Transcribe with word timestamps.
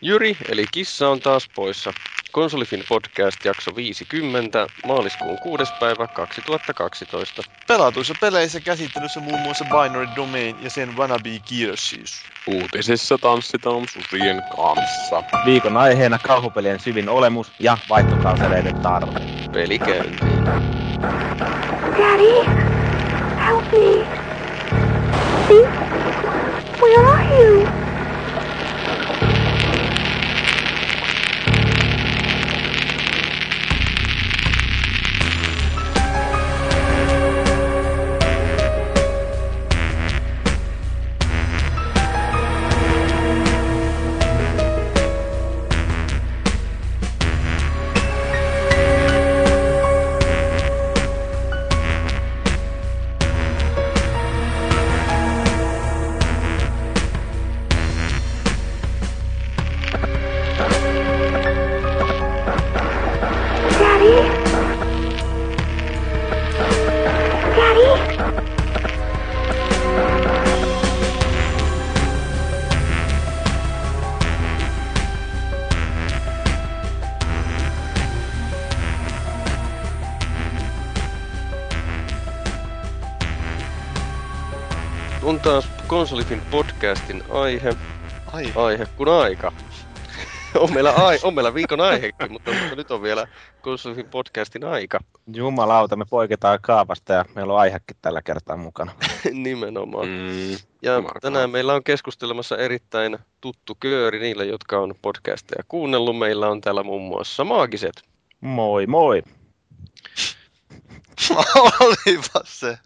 Jyri, 0.00 0.36
eli 0.48 0.64
Kissa 0.72 1.08
on 1.08 1.20
taas 1.20 1.48
poissa. 1.54 1.92
Konsolifin 2.32 2.84
podcast 2.88 3.44
jakso 3.44 3.76
50, 3.76 4.66
maaliskuun 4.86 5.38
6. 5.42 5.72
päivä 5.80 6.06
2012. 6.06 7.42
Pelatuissa 7.66 8.14
peleissä 8.20 8.60
käsittelyssä 8.60 9.20
muun 9.20 9.40
muassa 9.40 9.64
Binary 9.64 10.08
Domain 10.16 10.56
ja 10.62 10.70
sen 10.70 10.96
Wannabe 10.96 11.30
Gearsis. 11.48 12.22
Uutisissa 12.46 13.18
tanssitaan 13.18 13.88
susien 13.88 14.42
kanssa. 14.56 15.22
Viikon 15.46 15.76
aiheena 15.76 16.18
kauhupelien 16.18 16.80
syvin 16.80 17.08
olemus 17.08 17.52
ja 17.58 17.78
vaihtokauseleiden 17.88 18.80
tarve. 18.80 19.20
Peli 19.52 19.78
käyntiin. 19.78 20.44
Daddy, 21.98 22.44
help 23.46 23.72
me. 23.72 24.06
Where 26.80 27.06
are 27.06 27.44
you? 27.44 27.67
Konsolifin 86.28 86.50
podcastin 86.50 87.22
aihe. 87.30 87.76
Ai, 88.32 88.52
Aihe 88.56 88.86
kun 88.96 89.08
aika. 89.08 89.52
on, 90.54 90.74
meillä 90.74 90.90
ai, 90.90 91.18
on 91.22 91.34
meillä 91.34 91.54
viikon 91.54 91.80
aihekin, 91.80 92.32
mutta, 92.32 92.50
mutta 92.52 92.76
nyt 92.76 92.90
on 92.90 93.02
vielä 93.02 93.26
Konsolifin 93.62 94.06
podcastin 94.06 94.64
aika. 94.64 95.00
Jumalauta, 95.34 95.96
me 95.96 96.04
poiketaan 96.10 96.58
kaavasta 96.62 97.12
ja 97.12 97.24
meillä 97.34 97.52
on 97.52 97.58
aihekin 97.60 97.96
tällä 98.02 98.22
kertaa 98.22 98.56
mukana. 98.56 98.92
Nimenomaan. 99.32 100.08
Mm. 100.08 100.52
Ja 100.82 100.94
Jumala. 100.94 101.20
tänään 101.20 101.50
meillä 101.50 101.74
on 101.74 101.84
keskustelemassa 101.84 102.56
erittäin 102.56 103.18
tuttu 103.40 103.76
kööri 103.80 104.18
niille, 104.18 104.44
jotka 104.44 104.78
on 104.78 104.94
podcasteja 105.02 105.64
kuunnellut. 105.68 106.18
Meillä 106.18 106.48
on 106.48 106.60
täällä 106.60 106.82
muun 106.82 107.02
muassa 107.02 107.44
Maagiset. 107.44 108.02
Moi 108.40 108.86
moi! 108.86 109.22
olipa 111.80 112.40
se. 112.44 112.78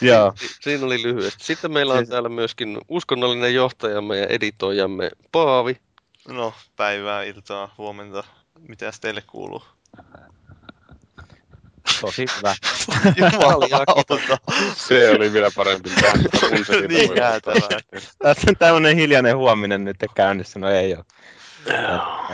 Joo, 0.00 0.34
Siinä 0.60 0.86
oli 0.86 1.02
lyhyesti. 1.02 1.44
Sitten 1.44 1.72
meillä 1.72 1.92
on 1.92 1.98
Siis- 1.98 2.08
täällä 2.08 2.28
myöskin 2.28 2.78
uskonnollinen 2.88 3.54
johtajamme 3.54 4.18
ja 4.18 4.26
editoijamme 4.26 5.10
Paavi. 5.32 5.76
No, 6.28 6.54
päivää, 6.76 7.22
iltaa, 7.22 7.74
huomenta. 7.78 8.24
Mitäs 8.68 9.00
teille 9.00 9.22
kuuluu? 9.26 9.62
tosi 12.00 12.24
hyvä. 12.36 12.54
Jumalauta. 13.16 13.84
Se 14.88 15.10
oli 15.10 15.32
vielä 15.32 15.50
parempi 15.56 15.90
Niin 16.88 17.16
jäätävää. 17.16 17.80
Tässä 18.18 18.50
on 18.50 18.56
tämmönen 18.58 18.96
hiljainen 18.96 19.36
huominen 19.36 19.84
nyt 19.84 19.96
käynnissä, 20.14 20.58
no 20.58 20.68
ei 20.70 20.94
oo. 20.94 21.04
En, 21.66 21.74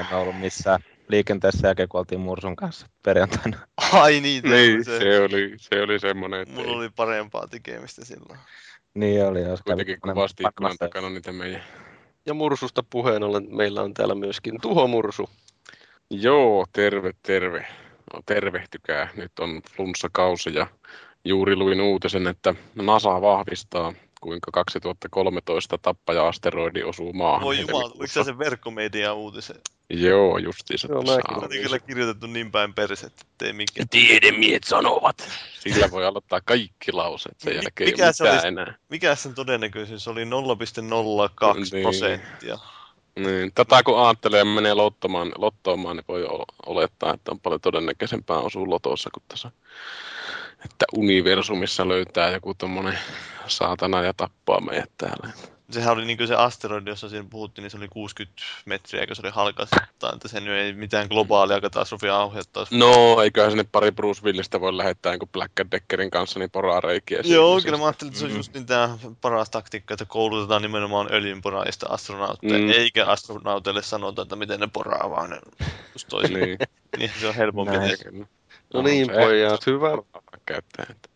en 0.00 0.16
ollut 0.16 0.40
missään 0.40 0.80
liikenteessä 1.08 1.68
jälkeen, 1.68 1.88
kun 1.88 1.98
oltiin 1.98 2.20
Mursun 2.20 2.56
kanssa 2.56 2.86
perjantaina. 3.02 3.58
Ai 3.92 4.20
niin, 4.20 4.42
Niin, 4.44 4.84
se. 4.84 4.98
se 4.98 5.20
oli, 5.20 5.54
se 5.56 5.82
oli 5.82 5.98
semmonen, 5.98 6.40
että 6.40 6.54
Mulla 6.54 6.68
ei- 6.68 6.74
oli 6.76 6.88
parempaa 6.96 7.46
tekemistä 7.48 8.04
silloin. 8.04 8.38
Niin 8.94 9.24
oli, 9.26 9.40
jos 9.42 9.62
kuitenkin 9.62 10.00
kuvasti 10.00 10.44
ikkunan 10.48 10.76
takana 10.78 11.10
niitä 11.10 11.32
meidän. 11.32 11.62
Ja 12.26 12.34
Mursusta 12.34 12.82
puheen 12.90 13.22
ollen 13.22 13.46
meillä 13.56 13.82
on 13.82 13.94
täällä 13.94 14.14
myöskin 14.14 14.60
Tuho 14.60 14.86
Mursu. 14.86 15.30
Joo, 16.10 16.66
terve, 16.72 17.10
terve. 17.22 17.66
No, 18.14 18.20
tervehtykää. 18.26 19.08
Nyt 19.16 19.38
on 19.40 19.60
flunssakausi 19.76 20.54
ja 20.54 20.66
juuri 21.24 21.56
luin 21.56 21.80
uutisen, 21.80 22.26
että 22.26 22.54
NASA 22.74 23.20
vahvistaa, 23.20 23.92
kuinka 24.20 24.50
2013 24.52 25.78
tappaja-asteroidi 25.78 26.82
osuu 26.82 27.12
maahan. 27.12 27.42
Voi 27.42 27.60
jumala, 27.60 27.84
oliko 27.84 28.06
se 28.06 28.24
se 28.24 28.38
verkkomedia 28.38 29.14
uutisen? 29.14 29.56
Joo, 29.90 30.38
justiinsa 30.38 30.88
Joo, 30.90 31.04
tässä 31.04 31.20
on. 31.28 31.48
kyllä 31.48 31.78
kirjoitettu 31.78 32.26
niin 32.26 32.50
päin 32.52 32.74
persettä, 32.74 33.22
ettei 33.30 33.52
mikään. 33.52 33.88
Tiedemiehet 33.88 34.64
sanovat. 34.64 35.28
Sillä 35.60 35.90
voi 35.90 36.06
aloittaa 36.06 36.40
kaikki 36.40 36.92
lauseet, 36.92 37.40
sen 37.40 37.54
jälkeen 37.54 37.90
mikä 37.90 38.12
se 38.12 38.30
olisi? 38.30 38.46
enää. 38.46 38.74
Mikä 38.88 39.14
sen 39.14 39.34
todennäköisyys 39.34 40.08
oli 40.08 40.24
0,02 40.24 40.28
Niin. 41.72 41.82
prosenttia? 41.82 42.58
Niin, 43.16 43.52
tätä 43.54 43.82
kun 43.82 44.06
ajattelee 44.06 44.38
ja 44.38 44.44
menee 44.44 44.74
lottomaan, 44.74 45.32
lottoamaan, 45.38 45.96
niin 45.96 46.04
voi 46.08 46.26
olettaa, 46.66 47.14
että 47.14 47.30
on 47.30 47.40
paljon 47.40 47.60
todennäköisempää 47.60 48.38
osua 48.38 48.70
lotossa 48.70 49.10
kuin 49.14 49.24
tässä, 49.28 49.50
että 50.64 50.84
universumissa 50.96 51.88
löytää 51.88 52.30
joku 52.30 52.54
tommonen 52.54 52.98
saatana 53.48 54.02
ja 54.02 54.14
tappaa 54.14 54.60
meidät 54.60 54.90
täällä. 54.98 55.32
Sehän 55.70 55.92
oli 55.92 56.04
niin 56.04 56.28
se 56.28 56.34
asteroidi, 56.34 56.90
jossa 56.90 57.08
siinä 57.08 57.26
puhuttiin, 57.30 57.62
niin 57.62 57.70
se 57.70 57.76
oli 57.76 57.88
60 57.88 58.42
metriä, 58.66 59.00
eikö 59.00 59.14
se 59.14 59.22
oli 59.24 59.30
halkaisittain, 59.30 60.14
että 60.14 60.28
se 60.28 60.40
nyt 60.40 60.52
ei 60.54 60.72
mitään 60.72 61.06
globaalia 61.08 61.60
katastrofia 61.60 62.22
aiheuttaisi. 62.22 62.78
No, 62.78 63.20
eiköhän 63.22 63.50
sinne 63.50 63.64
pari 63.72 63.90
Bruce 63.92 64.22
Willistä 64.24 64.60
voi 64.60 64.76
lähettää 64.76 65.12
niin 65.12 65.28
Black 65.32 65.52
Deckerin 65.70 66.10
kanssa 66.10 66.38
niin 66.38 66.50
poraa 66.50 66.80
reikiä. 66.80 67.20
Joo, 67.24 67.24
siihen, 67.24 67.62
kyllä 67.62 67.76
siis- 67.76 67.80
mä 67.80 67.86
ajattelin, 67.86 68.08
että 68.10 68.18
se 68.20 68.24
on 68.24 68.30
Mm. 68.30 68.36
just 68.36 68.54
niin 68.54 68.66
tämä 68.66 68.98
paras 69.20 69.50
taktiikka, 69.50 69.94
että 69.94 70.04
koulutetaan 70.04 70.62
nimenomaan 70.62 71.08
öljynporaajista 71.12 71.86
astronautteja, 71.90 72.58
Mm. 72.58 72.70
eikä 72.70 73.06
astronauteille 73.06 73.82
sanota, 73.82 74.22
että 74.22 74.36
miten 74.36 74.60
ne 74.60 74.68
poraa, 74.72 75.10
vaan 75.10 75.30
ne 75.30 75.38
just 75.94 76.08
toisin. 76.08 76.40
Niin, 76.40 76.58
niin 76.98 77.10
se 77.20 77.28
on 77.28 77.34
helpompi. 77.34 77.76
Näin. 77.76 77.96
kyllä. 78.04 78.26
No 78.74 78.82
niin, 78.82 79.10
pojat, 79.10 79.66
hyvä, 79.66 79.88
Käyttää, 80.46 80.86
että 80.90 81.08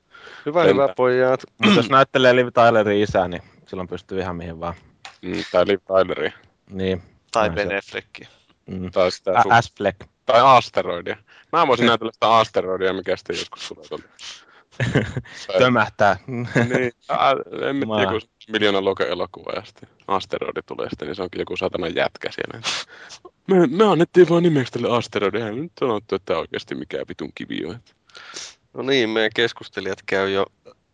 hyvä, 0.46 0.60
Lentää. 0.60 0.84
hyvä 0.84 0.94
pojat. 0.96 1.44
Mutta 1.58 1.78
jos 1.78 1.90
näyttelee 1.90 2.36
Liv 2.36 2.48
Tylerin 2.54 3.02
isää, 3.02 3.28
niin 3.28 3.42
silloin 3.66 3.88
pystyy 3.88 4.20
ihan 4.20 4.36
mihin 4.36 4.60
vaan. 4.60 4.74
Mm, 5.22 5.44
tai 5.52 5.66
Liv 5.66 5.80
Tyleria. 5.86 6.32
Niin. 6.70 7.02
Tai. 7.32 7.50
Ben 7.50 7.78
Affleckia. 7.78 8.28
Mm. 8.66 8.90
Tai 8.90 9.12
sitä 9.12 9.42
sun, 9.42 9.52
Affleck. 9.52 10.00
tai 10.26 10.40
asteroidia. 10.40 11.16
Mä 11.52 11.66
voisin 11.66 11.86
näytellä 11.86 12.12
sitä 12.12 12.36
asteroidia, 12.36 12.92
mikä 12.92 13.16
sitten 13.16 13.36
joskus 13.36 13.68
tulee 13.68 13.88
tuolta. 13.88 14.08
Tömähtää. 15.58 16.16
niin, 16.26 16.92
ää, 17.08 17.32
en 17.68 17.76
mä 17.76 17.96
tiedä, 17.96 18.12
joku 18.12 18.26
miljoonan 18.48 18.84
luokan 18.84 19.08
elokuva 19.08 19.52
ja 19.52 19.62
sitten 19.64 19.88
asteroidi 20.08 20.60
tulee 20.66 20.88
sitten, 20.90 21.08
niin 21.08 21.16
se 21.16 21.22
onkin 21.22 21.40
joku 21.40 21.56
satana 21.56 21.88
jätkä 21.88 22.28
siellä. 22.32 22.60
Me, 23.46 23.66
me 23.66 23.84
annettiin 23.84 24.28
vaan 24.28 24.42
nimeksi 24.42 24.72
tälle 24.72 24.96
asteroidille, 24.96 25.44
eihän 25.44 25.62
nyt 25.62 25.72
sanottu, 25.80 26.14
että 26.14 26.26
tämä 26.26 26.40
oikeasti 26.40 26.74
mikään 26.74 27.04
vitun 27.08 27.30
kivi 27.34 27.64
on. 27.66 27.80
No 28.74 28.82
niin, 28.82 29.10
meidän 29.10 29.30
keskustelijat 29.34 29.98
käy 30.06 30.30
jo 30.30 30.46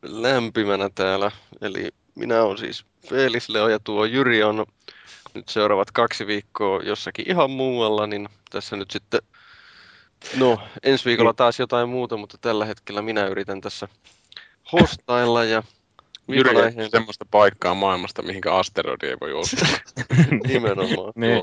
lämpimänä 0.03 0.91
täällä. 0.95 1.31
Eli 1.61 1.89
minä 2.15 2.43
olen 2.43 2.59
siis 2.59 2.85
Felis 3.09 3.49
Leo 3.49 3.69
ja 3.69 3.79
tuo 3.81 4.05
Jyri 4.05 4.43
on 4.43 4.67
nyt 5.35 5.49
seuraavat 5.49 5.91
kaksi 5.91 6.27
viikkoa 6.27 6.83
jossakin 6.83 7.31
ihan 7.31 7.51
muualla, 7.51 8.07
niin 8.07 8.29
tässä 8.51 8.77
nyt 8.77 8.91
sitten, 8.91 9.21
no 10.37 10.59
ensi 10.83 11.05
viikolla 11.05 11.33
taas 11.33 11.59
jotain 11.59 11.89
muuta, 11.89 12.17
mutta 12.17 12.39
tällä 12.41 12.65
hetkellä 12.65 13.03
minä 13.03 13.27
yritän 13.27 13.61
tässä 13.61 13.89
hostailla 14.73 15.45
ja 15.45 15.63
Jyri 16.29 16.57
aiheen 16.57 16.81
ei 16.81 16.91
semmoista 16.91 17.25
paikkaa 17.31 17.75
maailmasta, 17.75 18.23
mihinkä 18.23 18.55
asteroidi 18.55 19.07
ei 19.07 19.17
voi 19.21 19.33
osua. 19.33 19.69
nimenomaan. 20.49 21.13
Niin. 21.17 21.43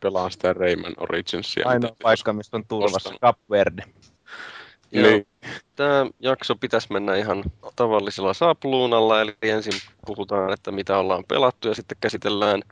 Pelaa 0.00 0.30
sitä 0.30 0.52
Rayman 0.52 0.94
Originsia. 0.96 1.68
Ainoa 1.68 1.96
paikka, 2.02 2.32
mistä 2.32 2.56
on 2.56 2.66
turvassa. 2.66 2.96
ostanut. 2.96 3.20
Cap 3.20 3.38
Verde. 3.50 3.82
Ja 4.92 5.02
Niin, 5.02 5.26
Tämä 5.76 6.06
jakso 6.20 6.54
pitäisi 6.54 6.92
mennä 6.92 7.14
ihan 7.14 7.44
tavallisella 7.76 8.34
sapluunalla, 8.34 9.20
eli 9.20 9.36
ensin 9.42 9.80
puhutaan, 10.06 10.52
että 10.52 10.72
mitä 10.72 10.98
ollaan 10.98 11.24
pelattu, 11.28 11.68
ja 11.68 11.74
sitten 11.74 11.98
käsitellään 12.00 12.62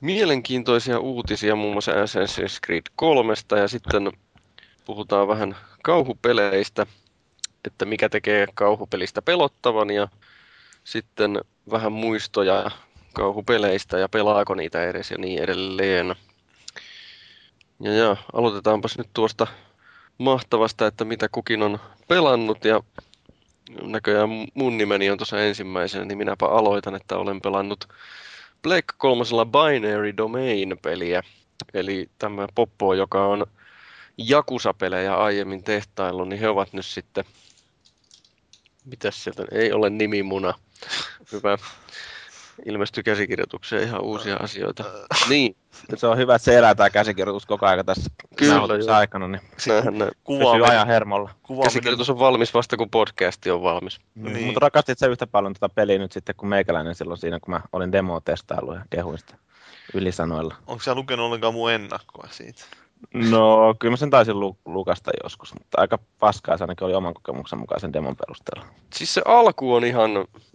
mielenkiintoisia 0.00 0.98
uutisia 0.98 1.56
muun 1.56 1.72
muassa 1.72 1.92
Assassin's 1.92 2.58
Creed 2.66 2.82
3, 2.96 3.34
ja 3.60 3.68
sitten 3.68 4.12
puhutaan 4.84 5.28
vähän 5.28 5.56
kauhupeleistä, 5.82 6.86
että 7.64 7.84
mikä 7.84 8.08
tekee 8.08 8.46
kauhupelistä 8.54 9.22
pelottavan, 9.22 9.90
ja 9.90 10.08
sitten 10.84 11.40
vähän 11.70 11.92
muistoja 11.92 12.70
kauhupeleistä 13.12 13.98
ja 13.98 14.08
pelaako 14.08 14.54
niitä 14.54 14.84
edes 14.84 15.10
ja 15.10 15.18
niin 15.18 15.42
edelleen. 15.42 16.14
Ja, 17.80 17.92
ja 17.92 18.16
aloitetaanpas 18.32 18.98
nyt 18.98 19.08
tuosta 19.14 19.46
mahtavasta, 20.18 20.86
että 20.86 21.04
mitä 21.04 21.28
kukin 21.28 21.62
on 21.62 21.78
pelannut 22.08 22.64
ja 22.64 22.80
näköjään 23.82 24.28
mun 24.54 24.78
nimeni 24.78 25.10
on 25.10 25.18
tuossa 25.18 25.42
ensimmäisenä, 25.42 26.04
niin 26.04 26.18
minäpä 26.18 26.46
aloitan, 26.46 26.94
että 26.94 27.16
olen 27.16 27.40
pelannut 27.40 27.88
Black 28.62 28.86
3 28.98 29.24
Binary 29.52 30.16
Domain-peliä. 30.16 31.22
Eli 31.74 32.10
tämä 32.18 32.46
Poppo, 32.54 32.94
joka 32.94 33.26
on 33.26 33.46
Jakusa-pelejä 34.18 35.16
aiemmin 35.16 35.64
tehtaillut, 35.64 36.28
niin 36.28 36.40
he 36.40 36.48
ovat 36.48 36.72
nyt 36.72 36.86
sitten... 36.86 37.24
Mitäs 38.84 39.24
sieltä? 39.24 39.44
Ei 39.52 39.72
ole 39.72 39.90
nimimuna. 39.90 40.54
Hyvä. 41.32 41.58
Ilmestyi 42.66 43.02
käsikirjoitukseen 43.02 43.82
ihan 43.82 44.00
uusia 44.00 44.36
asioita. 44.36 44.84
Niin, 45.28 45.56
Se 45.96 46.06
on 46.06 46.18
hyvä, 46.18 46.34
että 46.34 46.44
se 46.44 46.58
elää 46.58 46.74
tämä 46.74 46.90
käsikirjoitus 46.90 47.46
koko 47.46 47.66
ajan 47.66 47.86
tässä 47.86 48.10
Kyllä, 48.36 48.96
aikana, 48.96 49.28
niin 49.28 49.40
näinhän 49.68 49.98
näin. 49.98 50.10
Kuvaaminen, 50.24 50.70
ajan 50.70 50.86
hermolla. 50.86 51.30
kuvaaminen, 51.42 51.64
Käsikirjoitus 51.66 52.10
on 52.10 52.18
valmis 52.18 52.54
vasta, 52.54 52.76
kun 52.76 52.90
podcasti 52.90 53.50
on 53.50 53.62
valmis. 53.62 54.00
Niin. 54.14 54.32
Niin. 54.32 54.44
Mutta 54.46 54.60
rakastit 54.60 54.98
sä 54.98 55.06
yhtä 55.06 55.26
paljon 55.26 55.54
tätä 55.54 55.68
peliä 55.68 55.98
nyt 55.98 56.12
sitten 56.12 56.34
kuin 56.36 56.50
meikäläinen 56.50 56.94
silloin 56.94 57.18
siinä, 57.18 57.40
kun 57.40 57.54
mä 57.54 57.60
olin 57.72 57.92
demo 57.92 58.20
testaillut 58.20 58.74
ja 58.74 58.82
kehuin 58.90 59.18
sitä 59.18 59.36
ylisanoilla. 59.94 60.54
onko 60.66 60.82
sä 60.82 60.94
lukenut 60.94 61.26
ollenkaan 61.26 61.54
mun 61.54 61.72
ennakkoa 61.72 62.28
siitä? 62.30 62.64
No, 63.14 63.74
kyllä 63.78 63.92
mä 63.92 63.96
sen 63.96 64.10
taisin 64.10 64.40
lu- 64.40 64.58
lukasta 64.64 65.10
joskus, 65.22 65.54
mutta 65.54 65.80
aika 65.80 65.98
paskaa 66.18 66.56
se 66.58 66.64
ainakin 66.64 66.84
oli 66.86 66.94
oman 66.94 67.14
kokemuksen 67.14 67.58
mukaan 67.58 67.80
sen 67.80 67.92
demon 67.92 68.16
perusteella. 68.16 68.66
Siis 68.94 69.14
se 69.14 69.22
alku 69.24 69.74
on 69.74 69.84
ihan 69.84 70.10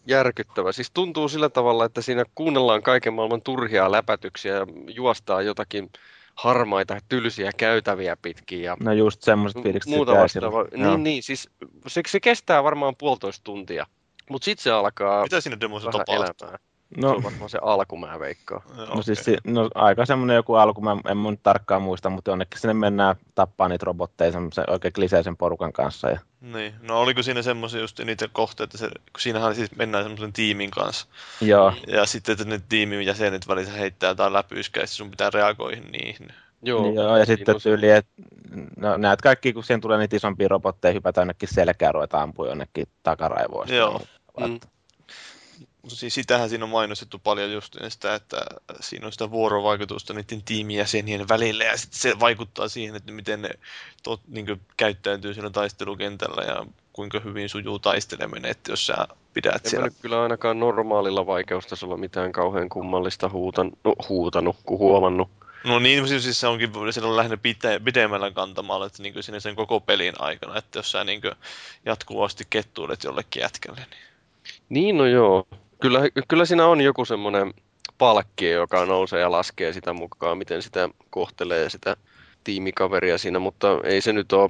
järkyttävä. 0.07 0.71
Siis 0.71 0.91
tuntuu 0.91 1.29
sillä 1.29 1.49
tavalla, 1.49 1.85
että 1.85 2.01
siinä 2.01 2.23
kuunnellaan 2.35 2.83
kaiken 2.83 3.13
maailman 3.13 3.41
turhia 3.41 3.91
läpätyksiä 3.91 4.55
ja 4.55 4.67
juostaa 4.87 5.41
jotakin 5.41 5.89
harmaita, 6.35 6.97
tylsiä 7.09 7.51
käytäviä 7.57 8.17
pitkin 8.21 8.61
ja 8.61 8.77
No 8.79 8.93
just 8.93 9.21
semmoiset 9.21 9.63
fiilikset 9.63 9.93
muuta 9.93 10.15
vastaavaa. 10.15 10.65
Joo. 10.71 10.89
Niin, 10.89 11.03
niin, 11.03 11.23
siis 11.23 11.49
se, 11.87 12.01
se 12.07 12.19
kestää 12.19 12.63
varmaan 12.63 12.95
puolitoista 12.95 13.43
tuntia. 13.43 13.85
Mutta 14.29 14.45
sitten 14.45 14.63
se 14.63 14.71
alkaa 14.71 15.23
Mitä 15.23 15.41
siinä 15.41 15.59
demossa 15.59 15.91
tapahtuu? 15.91 16.15
elämään. 16.15 16.59
No, 16.97 17.09
Se 17.09 17.15
on 17.15 17.23
varmaan 17.23 17.49
se 17.49 17.57
alku, 17.61 17.97
mä 17.97 18.19
veikkaan. 18.19 18.61
No 18.77 19.01
siis 19.01 19.19
okei. 19.21 19.33
si- 19.35 19.51
no, 19.51 19.69
aika 19.75 20.05
semmoinen 20.05 20.35
joku 20.35 20.55
alku, 20.55 20.81
mä 20.81 20.97
en 21.09 21.17
mun 21.17 21.33
nyt 21.33 21.43
tarkkaan 21.43 21.81
muista, 21.81 22.09
mutta 22.09 22.31
jonnekin 22.31 22.59
sinne 22.59 22.73
mennään 22.73 23.15
tappaa 23.35 23.67
niitä 23.67 23.85
robotteja 23.85 24.31
semmoisen 24.31 24.69
oikein 24.69 24.93
kliseisen 24.93 25.37
porukan 25.37 25.73
kanssa. 25.73 26.09
Ja, 26.09 26.19
Niin. 26.41 26.73
No 26.81 26.99
oliko 27.01 27.23
siinä 27.23 27.41
semmoisia 27.41 27.81
just 27.81 27.99
niitä 27.99 28.27
kohteita, 28.31 28.63
että 28.63 28.77
se, 28.77 28.87
kun 28.87 29.21
siinähän 29.21 29.55
siis 29.55 29.75
mennään 29.75 30.03
semmoisen 30.03 30.33
tiimin 30.33 30.71
kanssa. 30.71 31.07
joo, 31.41 31.73
Ja 31.87 32.05
sitten, 32.05 32.33
että 32.33 32.45
ne 32.45 32.61
tiimin 32.69 33.05
jäsenet 33.05 33.47
välissä 33.47 33.73
heittää 33.73 34.09
jotain 34.09 34.33
sit 34.85 34.89
sun 34.89 35.11
pitää 35.11 35.29
reagoida 35.33 35.81
niihin. 35.91 36.27
Joo, 36.61 36.83
Niin 36.83 36.95
joo, 36.95 37.17
ja 37.17 37.25
sitten 37.25 37.55
tyyli, 37.63 37.89
että 37.89 38.11
no, 38.77 38.97
näet 38.97 39.21
kaikki, 39.21 39.53
kun 39.53 39.63
siihen 39.63 39.81
tulee 39.81 39.97
niitä 39.97 40.15
isompia 40.15 40.47
robotteja, 40.47 40.93
hypätään 40.93 41.21
jonnekin 41.23 41.49
selkään, 41.53 41.93
ruvetaan 41.93 42.23
ampua 42.23 42.47
jonnekin 42.47 42.87
takaraivoista. 43.03 43.75
Joo. 43.75 44.01
Mm. 44.39 44.59
Siis 45.87 46.13
sitähän 46.13 46.49
siinä 46.49 46.63
on 46.65 46.69
mainostettu 46.69 47.19
paljon 47.19 47.51
just 47.51 47.75
sitä, 47.87 48.15
että 48.15 48.37
siinä 48.79 49.05
on 49.05 49.11
sitä 49.11 49.31
vuorovaikutusta 49.31 50.13
niiden 50.13 50.41
tiimijäsenien 50.43 51.27
välillä 51.27 51.63
ja 51.63 51.77
sitten 51.77 51.99
se 51.99 52.19
vaikuttaa 52.19 52.67
siihen, 52.67 52.95
että 52.95 53.11
miten 53.11 53.41
ne 53.41 53.49
tot, 54.03 54.21
niin 54.27 54.61
käyttäytyy 54.77 55.33
siinä 55.33 55.49
taistelukentällä 55.49 56.41
ja 56.41 56.65
kuinka 56.93 57.19
hyvin 57.19 57.49
sujuu 57.49 57.79
taisteleminen, 57.79 58.51
että 58.51 58.71
jos 58.71 58.85
sä 58.85 59.07
pidät 59.33 59.65
En 59.65 59.69
siellä. 59.69 59.85
nyt 59.85 59.97
kyllä 60.01 60.23
ainakaan 60.23 60.59
normaalilla 60.59 61.25
vaikeustasolla 61.25 61.97
mitään 61.97 62.31
kauhean 62.31 62.69
kummallista 62.69 63.29
huutan, 63.29 63.71
no, 63.83 63.95
huutanut, 64.09 64.55
kun 64.63 64.79
huomannut. 64.79 65.29
No 65.63 65.79
niin, 65.79 66.07
siis 66.07 66.39
se 66.39 66.47
onkin 66.47 66.71
silloin 66.91 67.17
lähinnä 67.17 67.37
pite, 67.37 67.81
pidemmällä 67.85 68.31
kantamalla, 68.31 68.85
että 68.85 69.03
niin 69.03 69.23
siinä 69.23 69.39
sen 69.39 69.55
koko 69.55 69.79
pelin 69.79 70.13
aikana, 70.19 70.57
että 70.57 70.79
jos 70.79 70.91
sä 70.91 71.03
niin 71.03 71.21
jatkuvasti 71.85 72.43
kettuilet 72.49 73.03
jollekin 73.03 73.41
jätkälle, 73.41 73.85
niin 73.89 74.09
Niin, 74.69 74.97
no 74.97 75.05
joo. 75.05 75.47
Kyllä, 75.81 75.99
kyllä 76.27 76.45
siinä 76.45 76.67
on 76.67 76.81
joku 76.81 77.05
semmoinen 77.05 77.53
palkki, 77.97 78.49
joka 78.49 78.85
nousee 78.85 79.19
ja 79.19 79.31
laskee 79.31 79.73
sitä 79.73 79.93
mukaan, 79.93 80.37
miten 80.37 80.61
sitä 80.61 80.89
kohtelee 81.09 81.69
sitä 81.69 81.95
tiimikaveria 82.43 83.17
siinä, 83.17 83.39
mutta 83.39 83.67
ei 83.83 84.01
se 84.01 84.13
nyt 84.13 84.33
ole... 84.33 84.49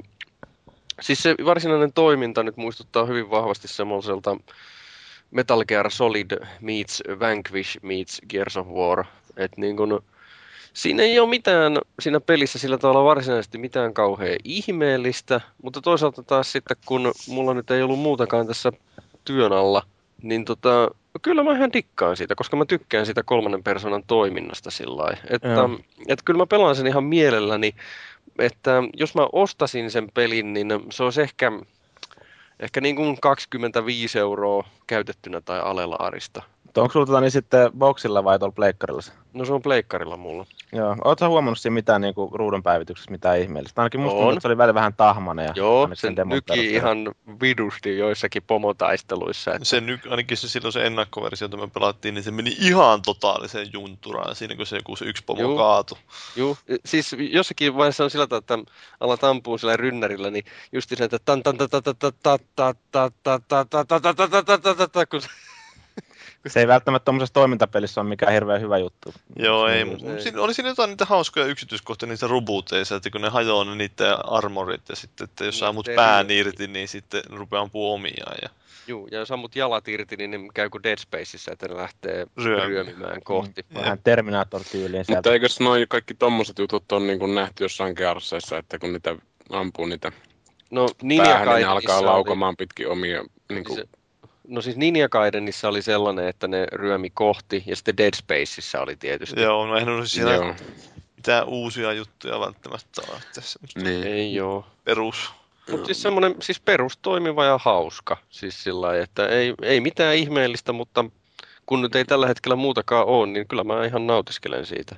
Siis 1.02 1.24
se 1.24 1.36
varsinainen 1.46 1.94
toiminta 1.94 2.44
nyt 2.44 2.58
muistuttaa 2.58 3.06
hyvin 3.06 3.30
vahvasti 3.30 3.68
semmoiselta 3.68 4.38
Metal 5.32 5.66
Gear 5.66 5.92
Solid 5.92 6.32
meets 6.62 7.04
Vanquish 7.20 7.78
meets 7.82 8.22
Gears 8.30 8.58
of 8.58 8.68
War. 8.68 9.06
Et 9.38 9.58
niin 9.58 9.78
kun, 9.78 10.04
siinä 10.74 11.04
ei 11.04 11.20
ole 11.20 11.30
mitään 11.30 11.78
siinä 12.00 12.20
pelissä 12.20 12.60
sillä 12.60 12.78
tavalla 12.78 13.04
varsinaisesti 13.04 13.58
mitään 13.58 13.94
kauhean 13.94 14.38
ihmeellistä, 14.44 15.42
mutta 15.64 15.82
toisaalta 15.82 16.24
taas 16.24 16.52
sitten 16.52 16.78
kun 16.86 17.12
mulla 17.28 17.54
nyt 17.54 17.72
ei 17.72 17.82
ollut 17.82 18.00
muutakaan 18.00 18.48
tässä 18.48 18.72
työn 19.26 19.54
alla, 19.54 19.84
niin 20.22 20.46
tota, 20.46 20.92
kyllä 21.22 21.44
mä 21.44 21.52
ihan 21.56 21.74
dikkaan 21.74 22.18
siitä, 22.18 22.36
koska 22.36 22.58
mä 22.58 22.66
tykkään 22.66 23.06
siitä 23.06 23.24
kolmannen 23.24 23.64
persoonan 23.64 24.04
toiminnasta 24.08 24.72
sillä. 24.72 25.18
Että, 25.30 25.48
Joo. 25.48 25.80
että 26.08 26.26
kyllä 26.26 26.38
mä 26.38 26.46
pelaan 26.46 26.76
sen 26.76 26.88
ihan 26.88 27.04
mielelläni, 27.04 27.76
että 28.40 28.72
jos 28.94 29.16
mä 29.16 29.28
ostasin 29.32 29.92
sen 29.92 30.12
pelin, 30.14 30.54
niin 30.54 30.68
se 30.90 31.04
olisi 31.04 31.22
ehkä, 31.22 31.52
ehkä 32.60 32.82
niin 32.82 32.96
kuin 32.96 33.22
25 33.22 34.20
euroa 34.20 34.64
käytettynä 34.88 35.42
tai 35.42 35.60
alelaarista. 35.60 36.44
Mutta 36.70 36.82
onko 36.82 36.94
sulla 36.94 37.06
tota, 37.06 37.22
niin 37.22 37.32
sitten 37.32 37.72
boxilla 37.78 38.24
vai 38.24 38.40
tuolla 38.40 38.54
pleikkarilla 38.54 39.02
se? 39.02 39.12
No 39.34 39.46
se 39.46 39.54
on 39.54 39.62
pleikkarilla 39.62 40.18
mulla. 40.18 40.46
Joo. 40.72 40.96
Oletko 41.04 41.28
huomannut 41.30 41.60
siinä 41.60 41.74
mitään 41.74 42.02
niin 42.02 42.14
kuin, 42.14 42.32
ruudun 42.32 42.64
päivityksessä 42.64 43.12
mitään 43.12 43.40
ihmeellistä? 43.40 43.82
Ainakin 43.82 44.00
musta 44.00 44.16
tuntuu, 44.16 44.30
että 44.30 44.42
se 44.42 44.48
oli 44.48 44.58
välillä 44.58 44.74
vähän 44.74 44.94
tahmanen. 44.94 45.46
Ja 45.46 45.54
Joo, 45.56 45.88
se 45.94 45.96
sen 45.96 46.16
nyki 46.26 46.74
ihan 46.74 47.12
vidusti 47.42 47.98
joissakin 47.98 48.44
pomotaisteluissa. 48.48 49.54
Että, 49.54 49.66
se 49.66 49.82
nyt, 49.82 50.02
ainakin 50.10 50.38
se 50.38 50.50
silloin 50.50 50.74
se 50.74 50.86
ennakkoversio, 50.86 51.46
jota 51.46 51.58
me 51.58 51.68
pelattiin, 51.68 52.14
niin 52.14 52.24
se 52.24 52.32
meni 52.32 52.56
ihan 52.60 53.02
totaaliseen 53.02 53.68
junturaan 53.74 54.36
siinä, 54.36 54.56
kun 54.56 54.66
se 54.66 54.76
joku 54.76 54.96
se 54.96 55.06
yksi 55.06 55.24
pomo 55.26 55.42
Juu. 55.42 55.58
kaatu. 55.58 55.98
Juu, 56.36 56.58
siis 56.86 57.16
jossakin 57.20 57.78
vaiheessa 57.78 58.04
on 58.04 58.10
sillä 58.10 58.28
tavalla, 58.28 58.64
että 58.64 58.74
alat 59.00 59.24
ampua 59.24 59.58
sillä 59.58 59.78
rynnärillä, 59.78 60.30
niin 60.30 60.44
just 60.72 60.90
se, 60.90 61.04
että 61.04 61.20
tan 61.26 61.44
tan 61.44 61.58
tan 61.58 61.70
tan 61.70 61.84
tan 61.84 61.96
tan 61.96 62.14
tan 62.24 62.40
tan 62.56 62.76
tan 62.92 63.12
tan 63.24 63.42
tan 63.42 63.68
tan 63.70 63.88
tan 63.88 64.16
tan 64.16 64.16
tan 64.16 64.46
tan 64.46 64.62
tan 64.62 64.78
tan 64.78 64.92
tan 64.92 65.08
kun 65.08 65.22
se- 66.48 66.60
ei 66.60 66.68
välttämättä 66.68 67.06
tuommoisessa 67.06 67.34
toimintapelissä 67.34 68.02
ole 68.02 68.10
mikään 68.10 68.34
hirveän 68.34 68.62
hyvä 68.62 68.78
juttu. 68.78 69.14
Joo, 69.36 69.68
ei, 69.68 69.78
ei. 69.78 69.86
mutta 69.86 70.22
siinä, 70.22 70.42
oli 70.42 70.54
siinä 70.54 70.70
jotain 70.70 70.90
niitä 70.90 71.06
hauskoja 71.06 71.46
yksityiskohtia 71.46 72.10
niissä 72.10 72.28
roboteissa, 72.28 72.96
että 72.96 73.10
kun 73.10 73.22
ne 73.22 73.30
hajoaa 73.30 73.64
ne 73.64 73.76
niiden 73.76 74.30
armorit 74.30 74.90
ja 74.90 74.96
sitten, 74.96 75.24
että 75.26 75.46
jos 75.46 75.54
Niin, 75.56 75.60
sä 75.60 75.68
ammut 75.68 75.86
se 75.86 75.96
pään 75.96 76.32
irti, 76.32 76.68
niin 76.68 76.88
sitten 76.88 77.22
rupeaa 77.30 77.62
ampua 77.62 77.94
omiaan. 77.94 78.38
Ja... 78.42 78.50
Juu, 78.88 79.08
ja 79.12 79.20
jos 79.20 79.32
ammut 79.32 79.56
jalat 79.56 79.88
irti, 79.88 80.16
niin 80.18 80.32
ne 80.32 80.40
käy 80.54 80.70
kuin 80.70 80.84
Dead 80.84 80.98
Spaceissa, 81.00 81.52
että 81.52 81.68
ne 81.68 81.76
lähtee 81.76 82.28
Ryömimään. 82.38 82.70
ryömimään 82.70 83.22
kohti. 83.24 83.66
Vähän 83.74 84.00
Terminator-tyyliin 84.04 85.06
sieltä. 85.06 85.18
Mutta 85.18 85.34
eikös 85.34 85.60
noin 85.60 85.88
kaikki 85.88 86.14
tommoset 86.14 86.60
jutut 86.60 86.92
on 86.92 87.08
niin 87.08 87.20
kuin 87.20 87.36
nähty 87.36 87.64
jossain 87.64 87.96
kearseissa, 87.96 88.58
että 88.58 88.80
kun 88.80 88.94
niitä 88.94 89.16
ampuu 89.50 89.86
niitä 89.86 90.12
No 90.72 90.90
Ninja 91.02 91.24
päähän, 91.24 91.48
niin 91.48 91.58
ne 91.58 91.66
alkaa 91.66 91.98
oli, 91.98 92.06
laukomaan 92.06 92.58
pitkin 92.58 92.88
omia 92.88 93.26
niin 93.50 93.64
kuin, 93.64 93.76
se, 93.76 93.86
no 94.50 94.62
siis 94.62 94.78
Ninja 94.78 95.10
Gaidenissa 95.10 95.68
oli 95.68 95.82
sellainen, 95.82 96.28
että 96.28 96.48
ne 96.48 96.68
ryömi 96.72 97.10
kohti, 97.10 97.64
ja 97.66 97.76
sitten 97.76 97.98
Dead 97.98 98.14
Spaceissa 98.16 98.82
oli 98.82 98.96
tietysti. 98.96 99.42
Joo, 99.42 99.68
no 99.68 99.78
eihän 99.78 99.96
olisi 99.96 100.16
siinä 100.16 100.34
Joo. 100.36 100.56
mitään 101.18 101.48
uusia 101.48 101.94
juttuja 101.94 102.40
välttämättä 102.40 103.02
ole 103.12 103.22
tässä. 103.36 103.60
Niin. 103.76 104.08
Ei 104.08 104.34
joo. 104.34 104.66
Perus. 104.84 105.32
Mutta 105.72 105.86
siis 105.86 106.02
semmoinen 106.02 106.36
siis 106.42 106.60
perustoimiva 106.60 107.46
ja 107.46 107.58
hauska. 107.58 108.18
Siis 108.30 108.64
sillä 108.64 108.82
lailla, 108.82 109.04
että 109.04 109.28
ei, 109.28 109.54
ei 109.62 109.82
mitään 109.82 110.16
ihmeellistä, 110.16 110.74
mutta 110.74 111.06
kun 111.66 111.82
nyt 111.82 111.96
ei 111.96 112.06
tällä 112.06 112.28
hetkellä 112.28 112.56
muutakaan 112.56 113.06
ole, 113.06 113.28
niin 113.28 113.48
kyllä 113.48 113.64
mä 113.64 113.86
ihan 113.86 114.08
nautiskelen 114.08 114.66
siitä. 114.66 114.96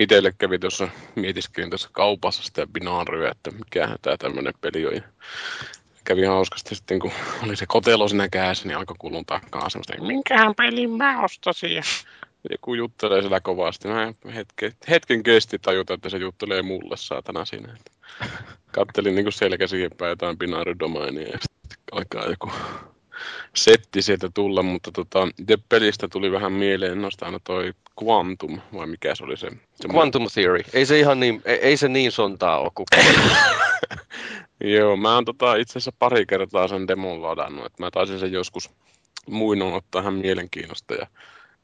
Itelle 0.00 0.34
kävi 0.38 0.58
tuossa, 0.58 0.88
mietiskelin 1.14 1.70
tuossa 1.70 1.88
kaupassa 1.92 2.42
sitä 2.42 2.66
binaaryä, 2.66 3.30
että 3.30 3.50
mikä 3.50 3.96
tämä 4.02 4.16
tämmöinen 4.16 4.54
peli 4.60 4.86
on. 4.86 5.02
Kävi 6.08 6.24
hauskasti 6.24 6.74
sitten, 6.74 6.98
kun 6.98 7.10
oli 7.44 7.56
se 7.56 7.66
kotelo 7.66 8.08
siinä 8.08 8.28
kädessä, 8.28 8.68
niin 8.68 8.76
alkoi 8.76 8.96
kuulun 8.98 9.26
takaa 9.26 9.70
semmoista, 9.70 9.92
että 9.94 10.06
minkähän 10.06 10.54
pelin 10.54 10.90
mä 10.90 11.22
ostasin. 11.22 11.72
Ja 11.72 11.82
joku 12.50 12.74
juttelee 12.74 13.20
siellä 13.20 13.40
kovasti. 13.40 13.88
Mä 13.88 14.12
hetken, 14.34 14.72
hetken 14.90 15.22
kesti 15.22 15.58
tajuta, 15.58 15.94
että 15.94 16.08
se 16.08 16.18
juttelee 16.18 16.62
mulle 16.62 16.96
saatana 16.96 17.44
siinä. 17.44 17.76
Kattelin 18.72 19.14
niin 19.14 19.32
selkä 19.32 19.66
siihen 19.66 19.90
päin 19.98 20.10
jotain 20.10 20.38
binaarydomainia 20.38 21.28
ja 21.28 21.38
sitten 21.40 21.78
alkaa 21.92 22.30
joku 22.30 22.52
setti 23.56 24.02
sieltä 24.02 24.28
tulla, 24.34 24.62
mutta 24.62 24.92
tota, 24.92 25.28
itse 25.38 25.56
pelistä 25.68 26.08
tuli 26.08 26.32
vähän 26.32 26.52
mieleen 26.52 27.02
noista 27.02 27.26
aina 27.26 27.40
toi 27.44 27.72
Quantum, 28.04 28.60
vai 28.74 28.86
mikä 28.86 29.14
se 29.14 29.24
oli 29.24 29.36
se? 29.36 29.50
se 29.74 29.88
Quantum 29.94 30.26
Theory. 30.34 30.60
Ei 30.72 30.86
se 30.86 30.98
ihan 30.98 31.20
niin, 31.20 31.42
ei, 31.44 31.58
ei 31.58 31.76
se 31.76 31.88
niin 31.88 32.12
sontaa 32.12 32.58
ole 32.58 32.70
kuin 32.74 32.86
Joo, 34.60 34.96
mä 34.96 35.14
oon 35.14 35.24
tota, 35.24 35.54
itse 35.54 35.72
asiassa 35.72 35.92
pari 35.98 36.26
kertaa 36.26 36.68
sen 36.68 36.88
demon 36.88 37.22
ladannut, 37.22 37.66
että 37.66 37.82
mä 37.82 37.90
taisin 37.90 38.18
sen 38.18 38.32
joskus 38.32 38.70
muinoin 39.30 39.74
ottaa 39.74 40.00
ihan 40.00 40.14
mielenkiinnosta 40.14 40.94
ja 40.94 41.06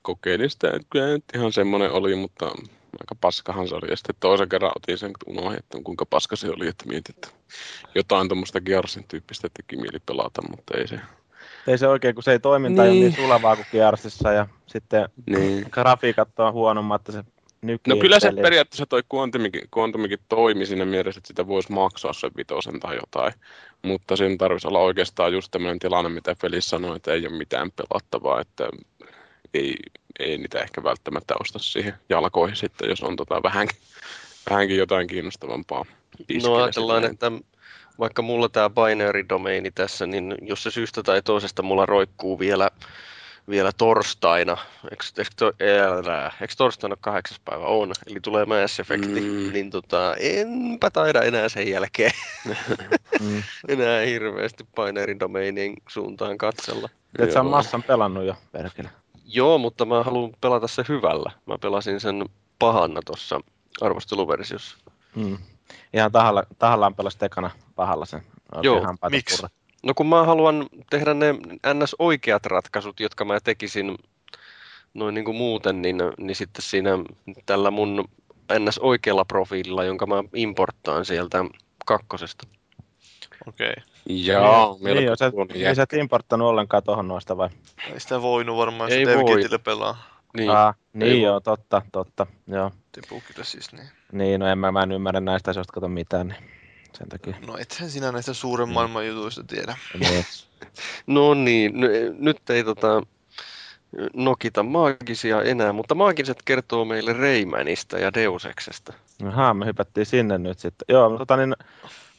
kokeilin 0.03 0.51
sitä, 0.51 0.69
että 0.69 0.89
kyllä 0.91 1.07
nyt 1.07 1.25
ihan 1.35 1.53
semmoinen 1.53 1.93
oli, 1.93 2.15
mutta 2.15 2.47
aika 3.01 3.15
paskahan 3.21 3.69
se 3.69 3.75
oli. 3.75 3.91
Ja 3.91 3.97
sitten 3.97 4.17
toisen 4.21 4.49
kerran 4.49 4.73
otin 4.77 4.99
sen, 4.99 5.13
kun 5.25 5.39
unohdin, 5.39 5.59
että 5.59 5.79
kuinka 5.85 6.07
paska 6.07 6.37
se 6.37 6.51
oli, 6.51 6.69
että 6.69 6.87
mietin, 6.87 7.15
että 7.15 7.29
jotain 7.95 8.29
tuommoista 8.29 8.61
Gearsin 8.61 9.05
tyyppistä 9.09 9.49
teki 9.55 9.77
mieli 9.77 9.99
pelata, 10.07 10.43
mutta 10.51 10.79
ei 10.79 10.89
se. 10.89 11.01
Ei 11.67 11.79
se 11.79 11.89
oikein, 11.89 12.15
kun 12.15 12.23
se 12.23 12.33
ei 12.33 12.39
toiminta 12.39 12.83
niin. 12.83 12.93
Niin. 12.93 13.03
ole 13.03 13.09
niin 13.11 13.23
sulavaa 13.23 13.57
kuin 13.57 13.67
Gearsissa 13.73 14.33
ja 14.33 14.47
sitten 14.67 15.09
Niin. 15.27 15.67
grafiikat 15.71 16.29
on 16.39 16.53
huonommat, 16.53 17.01
että 17.01 17.13
se 17.13 17.25
nyky 17.63 17.91
No 17.91 17.97
kyllä 17.97 18.21
se 18.21 18.33
periaatteessa 18.43 18.87
toi 18.87 19.03
Quantumikin, 19.15 19.69
Quantumikin 19.79 20.19
toimi 20.29 20.67
siinä 20.67 20.85
mielessä, 20.85 21.19
että 21.19 21.29
sitä 21.29 21.47
voisi 21.47 21.73
maksaa 21.73 22.13
sen 22.13 22.31
vitosen 22.37 22.81
tai 22.81 22.97
jotain. 22.97 23.33
Mutta 23.83 24.17
siinä 24.17 24.37
tarvitsisi 24.37 24.69
olla 24.69 24.79
oikeastaan 24.79 25.33
just 25.33 25.51
tämmöinen 25.51 25.79
tilanne, 25.79 26.11
mitä 26.11 26.35
Felis 26.41 26.71
sanoi, 26.71 26.97
että 26.97 27.13
ei 27.13 27.27
ole 27.27 27.37
mitään 27.37 27.71
pelattavaa, 27.71 28.41
että 28.41 28.69
ei, 29.55 29.77
ei 30.19 30.39
niitä 30.39 30.59
ehkä 30.61 30.83
välttämättä 30.83 31.35
osta 31.41 31.59
siihen 31.59 31.95
jalkoihin 32.09 32.57
sitten, 32.57 32.89
jos 32.89 33.03
on 33.03 33.17
tota 33.17 33.43
vähänkin, 33.43 33.79
vähänkin 34.51 34.77
jotain 34.77 35.07
kiinnostavampaa. 35.07 35.85
No 36.43 36.55
ajatellaan, 36.55 37.05
että 37.05 37.33
vaikka 37.99 38.23
mulla 38.23 38.49
tämä 38.49 38.71
binary-domeini 38.71 39.71
tässä, 39.75 40.07
niin 40.07 40.35
jos 40.43 40.63
se 40.63 40.71
syystä 40.71 41.03
tai 41.03 41.23
toisesta 41.23 41.63
mulla 41.63 41.87
roikkuu 41.87 42.39
vielä, 42.39 42.71
vielä 43.49 43.71
torstaina, 43.79 44.57
eikö, 44.91 45.05
eikö, 45.19 45.31
to, 45.37 45.47
eikö 46.41 46.55
torstaina 46.57 46.97
kahdeksas 47.01 47.41
päivä? 47.45 47.65
On, 47.65 47.93
eli 48.07 48.21
tulee 48.21 48.45
Mass 48.45 48.81
Effect, 48.81 49.05
Mm. 49.07 49.53
niin 49.53 49.71
tota, 49.71 50.15
enpä 50.19 50.91
taida 50.91 51.23
enää 51.23 51.49
sen 51.49 51.69
jälkeen 51.69 52.13
Mm. 53.21 53.43
enää 53.69 54.01
hirveästi 54.01 54.65
binary-domeinien 54.77 55.75
suuntaan 55.89 56.39
katsella. 56.39 56.89
Et 57.19 57.33
sä 57.33 57.43
massan 57.43 57.83
pelannut 57.83 58.25
jo, 58.25 58.35
perkele. 58.53 58.91
Joo, 59.27 59.59
mutta 59.59 59.85
mä 59.85 60.03
haluan 60.03 60.33
pelata 60.41 60.67
se 60.67 60.85
hyvällä. 60.89 61.33
Mä 61.47 61.59
pelasin 61.59 62.01
sen 62.01 62.25
pahanna 62.59 63.01
tuossa 63.07 63.41
arvosteluversiossa. 63.81 64.79
Mm. 65.17 65.39
Ihan 65.93 66.13
tahalla, 66.13 66.45
tahallaan 66.59 66.95
pelasi 66.95 67.19
tekana 67.19 67.51
pahalla 67.75 68.07
sen. 68.07 68.23
Joo, 68.63 68.95
miksi? 69.11 69.37
purra. 69.37 69.49
No 69.83 69.95
kun 69.95 70.07
mä 70.07 70.25
haluan 70.25 70.67
tehdä 70.91 71.15
ne 71.15 71.33
ns-oikeat 71.75 72.47
ratkaisut, 72.47 73.01
jotka 73.01 73.25
mä 73.25 73.41
tekisin 73.41 73.99
noin 74.95 75.15
niin 75.15 75.25
kuin 75.25 75.37
muuten, 75.37 75.83
niin, 75.83 75.97
niin 76.19 76.37
sitten 76.37 76.63
siinä 76.63 76.91
tällä 77.47 77.71
mun 77.71 78.05
ns-oikealla 78.59 79.25
profiililla, 79.25 79.85
jonka 79.85 80.07
mä 80.07 80.25
importtaan 80.35 81.05
sieltä 81.05 81.45
kakkosesta. 81.87 82.47
Okei. 83.47 83.71
Okay. 83.71 83.85
Joo, 84.07 84.79
niin, 84.81 84.97
niin, 84.97 85.09
tuoni 85.31 85.55
niin 85.55 85.77
sä 85.77 85.83
et 85.83 85.93
importtanut 85.93 86.49
ollenkaan 86.49 86.83
tohon 86.83 87.09
noista 87.09 87.37
vai? 87.37 87.49
Ei 87.93 88.01
sitä 88.01 88.23
voinut 88.23 88.57
varmaan 88.57 88.93
Ei 88.93 89.07
sitä 89.07 89.19
voi. 89.19 89.59
Pelaa. 89.65 89.97
Niin. 90.37 90.51
Aa, 90.51 90.75
niin 90.93 91.23
joo, 91.23 91.41
totta, 91.41 91.83
totta. 91.93 92.27
Joo. 92.47 92.71
Tipukille 92.93 93.45
siis 93.45 93.73
niin. 93.73 93.89
Niin, 94.15 94.41
no 94.41 94.47
en 94.47 94.59
mä, 94.59 94.73
mä 94.73 94.83
en 94.83 94.93
ymmärrä 94.93 95.21
näistä 95.21 95.51
asioista 95.51 95.73
kato 95.73 95.89
mitään, 95.89 96.29
niin 96.29 96.51
sen 96.99 97.09
takia. 97.09 97.35
No 97.47 97.57
ethän 97.59 97.91
sinä 97.91 98.13
näistä 98.13 98.35
suuren 98.35 98.69
Mm. 98.69 98.75
maailman 98.75 99.07
jutuista 99.07 99.45
tiedä. 99.45 99.77
Niin. 100.01 100.25
No 101.07 101.35
niin, 101.35 101.73
n- 101.81 102.17
nyt 102.25 102.51
ei 102.51 102.65
tota, 102.65 103.03
nokita 104.15 104.63
maagisia 104.63 105.43
enää, 105.43 105.73
mutta 105.73 105.95
maagiset 105.95 106.39
kertoo 106.45 106.85
meille 106.85 107.13
Reimänistä 107.13 107.99
ja 107.99 108.15
Deuseksestä. 108.15 108.93
Ahaa, 109.29 109.55
me 109.55 109.67
hypättiin 109.67 110.07
sinne 110.07 110.39
nyt 110.39 110.59
sitten. 110.59 110.85
Joo, 110.89 111.19
tota 111.19 111.37
niin, 111.37 111.55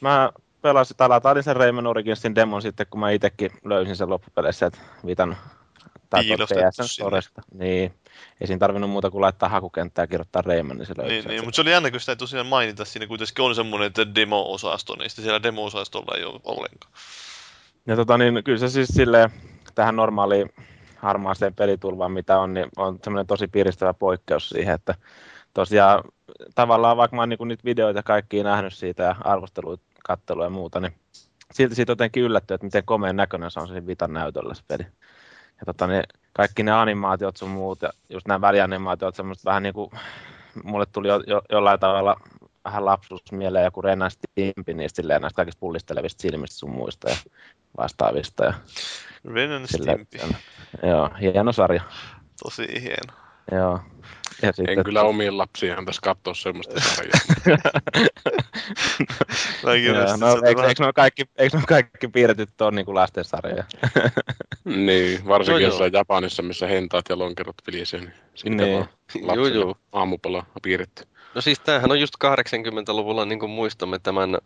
mä 0.02 0.30
pelasin, 0.62 0.98
tai 0.98 1.10
latailin 1.10 1.44
sen 1.44 1.56
Rayman 1.56 1.88
Originsin 1.88 2.36
demon 2.36 2.62
sitten, 2.62 2.88
kun 2.90 3.00
mä 3.00 3.12
itekin 3.12 3.52
löysin 3.66 3.96
sen 3.96 4.10
loppupeleissä 4.10 4.60
sieltä 4.60 4.78
vitan 5.06 5.38
tai 6.10 6.24
PSN. 6.24 6.84
Storesta. 6.84 7.42
Niin, 7.54 7.94
ei 8.42 8.48
siinä 8.48 8.60
tarvinnut 8.60 8.90
muuta 8.90 9.12
kuin 9.12 9.22
laittaa 9.22 9.50
hakukenttää 9.50 10.04
ja 10.04 10.08
kirjoittaa 10.08 10.42
Rayman, 10.42 10.78
niin 10.78 10.86
se 10.86 10.94
löysi. 10.98 11.14
Niin, 11.14 11.28
niin, 11.28 11.44
mutta 11.44 11.56
se 11.56 11.62
oli 11.62 11.72
jännä, 11.72 11.92
kun 11.92 12.00
sitä 12.00 12.12
ei 12.12 12.16
tosiaan 12.16 12.48
mainita. 12.48 12.86
Siinä 12.86 13.08
kuitenkin 13.08 13.46
on 13.46 13.56
semmoinen 13.56 13.88
että 13.88 14.16
demo-osasto, 14.16 14.96
niin 14.96 15.10
sitten 15.10 15.24
siellä 15.24 15.44
demo-osastolla 15.44 16.18
ei 16.18 16.24
ole 16.24 16.40
ollenkaan. 16.44 16.94
Ja 17.86 17.96
tota 17.96 18.18
niin, 18.18 18.44
kyllä 18.44 18.60
se 18.60 18.70
siis 18.70 18.90
silleen, 18.90 19.30
tähän 19.76 19.96
normaaliin 19.96 20.50
harmaaseen 20.98 21.56
pelitulvaan, 21.56 22.12
mitä 22.12 22.40
on, 22.40 22.54
niin 22.54 22.70
on 22.78 23.00
semmoinen 23.04 23.28
tosi 23.28 23.48
piristävä 23.48 23.94
poikkeus 23.94 24.50
siihen, 24.50 24.76
että 24.76 24.96
tosiaan 25.54 26.04
tavallaan 26.56 26.98
vaikka 26.98 27.16
mä 27.16 27.22
oon 27.22 27.30
niinku 27.30 27.46
niitä 27.46 27.64
videoita 27.66 28.04
kaikkia 28.04 28.44
nähnyt 28.44 28.74
siitä 28.74 29.04
ja 29.04 29.16
arvosteluita, 29.24 29.84
kattelua 30.04 30.44
ja 30.44 30.50
muuta, 30.50 30.80
niin 30.80 30.94
silti 31.54 31.76
siitä 31.76 31.92
jotenkin 31.92 32.24
yllättyy, 32.24 32.56
että 32.56 32.66
miten 32.66 32.86
komeen 32.86 33.16
näköinen 33.16 33.52
se 33.52 33.60
on 33.60 33.68
siinä 33.68 33.88
Vitan 33.88 34.14
näytöllä 34.14 34.54
se 34.54 34.64
peli. 34.68 34.86
Ja 35.60 35.66
tota, 35.66 35.88
niin 35.88 36.04
kaikki 36.34 36.64
ne 36.64 36.72
animaatiot 36.72 37.38
sun 37.38 37.50
muut 37.50 37.82
ja 37.82 37.90
just 38.10 38.28
nämä 38.28 38.42
välianimaatiot, 38.42 39.16
semmoista 39.16 39.50
vähän 39.50 39.64
niin 39.64 39.74
kuin, 39.74 39.92
mulle 40.64 40.86
tuli 40.86 41.08
jo, 41.08 41.24
jo, 41.28 41.42
jollain 41.50 41.80
tavalla 41.80 42.20
vähän 42.66 42.86
lapsuus 42.86 43.32
mieleen 43.32 43.66
joku 43.66 43.82
Ren 43.82 44.00
Stimpi 44.10 44.74
niistä 44.74 44.96
silleen 44.96 45.22
näistä 45.22 45.36
kaikista 45.36 45.60
pullistelevista 45.60 46.22
silmistä 46.22 46.56
sun 46.58 46.70
muista 46.72 47.10
ja 47.10 47.16
vastaavista. 47.78 48.46
Ja 48.46 48.54
Ren 49.34 49.52
and 49.52 49.68
silleen, 49.68 50.06
Stimpy. 50.06 50.36
joo, 50.84 51.10
hieno 51.22 51.52
sarja. 51.52 51.84
Tosi 52.44 52.68
hieno. 52.82 53.14
Joo. 53.52 53.80
Ja 54.42 54.52
En 54.68 54.84
kyllä 54.84 55.04
omien 55.04 55.38
lapsia 55.38 55.78
antaisi 55.78 56.02
katsoa 56.04 56.34
semmoista 56.34 56.80
sarjaa. 56.80 57.20
Joo, 59.86 59.96
olen 59.96 60.20
no, 60.20 60.32
sitten 60.32 60.48
eikö, 60.48 60.64
eikö, 60.64 60.86
ne 60.86 60.94
kaikki, 60.94 61.26
eikö 61.38 61.58
ne 61.58 61.64
kaikki 61.68 62.08
piirretyt 62.08 62.62
ole 62.62 62.72
niin 62.72 62.86
kuin 62.86 62.96
lastensarjoja? 62.96 63.64
niin, 64.86 65.28
varsinkin 65.28 65.62
No 65.62 65.68
jossain 65.68 65.94
Japanissa, 65.94 66.44
missä 66.44 66.68
hentaat 66.68 67.06
ja 67.10 67.20
lonkerot 67.20 67.56
vilisee, 67.68 68.00
niin 68.00 68.14
siitä 68.36 68.64
Niin. 68.64 68.78
vaan 68.78 68.88
Joo, 69.16 69.28
lapsille 69.28 69.66
joo. 69.66 69.76
aamupala 69.92 70.46
piirretty. 70.62 71.04
No 71.36 71.42
siis 71.42 71.60
tämähän 71.60 71.92
on 71.92 72.00
just 72.00 72.14
80-luvulla, 72.26 73.26
niin 73.26 73.40
kuin 73.40 73.50
muistamme 73.50 74.00
tämän 74.00 74.38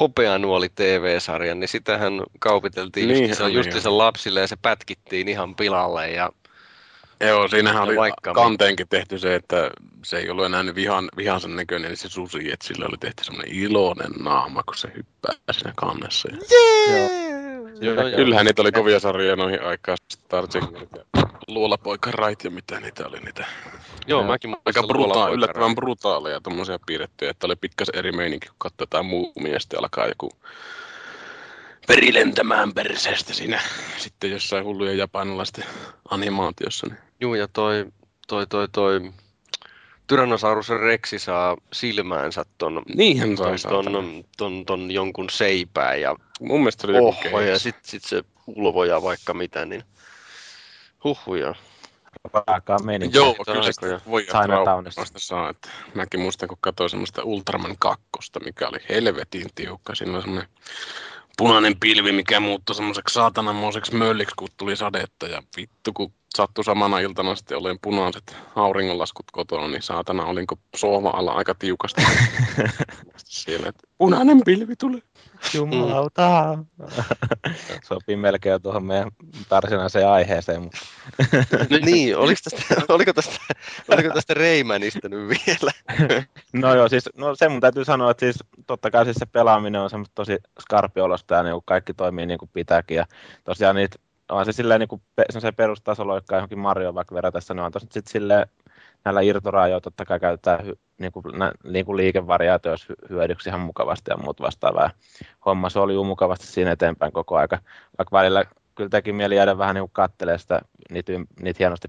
Hopeanuoli 0.00 0.68
TV-sarjan, 0.74 1.60
niin 1.60 1.68
sitähän 1.68 2.12
kaupiteltiin 2.38 3.08
Niin, 3.08 3.28
just, 3.28 3.40
oli 3.40 3.52
justiinsa 3.54 3.88
joo. 3.88 3.98
lapsille 3.98 4.40
ja 4.40 4.46
se 4.46 4.56
pätkittiin 4.62 5.28
ihan 5.28 5.54
pilalle. 5.54 6.10
Ja, 6.10 6.30
Joo, 7.20 7.48
siinähän 7.48 7.80
Ja 7.82 7.84
oli 7.84 7.96
vaikka- 7.96 8.32
kanteenkin 8.34 8.88
tehty 8.88 9.18
se, 9.18 9.34
että 9.34 9.70
se 10.04 10.18
ei 10.18 10.30
ollut 10.30 10.44
enää 10.44 10.62
niin 10.62 10.74
vihan, 10.74 11.08
vihansen 11.16 11.56
näköinen 11.56 11.88
eli 11.88 11.96
se 11.96 12.08
susi, 12.08 12.52
että 12.52 12.66
sillä 12.66 12.86
oli 12.86 12.96
tehty 13.00 13.24
semmoinen 13.24 13.54
iloinen 13.54 14.10
naama, 14.20 14.62
kun 14.62 14.74
se 14.76 14.88
hyppää 14.96 15.34
siinä 15.50 15.72
kannessa. 15.76 16.28
Ja... 16.32 16.36
Joo. 16.96 17.08
joo, 17.80 17.94
joo, 17.94 18.08
joo. 18.08 18.16
Kyllähän 18.16 18.46
niitä 18.46 18.62
oli 18.62 18.72
kovia 18.72 19.00
sarjoja 19.00 19.36
noihin 19.36 19.62
aikaan, 19.62 19.98
Star 20.12 20.48
Trek 20.48 20.64
ja 20.96 21.22
Luolapoika 21.48 22.10
Rait 22.10 22.44
ja 22.44 22.50
mitä 22.50 22.80
niitä 22.80 23.06
oli 23.08 23.20
niitä. 23.20 23.44
joo, 24.06 24.20
Joo. 24.20 24.22
mäkin 24.22 24.56
Aika 24.64 24.82
muistan 24.82 24.84
bruta- 24.96 24.98
Luolapoika 24.98 25.34
yllättävän 25.34 25.74
brutaaleja 25.74 26.40
tommosia 26.40 26.78
piirrettyjä, 26.86 27.30
että 27.30 27.46
oli 27.46 27.56
pikkasen 27.56 27.96
eri 27.98 28.12
meininki, 28.12 28.46
kun 28.48 28.56
katsotaan 28.58 29.06
muumia 29.06 29.52
ja 29.52 29.60
sitten 29.60 29.78
alkaa 29.78 30.06
joku 30.06 30.30
perilentämään 31.86 32.74
perseestä 32.74 33.34
siinä 33.34 33.60
sitten 33.96 34.30
jossain 34.30 34.64
hullujen 34.64 34.98
japanilaisten 34.98 35.64
animaatiossa. 36.10 36.86
Niin. 36.86 36.98
Juu, 37.20 37.34
ja 37.34 37.48
toi, 37.48 37.86
toi, 38.28 38.46
toi, 38.46 38.68
toi 38.68 39.12
Tyrannosaurus 40.06 40.68
Rexi 40.68 41.18
saa 41.18 41.56
silmäänsä 41.72 42.44
ton, 42.58 42.82
Niinhän 42.94 43.36
ton, 43.36 43.56
ton, 43.68 43.84
ton, 43.84 44.24
ton, 44.36 44.66
ton, 44.66 44.90
jonkun 44.90 45.30
seipään 45.30 46.00
ja 46.00 46.16
Mun 46.40 46.60
mielestä 46.60 46.86
oli 46.86 46.98
oho, 46.98 47.40
ja 47.40 47.58
sit, 47.58 47.76
sit 47.82 48.04
se 48.04 48.22
ulvoja 48.46 49.02
vaikka 49.02 49.34
mitä, 49.34 49.64
niin 49.64 49.82
huhhuja. 51.04 51.54
Raakaa 52.32 52.78
meininki. 52.78 53.16
Joo, 53.16 53.36
kyllä 53.44 53.72
sitä 53.72 54.00
voi 54.10 54.22
Chinatownissa. 54.22 55.00
vasta 55.00 55.18
saa. 55.18 55.50
Että 55.50 55.68
mäkin 55.94 56.20
muistan, 56.20 56.48
kun 56.48 56.58
katsoin 56.60 56.90
semmoista 56.90 57.24
Ultraman 57.24 57.76
2, 57.78 58.02
mikä 58.44 58.68
oli 58.68 58.78
helvetin 58.88 59.46
tiukka. 59.54 59.94
Siinä 59.94 60.12
oli 60.12 60.22
semmoinen 60.22 60.48
punainen 61.36 61.80
pilvi, 61.80 62.12
mikä 62.12 62.40
muuttui 62.40 62.74
semmoiseksi 62.74 63.14
saatananmoiseksi 63.14 63.94
mölliksi, 63.94 64.34
kun 64.36 64.48
tuli 64.56 64.76
sadetta. 64.76 65.26
Ja 65.26 65.42
vittu, 65.56 65.92
kun 65.92 66.12
sattui 66.36 66.64
samana 66.64 66.98
iltana 66.98 67.34
sitten 67.34 67.58
olen 67.58 67.78
punaiset 67.82 68.36
auringonlaskut 68.56 69.26
kotona, 69.32 69.68
niin 69.68 69.82
saatana 69.82 70.24
olinko 70.24 70.58
sohva 70.76 71.10
alla 71.10 71.32
aika 71.32 71.54
tiukasti. 71.54 72.02
Siellä, 73.16 73.68
että 73.68 73.88
punainen 73.98 74.40
pilvi 74.44 74.76
tulee. 74.76 75.02
Jumalauta. 75.54 76.58
Sopii 77.88 78.16
melkein 78.16 78.62
tuohon 78.62 78.84
meidän 78.84 79.10
varsinaiseen 79.50 80.08
aiheeseen, 80.08 80.62
mutta 80.62 80.78
No 81.70 81.78
niin, 81.84 82.16
oliko 82.16 82.40
tästä, 82.44 82.82
oliko 82.88 83.12
tästä, 83.12 83.36
oliko 83.88 84.14
tästä 84.14 84.34
Reimänistä 84.34 85.08
nyt 85.08 85.28
vielä? 85.28 85.70
No 86.52 86.74
joo, 86.74 86.88
siis 86.88 87.10
no 87.16 87.34
se 87.34 87.48
mun 87.48 87.60
täytyy 87.60 87.84
sanoa, 87.84 88.10
että 88.10 88.20
siis 88.20 88.36
totta 88.66 88.90
kai 88.90 89.04
siis 89.04 89.16
se 89.16 89.26
pelaaminen 89.26 89.80
on 89.80 89.90
semmoista 89.90 90.14
tosi 90.14 90.38
skarpiolosta 90.60 91.34
ja 91.34 91.42
niin 91.42 91.62
kaikki 91.64 91.94
toimii 91.94 92.26
niin 92.26 92.38
kuin 92.38 92.50
pitääkin. 92.52 92.96
Ja 92.96 93.04
tosiaan 93.44 93.76
niitä, 93.76 93.98
on 94.28 94.44
se 94.44 94.52
silleen 94.52 94.80
niin 94.80 94.88
kuin 94.88 95.02
pe, 95.16 95.24
semmoiseen 95.30 95.54
perustasoloikkaan 95.54 96.38
johonkin 96.38 96.58
Marioon 96.58 96.94
vaikka 96.94 97.14
verratessa, 97.14 97.54
ne 97.54 97.62
on 97.62 97.72
tosi 97.72 97.86
sitten 97.90 98.12
silleen 98.12 98.46
näillä 99.06 99.20
irtorajoilla 99.20 99.80
totta 99.80 100.04
kai 100.04 100.20
käytetään 100.20 100.66
hy, 100.66 100.78
niin 100.98 101.12
kuin, 101.12 101.24
nä, 101.38 101.52
niin 101.64 101.86
kuin 101.86 101.96
liikevariaatioissa 101.96 102.86
hy, 102.88 102.94
hyödyksi 103.10 103.48
ihan 103.48 103.60
mukavasti 103.60 104.10
ja 104.10 104.16
muut 104.16 104.40
vastaavaa. 104.40 104.90
Homma 105.46 105.70
se 105.70 105.78
oli 105.78 106.04
mukavasti 106.04 106.46
siinä 106.46 106.72
eteenpäin 106.72 107.12
koko 107.12 107.36
aika, 107.36 107.58
vaikka 107.98 108.16
välillä 108.16 108.44
kyllä 108.74 108.90
teki 108.90 109.12
mieli 109.12 109.36
jäädä 109.36 109.58
vähän 109.58 109.74
niin 109.74 109.90
kattelemaan 109.92 110.38
sitä, 110.38 110.60
niitä, 110.90 111.12
niitä 111.40 111.56
hienosti 111.58 111.88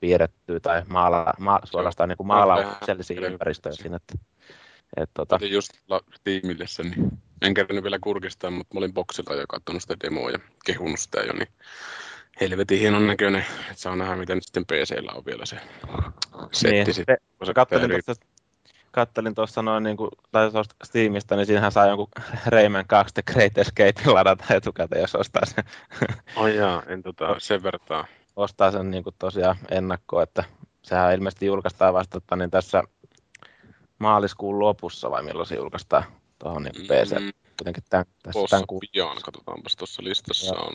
piirrettyä 0.00 0.60
tai 0.60 0.82
maala, 0.88 1.34
ma, 1.38 1.60
suorastaan 1.64 2.08
niin 2.08 2.26
maalauksellisia 2.26 3.26
ympäristöjä 3.26 3.72
siinä. 3.72 3.96
Että, 3.96 4.14
et, 4.96 5.10
tota... 5.14 5.34
Otin 5.34 5.52
just 5.52 5.72
tiimille 6.24 6.66
sen, 6.66 6.90
niin 6.90 7.22
en 7.42 7.54
kerran 7.54 7.82
vielä 7.82 7.98
kurkistaa, 7.98 8.50
mutta 8.50 8.74
mä 8.74 8.78
olin 8.78 8.94
boksilla 8.94 9.34
jo 9.34 9.44
katsonut 9.48 9.82
sitä 9.82 9.96
demoa 10.04 10.30
ja 10.30 10.38
kehunut 10.64 11.00
sitä 11.00 11.20
jo, 11.20 11.32
niin 11.32 11.48
helvetin 12.40 12.78
hienon 12.78 13.06
näköinen, 13.06 13.44
että 13.70 13.82
saa 13.82 13.96
nähdä, 13.96 14.16
miten 14.16 14.42
sitten 14.42 14.64
PCllä 14.64 15.12
on 15.12 15.24
vielä 15.26 15.46
se 15.46 15.56
setti 16.52 16.76
niin, 16.76 16.94
sitten. 16.94 17.16
Se, 17.44 17.54
kattelin 17.54 17.90
tuosta 18.04 18.26
kattelin 18.92 19.34
tuossa 19.34 19.62
noin, 19.62 19.84
niin 19.84 19.96
kuin, 19.96 20.10
tai 20.32 20.50
tuosta 20.50 20.74
Steamista, 20.84 21.36
niin 21.36 21.46
siinähän 21.46 21.72
saa 21.72 21.86
jonkun 21.86 22.08
Rayman 22.46 22.86
2 22.86 23.14
The 23.14 23.22
Great 23.32 23.58
Escape 23.58 24.12
ladata 24.12 24.54
etukäteen, 24.54 25.00
jos 25.00 25.14
ostaa 25.14 25.42
sen. 25.46 25.64
Oh 26.36 26.46
jaa, 26.46 26.82
en 26.86 27.02
tota, 27.02 27.34
sen 27.38 27.62
vertaa. 27.62 28.06
Ostaa 28.36 28.70
sen 28.70 28.90
niin 28.90 29.04
kuin 29.04 29.16
tosiaan 29.18 29.56
ennakkoon, 29.70 30.22
että 30.22 30.44
sehän 30.82 31.14
ilmeisesti 31.14 31.46
julkaistaan 31.46 31.94
vasta 31.94 32.20
tota, 32.20 32.36
niin 32.36 32.50
tässä 32.50 32.82
maaliskuun 33.98 34.58
lopussa, 34.58 35.10
vai 35.10 35.22
milloin 35.22 35.46
se 35.46 35.54
julkaistaan 35.54 36.04
tuohon 36.38 36.62
niin 36.62 36.86
PC. 36.86 37.20
Mm, 37.20 37.32
jotenkin 37.62 37.84
tämän, 37.90 38.06
tässä 38.22 38.40
tämän 38.50 38.66
kuun... 38.66 38.80
pian, 38.92 39.16
katsotaanpas 39.22 39.76
tuossa 39.76 40.04
listassa 40.04 40.54
joo. 40.54 40.66
on 40.66 40.74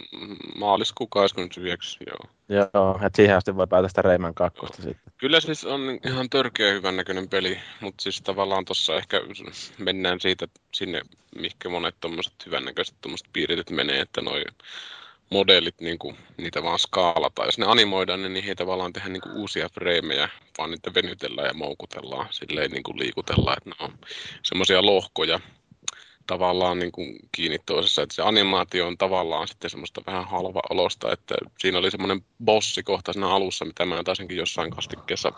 maaliskuun 0.58 1.10
29, 1.10 2.01
joo. 2.08 2.34
Joo, 2.50 3.00
että 3.06 3.17
siihen 3.17 3.38
asti 3.38 3.56
voi 3.56 3.67
päätä 3.67 3.88
sitä 3.88 4.01
Rayman 4.01 4.34
2 4.34 4.60
sitten. 4.75 5.13
Kyllä 5.17 5.39
siis 5.39 5.65
on 5.65 5.82
ihan 6.06 6.29
törkeä 6.29 6.74
hyvän 6.74 6.98
näköinen 6.98 7.29
peli, 7.29 7.60
mutta 7.82 8.03
siis 8.03 8.22
tavallaan 8.22 8.65
tuossa 8.65 8.96
ehkä 8.96 9.22
mennään 9.77 10.20
siitä 10.20 10.48
sinne, 10.74 11.01
mihinkä 11.36 11.70
monet 11.70 11.96
tuommoiset 12.01 12.46
hyvännäköiset 12.46 12.96
tuommoiset 13.01 13.27
piirityt 13.34 13.70
menee, 13.70 14.01
että 14.01 14.22
noi 14.22 14.44
modellit, 15.29 15.82
niin 15.82 16.00
kuin, 16.00 16.17
niitä 16.38 16.63
vaan 16.63 16.79
skaalataan. 16.79 17.48
Jos 17.48 17.58
ne 17.58 17.65
animoidaan, 17.65 18.22
niin 18.22 18.34
niihin 18.34 18.50
ei 18.50 18.56
tavallaan 18.56 18.94
tehdä 18.94 19.10
niin 19.10 19.22
kuin 19.22 19.36
uusia 19.36 19.70
freimejä, 19.70 20.29
vaan 20.58 20.72
niitä 20.72 20.94
venytellään 20.94 21.48
ja 21.48 21.53
moukutellaan, 21.53 22.27
silleen 22.32 22.72
niin 22.72 22.84
kuin 22.84 23.00
liikutellaan, 23.00 23.58
että 23.58 23.70
ne 23.70 23.75
on 23.79 23.98
semmoisia 24.44 24.86
lohkoja, 24.86 25.39
tavallaan 26.27 26.79
niin 26.79 26.91
kuin 26.91 27.15
kiinni 27.31 27.60
toisessa, 27.65 28.01
että 28.01 28.15
se 28.15 28.22
animaatio 28.22 28.88
on 28.88 28.98
tavallaan 28.98 29.48
sitten 29.48 29.69
semmoista 29.69 30.01
vähän 30.07 30.27
halva 30.27 30.62
olosta, 30.69 31.12
että 31.12 31.36
siinä 31.60 31.77
oli 31.77 31.91
semmoinen 31.91 32.25
bossi 32.46 32.84
kohta 32.84 33.13
siinä 33.13 33.29
alussa, 33.29 33.65
mitä 33.65 33.86
mä 33.86 34.03
taisinkin 34.03 34.38
jossain 34.38 34.72
kastikkeessa 34.72 35.31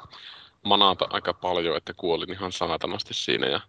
manata 0.64 1.08
aika 1.10 1.34
paljon, 1.34 1.78
että 1.78 1.94
kuolin 1.94 2.32
ihan 2.32 2.52
saatanasti 2.52 3.14
siinä 3.14 3.48
ja 3.48 3.60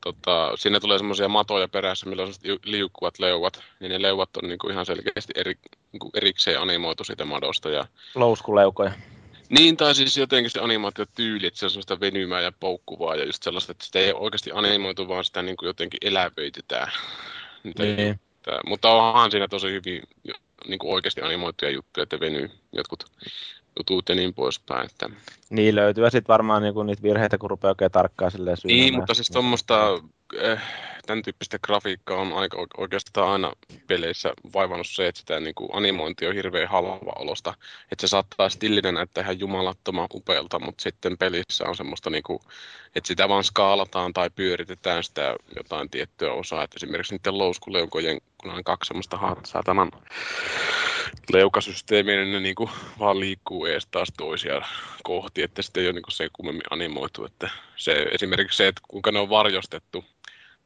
tota, 0.00 0.52
siinä 0.56 0.80
tulee 0.80 0.98
semmoisia 0.98 1.28
matoja 1.28 1.68
perässä, 1.68 2.08
millä 2.08 2.22
on 2.22 2.32
liukkuvat 2.64 3.18
leuvat, 3.18 3.62
niin 3.80 3.92
ne 3.92 4.02
leuvat 4.02 4.36
on 4.36 4.48
niin 4.48 4.58
kuin 4.58 4.72
ihan 4.72 4.86
selkeästi 4.86 5.32
eri, 5.36 5.54
niin 5.92 6.00
kuin 6.00 6.10
erikseen 6.14 6.60
animoitu 6.60 7.04
siitä 7.04 7.24
madosta. 7.24 7.70
Ja... 7.70 7.86
Louskuleukoja. 8.14 8.92
Niin, 9.48 9.76
tai 9.76 9.94
siis 9.94 10.16
jotenkin 10.16 10.50
se 10.50 10.60
animaatiotyyli, 10.60 11.46
että 11.46 11.60
se 11.60 11.66
on 11.66 11.70
semmoista 11.70 12.00
venymää 12.00 12.40
ja 12.40 12.52
poukkuvaa 12.60 13.16
ja 13.16 13.24
just 13.24 13.42
sellaista, 13.42 13.72
että 13.72 13.84
sitä 13.84 13.98
ei 13.98 14.12
oikeasti 14.12 14.50
animoitu, 14.54 15.08
vaan 15.08 15.24
sitä 15.24 15.42
niin 15.42 15.56
kuin 15.56 15.66
jotenkin 15.66 15.98
elävöitetään. 16.02 16.92
Niin. 17.78 18.20
Mutta 18.66 18.90
onhan 18.90 19.30
siinä 19.30 19.48
tosi 19.48 19.66
hyvin 19.66 20.02
niin 20.68 20.78
kuin 20.78 20.92
oikeasti 20.94 21.22
animoituja 21.22 21.70
juttuja, 21.70 22.02
että 22.02 22.20
venyy 22.20 22.50
jotkut 22.72 23.04
jutut 23.78 24.08
ja 24.08 24.14
niin 24.14 24.34
poispäin. 24.34 24.86
Että... 24.86 25.10
Niin 25.50 25.74
löytyy 25.74 26.10
sitten 26.10 26.32
varmaan 26.32 26.62
niin 26.62 26.86
niitä 26.86 27.02
virheitä, 27.02 27.38
kun 27.38 27.50
rupeaa 27.50 27.70
oikein 27.70 27.90
tarkkaan 27.90 28.30
silleen 28.30 28.56
Niin, 28.64 28.94
mutta 28.94 29.14
siis 29.14 29.28
tuommoista 29.28 30.02
eh, 30.34 30.60
tämän 31.06 31.22
tyyppistä 31.22 31.58
grafiikkaa 31.58 32.18
on 32.18 32.32
aika 32.32 32.66
oikeastaan 32.76 33.28
aina 33.28 33.52
peleissä 33.86 34.32
vaivannut 34.54 34.86
se, 34.86 35.08
että 35.08 35.20
sitä 35.20 35.40
niin 35.40 35.54
kuin 35.54 35.70
animointi 35.72 36.26
on 36.26 36.34
hirveän 36.34 36.68
halva 36.68 37.12
olosta. 37.16 37.54
Että 37.92 38.06
se 38.06 38.10
saattaa 38.10 38.48
stillinen 38.48 38.94
näyttää 38.94 39.22
ihan 39.22 39.40
jumalattoman 39.40 40.06
upealta, 40.14 40.58
mutta 40.58 40.82
sitten 40.82 41.18
pelissä 41.18 41.64
on 41.68 41.76
semmoista, 41.76 42.10
niin 42.10 42.22
kuin, 42.22 42.40
että 42.94 43.08
sitä 43.08 43.28
vaan 43.28 43.44
skaalataan 43.44 44.12
tai 44.12 44.30
pyöritetään 44.30 45.04
sitä 45.04 45.36
jotain 45.56 45.90
tiettyä 45.90 46.32
osaa. 46.32 46.62
Että 46.62 46.76
esimerkiksi 46.76 47.14
niiden 47.14 47.38
louskuleukojen, 47.38 48.20
kun 48.38 48.50
on 48.50 48.64
kaksi 48.64 48.88
semmoista 48.88 49.18
saatanan 49.44 49.90
leukasysteemiä, 51.32 52.16
niin 52.16 52.32
ne 52.32 52.40
niin 52.40 52.54
kuin 52.54 52.70
vaan 52.98 53.20
liikkuu 53.20 53.66
ees 53.66 53.86
taas 53.86 54.08
toisia 54.16 54.62
kohti, 55.02 55.42
että 55.42 55.62
sitten 55.62 55.80
ei 55.80 55.86
ole 55.86 55.92
niin 55.92 56.02
kuin 56.02 56.12
se 56.12 56.28
kummemmin 56.32 56.62
animoitu. 56.70 57.24
Että 57.24 57.50
se, 57.76 58.06
esimerkiksi 58.12 58.56
se, 58.56 58.68
että 58.68 58.80
kuinka 58.88 59.12
ne 59.12 59.18
on 59.18 59.30
varjostettu 59.30 60.04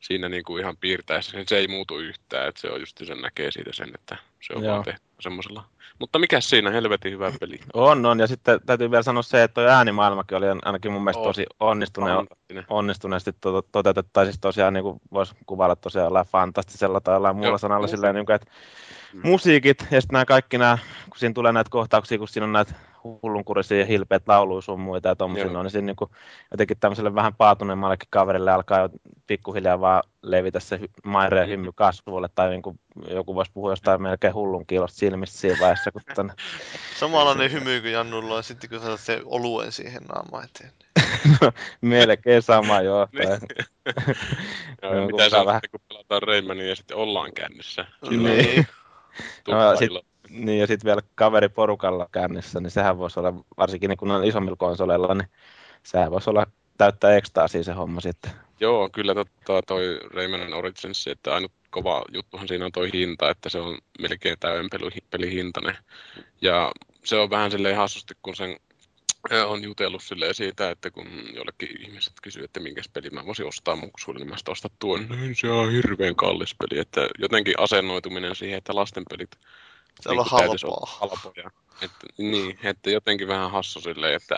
siinä 0.01 0.29
niin 0.29 0.45
kuin 0.45 0.61
ihan 0.61 0.77
piirtäessä, 0.77 1.37
niin 1.37 1.49
se 1.49 1.57
ei 1.57 1.69
muutu 1.69 1.99
yhtään, 1.99 2.49
että 2.49 2.61
se 2.61 2.71
on 2.71 2.81
just 2.81 3.01
sen 3.05 3.21
näkee 3.21 3.51
siitä 3.51 3.71
sen, 3.73 3.93
että 3.95 4.17
se 4.43 4.53
on 4.57 4.65
Joo. 4.65 4.73
vaan 4.73 4.85
tehty 4.85 5.03
semmoisella. 5.21 5.65
Mutta 5.99 6.19
mikä 6.19 6.41
siinä, 6.41 6.71
helvetin 6.71 7.13
hyvä 7.13 7.33
peli. 7.41 7.61
On, 7.75 8.07
on, 8.07 8.19
ja 8.19 8.27
sitten 8.27 8.61
täytyy 8.67 8.91
vielä 8.91 9.03
sanoa 9.03 9.23
se, 9.23 9.43
että 9.43 9.55
tuo 9.55 9.71
äänimaailmakin 9.71 10.39
oli 10.39 10.47
ainakin 10.63 10.93
mun 10.93 11.05
mielestä 11.05 11.21
on. 11.21 11.27
tosi 11.27 11.47
onnistune, 11.61 12.13
onnistuneesti 12.69 13.33
to, 13.41 13.63
toteutettu, 13.63 14.11
tai 14.13 14.25
siis 14.25 14.39
tosiaan 14.41 14.73
niin 14.73 14.85
voisi 15.13 15.35
kuvailla 15.47 15.77
tosiaan 15.77 16.07
jollain 16.07 16.27
fantastisella 16.27 17.01
tai 17.01 17.15
jollain 17.15 17.37
muulla 17.37 17.59
sanalla 17.59 17.87
silleen, 17.87 18.15
niin 18.15 18.27
kuin, 18.27 18.35
että 18.37 18.51
mm. 19.13 19.21
musiikit 19.25 19.79
ja 19.81 20.01
sitten 20.01 20.13
nämä 20.13 20.25
kaikki 20.25 20.59
nämä, 20.59 20.79
kun 21.13 21.19
siinä 21.19 21.33
tulee 21.33 21.53
näitä 21.53 21.71
kohtauksia, 21.71 22.19
kun 22.19 22.29
siinä 22.29 22.45
on 22.45 22.53
näitä 22.53 22.75
hullunkurisia 23.05 23.79
ja 23.79 23.85
hilpeät 23.85 24.23
lauluja 24.27 24.61
sun 24.61 24.81
muita 24.81 25.09
ja 25.09 25.17
tommosia, 25.17 25.47
no, 25.47 25.63
niin 25.63 25.71
siinä 25.71 25.87
niin 25.87 25.97
kuin, 25.97 26.11
jotenkin 26.51 26.77
tämmöiselle 26.81 27.15
vähän 27.15 27.35
paatuneemmallekin 27.35 28.09
kaverille 28.11 28.51
alkaa 28.51 28.79
jo 28.79 28.89
pikkuhiljaa 29.27 29.81
vaan 29.81 30.03
levitä 30.23 30.61
se 30.61 30.81
maireen 31.05 31.49
hymmy 31.49 31.71
kasvulle, 31.75 32.29
tai 32.35 32.51
niin 32.51 32.63
kuin 32.63 32.81
joku 33.09 33.35
voisi 33.35 33.51
puhua 33.55 33.73
jostain 33.73 34.03
melkein 34.03 34.35
hullun 34.35 34.67
kiilosta 34.67 34.99
silmistä 34.99 35.39
siinä 35.39 35.57
vaiheessa. 35.61 35.93
Kun 35.93 36.03
tänne... 36.15 36.35
Samanlainen 37.01 37.53
hymy 37.53 37.81
kuin 37.81 37.93
Jannulla 37.93 38.35
on 38.35 38.45
sitten, 38.45 38.71
kun 38.71 38.81
sä 38.81 38.97
se 38.97 39.21
oluen 39.25 39.73
siihen 39.73 40.03
naamaan 40.03 40.45
eteen. 40.45 40.73
no, 41.41 41.53
melkein 41.81 42.43
sama, 42.43 42.81
joo. 42.81 43.09
Niin. 44.83 44.95
joo 44.97 45.07
mitä 45.07 45.31
se 45.31 45.37
on, 45.37 45.47
vähän... 45.47 45.61
kun 45.71 45.81
pelataan 45.89 46.23
Raymania 46.23 46.69
ja 46.69 46.77
sitten 46.77 46.97
ollaan 46.97 47.33
kännissä. 47.33 47.87
Niin. 48.11 48.67
No, 49.49 49.77
sit, 49.77 50.12
niin, 50.33 50.61
ja 50.61 50.67
sitten 50.67 50.89
vielä 50.89 51.01
kaveriporukalla 51.15 52.09
kännissä, 52.13 52.61
niin 52.61 52.71
sehän 52.71 52.99
voisi 52.99 53.21
olla, 53.21 53.35
varsinkin 53.59 53.89
niin 53.89 53.99
kun 53.99 54.11
on 54.11 54.25
isommilla 54.25 54.57
konsoleilla, 54.57 55.15
niin 55.15 55.29
sehän 55.83 56.11
voisi 56.11 56.31
olla 56.31 56.47
täyttää 56.79 57.17
ekstaasia 57.17 57.65
se 57.65 57.73
homma 57.73 58.01
sitten. 58.01 58.31
Joo, 58.61 58.89
kyllä 58.93 59.15
totta, 59.15 59.63
toi 59.67 60.01
Rayman 60.15 60.55
Origins, 60.55 61.07
että 61.07 61.35
ainut 61.35 61.53
kova 61.71 62.05
juttuhan 62.13 62.49
siinä 62.49 62.65
on 62.65 62.73
toi 62.73 62.93
hinta, 62.93 63.31
että 63.31 63.49
se 63.49 63.59
on 63.59 63.79
melkein 63.99 64.37
täyden 64.41 64.69
pelihintainen. 65.11 65.77
Ja 66.41 66.73
se 67.05 67.17
on 67.17 67.31
vähän 67.31 67.51
silleen 67.51 67.77
hassusti, 67.77 68.15
kun 68.23 68.37
sen 68.37 68.57
on 69.47 69.63
jutellut 69.63 70.03
silleen 70.03 70.35
siitä, 70.35 70.71
että 70.71 70.91
kun 70.91 71.07
jollekin 71.35 71.83
ihmiset 71.83 72.13
kysyy, 72.23 72.45
että 72.45 72.61
minkä 72.61 72.83
peli 72.93 73.11
mä 73.11 73.27
voisin 73.27 73.47
ostaa 73.47 73.77
muksuille, 73.77 74.21
niin 74.21 74.29
mä 74.29 74.37
ostaa 74.49 74.71
tuon. 74.79 75.07
Niin 75.09 75.37
se 75.37 75.51
on 75.51 75.73
hirveän 75.73 76.17
kallis 76.17 76.55
peli, 76.55 76.81
että 76.81 77.09
jotenkin 77.19 77.55
asennoituminen 77.59 78.37
siihen, 78.37 78.59
että 78.59 78.75
lastenpelit 78.75 79.31
se 80.01 80.11
niin 80.11 80.21
on 80.21 80.27
halpaa. 80.31 80.99
halpoja. 81.01 81.51
Että, 81.83 82.07
niin, 82.19 82.59
että 82.63 82.91
jotenkin 82.91 83.29
vähän 83.29 83.51
hassu 83.51 83.81
silleen, 83.81 84.15
että 84.15 84.37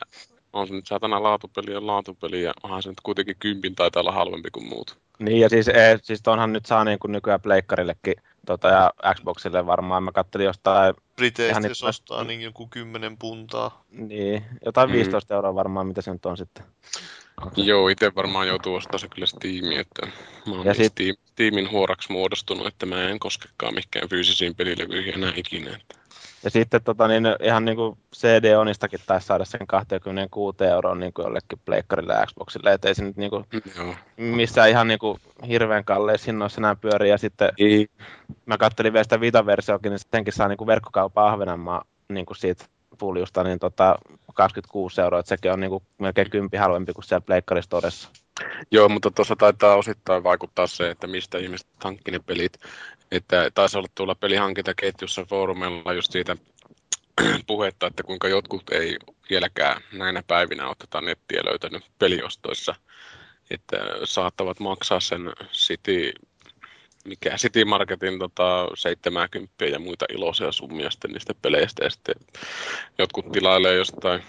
on 0.52 0.68
se 0.68 0.74
nyt 0.74 0.86
satana 0.86 1.22
laatupeli 1.22 1.72
ja 1.72 1.86
laatupeli 1.86 2.42
ja 2.42 2.54
onhan 2.62 2.82
se 2.82 2.88
nyt 2.88 3.00
kuitenkin 3.02 3.36
kympin 3.38 3.74
taitaa 3.74 4.00
olla 4.00 4.12
halvempi 4.12 4.50
kuin 4.50 4.68
muut. 4.68 4.98
Niin 5.18 5.40
ja 5.40 5.48
siis, 5.48 5.68
e, 5.68 5.98
siis 6.02 6.20
onhan 6.26 6.52
nyt 6.52 6.66
saa 6.66 6.84
niin 6.84 6.98
kuin 6.98 7.12
nykyään 7.12 7.40
pleikkarillekin 7.40 8.14
tota, 8.46 8.68
ja 8.68 8.92
Xboxille 9.14 9.66
varmaan. 9.66 10.02
Mä 10.02 10.12
kattelin 10.12 10.44
jostain... 10.44 10.94
Briteistä 11.16 11.68
jos 11.68 11.82
ostaa 11.82 12.24
niin 12.24 12.40
joku 12.40 12.66
10 12.66 13.18
puntaa. 13.18 13.84
Niin, 13.90 14.44
jotain 14.64 14.92
15 14.92 15.34
mm. 15.34 15.36
euroa 15.36 15.54
varmaan, 15.54 15.86
mitä 15.86 16.02
se 16.02 16.12
nyt 16.12 16.26
on 16.26 16.36
sitten. 16.36 16.64
Joo, 17.56 17.88
itse 17.88 18.12
varmaan 18.16 18.48
joutuu 18.48 18.74
ostaa 18.74 18.98
se 18.98 19.08
kyllä 19.08 19.26
Steamiin, 19.26 19.80
että 19.80 20.06
mä 20.46 20.54
oon 20.54 20.66
ja 20.66 20.74
sit... 20.74 20.92
Steam, 20.92 21.16
Steamin 21.24 21.70
huoraksi 21.70 22.12
muodostunut, 22.12 22.66
että 22.66 22.86
mä 22.86 23.08
en 23.08 23.18
koskekaan 23.18 23.74
mikään 23.74 24.08
fyysisiin 24.08 24.54
pelilevyihin 24.54 25.14
enää 25.14 25.32
ikinä. 25.36 25.70
Että... 25.70 26.04
Ja 26.44 26.50
sitten 26.50 26.82
tota, 26.84 27.08
niin 27.08 27.24
ihan 27.42 27.64
niin 27.64 27.76
kuin 27.76 27.98
CD-onistakin 28.16 29.00
taisi 29.06 29.26
saada 29.26 29.44
sen 29.44 29.66
26 29.66 30.64
euroa 30.64 30.94
niin 30.94 31.12
kuin 31.12 31.24
jollekin 31.24 31.60
pleikkarille 31.64 32.12
ja 32.12 32.26
Xboxille, 32.26 32.72
että 32.72 32.88
ei 32.88 32.94
se 32.94 33.04
nyt 33.04 33.16
niin 33.16 33.30
kuin, 33.30 33.44
missään 34.16 34.70
ihan 34.70 34.88
niin 34.88 34.98
kuin 34.98 35.20
hirveän 35.48 35.84
kalleissa 35.84 36.26
hinnoissa 36.26 36.60
enää 36.60 36.76
pyörii. 36.76 37.10
Ja 37.10 37.18
sitten 37.18 37.52
ei. 37.58 37.86
mä 38.46 38.58
kattelin 38.58 38.92
vielä 38.92 39.04
sitä 39.04 39.20
Vita-versioakin, 39.20 39.90
niin 39.90 39.98
sittenkin 39.98 40.32
saa 40.32 40.48
niin 40.48 40.58
kuin 40.58 40.66
verkkokaupan 40.66 41.26
Ahvenanmaa 41.26 41.84
niin 42.08 42.26
kuin 42.26 42.36
siitä 42.36 42.64
puljusta, 42.94 43.44
niin 43.44 43.58
tota, 43.58 43.98
26 44.34 45.00
euroa, 45.00 45.20
että 45.20 45.28
sekin 45.28 45.52
on 45.52 45.60
niin 45.60 45.70
kuin 45.70 45.82
melkein 45.98 46.30
kympi 46.30 46.56
halvempi 46.56 46.92
kuin 46.92 47.04
siellä 47.04 47.24
pleikkaristodessa. 47.26 48.08
Joo, 48.70 48.88
mutta 48.88 49.10
tuossa 49.10 49.36
taitaa 49.36 49.76
osittain 49.76 50.22
vaikuttaa 50.22 50.66
se, 50.66 50.90
että 50.90 51.06
mistä 51.06 51.38
ihmiset 51.38 51.68
hankki 51.84 52.10
ne 52.10 52.18
pelit. 52.18 52.52
Että 53.10 53.50
taisi 53.54 53.78
olla 53.78 53.88
tuolla 53.94 54.14
pelihankintaketjussa 54.14 55.24
foorumeilla 55.24 55.92
just 55.92 56.12
siitä 56.12 56.36
puhetta, 57.46 57.86
että 57.86 58.02
kuinka 58.02 58.28
jotkut 58.28 58.70
ei 58.70 58.96
vieläkään 59.30 59.82
näinä 59.92 60.22
päivinä 60.26 60.66
ole 60.66 60.76
tätä 60.78 61.00
nettiä 61.00 61.40
löytänyt 61.44 61.84
peliostoissa. 61.98 62.74
Että 63.50 63.76
saattavat 64.04 64.60
maksaa 64.60 65.00
sen 65.00 65.32
City 65.52 66.12
mikä 67.04 67.36
City 67.36 67.64
Marketin 67.64 68.18
tota, 68.18 68.68
70 68.74 69.64
ja 69.64 69.78
muita 69.78 70.04
iloisia 70.08 70.52
summia 70.52 70.90
sitten 70.90 71.10
niistä 71.10 71.34
peleistä 71.42 71.84
ja 71.84 71.90
sitten 71.90 72.14
jotkut 72.98 73.32
tilailee 73.32 73.74
jostain 73.74 74.22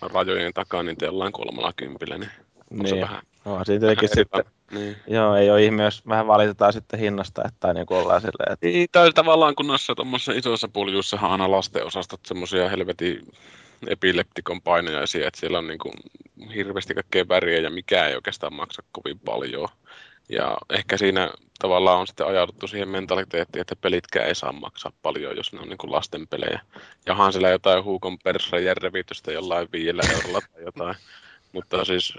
rajojen 0.00 0.54
takaa 0.54 0.82
niin 0.82 0.96
jollain 1.02 1.32
kolmalla 1.32 1.72
kympillä, 1.76 2.18
niin 2.18 2.30
on 2.70 2.78
niin. 2.78 2.88
se 2.88 3.00
vähän... 3.00 3.22
No, 3.44 3.64
siinä 3.64 3.80
tietenkin 3.80 4.08
sitten, 4.08 4.44
niin. 4.70 4.96
joo, 5.06 5.36
ei 5.36 5.50
ole 5.50 5.64
ihme, 5.64 5.82
jos 5.82 6.06
vähän 6.08 6.26
valitetaan 6.26 6.72
sitten 6.72 7.00
hinnasta, 7.00 7.42
että 7.48 7.74
niin 7.74 7.86
kuin 7.86 7.98
ollaan 7.98 8.20
silleen, 8.20 8.52
että... 8.52 8.66
Niin, 8.66 8.88
tai 8.92 9.12
tavallaan 9.12 9.54
kun 9.54 9.66
noissa 9.66 9.94
tuommoissa 9.94 10.32
isoissa 10.32 10.68
puljuissa 10.68 11.16
on 11.22 11.30
aina 11.30 11.50
lastenosastot 11.50 12.20
semmoisia 12.26 12.68
helvetin 12.68 13.32
epileptikon 13.86 14.62
painajaisia, 14.62 15.28
että 15.28 15.40
siellä 15.40 15.58
on 15.58 15.66
niin 15.66 15.78
kuin 15.78 15.94
hirveästi 16.54 16.94
kaikkea 16.94 17.28
väriä 17.28 17.60
ja 17.60 17.70
mikä 17.70 18.06
ei 18.06 18.14
oikeastaan 18.14 18.54
maksa 18.54 18.82
kovin 18.92 19.18
paljon. 19.18 19.68
Ja 20.28 20.58
ehkä 20.70 20.96
siinä 20.96 21.30
tavallaan 21.58 22.00
on 22.00 22.06
sitten 22.06 22.26
ajauduttu 22.26 22.68
siihen 22.68 22.88
mentaliteettiin, 22.88 23.60
että 23.60 23.76
pelitkään 23.76 24.28
ei 24.28 24.34
saa 24.34 24.52
maksaa 24.52 24.92
paljon, 25.02 25.36
jos 25.36 25.52
ne 25.52 25.60
on 25.60 25.68
niin 25.68 25.78
kuin 25.78 25.92
lasten 25.92 26.28
pelejä. 26.28 26.60
Jahan 27.06 27.32
siellä 27.32 27.50
jotain 27.50 27.84
huukon 27.84 28.18
persrajen 28.18 28.76
revitystä 28.76 29.32
jollain 29.32 29.68
viidellä 29.72 30.02
eurolla 30.14 30.40
tai 30.40 30.62
jotain. 30.64 30.94
Mutta 31.52 31.84
siis 31.84 32.18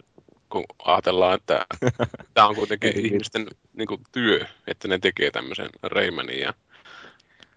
kun 0.50 0.66
ajatellaan, 0.86 1.36
että 1.36 1.66
tämä 2.34 2.48
on 2.48 2.56
kuitenkin 2.56 3.06
ihmisten 3.06 3.48
niin 3.74 3.88
kuin, 3.88 4.02
työ, 4.12 4.46
että 4.68 4.88
ne 4.88 5.00
tekee 5.00 5.32
tämmöisen 5.32 5.70
Raymanin 5.84 6.40
ja 6.40 6.54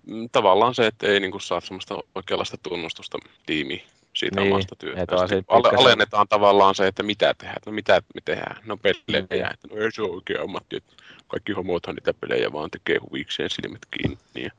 mm, 0.07 0.29
tavallaan 0.33 0.75
se, 0.75 0.87
että 0.87 1.07
ei 1.07 1.21
niin 1.21 1.31
kuin, 1.31 1.41
saa 1.41 1.61
semmoista 1.61 1.99
oikeanlaista 2.15 2.57
tunnustusta 2.63 3.19
tiimi 3.47 3.85
siitä 4.13 4.41
niin, 4.41 4.53
omasta 4.53 4.77
työstä. 4.77 5.17
Ale, 5.49 5.69
alennetaan 5.77 6.29
tavallaan 6.29 6.75
se, 6.75 6.87
että 6.87 7.03
mitä 7.03 7.35
tehdään. 7.39 7.63
No 7.67 7.73
mitä 7.73 8.03
me 8.15 8.21
tehdään? 8.25 8.63
No 8.67 8.77
pelejä. 8.77 9.27
Niin. 9.31 9.53
Että 9.53 9.69
no 9.71 9.77
ei 9.77 9.93
se 9.93 10.03
ole 10.03 10.15
oikein 10.15 10.41
ammatti, 10.41 10.77
että 10.77 10.93
kaikki 11.29 11.53
homothan 11.53 11.95
niitä 11.95 12.15
pelejä 12.15 12.53
vaan 12.53 12.71
tekee 12.71 12.99
huvikseen 12.99 13.51
silmät 13.51 13.87
kiinni. 13.91 14.19
Ja 14.35 14.51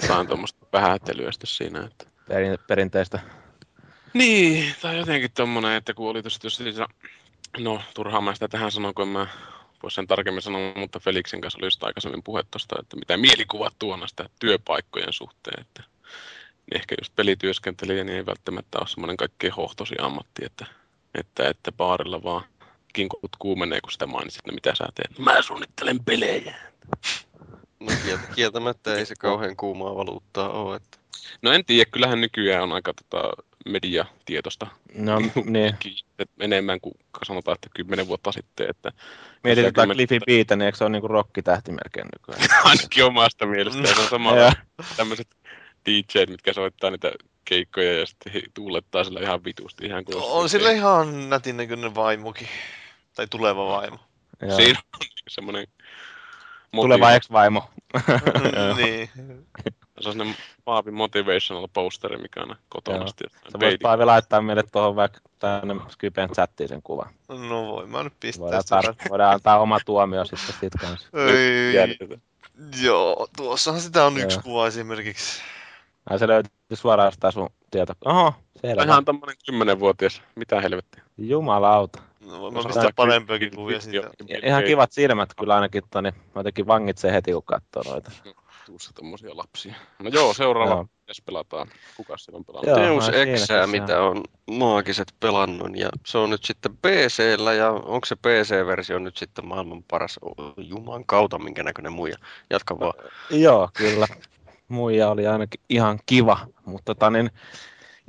jotain 0.00 0.26
tuommoista 0.28 0.66
vähättelyä 0.72 1.32
sitten 1.32 1.48
siinä. 1.48 1.84
Että... 1.84 2.06
Perin, 2.28 2.58
perinteistä. 2.68 3.20
Niin, 4.14 4.74
tai 4.82 4.98
jotenkin 4.98 5.30
tommonen, 5.34 5.72
että 5.72 5.94
kun 5.94 6.10
oli 6.10 6.22
tuossa 6.22 6.86
no 7.58 7.82
turhaan 7.94 8.24
mä 8.24 8.34
sitä 8.34 8.48
tähän 8.48 8.72
sanon, 8.72 8.94
kun 8.94 9.08
mä 9.08 9.26
voisi 9.82 9.94
sen 9.94 10.06
tarkemmin 10.06 10.42
sanoa, 10.42 10.72
mutta 10.76 11.00
Felixin 11.00 11.40
kanssa 11.40 11.58
oli 11.58 11.66
just 11.66 11.84
aikaisemmin 11.84 12.22
puhe 12.22 12.42
tosta, 12.50 12.76
että 12.80 12.96
mitä 12.96 13.16
mielikuvat 13.16 13.74
tuona 13.78 14.06
sitä 14.06 14.28
työpaikkojen 14.40 15.12
suhteen, 15.12 15.60
että 15.60 15.82
ehkä 16.74 16.94
just 17.00 17.16
pelityöskentelijä 17.16 18.04
niin 18.04 18.16
ei 18.16 18.26
välttämättä 18.26 18.78
ole 18.78 18.88
semmoinen 18.88 19.16
kaikkein 19.16 19.52
hohtosi 19.52 19.94
ammatti, 20.00 20.44
että, 20.44 20.66
että, 21.14 21.48
että 21.48 21.72
baarilla 21.72 22.22
vaan 22.22 22.44
kinkut 22.92 23.36
kuumenee, 23.38 23.80
kun 23.80 23.92
sitä 23.92 24.06
mainitsit, 24.06 24.38
että 24.38 24.52
mitä 24.52 24.74
sä 24.74 24.84
teet. 24.94 25.18
Mä 25.18 25.42
suunnittelen 25.42 26.04
pelejä. 26.04 26.54
No 27.80 27.92
kieltämättä 28.34 28.94
ei 28.94 29.06
se 29.06 29.14
kauhean 29.18 29.56
kuumaa 29.56 29.96
valuuttaa 29.96 30.48
ole. 30.50 30.76
Että... 30.76 30.98
No 31.42 31.52
en 31.52 31.64
tiedä, 31.64 31.90
kyllähän 31.90 32.20
nykyään 32.20 32.62
on 32.62 32.72
aika 32.72 32.92
tota, 32.94 33.42
mediatietosta. 33.66 34.66
No 34.94 35.18
niin. 35.44 35.76
Enemmän 36.40 36.80
kuin 36.80 36.94
sanotaan, 37.26 37.54
että 37.54 37.68
kymmenen 37.74 38.08
vuotta 38.08 38.32
sitten. 38.32 38.70
Että 38.70 38.92
Mietitään 39.44 39.74
tätä 39.74 39.94
Cliffy 39.94 40.18
Beaton, 40.26 40.58
niin 40.58 40.66
eikö 40.66 40.78
se 40.78 40.84
ole 40.84 40.90
niin 40.90 41.10
rokkitähti 41.10 41.72
melkein 41.72 42.08
nykyään? 42.18 42.50
Ainakin 42.70 43.04
omasta 43.04 43.46
mielestä. 43.46 43.94
Se 43.94 44.00
on 44.00 44.08
sama 44.08 44.32
tämmöiset 44.96 45.28
DJ, 45.86 46.26
mitkä 46.28 46.52
soittaa 46.52 46.90
niitä 46.90 47.12
keikkoja 47.44 47.98
ja 47.98 48.06
sitten 48.06 48.32
tuulettaa 48.54 49.04
sillä 49.04 49.20
ihan 49.20 49.44
vitusti. 49.44 49.86
Ihan 49.86 50.04
kuin 50.04 50.16
on 50.18 50.48
sillä 50.48 50.70
ihan 50.70 51.30
nätin 51.30 51.56
näköinen 51.56 51.94
vaimokin. 51.94 52.48
Tai 53.14 53.26
tuleva 53.26 53.68
vaimo. 53.68 53.98
Joo. 54.42 54.56
Siinä 54.56 54.80
on 54.94 55.06
semmoinen 55.28 55.66
Tuleva 56.82 57.12
ex-vaimo. 57.12 57.70
niin. 58.76 59.10
Se 60.00 60.08
on 60.08 60.12
semmoinen 60.12 60.36
Paavi 60.64 60.90
motivational 60.90 61.68
posteri, 61.72 62.16
mikä 62.16 62.40
on 62.42 62.56
kotona. 62.68 62.96
Joo. 62.96 63.08
Sä 63.52 63.60
voit 63.60 63.80
Paavi 63.82 64.04
laittaa 64.04 64.42
meille 64.42 64.62
tuohon 64.72 64.96
vaikka 64.96 65.20
tänne 65.38 65.74
Skypen 65.88 66.30
chattiin 66.30 66.68
sen 66.68 66.82
kuvan. 66.82 67.14
No 67.28 67.66
voi 67.66 67.86
mä 67.86 68.02
nyt 68.02 68.12
pistää 68.20 68.44
voidaan, 68.44 68.64
tar- 68.84 69.08
voidaan 69.10 69.34
antaa 69.34 69.60
oma 69.60 69.78
tuomio 69.86 70.24
sitten 70.24 70.54
siitä 70.60 70.78
kanssa. 70.80 71.08
Ei. 71.12 71.98
Joo, 72.82 73.28
tuossahan 73.36 73.80
sitä 73.80 74.04
on 74.04 74.18
yksi 74.18 74.40
kuva 74.40 74.66
esimerkiksi. 74.66 75.42
Ai 76.10 76.18
se 76.18 76.28
löytyy 76.28 76.50
suoraan 76.74 77.12
sitä 77.12 77.30
sun 77.30 77.48
tieto. 77.70 77.92
Oho, 78.04 78.34
selvä. 78.60 78.82
Ihan 78.82 79.04
tommonen 79.04 79.36
kymmenenvuotias. 79.46 80.22
Mitä 80.34 80.60
helvettiä. 80.60 81.02
Jumalauta. 81.18 82.02
No, 82.26 82.50
mä 82.50 82.62
pistän 82.64 82.92
parempiakin 82.96 83.56
kuvia 83.56 83.80
siitä. 83.80 84.10
Ihan 84.42 84.64
kivat 84.64 84.92
silmät 84.92 85.30
kyllä 85.38 85.54
ainakin, 85.54 85.82
toni. 85.90 86.10
Mä 86.10 86.20
jotenkin 86.34 86.66
vangitsee 86.66 87.12
heti, 87.12 87.32
kun 87.32 87.42
katsoo 87.44 87.82
noita. 87.92 88.10
Tuussa 88.66 88.92
tommosia 88.94 89.36
lapsia. 89.36 89.74
No 89.98 90.10
joo, 90.10 90.34
seuraava. 90.34 90.74
Joo. 90.74 90.86
Jos 91.08 91.22
pelataan. 91.22 91.68
Kuka 91.96 92.18
se 92.18 92.32
on 92.34 92.44
pelannut? 92.44 92.68
Joo, 92.68 92.78
Deus 92.78 93.08
Exää, 93.08 93.66
mitä 93.66 94.02
on 94.02 94.22
maagiset 94.50 95.14
pelannut. 95.20 95.76
Ja 95.76 95.88
se 96.06 96.18
on 96.18 96.30
nyt 96.30 96.44
sitten 96.44 96.76
PCllä 96.76 97.52
ja 97.52 97.70
onko 97.70 98.04
se 98.04 98.16
PC-versio 98.16 98.98
nyt 98.98 99.16
sitten 99.16 99.46
maailman 99.46 99.82
paras 99.90 100.18
Juman 100.56 101.04
kautta, 101.04 101.38
minkä 101.38 101.62
näköinen 101.62 101.92
muija. 101.92 102.16
Jatka 102.50 102.80
vaan. 102.80 102.94
Joo, 103.30 103.70
kyllä 103.72 104.06
muija 104.68 105.10
oli 105.10 105.26
ainakin 105.26 105.60
ihan 105.68 105.98
kiva, 106.06 106.38
mutta 106.64 106.94
tota 106.94 107.10
niin, 107.10 107.30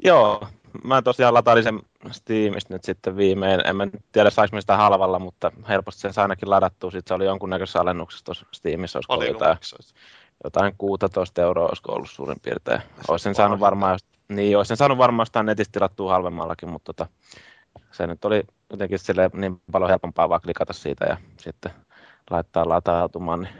joo, 0.04 0.48
mä 0.84 1.02
tosiaan 1.02 1.34
latailin 1.34 1.64
sen 1.64 1.82
Steamista 2.12 2.74
nyt 2.74 2.84
sitten 2.84 3.18
viimein. 3.18 3.68
En 3.68 3.76
mä 3.76 3.88
tiedä 4.12 4.30
saanko 4.30 4.62
sitä 4.62 4.78
halvalla, 4.78 5.20
mutta 5.20 5.52
helposti 5.70 6.02
sen 6.02 6.14
ainakin 6.18 6.50
ladattua. 6.50 6.92
Sitten 6.92 7.08
se 7.08 7.14
oli 7.14 7.26
jonkunnäköisessä 7.26 7.82
alennuksessa 7.82 8.26
tuossa 8.26 8.46
Steamissa. 8.52 9.00
Olisiko 9.10 9.34
jotain, 9.34 9.58
jotain 10.44 10.74
16 10.78 11.42
euroa 11.42 11.68
olisiko 11.68 11.92
ollut 11.92 12.10
suurin 12.10 12.40
piirtein. 12.42 12.82
Olisin 13.08 13.36
saanut 13.36 13.60
varmaan, 13.60 14.00
niin, 14.30 14.58
olisin 14.58 14.78
saanut 14.78 14.98
varmaan 14.98 15.26
sitä 15.26 15.44
netistä 15.44 15.72
tilattua 15.72 16.12
halvemmallakin, 16.12 16.70
mutta 16.70 16.94
tota, 16.94 17.08
se 17.92 18.08
nyt 18.08 18.26
oli 18.26 18.44
jotenkin 18.72 19.00
niin 19.34 19.62
paljon 19.72 19.90
helpompaa 19.90 20.30
vaan 20.30 20.42
klikata 20.42 20.74
siitä 20.74 21.06
ja 21.06 21.18
sitten 21.38 21.72
laittaa 22.32 22.70
latautumaan. 22.70 23.42
Niin... 23.42 23.54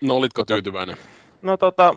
No 0.00 0.14
olitko 0.14 0.44
tyytyväinen? 0.44 0.96
No 1.42 1.56
tota, 1.56 1.94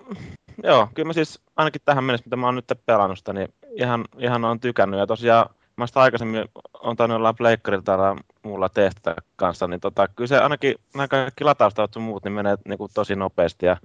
joo, 0.64 0.88
kyllä 0.94 1.08
mä 1.08 1.14
siis 1.14 1.42
ainakin 1.56 1.82
tähän 1.86 2.04
mennessä, 2.04 2.26
mitä 2.26 2.36
mä 2.36 2.46
oon 2.46 2.56
nyt 2.56 2.72
pelannut 2.86 3.18
sitä, 3.18 3.34
niin 3.34 3.54
ihan, 3.76 4.06
ihan 4.18 4.46
on 4.46 4.60
tykännyt. 4.60 5.00
Ja 5.00 5.08
tosiaan 5.08 5.50
mä 5.78 5.88
sitä 5.88 6.00
aikaisemmin 6.00 6.46
on 6.82 6.96
tainnut 6.96 7.16
olla 7.16 7.34
pleikkarilla 7.34 7.84
täällä 7.84 8.16
muulla 8.44 8.70
testata 8.70 9.22
kanssa, 9.36 9.68
niin 9.68 9.80
tota, 9.80 10.08
kyllä 10.08 10.28
se 10.28 10.38
ainakin 10.38 10.76
nämä 10.96 11.08
kaikki 11.08 11.44
lataustavat 11.44 11.94
sun 11.94 12.04
muut, 12.04 12.24
niin 12.24 12.34
menee 12.34 12.58
niin 12.68 12.78
kuin 12.78 12.92
tosi 12.94 13.16
nopeasti 13.16 13.66
ja 13.66 13.78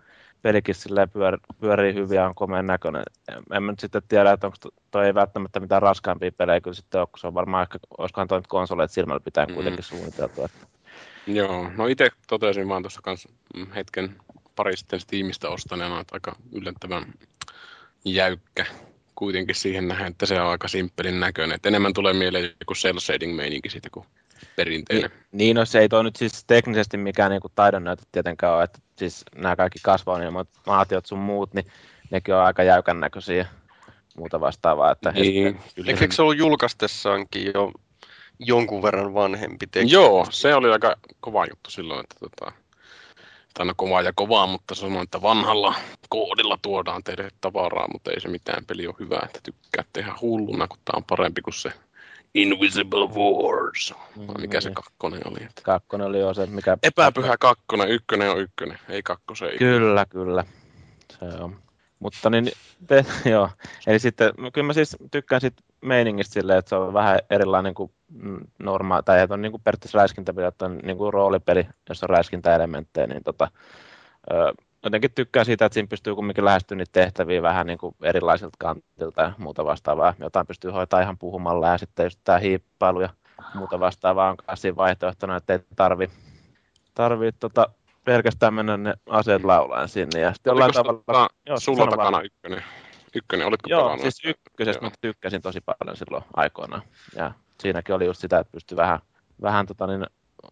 pelikin 0.42 0.74
pyör, 1.12 1.38
pyörii 1.60 1.94
hyvin 1.94 2.16
ja 2.16 2.26
on 2.26 2.34
komeen 2.34 2.66
näköinen. 2.66 3.02
En 3.52 3.62
mä 3.62 3.72
nyt 3.72 3.80
sitten 3.80 4.02
tiedä, 4.08 4.32
että 4.32 4.46
onko 4.46 4.56
toi 4.90 5.06
ei 5.06 5.14
välttämättä 5.14 5.60
mitään 5.60 5.82
raskaampia 5.82 6.32
pelejä 6.32 6.60
kyllä 6.60 6.74
sitten 6.74 7.00
ole, 7.00 7.06
kun 7.06 7.18
se 7.18 7.26
on 7.26 7.34
varmaan 7.34 7.62
ehkä, 7.62 7.78
olisikohan 7.98 8.28
toi 8.28 8.38
nyt 8.38 8.46
konsoleet 8.46 8.90
silmällä 8.90 9.20
pitää 9.20 9.46
kuitenkin 9.46 9.84
mm. 9.84 9.96
suunniteltu. 9.96 10.44
Että... 10.44 10.66
Joo, 11.26 11.70
no 11.76 11.86
itse 11.86 12.08
totesin 12.28 12.68
vaan 12.68 12.82
tuossa 12.82 13.00
kanssa 13.02 13.28
hetken 13.74 14.16
pari 14.56 14.76
sitten 14.76 15.00
tiimistä 15.06 15.48
ostaneena, 15.48 16.00
että 16.00 16.14
aika 16.16 16.36
yllättävän 16.52 17.14
jäykkä 18.04 18.66
kuitenkin 19.14 19.54
siihen 19.54 19.88
nähden, 19.88 20.06
että 20.06 20.26
se 20.26 20.40
on 20.40 20.50
aika 20.50 20.68
simppelin 20.68 21.20
näköinen. 21.20 21.54
Että 21.54 21.68
enemmän 21.68 21.92
tulee 21.92 22.12
mieleen 22.12 22.44
joku 22.60 22.74
cell 22.74 22.98
shading 22.98 23.36
meininki 23.36 23.70
siitä 23.70 23.88
kuin 23.90 24.06
perinteinen. 24.56 25.10
Niin, 25.10 25.20
niin 25.32 25.56
no 25.56 25.64
se 25.64 25.78
ei 25.78 25.88
toi 25.88 26.04
nyt 26.04 26.16
siis 26.16 26.44
teknisesti 26.44 26.96
mikään 26.96 27.30
niin 27.30 27.40
taidon 27.54 27.84
näytä 27.84 28.02
tietenkään 28.12 28.54
ole, 28.54 28.64
että 28.64 28.78
siis 28.96 29.24
nämä 29.34 29.56
kaikki 29.56 29.78
kasvaanimaatiot 29.82 31.06
sun 31.06 31.18
muut, 31.18 31.54
niin 31.54 31.66
nekin 32.10 32.34
on 32.34 32.40
aika 32.40 32.62
jäykän 32.62 33.00
näköisiä 33.00 33.46
muuta 34.16 34.40
vastaavaa. 34.40 34.92
Että 34.92 35.12
niin, 35.12 35.60
Eikö 35.86 36.08
se 36.10 36.22
ollut 36.22 36.38
julkaistessaankin 36.38 37.52
jo 37.54 37.72
jonkun 38.38 38.82
verran 38.82 39.14
vanhempi 39.14 39.66
teksti? 39.66 39.94
Joo, 39.94 40.26
se 40.30 40.54
oli 40.54 40.72
aika 40.72 40.96
kova 41.20 41.46
juttu 41.46 41.70
silloin, 41.70 42.00
että 42.00 42.16
tota, 42.20 42.52
tai 43.56 43.66
no 43.66 43.72
kovaa 43.76 44.02
ja 44.02 44.12
kovaa, 44.14 44.46
mutta 44.46 44.74
sanoin, 44.74 45.02
että 45.02 45.22
vanhalla 45.22 45.74
koodilla 46.08 46.58
tuodaan 46.62 47.04
teille 47.04 47.28
tavaraa, 47.40 47.88
mutta 47.92 48.10
ei 48.10 48.20
se 48.20 48.28
mitään 48.28 48.64
peli 48.66 48.86
ole 48.86 48.94
hyvä, 48.98 49.20
että 49.24 49.40
tykkää 49.42 49.84
tehdä 49.92 50.12
hulluna, 50.20 50.68
kun 50.68 50.78
tämä 50.84 50.96
on 50.96 51.04
parempi 51.04 51.42
kuin 51.42 51.54
se 51.54 51.72
Invisible 52.34 53.06
Wars. 53.06 53.94
Mm, 54.16 54.40
mikä 54.40 54.60
se 54.60 54.70
kakkonen 54.70 55.20
oli? 55.24 55.44
Että... 55.44 55.62
Kakkonen 55.62 56.06
oli 56.06 56.20
jo 56.20 56.34
se, 56.34 56.46
mikä... 56.46 56.78
Epäpyhä 56.82 57.36
kakkonen, 57.40 57.88
ykkönen 57.88 58.30
on 58.30 58.40
ykkönen, 58.40 58.78
ei 58.88 59.02
kakkoseen. 59.02 59.58
Kyllä, 59.58 60.06
kyllä. 60.06 60.44
Se 61.18 61.24
on. 61.24 61.65
Mutta 61.98 62.30
niin, 62.30 62.52
te, 62.86 63.04
joo. 63.30 63.50
Eli 63.86 63.98
sitten, 63.98 64.32
kyllä 64.52 64.66
mä 64.66 64.72
siis 64.72 64.96
tykkään 65.10 65.40
sit 65.40 65.54
meiningistä 65.80 66.32
silleen, 66.32 66.58
että 66.58 66.68
se 66.68 66.76
on 66.76 66.92
vähän 66.92 67.18
erilainen 67.30 67.74
kuin 67.74 67.92
normaali, 68.58 69.02
tai 69.02 69.20
että 69.20 69.34
on 69.34 69.42
niin 69.42 69.52
kuin 69.52 69.62
periaatteessa 69.62 69.98
räiskintäpeli, 69.98 70.46
että 70.46 70.64
on 70.64 70.78
niin 70.82 70.96
kuin 70.96 71.12
roolipeli, 71.12 71.66
jossa 71.88 72.06
on 72.06 72.10
räiskintäelementtejä, 72.10 73.06
niin 73.06 73.24
tota, 73.24 73.50
ö, 74.30 74.52
jotenkin 74.84 75.10
tykkään 75.14 75.46
siitä, 75.46 75.64
että 75.64 75.74
siinä 75.74 75.86
pystyy 75.86 76.14
kumminkin 76.14 76.44
lähestyä 76.44 76.76
niitä 76.76 76.92
tehtäviä 76.92 77.42
vähän 77.42 77.66
niin 77.66 77.78
kuin 77.78 77.94
erilaisilta 78.02 78.56
kantilta 78.58 79.22
ja 79.22 79.32
muuta 79.38 79.64
vastaavaa. 79.64 80.14
Jotain 80.18 80.46
pystyy 80.46 80.70
hoitaa 80.70 81.00
ihan 81.00 81.18
puhumalla 81.18 81.68
ja 81.68 81.78
sitten 81.78 82.04
just 82.04 82.20
tämä 82.24 82.38
hiippailu 82.38 83.00
ja 83.00 83.08
muuta 83.54 83.80
vastaavaa 83.80 84.30
on 84.30 84.56
siinä 84.56 84.76
vaihtoehtona, 84.76 85.36
että 85.36 85.52
ei 85.52 85.58
tarvi, 85.76 86.10
tarvi 86.94 87.32
tota, 87.32 87.70
pelkästään 88.06 88.54
mennä 88.54 88.76
ne 88.76 88.94
aseet 89.10 89.44
laulaan 89.44 89.88
sinne. 89.88 90.20
Ja 90.20 90.32
sitten 90.34 90.50
jollain 90.50 90.72
tavalla... 90.72 91.02
tota, 91.06 91.28
Joo, 91.46 91.60
sulla 91.60 91.78
sano 91.78 91.96
vaan. 91.96 91.98
takana 91.98 92.20
ykkönen? 92.24 92.62
Ykkönen, 93.14 93.46
olitko 93.46 93.70
Joo, 93.70 93.80
pelannut? 93.82 94.00
siis 94.02 94.24
ykkösestä 94.24 94.84
Joo. 94.84 94.90
mä 94.90 94.96
tykkäsin 95.00 95.42
tosi 95.42 95.60
paljon 95.60 95.96
silloin 95.96 96.24
aikoinaan. 96.36 96.82
Ja 97.16 97.32
siinäkin 97.62 97.94
oli 97.94 98.04
just 98.06 98.20
sitä, 98.20 98.38
että 98.38 98.52
pystyi 98.52 98.76
vähän, 98.76 98.98
vähän 99.42 99.66
tota 99.66 99.86
niin, 99.86 100.06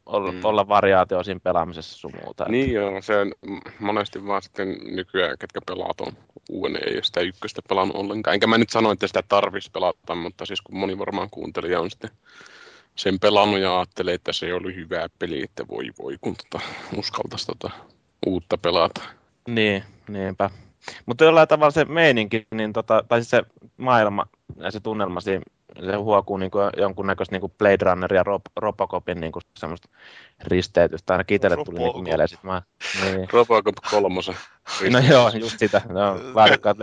olla, 0.07 0.33
Mm. 0.33 0.41
olla 0.45 0.69
variaatio 0.69 1.23
siinä 1.23 1.41
pelaamisessa 1.41 1.99
sun 1.99 2.13
muuta. 2.25 2.45
Niin 2.49 2.73
joo, 2.73 3.03
se 3.03 3.15
monesti 3.79 4.27
vaan 4.27 4.43
sitten 4.43 4.69
nykyään, 4.85 5.39
ketkä 5.39 5.61
pelaat 5.67 6.01
on 6.01 6.13
uuden, 6.51 6.77
ei 6.87 6.95
ole 6.95 7.03
sitä 7.03 7.21
ykköstä 7.21 7.63
pelannut 7.69 7.97
ollenkaan. 7.97 8.35
Enkä 8.35 8.47
mä 8.47 8.59
nyt 8.59 8.71
sano, 8.71 8.91
että 8.91 9.07
sitä 9.07 9.23
tarvitsisi 9.29 9.71
pelata, 9.71 10.15
mutta 10.15 10.47
siis 10.47 10.61
kun 10.61 10.77
moni 10.79 10.99
varmaan 10.99 11.31
kuuntelija 11.31 11.81
on 11.81 11.91
sitten 11.91 12.11
sen 12.97 13.21
pelannut 13.21 13.61
ja 13.61 13.77
ajattelee, 13.79 14.15
että 14.15 14.33
se 14.33 14.55
oli 14.55 14.75
hyvä 14.75 15.09
peli, 15.19 15.43
että 15.43 15.69
voi 15.69 15.91
voi, 15.99 16.17
kun 16.21 16.35
tota, 16.37 16.65
uskaltaisi 16.97 17.47
tota 17.47 17.71
uutta 18.27 18.59
pelata. 18.59 19.01
Niin, 19.49 19.85
niinpä. 20.09 20.51
Mutta 21.07 21.25
jollain 21.25 21.49
tavalla 21.49 21.71
se 21.71 21.85
meininki, 21.85 22.47
niin 22.51 22.73
tota, 22.73 23.05
tai 23.09 23.21
siis 23.21 23.31
se 23.31 23.43
maailma 23.77 24.27
ja 24.57 24.71
se 24.71 24.81
tunnelma 24.81 25.21
siinä, 25.21 25.43
se 25.87 25.97
huokuu 25.97 26.37
niin 26.37 26.51
kuin 26.51 26.71
jonkunnäköistä 26.77 27.35
niin 27.35 27.41
kuin 27.41 27.53
Blade 27.59 27.85
Runner 27.85 28.15
ja 28.15 28.23
Rob, 28.23 28.43
Robocopin 28.57 29.21
niin 29.21 29.33
kuin 29.33 29.43
semmoista 29.59 29.89
risteytystä. 30.45 31.15
Ainakin 31.15 31.35
itselle 31.35 31.65
tuli 31.65 31.79
niin 31.79 31.93
kuin 31.93 32.05
mieleen. 32.05 32.29
Sit 32.29 32.43
mä, 32.43 32.63
niin. 33.03 33.29
Robocop 33.33 33.77
kolmosen. 33.91 34.35
No 34.91 34.99
joo, 34.99 35.31
just 35.41 35.59
sitä. 35.59 35.83
No, 35.89 36.21
laadukkaat, 36.35 36.79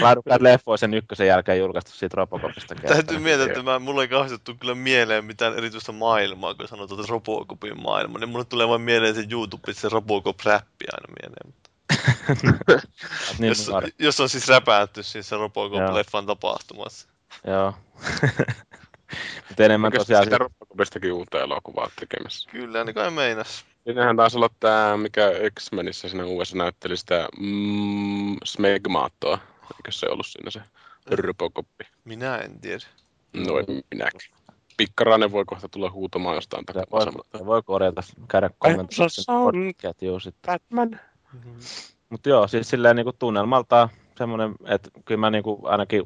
laadukkaat 0.00 0.42
leffoja 0.42 0.76
sen 0.76 0.94
ykkösen 0.94 1.26
jälkeen 1.26 1.58
julkaistu 1.58 1.90
siitä 1.90 2.16
Robocopista. 2.16 2.74
Täytyy 2.74 3.18
miettiä, 3.18 3.46
että 3.46 3.62
mä, 3.62 3.78
mulle 3.78 4.02
ei 4.02 4.08
kauheasti 4.08 4.54
kyllä 4.60 4.74
mieleen 4.74 5.24
mitään 5.24 5.56
erityistä 5.56 5.92
maailmaa, 5.92 6.54
kun 6.54 6.68
sanotaan 6.68 7.00
että 7.00 7.12
Robocopin 7.12 7.82
maailma. 7.82 8.18
Niin 8.18 8.28
mulle 8.28 8.44
tulee 8.44 8.68
vain 8.68 8.80
mieleen 8.80 9.14
se 9.14 9.24
YouTube, 9.30 9.72
se 9.72 9.88
Robocop-räppi 9.88 10.86
aina 10.92 11.14
mieleen. 11.22 11.46
Mutta 11.46 11.70
niin, 13.38 13.48
jos, 13.48 13.70
jos, 13.98 14.20
on 14.20 14.28
siis 14.28 14.48
räpätty 14.48 15.02
siis 15.02 15.28
se 15.28 15.36
Robocop-leffan 15.36 16.26
tapahtumassa. 16.26 17.08
Joo. 17.46 17.74
Mutta 19.48 19.64
enemmän 19.64 19.88
Onko 19.88 19.98
tosiaan... 19.98 20.24
sitä 20.24 20.34
sit- 20.34 20.40
Robocopistakin 20.40 21.12
uutta 21.12 21.40
elokuvaa 21.40 21.90
tekemässä? 22.00 22.50
Kyllä, 22.50 22.84
niin 22.84 22.94
kai 22.94 23.10
meinas. 23.10 23.64
Siinähän 23.84 24.16
taisi 24.16 24.36
olla 24.36 24.50
tämä, 24.60 24.96
mikä 24.96 25.30
X-Menissä 25.60 26.08
siinä 26.08 26.24
uudessa 26.24 26.56
näytteli 26.56 26.96
sitä 26.96 27.28
mm, 27.40 28.36
Smegmaattoa. 28.44 29.38
Eikö 29.76 29.92
se 29.92 30.06
ollut 30.08 30.26
siinä 30.26 30.50
se 30.50 30.60
Robocoppi? 31.10 31.84
Minä 32.04 32.36
en 32.36 32.60
tiedä. 32.60 32.84
No 33.32 33.58
en 33.58 33.64
minäkin. 33.90 34.20
Pikkarainen 34.76 35.32
voi 35.32 35.44
kohta 35.44 35.68
tulla 35.68 35.90
huutamaan 35.90 36.34
jostain 36.34 36.66
takaa 36.66 36.84
voi, 36.90 37.00
vasemmalta. 37.00 37.38
se 37.38 37.46
voi 37.46 37.62
korjata, 37.62 38.02
käydä 38.28 38.50
kommentoimaan 38.58 39.10
sitten. 40.20 40.52
Batman. 40.52 41.00
Mutta 42.08 42.28
joo, 42.28 42.48
siis 42.48 42.68
silleen 42.68 42.96
niinku 42.96 43.12
tunnelmaltaan 43.12 43.88
semmoinen, 44.18 44.54
että 44.66 44.90
kyllä 45.04 45.20
mä 45.20 45.30
niinku 45.30 45.60
ainakin 45.62 46.02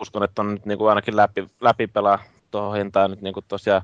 uskon, 0.00 0.22
että 0.24 0.42
on 0.42 0.54
nyt 0.54 0.66
niinku 0.66 0.86
ainakin 0.86 1.16
läpi, 1.16 1.48
läpi 1.60 1.86
pelaa 1.86 2.18
tuohon 2.50 2.76
hintaan 2.76 3.10
nyt 3.10 3.20
niinku 3.20 3.42
tosiaan 3.48 3.82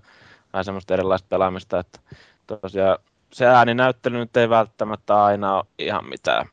vähän 0.52 0.64
semmoista 0.64 0.94
erilaista 0.94 1.28
pelaamista, 1.28 1.78
että 1.78 2.00
tosiaan 2.46 2.98
se 3.32 3.46
ääninäyttely 3.46 4.18
nyt 4.18 4.36
ei 4.36 4.48
välttämättä 4.48 5.24
aina 5.24 5.56
ole 5.56 5.64
ihan 5.78 6.08
mitään 6.08 6.46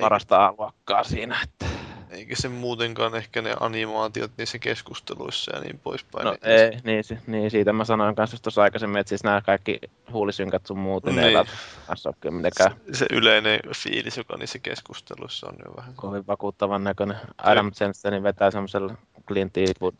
parasta 0.00 0.54
luokkaa 0.58 1.04
siinä, 1.04 1.40
että 1.44 1.73
Eikä 2.14 2.36
se 2.36 2.48
muutenkaan 2.48 3.14
ehkä 3.14 3.42
ne 3.42 3.54
animaatiot 3.60 4.30
niissä 4.38 4.58
keskusteluissa 4.58 5.56
ja 5.56 5.60
niin 5.60 5.78
poispäin. 5.78 6.24
no 6.24 6.30
niin 6.30 6.40
ei, 6.42 6.78
niin, 6.84 7.04
si- 7.04 7.18
niin, 7.26 7.50
siitä 7.50 7.72
mä 7.72 7.84
sanoin 7.84 8.14
kanssa 8.14 8.42
tuossa 8.42 8.62
aikaisemmin, 8.62 9.00
että 9.00 9.08
siis 9.08 9.24
nämä 9.24 9.40
kaikki 9.42 9.80
huulisynkät 10.12 10.66
sun 10.66 10.78
muut, 10.78 11.04
niin, 11.04 11.16
ne 11.16 11.22
ei 11.22 11.28
Niin. 11.28 11.38
ole 11.38 12.34
mitenkään 12.34 12.70
se, 12.92 12.98
se 12.98 13.06
yleinen 13.12 13.60
fiilis, 13.76 14.16
joka 14.16 14.36
niissä 14.36 14.58
keskusteluissa 14.58 15.46
on 15.48 15.54
jo 15.66 15.76
vähän. 15.76 15.94
kovin 15.96 16.26
vakuuttavan 16.26 16.84
näköinen. 16.84 17.16
Adam 17.38 17.70
Jensenin 17.80 18.22
vetää 18.22 18.50
semmoisella 18.50 18.94
Clint 19.28 19.56
Eastwood. 19.56 19.94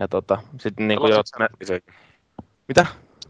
Ja 0.00 0.08
tota, 0.08 0.38
sitten 0.60 0.88
niinku 0.88 1.06
jo... 1.08 1.22
Mitä? 2.68 2.86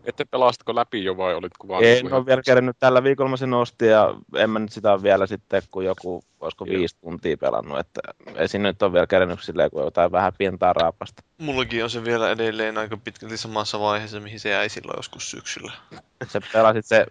Ette 0.07 0.25
pelastiko 0.25 0.75
läpi 0.75 1.05
jo 1.05 1.17
vai 1.17 1.35
olitko 1.35 1.69
vaan... 1.69 1.85
Ei, 1.85 1.99
en 1.99 2.13
ole 2.13 2.27
vielä 2.27 2.43
kerännyt 2.43 2.77
tällä 2.81 3.03
viikolla 3.03 3.31
mä 3.31 3.37
sen 3.37 3.55
ostin 3.55 3.89
ja 3.89 4.15
en 4.37 4.51
mä 4.51 4.59
nyt 4.59 4.73
sitä 4.73 4.93
ole 4.93 5.03
vielä 5.03 5.27
sitten, 5.27 5.63
kun 5.71 5.85
joku, 5.85 6.25
olisiko 6.41 6.65
Joo. 6.65 6.79
viisi 6.79 6.97
tuntia 7.01 7.37
pelannut, 7.37 7.79
että 7.79 8.01
ei 8.35 8.49
sinne 8.49 8.69
nyt 8.69 8.83
ole 8.83 8.93
vielä 8.93 9.07
kerännyt 9.07 9.43
silleen, 9.43 9.71
kun 9.71 9.85
jotain 9.85 10.13
vähän 10.13 10.33
pintaa 10.39 10.73
raapasta. 10.73 11.23
Mullakin 11.39 11.85
on 11.85 11.91
se 11.91 12.05
vielä 12.05 12.31
edelleen 12.31 12.79
aika 12.79 12.97
pitkälti 12.97 13.37
samassa 13.37 13.81
vaiheessa, 13.81 14.21
mihin 14.21 14.41
se 14.41 14.49
jäi 14.49 14.69
silloin 14.69 14.99
joskus 14.99 15.31
syksyllä. 15.31 15.73
Se 16.29 16.41
pelasit 16.53 16.87
se, 16.87 17.07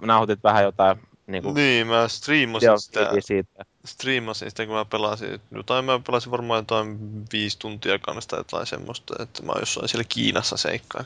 nauhoitit 0.00 0.42
vähän 0.42 0.64
jotain 0.64 0.96
niin 1.28 1.42
kuin, 1.42 1.54
Niin, 1.54 1.86
mä 1.86 2.08
striimasin 2.08 2.66
joo, 2.66 2.78
sitä, 2.78 3.10
siitä. 3.20 3.64
striimasin 3.84 4.50
sitä, 4.50 4.66
kun 4.66 4.74
mä 4.74 4.84
pelasin, 4.84 5.40
jotain 5.50 5.84
mä 5.84 6.00
pelasin 6.06 6.30
varmaan 6.30 6.58
jotain 6.58 6.98
viisi 7.32 7.58
tuntia 7.58 7.98
kanssa 7.98 8.28
tai 8.28 8.40
jotain 8.40 8.66
semmoista, 8.66 9.22
että 9.22 9.42
mä 9.42 9.52
jossain 9.60 9.88
siellä 9.88 10.04
Kiinassa 10.08 10.56
seikkaan. 10.56 11.04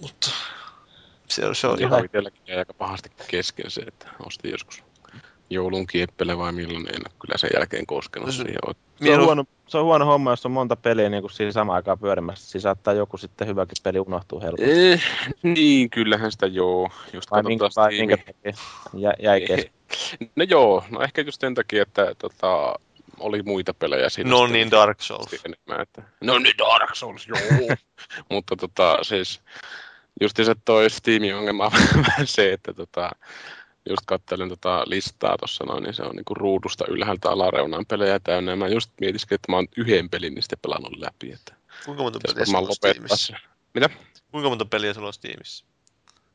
Mutta 0.00 0.30
se, 1.28 1.42
se 1.54 1.66
on 1.66 1.78
Ihan 1.78 1.92
ihan... 1.92 2.04
itselläkin 2.04 2.58
aika 2.58 2.74
pahasti 2.74 3.10
kesken 3.28 3.70
se, 3.70 3.80
että 3.80 4.08
ostin 4.26 4.50
joskus 4.50 4.82
joulun 5.50 5.86
kieppele 5.86 6.38
vai 6.38 6.52
milloin, 6.52 6.86
en 6.88 7.02
kyllä 7.20 7.38
sen 7.38 7.50
jälkeen 7.54 7.86
koskenut 7.86 8.30
Se- 8.30 8.36
siihen. 8.36 8.58
oikein. 8.66 8.86
Se 9.02 9.14
on, 9.14 9.24
huono, 9.24 9.44
se 9.68 9.78
on 9.78 9.84
huono 9.84 10.04
homma, 10.06 10.30
jos 10.30 10.46
on 10.46 10.52
monta 10.52 10.76
peliä 10.76 11.08
niin 11.08 11.22
kuin 11.22 11.30
siinä 11.30 11.52
samaan 11.52 11.76
aikaan 11.76 11.98
pyörimässä. 11.98 12.50
Siinä 12.50 12.62
saattaa 12.62 12.94
joku 12.94 13.16
sitten 13.16 13.48
hyväkin 13.48 13.76
peli 13.82 14.00
unohtua 14.00 14.40
helposti. 14.40 14.92
Eh, 14.92 15.02
niin, 15.42 15.90
kyllähän 15.90 16.32
sitä 16.32 16.46
joo. 16.46 16.90
Just 17.12 17.30
vai 17.30 17.42
minkä, 17.42 17.68
vai 17.76 17.90
minkä 17.90 18.16
takia 18.16 18.52
jä, 18.94 19.14
jäi 19.22 19.40
kesken. 19.40 19.72
No 20.36 20.44
joo, 20.48 20.84
no 20.90 21.00
ehkä 21.02 21.22
just 21.22 21.40
sen 21.40 21.54
takia, 21.54 21.82
että 21.82 22.14
tota, 22.18 22.74
oli 23.20 23.42
muita 23.42 23.74
pelejä 23.74 24.08
siinä. 24.08 24.30
No 24.30 24.46
niin, 24.46 24.70
Dark 24.70 25.00
Souls. 25.00 25.32
enemmän, 25.44 25.82
että... 25.82 26.02
No 26.20 26.38
niin, 26.38 26.58
Dark 26.58 26.94
Souls, 26.94 27.28
joo. 27.28 27.76
Mutta 28.30 28.56
tota, 28.56 28.98
siis 29.02 29.40
just 30.20 30.36
se 30.36 30.54
toi 30.64 30.90
Steamin 30.90 31.34
ongelma 31.34 31.64
on 31.64 31.72
vähän 32.06 32.26
se, 32.26 32.52
että 32.52 32.74
tota, 32.74 33.10
just 33.88 34.02
kattelin 34.06 34.48
tota 34.48 34.82
listaa 34.86 35.38
tuossa 35.38 35.64
noin, 35.64 35.82
niin 35.82 35.94
se 35.94 36.02
on 36.02 36.16
niinku 36.16 36.34
ruudusta 36.34 36.84
ylhäältä 36.88 37.30
alareunaan 37.30 37.86
pelejä 37.86 38.18
täynnä. 38.20 38.52
Ja 38.52 38.56
mä 38.56 38.68
just 38.68 38.90
mietiskin, 39.00 39.34
että 39.34 39.52
mä 39.52 39.56
oon 39.56 39.66
yhden 39.76 40.10
pelin 40.10 40.34
niistä 40.34 40.56
pelannut 40.62 40.96
läpi, 40.98 41.32
että 41.32 41.54
Kuinka 41.84 42.02
monta 42.02 42.18
peliä 42.26 42.44
sulla 42.44 42.58
on 42.58 42.74
Steamissa? 42.74 43.36
Mitä? 43.74 43.90
Kuinka 44.30 44.48
monta 44.48 44.64
peliä 44.64 44.94
sulla 44.94 45.06
on 45.06 45.12
Steamissa? 45.12 45.64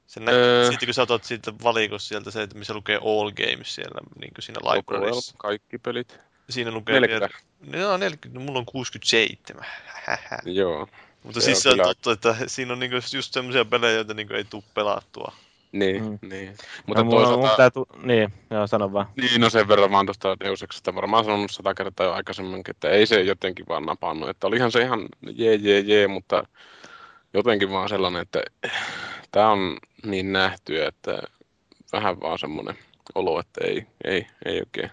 Se 0.07 0.19
nä- 0.19 0.31
Öö. 0.31 0.71
Sitten 0.71 0.87
kun 0.87 0.93
sä 0.93 1.01
otat 1.01 1.23
siitä 1.23 1.53
valikossa 1.63 2.07
sieltä 2.07 2.31
se, 2.31 2.43
että 2.43 2.57
missä 2.57 2.73
lukee 2.73 2.95
All 2.97 3.31
Games 3.31 3.75
siellä 3.75 4.01
niin 4.19 4.33
kuin 4.33 4.43
siinä 4.43 4.59
libraryssa. 4.75 5.35
kaikki 5.37 5.77
pelit. 5.77 6.19
Siinä 6.49 6.71
lukee 6.71 6.99
40. 6.99 7.29
vielä... 7.63 7.83
Joo, 7.83 7.97
40. 7.97 8.39
No, 8.39 8.45
mulla 8.45 8.59
on 8.59 8.65
67. 8.65 9.65
Hähä. 9.85 10.39
Joo. 10.45 10.87
Mutta 11.23 11.41
Se 11.41 11.45
siis 11.45 11.65
on 11.67 11.75
se 11.75 11.81
on 11.81 11.87
totta, 11.87 12.11
että 12.11 12.35
siinä 12.47 12.73
on 12.73 12.79
niinku 12.79 12.95
just 13.13 13.33
semmoisia 13.33 13.65
pelejä, 13.65 13.93
joita 13.95 14.13
niinku 14.13 14.33
ei 14.33 14.43
tule 14.43 14.63
pelattua. 14.73 15.33
Niin, 15.71 16.03
Mm. 16.03 16.19
niin. 16.29 16.55
Mutta 16.85 17.03
mulla, 17.03 17.17
toisaalta... 17.17 17.47
mun 17.47 17.57
täytyy, 17.57 17.83
niin, 18.03 18.33
joo, 18.49 18.67
sano 18.67 18.93
vaan. 18.93 19.07
Niin, 19.15 19.41
no 19.41 19.49
sen 19.49 19.67
verran 19.67 19.91
vaan 19.91 20.05
tuosta 20.05 20.39
Deus 20.39 20.63
Exista 20.63 20.95
varmaan 20.95 21.25
sanonut 21.25 21.51
sata 21.51 21.73
kertaa 21.73 22.05
jo 22.05 22.13
aikaisemminkin, 22.13 22.75
että 22.75 22.89
ei 22.89 23.05
se 23.05 23.21
jotenkin 23.21 23.65
vaan 23.69 23.85
napannut. 23.85 24.29
Että 24.29 24.47
olihan 24.47 24.71
se 24.71 24.81
ihan 24.81 25.05
jee, 25.35 25.55
jee, 25.55 25.79
jee, 25.79 26.07
mutta 26.07 26.43
jotenkin 27.33 27.71
vaan 27.71 27.89
sellainen, 27.89 28.21
että 28.21 28.43
tämä 29.31 29.49
on 29.51 29.77
niin 30.05 30.33
nähty, 30.33 30.83
että 30.83 31.21
vähän 31.93 32.21
vaan 32.21 32.39
semmoinen 32.39 32.77
olo, 33.15 33.39
että 33.39 33.61
ei, 33.65 33.85
ei, 34.03 34.27
ei 34.45 34.59
oikein. 34.59 34.91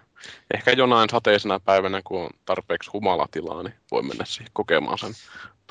Ehkä 0.55 0.73
jonain 0.73 1.11
sateisena 1.11 1.61
päivänä, 1.61 2.01
kun 2.05 2.21
on 2.25 2.31
tarpeeksi 2.45 2.91
humalatilaa, 2.93 3.63
niin 3.63 3.75
voi 3.91 4.03
mennä 4.03 4.25
siihen 4.25 4.51
kokemaan 4.53 4.99
sen 4.99 5.13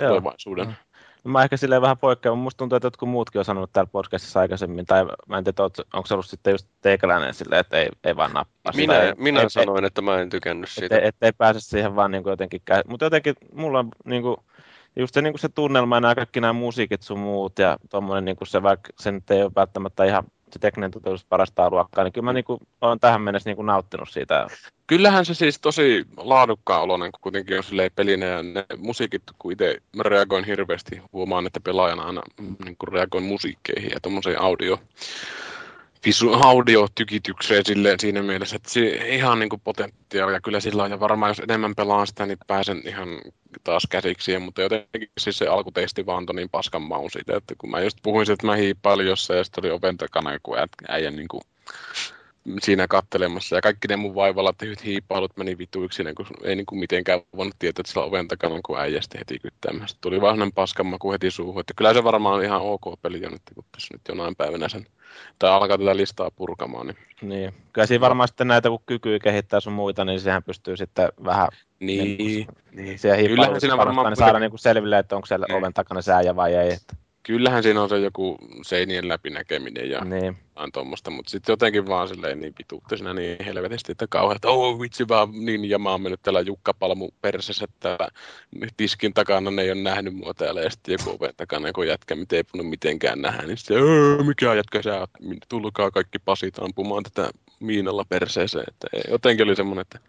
Joo. 0.02 0.10
tulevaisuuden. 0.10 0.68
Mm. 0.68 1.32
Mä 1.32 1.44
ehkä 1.44 1.58
silleen 1.58 1.82
vähän 1.82 1.98
poikkean, 1.98 2.38
musta 2.38 2.58
tuntuu, 2.58 2.76
että 2.76 2.86
jotkut 2.86 3.10
muutkin 3.10 3.40
on 3.40 3.46
sanonut 3.46 3.74
täällä 3.74 3.90
podcastissa 3.92 4.40
aikaisemmin, 4.40 4.86
tai 4.86 5.06
mä 5.28 5.38
en 5.38 5.44
tiedä, 5.44 5.64
onko 5.94 6.06
se 6.06 6.14
ollut 6.14 6.26
sitten 6.26 6.52
just 6.52 6.68
teikäläinen 6.82 7.34
silleen, 7.34 7.60
että 7.60 7.78
ei, 7.78 7.90
ei 8.04 8.16
vaan 8.16 8.34
nappaa. 8.34 8.72
sitä, 8.72 8.82
Minä, 8.82 9.02
ei, 9.02 9.14
minä 9.18 9.42
ei, 9.42 9.50
sanoin, 9.50 9.86
että 9.86 10.02
mä 10.02 10.20
en 10.20 10.30
tykännyt 10.30 10.70
siitä. 10.70 10.96
Että 10.96 11.08
et 11.08 11.16
ei 11.22 11.32
pääse 11.32 11.60
siihen 11.60 11.96
vaan 11.96 12.12
niin 12.12 12.24
kuin 12.24 12.32
jotenkin 12.32 12.62
käy. 12.66 12.82
Mutta 12.88 13.06
jotenkin 13.06 13.36
mulla 13.54 13.80
on 13.80 13.90
niin 14.06 14.22
kuin, 14.22 14.38
just 14.96 15.14
se, 15.14 15.22
niin 15.22 15.34
kuin 15.34 15.40
se 15.40 15.50
tunnelma 15.50 15.96
ja 15.96 16.02
nämä 16.02 16.16
kaikki 16.16 16.42
nämä 16.42 16.54
musiikit 16.54 17.02
sun 17.02 17.20
muut 17.20 17.60
ja 17.60 17.78
tuommoinen 17.90 18.26
niin 18.26 18.36
kuin 18.36 18.48
se, 18.48 18.64
vaikka 18.64 18.90
se 19.00 19.12
nyt 19.12 19.32
ei 19.32 19.44
ole 19.44 19.52
välttämättä 19.56 20.04
ihan 20.06 20.24
se 20.52 20.60
tekninen 20.60 20.92
toteutus 20.92 21.26
parasta 21.26 21.70
luokkaa, 21.70 22.04
niin 22.04 22.14
kyllä 22.14 22.26
mä 22.26 22.34
niin 22.34 22.46
kuin, 22.46 22.60
olen 22.82 23.00
tähän 23.00 23.22
mennessä 23.22 23.50
niin 23.50 23.56
kuin 23.56 23.66
nauttinut 23.66 24.10
siitä. 24.10 24.48
Kyllähän 24.88 25.26
se 25.26 25.34
siis 25.34 25.60
tosi 25.60 26.06
laadukkaan 26.18 26.82
oloinen 26.82 27.12
kun 27.12 27.20
kuitenkin 27.22 27.58
on 27.58 27.64
silleen 27.64 27.92
pelinä 27.96 28.26
ja 28.26 28.44
ne 28.44 28.66
musiikit, 28.78 29.24
kun 29.40 29.52
itse 29.52 29.78
reagoin 30.00 30.46
hirveästi, 30.46 31.02
huomaan, 31.14 31.48
että 31.48 31.60
pelaajana 31.60 32.04
aina 32.04 32.22
mm, 32.42 32.56
niin 32.66 32.78
kuin 32.78 32.94
reagoin 32.94 33.24
musiikkeihin 33.24 33.92
ja 33.92 34.00
tuommoiseen 34.02 34.42
audio 34.42 34.80
visu, 36.08 36.34
audiotykitykseen 36.34 37.66
silleen 37.66 38.00
siinä 38.00 38.22
mielessä, 38.24 38.56
että 38.56 38.70
se 38.70 38.86
ihan 38.88 39.40
niin 39.40 39.50
kuin 39.50 39.62
potentiaalia 39.64 40.42
kyllä 40.42 40.60
sillä 40.60 40.84
on, 40.84 40.92
ja 40.92 41.00
varmaan 41.00 41.30
jos 41.30 41.40
enemmän 41.40 41.76
pelaan 41.76 42.08
sitä, 42.08 42.26
niin 42.26 42.38
pääsen 42.48 42.82
ihan 42.86 43.08
taas 43.64 43.84
käsiksi. 43.90 44.40
Mutta 44.40 44.62
jotenkin 44.62 45.12
siis 45.18 45.38
se 45.38 45.48
alkuteksti 45.48 46.06
vaan 46.06 46.18
antoi 46.18 46.36
niin 46.36 46.50
paskan 46.50 46.82
maun 46.82 47.12
siitä, 47.12 47.38
että 47.38 47.56
kun 47.58 47.72
mä 47.72 47.80
just 47.80 47.98
puhuin 48.04 48.32
että 48.32 48.46
mä 48.46 48.56
hiippailin 48.56 49.08
jossain, 49.08 49.38
ja 49.38 49.44
sitten 49.44 49.66
oli 49.66 49.72
oven 49.72 49.98
takana 49.98 50.34
joku 50.34 50.56
äijä 50.88 51.12
niin 51.12 51.28
kuin 51.28 51.42
siinä 52.62 52.88
kattelemassa 52.88 53.56
ja 53.56 53.62
kaikki 53.62 53.88
ne 53.88 53.96
mun 53.96 54.16
vaivalla 54.16 54.54
tehdyt 54.58 54.86
hiippailut 54.86 55.38
meni 55.38 55.58
vituiksi, 55.58 56.04
niin 56.04 56.16
kun 56.16 56.26
ei 56.44 56.56
niin 56.56 56.66
kuin 56.66 56.80
mitenkään 56.80 57.22
voinut 57.36 57.56
tietää, 57.60 57.82
että 57.82 57.92
sillä 57.92 58.06
oven 58.06 58.28
takana 58.28 58.60
kun 58.66 58.80
äijästä 58.80 59.18
heti 59.18 59.40
kyttäämään. 59.40 59.88
Sitten 59.88 60.02
tuli 60.02 60.22
vaan 60.22 60.52
paskanmaku 60.56 61.12
heti 61.12 61.32
suuhun, 61.32 61.60
että 61.60 61.74
kyllä 61.74 61.94
se 61.94 62.04
varmaan 62.04 62.36
on 62.36 62.44
ihan 62.44 62.62
ok 62.62 63.02
peli 63.02 63.22
jo 63.22 63.30
nyt, 63.30 63.42
kun 63.56 63.64
tässä 63.72 63.94
nyt 63.94 64.02
jonain 64.10 64.36
päivänä 64.36 64.70
sen, 64.70 64.86
tai 65.40 65.52
alkaa 65.52 65.78
tätä 65.78 65.98
listaa 65.98 66.32
purkamaan. 66.32 66.88
Niin, 66.88 66.98
niin. 67.22 67.54
kyllä 67.74 67.88
siinä 67.88 68.02
varmaan 68.02 68.28
sitten 68.28 68.48
näitä, 68.48 68.70
kun 68.70 68.80
kykyy 68.86 69.20
kehittää 69.20 69.60
sun 69.60 69.74
muita, 69.74 70.06
niin 70.06 70.20
sehän 70.20 70.44
pystyy 70.44 70.78
sitten 70.78 71.10
vähän 71.24 71.48
niin, 71.80 72.18
niin, 72.18 72.48
niin. 72.72 73.00
siihen 73.00 73.26
Kyllähän 73.26 73.62
siinä 73.62 73.78
varmaan 73.78 74.08
niin 74.08 74.18
saada 74.18 74.40
niin 74.40 74.52
kuin 74.52 74.60
selville, 74.60 75.00
että 75.00 75.16
onko 75.16 75.26
siellä 75.26 75.46
niin. 75.50 75.58
oven 75.58 75.74
takana 75.74 76.02
se 76.02 76.14
äijä 76.14 76.36
vai 76.36 76.56
ei. 76.56 76.74
Että 76.74 77.07
kyllähän 77.28 77.64
siinä 77.64 77.82
on 77.82 77.90
se 77.90 78.00
joku 78.00 78.38
seinien 78.62 79.08
läpinäkeminen 79.08 79.90
ja 79.90 80.06
niin. 80.06 80.38
tuommoista, 80.74 81.12
mutta 81.12 81.30
sitten 81.30 81.54
jotenkin 81.54 81.88
vaan 81.88 82.08
silleen 82.08 82.40
niin 82.40 82.54
vituutti 82.60 82.98
siinä 82.98 83.14
niin 83.14 83.38
helvetisti, 83.46 83.92
että 83.92 84.08
kauhean, 84.10 84.36
että 84.36 84.48
oh 84.48 84.80
vitsi 84.80 85.08
vaan 85.08 85.30
niin 85.34 85.70
ja 85.70 85.80
mä 85.80 85.92
oon 85.92 86.02
mennyt 86.02 86.22
täällä 86.22 86.42
Jukka 86.42 86.74
Palmu 86.74 87.10
persessä, 87.22 87.66
että 87.66 87.98
tiskin 88.78 89.14
takana 89.14 89.52
ne 89.52 89.62
ei 89.62 89.72
ole 89.72 89.82
nähnyt 89.82 90.14
mua 90.14 90.34
täällä 90.34 90.62
ja 90.62 90.70
sitten 90.70 90.98
joku 91.00 91.18
oven 91.20 91.34
takana 91.38 91.68
joku 91.68 91.84
jätkä, 91.84 92.16
mitä 92.16 92.36
ei 92.36 92.44
voinut 92.54 92.70
mitenkään 92.70 93.22
nähdä, 93.22 93.48
niin 93.48 93.58
sitten 93.58 93.78
mikä 94.26 94.54
jätkä 94.54 94.82
sä 94.82 95.00
oot, 95.00 95.10
tulkaa 95.50 95.92
kaikki 95.92 96.20
pasit 96.20 96.60
ampumaan 96.60 97.04
tätä 97.04 97.30
miinalla 97.60 98.06
perseeseen, 98.10 98.66
että 98.68 98.88
jotenkin 99.12 99.46
oli 99.46 99.56
semmoinen, 99.56 99.82
että 99.82 100.00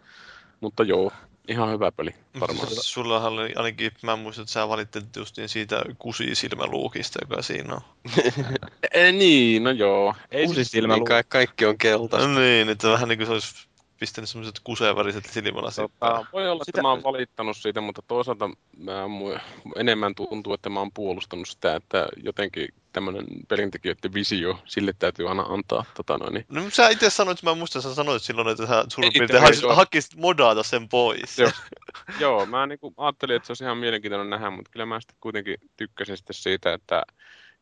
mutta 0.61 0.83
joo, 0.83 1.11
ihan 1.49 1.71
hyvä 1.71 1.91
peli 1.91 2.15
varmaan. 2.39 2.67
Sulla 2.71 3.27
oli 3.27 3.53
ainakin, 3.55 3.91
mä 4.01 4.15
muistan, 4.15 4.43
että 4.43 4.53
sä 4.53 4.69
valittelit 4.69 5.15
justiin 5.15 5.49
siitä 5.49 5.81
kusisilmäluukista, 5.99 7.19
joka 7.21 7.41
siinä 7.41 7.75
on. 7.75 7.81
e, 8.93 9.11
niin, 9.11 9.63
no 9.63 9.71
joo. 9.71 10.15
Ei 10.31 10.45
kusisilmäluukki. 10.47 11.13
Niin, 11.13 11.25
kaikki 11.29 11.65
on 11.65 11.77
keltaista. 11.77 12.27
No 12.27 12.39
niin, 12.39 12.69
että 12.69 12.87
vähän 12.87 13.09
niin 13.09 13.19
kuin 13.19 13.27
se 13.27 13.33
olisi 13.33 13.67
pistänyt 13.99 14.29
semmoiset 14.29 14.59
kuseväriset 14.63 15.25
silmälasit 15.25 15.91
tota, 15.99 16.25
Voi 16.33 16.49
olla, 16.49 16.63
sitä... 16.63 16.71
että 16.71 16.81
mä 16.81 16.89
oon 16.89 17.03
valittanut 17.03 17.57
siitä, 17.57 17.81
mutta 17.81 18.01
toisaalta 18.07 18.49
mä 18.77 18.93
enemmän 19.75 20.15
tuntuu, 20.15 20.53
että 20.53 20.69
mä 20.69 20.79
oon 20.79 20.91
puolustanut 20.93 21.47
sitä, 21.47 21.75
että 21.75 22.07
jotenkin 22.23 22.67
tämmöinen 22.93 23.25
pelintekijöiden 23.47 24.13
visio, 24.13 24.59
sille 24.65 24.93
täytyy 24.99 25.29
aina 25.29 25.41
antaa. 25.41 25.85
Tota 25.93 26.17
noin, 26.17 26.33
niin. 26.33 26.45
No 26.49 26.69
sä 26.69 26.89
itse 26.89 27.09
sanoit, 27.09 27.39
että 27.39 27.49
mä 27.49 27.55
muistan, 27.55 27.79
että 27.79 27.89
sä 27.89 27.95
sanoit 27.95 28.23
silloin, 28.23 28.47
että 28.47 28.67
sä 28.67 28.85
suurin 28.87 29.13
piirtein 29.13 29.41
hakisit, 29.41 29.65
hakisit 29.69 30.15
modata 30.15 30.63
sen 30.63 30.89
pois. 30.89 31.39
Joo, 31.39 31.51
Joo 32.19 32.45
mä 32.45 32.67
niinku 32.67 32.93
ajattelin, 32.97 33.35
että 33.35 33.47
se 33.47 33.51
olisi 33.51 33.63
ihan 33.63 33.77
mielenkiintoinen 33.77 34.29
nähdä, 34.29 34.49
mutta 34.49 34.71
kyllä 34.71 34.85
mä 34.85 34.99
sitten 34.99 35.17
kuitenkin 35.19 35.57
tykkäsin 35.77 36.17
sitten 36.17 36.33
siitä, 36.33 36.73
että 36.73 37.03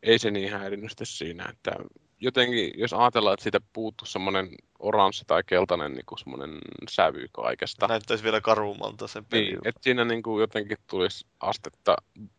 ei 0.04 0.20
se 0.20 0.32
niin 0.32 0.52
häirinnyt 0.52 0.92
siinä, 1.04 1.46
että 1.50 1.72
jotenkin, 2.20 2.72
jos 2.76 2.94
ajatellaan, 2.94 3.34
että 3.34 3.44
siitä 3.44 3.62
puuttuu 3.74 4.06
semmoinen 4.06 4.50
oranssi 4.80 5.24
tai 5.28 5.44
keltainen 5.46 5.94
niin 5.94 6.06
kuin 6.06 6.20
semmoinen 6.20 6.58
sävy 6.90 7.26
kaikesta. 7.32 7.88
Näyttäisi 7.88 8.24
vielä 8.24 8.42
karummalta 8.42 9.08
se 9.08 9.22
peli. 9.30 9.44
Niin, 9.44 9.60
että 9.66 9.82
siinä 9.84 10.06
niin 10.06 10.24
kuin 10.24 10.42
jotenkin 10.42 10.78
tulisi 10.90 11.26
astetta 11.40 11.96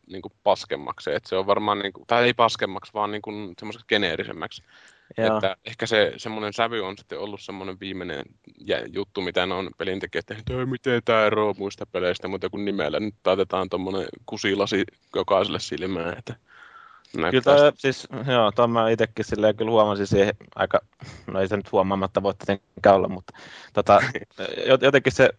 niin 0.06 0.22
kuin 0.22 0.32
paskemmaksi. 0.42 1.10
Että 1.12 1.28
se 1.28 1.36
on 1.36 1.46
varmaan, 1.46 1.78
niin 1.78 1.92
kuin, 1.92 2.06
tai 2.06 2.24
ei 2.24 2.34
paskemmaksi, 2.34 2.94
vaan 2.94 3.10
niin 3.10 3.22
kuin 3.22 3.54
semmoiseksi 3.58 3.86
geneerisemmäksi. 3.88 4.62
Joo. 5.18 5.36
Että 5.36 5.56
ehkä 5.64 5.86
se 5.86 6.12
semmoinen 6.16 6.52
sävy 6.52 6.80
on 6.80 6.98
sitten 6.98 7.18
ollut 7.18 7.40
semmoinen 7.40 7.80
viimeinen 7.80 8.24
juttu, 8.92 9.20
mitä 9.20 9.46
ne 9.46 9.54
on 9.54 9.70
pelintekijät 9.78 10.26
tehnyt, 10.26 10.50
että 10.50 10.66
miten 10.66 11.02
tämä 11.04 11.26
eroaa 11.26 11.54
muista 11.58 11.86
peleistä, 11.86 12.28
mutta 12.28 12.50
kun 12.50 12.64
nimellä 12.64 13.00
nyt 13.00 13.14
taitetaan 13.22 13.68
tuommoinen 13.68 14.08
kusilasi 14.26 14.84
jokaiselle 15.14 15.60
silmään, 15.60 16.18
että 16.18 16.36
Kyllä 17.12 17.40
toi, 17.42 17.72
siis, 17.76 18.08
joo, 18.26 18.52
tuon 18.52 18.70
mä 18.70 18.90
itsekin 18.90 19.24
silleen 19.24 19.56
kyllä 19.56 19.70
huomasin 19.70 20.06
siihen 20.06 20.34
aika, 20.54 20.80
no 21.26 21.40
ei 21.40 21.48
se 21.48 21.56
nyt 21.56 21.72
huomaamatta 21.72 22.22
voi 22.22 22.34
tietenkään 22.34 22.96
olla, 22.96 23.08
mutta 23.08 23.32
tota, 23.72 24.00
jotenkin 24.82 25.12
se 25.12 25.30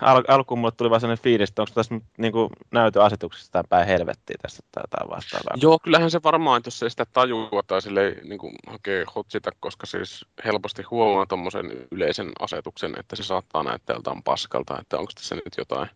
al, 0.00 0.24
alkuun 0.28 0.60
mulle 0.60 0.72
tuli 0.72 0.90
vaan 0.90 1.00
sellainen 1.00 1.22
fiilis, 1.22 1.48
että 1.48 1.62
onko 1.62 1.72
tässä 1.74 1.94
niin 2.18 2.32
kuin 2.32 2.50
näytöasetuksesta 2.72 3.64
päin 3.68 3.86
helvettiä 3.86 4.36
tässä 4.42 4.62
tai 4.72 4.82
jotain 4.82 5.10
vastaavaa. 5.10 5.56
Joo, 5.56 5.78
kyllähän 5.78 6.10
se 6.10 6.20
varmaan, 6.22 6.62
jos 6.64 6.82
ei 6.82 6.90
sitä 6.90 7.06
tajua 7.12 7.62
tai 7.66 7.82
sille 7.82 8.16
niin 8.24 8.38
kuin 8.38 8.54
hakee 8.66 9.04
hotsita, 9.14 9.50
koska 9.60 9.86
siis 9.86 10.26
helposti 10.44 10.82
huomaa 10.82 11.26
tuommoisen 11.26 11.86
yleisen 11.90 12.32
asetuksen, 12.40 12.94
että 12.98 13.16
se 13.16 13.22
saattaa 13.22 13.62
näyttää 13.62 13.96
jotain 13.96 14.22
paskalta, 14.22 14.78
että 14.80 14.98
onko 14.98 15.12
tässä 15.14 15.34
nyt 15.34 15.54
jotain. 15.58 15.88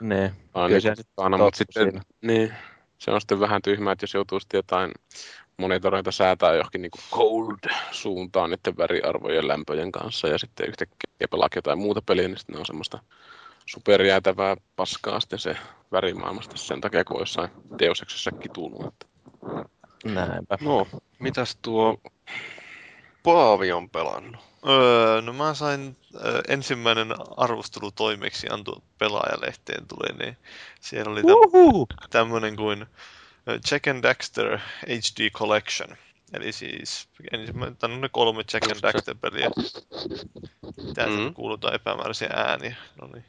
Ne, 0.00 0.34
kyllä 0.52 0.68
niin, 0.68 0.82
se 0.82 0.94
mutta 1.38 1.58
sitten, 1.58 2.00
niin, 2.22 2.54
se 3.02 3.10
on 3.10 3.20
sitten 3.20 3.40
vähän 3.40 3.62
tyhmää, 3.62 3.92
että 3.92 4.04
jos 4.04 4.14
joutuu 4.14 4.40
sitten 4.40 4.58
jotain 4.58 4.92
monitoroita 5.56 6.12
säätää 6.12 6.54
johonkin 6.54 6.82
niin 6.82 6.90
cold-suuntaan 7.10 8.50
niiden 8.50 8.76
väriarvojen 8.76 9.48
lämpöjen 9.48 9.92
kanssa 9.92 10.28
ja 10.28 10.38
sitten 10.38 10.68
yhtäkkiä 10.68 11.28
pelaa 11.30 11.48
jotain 11.56 11.78
muuta 11.78 12.02
peliä, 12.02 12.28
niin 12.28 12.38
sitten 12.38 12.54
ne 12.54 12.58
on 12.60 12.66
semmoista 12.66 12.98
superjäätävää 13.66 14.56
paskaa 14.76 15.20
sitten 15.20 15.38
se 15.38 15.56
värimaailmasta 15.92 16.56
sen 16.56 16.80
takia, 16.80 17.04
kun 17.04 17.20
jossain 17.20 17.50
teoseksessa 17.78 18.30
kitullut. 18.32 18.94
Näinpä. 20.04 20.58
No, 20.60 20.86
mitäs 21.18 21.58
tuo 21.62 21.98
Paavi 23.22 23.72
on 23.72 23.90
pelannut? 23.90 24.40
Öö, 24.68 25.20
no 25.20 25.32
mä 25.32 25.54
sain 25.54 25.96
ö, 26.14 26.42
ensimmäinen 26.48 27.14
arvostelu 27.36 27.90
toimeksianto 27.90 28.82
pelaajalehteen 28.98 29.86
tuli, 29.86 30.18
niin 30.18 30.36
siellä 30.80 31.12
oli 31.12 31.22
täm, 31.22 32.00
tämmöinen 32.10 32.56
kuin 32.56 32.86
Jack 33.70 33.86
and 33.86 34.02
Daxter 34.02 34.58
HD 34.86 35.30
Collection. 35.30 35.96
Eli 36.32 36.52
siis 36.52 37.08
ensimmäinen, 37.32 38.00
ne 38.00 38.08
kolme 38.08 38.44
Jack 38.52 38.70
and 38.70 38.82
Daxter-peliä. 38.82 39.50
Täällä 40.94 41.16
mm-hmm. 41.16 41.34
kuulutaan 41.34 41.74
epämääräisiä 41.74 42.30
ääniä. 42.34 42.76
No 43.00 43.08
niin. 43.12 43.24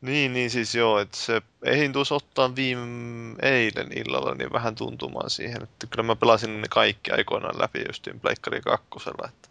Niin, 0.00 0.32
niin 0.32 0.50
siis 0.50 0.74
joo, 0.74 0.98
että 0.98 1.16
se 1.16 1.42
eihin 1.64 1.92
tuossa 1.92 2.14
ottaa 2.14 2.56
viime 2.56 3.36
eilen 3.42 3.98
illalla 3.98 4.34
niin 4.34 4.52
vähän 4.52 4.74
tuntumaan 4.74 5.30
siihen, 5.30 5.62
että 5.62 5.86
kyllä 5.86 6.02
mä 6.02 6.16
pelasin 6.16 6.62
ne 6.62 6.68
kaikki 6.70 7.10
aikoinaan 7.10 7.60
läpi 7.60 7.84
justiin 7.86 8.20
Pleikkari 8.20 8.60
kakkosella, 8.60 9.28
että 9.28 9.48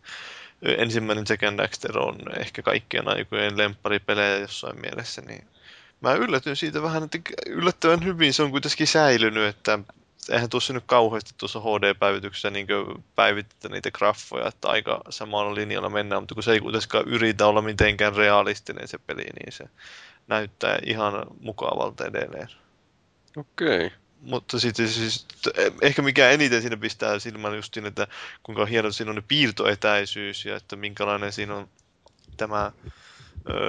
ensimmäinen 0.62 1.28
Second 1.28 1.60
Dexter 1.60 2.00
on 2.00 2.15
ehkä 2.39 2.62
kaikkien 2.62 3.08
aikojen 3.08 3.58
lempparipelejä 3.58 4.38
jossain 4.38 4.82
mielessä, 4.82 5.22
niin 5.22 5.48
mä 6.02 6.13
yllätyin 6.13 6.56
siitä 6.56 6.82
vähän, 6.82 7.04
että 7.04 7.20
yllättävän 7.46 8.06
hyvin 8.06 8.34
se 8.34 8.44
on 8.44 8.52
kuitenkin 8.52 8.88
säilynyt, 8.88 9.48
että 9.48 9.80
eihän 10.29 10.49
tuossa 10.49 10.73
nyt 10.73 10.83
kauheasti 10.88 11.33
tuossa 11.38 11.59
HD-päivityksessä 11.59 12.49
niin 12.49 12.67
päivittää 13.15 13.71
niitä 13.71 13.91
graffoja, 13.91 14.47
että 14.47 14.67
aika 14.67 15.01
samalla 15.09 15.55
linjalla 15.55 15.89
mennään, 15.89 16.21
mutta 16.21 16.35
kun 16.35 16.43
se 16.43 16.51
ei 16.51 16.59
kuitenkaan 16.59 17.07
yritä 17.07 17.47
olla 17.47 17.61
mitenkään 17.61 18.15
realistinen 18.15 18.88
se 18.88 18.97
peli, 18.97 19.23
niin 19.23 19.51
se 19.51 19.63
näyttää 20.27 20.79
ihan 20.85 21.25
mukavalta 21.39 22.05
edelleen. 22.05 22.47
Okei. 23.38 23.85
Okay. 23.85 23.89
Mutta 24.21 24.59
sitten 24.59 24.88
siis, 24.88 25.25
ehkä 25.81 26.01
mikä 26.01 26.29
eniten 26.29 26.61
siinä 26.61 26.77
pistää 26.77 27.19
silmään 27.19 27.55
just 27.55 27.73
siinä, 27.73 27.88
että 27.88 28.07
kuinka 28.43 28.65
hieno 28.65 28.91
siinä 28.91 29.11
on 29.11 29.15
ne 29.15 29.23
piirtoetäisyys 29.27 30.45
ja 30.45 30.55
että 30.55 30.75
minkälainen 30.75 31.33
siinä 31.33 31.55
on 31.55 31.69
tämä 32.38 32.71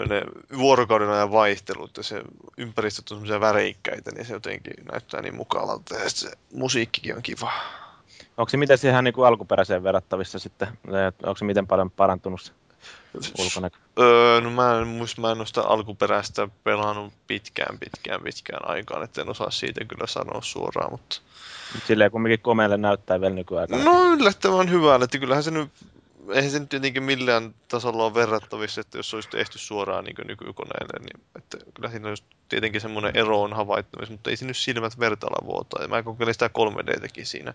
ne 0.09 0.23
vuorokauden 0.59 1.09
ajan 1.09 1.33
vaihtelut 1.33 1.97
ja 1.97 2.03
se 2.03 2.23
ympäristöt 2.59 3.11
on 3.11 3.17
semmoisia 3.17 3.41
väreikkäitä, 3.41 4.11
niin 4.11 4.27
se 4.27 4.33
jotenkin 4.33 4.75
näyttää 4.93 5.23
niin 5.23 5.37
mukavalta 5.37 5.95
ja 5.95 6.11
se 6.11 6.31
musiikkikin 6.55 7.17
on 7.17 7.23
kiva. 7.23 7.53
Onko 8.37 8.51
se 8.51 8.57
miten 8.57 8.79
siihen 8.79 9.05
niin 9.05 9.15
kuin 9.15 9.27
alkuperäiseen 9.27 9.83
verrattavissa 9.83 10.39
sitten? 10.39 10.69
Onko 11.23 11.37
se 11.37 11.45
miten 11.45 11.67
paljon 11.67 11.91
parantunut 11.91 12.53
ulkonäkö? 13.39 13.79
Öö, 13.99 14.41
no 14.41 14.51
mä 14.51 14.79
en 14.79 14.87
muista, 14.87 15.21
mä 15.21 15.33
en 15.33 15.39
ole 15.39 15.47
sitä 15.47 15.63
alkuperäistä 15.63 16.49
pelannut 16.65 17.13
pitkään, 17.27 17.79
pitkään, 17.79 18.23
pitkään 18.23 18.69
aikaan, 18.69 19.03
että 19.03 19.21
en 19.21 19.29
osaa 19.29 19.51
siitä 19.51 19.85
kyllä 19.85 20.07
sanoa 20.07 20.43
suoraan, 20.43 20.93
mutta... 20.93 21.21
Silleen 21.87 22.11
kumminkin 22.11 22.41
komealle 22.41 22.77
näyttää 22.77 23.21
vielä 23.21 23.35
nykyaikana. 23.35 23.85
No 23.85 24.13
yllättävän 24.13 24.71
hyvältä, 24.71 25.05
että 25.05 25.19
kyllähän 25.19 25.45
se 25.45 25.51
nyt 25.51 25.71
eihän 26.33 26.51
se 26.51 26.59
nyt 26.59 26.69
tietenkin 26.69 27.03
millään 27.03 27.55
tasolla 27.69 28.05
ole 28.05 28.15
verrattavissa, 28.15 28.81
että 28.81 28.99
jos 28.99 29.11
se 29.11 29.17
olisi 29.17 29.29
tehty 29.29 29.59
suoraan 29.59 30.05
niin 30.05 30.17
nykykoneelle, 30.25 30.99
niin 31.01 31.27
että 31.37 31.59
kyllä 31.75 31.91
siinä 31.91 32.09
olisi 32.09 32.25
tietenkin 32.49 32.81
semmoinen 32.81 33.17
ero 33.17 33.43
on 33.43 33.53
havaittavissa, 33.53 34.13
mutta 34.13 34.31
ei 34.31 34.37
siinä 34.37 34.49
nyt 34.49 34.57
silmät 34.57 34.99
vertailla 34.99 35.47
vuotaa. 35.47 35.83
Ja 35.83 35.89
mä 35.89 36.03
kokeilin 36.03 36.35
sitä 36.35 36.51
3D-tekin 36.59 37.27
siinä. 37.27 37.55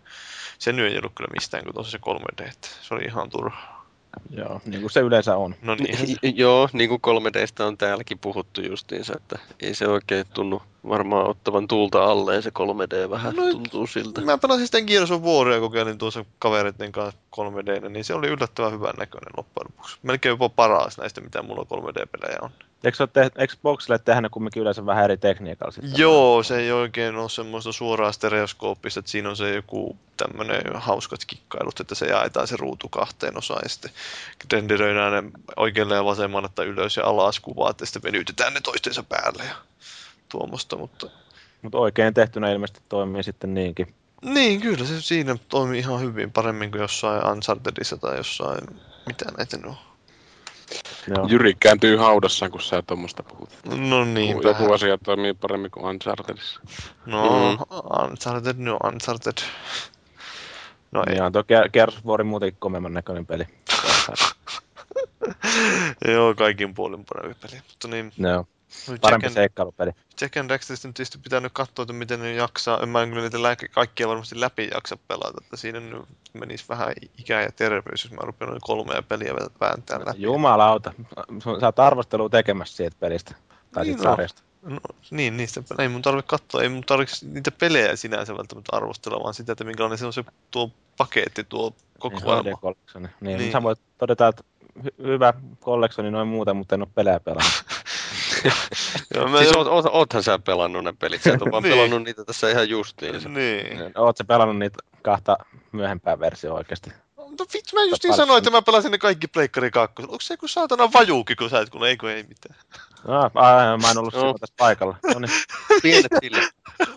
Se 0.60 0.74
nyt 0.74 0.92
ei 0.92 0.98
ollut 0.98 1.14
kyllä 1.16 1.30
mistään, 1.34 1.64
kun 1.64 1.74
tosiaan 1.74 2.22
se 2.38 2.44
3D, 2.44 2.52
se 2.82 2.94
oli 2.94 3.04
ihan 3.04 3.30
turha. 3.30 3.81
Joo, 4.30 4.62
niin 4.66 4.82
kuin 4.82 4.92
se 4.92 5.00
yleensä 5.00 5.38
on. 5.38 5.56
No 5.62 5.76
niin, 5.76 5.98
Ni- 6.24 6.34
Joo, 6.36 6.70
niin 6.74 6.90
kuin 6.90 7.02
3Dstä 7.02 7.66
on 7.66 7.78
täälläkin 7.78 8.20
puhuttu 8.20 8.62
justiinsa, 8.62 9.14
että 9.18 9.40
ei 9.60 9.74
se 9.74 9.88
oikein 9.88 10.26
tunnu 10.34 10.62
varmaan 10.90 11.30
ottavan 11.30 11.68
tuulta 11.68 12.04
alleen 12.04 12.44
se 12.44 12.50
3D 12.50 13.10
vähän 13.10 13.36
No, 13.36 13.52
tuntuu 13.52 13.88
siltä. 13.88 14.22
Mä 14.22 14.38
pelasin 14.38 14.66
sitten 14.68 14.84
Gears 14.88 15.12
of 15.12 15.22
Waria 15.24 15.60
kokeilin 15.60 15.98
tuossa 15.98 16.26
kavereiden 16.40 16.92
kanssa 16.92 17.20
3D, 17.36 17.90
niin 17.90 18.04
se 18.06 18.14
oli 18.14 18.28
yllättävän 18.28 18.72
hyvän 18.72 18.96
näköinen 18.98 19.32
loppujen 19.38 19.66
lopuksi. 19.72 19.98
Melkein 20.04 20.32
jopa 20.32 20.50
paras 20.50 20.98
näistä, 20.98 21.22
mitä 21.22 21.42
mulla 21.42 21.64
3D-pelejä 21.64 22.38
on. 22.42 22.50
Eikö, 22.84 23.08
te- 23.08 23.48
Xboxille 23.48 24.00
tehdä 24.00 24.22
ne 24.22 24.30
kumminkin 24.30 24.62
yleensä 24.62 24.86
vähän 24.86 25.04
eri 25.04 25.18
tekniikalla 25.18 25.72
sitten? 25.72 25.94
Joo, 25.98 26.44
se 26.44 26.58
ei 26.58 26.72
oikein 26.72 27.16
ole 27.16 27.30
semmoista 27.30 27.72
suoraa 27.72 28.12
stereoskooppista, 28.12 29.00
että 29.00 29.12
siinä 29.12 29.30
on 29.30 29.38
se 29.38 29.56
joku 29.56 29.98
tämmöinen 30.18 30.62
hauskat 30.76 31.20
kikkailut, 31.28 31.80
että 31.80 31.96
se 31.96 32.06
jaetaan 32.06 32.48
se 32.48 32.58
ruutu 32.58 32.90
kahteen 32.90 33.38
osaan 33.38 33.60
ja 33.64 33.70
sitten 33.70 33.92
renderöidään 34.54 35.26
ne 35.26 35.32
oikealle 35.56 35.96
ja 35.96 36.06
vasemmalle 36.06 36.50
tai 36.56 36.66
ylös 36.66 36.98
ja 36.98 37.06
alas 37.06 37.40
kuvat 37.40 37.80
ja 37.80 37.86
sitten 37.86 38.04
venytetään 38.04 38.54
ne 38.54 38.62
toistensa 38.62 39.04
päälle 39.04 39.44
ja 39.46 39.56
tuommoista, 40.30 40.78
mutta 40.78 41.08
Mutta 41.62 41.78
oikein 41.78 42.14
tehtynä 42.14 42.52
ilmeisesti 42.52 42.82
toimii 42.90 43.24
sitten 43.24 43.54
niinkin. 43.54 43.94
niin, 44.22 44.62
kyllä 44.62 44.86
se 44.86 45.02
siinä 45.02 45.36
toimii 45.50 45.80
ihan 45.80 46.02
hyvin, 46.02 46.32
paremmin 46.32 46.72
kuin 46.72 46.82
jossain 46.82 47.26
Unchartedissa 47.32 47.98
tai 47.98 48.18
jossain, 48.18 48.62
mitä 49.08 49.26
näitä 49.38 49.58
nyt 49.58 49.66
on. 49.66 49.76
Joo. 51.08 51.28
Jyri 51.30 51.54
kääntyy 51.60 51.98
haudassaan, 51.98 52.52
kun 52.52 52.62
sä 52.62 52.82
tuommoista 52.82 53.24
puhut. 53.24 53.50
No 53.90 54.06
niin, 54.06 54.38
Joku 54.44 54.74
asia 54.74 54.98
toimii 54.98 55.34
paremmin 55.34 55.72
kuin 55.72 55.86
Unchartedissa. 55.86 56.62
No, 57.06 57.52
Uncharted, 58.04 58.56
no 58.58 58.78
Uncharted. 58.84 59.38
No 60.92 61.04
ei. 61.08 61.14
Niin 61.14 61.24
on 61.24 61.32
tuo 61.32 61.42
Ge- 61.42 61.70
Gears 61.74 61.98
of 61.98 62.06
War 62.06 62.24
muutenkin 62.24 62.60
komeamman 62.60 62.94
näköinen 62.94 63.26
peli. 63.26 63.44
Joo, 66.14 66.34
kaikin 66.34 66.74
puolin 66.74 67.06
parempi 67.14 67.38
peli. 67.42 67.62
Mutta 67.70 67.88
niin, 67.88 68.12
Joo, 68.18 68.46
no 68.90 68.98
parempi 69.02 69.26
Jack 69.26 69.32
and, 69.32 69.34
seikkailupeli. 69.34 69.92
Jack 70.22 70.38
and 70.38 70.50
Daxterista 70.50 70.88
nyt 70.88 70.96
tietysti 70.96 71.18
pitää 71.18 71.40
nyt 71.40 71.54
katsoa, 71.54 71.84
että 71.84 71.94
miten 71.94 72.20
ne 72.20 72.34
jaksaa. 72.34 72.80
En 72.84 72.90
mä 72.90 73.06
kyllä 73.08 73.22
niitä 73.22 73.44
lääke, 73.44 73.68
kaikkia 73.68 74.08
varmasti 74.08 74.40
läpi 74.40 74.70
jaksa 74.74 74.98
pelata. 75.08 75.42
Että 75.44 75.58
siinä 75.58 75.80
nyt 75.80 76.02
menisi 76.34 76.66
vähän 76.70 76.94
ikä 77.18 77.42
ja 77.42 77.52
terveys, 77.52 78.04
jos 78.04 78.12
mä 78.12 78.20
rupean 78.22 78.50
noin 78.50 78.62
kolmea 78.62 79.02
peliä 79.02 79.34
vääntää 79.60 80.00
läpi. 80.00 80.22
Jumalauta, 80.22 80.94
sä 81.60 81.66
oot 81.66 81.80
arvostelua 81.80 82.30
tekemässä 82.30 82.76
siitä 82.78 82.98
pelistä. 83.00 83.36
Tai 83.74 83.84
Niin 83.84 83.94
siitä 83.94 84.10
on. 84.10 84.16
sarjasta. 84.16 84.42
No, 84.62 84.80
niin, 85.12 85.38
niistä 85.38 85.62
ei 85.80 85.88
mun 85.88 86.02
tarvitse 86.02 86.28
katsoa, 86.28 86.62
ei 86.62 86.70
mun 86.70 86.84
tarvitse 86.84 87.26
niitä 87.26 87.52
pelejä 87.52 87.96
sinänsä 87.96 88.38
välttämättä 88.38 88.76
arvostella, 88.78 89.24
vaan 89.24 89.34
sitä, 89.34 89.52
että 89.52 89.64
minkälainen 89.64 89.98
se 89.98 90.06
on 90.06 90.14
se 90.14 90.24
tuo 90.52 90.72
paketti, 90.98 91.44
tuo 91.44 91.70
Niin, 91.70 92.00
kokoelma. 92.00 92.44
Niin, 92.94 93.10
Niin. 93.22 93.38
niin. 93.38 93.52
sä 93.52 93.64
voit 93.64 93.80
todeta, 93.98 94.28
että 94.28 94.44
hy- 94.80 95.04
hyvä 95.08 95.34
collectioni 95.62 96.12
noin 96.12 96.28
muuta, 96.28 96.54
mutta 96.54 96.76
en 96.76 96.82
ole 96.82 96.90
pelejä 96.96 97.20
pelannut. 97.20 97.64
Joo, 99.16 99.28
mä 99.28 99.38
Siis 99.38 99.52
jo- 99.52 99.58
oot, 99.58 99.68
oot, 99.68 99.86
oothan 99.90 100.24
sä 100.24 100.40
pelannut 100.40 100.84
ne 100.84 100.94
pelit, 101.00 101.22
sä 101.24 101.34
et 101.34 101.42
ole 101.42 101.52
vaan 101.52 101.64
Niin. 101.64 101.74
pelannut 101.74 102.04
niitä 102.04 102.26
tässä 102.26 102.50
ihan 102.50 102.70
justiin. 102.70 103.34
Niin. 103.34 103.92
Oot 103.98 104.18
sä 104.18 104.24
pelannut 104.24 104.58
niitä 104.60 104.78
kahta 105.02 105.38
myöhempää 105.72 106.20
versiota 106.20 106.56
oikeasti? 106.56 106.90
No 107.18 107.46
vittu, 107.54 107.76
mä 107.76 107.84
just 107.84 108.04
niin 108.04 108.14
sanoin, 108.16 108.38
että 108.38 108.50
mä 108.50 108.62
pelasin 108.62 108.92
ne 108.92 108.98
kaikki 108.98 109.28
Pleikkari 109.28 109.72
2. 109.72 110.02
Onko 110.02 110.18
se 110.22 110.34
joku 110.34 110.48
saatana 110.48 110.90
vajuuki, 110.94 111.36
kun 111.36 111.50
sä 111.50 111.60
et, 111.60 111.70
kun 111.70 111.88
ei, 111.88 111.98
kun 111.98 112.10
ei 112.10 112.24
mitään. 112.24 112.56
No, 113.08 113.32
mä 113.82 113.92
en 113.92 113.98
ollut 113.98 114.14
silloin 114.14 114.40
tässä 114.40 114.56
paikalla. 114.58 114.98
No 115.14 115.20
niin. 115.20 115.32
Pienet 115.84 116.12
sille. 116.22 116.42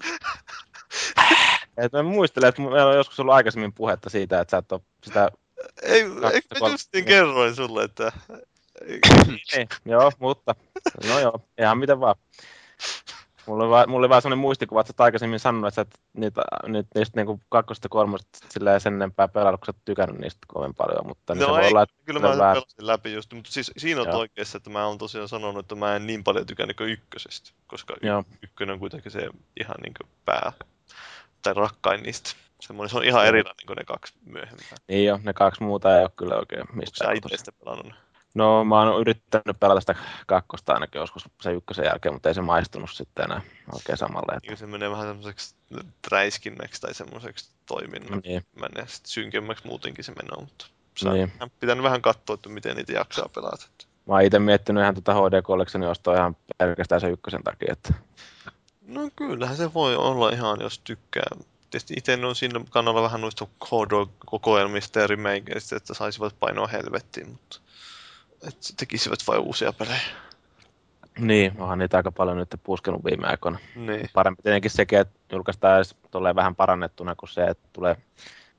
Et 1.77 1.93
mä 1.93 2.03
muistelen, 2.03 2.49
että 2.49 2.63
meillä 2.63 2.87
on 2.87 2.97
joskus 2.97 3.21
ollut 3.21 3.35
aikaisemmin 3.35 3.73
puhetta 3.73 4.11
siitä, 4.11 4.41
että 4.41 4.51
sä 4.51 4.57
et 4.57 4.73
ole 4.73 4.81
sitä... 5.05 5.31
Ei, 5.83 6.01
eikö 6.03 6.49
mä 6.55 6.59
kolme- 6.59 6.73
justiin 6.73 7.05
kerroin 7.05 7.55
sulle, 7.55 7.85
että... 7.85 8.13
Niin, 9.57 9.69
joo, 9.85 10.13
mutta... 10.19 10.55
No 11.09 11.19
joo, 11.21 11.41
ihan 11.59 11.79
miten 11.79 12.01
vaan. 12.01 12.15
Mulla 13.47 13.65
oli 13.65 13.71
vaan, 13.71 13.91
mulla 13.91 14.01
oli 14.05 14.09
vaan 14.09 14.23
sellainen 14.23 14.41
muistikuva, 14.41 14.81
että 14.81 14.93
sä 14.99 15.05
aikaisemmin 15.05 15.39
sanonut, 15.39 15.69
että 15.69 15.75
sä 15.75 15.81
et 15.83 16.01
niitä, 16.13 16.43
niitä, 16.69 16.89
niistä 16.95 17.17
niinku 17.21 17.41
kakkosesta 17.49 17.87
ja 17.87 17.91
kolmosesta 17.91 18.39
silleen 18.51 18.81
sen 18.81 18.95
enempää 18.95 19.29
pelannut, 19.29 19.61
kun 19.61 19.75
sä 19.75 19.81
tykännyt 19.85 20.19
niistä 20.19 20.39
kovin 20.47 20.75
paljon, 20.75 21.07
mutta 21.07 21.35
niin 21.35 21.41
No 21.41 21.47
se 21.47 21.53
voi 21.53 21.63
ei, 21.63 21.69
olla, 21.69 21.83
että 21.83 21.95
Kyllä 22.05 22.21
mä 22.21 22.29
vähän- 22.29 22.55
pelasin 22.55 22.87
läpi 22.87 23.13
just, 23.13 23.33
mutta 23.33 23.53
siis 23.53 23.71
siinä 23.77 24.01
on 24.03 24.11
oikeassa, 24.11 24.57
että 24.57 24.71
mä 24.71 24.87
oon 24.87 24.99
tosiaan 24.99 25.29
sanonut, 25.29 25.65
että 25.65 25.75
mä 25.75 25.97
en 25.97 26.07
niin 26.07 26.25
paljon 26.25 26.47
tykännyt 26.47 26.77
kuin 26.77 26.91
ykkösestä, 26.91 27.51
koska 27.67 27.95
y- 28.03 28.07
Joo. 28.07 28.25
ykkönen 28.43 28.73
on 28.73 28.79
kuitenkin 28.79 29.13
se 29.13 29.21
ihan 29.61 29.77
niin 29.83 29.95
kuin 30.03 30.11
pää, 30.25 30.53
tai 31.43 31.55
rakkain 31.55 32.03
niistä. 32.03 32.31
Semmoinen, 32.61 32.91
se 32.91 32.97
on 32.97 33.05
ihan 33.05 33.27
erilainen 33.27 33.67
kuin 33.67 33.77
ne 33.77 33.85
kaksi 33.85 34.15
myöhempää. 34.27 34.79
Niin 34.89 35.05
jo, 35.05 35.21
ne 35.23 35.33
kaksi 35.33 35.63
muuta 35.63 35.97
ei 35.97 36.03
ole 36.03 36.11
kyllä 36.17 36.35
oikein 36.37 36.61
Onko 36.61 36.73
sä 36.73 36.77
mistään. 36.81 37.17
itse 37.17 37.53
pelannut? 37.65 37.93
No 38.35 38.65
mä 38.65 38.81
oon 38.81 39.01
yrittänyt 39.01 39.61
pelata 39.61 39.81
sitä 39.81 39.95
kakkosta 40.27 40.73
ainakin 40.73 40.99
joskus 40.99 41.25
sen 41.41 41.55
ykkösen 41.55 41.85
jälkeen, 41.85 42.15
mutta 42.15 42.29
ei 42.29 42.35
se 42.35 42.41
maistunut 42.41 42.91
sitten 42.91 43.25
enää 43.25 43.41
oikein 43.73 43.99
samalle. 43.99 44.37
Että, 44.37 44.49
Niin 44.49 44.59
se 44.59 44.67
menee 44.67 44.91
vähän 44.91 45.07
semmoiseksi 45.07 45.55
räiskinnäksi 46.11 46.81
tai 46.81 46.95
semmoiseksi 46.95 47.51
toiminnan. 47.67 48.21
niin, 48.25 48.47
Menee 48.61 48.87
sitten 48.89 49.11
synkemmäksi 49.11 49.67
muutenkin 49.67 50.05
se 50.05 50.13
menee, 50.13 50.45
mutta 50.45 50.67
se 50.97 51.09
on 51.09 51.15
niin. 51.15 51.33
pitänyt 51.61 51.85
vähän 51.85 52.03
katsoa, 52.03 52.35
että 52.35 52.49
miten 52.49 52.77
niitä 52.77 52.93
jaksaa 52.93 53.29
pelata. 53.35 53.67
Mä 54.07 54.15
oon 54.15 54.23
itse 54.23 54.39
miettinyt 54.39 54.83
ihan 54.83 54.95
tuota 54.95 55.15
HD 55.15 55.43
Collectionin 55.43 55.89
ostoa 55.89 56.17
ihan 56.17 56.37
pelkästään 56.59 57.01
sen 57.01 57.13
ykkösen 57.13 57.43
takia, 57.43 57.73
että 57.73 57.95
No 58.87 59.11
kyllähän 59.17 59.57
se 59.57 59.75
voi 59.75 59.97
olla 59.97 60.31
ihan, 60.31 60.61
jos 60.61 60.79
tykkää. 60.79 61.31
Tietysti 61.71 61.95
itse 61.97 62.19
on 62.27 62.37
siinä 62.37 62.61
kannalla 62.71 63.03
vähän 63.03 63.21
noista 63.21 63.47
kokoelmista 64.27 65.01
ja 65.01 65.07
remakeista, 65.07 65.77
että 65.77 65.95
saisivat 65.95 66.37
painoa 66.41 66.67
helvettiin, 66.67 67.29
mutta 67.29 67.61
että 68.49 68.73
tekisivät 68.77 69.19
vain 69.27 69.41
uusia 69.41 69.73
pelejä. 69.73 70.01
niin, 71.19 71.53
onhan 71.59 71.79
niitä 71.79 71.97
aika 71.97 72.13
paljon 72.13 72.37
nyt 72.37 72.55
puskenut 72.63 73.05
viime 73.05 73.27
aikoina. 73.27 73.59
Niin. 73.77 74.11
Parempi 74.13 74.43
tietenkin 74.43 74.71
sekin, 74.71 74.99
että 74.99 75.15
julkaistaan 75.33 75.77
edes 75.77 75.97
tulee 76.11 76.35
vähän 76.35 76.55
parannettuna 76.57 77.15
kuin 77.15 77.31
se, 77.31 77.45
että 77.45 77.69
tulee 77.73 77.97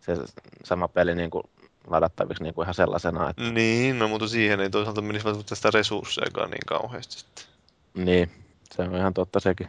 se 0.01 0.15
sama 0.63 0.87
peli 0.87 1.15
niin 1.15 1.29
kuin 1.29 1.43
ladattaviksi 1.87 2.43
niin 2.43 2.53
kuin 2.53 2.65
ihan 2.65 2.73
sellaisena. 2.73 3.29
Että, 3.29 3.43
Niin, 3.43 3.99
no 3.99 4.07
mutta 4.07 4.27
siihen 4.27 4.59
ei 4.59 4.69
toisaalta 4.69 5.01
menisi 5.01 5.25
välttämättä 5.25 5.55
sitä 5.55 5.71
resurssejakaan 5.73 6.49
niin 6.49 6.65
kauheasti 6.67 7.13
sitten. 7.13 7.45
niin, 7.93 8.31
se 8.75 8.81
on 8.81 8.95
ihan 8.95 9.13
totta 9.13 9.39
sekin. 9.39 9.67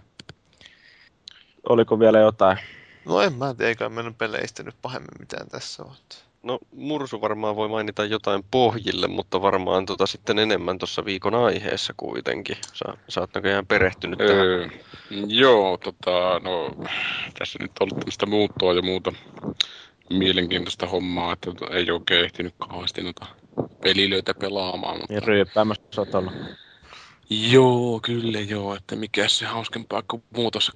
Oliko 1.69 2.01
vielä 2.01 2.19
jotain? 2.19 2.59
No 3.05 3.21
en 3.21 3.33
mä 3.33 3.55
tiedä, 3.55 3.69
eikä 3.69 3.89
mennä 3.89 4.13
peleistä 4.19 4.63
nyt 4.63 4.75
pahemmin 4.83 5.09
mitään 5.19 5.49
tässä 5.49 5.83
ole. 5.83 5.93
No 6.47 6.59
Mursu 6.73 7.21
varmaan 7.21 7.57
voi 7.57 7.69
mainita 7.69 8.05
jotain 8.05 8.45
pohjille, 8.51 9.07
mutta 9.07 9.43
varmaan 9.43 9.87
tota 9.87 10.07
sitten 10.07 10.39
enemmän 10.39 10.79
tuossa 10.79 11.05
viikon 11.05 11.35
aiheessa 11.35 11.95
kuitenkin. 11.97 12.57
Sä, 12.73 12.85
sä 13.09 13.21
oot 13.21 13.31
näköjään 13.35 13.67
perehtynyt 13.67 14.19
tähän. 14.19 14.47
Öö, 14.47 14.69
joo, 15.27 15.77
tota, 15.77 16.41
no, 16.45 16.71
tässä 17.39 17.59
nyt 17.61 17.71
on 17.81 17.85
ollut 17.85 17.99
tämmöistä 17.99 18.27
muuttoa 18.27 18.75
ja 18.75 18.83
muuta 18.83 19.13
mielenkiintoista 20.11 20.87
hommaa, 20.87 21.33
että 21.33 21.51
ei 21.71 21.91
oikein 21.91 22.25
ehtinyt 22.25 22.55
kauheasti 22.59 23.03
noita 23.03 23.27
pelilöitä 23.83 24.35
pelaamaan. 24.35 24.97
Mutta... 24.97 25.13
Niin 25.13 25.23
ryyppäämässä 25.23 25.83
oot 25.99 26.15
ollut. 26.15 26.33
Joo, 27.31 28.01
kyllä 28.03 28.41
joo, 28.41 28.75
että 28.75 28.97
mikä 28.97 29.29
se 29.29 29.47
hauskempaa 29.47 30.03
kuin 30.11 30.23
muutossa 30.37 30.73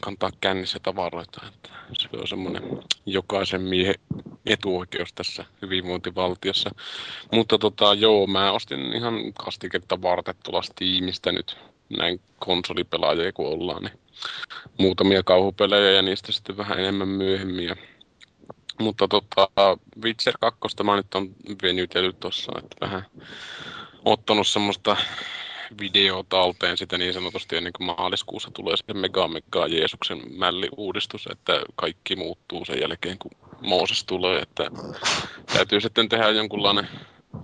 kantaa 0.00 0.30
kännissä 0.40 0.78
tavaroita. 0.82 1.40
Että 1.48 1.68
se 1.92 2.08
on 2.12 2.28
semmoinen 2.28 2.62
jokaisen 3.06 3.60
miehen 3.60 3.94
etuoikeus 4.46 5.12
tässä 5.12 5.44
hyvinvointivaltiossa. 5.62 6.70
Mutta 7.32 7.58
tota, 7.58 7.94
joo, 7.94 8.26
mä 8.26 8.52
ostin 8.52 8.80
ihan 8.96 9.14
kastiketta 9.44 10.02
varten 10.02 10.34
tuolla 10.44 10.62
Steamista 10.62 11.32
nyt 11.32 11.56
näin 11.98 12.20
konsolipelaajia 12.38 13.32
kun 13.32 13.46
ollaan, 13.46 13.82
niin 13.82 13.98
muutamia 14.78 15.22
kauhupelejä 15.22 15.90
ja 15.90 16.02
niistä 16.02 16.32
sitten 16.32 16.56
vähän 16.56 16.78
enemmän 16.78 17.08
myöhemmin. 17.08 17.76
Mutta 18.80 19.08
tota, 19.08 19.48
Witcher 20.02 20.34
2 20.40 20.60
mä 20.84 20.96
nyt 20.96 21.14
on 21.14 21.34
venytellyt 21.62 22.20
tuossa, 22.20 22.52
että 22.58 22.76
vähän 22.80 23.06
ottanut 24.04 24.46
semmoista 24.46 24.96
video 25.80 26.24
talteen 26.28 26.76
sitä 26.76 26.98
niin 26.98 27.14
sanotusti 27.14 27.56
ennen 27.56 27.72
kuin 27.72 27.86
maaliskuussa 27.86 28.50
tulee 28.50 28.76
se 28.76 28.94
Mega 28.94 29.28
Mega 29.28 29.66
Jeesuksen 29.66 30.22
mälli-uudistus, 30.30 31.28
että 31.32 31.52
kaikki 31.74 32.16
muuttuu 32.16 32.64
sen 32.64 32.80
jälkeen, 32.80 33.18
kun 33.18 33.30
Mooses 33.60 34.04
tulee, 34.04 34.42
että 34.42 34.70
täytyy 35.52 35.80
sitten 35.80 36.08
tehdä 36.08 36.30
jonkunlainen 36.30 36.88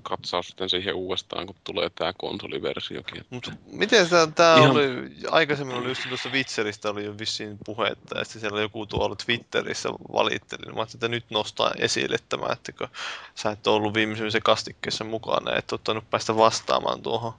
katsaus 0.02 0.48
sitten 0.48 0.70
siihen 0.70 0.94
uudestaan, 0.94 1.46
kun 1.46 1.56
tulee 1.64 1.90
tämä 1.90 2.12
konsoliversiokin. 2.18 3.24
Mut 3.30 3.52
miten 3.66 4.06
tämä, 4.34 4.56
Ihan- 4.56 4.70
oli, 4.70 4.86
aikaisemmin 5.30 5.76
oli 5.76 5.88
just 5.88 6.08
tuossa 6.08 6.28
Witcheristä 6.28 6.90
oli 6.90 7.04
jo 7.04 7.18
vissiin 7.18 7.58
puhetta, 7.64 8.18
ja 8.18 8.24
sitten 8.24 8.40
siellä 8.40 8.60
joku 8.60 8.86
tuolla 8.86 9.16
Twitterissä 9.16 9.88
valitteli, 10.12 10.62
niin 10.66 10.76
mä 10.76 10.82
että 10.94 11.08
nyt 11.08 11.24
nostaa 11.30 11.72
esille 11.78 12.16
tämä, 12.28 12.46
että 12.52 12.72
kun 12.72 12.88
sä 13.34 13.50
et 13.50 13.66
ole 13.66 13.76
ollut 13.76 13.94
viimeisimmäisen 13.94 14.42
kastikkeessa 14.42 15.04
mukana, 15.04 15.56
et 15.56 15.72
ottanut 15.72 16.10
päästä 16.10 16.36
vastaamaan 16.36 17.02
tuohon. 17.02 17.32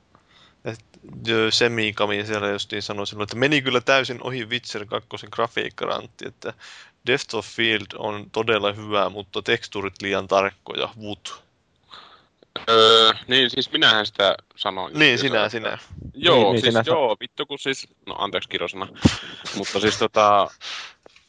Et 0.66 0.80
jo 1.28 1.52
Semikami 1.52 2.26
siellä 2.26 2.50
justiin 2.50 2.82
sanoi 2.82 3.08
silloin, 3.08 3.24
että 3.26 3.36
meni 3.36 3.62
kyllä 3.62 3.82
täysin 3.82 4.24
ohi 4.24 4.46
Witcher 4.46 4.86
2 4.86 5.08
grafiikkarantti, 5.32 6.28
että 6.28 6.54
Depth 7.08 7.36
of 7.36 7.46
Field 7.48 7.86
on 7.98 8.30
todella 8.32 8.74
hyvä, 8.74 9.10
mutta 9.10 9.42
tekstuurit 9.42 10.02
liian 10.02 10.28
tarkkoja, 10.28 10.90
vut. 11.02 11.42
Öö, 12.70 13.12
niin 13.28 13.50
siis 13.50 13.72
minähän 13.72 14.06
sitä 14.06 14.36
sanoin. 14.56 15.00
Niin, 15.00 15.20
sinä, 15.20 15.38
että- 15.38 15.50
sinä. 15.50 15.78
Joo, 16.14 16.36
Niin, 16.36 16.44
niin, 16.44 16.52
niin, 16.52 16.62
siis 16.62 16.74
sinä 16.74 16.84
sa- 16.84 16.90
joo, 16.92 17.18
vittu 17.20 17.46
kun 17.46 17.60
siis, 17.60 17.88
no 18.06 18.16
anteeksi 18.18 18.50
kirosana, 18.50 18.88
mutta 19.58 19.80
siis 19.80 19.98
tota, 19.98 20.52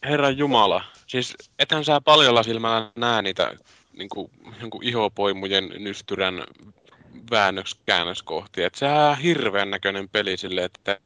Herran 0.04 0.38
Jumala, 0.38 0.84
siis 1.06 1.34
ethän 1.58 1.84
sä 1.84 2.00
paljolla 2.00 2.42
silmällä 2.42 2.90
näe 2.96 3.22
niitä 3.22 3.56
niinku, 3.92 4.30
jonkun 4.60 4.82
ihopoimujen 4.84 5.68
nystyrän 5.78 6.44
väännöks 7.32 7.76
käännöskohtia, 7.86 8.66
että 8.66 8.78
sehän 8.78 9.10
on 9.10 9.18
hirveän 9.18 9.70
näköinen 9.70 10.08
peli 10.08 10.36
silleen, 10.36 10.66
että 10.66 11.00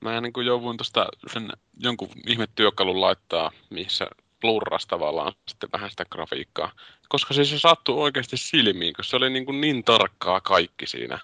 mä 0.00 0.20
niinku 0.20 0.40
jouduin 0.40 0.76
tosta 0.76 1.06
sen 1.32 1.52
jonkun 1.80 2.08
ihme 2.26 2.46
työkalun 2.54 3.00
laittaa, 3.00 3.50
missä 3.70 4.06
blurras 4.40 4.86
tavallaan 4.86 5.32
sitten 5.48 5.68
vähän 5.72 5.90
sitä 5.90 6.04
grafiikkaa. 6.10 6.72
Koska 7.08 7.34
siis 7.34 7.50
se 7.50 7.58
sattui 7.58 8.02
oikeasti 8.02 8.36
silmiin, 8.36 8.94
koska 8.94 9.10
se 9.10 9.16
oli 9.16 9.30
niin, 9.30 9.46
kuin 9.46 9.60
niin 9.60 9.84
tarkkaa 9.84 10.40
kaikki 10.40 10.86
siinä. 10.86 11.18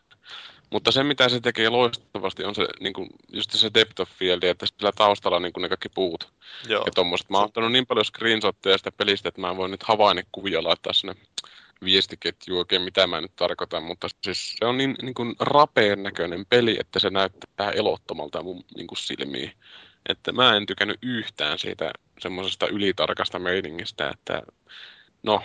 Mutta 0.70 0.92
se, 0.92 1.04
mitä 1.04 1.28
se 1.28 1.40
tekee 1.40 1.68
loistavasti, 1.68 2.44
on 2.44 2.54
se 2.54 2.68
niin 2.80 2.92
kuin, 2.92 3.10
just 3.32 3.50
se 3.52 3.70
depth 3.74 4.00
of 4.00 4.08
field, 4.18 4.42
että 4.42 4.66
sillä 4.66 4.92
taustalla 4.92 5.40
niin 5.40 5.52
kuin 5.52 5.62
ne 5.62 5.68
kaikki 5.68 5.88
puut 5.88 6.32
Joo. 6.68 6.82
ja 6.86 6.92
tommoset. 6.94 7.30
Mä 7.30 7.38
oon 7.38 7.46
ottanut 7.46 7.72
niin 7.72 7.86
paljon 7.86 8.04
screenshotteja 8.04 8.78
sitä 8.78 8.92
pelistä, 8.92 9.28
että 9.28 9.40
mä 9.40 9.56
voin 9.56 9.70
nyt 9.70 9.82
havainnekuvia 9.82 10.64
laittaa 10.64 10.92
sinne 10.92 11.16
viestiketju 11.84 12.58
oikein, 12.58 12.82
mitä 12.82 13.06
mä 13.06 13.20
nyt 13.20 13.36
tarkoitan, 13.36 13.82
mutta 13.82 14.08
siis 14.24 14.56
se 14.58 14.66
on 14.66 14.76
niin, 14.78 14.94
niin 15.02 15.14
kuin 15.14 15.34
rapeen 15.40 16.02
näköinen 16.02 16.46
peli, 16.46 16.76
että 16.80 16.98
se 16.98 17.10
näyttää 17.10 17.70
elottomalta 17.70 18.42
mun 18.42 18.64
niin 18.76 18.86
kuin 18.86 18.98
silmiin. 18.98 19.52
Että 20.08 20.32
mä 20.32 20.56
en 20.56 20.66
tykännyt 20.66 20.98
yhtään 21.02 21.58
siitä 21.58 21.90
semmoisesta 22.18 22.66
ylitarkasta 22.66 23.38
meiningistä, 23.38 24.08
että 24.08 24.42
no, 25.22 25.42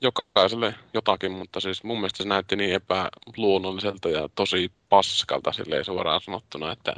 jokaiselle 0.00 0.74
jotakin, 0.94 1.32
mutta 1.32 1.60
siis 1.60 1.84
mun 1.84 1.96
mielestä 1.96 2.22
se 2.22 2.28
näytti 2.28 2.56
niin 2.56 2.74
epäluonnolliselta 2.74 4.08
ja 4.08 4.28
tosi 4.34 4.72
paskalta 4.88 5.52
silleen 5.52 5.84
suoraan 5.84 6.20
sanottuna, 6.20 6.72
että 6.72 6.94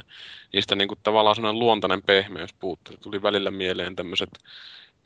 niistä 0.53 0.75
niinku 0.75 0.95
tavallaan 1.03 1.35
semmoinen 1.35 1.59
luontainen 1.59 2.03
pehmeys 2.03 2.53
puuttuu. 2.53 2.95
Se 2.95 3.01
Tuli 3.01 3.21
välillä 3.21 3.51
mieleen 3.51 3.95
tämmöiset 3.95 4.29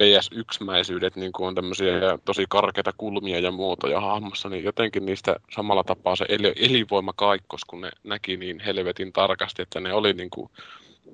PS1-mäisyydet, 0.01 1.15
niin 1.15 1.31
kuin 1.31 1.47
on 1.47 1.55
tämmöisiä 1.55 1.93
tosi 2.25 2.45
karkeita 2.49 2.91
kulmia 2.97 3.39
ja 3.39 3.51
muotoja 3.51 4.01
hahmossa, 4.01 4.49
niin 4.49 4.63
jotenkin 4.63 5.05
niistä 5.05 5.35
samalla 5.55 5.83
tapaa 5.83 6.15
se 6.15 6.25
eli, 6.29 6.53
elinvoima 6.55 7.13
kaikkos, 7.13 7.65
kun 7.65 7.81
ne 7.81 7.91
näki 8.03 8.37
niin 8.37 8.59
helvetin 8.59 9.13
tarkasti, 9.13 9.61
että 9.61 9.79
ne 9.79 9.93
oli 9.93 10.13
niin 10.13 10.29
kuin 10.29 10.49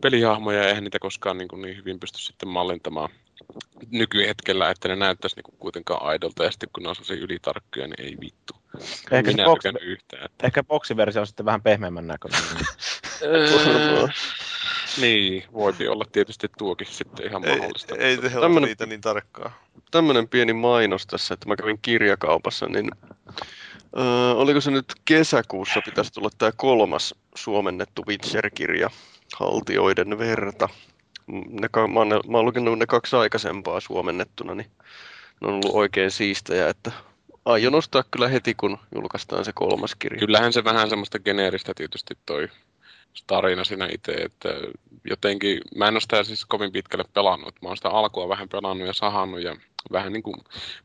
pelihahmoja 0.02 0.64
ja 0.64 0.68
eihän 0.68 0.84
niitä 0.84 1.00
koskaan 1.00 1.38
niin, 1.38 1.48
kuin 1.48 1.62
niin 1.62 1.78
hyvin 1.78 2.00
pysty 2.00 2.20
sitten 2.20 2.50
mallintamaan 2.50 3.10
nykyhetkellä, 3.92 4.70
että 4.70 4.88
ne 4.88 4.96
näyttäisi 4.96 5.36
niin 5.36 5.44
kuin 5.44 5.58
kuitenkaan 5.60 6.04
aidolta 6.04 6.44
ja 6.44 6.52
sitten 6.52 6.70
kun 6.74 6.84
ne 6.84 6.90
on 6.90 6.96
sellaisia 6.96 7.26
ylitarkkoja, 7.26 7.88
niin 7.88 8.02
ei 8.02 8.18
vittu. 8.22 8.54
Ehkä 9.12 9.32
Minä 9.32 9.46
tykännyt 9.56 9.84
yhtään. 9.84 10.26
Että... 10.26 10.48
ehkä 10.48 10.64
boksiversio 10.64 11.22
on 11.22 11.28
sitten 11.28 11.46
vähän 11.46 11.62
pehmeämmän 11.62 12.08
näköinen. 12.08 12.42
Niin, 15.02 15.44
voipi 15.54 15.88
olla 15.88 16.06
tietysti 16.12 16.48
tuokin 16.58 16.88
sitten 16.88 17.26
ihan 17.26 17.46
Ei, 17.46 17.56
mahdollista. 17.58 17.96
ei 17.96 18.16
mutta- 18.16 18.30
te 18.30 18.40
Tämmönen- 18.42 18.68
niitä 18.68 18.86
niin 18.86 19.02
tarkkaa. 19.02 19.64
tämmönen 19.92 20.28
pieni 20.28 20.54
mainos 20.54 21.08
tässä, 21.08 21.34
että 21.34 21.48
mä 21.48 21.56
kävin 21.56 21.80
kirjakaupassa, 21.82 22.66
niin 22.66 22.92
öö, 23.98 24.32
oliko 24.36 24.62
se 24.62 24.72
nyt 24.72 24.94
kesäkuussa 25.06 25.82
pitäisi 25.86 26.14
tulla 26.14 26.30
tämä 26.38 26.52
kolmas 26.56 27.16
suomennettu 27.36 28.04
Witcher-kirja, 28.08 28.90
Haltioiden 29.36 30.18
verta. 30.20 30.70
Mm, 31.28 31.44
Ne, 31.50 31.70
mä, 31.94 32.00
oon, 32.00 32.08
mä 32.08 32.38
oon 32.38 32.46
lukenut 32.46 32.80
ne 32.80 32.86
kaksi 32.86 33.16
aikaisempaa 33.16 33.80
suomennettuna, 33.80 34.56
niin 34.56 34.72
ne 35.42 35.48
on 35.48 35.54
ollut 35.54 35.76
oikein 35.76 36.12
siistejä, 36.12 36.70
että 36.70 36.92
aion 37.46 37.76
ostaa 37.76 38.04
kyllä 38.12 38.28
heti, 38.28 38.54
kun 38.56 38.78
julkaistaan 38.96 39.46
se 39.46 39.52
kolmas 39.56 39.96
kirja. 39.96 40.20
Kyllähän 40.20 40.54
se 40.54 40.64
vähän 40.64 40.90
semmoista 40.90 41.20
geneeristä 41.20 41.74
tietysti 41.76 42.14
toi 42.26 42.48
tarina 43.28 43.64
siinä 43.64 43.88
itse, 43.94 44.12
että 44.12 44.50
jotenkin, 45.10 45.62
mä 45.76 45.88
en 45.88 45.94
ole 45.94 46.02
sitä 46.02 46.24
siis 46.24 46.46
kovin 46.46 46.72
pitkälle 46.72 47.06
pelannut, 47.14 47.56
mä 47.62 47.68
oon 47.68 47.78
sitä 47.78 47.90
alkua 47.90 48.30
vähän 48.30 48.50
pelannut 48.50 48.88
ja 48.88 48.94
sahannut 48.94 49.42
ja 49.42 49.56
vähän 49.92 50.14
niin 50.14 50.24
kuin 50.24 50.36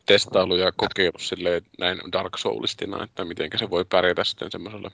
testailu 0.07 0.57
ja 0.57 0.73
kokeillut 0.73 1.23
silleen 1.23 1.63
näin 1.79 1.99
Dark 2.13 2.39
Soulistina, 2.39 3.05
että 3.05 3.25
miten 3.25 3.51
se 3.57 3.71
voi 3.71 3.85
pärjätä 3.85 4.25
sitten 4.25 4.51
semmoiselle 4.51 4.91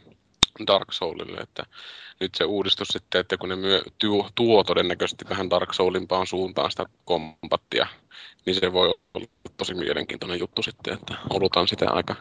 Dark 0.66 0.93
Soulille, 0.93 1.41
että 1.41 1.66
nyt 2.20 2.34
se 2.34 2.45
uudistus 2.45 2.89
sitten, 2.89 3.20
että 3.20 3.36
kun 3.36 3.49
ne 3.49 3.57
myö, 3.57 3.82
tuo, 3.99 4.30
tuo 4.34 4.64
todennäköisesti 4.64 5.24
vähän 5.28 5.51
Dark 5.51 5.74
Soulimpaan 5.74 6.26
suuntaan 6.26 6.70
sitä 6.70 6.86
kombattia, 7.05 7.86
niin 8.47 8.55
se 8.55 8.72
voi 8.72 8.95
olla 9.14 9.26
tosi 9.57 9.74
mielenkiintoinen 9.74 10.39
juttu 10.39 10.62
sitten, 10.62 10.95
että 10.95 11.14
odotan 11.30 11.68
sitä 11.68 11.91
aika 11.91 12.16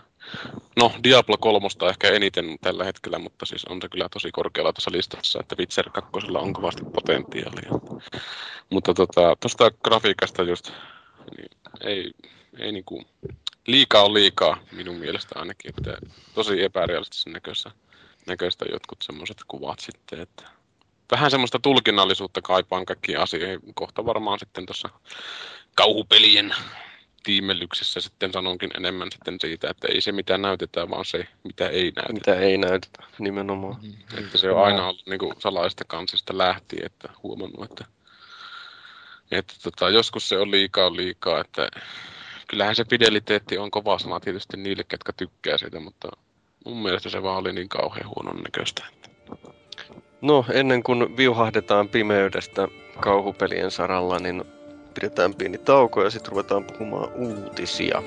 No, 0.75 0.91
Diablo 1.03 1.37
3 1.37 1.67
ehkä 1.89 2.07
eniten 2.07 2.57
tällä 2.61 2.83
hetkellä, 2.83 3.19
mutta 3.19 3.45
siis 3.45 3.65
on 3.65 3.81
se 3.81 3.89
kyllä 3.89 4.09
tosi 4.13 4.31
korkealla 4.31 4.73
tuossa 4.73 4.91
listassa, 4.93 5.39
että 5.39 5.55
Witcher 5.59 5.89
2 5.89 6.11
on 6.37 6.53
kovasti 6.53 6.81
potentiaalia. 6.85 7.69
Mutta 8.69 8.93
tota, 8.93 9.35
tuosta 9.39 9.71
grafiikasta 9.83 10.43
just, 10.43 10.71
niin 11.37 11.49
ei, 11.81 12.11
ei 12.59 12.71
niinku, 12.71 13.03
liikaa 13.67 14.03
on 14.03 14.13
liikaa 14.13 14.57
minun 14.71 14.95
mielestä 14.95 15.39
ainakin, 15.39 15.73
että 15.77 15.97
tosi 16.33 16.63
epärealistisen 16.63 17.33
näköistä, 17.33 17.71
näköistä 18.27 18.65
jotkut 18.71 18.97
semmoiset 19.01 19.37
kuvat 19.47 19.79
sitten, 19.79 20.19
että 20.19 20.43
vähän 21.11 21.31
semmoista 21.31 21.59
tulkinnallisuutta 21.59 22.41
kaipaan 22.41 22.85
kaikkiin 22.85 23.19
asioihin. 23.19 23.59
Kohta 23.73 24.05
varmaan 24.05 24.39
sitten 24.39 24.65
tuossa 24.65 24.89
kauhupelien 25.75 26.55
tiimellyksessä 27.27 28.01
sitten 28.01 28.33
sanonkin 28.33 28.69
enemmän 28.77 29.11
sitten 29.11 29.37
siitä, 29.41 29.69
että 29.69 29.87
ei 29.87 30.01
se 30.01 30.11
mitä 30.11 30.37
näytetään, 30.37 30.89
vaan 30.89 31.05
se 31.05 31.27
mitä 31.43 31.69
ei 31.69 31.91
näytetä. 31.95 32.13
Mitä 32.13 32.35
ei 32.35 32.57
näytetä 32.57 33.03
nimenomaan. 33.19 33.75
Että 34.17 34.37
se 34.37 34.51
on 34.51 34.63
aina 34.63 34.87
ollut 34.87 35.07
niin 35.07 35.19
kuin 35.19 35.33
salaista 35.39 35.85
kansista 35.87 36.37
lähtien, 36.37 36.85
että 36.85 37.09
huomannut, 37.23 37.71
että, 37.71 37.85
että 39.31 39.53
tota, 39.63 39.89
joskus 39.89 40.29
se 40.29 40.37
on 40.37 40.51
liikaa 40.51 40.95
liikaa, 40.95 41.41
että 41.41 41.69
kyllähän 42.47 42.75
se 42.75 42.85
fideliteetti 42.89 43.57
on 43.57 43.71
kova 43.71 43.99
sana 43.99 44.19
tietysti 44.19 44.57
niille, 44.57 44.83
ketkä 44.83 45.13
tykkää 45.13 45.57
siitä, 45.57 45.79
mutta 45.79 46.09
mun 46.65 46.81
mielestä 46.81 47.09
se 47.09 47.23
vaan 47.23 47.37
oli 47.37 47.53
niin 47.53 47.69
kauhean 47.69 48.09
huonon 48.15 48.43
näköistä. 48.43 48.85
Että. 48.93 49.09
No, 50.21 50.45
ennen 50.53 50.83
kuin 50.83 51.17
viuhahdetaan 51.17 51.89
pimeydestä 51.89 52.67
kauhupelien 52.99 53.71
saralla, 53.71 54.19
niin 54.19 54.56
pidetään 55.01 55.33
pieni 55.35 55.57
tauko 55.57 56.03
ja 56.03 56.09
sitten 56.09 56.31
ruvetaan 56.31 56.63
puhumaan 56.65 57.11
uutisia. 57.13 58.03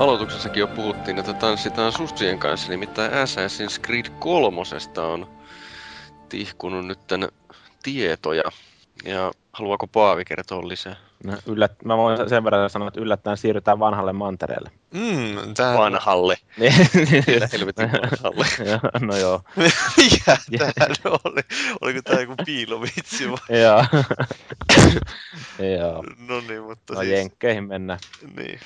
Aloituksessakin 0.00 0.60
jo 0.60 0.66
puhuttiin, 0.66 1.18
että 1.18 1.32
tanssitaan 1.34 1.92
sussien 1.92 2.38
kanssa, 2.38 2.70
nimittäin 2.70 3.12
Assassin's 3.12 3.80
Creed 3.80 4.06
3 4.18 4.60
on 4.96 5.26
tihkunut 6.28 6.86
nyt 6.86 6.98
tietoja. 7.82 8.42
Ja 9.04 9.32
haluaako 9.52 9.86
Paavi 9.86 10.24
kertoa 10.24 10.68
lisää? 10.68 10.96
No, 11.24 11.36
yllät, 11.46 11.72
mä 11.84 11.96
voin 11.96 12.28
sen 12.28 12.44
verran 12.44 12.70
sanoa, 12.70 12.88
että 12.88 13.00
yllättäen 13.00 13.36
siirrytään 13.36 13.78
vanhalle 13.78 14.12
mantereelle. 14.12 14.70
Mm, 14.94 15.54
tää... 15.54 15.78
Vanhalle. 15.78 16.36
Niin. 16.56 16.72
Helvetin 17.52 17.92
vanhalle. 17.92 18.46
No 19.06 19.16
joo. 19.16 19.40
Mikä 19.96 20.36
tää 20.58 20.88
oli? 21.24 21.40
Oliko 21.80 22.00
tää 22.02 22.20
joku 22.20 22.34
piilovitsi 22.46 23.30
vai? 23.30 23.60
Joo. 23.60 23.84
joo. 25.78 26.04
No 26.28 26.40
niin, 26.48 26.62
mutta 26.62 26.94
No 26.94 27.00
siis... 27.00 27.12
jenkkeihin 27.12 27.68
mennään. 27.68 27.98
Niin. 28.36 28.60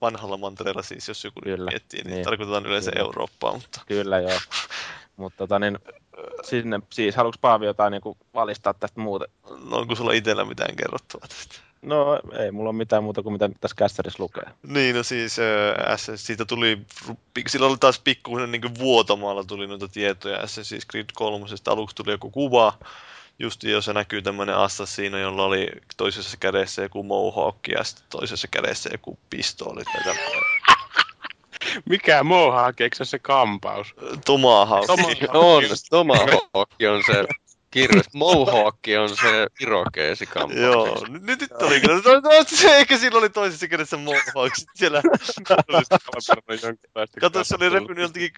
Vanhalla 0.00 0.36
mantereella 0.36 0.82
siis, 0.82 1.08
jos 1.08 1.24
joku 1.24 1.40
Kyllä, 1.40 1.70
miettii, 1.70 2.02
niin, 2.02 2.14
niin. 2.14 2.24
tarkoitetaan 2.24 2.66
yleensä 2.66 2.90
Kyllä. 2.90 3.04
Eurooppaa, 3.06 3.52
mutta 3.52 3.80
Kyllä 3.86 4.18
joo. 4.18 4.40
Mutta 5.16 5.38
tota 5.38 5.58
niin, 5.58 5.78
sinne, 6.42 6.80
siis 6.90 7.16
haluatko 7.16 7.38
Paavi 7.40 7.66
jotain 7.66 7.90
niin 7.90 8.16
valistaa 8.34 8.74
tästä 8.74 9.00
muuta? 9.00 9.24
no 9.70 9.76
onko 9.76 9.94
sulla 9.94 10.12
itsellä 10.12 10.44
mitään 10.44 10.76
kerrottavaa 10.76 11.28
tästä? 11.28 11.70
No 11.82 12.20
ei 12.38 12.50
mulla 12.50 12.70
ole 12.70 12.76
mitään 12.76 13.04
muuta 13.04 13.22
kuin 13.22 13.32
mitä 13.32 13.50
tässä 13.60 13.74
kässärissä 13.76 14.22
lukee. 14.22 14.44
Niin, 14.62 14.96
no 14.96 15.02
siis 15.02 15.38
äh, 15.38 15.98
siitä 16.16 16.44
tuli, 16.44 16.78
sillä 17.48 17.66
oli 17.66 17.76
taas 17.80 17.98
pikkuinen 17.98 18.52
niin 18.52 18.78
vuotamalla 18.78 19.44
tuli 19.44 19.66
noita 19.66 19.88
tietoja 19.88 20.38
Assassin's 20.38 20.86
Creed 20.90 21.06
3. 21.14 21.46
Aluksi 21.66 21.96
tuli 21.96 22.10
joku 22.10 22.30
kuva, 22.30 22.72
just 23.40 23.62
jossa 23.62 23.92
näkyy 23.92 24.22
tämmöinen 24.22 24.56
assassino, 24.56 25.18
jolla 25.18 25.44
oli 25.44 25.68
toisessa 25.96 26.36
kädessä 26.36 26.82
joku 26.82 27.02
mohawk 27.02 27.68
ja 27.68 27.84
sitten 27.84 28.06
toisessa 28.10 28.48
kädessä 28.48 28.90
joku 28.92 29.18
pistooli. 29.30 29.82
Mikä 31.88 32.24
Mohawk, 32.24 32.80
eikö 32.80 33.04
se 33.04 33.18
kampaus? 33.18 33.94
Tomahawk. 34.24 34.90
On, 34.90 34.98
Tomahawk 35.90 36.68
on 36.88 37.02
se 37.06 37.24
kirves. 37.70 38.06
Mohawk 38.14 38.78
on 39.02 39.08
se 39.08 39.46
irokeesi 39.60 40.28
Joo, 40.62 41.06
nyt, 41.08 41.22
nyt, 41.22 41.40
nyt 41.40 41.52
oli 41.62 41.80
kyllä. 41.80 41.94
No, 41.94 42.20
no, 42.20 42.44
se 42.46 42.76
ehkä 42.76 42.98
silloin 42.98 43.22
oli 43.22 43.30
toisessa 43.30 43.68
kädessä 43.68 43.96
Mohawk. 43.96 44.52
Siellä, 44.74 45.02
kato, 47.20 47.44
se 47.44 47.54
oli 47.54 47.68
repinyt 47.68 47.98
joltakin 47.98 48.32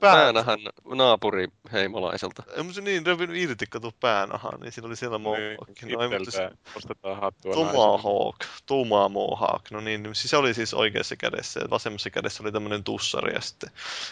pään. 0.00 0.16
Päänahan 0.16 0.58
naapuri 0.94 1.48
heimolaiselta. 1.72 2.42
Ei 2.56 2.72
se 2.72 2.80
niin 2.80 3.06
repinyt 3.06 3.36
irti, 3.36 3.66
kato 3.66 3.92
päänahan, 4.00 4.60
niin 4.60 4.72
siinä 4.72 4.86
oli 4.86 4.96
siellä 4.96 5.18
Mohawk. 5.18 5.58
No, 5.82 6.02
ei, 6.02 6.18
mutta 6.18 6.30
se- 6.30 6.40
Itseltään 6.40 6.76
ostetaan 6.76 7.20
hattua 7.20 7.54
Tomahawk, 7.54 8.36
Tomahawk, 8.66 9.70
no 9.70 9.80
niin, 9.80 10.04
siis 10.12 10.30
se 10.30 10.36
oli 10.36 10.54
siis 10.54 10.74
oikeassa 10.74 11.16
kädessä 11.16 11.60
ja 11.60 11.70
vasemmassa 11.70 12.10
kädessä 12.10 12.42
oli 12.42 12.52
tämmöinen 12.52 12.84
tussari 12.84 13.34
ja 13.34 13.40
sitten 13.40 13.70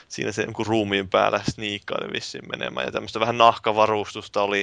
siinä 0.08 0.32
se 0.32 0.42
jonkun 0.42 0.66
ruumiin 0.66 1.08
päällä 1.08 1.40
sniikkaili 1.50 2.12
vissiin 2.12 2.48
menemään 2.50 2.86
ja 2.86 2.92
tämmöistä 2.92 3.20
vähän 3.20 3.38
nahkavarustusta 3.38 4.42
oli 4.42 4.57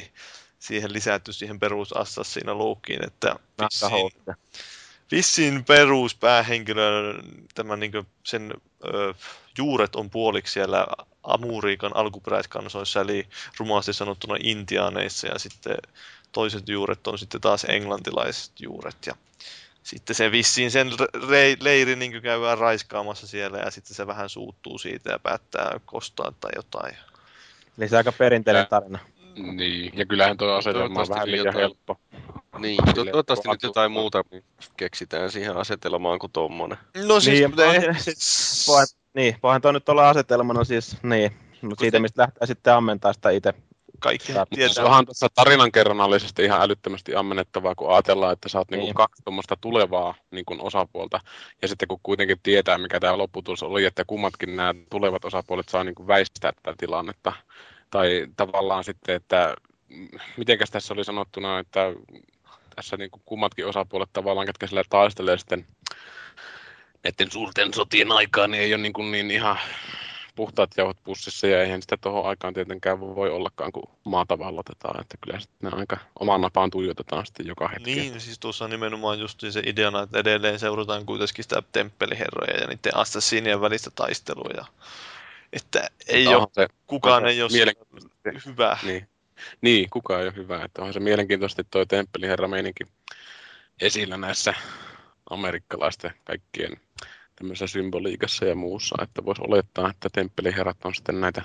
siihen 0.60 0.94
lisätty 0.94 1.34
siihen 1.34 1.60
perusassassina 1.60 2.56
luukkiin, 2.56 3.06
että 3.06 3.36
vissiin, 3.62 4.36
vissiin 5.12 5.64
peruspäähenkilö, 5.64 7.14
tämän 7.56 7.80
niin 7.80 7.92
sen 8.24 8.54
ö, 8.86 9.14
juuret 9.58 9.96
on 9.96 10.10
puoliksi 10.10 10.54
siellä 10.54 10.88
Amuriikan 11.24 11.96
alkuperäiskansoissa, 11.96 13.02
eli 13.02 13.28
rumaasti 13.60 13.94
sanottuna 13.94 14.36
intiaaneissa, 14.44 15.28
ja 15.28 15.40
sitten 15.40 15.78
toiset 16.32 16.70
juuret 16.70 17.08
on 17.08 17.20
sitten 17.20 17.42
taas 17.42 17.66
englantilaiset 17.70 18.52
juuret. 18.60 18.98
Ja 19.06 19.16
sitten 19.84 20.16
se 20.16 20.32
vissiin 20.32 20.72
sen 20.72 20.92
re- 21.18 21.58
leiri 21.60 21.96
niin 21.96 22.22
käydään 22.22 22.58
raiskaamassa 22.58 23.28
siellä, 23.28 23.58
ja 23.58 23.72
sitten 23.72 23.96
se 23.96 24.08
vähän 24.08 24.30
suuttuu 24.30 24.78
siitä 24.78 25.12
ja 25.12 25.20
päättää 25.20 25.80
kostaa 25.86 26.34
tai 26.40 26.52
jotain. 26.56 26.98
Eli 27.78 27.90
se 27.90 27.98
aika 27.98 28.12
perinteinen 28.12 28.68
tarina. 28.68 29.00
Niin, 29.36 29.92
ja 29.96 30.06
kyllähän 30.06 30.38
tuo 30.38 30.52
asetelma 30.52 31.02
on 31.02 31.10
vähän 31.10 31.32
liian 31.32 31.46
jotain- 31.46 31.62
helppo. 31.62 31.98
Niin, 32.60 32.78
to- 32.86 32.94
toivottavasti 33.06 33.50
nyt 33.50 33.64
jotain 33.64 33.92
muuta 33.92 34.24
keksitään 34.78 35.32
siihen 35.32 35.58
asetelmaan 35.58 36.20
kuin 36.20 36.32
tommonen. 36.32 36.78
No 37.08 37.20
siis, 37.20 37.40
Niin, 37.40 37.50
mutta 37.50 37.66
ei- 37.74 37.82
Voihan, 38.68 38.88
niin, 39.14 39.36
voihan 39.44 39.62
toi 39.62 39.74
nyt 39.74 39.90
olla 39.90 40.10
asetelmana 40.10 40.64
siis, 40.64 40.98
niin, 41.04 41.32
mutta 41.62 41.82
siitä 41.82 42.00
mistä 42.00 42.22
lähtee 42.22 42.48
sitten 42.48 42.74
ammentaa 42.74 43.14
sitä 43.14 43.30
itse. 43.30 43.54
kaikki 44.00 44.32
Mutta 44.34 44.46
Se 44.52 44.56
tietää. 44.56 44.86
onhan 44.86 45.06
tuossa 45.06 45.28
tarinankerronnallisesti 45.36 46.44
ihan 46.44 46.62
älyttömästi 46.62 47.16
ammennettavaa, 47.16 47.76
kun 47.76 47.94
ajatellaan, 47.94 48.34
että 48.34 48.50
sä 48.50 48.58
oot 48.58 48.72
niinku 48.72 48.86
Niin. 48.86 48.94
kaksi 48.96 49.22
tuommoista 49.24 49.58
tulevaa 49.62 50.16
niinku 50.32 50.58
osapuolta, 50.60 51.20
ja 51.62 51.68
sitten 51.68 51.88
kun 51.88 52.00
kuitenkin 52.04 52.38
tietää, 52.44 52.78
mikä 52.78 53.00
tämä 53.00 53.18
lopputulos 53.18 53.64
oli, 53.64 53.86
että 53.86 54.04
kummatkin 54.08 54.56
nämä 54.56 54.74
tulevat 54.90 55.26
osapuolet 55.26 55.70
saa 55.70 55.84
niinku 55.84 56.08
väistää 56.08 56.52
tätä 56.52 56.76
tilannetta, 56.78 57.34
tai 57.96 58.28
tavallaan 58.38 58.84
sitten, 58.84 59.16
että 59.16 59.56
mitenkäs 60.38 60.72
tässä 60.72 60.94
oli 60.94 61.04
sanottuna, 61.04 61.60
että 61.60 61.94
tässä 62.76 62.98
niinku 62.98 63.22
kummatkin 63.26 63.68
osapuolet 63.68 64.10
tavallaan, 64.14 64.48
ketkä 64.48 64.68
sillä 64.68 64.84
taistelee 64.90 65.38
sitten 65.38 65.68
näiden 67.04 67.32
suurten 67.32 67.74
sotien 67.74 68.12
aikaan, 68.12 68.52
niin 68.52 68.64
ei 68.64 68.74
ole 68.74 68.82
niin, 68.82 68.94
kuin 68.94 69.12
niin 69.12 69.32
ihan 69.32 69.58
puhtaat 70.36 70.72
jauhot 70.78 70.98
pussissa 71.04 71.48
ja 71.48 71.62
eihän 71.62 71.82
sitä 71.82 71.98
tuohon 71.98 72.26
aikaan 72.26 72.54
tietenkään 72.54 73.00
voi 73.00 73.30
ollakaan, 73.30 73.72
kun 73.72 73.90
maata 74.04 74.40
vallotetaan. 74.40 75.02
Että 75.02 75.18
kyllä 75.22 75.40
sitten 75.40 75.74
aika 75.74 75.98
oman 76.20 76.42
napaan 76.42 76.72
tuijotetaan 76.72 77.26
sitten 77.26 77.48
joka 77.48 77.68
hetki. 77.68 77.96
Niin, 77.96 78.22
siis 78.22 78.40
tuossa 78.40 78.66
on 78.66 78.72
nimenomaan 78.72 79.20
just 79.20 79.40
se 79.50 79.64
ideana, 79.66 80.02
että 80.02 80.20
edelleen 80.20 80.60
seurataan 80.60 81.06
kuitenkin 81.06 81.44
sitä 81.44 81.64
temppeliherroja 81.72 82.60
ja 82.62 82.68
niiden 82.68 82.98
assassinien 82.98 83.62
välistä 83.62 83.90
taistelua. 83.96 84.50
Ja, 84.58 84.66
että 85.56 85.90
ei 86.08 86.28
ole, 86.28 86.48
se, 86.52 86.68
kukaan 86.88 87.26
ei 87.26 87.42
ole 87.42 87.52
hyvä. 88.46 88.78
Niin. 88.84 89.08
niin, 89.62 89.90
kukaan 89.90 90.22
ei 90.22 90.28
ole 90.28 90.36
hyvä. 90.36 90.64
Että 90.64 90.82
onhan 90.82 90.94
se 90.94 91.00
mielenkiintoisesti 91.00 91.64
toi 91.72 91.86
temppeliherra 91.86 92.48
meininki 92.48 92.84
esillä 93.82 94.18
näissä 94.18 94.54
amerikkalaisten 95.30 96.12
kaikkien 96.24 96.78
tämmöisessä 97.36 97.68
symboliikassa 97.68 98.46
ja 98.46 98.56
muussa, 98.56 98.96
että 99.04 99.26
voisi 99.26 99.42
olettaa, 99.48 99.90
että 99.90 100.10
temppeliherrat 100.14 100.86
on 100.86 100.96
sitten 100.96 101.22
näitä 101.22 101.42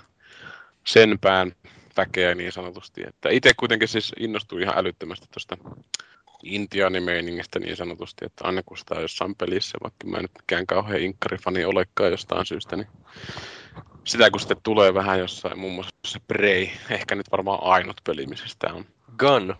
sen 0.86 1.18
pään 1.18 1.52
väkeä 1.96 2.34
niin 2.34 2.52
sanotusti. 2.52 3.02
Että 3.06 3.28
itse 3.28 3.52
kuitenkin 3.56 3.88
siis 3.88 4.12
innostuin 4.18 4.62
ihan 4.62 4.78
älyttömästi 4.78 5.26
tuosta 5.32 5.56
intiaanimeiningistä 6.42 7.58
niin 7.58 7.76
sanotusti, 7.76 8.24
että 8.24 8.44
aina 8.44 8.62
kun 8.66 8.78
sitä 8.78 8.94
on 8.94 9.02
jossain 9.02 9.34
pelissä, 9.34 9.78
vaikka 9.82 10.06
mä 10.06 10.16
en 10.16 10.22
nyt 10.22 10.30
mikään 10.42 10.66
kauhean 10.66 11.00
inkkarifani 11.00 11.64
olekaan 11.64 12.10
jostain 12.10 12.46
syystä, 12.46 12.76
niin 12.76 12.88
sitä 14.10 14.30
kun 14.30 14.40
sitten 14.40 14.56
tulee 14.62 14.94
vähän 14.94 15.18
jossain, 15.18 15.58
muun 15.58 15.72
muassa 15.72 16.20
Prey, 16.28 16.68
ehkä 16.90 17.14
nyt 17.14 17.30
varmaan 17.32 17.58
ainut 17.62 18.00
peli, 18.04 18.26
missä 18.26 18.48
sitä 18.48 18.72
on. 18.72 18.86
Gun. 19.18 19.56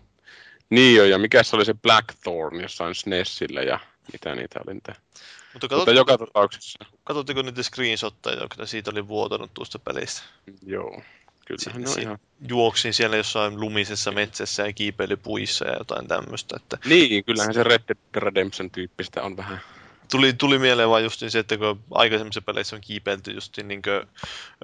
Niin 0.69 0.95
jo, 0.97 1.05
ja 1.05 1.17
mikä 1.17 1.43
se 1.43 1.55
oli 1.55 1.65
se 1.65 1.73
Blackthorn 1.73 2.61
jossain 2.61 2.95
SNESillä 2.95 3.61
ja 3.61 3.79
mitä 4.13 4.35
niitä 4.35 4.59
oli 4.65 4.73
niitä. 4.73 4.91
Mutta 4.91 5.21
Mutta 5.53 5.67
katsot, 5.67 5.95
joka 5.95 6.17
tapauksessa, 6.17 6.85
katsotteko 7.03 7.41
niitä 7.41 7.63
screenshotteja, 7.63 8.41
jotka 8.41 8.65
siitä 8.65 8.91
oli 8.91 9.07
vuotanut 9.07 9.53
tuosta 9.53 9.79
pelistä? 9.79 10.21
joo, 10.65 11.01
kyllähän 11.45 11.81
on 11.81 11.93
Si- 11.93 12.01
ihan... 12.01 12.19
Juoksin 12.47 12.93
siellä 12.93 13.17
jossain 13.17 13.59
lumisessa 13.59 14.11
metsässä 14.11 14.67
ja 14.67 14.73
kiipeili 14.73 15.15
puissa 15.15 15.67
ja 15.67 15.75
jotain 15.77 16.07
tämmöistä. 16.07 16.55
Että 16.55 16.77
Niin, 16.85 17.25
kyllähän 17.25 17.53
se 17.53 17.63
Red 17.63 17.81
Dead 17.87 17.97
Redemption 18.15 18.71
tyyppistä 18.71 19.23
on 19.23 19.37
vähän. 19.37 19.61
Tuli, 20.11 20.33
tuli 20.33 20.59
mieleen 20.59 20.89
vaan 20.89 21.03
just 21.03 21.23
se, 21.27 21.39
että 21.39 21.57
kun 21.57 21.79
aikaisemmissa 21.91 22.41
peleissä 22.41 22.75
on 22.75 22.81
kiipeilty 22.81 23.31
just 23.31 23.57
niin 23.57 23.81
kuin, 23.81 23.95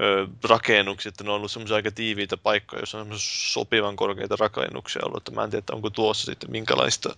ö, 0.02 0.28
rakennuksia, 0.44 1.10
että 1.10 1.24
ne 1.24 1.30
on 1.30 1.36
ollut 1.36 1.52
semmoisia 1.52 1.76
aika 1.76 1.92
tiiviitä 1.92 2.38
paikkoja, 2.38 2.80
joissa 2.80 3.00
on 3.00 3.08
sopivan 3.18 3.96
korkeita 3.96 4.36
rakennuksia 4.40 5.02
ollut, 5.06 5.18
että 5.18 5.32
mä 5.32 5.44
en 5.44 5.50
tiedä, 5.50 5.60
että 5.60 5.76
onko 5.76 5.90
tuossa 5.90 6.26
sitten 6.26 6.52
minkälaista, 6.52 7.16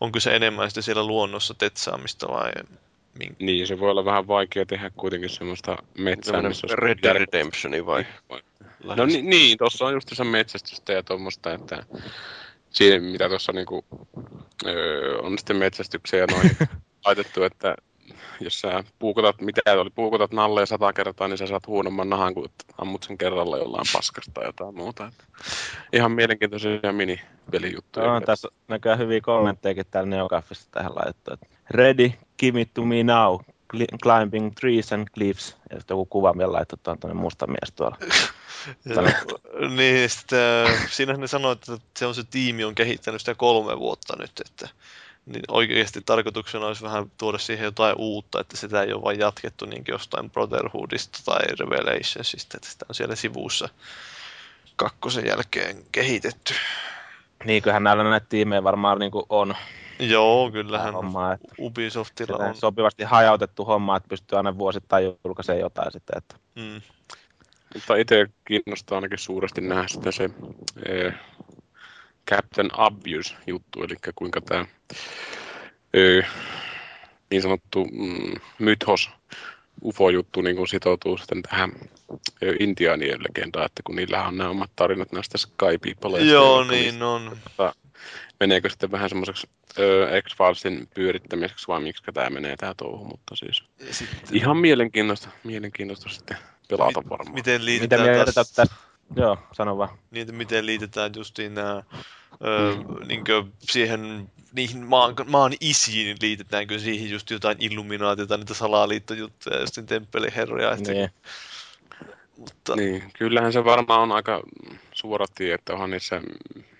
onko 0.00 0.20
se 0.20 0.36
enemmän 0.36 0.70
sitten 0.70 0.82
siellä 0.82 1.06
luonnossa 1.06 1.54
tetsaamista 1.54 2.28
vai 2.28 2.52
min... 3.18 3.36
Niin, 3.38 3.66
se 3.66 3.80
voi 3.80 3.90
olla 3.90 4.04
vähän 4.04 4.28
vaikea 4.28 4.66
tehdä 4.66 4.90
kuitenkin 4.90 5.30
semmoista 5.30 5.76
metsää, 5.98 6.42
missä 6.42 6.66
olisi 6.66 6.76
Red 6.76 6.98
Dead 7.02 7.16
Redemptioni 7.16 7.86
vai? 7.86 8.06
No 8.96 9.06
niin, 9.06 9.30
niin 9.30 9.58
tuossa 9.58 9.84
on 9.86 9.92
just 9.92 10.08
se 10.12 10.24
metsästystä 10.24 10.92
ja 10.92 11.02
tuommoista, 11.02 11.52
että 11.52 11.86
siinä 12.70 13.00
mitä 13.00 13.28
tuossa 13.28 13.52
niinku, 13.52 13.84
öö, 14.66 15.18
on 15.18 15.38
sitten 15.38 15.56
metsästyksiä 15.56 16.18
ja 16.18 16.26
noin 16.26 16.56
laitettu, 17.06 17.42
että 17.42 17.76
jos 18.40 18.60
sä 18.60 18.84
puukotat, 18.98 19.40
mitä 19.40 19.60
oli, 19.72 19.90
puukotat 19.90 20.32
nalleen 20.32 20.66
sata 20.66 20.92
kertaa, 20.92 21.28
niin 21.28 21.38
sä 21.38 21.46
saat 21.46 21.66
huonomman 21.66 22.10
nahan, 22.10 22.34
kun 22.34 22.48
ammut 22.78 23.02
sen 23.02 23.18
kerralla 23.18 23.58
jollain 23.58 23.86
paskasta 23.92 24.32
tai 24.34 24.46
jotain 24.46 24.74
muuta. 24.74 25.06
Että 25.06 25.24
ihan 25.92 26.12
mielenkiintoisia 26.12 26.92
minipelijuttuja. 26.92 28.12
On 28.12 28.22
tässä 28.22 28.48
näköjään 28.68 28.98
hyviä 28.98 29.20
kommenttejakin 29.20 29.86
täällä 29.90 30.10
Neocaffissa 30.10 30.68
tähän 30.70 30.94
laitettu. 30.94 31.34
että 31.34 31.46
Ready, 31.70 32.12
give 32.38 32.60
it 32.60 32.74
to 32.74 32.84
me 32.84 33.02
now. 33.02 33.40
Cli- 33.72 33.98
Climbing 34.02 34.52
trees 34.60 34.92
and 34.92 35.08
cliffs. 35.14 35.56
Ja 35.70 35.76
sitten 35.76 35.94
joku 35.94 36.06
kuva 36.06 36.38
vielä 36.38 36.52
laitettu 36.52 36.90
on 36.90 36.98
tuonne 36.98 37.20
musta 37.20 37.46
mies 37.46 37.72
tuolla. 37.76 37.96
niin, 39.76 40.10
sitten, 40.10 40.38
äh, 40.66 40.90
siinähän 40.90 41.20
ne 41.20 41.26
sanoi, 41.26 41.52
että 41.52 41.78
se 41.96 42.06
on 42.06 42.14
se 42.14 42.24
tiimi 42.24 42.64
on 42.64 42.74
kehittänyt 42.74 43.20
sitä 43.20 43.34
kolme 43.34 43.78
vuotta 43.78 44.16
nyt, 44.18 44.32
että 44.46 44.68
niin 45.26 45.42
oikeasti 45.48 46.00
tarkoituksena 46.06 46.66
olisi 46.66 46.82
vähän 46.82 47.10
tuoda 47.18 47.38
siihen 47.38 47.64
jotain 47.64 47.94
uutta, 47.98 48.40
että 48.40 48.56
sitä 48.56 48.82
ei 48.82 48.92
ole 48.92 49.02
vain 49.02 49.18
jatkettu 49.18 49.66
niin 49.66 49.84
jostain 49.88 50.30
Brotherhoodista 50.30 51.18
tai 51.24 51.40
Revelationsista, 51.60 52.56
että 52.56 52.70
sitä 52.70 52.86
on 52.88 52.94
siellä 52.94 53.16
sivussa 53.16 53.68
kakkosen 54.76 55.26
jälkeen 55.26 55.84
kehitetty. 55.92 56.54
Niin, 57.44 57.62
kyllähän 57.62 57.82
näillä 57.82 58.04
näitä 58.04 58.26
tiimejä 58.28 58.64
varmaan 58.64 58.98
niin 58.98 59.10
kuin 59.10 59.26
on 59.28 59.54
Joo, 60.12 60.50
kyllähän 60.50 60.94
hommaa. 60.94 61.32
Että 61.32 61.54
Ubisoftilla 61.58 62.44
on 62.44 62.54
sopivasti 62.54 63.04
hajautettu 63.04 63.64
homma, 63.64 63.96
että 63.96 64.08
pystyy 64.08 64.38
aina 64.38 64.58
vuosittain 64.58 65.04
julkaisemaan 65.24 65.60
jotain 65.60 65.92
sitten. 65.92 66.18
Että. 66.18 66.36
Mm. 66.54 66.80
Mutta 67.74 67.96
itse 67.96 68.26
kiinnostaa 68.44 68.96
ainakin 68.96 69.18
suuresti 69.18 69.60
nähdä 69.60 69.88
sitten 69.88 70.12
se 70.12 70.30
eh, 70.86 71.14
Captain 72.30 72.80
Obvious-juttu, 72.80 73.82
eli 73.82 73.96
kuinka 74.14 74.40
tämä 74.40 74.66
eh, 75.94 76.26
niin 77.30 77.42
sanottu 77.42 77.84
mm, 77.84 78.34
mythos 78.58 79.10
UFO-juttu 79.84 80.40
niin 80.40 80.56
kun 80.56 80.68
sitoutuu 80.68 81.16
sitten 81.16 81.42
tähän 81.42 81.72
eh, 82.42 82.54
intiaanien 82.60 83.22
legendaan, 83.22 83.66
että 83.66 83.82
kun 83.84 83.96
niillä 83.96 84.24
on 84.24 84.36
nämä 84.36 84.50
omat 84.50 84.70
tarinat 84.76 85.12
näistä 85.12 85.38
Sky. 85.38 85.66
Joo, 86.30 86.64
niin 86.64 87.02
on. 87.02 87.22
Mutta 87.22 87.74
meneekö 88.40 88.68
sitten 88.70 88.90
vähän 88.90 89.08
semmoiseksi 89.08 89.48
öö, 89.78 90.22
X-Filesin 90.22 90.88
pyörittämiseksi 90.94 91.68
vai 91.68 91.80
miksi 91.80 92.02
tämä 92.14 92.30
menee 92.30 92.56
tämä 92.56 92.74
touhu, 92.76 93.04
mutta 93.04 93.36
siis 93.36 93.64
sitten, 93.90 94.36
ihan 94.36 94.56
mielenkiintoista, 94.56 95.28
mielenkiintoista 95.44 96.08
sitten 96.08 96.36
pelata 96.68 97.02
varmaan. 97.10 97.34
miten 97.34 97.34
Miten 97.34 97.64
liitetään 97.64 98.04
taas, 98.04 98.18
jätetään 98.18 98.46
tästä? 98.54 98.76
Joo, 99.16 99.38
sano 99.52 99.78
vaan. 99.78 99.98
niin, 100.10 100.22
että 100.22 100.32
miten 100.32 100.66
liitetään 100.66 101.12
justiin 101.16 101.54
nämä 101.54 101.82
Öö, 102.44 102.74
niinkö 103.06 103.44
siihen, 103.60 104.30
niihin 104.52 104.86
maan, 104.86 105.14
maan 105.26 105.52
isiin 105.60 106.16
liitetäänkö 106.20 106.78
siihen 106.78 107.10
just 107.10 107.30
jotain 107.30 107.56
illuminaatiota, 107.60 108.36
niitä 108.36 108.54
salaliittojuttuja, 108.54 109.60
just 109.60 109.78
temppeliherroja. 109.86 110.72
Että, 110.72 110.92
Niin. 110.92 111.10
Mutta 112.36 112.76
Niin, 112.76 113.02
kyllähän 113.18 113.52
se 113.52 113.64
varmaan 113.64 114.00
on 114.00 114.12
aika 114.12 114.42
suora 114.98 115.26
tie, 115.34 115.54
että 115.54 115.72
onhan 115.72 115.90
niissä, 115.90 116.20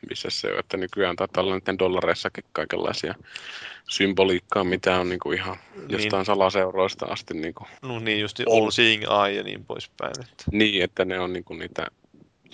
missä 0.09 0.31
se 0.31 0.53
on, 0.53 0.59
että 0.59 0.77
nykyään 0.77 1.17
taitaa 1.17 1.45
olla 1.45 1.55
niiden 1.55 1.79
dollareissakin 1.79 2.45
kaikenlaisia 2.53 3.15
symboliikkaa, 3.89 4.65
mitä 4.65 5.01
on 5.01 5.09
niinku 5.09 5.33
ihan 5.33 5.57
jostain 5.89 6.25
salaseuroista 6.25 7.07
asti. 7.07 7.35
Niinku, 7.35 7.67
no 7.83 7.99
niin, 7.99 8.21
just 8.21 8.41
On. 8.47 8.63
all 8.63 8.71
seeing 8.71 9.03
eye 9.03 9.37
ja 9.37 9.43
niin 9.43 9.65
poispäin. 9.65 10.13
Että. 10.21 10.45
niin, 10.53 10.83
että 10.83 11.05
ne 11.05 11.21
on 11.21 11.33
niinku 11.33 11.55
niitä 11.55 11.87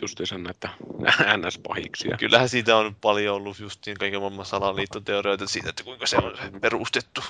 justiinsa 0.03 0.39
näitä 0.39 0.69
NS-pahiksia. 1.39 2.17
Kyllähän 2.19 2.49
siitä 2.49 2.77
on 2.77 2.97
paljon 3.01 3.37
ollut 3.37 3.59
justiin 3.59 3.97
kaiken 3.99 4.21
maailman 4.21 4.47
salaliittoteorioita 4.47 5.47
siitä, 5.47 5.71
että 5.71 5.85
kuinka 5.85 6.07
se 6.07 6.17
on 6.17 6.61
perustettu. 6.61 7.21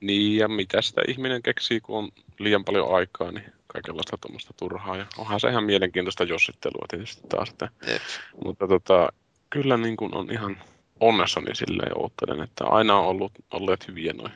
Niin, 0.00 0.36
ja 0.36 0.48
mitä 0.48 0.82
sitä 0.82 1.02
ihminen 1.08 1.42
keksii, 1.42 1.80
kun 1.80 1.98
on 1.98 2.08
liian 2.38 2.64
paljon 2.64 2.94
aikaa, 2.94 3.32
niin 3.32 3.53
kaikenlaista 3.74 4.18
tuommoista 4.18 4.54
turhaa. 4.56 4.96
Ja 4.96 5.06
onhan 5.18 5.40
se 5.40 5.48
ihan 5.48 5.64
mielenkiintoista 5.64 6.24
jossittelua 6.24 6.86
tietysti 6.90 7.22
taas. 7.28 7.48
Että, 7.50 7.68
Jep. 7.86 8.02
mutta 8.44 8.68
tota, 8.68 9.08
kyllä 9.50 9.76
niin 9.76 9.96
kuin 9.96 10.14
on 10.14 10.30
ihan 10.30 10.56
onnessani 11.00 11.54
silleen 11.54 11.98
oottelen, 11.98 12.40
että 12.40 12.64
aina 12.64 12.98
on 12.98 13.06
ollut, 13.06 13.32
olleet 13.50 13.88
hyviä 13.88 14.12
noin 14.12 14.32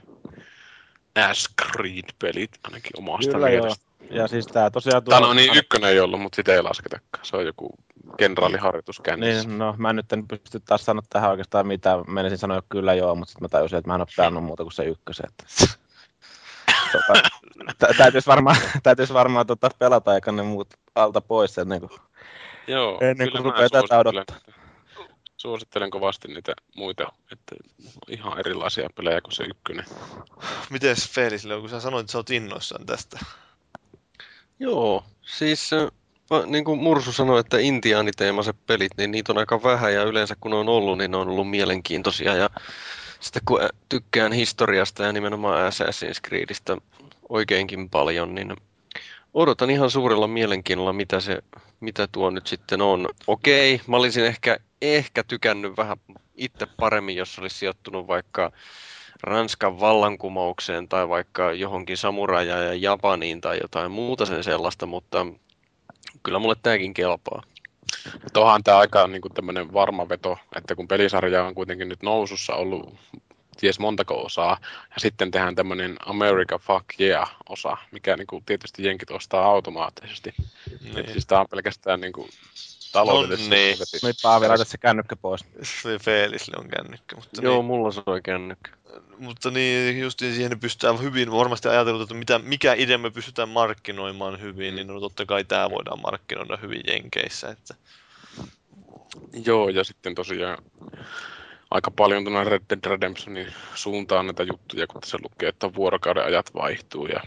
Ash 1.17 1.51
Creed-pelit 1.63 2.51
ainakin 2.65 2.99
omasta 2.99 3.33
Kyllä 3.33 3.49
joo. 3.51 3.61
mielestä. 3.61 3.89
Ja 4.11 4.29
siis 4.29 4.47
tää 4.47 4.71
tosiaan 4.71 5.05
tuo... 5.05 5.15
Tämä 5.15 5.27
no 5.27 5.35
niin, 5.35 5.57
ykkönen 5.57 5.91
ei 5.91 6.01
ollut, 6.01 6.21
mutta 6.21 6.37
sitä 6.37 6.55
ei 6.55 6.63
lasketakaan. 6.63 7.25
Se 7.25 7.37
on 7.37 7.47
joku 7.47 7.71
kenraaliharjoitus 8.19 9.01
käynnissä. 9.01 9.49
Niin, 9.49 9.59
no 9.59 9.75
mä 9.79 9.93
nyt 9.93 10.13
en 10.13 10.29
pysty 10.29 10.61
taas 10.61 10.85
sanoa 10.85 11.03
tähän 11.11 11.31
oikeastaan 11.31 11.67
mitä. 11.67 11.99
Menisin 12.07 12.39
sanoa 12.39 12.63
kyllä 12.69 12.95
joo, 12.95 13.15
mutta 13.15 13.31
sitten 13.31 13.45
mä 13.45 13.49
tajusin, 13.49 13.79
että 13.79 13.91
mä 13.91 13.95
en 13.95 14.01
ole 14.01 14.09
pelannut 14.17 14.45
muuta 14.45 14.63
kuin 14.63 14.73
se 14.73 14.85
ykkösen. 14.85 15.27
Että... 15.29 15.45
tota, 16.93 17.29
tä- 17.79 17.95
täytyisi 17.97 18.27
varmaan, 18.27 18.57
täytyisi 18.83 19.15
varmaan 19.15 19.47
tota 19.47 19.71
pelata 19.79 20.15
eikä 20.15 20.33
ne 20.33 20.43
muut 20.43 20.69
alta 20.95 21.21
pois 21.21 21.59
ennen 21.59 21.81
kuin... 21.81 21.91
Joo, 22.67 22.99
Ennen 23.01 23.31
kuin 23.31 23.45
rupeaa 23.45 23.69
tätä 23.69 23.81
suosittelen- 23.81 23.99
odottaa. 23.99 24.37
Suosittelen 25.37 25.91
kovasti 25.91 26.29
niitä 26.29 26.53
muita, 26.77 27.13
että 27.33 27.57
ihan 28.09 28.39
erilaisia 28.39 28.89
pelejä 28.97 29.21
kuin 29.21 29.33
se 29.33 29.45
ykkönen. 29.45 29.85
Mites 30.71 31.11
Felisille, 31.11 31.61
kun 31.61 31.69
sä 31.69 31.81
sanoit, 31.81 32.01
että 32.05 32.13
sä 32.13 32.19
oot 32.19 32.31
innoissaan 32.31 32.87
tästä? 32.87 33.19
Joo, 34.59 35.05
siis 35.23 35.71
niin 36.47 36.65
kuin 36.65 36.81
Mursu 36.81 37.13
sanoi, 37.13 37.41
että 37.41 37.59
intiaaniteemaiset 37.59 38.57
pelit, 38.67 38.93
niin 38.97 39.11
niitä 39.11 39.33
on 39.33 39.39
aika 39.39 39.63
vähän 39.63 39.95
ja 39.95 40.03
yleensä 40.03 40.37
kun 40.41 40.51
ne 40.51 40.57
on 40.57 40.69
ollut, 40.69 40.99
niin 40.99 41.11
ne 41.11 41.17
on 41.17 41.29
ollut 41.29 41.51
mielenkiintoisia. 41.51 42.35
Ja 42.35 42.51
sitten 43.21 43.43
kun 43.45 43.63
ä- 43.63 43.69
tykkään 43.89 44.33
historiasta 44.33 45.03
ja 45.03 45.13
nimenomaan 45.13 45.73
Assassin's 45.73 46.21
Creedistä 46.29 46.77
oikeinkin 47.29 47.91
paljon, 47.91 48.35
niin 48.35 48.57
odotan 49.35 49.71
ihan 49.71 49.91
suurella 49.91 50.27
mielenkiinnolla, 50.27 50.93
mitä, 50.93 51.21
se, 51.21 51.39
mitä 51.81 52.09
tuo 52.13 52.31
nyt 52.31 52.47
sitten 52.47 52.83
on. 52.83 53.09
Okei, 53.27 53.81
mä 53.87 53.97
olisin 53.97 54.25
ehkä, 54.25 54.59
ehkä 54.83 55.25
tykännyt 55.25 55.77
vähän 55.77 55.97
itse 56.35 56.67
paremmin, 56.67 57.17
jos 57.17 57.39
olisi 57.39 57.59
sijoittunut 57.59 58.07
vaikka 58.07 58.53
Ranskan 59.23 59.81
vallankumoukseen 59.81 60.89
tai 60.89 61.09
vaikka 61.09 61.53
johonkin 61.53 61.97
samuraja 61.97 62.63
ja 62.63 62.75
Japaniin 62.75 63.41
tai 63.41 63.59
jotain 63.63 63.91
muuta 63.91 64.27
sen 64.27 64.45
sellaista, 64.45 64.87
mutta 64.87 65.27
kyllä 66.23 66.39
mulle 66.39 66.57
tämäkin 66.63 66.95
kelpaa. 66.95 67.43
Mutta 68.23 68.41
onhan 68.41 68.65
tämä 68.65 68.79
aika 68.79 69.07
niin 69.07 69.23
kuin 69.23 69.35
tämmöinen 69.35 69.73
varma 69.73 70.09
veto, 70.09 70.39
että 70.57 70.75
kun 70.75 70.89
pelisarja 70.89 71.45
on 71.45 71.55
kuitenkin 71.55 71.89
nyt 71.89 72.03
nousussa 72.03 72.55
ollut 72.55 72.95
ties 73.61 73.79
montako 73.79 74.25
osaa, 74.25 74.59
ja 74.63 74.97
sitten 75.01 75.31
tehdään 75.31 75.55
tämmöinen 75.55 75.97
America 76.07 76.59
Fuck 76.59 77.01
Yeah-osa, 77.01 77.77
mikä 77.93 78.17
niin 78.17 78.27
kuin 78.27 78.45
tietysti 78.45 78.85
jenkit 78.85 79.11
ostaa 79.11 79.47
automaattisesti. 79.47 80.35
Niin. 80.95 81.13
Siis 81.13 81.27
tämä 81.27 81.41
on 81.41 81.47
pelkästään 81.51 82.01
niin 82.01 82.13
kuin 82.13 82.29
taloudellisesti. 82.93 83.51
No 83.51 83.57
niin. 83.57 83.79
hyöty. 83.79 84.07
Nyt 84.07 84.17
Paavi, 84.23 84.49
laita 84.49 84.65
se 84.65 84.79
kännykkä 84.79 85.17
pois. 85.17 85.45
Se 85.63 85.99
Felisille 85.99 86.57
on 86.61 86.69
kännykkä. 86.69 87.17
Mutta 87.17 87.43
Joo, 87.43 87.55
niin, 87.55 87.65
mulla 87.65 87.93
se 87.93 88.03
on 88.07 88.23
kännykkä. 88.23 88.71
mutta 89.19 89.51
niin 89.51 90.01
justiin 90.01 90.35
siihen 90.35 90.51
ne 90.51 90.57
pystytään 90.57 91.03
hyvin 91.03 91.33
varmasti 91.33 91.69
ajatellut, 91.69 92.03
että 92.03 92.15
mitä, 92.15 92.39
mikä 92.39 92.75
idea 92.75 92.99
me 92.99 93.11
pystytään 93.11 93.49
markkinoimaan 93.49 94.41
hyvin, 94.41 94.77
niin 94.77 94.87
no 94.87 95.01
totta 95.01 95.27
kai 95.27 95.45
tämä 95.45 95.71
voidaan 95.71 96.01
markkinoida 96.01 96.57
hyvin 96.57 96.83
Jenkeissä. 96.87 97.49
Että, 97.49 97.75
Joo, 99.45 99.69
ja 99.69 99.85
sitten 99.85 100.15
tosiaan 100.15 100.59
aika 101.71 101.91
paljon 101.91 102.25
tuonne 102.25 102.45
Red 102.45 102.63
Dead 102.71 102.91
Redemptionin 102.91 103.53
suuntaan 103.75 104.27
näitä 104.27 104.43
juttuja, 104.43 104.87
kun 104.87 105.01
tässä 105.01 105.19
lukee, 105.23 105.49
että 105.49 105.75
vuorokauden 105.75 106.25
ajat 106.25 106.55
vaihtuu 106.55 107.07
ja 107.07 107.21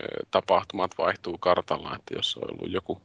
ö, 0.00 0.26
tapahtumat 0.30 0.90
vaihtuu 0.98 1.38
kartalla, 1.38 1.96
että 1.96 2.14
jos 2.14 2.36
on 2.36 2.50
ollut 2.50 2.72
joku 2.72 3.02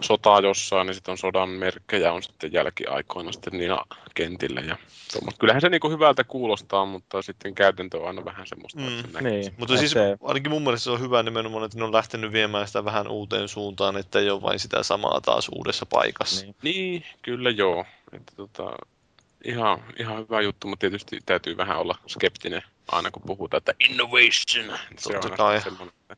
sota 0.00 0.40
jossain, 0.42 0.86
niin 0.86 0.94
sitten 0.94 1.12
on 1.12 1.18
sodan 1.18 1.48
merkkejä 1.48 2.12
on 2.12 2.22
sitten 2.22 2.52
jälkiaikoina 2.52 3.32
sitten 3.32 3.52
niin 3.52 3.70
kentillä. 4.14 4.60
Ja 4.60 4.76
tuommoista. 5.12 5.38
Kyllähän 5.40 5.60
se 5.60 5.68
niinku 5.68 5.90
hyvältä 5.90 6.24
kuulostaa, 6.24 6.86
mutta 6.86 7.22
sitten 7.22 7.54
käytäntö 7.54 7.98
on 7.98 8.06
aina 8.06 8.24
vähän 8.24 8.46
semmoista, 8.46 8.80
Mm. 8.80 9.00
että. 9.00 9.20
Niin, 9.20 9.54
mutta 9.58 9.76
siis 9.76 9.90
se, 9.90 10.16
ainakin 10.22 10.50
mun 10.52 10.62
mielestä 10.62 10.84
se 10.84 10.90
on 10.90 11.00
hyvä 11.00 11.22
nimenomaan, 11.22 11.64
että 11.64 11.78
ne 11.78 11.84
on 11.84 11.92
lähtenyt 11.92 12.32
viemään 12.32 12.66
sitä 12.66 12.84
vähän 12.84 13.08
uuteen 13.08 13.48
suuntaan, 13.48 13.96
että 13.96 14.18
ei 14.18 14.30
ole 14.30 14.42
vain 14.42 14.58
sitä 14.58 14.82
samaa 14.82 15.20
taas 15.20 15.48
uudessa 15.48 15.86
paikassa. 15.86 16.42
niin. 16.44 16.54
Niin, 16.62 17.04
kyllä 17.22 17.50
joo. 17.50 17.84
Että 18.12 18.32
tota, 18.36 18.72
ihan, 19.44 19.84
ihan 19.98 20.18
hyvä 20.18 20.40
juttu, 20.40 20.68
mutta 20.68 20.80
tietysti 20.80 21.18
täytyy 21.26 21.56
vähän 21.56 21.78
olla 21.78 21.98
skeptinen 22.06 22.62
aina 22.92 23.10
kun 23.10 23.22
puhutaan, 23.26 23.58
että 23.58 23.74
innovation. 23.80 24.78
Se 24.98 25.12
Totta 25.12 25.28
on 25.30 25.36
kai. 25.36 25.60
semmoinen, 25.60 25.94
että 26.10 26.16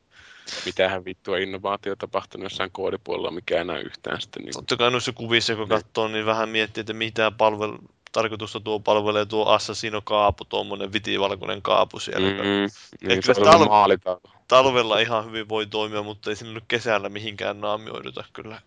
mitähän 0.67 1.05
vittua 1.05 1.39
innovaatio 1.39 1.97
tapahtunut 1.97 2.43
jossain 2.45 2.71
koodipuolella, 2.73 3.31
mikä 3.31 3.61
enää 3.61 3.79
yhtään 3.79 4.21
sitten 4.21 4.43
niin 4.43 4.53
Totta 4.53 4.77
kai 4.77 4.91
noissa 4.91 5.13
kuvissa, 5.13 5.57
kun 5.57 5.69
katsoo, 5.69 6.09
niin 6.09 6.27
vähän 6.27 6.49
miettii, 6.49 6.81
että 6.81 6.93
mitä 6.93 7.31
palvel, 7.31 7.73
tarkoitusta 8.13 8.61
tuo 8.61 8.81
palvelee 8.81 9.27
tuo 9.27 9.47
Assassino-kaapu, 9.47 10.45
tuommoinen 10.45 10.93
vitivalkoinen 10.93 11.63
kaapu 11.63 11.99
siellä. 11.99 12.31
Mm. 12.31 12.37
Mm, 12.37 12.43
niin, 12.43 13.11
Ehkä 13.11 13.35
se 13.35 13.41
on 13.41 13.69
maalita. 13.69 14.21
Talvella 14.49 14.99
ihan 14.99 15.27
hyvin 15.27 15.49
voi 15.49 15.67
toimia, 15.67 16.03
mutta 16.03 16.31
ei 16.31 16.37
sinne 16.37 16.55
nyt 16.55 16.65
kesällä 16.69 17.09
mihinkään 17.09 17.61
naamioiduta 17.61 18.25
kyllä. 18.33 18.61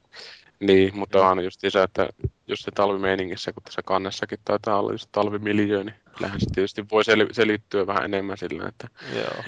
Niin, 0.60 0.98
mutta 0.98 1.20
onhan 1.20 1.44
just 1.44 1.60
se, 1.70 1.84
että 1.84 2.10
jos 2.48 2.60
se 2.60 2.72
talvimeiningissä, 2.72 3.54
kun 3.54 3.64
tässä 3.64 3.82
kannessakin 3.86 4.40
taitaa 4.46 4.80
olla 4.80 4.92
just 4.92 5.10
talvimiljö, 5.12 5.84
niin 5.84 5.96
kyllähän 6.18 6.40
se 6.40 6.46
tietysti 6.56 6.86
voi 6.92 7.04
sel- 7.04 7.34
selittyä 7.34 7.88
vähän 7.88 8.06
enemmän 8.06 8.38
sillä, 8.38 8.68
että 8.68 8.88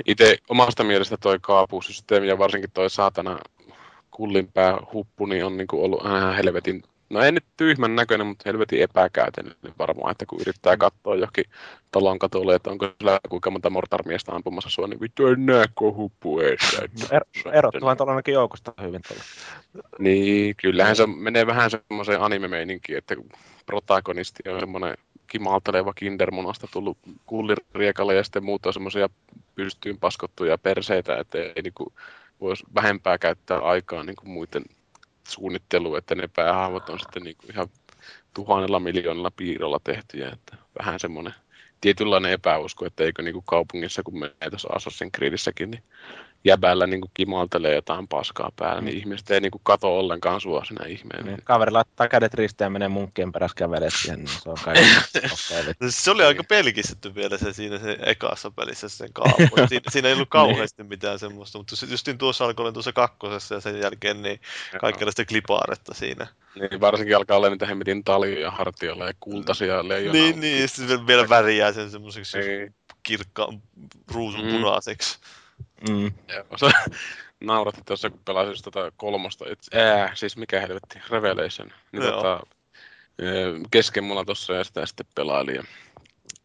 itse 0.06 0.38
omasta 0.50 0.84
mielestä 0.84 1.18
toi 1.18 1.40
kaapusysteemi 1.42 2.28
ja 2.28 2.38
varsinkin 2.38 2.72
toi 2.74 2.90
saatana 2.90 3.40
kullinpää 4.12 4.78
huppu, 4.94 5.26
niin 5.26 5.46
on 5.46 5.58
niinku 5.58 5.84
ollut 5.84 6.06
ihan 6.06 6.36
helvetin, 6.36 6.84
no 7.16 7.26
ei 7.26 7.32
nyt 7.32 7.46
tyhmän 7.58 7.96
näköinen, 7.96 8.28
mutta 8.28 8.44
helvetin 8.46 8.82
epäkäytännöllinen 8.82 9.74
varmaan, 9.80 10.12
että 10.12 10.26
kun 10.26 10.42
yrittää 10.42 10.78
katsoa 10.78 11.16
johonkin 11.16 11.46
talon 11.92 12.20
katolle, 12.20 12.56
että 12.56 12.70
onko 12.70 12.90
sillä 13.00 13.20
kuinka 13.30 13.52
monta 13.52 13.70
mortarmiestä 13.70 14.32
ampumassa 14.32 14.70
sua, 14.70 14.88
niin 14.88 15.02
vittu 15.02 15.28
en 15.28 15.46
näe, 15.46 15.66
kun 15.76 15.96
huppu 15.96 16.40
eessä. 16.40 16.82
Er, 17.12 17.22
erottuhan 17.54 17.98
tuolla 17.98 18.12
ainakin 18.12 18.34
joukosta 18.34 18.74
hyvin 18.82 19.02
tuolla. 19.08 19.24
Niin, 20.00 20.56
kyllähän 20.56 20.96
se 20.96 21.08
menee 21.08 21.48
vähän 21.48 21.72
semmoiseen 21.72 22.22
anime-meininkiin, 22.22 22.98
että 22.98 23.16
protagonisti 23.66 24.50
on 24.50 24.60
semmoinen 24.60 24.98
kimalteleva 25.28 25.94
kindermonasta 25.94 26.68
tullut 26.72 26.98
kulliriekalle 27.26 28.16
ja 28.16 28.24
sitten 28.24 28.46
muut 28.46 28.66
on 28.66 28.74
semmoisia 28.74 29.10
pystyyn 29.56 29.98
paskottuja 29.98 30.58
perseitä, 30.58 31.18
että 31.18 31.38
ei 31.38 31.62
niinku 31.64 31.94
voisi 32.42 32.64
vähempää 32.76 33.18
käyttää 33.18 33.60
aikaa 33.60 34.04
niinku 34.04 34.26
muiden 34.26 34.64
suunnitteluun, 35.28 35.98
että 35.98 36.16
ne 36.16 36.28
päähaavot 36.28 36.90
on 36.90 37.00
sitten 37.00 37.24
niinku 37.24 37.46
ihan 37.52 37.68
tuhannella 38.34 38.80
miljoonalla 38.80 39.32
piirrolla 39.32 39.80
tehtyjä, 39.84 40.30
että 40.30 40.58
vähän 40.80 41.00
semmoinen 41.00 41.34
tietynlainen 41.82 42.32
epäusko, 42.32 42.86
että 42.86 43.04
eikö 43.04 43.22
niinku 43.22 43.42
kaupungissa, 43.42 44.04
kun 44.04 44.20
menee 44.20 44.50
tuossa 44.50 44.70
Assassin's 44.70 45.10
Creedissäkin, 45.18 45.72
niin 45.72 45.84
jäbällä 46.46 46.88
niin 46.88 47.02
kimaltelee 47.14 47.76
jotain 47.76 48.08
paskaa 48.08 48.52
päällä, 48.56 48.82
niin 48.82 48.98
ihmiset 48.98 49.32
ei 49.32 49.42
niin 49.42 49.52
kuin 49.52 49.62
kato 49.64 49.98
ollenkaan 49.98 50.42
sua 50.42 50.66
sinä 50.66 50.86
ihmeen. 50.86 51.26
Niin, 51.26 51.38
kaveri 51.44 51.72
laittaa 51.72 52.08
kädet 52.08 52.34
ristiin 52.34 52.66
ja 52.66 52.70
menee 52.70 52.88
munkkien 52.88 53.32
perässä 53.32 53.56
kävelee 53.56 53.90
siihen, 53.90 54.20
niin 54.20 54.28
se 54.28 54.50
on. 54.50 54.58
No, 55.80 55.88
se 55.90 56.12
oli 56.12 56.24
aika 56.24 56.44
pelkistetty 56.44 57.16
vielä 57.16 57.38
se 57.38 57.54
siinä 57.54 57.80
se 57.80 57.98
ekassa 58.06 58.52
pelissä 58.52 58.90
sen 58.90 59.14
kaapu. 59.14 59.56
Siinä, 59.70 59.92
siinä 59.92 60.08
ei 60.08 60.14
ollut 60.14 60.30
kauheasti 60.30 60.84
mitään 60.84 61.20
semmoista, 61.20 61.58
mutta 61.58 61.76
justiin 61.90 62.18
tuossa 62.18 62.46
alkoi 62.46 62.64
olla 62.64 62.72
tuossa 62.72 62.94
kakkosessa 62.94 63.56
ja 63.56 63.62
sen 63.62 63.80
jälkeen 63.80 64.22
niin 64.22 64.40
kaikenlaista 64.82 65.26
klipaaretta 65.26 65.94
siinä. 65.94 66.28
Niin, 66.60 66.82
varsinkin 66.82 67.16
alkaa 67.16 67.38
olla 67.38 67.50
niitä 67.50 67.66
hemmetin 67.66 68.04
taljoja 68.04 68.52
hartiolla 68.52 69.08
ja 69.08 69.14
kultaisia 69.20 69.88
leijonaa. 69.88 70.22
Niin, 70.22 70.40
niin, 70.40 70.62
ja 70.62 70.68
sitten 70.68 71.08
vielä 71.08 71.30
väriää 71.30 71.74
sen 71.74 71.92
semmoiseksi 71.92 72.38
Niin. 72.38 72.76
kirkkaan 73.04 73.62
ruusun 74.12 74.46
Mm. 74.46 74.52
punaiseksi. 74.52 75.18
Mm. 75.18 75.45
Joo, 76.34 76.58
se 76.58 76.72
nauratti 77.44 77.82
tuossa, 77.86 78.10
kun 78.10 78.22
pelasin 78.26 78.64
tota 78.64 78.92
kolmosta. 78.98 79.46
Et, 79.50 79.60
ää, 79.74 80.12
siis 80.16 80.38
mikä 80.38 80.60
helvetti, 80.60 81.00
Revelation. 81.10 81.72
Niin 81.92 82.04
Joo. 82.04 82.12
tota, 82.12 82.44
kesken 83.72 84.04
mulla 84.04 84.26
tossa 84.26 84.54
ja 84.54 84.64
sitä 84.64 84.86
sitten 84.86 85.06
pelailin. 85.16 85.56
Ja 85.56 85.64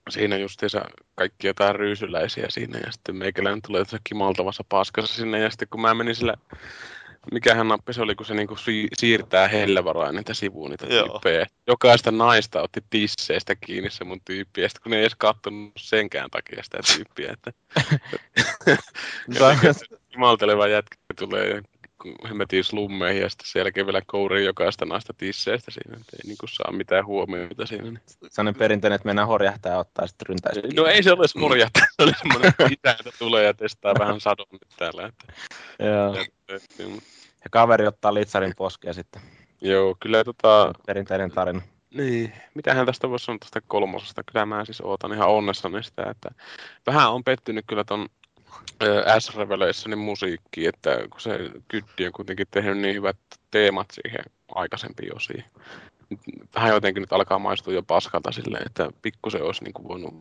siinä 0.09 0.37
justiinsa 0.37 0.85
kaikki 1.15 1.47
jotain 1.47 1.77
ryysyläisiä 1.77 2.47
siinä 2.49 2.79
ja 2.79 2.93
sitten 2.93 3.17
meikäläinen 3.17 3.63
tulee 3.63 3.85
tässä 3.85 3.99
kimaltavassa 4.05 4.65
paskassa 4.69 5.15
sinne 5.15 5.39
ja 5.39 5.51
sitten 5.51 5.69
kun 5.69 5.81
mä 5.81 5.95
menin 5.95 6.15
sillä 6.15 6.35
mikähän 7.33 7.69
nappi 7.69 7.93
se 7.93 8.03
oli, 8.03 8.15
kun 8.15 8.27
se 8.27 8.35
niinku 8.35 8.57
si- 8.57 8.89
siirtää 8.93 9.49
hellevaroja 9.49 10.13
niitä 10.13 10.35
sivuun 10.35 10.71
niitä 10.71 10.87
Joo. 10.87 11.09
tyyppejä. 11.09 11.47
Jokaista 11.67 12.11
naista 12.11 12.63
otti 12.63 12.81
tisseistä 12.91 13.55
kiinni 13.55 13.91
se 13.91 14.05
mun 14.05 14.21
tyyppi, 14.25 14.61
ja 14.61 14.69
sitten 14.69 14.83
kun 14.83 14.93
ei 14.93 15.01
edes 15.01 15.15
kattonut 15.19 15.73
senkään 15.79 16.31
takia 16.31 16.63
sitä 16.63 16.79
tyyppiä, 16.97 17.33
että 17.33 17.53
Jumalteleva 20.15 20.67
jätkä 20.67 20.97
tulee 21.19 21.63
hemmetin 22.29 22.65
slummeihin 22.65 23.23
ja 23.23 23.29
sitten 23.29 23.47
sen 23.49 23.61
jälkeen 23.61 23.87
vielä 23.87 24.03
kourii 24.07 24.45
jokaista 24.45 24.85
naista 24.85 25.15
tisseistä 25.17 25.71
siinä, 25.71 25.97
että 26.01 26.17
ei 26.17 26.29
niinku 26.29 26.47
saa 26.47 26.73
mitään 26.73 27.07
huomiota 27.07 27.67
siinä. 27.67 27.85
Niin. 27.85 28.01
Sellainen 28.31 28.59
perinteinen, 28.59 28.95
että 28.95 29.07
mennään 29.07 29.29
horjahtaa 29.29 29.73
ja 29.73 29.79
ottaa 29.79 30.07
sitten 30.07 30.27
ryntäistä. 30.27 30.69
No 30.77 30.87
ei 30.87 31.03
se 31.03 31.13
ole 31.13 31.21
edes 31.21 31.37
morjahtaa, 31.37 31.83
se 31.97 32.03
oli 32.03 32.13
semmoinen 32.19 32.53
että 32.85 33.11
tulee 33.19 33.45
ja 33.45 33.55
testaa 33.55 33.95
vähän 33.99 34.21
sadon 34.21 34.47
nyt 34.53 34.63
täällä. 34.77 35.07
Että, 35.07 35.33
Joo. 35.79 36.15
Ja 37.45 37.51
kaveri 37.51 37.87
ottaa 37.87 38.15
litsarin 38.15 38.53
poskea 38.57 38.93
sitten. 38.93 39.23
joo, 39.61 39.97
kyllä 40.01 40.25
tota, 40.25 40.73
Perinteinen 40.87 41.31
tarina. 41.31 41.61
Niin, 41.95 42.33
mitähän 42.55 42.87
tästä 42.87 43.11
voisi 43.11 43.25
sanoa 43.25 43.39
tästä 43.39 43.61
kolmosesta. 43.67 44.23
Kyllä 44.33 44.47
mä 44.47 44.65
siis 44.65 44.81
ootan 44.81 45.13
ihan 45.13 45.29
onnessani 45.29 45.83
sitä, 45.83 46.11
että 46.11 46.31
vähän 46.87 47.13
on 47.13 47.25
pettynyt 47.25 47.65
kyllä 47.69 47.85
ton 47.85 48.09
S-Revelationin 49.19 49.99
musiikki, 49.99 50.67
että 50.67 50.99
kun 51.11 51.21
se 51.21 51.39
Kyddi 51.69 52.07
on 52.07 52.13
kuitenkin 52.13 52.47
tehnyt 52.51 52.79
niin 52.79 52.95
hyvät 52.95 53.17
teemat 53.51 53.87
siihen 53.91 54.25
aikaisempiin 54.55 55.17
osiin. 55.17 55.45
Vähän 56.55 56.71
jotenkin 56.71 57.01
nyt 57.01 57.13
alkaa 57.13 57.39
maistua 57.39 57.75
jo 57.75 57.83
paskalta 57.83 58.33
silleen, 58.33 58.67
että 58.67 58.91
pikkusen 59.03 59.43
olisi 59.43 59.65
niin 59.65 59.73
kuin 59.73 59.89
voinut... 59.89 60.15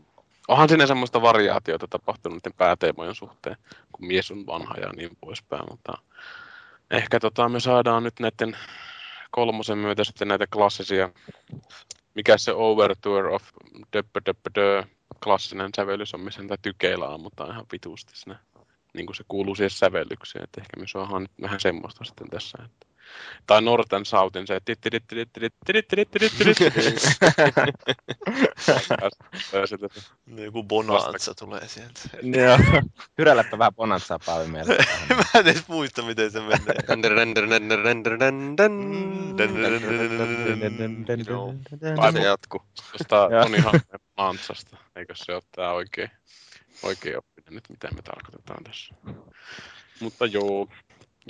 Onhan 0.47 0.69
siinä 0.69 0.87
semmoista 0.87 1.21
variaatiota 1.21 1.87
tapahtunut 1.87 2.35
niiden 2.35 2.57
pääteemojen 2.57 3.15
suhteen, 3.15 3.55
kun 3.91 4.07
mies 4.07 4.31
on 4.31 4.45
vanha 4.45 4.75
ja 4.75 4.89
niin 4.95 5.17
poispäin, 5.21 5.63
mutta 5.71 5.93
ehkä 6.91 7.19
tota, 7.19 7.49
me 7.49 7.59
saadaan 7.59 8.03
nyt 8.03 8.19
näiden 8.19 8.57
kolmosen 9.31 9.77
myötä 9.77 10.03
sitten 10.03 10.27
näitä 10.27 10.47
klassisia, 10.47 11.09
mikä 12.15 12.37
se 12.37 12.53
Overture 12.53 13.29
of 13.29 13.43
Döppö 13.93 14.21
Döppö 14.25 14.49
Dö, 14.55 14.83
klassinen 15.23 15.69
sävellys 15.75 16.13
on, 16.13 16.21
missä 16.21 16.41
niitä 16.41 16.57
tykeillä 16.61 17.13
ammutaan 17.13 17.51
ihan 17.51 17.65
vitusti 17.71 18.11
siinä, 18.15 18.39
niin 18.93 19.05
kuin 19.05 19.15
se 19.15 19.23
kuuluu 19.27 19.55
siihen 19.55 19.69
sävellykseen, 19.69 20.43
että 20.43 20.61
ehkä 20.61 20.79
me 20.79 20.87
saadaan 20.87 21.27
vähän 21.41 21.59
semmoista 21.59 22.03
sitten 22.03 22.29
tässä. 22.29 22.57
Että. 22.65 22.88
Tai 23.47 23.61
Northern 23.61 24.05
Southin 24.05 24.47
se 24.47 24.59
Niin 30.25 30.45
Joku 30.45 30.63
bonanza 30.63 31.35
tulee 31.35 31.67
sieltä. 31.67 31.99
Joo. 32.21 32.81
Hyräläppä 33.17 33.57
vähän 33.57 33.75
bonanzaa 33.75 34.19
Paavi 34.25 34.47
meille. 34.47 34.77
Mä 35.09 35.23
en 35.35 35.41
edes 35.41 35.67
muista, 35.67 36.01
miten 36.01 36.31
se 36.31 36.39
menee. 36.39 36.75
Render, 36.87 37.11
render, 37.11 37.49
render, 37.49 37.79
render, 37.79 38.19
render. 38.19 38.71
Joo. 41.27 41.55
Se 42.13 42.19
jatkuu. 42.19 42.61
Tuosta. 42.91 43.29
Toni 43.43 43.59
Hankkeen 43.59 43.99
Mantsasta, 44.17 44.77
eikö 44.95 45.13
se 45.15 45.33
ole 45.33 45.41
tämä 45.51 45.71
oikein, 45.71 46.11
oikein 46.83 47.17
oppinen 47.17 47.53
nyt, 47.53 47.69
mitä 47.69 47.87
me 47.95 48.01
tarkoitetaan 48.01 48.63
tässä. 48.63 48.95
Mutta 49.99 50.25
joo, 50.25 50.67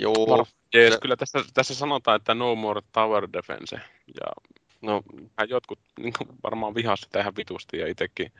Joo. 0.00 0.46
jees, 0.74 0.94
Se- 0.94 1.00
kyllä 1.00 1.16
tässä, 1.16 1.38
tässä 1.54 1.74
sanotaan, 1.74 2.16
että 2.16 2.34
no 2.34 2.54
more 2.54 2.80
tower 2.92 3.28
defense. 3.32 3.76
Ja 4.20 4.26
No, 4.82 5.02
jotkut 5.48 5.78
niin 6.02 6.12
kuin 6.18 6.28
varmaan 6.42 6.74
vihasi 6.74 7.02
sitä 7.02 7.20
ihan 7.20 7.36
vitusti 7.36 7.78
ja 7.78 7.86
itsekin 7.88 8.32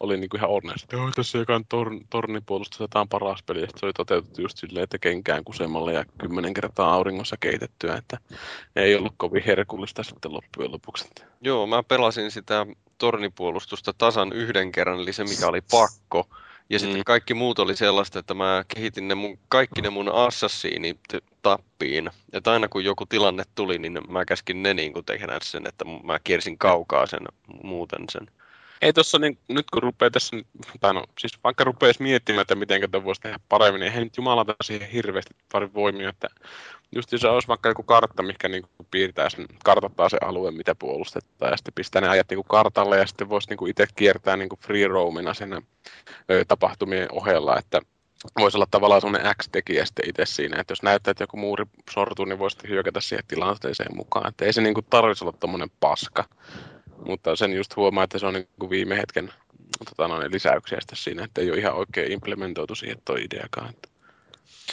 oli 0.00 0.16
niin 0.16 0.30
kuin 0.30 0.38
ihan 0.38 0.50
onnellista, 0.50 0.84
että 0.86 0.96
"Joo, 0.96 1.10
tässä 1.16 1.38
jokainen 1.38 1.66
torn, 1.68 2.00
tornipuolustus 2.10 2.78
tämä 2.90 3.00
on 3.00 3.08
paras 3.08 3.42
peli. 3.42 3.66
Se 3.76 3.86
oli 3.86 3.92
toteutettu 3.92 4.42
just 4.42 4.58
silleen, 4.58 4.84
että 4.84 4.98
kenkään 4.98 5.44
kusemalla 5.44 5.92
ja 5.92 6.04
kymmenen 6.18 6.54
kertaa 6.54 6.94
auringossa 6.94 7.36
keitettyä, 7.40 7.96
että 7.96 8.18
ei 8.76 8.94
ollut 8.94 9.14
kovin 9.16 9.42
herkullista 9.46 10.02
sitten 10.02 10.32
loppujen 10.32 10.72
lopuksi. 10.72 11.08
joo, 11.40 11.66
mä 11.66 11.82
pelasin 11.82 12.30
sitä 12.30 12.66
tornipuolustusta 12.98 13.92
tasan 13.92 14.32
yhden 14.32 14.72
kerran, 14.72 15.00
eli 15.00 15.12
se 15.12 15.24
mikä 15.24 15.48
oli 15.48 15.60
pakko. 15.70 16.28
Ja 16.70 16.78
sitten 16.78 16.98
Mm. 16.98 17.02
kaikki 17.06 17.34
muut 17.34 17.58
oli 17.58 17.76
sellaista, 17.76 18.18
että 18.18 18.34
mä 18.34 18.64
kehitin 18.74 19.08
ne 19.08 19.14
mun, 19.14 19.38
kaikki 19.48 19.82
ne 19.82 19.90
mun 19.90 20.08
assassiini 20.08 20.98
tappiin. 21.42 22.10
Että 22.32 22.52
aina 22.52 22.68
kun 22.68 22.84
joku 22.84 23.06
tilanne 23.06 23.42
tuli, 23.54 23.78
niin 23.78 23.98
mä 24.08 24.24
käskin 24.24 24.62
ne 24.62 24.74
niin 24.74 24.92
kuin 24.92 25.04
tehdä 25.04 25.38
sen, 25.42 25.66
että 25.66 25.84
mä 26.04 26.18
kiersin 26.24 26.58
kaukaa 26.58 27.06
sen 27.06 27.26
muuten 27.62 28.04
sen. 28.10 28.30
Ei 28.82 28.92
tuossa, 28.92 29.18
niin, 29.18 29.38
nyt 29.48 29.70
kun 29.70 29.82
rupeaa 29.82 30.10
tässä, 30.10 30.36
tai 30.80 30.94
no 30.94 31.04
siis 31.18 31.38
vaikka 31.44 31.64
rupeaisi 31.64 32.02
miettimään, 32.02 32.42
että 32.42 32.54
miten 32.54 32.80
tätä 32.80 33.04
voisi 33.04 33.20
tehdä 33.20 33.38
paremmin, 33.48 33.80
niin 33.80 33.92
ei 33.92 34.04
nyt 34.04 34.16
jumalata 34.16 34.54
siihen 34.64 34.90
hirveästi 34.90 35.34
pari 35.52 35.74
voimia, 35.74 36.08
että 36.08 36.28
just 36.94 37.12
jos 37.12 37.24
olisi 37.24 37.48
vaikka 37.48 37.68
joku 37.68 37.82
kartta, 37.82 38.22
mikä 38.22 38.48
niin 38.48 38.64
piirtää 38.90 39.30
sen, 39.30 39.46
kartoittaa 39.64 40.08
se 40.08 40.18
alue, 40.20 40.50
mitä 40.50 40.74
puolustetaan, 40.74 41.50
ja 41.50 41.56
sitten 41.56 41.74
pistää 41.74 42.02
ne 42.02 42.08
ajat 42.08 42.30
niin 42.30 42.44
kartalle, 42.48 42.98
ja 42.98 43.06
sitten 43.06 43.28
voisi 43.28 43.50
niin 43.50 43.70
itse 43.70 43.86
kiertää 43.96 44.36
niin 44.36 44.48
free 44.60 44.88
roamina 44.88 45.34
sen 45.34 45.62
tapahtumien 46.48 47.08
ohella, 47.12 47.58
että 47.58 47.80
voisi 48.38 48.56
olla 48.56 48.66
tavallaan 48.70 49.00
semmoinen 49.00 49.34
X-tekijä 49.34 49.84
sitten 49.84 50.08
itse 50.08 50.26
siinä, 50.26 50.60
että 50.60 50.72
jos 50.72 50.82
näyttää, 50.82 51.10
että 51.10 51.22
joku 51.22 51.36
muuri 51.36 51.64
sortuu, 51.90 52.24
niin 52.24 52.38
voisi 52.38 52.58
hyökätä 52.68 53.00
siihen 53.00 53.24
tilanteeseen 53.28 53.96
mukaan. 53.96 54.28
Että 54.28 54.44
ei 54.44 54.52
se 54.52 54.60
niin 54.60 54.74
tarvitsisi 54.90 55.24
olla 55.24 55.36
tommonen 55.40 55.70
paska. 55.80 56.24
Mutta 57.06 57.36
sen 57.36 57.52
just 57.52 57.76
huomaa, 57.76 58.04
että 58.04 58.18
se 58.18 58.26
on 58.26 58.34
niin 58.34 58.48
kuin 58.58 58.70
viime 58.70 58.96
hetken 58.96 59.32
tota, 59.88 60.08
noin, 60.08 60.32
lisäyksiä 60.32 60.80
sitten 60.80 60.98
siinä, 60.98 61.24
että 61.24 61.40
ei 61.40 61.50
ole 61.50 61.58
ihan 61.58 61.74
oikein 61.74 62.12
implementoitu 62.12 62.74
siihen 62.74 62.98
toi 63.04 63.24
ideakaan. 63.24 63.70
Että 63.70 63.88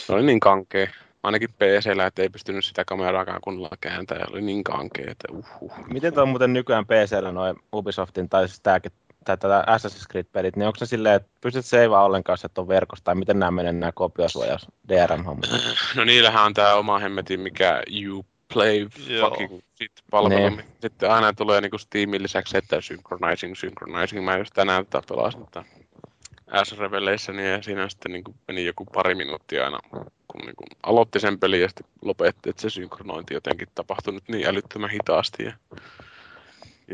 se 0.00 0.12
oli 0.12 0.22
niin 0.22 0.40
kankea. 0.40 0.88
Ainakin 1.22 1.52
PCllä, 1.52 2.06
että 2.06 2.22
ei 2.22 2.28
pystynyt 2.28 2.64
sitä 2.64 2.84
kameraakaan 2.84 3.40
kunnolla 3.40 3.76
kääntää 3.80 4.18
ja 4.18 4.26
oli 4.30 4.42
niin 4.42 4.64
kankea, 4.64 5.10
että 5.10 5.28
uhuh. 5.32 5.72
Miten 5.86 6.14
tuo 6.14 6.22
on 6.22 6.28
muuten 6.28 6.52
nykyään 6.52 6.86
PCllä 6.86 7.32
noin 7.32 7.56
Ubisoftin 7.72 8.28
tai 8.28 8.48
siis 8.48 8.60
tääkin, 8.60 8.92
tai 9.24 9.38
tätä 9.38 9.64
Assassin's 9.66 10.06
Creed-pelit, 10.12 10.56
niin 10.56 10.66
onko 10.66 10.78
se 10.78 10.86
silleen, 10.86 11.14
että 11.14 11.28
pystyt 11.40 11.66
seivaa 11.66 12.04
ollenkaan, 12.04 12.34
jos 12.34 12.44
et 12.44 12.58
ole 12.58 12.68
verkossa, 12.68 13.04
tai 13.04 13.14
miten 13.14 13.38
nämä 13.38 13.50
menee 13.50 13.72
nämä 13.72 13.92
kopiosuojaus 13.92 14.66
DRM-hommat? 14.88 15.50
No 15.96 16.04
niillähän 16.04 16.44
on 16.44 16.54
tämä 16.54 16.74
oma 16.74 16.98
hemmetin, 16.98 17.40
mikä 17.40 17.82
you 18.02 18.24
play 18.54 18.88
Joo. 19.06 19.30
fucking 19.30 19.60
sit 19.74 19.92
palvelu. 20.10 20.48
Niin. 20.48 20.64
Sitten 20.80 21.10
aina 21.10 21.32
tulee 21.32 21.60
niinku 21.60 21.78
Steamin 21.78 22.22
lisäksi, 22.22 22.58
että 22.58 22.80
synchronizing, 22.80 23.54
synchronizing. 23.56 24.24
Mä 24.24 24.36
just 24.36 24.54
tänään 24.54 24.86
tätä 24.86 25.02
pelasin 25.08 25.46
tätä 25.46 25.64
S 26.64 26.78
Revelationia 26.78 27.48
ja 27.48 27.62
siinä 27.62 27.88
sitten 27.88 28.12
niinku 28.12 28.34
meni 28.48 28.64
joku 28.64 28.84
pari 28.84 29.14
minuuttia 29.14 29.64
aina, 29.64 29.78
kun 30.28 30.40
niinku 30.40 30.64
aloitti 30.82 31.20
sen 31.20 31.38
pelin 31.38 31.60
ja 31.60 31.68
sitten 31.68 31.86
lopetti, 32.02 32.50
että 32.50 32.62
se 32.62 32.70
synkronointi 32.70 33.34
jotenkin 33.34 33.68
tapahtui 33.74 34.14
nyt 34.14 34.28
niin 34.28 34.46
älyttömän 34.46 34.90
hitaasti. 34.90 35.44
Ja, 35.44 35.52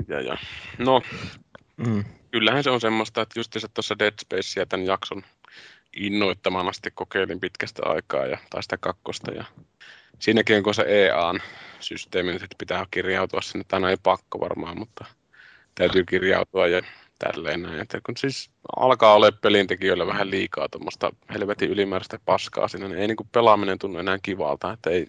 ja, 0.09 0.20
ja. 0.20 0.36
No, 0.78 1.02
Mm. 1.78 2.04
kyllähän 2.30 2.64
se 2.64 2.70
on 2.70 2.80
semmoista, 2.80 3.22
että 3.22 3.40
just 3.40 3.56
tuossa 3.74 3.98
Dead 3.98 4.12
Spacea 4.20 4.66
tämän 4.66 4.86
jakson 4.86 5.22
innoittamana 5.96 6.72
sitten 6.72 6.92
kokeilin 6.94 7.40
pitkästä 7.40 7.82
aikaa 7.86 8.26
ja, 8.26 8.38
tai 8.50 8.62
sitä 8.62 8.76
kakkosta 8.76 9.32
ja 9.32 9.44
siinäkin 10.18 10.56
onko 10.56 10.72
se 10.72 10.84
EAN 10.86 11.42
systeemi 11.80 12.32
nyt, 12.32 12.42
että 12.42 12.56
pitää 12.59 12.86
kirjautua 12.90 13.40
sinne, 13.40 13.64
tai 13.68 13.90
ei 13.90 13.96
pakko 14.02 14.40
varmaan, 14.40 14.78
mutta 14.78 15.04
täytyy 15.74 16.04
kirjautua 16.04 16.66
ja 16.66 16.82
tälleen 17.18 17.62
näin. 17.62 17.80
Että 17.80 18.00
kun 18.06 18.16
siis 18.16 18.50
alkaa 18.76 19.14
olla 19.14 19.32
pelintekijöillä 19.32 20.06
vähän 20.06 20.30
liikaa 20.30 20.68
tuommoista 20.68 21.12
helvetin 21.32 21.70
ylimääräistä 21.70 22.18
paskaa 22.24 22.68
siinä, 22.68 22.88
niin 22.88 22.98
ei 22.98 23.06
niinku 23.06 23.26
pelaaminen 23.32 23.78
tunnu 23.78 23.98
enää 23.98 24.18
kivalta, 24.22 24.72
että 24.72 24.90
ei, 24.90 25.06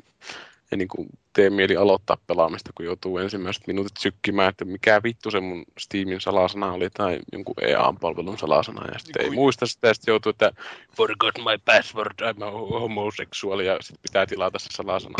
ei 0.72 0.78
niin 0.78 0.88
kuin 0.88 1.10
tee 1.34 1.49
mieli 1.49 1.76
aloittaa 1.76 2.18
pelaamista, 2.28 2.72
kun 2.76 2.86
joutuu 2.86 3.18
ensimmäiset 3.18 3.68
minuutit 3.68 3.97
sykkimään, 3.97 4.49
että 4.49 4.66
mikä 4.66 5.03
vittu 5.03 5.32
se 5.32 5.39
mun 5.39 5.66
Steamin 5.80 6.22
salasana 6.22 6.72
oli 6.72 6.89
tai 6.89 7.20
jonkun 7.34 7.55
EA-palvelun 7.62 8.38
salasana. 8.38 8.91
Ja 8.93 8.99
sitten 8.99 9.26
ei 9.26 9.30
muista 9.30 9.68
sitä 9.68 9.88
ja 9.88 9.93
sitten 9.93 10.12
joutuu, 10.12 10.30
että 10.30 10.51
forgot 10.97 11.38
my 11.38 11.57
password, 11.66 12.14
I'm 12.22 12.43
a 12.43 12.51
homosexual 12.80 13.60
ja 13.60 13.78
sitten 13.82 14.01
pitää 14.01 14.26
tilata 14.26 14.60
se 14.60 14.70
salasana 14.72 15.16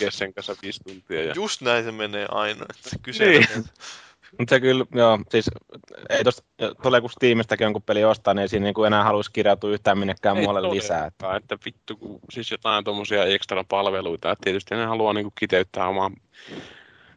ja 0.00 0.10
sen 0.18 0.34
kanssa 0.34 0.56
viisi 0.62 0.84
tuntia. 0.84 1.24
Ja... 1.24 1.32
Just 1.36 1.60
näin 1.60 1.84
se 1.84 1.92
menee 1.92 2.26
aina. 2.30 2.66
Että 2.70 2.98
kyse 3.02 3.26
Niin. 3.26 3.46
Mutta 4.38 4.54
se 4.54 4.60
kyllä, 4.60 4.84
joo, 4.94 5.18
siis 5.30 5.50
ei 6.10 6.24
tosta, 6.24 6.42
tulee 6.82 7.00
kun 7.00 7.10
Steamistäkin 7.10 7.64
jonkun 7.64 7.82
peli 7.82 8.04
ostaa, 8.04 8.34
niin 8.34 8.42
ei 8.42 8.48
siinä 8.48 8.64
niinku 8.64 8.84
enää 8.84 9.04
haluaisi 9.04 9.32
kirjautua 9.32 9.70
yhtään 9.70 9.98
minnekään 9.98 10.36
Ei 10.36 10.42
muualle 10.42 10.70
lisää. 10.70 11.06
Että, 11.06 11.36
Että 11.36 11.58
vittu, 11.64 11.96
kun 11.96 12.20
siis 12.30 12.50
jotain 12.50 12.84
tuommoisia 12.84 13.24
ekstra 13.24 13.64
palveluita, 13.68 14.30
että 14.32 14.44
tietysti 14.44 14.74
ne 14.74 14.84
haluaa 14.84 15.12
niinku 15.12 15.32
kiteyttää 15.38 15.88
omaan, 15.88 16.12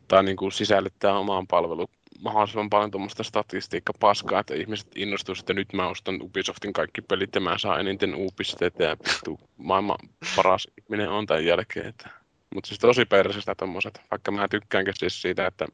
tai 0.08 0.24
niinku 0.24 0.52
sisällyttää 0.52 1.18
omaan 1.18 1.48
palveluun 1.48 1.88
mahdollisimman 2.22 2.70
paljon 2.70 2.92
tuommoista 2.92 3.24
statistiikkapaskaa, 3.24 4.40
että 4.40 4.56
ihmiset 4.56 4.88
innostuu, 4.96 5.36
että 5.40 5.54
nyt 5.54 5.74
mä 5.74 5.88
ostan 5.88 6.22
Ubisoftin 6.22 6.74
kaikki 6.74 7.02
pelit 7.02 7.36
ja 7.36 7.42
mä 7.42 7.58
saan 7.58 7.80
eniten 7.80 8.16
U-pisteitä 8.16 8.84
ja 8.84 8.98
vittu, 9.08 9.40
maailman 9.58 9.98
paras 10.36 10.68
ihminen 10.82 11.10
on 11.10 11.26
tämän 11.26 11.46
jälkeen. 11.46 11.88
Että. 11.88 12.10
Mutta 12.56 12.68
siis 12.68 12.80
tosi 12.80 13.06
persistä 13.06 13.56
tommoset, 13.56 14.02
vaikka 14.12 14.32
mä 14.32 14.48
tykkäänkin 14.48 14.94
siis 14.98 15.22
siitä, 15.22 15.48
että 15.48 15.68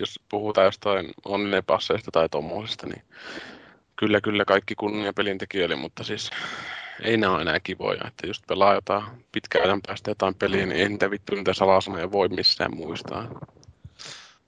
jos 0.00 0.20
puhutaan 0.28 0.64
jostain 0.64 1.10
onnenpasseista 1.24 2.10
tai 2.10 2.28
tommosista, 2.28 2.86
niin 2.86 3.02
kyllä, 3.96 4.20
kyllä 4.20 4.44
kaikki 4.44 4.74
kunnia 4.74 5.12
pelintekijöille, 5.12 5.76
mutta 5.76 6.04
siis 6.04 6.30
ei 7.02 7.16
nämä 7.16 7.32
ole 7.32 7.42
enää 7.42 7.60
kivoja, 7.60 8.00
että 8.06 8.26
just 8.26 8.46
pelaa 8.46 8.74
jotain 8.74 9.04
pitkän 9.32 9.62
ajan 9.62 9.80
päästä 9.86 10.10
jotain 10.10 10.34
peliä, 10.34 10.66
niin 10.66 10.80
ei 10.80 10.88
niitä 10.88 11.10
vittu 11.10 11.34
niitä 11.34 11.54
salasanoja 11.54 12.12
voi 12.12 12.28
missään 12.28 12.76
muistaa. 12.76 13.28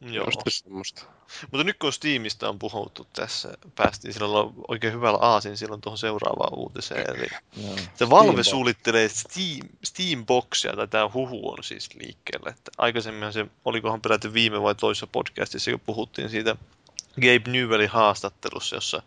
Joo. 0.00 0.26
Semmoista. 0.48 1.02
Mutta 1.50 1.64
nyt 1.64 1.78
kun 1.78 1.92
Steamista 1.92 2.48
on 2.48 2.58
puhuttu 2.58 3.06
tässä, 3.12 3.54
päästiin 3.74 4.14
silloin 4.14 4.54
oikein 4.68 4.92
hyvällä 4.92 5.18
aasin 5.20 5.56
silloin 5.56 5.80
tuohon 5.80 5.98
seuraavaan 5.98 6.58
uutiseen. 6.58 7.04
Eli 7.16 7.26
joo. 7.56 7.76
se 7.94 8.10
Valve 8.10 8.24
Steambox. 8.24 8.46
suunnittelee 8.46 9.08
Steam, 9.08 9.68
Steamboxia, 9.84 10.72
tai 10.76 10.88
tämä 10.88 11.10
huhu 11.14 11.50
on 11.50 11.64
siis 11.64 11.88
liikkeellä. 11.94 12.50
Että 12.50 12.70
aikaisemmin 12.78 13.32
se, 13.32 13.46
olikohan 13.64 14.00
peräti 14.00 14.32
viime 14.32 14.62
vai 14.62 14.74
toisessa 14.74 15.06
podcastissa, 15.06 15.70
kun 15.70 15.80
puhuttiin 15.80 16.30
siitä 16.30 16.56
Gabe 17.14 17.50
Newellin 17.50 17.88
haastattelussa, 17.88 18.76
jossa 18.76 19.02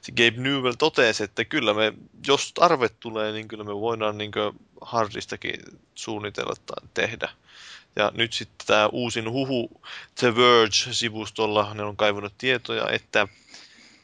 se 0.00 0.12
Gabe 0.12 0.42
Newell 0.42 0.74
totesi, 0.78 1.24
että 1.24 1.44
kyllä 1.44 1.74
me, 1.74 1.92
jos 2.26 2.52
tarve 2.52 2.88
tulee, 2.88 3.32
niin 3.32 3.48
kyllä 3.48 3.64
me 3.64 3.74
voidaan 3.74 4.18
niin 4.18 4.32
hardistakin 4.80 5.60
suunnitella 5.94 6.54
tai 6.66 6.88
tehdä. 6.94 7.28
Ja 7.96 8.10
nyt 8.14 8.32
sitten 8.32 8.66
tämä 8.66 8.86
uusin 8.86 9.30
huhu 9.30 9.80
The 10.20 10.36
Verge-sivustolla, 10.36 11.74
ne 11.74 11.82
on 11.82 11.96
kaivannut 11.96 12.34
tietoja, 12.38 12.90
että 12.90 13.28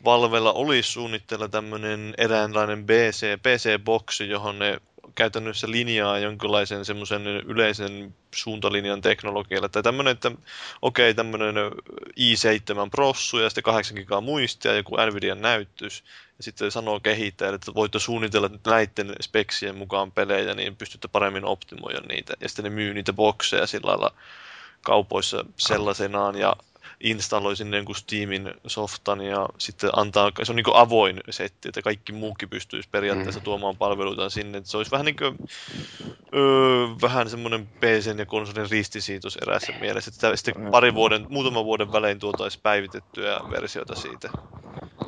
Valvella 0.05 0.53
olisi 0.53 0.93
suunnitteilla 0.93 1.49
tämmöinen 1.49 2.15
eräänlainen 2.19 2.87
BC, 2.87 3.39
PC-boksi, 3.43 4.29
johon 4.29 4.59
ne 4.59 4.81
käytännössä 5.15 5.71
linjaa 5.71 6.19
jonkinlaisen 6.19 6.85
semmoisen 6.85 7.27
yleisen 7.27 8.15
suuntalinjan 8.35 9.01
teknologialla. 9.01 9.69
Tai 9.69 9.83
tämmöinen, 9.83 10.13
että 10.13 10.33
okei, 10.83 11.15
tämmöinen 11.15 11.55
i7 12.21 12.91
prossu 12.91 13.39
ja 13.39 13.51
sitten 13.51 13.65
8 13.65 13.97
gigaa 13.97 14.21
muistia, 14.21 14.75
joku 14.75 14.97
Nvidian 14.97 15.41
näyttys. 15.41 16.05
Ja 16.39 16.45
sitten 16.45 16.71
sanoo 16.71 17.01
kehittäjälle, 17.01 17.55
että 17.55 17.75
voitte 17.75 17.99
suunnitella 17.99 18.51
näiden 18.67 19.13
speksien 19.21 19.77
mukaan 19.77 20.13
pelejä, 20.13 20.55
niin 20.55 20.77
pystytte 20.77 21.09
paremmin 21.09 21.45
optimoida 21.45 22.01
niitä. 22.09 22.35
Ja 22.41 22.49
sitten 22.49 22.65
ne 22.65 22.71
myy 22.71 22.95
niitä 22.95 23.13
bokseja 23.13 23.67
sillä 23.67 23.91
lailla 23.91 24.15
kaupoissa 24.83 25.45
sellaisenaan 25.57 26.39
ja 26.39 26.57
installoi 27.01 27.57
sinne 27.57 27.77
jonkun 27.77 27.95
Steamin 27.97 28.55
softan 28.67 29.21
ja 29.21 29.49
sitten 29.59 29.91
antaa, 29.93 30.33
se 30.43 30.53
on 30.53 30.57
niin 30.57 30.65
avoin 30.75 31.21
setti, 31.31 31.69
että 31.69 31.83
kaikki 31.83 32.13
muukin 32.13 32.49
pystyisi 32.49 32.89
periaatteessa 32.93 33.41
Mm. 33.41 33.45
tuomaan 33.45 33.77
palveluita 33.77 34.31
sinne. 34.31 34.59
Että 34.59 34.71
se 34.71 34.77
olisi 34.77 34.91
vähän 34.91 35.05
niin 35.05 35.17
kuin, 35.17 35.37
öö, 36.35 36.87
vähän 37.03 37.31
semmoinen 37.31 37.67
PC 37.67 38.19
ja 38.19 38.27
konsolin 38.27 38.71
ristisiitos 38.71 39.37
eräässä 39.37 39.73
mielessä. 39.81 40.11
Että 40.15 40.37
sitten 40.37 40.71
pari 40.71 40.95
vuoden, 40.95 41.27
muutaman 41.29 41.65
vuoden 41.65 41.93
välein 41.93 42.19
tuotaisiin 42.19 42.63
päivitettyä 42.63 43.41
versiota 43.51 43.95
siitä. 43.95 44.31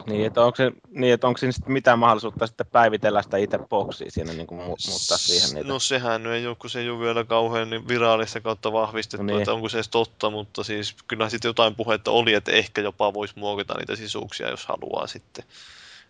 Niin, 0.06 0.26
että 0.26 0.44
onko, 0.44 0.56
se, 0.56 0.72
niin, 0.90 1.14
että 1.14 1.26
onko 1.26 1.38
siinä 1.38 1.52
sitten 1.52 1.72
mitään 1.72 1.98
mahdollisuutta 1.98 2.46
sitten 2.46 2.66
päivitellä 2.66 3.22
sitä 3.22 3.36
itse 3.36 3.58
boksia 3.58 4.10
siinä 4.10 4.32
niin 4.32 4.46
kuin 4.46 4.60
mu- 4.60 4.64
muuttaa 4.88 5.18
siihen 5.18 5.50
niitä? 5.54 5.68
No 5.68 5.78
sehän 5.78 6.26
ei 6.26 6.46
ole, 6.46 6.56
kun 6.56 6.70
se 6.70 6.80
ei 6.80 6.90
ole 6.90 7.00
vielä 7.00 7.24
kauhean 7.24 7.70
niin 7.70 7.88
virallista 7.88 8.40
kautta 8.40 8.72
vahvistettu, 8.72 9.26
Niin. 9.26 9.38
että 9.38 9.52
onko 9.52 9.68
se 9.68 9.76
edes 9.76 9.88
totta, 9.88 10.30
mutta 10.30 10.64
siis 10.64 10.96
kyllä 11.08 11.28
sitten 11.28 11.48
jotain 11.48 11.74
puhetta 11.84 12.10
oli, 12.10 12.34
että 12.34 12.52
ehkä 12.52 12.80
jopa 12.80 13.14
voisi 13.14 13.34
muokata 13.36 13.74
niitä 13.78 13.96
sisuuksia, 13.96 14.50
jos 14.50 14.66
haluaa 14.66 15.06
sitten. 15.06 15.44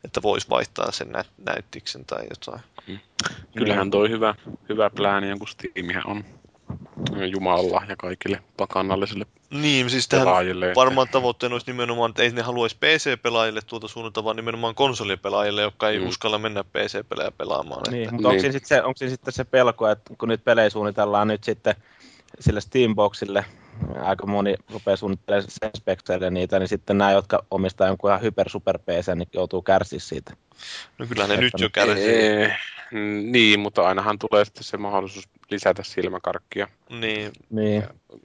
Että 0.04 0.22
voisi 0.22 0.46
vaihtaa 0.50 0.92
sen 0.92 1.12
nä- 1.12 1.24
näyttiksen 1.46 2.04
tai 2.04 2.26
jotain. 2.30 2.60
Kyllähän 3.56 3.90
toi 3.90 4.10
hyvä, 4.10 4.34
hyvä 4.68 4.90
plääni, 4.90 5.28
jonkun 5.28 5.48
Steamihän 5.48 6.06
on 6.06 6.24
Jumalalla 7.32 7.82
ja 7.88 7.96
kaikille 7.96 8.42
pakanallisille 8.56 9.26
Niin, 9.50 9.90
siis 9.90 10.08
tähän 10.08 10.26
varmaan 10.74 11.08
tavoitteena 11.08 11.54
olisi 11.54 11.66
nimenomaan, 11.66 12.08
että 12.10 12.22
ei 12.22 12.30
ne 12.30 12.42
haluaisi 12.42 12.76
PC-pelaajille 12.76 13.60
tuota 13.66 13.88
suunnata, 13.88 14.24
vaan 14.24 14.36
nimenomaan 14.36 14.74
konsolipelaajille, 14.74 15.62
jotka 15.62 15.88
ei 15.88 15.98
Mm. 15.98 16.08
uskalla 16.08 16.38
mennä 16.38 16.64
PC-pelejä 16.64 17.30
pelaamaan. 17.30 17.82
Niin, 17.90 18.02
Että, 18.02 18.12
mutta 18.14 18.28
onko, 18.28 18.32
Niin. 18.32 18.40
siinä 18.40 18.52
sitten 18.52 18.68
se, 18.68 18.82
onko 18.82 18.96
siinä 18.96 19.10
sitten 19.10 19.32
se 19.32 19.44
pelko, 19.44 19.88
että 19.88 20.14
kun 20.18 20.28
nyt 20.28 20.44
pelejä 20.44 20.70
suunnitellaan 20.70 21.28
nyt 21.28 21.44
sitten 21.44 21.74
sille 22.40 22.60
Steamboxille, 22.60 23.44
aika 24.02 24.26
moni 24.26 24.54
rupeaa 24.72 24.96
suunnittelemaan 24.96 25.50
sen 25.50 25.70
spekseille 25.76 26.30
niitä, 26.30 26.58
niin 26.58 26.68
sitten 26.68 26.98
nämä, 26.98 27.12
jotka 27.12 27.44
omistaa 27.50 27.86
jonkun 27.86 28.10
ihan 28.10 28.22
hyper 28.22 28.48
super 28.48 28.78
PC, 28.78 29.14
niin 29.14 29.28
joutuu 29.32 29.62
kärsiä 29.62 29.98
siitä. 29.98 30.36
no 30.98 31.06
kyllähän 31.06 31.36
ne 31.36 31.36
nyt 31.36 31.52
jo 31.58 31.70
kärsii. 31.70 32.08
Ee, 32.08 32.56
mm, 32.90 33.32
niin, 33.32 33.60
mutta 33.60 33.88
ainahan 33.88 34.18
tulee 34.18 34.44
sitten 34.44 34.64
se 34.64 34.76
mahdollisuus 34.76 35.28
lisätä 35.50 35.82
silmäkarkkia. 35.82 36.68
Niin, 36.90 37.32
Niin, 37.50 37.84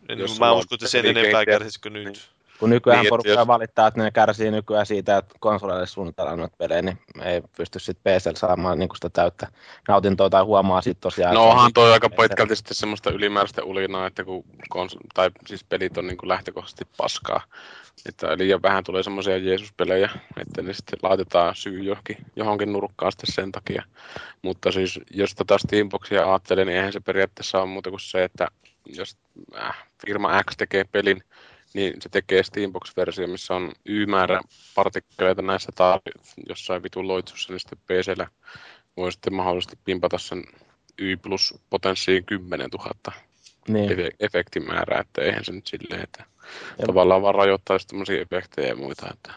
en, 0.10 0.20
Jos 0.20 0.40
mä 0.40 0.54
uskon, 0.54 0.76
että 0.76 0.88
sen 0.88 1.06
enempää 1.06 1.46
kärsisikö 1.46 1.90
nyt. 1.90 2.04
Niin. 2.04 2.35
Kun 2.60 2.70
nykyään 2.70 3.02
Niin, 3.02 3.10
porukka 3.10 3.32
jos- 3.32 3.48
valittaa, 3.48 3.88
että 3.88 4.04
ne 4.04 4.12
kärsii 4.12 4.52
nykyään 4.52 4.86
siitä, 4.86 5.18
että 5.18 5.36
konsoleille 5.40 5.88
suunnitellaan 5.88 6.40
noita 6.40 6.56
pelejä, 6.58 6.82
niin 6.82 7.00
ei 7.24 7.42
pysty 7.58 7.80
sitten 7.80 8.20
PCllä 8.20 8.36
saamaan 8.40 8.80
niin 8.80 8.90
sitä 8.96 9.10
täyttä 9.10 9.48
nautintoa 9.88 10.30
tai 10.30 10.44
huomaa 10.44 10.82
sitten 10.82 11.02
tosiaan. 11.02 11.34
No 11.34 11.50
onhan 11.50 11.74
toi 11.74 11.92
aika 11.94 12.10
PC:llä. 12.10 12.28
pitkälti 12.28 12.56
sitten 12.56 12.76
semmoista 12.76 13.12
ylimääräistä 13.12 13.64
ulinaa, 13.64 14.08
että 14.08 14.24
kun 14.24 14.44
kons- 14.76 14.98
tai 15.14 15.32
siis 15.48 15.64
pelit 15.64 15.98
on 15.98 16.08
niin 16.08 16.18
kuin 16.18 16.30
lähtökohtaisesti 16.30 16.88
paskaa. 16.98 17.42
Että 18.10 18.38
liian 18.38 18.62
vähän 18.62 18.84
tulee 18.84 19.04
semmoisia 19.04 19.38
Jeesus-pelejä, 19.38 20.10
että 20.42 20.62
ne 20.62 20.74
sitten 20.74 21.00
laitetaan 21.04 21.56
syy 21.56 21.84
johonkin, 21.84 22.18
johonkin 22.36 22.74
nurkkaan 22.74 23.12
sitten 23.12 23.34
sen 23.34 23.52
takia. 23.52 23.84
Mutta 24.42 24.72
siis 24.72 25.00
jos 25.12 25.36
tota 25.36 25.58
Steamboxia 25.58 26.30
ajattelee, 26.30 26.66
niin 26.66 26.78
eihän 26.78 26.94
se 26.94 27.00
periaatteessa 27.00 27.58
ole 27.62 27.66
muuta 27.70 27.90
kuin 27.90 28.00
se, 28.00 28.24
että 28.24 28.48
jos 28.86 29.18
äh, 29.60 29.86
firma 30.06 30.44
X 30.44 30.58
tekee 30.58 30.84
pelin, 30.84 31.24
niin 31.76 31.94
se 32.02 32.10
tekee 32.10 32.44
Steambox-versio, 32.44 33.28
missä 33.28 33.54
on 33.56 33.72
Y-määrä 33.86 34.42
partikkeleita 34.76 35.42
näissä 35.42 35.72
tai 35.76 36.00
jossain 36.50 36.84
vitun 36.84 37.08
loitsussa, 37.08 37.54
niin 37.54 37.60
sitten 37.60 37.78
PCllä 37.88 38.28
voi 38.98 39.12
sitten 39.12 39.34
mahdollisesti 39.34 39.78
pimpata 39.86 40.18
sen 40.18 40.44
Y 40.98 41.18
plus 41.18 41.54
potenssiin 41.70 42.26
10 42.26 42.70
000 42.70 42.92
Niin. 43.68 43.90
efe- 43.92 44.16
efektimäärää, 44.20 45.00
että 45.02 45.22
eihän 45.22 45.46
se 45.46 45.52
nyt 45.52 45.68
silleen, 45.68 46.04
että 46.04 46.24
Ja- 46.80 46.86
tavallaan 46.86 47.22
vaan 47.22 47.36
rajoittaisi 47.36 47.88
tämmöisiä 47.88 48.22
efektejä 48.22 48.68
ja 48.68 48.76
muita. 48.76 49.08
Että... 49.14 49.34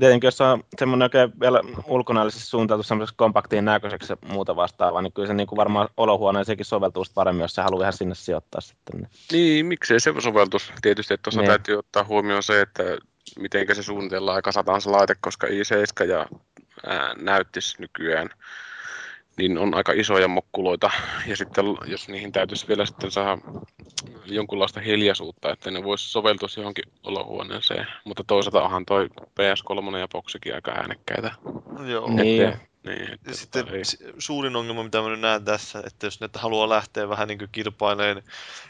Tietenkin 0.00 0.26
jos 0.28 0.40
on 0.40 0.64
semmoinen 0.78 1.04
oikein 1.06 1.40
vielä 1.40 1.60
ulkonäöllisesti 1.86 2.46
suuntautu 2.46 2.82
semmoiseksi 2.82 3.16
kompaktiin 3.16 3.64
näköiseksi 3.64 4.12
ja 4.12 4.16
muuta 4.28 4.56
vastaavaa, 4.56 5.02
niin 5.02 5.12
kyllä 5.12 5.28
se 5.28 5.34
niin 5.34 5.46
kuin 5.46 5.56
varmaan 5.56 5.88
olohuoneeseenkin 5.96 6.66
soveltuu 6.66 7.04
paremmin, 7.14 7.42
jos 7.42 7.54
se 7.54 7.62
haluaa 7.62 7.82
ihan 7.82 7.92
sinne 7.92 8.14
sijoittaa 8.14 8.60
sitten. 8.60 9.00
Niin. 9.00 9.10
Niin, 9.32 9.66
miksei 9.66 10.00
se 10.00 10.14
soveltus? 10.18 10.72
Tietysti, 10.82 11.14
että 11.14 11.22
tuossa 11.22 11.40
Niin. 11.40 11.48
täytyy 11.48 11.78
ottaa 11.78 12.04
huomioon 12.04 12.42
se, 12.42 12.60
että 12.60 12.82
miten 13.38 13.76
se 13.76 13.82
suunnitellaan 13.82 14.38
ja 14.38 14.42
kasataan 14.42 14.80
se 14.80 14.90
laite, 14.90 15.14
koska 15.20 15.46
i7 15.46 16.04
ja 16.08 16.26
ää, 16.86 17.14
näyttis 17.14 17.78
nykyään 17.78 18.30
niin 19.38 19.58
on 19.58 19.74
aika 19.74 19.92
isoja 19.92 20.28
mokkuloita. 20.28 20.90
Ja 21.26 21.36
sitten 21.36 21.64
jos 21.86 22.08
niihin 22.08 22.32
täytyisi 22.32 22.68
vielä 22.68 22.86
sitten 22.86 23.10
saada 23.10 23.38
jonkunlaista 24.26 24.80
hiljaisuutta, 24.80 25.52
että 25.52 25.70
ne 25.70 25.84
voisi 25.84 26.10
soveltua 26.10 26.48
johonkin 26.56 26.84
olohuoneeseen. 27.02 27.86
Mutta 28.04 28.24
toisaalta 28.26 28.62
onhan 28.62 28.86
toi 28.86 29.08
PS3 29.08 29.96
ja 29.98 30.08
Boxikin 30.08 30.54
aika 30.54 30.70
äänekkäitä. 30.72 31.30
Joo. 31.86 32.10
Niin. 32.10 32.42
Että- 32.42 32.58
niin, 32.86 33.12
että 33.12 33.30
Ja 33.30 33.36
sitten 33.36 33.64
tota 33.64 33.76
ei- 33.76 34.12
suurin 34.18 34.56
ongelma, 34.56 34.82
mitä 34.82 35.02
mä 35.02 35.08
nyt 35.08 35.20
näen 35.20 35.44
tässä, 35.44 35.82
että 35.86 36.06
jos 36.06 36.20
näitä 36.20 36.38
haluaa 36.38 36.68
lähteä 36.68 37.08
vähän 37.08 37.28
niin 37.28 37.38
kilpailemaan, 37.52 38.22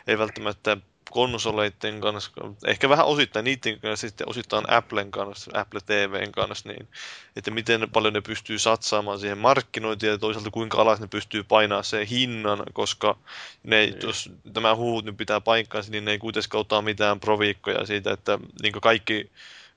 ei 0.07 0.19
välttämättä 0.19 0.77
konsoleiden 1.11 2.01
kanssa, 2.01 2.31
ehkä 2.67 2.89
vähän 2.89 3.07
osittain 3.07 3.45
niiden 3.45 3.81
kanssa, 3.81 4.09
sitten 4.09 4.29
osittain 4.29 4.71
Applen 4.71 5.11
kanssa, 5.11 5.51
Apple 5.55 5.81
TVn 5.81 6.33
kanssa, 6.33 6.69
niin 6.69 6.89
että 7.37 7.51
miten 7.51 7.91
paljon 7.93 8.13
ne 8.13 8.21
pystyy 8.21 8.59
satsaamaan 8.59 9.19
siihen 9.19 9.39
markkinointiin 9.39 10.11
ja 10.11 10.19
toisaalta 10.19 10.51
kuinka 10.51 10.79
alas 10.79 11.01
ne 11.01 11.07
pystyy 11.07 11.43
painaa 11.43 11.83
sen 11.83 12.07
hinnan, 12.07 12.63
koska 12.73 13.17
ne, 13.63 13.87
niin. 13.87 13.97
jos 14.03 14.31
tämä 14.53 14.75
huut 14.75 15.05
nyt 15.05 15.17
pitää 15.17 15.41
paikkaansa, 15.41 15.91
niin 15.91 16.05
ne 16.05 16.11
ei 16.11 16.19
kuitenkaan 16.19 16.61
ota 16.61 16.83
mitään 16.83 17.21
proviikkoja 17.21 17.87
siitä, 17.87 18.13
että 18.13 18.39
niin 18.63 18.73
kaikki 18.73 19.31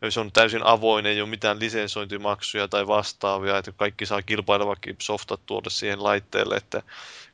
se 0.09 0.19
on 0.19 0.31
täysin 0.31 0.63
avoin, 0.63 1.05
ei 1.05 1.21
ole 1.21 1.29
mitään 1.29 1.59
lisensointimaksuja 1.59 2.67
tai 2.67 2.87
vastaavia, 2.87 3.57
että 3.57 3.71
kaikki 3.71 4.05
saa 4.05 4.21
kilpailevakin 4.21 4.95
softat 5.01 5.45
tuoda 5.45 5.69
siihen 5.69 6.03
laitteelle, 6.03 6.55
että 6.55 6.83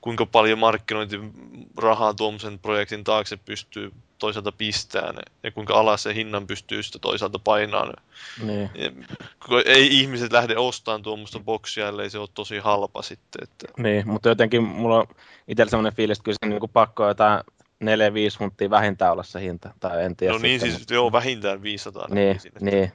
kuinka 0.02 0.26
paljon 0.26 0.60
markkinointirahaa 0.60 2.14
tuommoisen 2.14 2.60
projektin 2.60 3.04
taakse 3.04 3.38
pystyy 3.38 3.92
toisaalta 4.18 4.52
pistämään 4.52 5.16
ja 5.44 5.52
kuinka 5.52 5.80
alas 5.80 6.04
se 6.04 6.16
hinnan 6.16 6.48
pystyy 6.48 6.84
sitä 6.84 7.00
toisaalta 7.00 7.40
painamaan. 7.40 7.94
Niin. 8.44 8.70
Ei 9.66 10.00
ihmiset 10.00 10.32
lähde 10.32 10.58
ostamaan 10.58 11.04
tuommoista 11.04 11.40
boksia, 11.40 11.88
ellei 11.88 12.10
se 12.10 12.20
ole 12.20 12.30
tosi 12.34 12.58
halpa 12.58 13.02
sitten. 13.02 13.44
Että... 13.44 13.68
Niin, 13.78 14.08
mutta 14.08 14.30
jotenkin 14.30 14.64
mulla 14.64 15.00
on 15.00 15.08
itsellä 15.48 15.70
sellainen 15.70 15.96
fiilis, 15.96 16.18
että 16.18 16.24
kyllä 16.24 16.38
se 16.44 16.50
niin 16.50 16.70
pakko 16.74 17.08
jotain 17.08 17.42
4-5 17.86 17.88
hunttia 18.40 18.70
vähintään 18.70 19.12
olla 19.12 19.24
se 19.24 19.42
hinta. 19.42 19.74
Tai 19.80 20.04
en 20.06 20.16
tiedä 20.16 20.34
no 20.34 20.40
niin, 20.40 20.60
sitten, 20.60 20.78
siis 20.78 20.92
joo, 20.92 21.12
vähintään 21.12 21.62
500. 21.62 22.08
Niin, 22.10 22.38
niin. 22.62 22.92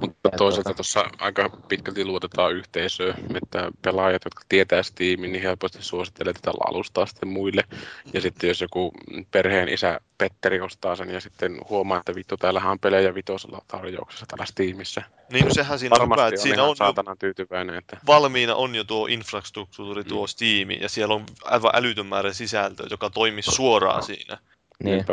Mutta 0.00 0.30
toisaalta 0.36 0.74
tuossa 0.74 1.10
aika 1.18 1.50
pitkälti 1.68 2.04
luotetaan 2.04 2.54
yhteisöön, 2.54 3.14
että 3.34 3.70
pelaajat, 3.82 4.24
jotka 4.24 4.42
tietää 4.48 4.82
Steamin, 4.82 5.32
niin 5.32 5.42
helposti 5.42 5.82
suosittelee 5.82 6.32
tätä 6.32 6.50
alustaa 6.66 7.06
sitten 7.06 7.28
muille. 7.28 7.62
Ja 8.12 8.20
sitten 8.20 8.48
jos 8.48 8.60
joku 8.60 8.92
perheen 9.30 9.68
isä 9.68 10.00
Petteri 10.18 10.60
ostaa 10.60 10.96
sen 10.96 11.10
ja 11.10 11.20
sitten 11.20 11.58
huomaa, 11.70 11.98
että 11.98 12.14
vittu, 12.14 12.36
täällähän 12.36 12.72
on 12.72 12.78
pelejä 12.78 13.14
vitosella 13.14 13.62
tarjouksessa 13.68 14.26
täällä 14.26 14.46
Steamissa. 14.46 15.02
Niin, 15.32 15.44
no 15.44 15.54
sehän 15.54 15.78
siinä 15.78 15.96
on 16.00 16.10
hyvä, 16.10 16.28
että 16.28 16.40
siinä 16.40 16.64
on 16.64 16.76
saatana 16.76 17.16
tyytyväinen. 17.16 17.76
Että... 17.76 17.96
Valmiina 18.06 18.54
on 18.54 18.74
jo 18.74 18.84
tuo 18.84 19.06
infrastruktuuri, 19.06 20.04
tuo 20.04 20.24
mm. 20.24 20.28
Steam, 20.28 20.70
ja 20.70 20.88
siellä 20.88 21.14
on 21.14 21.24
aivan 21.44 21.70
älytön 21.74 22.06
määrä 22.06 22.32
sisältöä, 22.32 22.86
joka 22.90 23.10
toimii 23.10 23.42
suoraan 23.42 24.02
siinä. 24.02 24.38
Niin. 24.82 25.04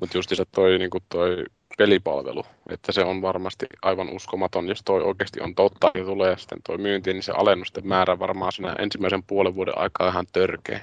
Mutta 0.00 0.18
just 0.18 0.30
se 0.34 0.44
toi, 0.44 0.78
niin 0.78 0.90
toi 1.08 1.44
pelipalvelu, 1.80 2.44
että 2.68 2.92
se 2.92 3.04
on 3.04 3.22
varmasti 3.22 3.66
aivan 3.82 4.08
uskomaton, 4.08 4.68
jos 4.68 4.82
toi 4.84 5.02
oikeasti 5.02 5.40
on 5.40 5.54
totta 5.54 5.90
ja 5.94 6.04
tulee 6.04 6.38
sitten 6.38 6.58
toi 6.66 6.78
myynti, 6.78 7.12
niin 7.12 7.22
se 7.22 7.32
alennusten 7.32 7.86
määrä 7.86 8.18
varmaan 8.18 8.52
siinä 8.52 8.76
ensimmäisen 8.78 9.22
puolen 9.22 9.54
vuoden 9.54 9.78
aikaa 9.78 10.08
ihan 10.08 10.26
törkeä, 10.32 10.80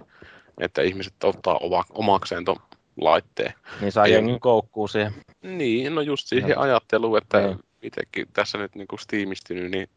että 0.61 0.81
ihmiset 0.81 1.13
ottaa 1.23 1.59
omakseen 1.89 2.45
ton 2.45 2.55
laitteen. 3.01 3.53
Niin 3.81 3.91
saa 3.91 4.07
jengi 4.07 4.39
koukkuu 4.39 4.87
siihen. 4.87 5.13
Niin, 5.41 5.95
no 5.95 6.01
just 6.01 6.27
siihen 6.27 6.55
no. 6.55 6.61
ajatteluun, 6.61 7.17
että 7.17 7.41
niin. 7.41 7.59
itsekin 7.81 8.27
tässä 8.33 8.57
nyt 8.57 8.75
niin 8.75 8.87
kuin 8.87 8.99
steamistynyt, 8.99 9.71
niin 9.71 9.89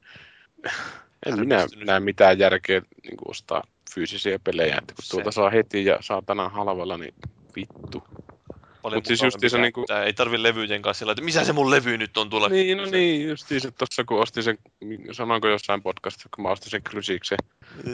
en 1.26 1.40
minä 1.40 1.66
näe 1.84 2.00
mitään 2.00 2.38
järkeä 2.38 2.82
niin 3.02 3.16
kuin 3.16 3.30
ostaa 3.30 3.62
fyysisiä 3.94 4.38
pelejä, 4.44 4.76
että 4.78 4.94
kun 4.94 5.04
tuota 5.10 5.30
saa 5.30 5.50
heti 5.50 5.84
ja 5.84 5.98
saa 6.00 6.22
tänään 6.26 6.50
halvalla, 6.50 6.96
niin 6.96 7.14
vittu 7.56 8.02
paljon 8.82 8.96
Mut 8.96 9.06
siis 9.06 9.22
justiinsa 9.22 9.58
niin 9.58 9.72
kuin... 9.72 9.86
Ei 10.04 10.12
tarvi 10.12 10.42
levyjen 10.42 10.82
kanssa 10.82 10.98
sillä, 10.98 11.12
että 11.12 11.24
missä 11.24 11.44
se 11.44 11.52
mun 11.52 11.70
levy 11.70 11.98
nyt 11.98 12.16
on 12.16 12.30
tuolla. 12.30 12.48
Niin, 12.48 12.78
no 12.78 12.84
niin, 12.84 13.28
justiinsa 13.28 13.70
tuossa 13.70 14.04
kun 14.04 14.20
ostin 14.20 14.42
sen, 14.42 14.58
sanoinko 15.12 15.48
jossain 15.48 15.82
podcastissa, 15.82 16.28
kun 16.34 16.42
mä 16.42 16.50
ostin 16.50 16.70
sen 16.70 16.82
Crusiksen 16.82 17.38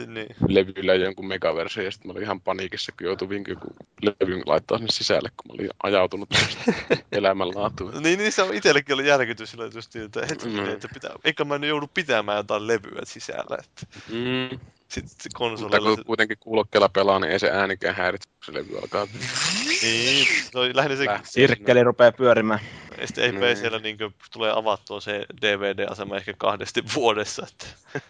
niin. 0.07 0.27
levyllä 0.47 0.93
jonkun 0.93 1.27
megaversio, 1.27 1.83
ja 1.83 1.91
sitten 1.91 2.07
mä 2.07 2.11
olin 2.11 2.23
ihan 2.23 2.41
paniikissa, 2.41 2.91
kun 2.97 3.07
joutui 3.07 3.29
vinkin 3.29 3.51
joku 3.51 3.67
levyn 4.01 4.43
laittaa 4.45 4.77
sinne 4.77 4.91
sisälle, 4.91 5.29
kun 5.29 5.47
mä 5.47 5.53
olin 5.53 5.69
ajautunut 5.83 6.29
elämänlaatuun. 7.11 7.93
niin, 8.03 8.19
niin 8.19 8.31
se 8.31 8.43
on 8.43 8.53
itsellekin 8.53 8.93
ollut 8.93 9.05
järkytys 9.05 9.51
sillä 9.51 9.69
just, 9.75 9.95
että, 9.95 10.25
hetkinen, 10.25 10.65
mm. 10.65 10.71
että 10.71 10.87
pitää, 10.93 11.11
eikä 11.23 11.45
mä 11.45 11.57
nyt 11.57 11.69
joudu 11.69 11.87
pitämään 11.93 12.37
jotain 12.37 12.67
levyä 12.67 13.01
sisällä. 13.03 13.57
Että. 13.59 13.97
Mm. 14.09 14.59
Sitten 14.87 15.31
konsolilla... 15.33 15.79
Mutta 15.79 15.95
kun 15.95 16.05
kuitenkin 16.05 16.37
kuulokkeella 16.39 16.89
pelaa, 16.89 17.19
niin 17.19 17.31
ei 17.31 17.39
se 17.39 17.51
äänikään 17.51 17.95
häiritse, 17.95 18.29
kun 18.29 18.45
se 18.45 18.53
levy 18.53 18.77
alkaa. 18.77 19.07
niin, 19.81 20.27
no 20.53 20.61
lähinnä 20.73 20.95
se... 20.95 21.05
Sirkkeli 21.23 21.83
rupeaa 21.83 22.11
pyörimään. 22.11 22.59
Ja 23.01 23.07
sitten 23.07 23.23
ei 23.23 23.31
niin. 23.31 23.57
siellä 23.57 23.79
niin 23.79 23.97
tulee 24.33 24.51
avattua 24.55 25.01
se 25.01 25.25
DVD-asema 25.41 26.17
ehkä 26.17 26.33
kahdesti 26.37 26.83
vuodessa. 26.95 27.47
Että... 27.51 27.65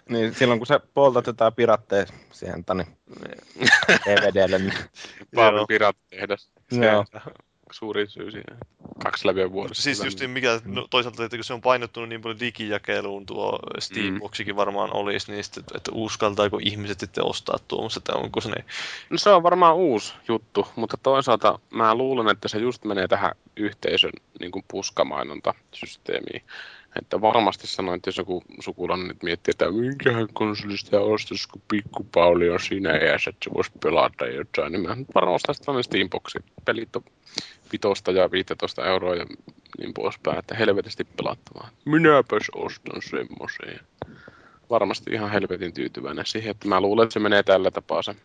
niin, 0.09 0.33
silloin 0.35 0.59
kun 0.59 0.67
sä 0.67 0.79
poltat 0.93 1.27
jotain 1.27 1.53
piratteja 1.53 2.05
siihen 2.31 2.65
tani 2.65 2.83
niin 2.83 3.69
DVDlle, 4.05 4.57
niin... 4.57 4.73
Paavin 5.35 5.67
pirattitehdas. 5.67 6.49
Joo 6.71 7.05
suurin 7.71 8.09
syy 8.09 8.31
siihen. 8.31 8.57
Kaksi 9.03 9.27
levyä 9.27 9.51
vuodessa. 9.51 9.83
Siis 9.83 10.03
just 10.03 10.19
niin, 10.19 10.29
mikä, 10.29 10.61
no, 10.65 10.87
toisaalta, 10.89 11.25
että 11.25 11.37
kun 11.37 11.43
se 11.43 11.53
on 11.53 11.61
painottunut 11.61 12.09
niin 12.09 12.21
paljon 12.21 12.39
digijakeluun, 12.39 13.25
tuo 13.25 13.59
Steamboxikin 13.79 14.53
mm. 14.53 14.57
varmaan 14.57 14.93
olisi, 14.93 15.31
niin 15.31 15.43
sitten, 15.43 15.63
että 15.75 15.91
uskaltaako 15.93 16.59
ihmiset 16.61 16.99
sitten 16.99 17.23
ostaa 17.23 17.57
tuommoista, 17.67 17.97
että 17.97 18.13
onko 18.13 18.41
se 18.41 18.49
ne... 18.49 18.65
No 19.09 19.17
se 19.17 19.29
on 19.29 19.43
varmaan 19.43 19.75
uusi 19.75 20.13
juttu, 20.27 20.67
mutta 20.75 20.97
toisaalta 21.03 21.59
mä 21.69 21.95
luulen, 21.95 22.29
että 22.29 22.47
se 22.47 22.57
just 22.57 22.85
menee 22.85 23.07
tähän 23.07 23.31
yhteisön 23.57 24.11
niin 24.39 24.51
kuin 24.51 24.65
puskamainontasysteemiin. 24.67 26.43
Että 26.95 27.21
varmasti 27.21 27.67
sanoin, 27.67 27.95
että 27.97 28.07
jos 28.07 28.17
joku 28.17 28.43
sukulainen 28.59 29.07
nyt 29.07 29.23
miettii, 29.23 29.51
että 29.51 29.71
minkähän 29.71 30.27
konsolista 30.33 30.99
ostaisi, 30.99 31.49
kun 31.49 31.61
pikkupauli 31.67 32.49
on 32.49 32.59
siinä 32.59 32.97
iässä, 32.97 33.29
että 33.29 33.43
se 33.43 33.53
voisi 33.53 33.71
pelata 33.83 34.27
jotain, 34.27 34.71
niin 34.71 34.81
mä 34.81 34.97
varmaan 35.15 35.35
ostaisin 35.35 35.65
tällainen 35.65 35.83
Steamboxi. 35.83 36.39
Pelit 36.65 36.95
on 36.95 37.03
vitosta 37.71 38.11
ja 38.11 38.31
15 38.31 38.85
euroa 38.85 39.15
ja 39.15 39.25
niin 39.77 39.93
poispäin, 39.93 40.39
että 40.39 40.55
helvetisti 40.55 41.03
pelattavaa. 41.03 41.69
Minäpäs 41.85 42.49
ostan 42.55 43.01
semmoisen. 43.01 43.79
Varmasti 44.69 45.11
ihan 45.13 45.31
helvetin 45.31 45.73
tyytyväinen 45.73 46.25
siihen, 46.25 46.51
että 46.51 46.67
mä 46.67 46.81
luulen, 46.81 47.03
että 47.03 47.13
se 47.13 47.19
menee 47.19 47.43
tällä 47.43 47.71
tapaa 47.71 48.01
se 48.01 48.15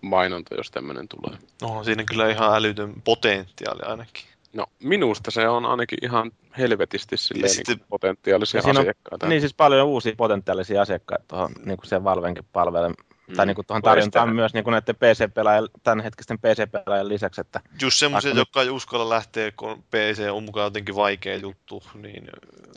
mainonta, 0.00 0.54
jos 0.54 0.70
tämmöinen 0.70 1.08
tulee. 1.08 1.38
No, 1.62 1.84
siinä 1.84 2.04
kyllä 2.04 2.30
ihan 2.30 2.54
älytön 2.54 2.92
potentiaali 3.04 3.82
ainakin. 3.82 4.24
No 4.52 4.66
minusta 4.82 5.30
se 5.30 5.48
on 5.48 5.66
ainakin 5.66 5.98
ihan 6.02 6.32
helvetisti 6.58 7.16
silleen, 7.16 7.54
sitten, 7.54 7.76
niin 7.76 7.86
potentiaalisia 7.88 8.60
asiakkaita. 8.64 9.26
On, 9.26 9.30
niin 9.30 9.40
siis 9.40 9.54
paljon 9.54 9.86
uusia 9.86 10.14
potentiaalisia 10.16 10.82
asiakkaita 10.82 11.24
tuohon 11.28 11.52
niin 11.64 11.76
kuin 11.76 11.86
sen 11.86 12.04
Valvenkin 12.04 12.44
palvelle, 12.52 12.94
mm. 13.28 13.34
tai 13.34 13.46
niin 13.46 13.54
kuin 13.54 13.66
tuohon 13.66 13.82
tarjontaan 13.82 14.34
myös 14.34 14.54
niin 14.54 14.64
kuin 14.64 14.72
näiden 14.72 14.96
PC-pelaajien, 14.96 15.68
tämänhetkisten 15.82 16.38
PC-pelaajien 16.38 17.08
lisäksi. 17.08 17.40
Että 17.40 17.60
Just 17.82 17.98
semmoisia, 17.98 18.34
jotka 18.34 18.62
ei 18.62 18.70
uskalla 18.70 19.08
lähteä, 19.08 19.52
kun 19.56 19.84
PC 19.90 20.28
on 20.32 20.42
mukaan 20.42 20.64
jotenkin 20.64 20.96
vaikea 20.96 21.36
juttu. 21.36 21.82
Niin, 21.94 22.30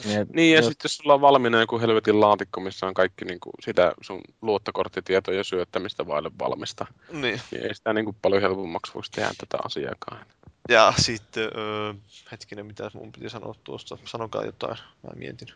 niin, 0.05 0.27
niin 0.33 0.53
ja 0.53 0.59
just... 0.59 0.69
sitten 0.69 0.85
jos 0.85 0.97
sulla 0.97 1.13
on 1.13 1.21
valmiina 1.21 1.59
joku 1.59 1.79
helvetin 1.79 2.21
laatikko, 2.21 2.61
missä 2.61 2.87
on 2.87 2.93
kaikki 2.93 3.25
niin 3.25 3.39
kuin 3.39 3.53
sitä 3.59 3.93
sun 4.01 4.21
luottokorttitietoja 4.41 5.43
syöttämistä 5.43 6.07
vaille 6.07 6.31
valmista, 6.39 6.85
niin. 7.11 7.41
niin 7.51 7.65
ei 7.65 7.75
sitä 7.75 7.93
niin 7.93 8.05
kuin 8.05 8.17
paljon 8.21 8.41
helpommaksi 8.41 8.93
voisi 8.93 9.11
tehdä 9.11 9.31
tätä 9.37 9.57
asiaakaan. 9.65 10.25
Ja 10.69 10.93
sitten, 10.97 11.51
öö, 11.57 11.93
hetkinen, 12.31 12.65
mitä 12.65 12.91
mun 12.93 13.11
piti 13.11 13.29
sanoa 13.29 13.55
tuosta, 13.63 13.97
sanokaa 14.05 14.45
jotain, 14.45 14.77
mä 15.03 15.09
mietin. 15.15 15.47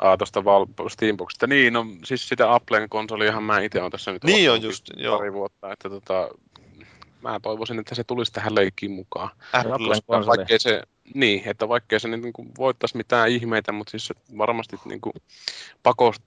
Ah, 0.00 0.18
tuosta 0.18 0.44
Val- 0.44 0.88
Steamboxista. 0.88 1.46
Niin, 1.46 1.72
no 1.72 1.86
siis 2.04 2.28
sitä 2.28 2.54
Applen 2.54 2.88
konsoliahan 2.88 3.42
mä 3.42 3.60
itse 3.60 3.80
olen 3.80 3.92
tässä 3.92 4.12
nyt 4.12 4.24
niin 4.24 4.50
on 4.50 4.62
just, 4.62 4.84
joo. 4.96 5.18
pari 5.18 5.32
vuotta, 5.32 5.72
että 5.72 5.90
tota, 5.90 6.28
mä 7.22 7.40
toivoisin, 7.40 7.78
että 7.78 7.94
se 7.94 8.04
tulisi 8.04 8.32
tähän 8.32 8.54
leikkiin 8.54 8.92
mukaan. 8.92 9.30
Applen 9.52 10.00
konsoli. 10.06 10.36
Vaikkei 10.36 10.60
se, 10.60 10.82
niin, 11.14 11.42
että 11.46 11.68
vaikkei 11.68 12.00
se 12.00 12.08
niin 12.08 12.32
kuin 12.32 12.48
voittaisi 12.58 12.96
mitään 12.96 13.28
ihmeitä, 13.28 13.72
mutta 13.72 13.90
siis 13.90 14.12
varmasti 14.38 14.76
niin 14.84 15.00
kuin 15.00 15.14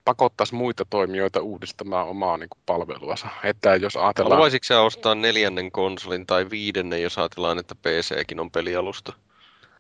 pakottaisi 0.06 0.56
muita 0.56 0.86
toimijoita 0.90 1.42
uudistamaan 1.42 2.08
omaa 2.08 2.38
niin 2.38 2.50
kuin 2.50 2.62
palveluansa. 2.66 3.28
Että 3.44 3.76
jos 3.76 3.96
ajatellaan... 3.96 4.32
Haluaisitko 4.32 4.66
sä 4.66 4.82
ostaa 4.82 5.16
neljännen 5.16 5.72
konsolin 5.72 6.26
tai 6.26 6.50
viidennen, 6.50 7.02
jos 7.02 7.18
ajatellaan, 7.18 7.60
että 7.60 7.76
PCkin 7.76 8.40
on 8.40 8.52
pelialusta? 8.52 9.14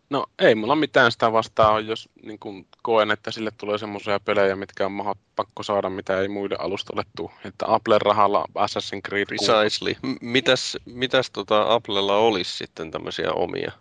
No 0.09 0.25
ei 0.39 0.55
mulla 0.55 0.75
mitään 0.75 1.11
sitä 1.11 1.31
vastaan, 1.31 1.87
jos 1.87 2.09
niin 2.23 2.39
kun 2.39 2.65
koen, 2.81 3.11
että 3.11 3.31
sille 3.31 3.51
tulee 3.57 3.77
semmoisia 3.77 4.19
pelejä, 4.19 4.55
mitkä 4.55 4.85
on 4.85 4.91
mahat, 4.91 5.17
pakko 5.35 5.63
saada, 5.63 5.89
mitä 5.89 6.19
ei 6.19 6.27
muille 6.27 6.55
alustoille 6.59 7.03
tule. 7.15 7.31
Että 7.45 7.65
Applen 7.67 8.01
rahalla 8.01 8.45
Assassin's 8.59 9.01
Creed... 9.07 9.25
Precisely. 9.25 9.95
Mitäs, 10.21 10.77
mitäs 10.85 11.31
tota 11.31 11.73
Applella 11.73 12.17
olisi 12.17 12.57
sitten 12.57 12.91
tämmöisiä 12.91 13.31
omia? 13.31 13.71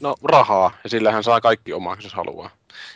No 0.00 0.14
rahaa, 0.24 0.72
ja 0.84 0.90
sillähän 0.90 1.24
saa 1.24 1.40
kaikki 1.40 1.72
omaksi, 1.72 2.06
jos 2.06 2.14
haluaa. 2.14 2.50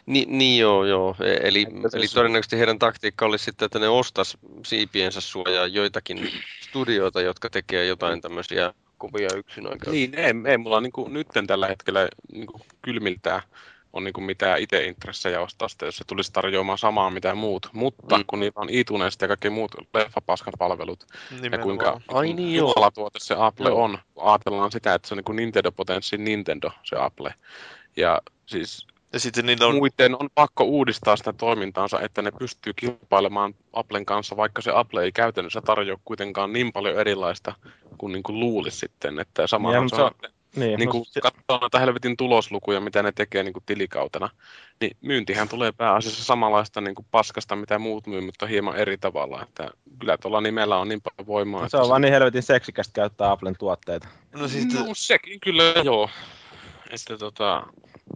Ni, 0.07 0.26
niin 0.28 0.61
joo, 0.61 0.84
joo. 0.84 1.16
E, 1.20 1.49
eli, 1.49 1.66
eli 1.95 2.09
todennäköisesti 2.14 2.59
heidän 2.59 2.78
taktiikka 2.78 3.26
olisi 3.26 3.45
sitten, 3.45 3.66
että 3.66 3.78
ne 3.78 3.89
ostas 3.89 4.39
siipiensä 4.64 5.20
suojaa 5.20 5.66
joitakin 5.66 6.30
studioita, 6.61 7.20
jotka 7.20 7.51
tekee 7.51 7.87
jotain 7.87 8.20
tämmöisiä 8.20 8.72
kovia 8.99 9.28
yksin 9.36 9.64
Niin, 9.90 10.14
ei, 10.14 10.32
ei 10.47 10.59
mulla 10.59 10.80
niinku 10.80 11.09
nytten 11.09 11.47
tällä 11.47 11.66
hetkellä 11.66 12.09
niinku 12.32 12.61
kylmiltään 12.82 13.42
on 13.97 14.05
niin 14.05 14.24
mitään 14.24 14.61
itse 14.61 14.84
intressejä 14.84 15.40
ostaa 15.40 15.68
sitä, 15.68 15.86
jos 15.86 15.97
se 15.97 16.05
tulisi 16.05 16.32
tarjoamaan 16.32 16.78
samaa 16.78 17.11
mitä 17.11 17.34
muut. 17.34 17.68
Mutta 17.72 18.18
mm. 18.18 18.24
kun 18.26 18.40
niillä 18.40 18.61
on 18.61 18.68
iTunes 18.70 19.18
ja 19.20 19.28
kaikki 19.28 19.51
muut 19.51 19.74
leffapaskan 19.94 20.53
palvelut, 20.59 21.07
Nimenomaan. 21.30 21.52
ja 21.52 21.59
kuinka 21.59 22.01
Ai 22.09 22.32
niin 22.32 22.55
joo. 22.55 22.90
tuote 22.94 23.18
se 23.18 23.35
Apple 23.39 23.68
Joo. 23.68 23.85
on, 23.85 23.98
kun 24.14 24.24
ajatellaan 24.24 24.73
sitä, 24.73 24.94
että 24.94 25.09
se 25.09 25.14
on 25.14 25.16
niin 25.16 25.24
kuin 25.24 25.36
Nintendo-potenssin 25.36 26.24
Nintendo, 26.24 26.70
se 26.82 26.97
Apple. 26.98 27.35
Ja 27.97 28.23
siis 28.47 28.86
Ja 29.12 29.20
sitten 29.20 29.47
niillä 29.47 29.66
on... 29.66 29.74
muiden 29.74 30.23
on 30.23 30.28
pakko 30.35 30.65
uudistaa 30.65 31.16
sitä 31.16 31.33
toimintaansa, 31.33 32.01
että 32.01 32.23
ne 32.23 32.31
pystyy 32.31 32.73
kilpailemaan 32.77 33.55
Applen 33.73 34.07
kanssa, 34.07 34.37
vaikka 34.37 34.62
se 34.62 34.70
Apple 34.74 35.03
ei 35.03 35.12
käytännössä 35.12 35.61
tarjoa 35.61 35.99
kuitenkaan 36.05 36.53
niin 36.53 36.73
paljon 36.73 37.01
erilaista 37.01 37.55
kuin, 37.99 38.12
niin 38.12 38.23
kuin 38.23 38.41
luulisi 38.41 38.78
sitten. 38.78 39.19
Että 39.19 39.47
sama 39.47 39.73
Niin, 39.73 39.91
se, 39.91 39.97
se 39.97 40.03
on, 40.03 40.11
Niin, 40.57 40.78
niin 40.78 40.87
no 40.87 40.93
kuin 40.93 41.05
se- 41.07 41.20
katsoo 41.20 41.59
noita 41.61 41.78
helvetin 41.78 42.16
tuloslukuja, 42.16 42.81
mitä 42.81 43.03
ne 43.03 43.12
tekee 43.12 43.43
niin 43.43 43.53
kuin 43.53 43.65
tilikautena, 43.66 44.28
niin 44.81 44.97
myyntihän 45.01 45.49
tulee 45.49 45.73
pääasiassa 45.73 46.24
samanlaista 46.24 46.81
niin 46.81 46.95
kuin 46.95 47.07
paskasta, 47.11 47.57
mitä 47.57 47.78
muut 47.78 48.07
myy, 48.07 48.20
mutta 48.20 48.47
hieman 48.47 48.77
eri 48.77 48.99
tavalla. 48.99 49.43
Että 49.43 49.70
kyllä 49.99 50.19
tuolla 50.19 50.41
nimellä 50.41 50.77
on 50.77 50.89
niin 50.89 51.01
paljon 51.03 51.27
voimaa. 51.27 51.61
se 51.61 51.66
että 51.66 51.81
on 51.81 51.89
vaan 51.89 52.03
niin 52.03 52.12
helvetin 52.12 52.43
seksikästä 52.43 52.93
käyttää 52.93 53.31
Applen 53.31 53.57
tuotteita. 53.59 54.09
No 54.33 54.49
siis 54.49 54.74
No 54.74 54.87
sekin 54.95 55.41
kyllä 55.41 55.62
joo. 55.85 56.11
Että 56.91 57.19
tota, 57.19 57.66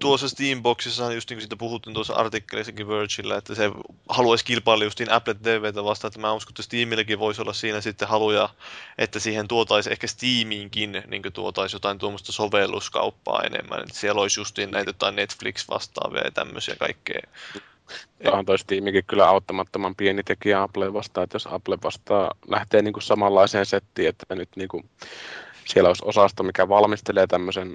tuossa 0.00 0.28
Steamboxissa, 0.28 1.12
just 1.12 1.30
niin 1.30 1.36
kuin 1.36 1.42
siitä 1.42 1.56
puhuttiin 1.56 1.94
tuossa 1.94 2.14
artikkelissakin 2.14 2.88
Vergillä, 2.88 3.36
että 3.36 3.54
se 3.54 3.70
haluaisi 4.08 4.44
kilpailla 4.44 4.84
justiin 4.84 5.10
Apple 5.10 5.34
TVtä 5.34 5.84
vastaan, 5.84 6.08
että 6.08 6.20
mä 6.20 6.32
uskon, 6.32 6.52
että 6.52 6.62
Steamillekin 6.62 7.18
voisi 7.18 7.42
olla 7.42 7.52
siinä 7.52 7.80
sitten 7.80 8.08
haluja, 8.08 8.48
että 8.98 9.18
siihen 9.18 9.48
tuotaisi 9.48 9.92
ehkä 9.92 10.06
Steamiinkin 10.06 11.02
niin 11.06 11.22
tuotaisi 11.32 11.76
jotain 11.76 11.98
tuommoista 11.98 12.32
sovelluskauppaa 12.32 13.42
enemmän, 13.42 13.80
että 13.80 13.94
siellä 13.94 14.20
olisi 14.20 14.40
justiin 14.40 14.70
näitä 14.70 14.88
jotain 14.88 15.16
Netflix 15.16 15.68
vastaavia 15.68 16.24
ja 16.24 16.30
tämmöisiä 16.30 16.76
kaikkea. 16.78 17.20
Onhan 18.24 18.46
toi 18.46 18.58
Steamikin 18.58 19.04
kyllä 19.04 19.28
auttamattoman 19.28 19.94
pieni 19.94 20.22
tekijä 20.22 20.62
Apple 20.62 20.92
vastaan, 20.92 21.24
että 21.24 21.34
jos 21.34 21.48
Apple 21.50 21.78
vastaa 21.84 22.34
lähtee 22.48 22.82
niin 22.82 22.92
kuin 22.92 23.02
samanlaiseen 23.02 23.66
settiin, 23.66 24.08
että 24.08 24.34
nyt 24.34 24.48
niin 24.56 24.68
kuin 24.68 24.90
siellä 25.64 25.88
olisi 25.88 26.02
osasto, 26.04 26.42
mikä 26.42 26.68
valmistelee 26.68 27.26
tämmöisen 27.26 27.74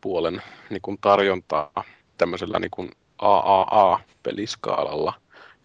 softapuolen 0.00 0.42
niin 0.70 0.82
kuin 0.82 0.98
tarjontaa 1.00 1.84
tämmöisellä 2.18 2.58
niin 2.58 2.70
kuin 2.70 2.90
AAA-peliskaalalla. 3.18 5.12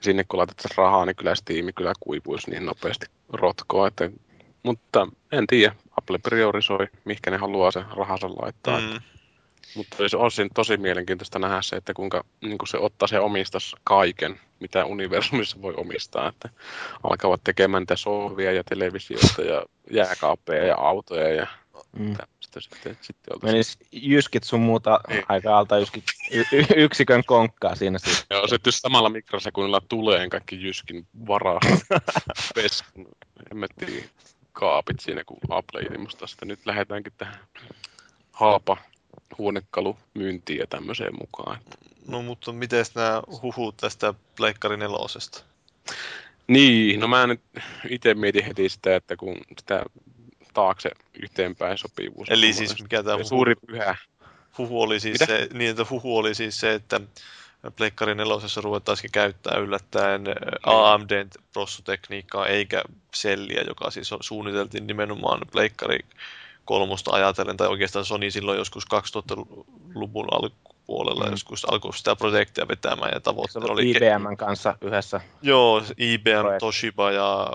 Sinne 0.01 0.23
kun 0.23 0.37
laitettaisiin 0.37 0.77
rahaa, 0.77 1.05
niin 1.05 1.15
kyllä 1.15 1.35
Steam 1.35 1.73
kyllä 1.75 1.93
kuivuisi 1.99 2.51
niin 2.51 2.65
nopeasti 2.65 3.05
rotkoa. 3.29 3.87
Että, 3.87 4.09
mutta 4.63 5.07
en 5.31 5.47
tiedä, 5.47 5.75
Apple 5.97 6.17
priorisoi, 6.17 6.87
mihinkä 7.05 7.31
ne 7.31 7.37
haluaa 7.37 7.71
sen 7.71 7.85
rahansa 7.97 8.29
laittaa. 8.29 8.79
Mm. 8.79 8.99
Mutta 9.75 9.97
on 10.17 10.31
siinä 10.31 10.49
tosi 10.53 10.77
mielenkiintoista 10.77 11.39
nähdä 11.39 11.61
se, 11.61 11.75
että 11.75 11.93
kuinka 11.93 12.23
niin 12.41 12.57
se 12.67 12.77
ottaa 12.77 13.07
se 13.07 13.19
omistas 13.19 13.75
kaiken, 13.83 14.39
mitä 14.59 14.85
universumissa 14.85 15.61
voi 15.61 15.73
omistaa. 15.77 16.27
Että 16.27 16.49
alkavat 17.03 17.41
tekemään 17.43 17.81
niitä 17.81 17.95
sohvia 17.95 18.51
ja 18.51 18.63
televisioita 18.63 19.41
ja 19.41 19.65
jääkaappeja 19.91 20.65
ja 20.65 20.75
autoja 20.75 21.29
ja 21.29 21.47
Mm. 21.99 22.15
tämmöistä 22.15 22.59
sitten, 22.59 22.97
sitten 23.01 23.33
oltaisiin. 23.33 23.53
Menis 23.53 23.77
jyskit 23.91 24.43
sun 24.43 24.59
muuta 24.61 24.99
Niin. 25.09 25.23
aika 25.29 25.57
alta 25.57 25.77
yskit, 25.77 26.03
y- 26.31 26.65
yksikön 26.75 27.23
konkkaa 27.25 27.75
siinä 27.75 27.99
siis. 27.99 28.25
Joo, 28.29 28.47
sitten 28.47 28.67
jos 28.71 28.79
samalla 28.79 29.09
mikrosekunnilla 29.09 29.81
tulee 29.89 30.29
kaikki 30.29 30.63
Jyskin 30.63 31.07
varastot, 31.27 31.79
peskun, 32.55 33.07
hemmettiin 33.51 34.09
kaapit 34.53 34.99
siinä, 34.99 35.23
kun 35.23 35.37
Apple 35.49 35.81
ilmoistaa 35.81 36.27
sitä. 36.27 36.45
Nyt 36.45 36.65
lähdetäänkin 36.65 37.13
tähän 37.17 37.39
halpa 38.31 38.77
huonekalu 39.37 39.97
myyntiin 40.13 40.59
ja 40.59 40.67
tämmöiseen 40.67 41.15
mukaan. 41.19 41.59
No 42.07 42.21
mutta 42.21 42.51
miten 42.51 42.85
nämä 42.95 43.21
huhut 43.41 43.77
tästä 43.77 44.13
Pleikkari 44.37 44.77
nelosesta? 44.77 45.43
Niin, 46.47 46.99
no 46.99 47.07
mä 47.07 47.27
nyt 47.27 47.41
itse 47.89 48.13
mietin 48.13 48.45
heti 48.45 48.69
sitä, 48.69 48.95
että 48.95 49.15
kun 49.15 49.37
sitä 49.59 49.83
taakse 50.55 50.89
yhteenpäin 51.23 51.77
sopivuus. 51.77 52.27
Eli 52.29 52.53
siis 52.53 52.81
mikä 52.81 53.03
tämä 53.03 53.15
huhu, 53.17 53.25
suuri 53.27 53.55
pyhä. 53.67 53.95
huhu 54.57 54.81
oli 54.81 54.99
siis 54.99 55.19
Mitä? 55.19 55.25
se, 55.25 55.47
niin 55.53 55.69
että 55.71 55.85
huhu 55.89 56.17
oli 56.17 56.35
siis 56.35 56.59
se, 56.59 56.73
että 56.73 57.01
Pleikkari 57.75 58.15
nelosessa 58.15 58.61
ruvettaisiin 58.61 59.11
käyttää 59.11 59.57
yllättäen 59.57 60.23
AMDn 60.63 61.29
prossotekniikkaa 61.53 62.47
eikä 62.47 62.83
selliä, 63.13 63.61
joka 63.67 63.91
siis 63.91 64.11
on- 64.13 64.19
suunniteltiin 64.21 64.87
nimenomaan 64.87 65.41
Pleikkari 65.51 65.99
kolmosta 66.65 67.11
ajatellen, 67.11 67.57
tai 67.57 67.67
oikeastaan 67.67 68.05
Sony 68.05 68.31
silloin 68.31 68.57
joskus 68.57 68.83
2000-luvun 68.85 70.27
alkupuolella 70.31 71.25
Mm. 71.25 71.31
joskus 71.31 71.65
alkoi 71.65 71.93
sitä 71.93 72.15
projektia 72.15 72.67
vetämään 72.67 73.11
ja 73.13 73.19
tavoitteena 73.19 73.65
oli 73.73 73.81
oli... 73.81 73.93
ke- 73.93 73.97
IBMn 73.97 74.37
kanssa 74.37 74.75
yhdessä. 74.81 75.21
Joo, 75.41 75.83
IBM, 75.97 76.31
Projekti. 76.41 76.59
Toshiba 76.59 77.11
ja 77.11 77.49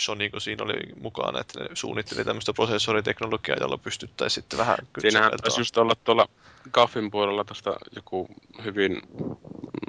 Sony, 0.00 0.30
kun 0.30 0.40
siinä 0.40 0.64
oli 0.64 0.80
mukana, 1.00 1.40
että 1.40 1.60
ne 1.60 1.68
suunnitteli 1.74 2.24
tämmöistä 2.24 2.52
prosessoriteknologiaa, 2.52 3.58
jolla 3.60 3.78
pystyttäisiin 3.78 4.42
sitten 4.42 4.58
vähän 4.58 4.76
Siinähän 4.98 5.32
taisi 5.42 5.60
just 5.60 5.78
olla 5.78 5.94
tuolla 6.04 6.28
Gaffin 6.72 7.10
puolella 7.10 7.44
tuosta 7.44 7.76
joku 7.96 8.28
hyvin 8.64 9.02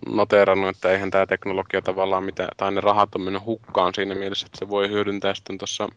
noteerannut, 0.06 0.70
että 0.70 0.92
eihän 0.92 1.12
tämä 1.12 1.26
teknologia 1.26 1.82
tavallaan 1.82 2.24
mitä, 2.24 2.48
tai 2.58 2.72
ne 2.72 2.82
rahat 2.82 3.16
on 3.16 3.22
mennyt 3.22 3.46
hukkaan 3.46 3.94
siinä 3.94 4.16
mielessä, 4.16 4.46
että 4.46 4.60
se 4.60 4.70
voi 4.70 4.90
hyödyntää 4.90 5.34
sitten 5.34 5.58
tuossa 5.58 5.90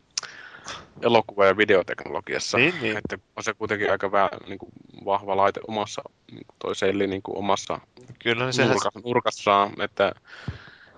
elokuva- 1.02 1.46
ja 1.46 1.56
videoteknologiassa. 1.56 2.58
Niin, 2.58 2.74
niin. 2.82 2.96
Että 2.96 3.18
on 3.36 3.44
se 3.44 3.54
kuitenkin 3.54 3.90
aika 3.90 4.12
vä, 4.12 4.28
niin 4.46 4.58
kuin 4.58 4.72
vahva 5.04 5.36
laite 5.36 5.60
omassa, 5.68 6.02
niin 6.30 6.46
kuin 6.46 6.56
toi 6.58 6.76
selli 6.76 7.06
niin 7.06 7.22
kuin 7.22 7.38
omassa 7.38 7.80
Kyllä, 8.18 8.44
niin 8.44 8.52
sehän, 8.52 8.70
nurkas, 8.70 9.04
nurkassaan, 9.04 9.72
että 9.80 10.12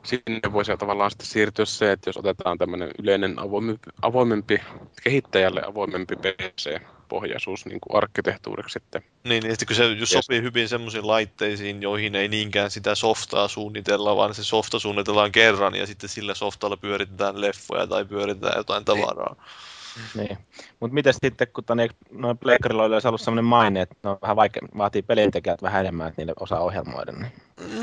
sinne 0.08 0.52
voisi 0.52 0.76
tavallaan 0.78 1.10
sitten 1.10 1.26
siirtyä 1.26 1.64
se, 1.64 1.92
että 1.92 2.08
jos 2.08 2.16
otetaan 2.16 2.58
tämmöinen 2.58 2.90
yleinen 2.98 3.38
avoimempi, 3.38 3.90
avoimempi 4.02 4.60
kehittäjälle 5.02 5.62
avoimempi 5.66 6.16
PC-pohjaisuus 6.16 7.66
niin 7.66 7.80
kuin 7.80 7.96
arkkitehtuuriksi 7.96 8.72
sitten. 8.72 9.02
niin, 9.24 9.42
niin, 9.42 9.52
että 9.52 9.66
kun 9.66 9.76
se 9.76 9.84
just 9.84 10.14
Yes. 10.14 10.24
sopii 10.24 10.42
hyvin 10.42 10.68
semmoisiin 10.68 11.06
laitteisiin, 11.06 11.82
joihin 11.82 12.14
ei 12.14 12.28
niinkään 12.28 12.70
sitä 12.70 12.94
softaa 12.94 13.48
suunnitella, 13.48 14.16
vaan 14.16 14.34
se 14.34 14.44
softa 14.44 14.78
suunnitellaan 14.78 15.32
kerran 15.32 15.74
ja 15.74 15.86
sitten 15.86 16.08
sillä 16.08 16.34
softalla 16.34 16.76
pyöritetään 16.76 17.40
leffoja 17.40 17.86
tai 17.86 18.04
pyöritetään 18.04 18.56
jotain 18.56 18.84
tavaraa. 18.84 19.36
Niin. 20.14 20.38
Mutta 20.80 20.94
miten 20.94 21.14
sitten, 21.22 21.48
kun 21.52 21.64
tonne, 21.64 21.88
noin 22.10 22.38
pleikkarilla 22.38 22.82
on 22.82 22.88
yleensä 22.88 23.08
ollut 23.08 23.20
sellainen 23.20 23.44
maine, 23.44 23.80
että 23.80 23.94
ne 24.04 24.10
on 24.10 24.18
vähän 24.22 24.36
vaikea, 24.36 24.62
vaatii 24.78 25.02
pelintekijät 25.02 25.62
vähän 25.62 25.80
enemmän, 25.80 26.08
että 26.08 26.20
niille 26.20 26.32
osaa 26.40 26.60
ohjelmoida. 26.60 27.12
Niin. 27.12 27.32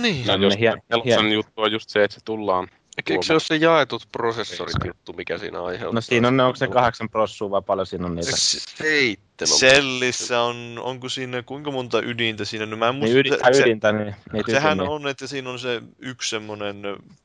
Niin. 0.02 0.26
Ja 0.26 0.36
jos 0.36 0.54
hien- 0.54 0.82
hien- 1.06 1.32
juttu 1.34 1.62
on 1.62 1.72
just 1.72 1.90
se, 1.90 2.04
että 2.04 2.16
se 2.16 2.22
tullaan 2.26 2.68
Eikö 2.98 3.24
se 3.24 3.34
ole 3.34 3.40
se 3.40 3.56
jaetut 3.56 4.08
prosessorit 4.12 4.76
juttu, 4.86 5.14
mikä 5.14 5.38
siinä 5.38 5.64
aiheuttaa? 5.64 5.94
No 5.94 6.02
siinä 6.02 6.28
on, 6.28 6.38
ne, 6.38 6.44
onko 6.44 6.56
se 6.56 6.68
kahdeksan 6.68 7.10
prossua 7.10 7.52
vai 7.52 7.62
paljon 7.62 7.88
siinä 7.88 8.06
on 8.06 8.16
niitä? 8.16 8.32
Seitsemän. 8.36 9.60
Sellissä 9.60 10.42
on, 10.42 10.80
onko 10.84 11.10
siinä, 11.10 11.44
kuinka 11.44 11.72
monta 11.72 12.02
ydintä 12.02 12.46
siinä? 12.46 12.66
No 12.66 12.78
mä 12.78 12.88
en 12.90 12.96
muista, 12.96 13.14
Niin 13.14 13.20
ydin, 13.20 13.34
se- 13.56 13.62
ydintä, 13.62 13.92
niin 13.92 14.16
niitä 14.34 14.52
Sehän 14.52 14.78
ydimiä. 14.80 14.92
on, 14.96 15.08
että 15.08 15.28
siinä 15.28 15.50
on 15.50 15.60
se 15.60 15.82
yksi 16.00 16.30
semmoinen 16.30 16.82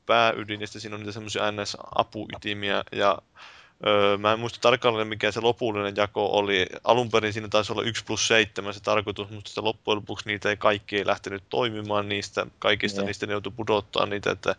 pääydin, 0.07 0.61
ja 0.61 0.67
sitten 0.67 0.81
siinä 0.83 0.95
on 0.95 1.01
niitä 1.01 1.13
semmoisia 1.13 1.43
NS-apuytimiä, 1.51 2.83
ja 2.93 3.19
öö, 3.87 4.19
mä 4.19 4.33
en 4.33 4.39
muista 4.41 4.59
tarkalleen 4.61 5.09
mikä 5.09 5.33
se 5.33 5.41
lopullinen 5.41 5.97
jako 5.97 6.27
oli. 6.27 6.67
Alun 6.85 7.11
perin 7.11 7.33
siinä 7.33 7.49
taisi 7.49 7.73
olla 7.73 7.83
1 7.83 8.05
plus 8.05 8.29
7 8.29 8.75
se 8.75 8.81
tarkoitus, 8.81 9.31
mutta 9.31 9.49
sitten 9.49 9.65
loppujen 9.65 9.97
lopuksi 9.97 10.29
niitä 10.29 10.51
ei 10.51 10.57
kaikki 10.57 10.97
ei 10.97 11.07
lähtenyt 11.07 11.43
toimimaan 11.49 12.09
niistä, 12.09 12.47
kaikista 12.59 13.01
Niin. 13.01 13.07
niistä 13.07 13.27
ne 13.27 13.33
joutui 13.33 13.53
pudottaa 13.57 14.07
niitä, 14.07 14.31
että 14.31 14.57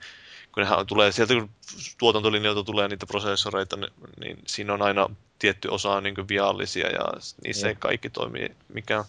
kun 0.52 0.64
nehän 0.64 0.88
tulee, 0.88 1.12
sieltä 1.12 1.34
kun 1.34 1.50
tuotantolinjoilta 1.98 2.64
tulee 2.64 2.88
niitä 2.88 3.06
prosessoreita, 3.06 3.78
niin, 3.78 3.92
niin 4.20 4.38
siinä 4.48 4.74
on 4.74 4.82
aina 4.82 5.10
tietty 5.40 5.68
osa 5.68 6.02
niin 6.02 6.28
viallisia 6.28 6.88
ja 6.88 7.06
niissä 7.44 7.68
Niin. 7.68 7.70
ei 7.70 7.76
kaikki 7.80 8.10
toimi 8.10 8.48
mikä 8.74 9.06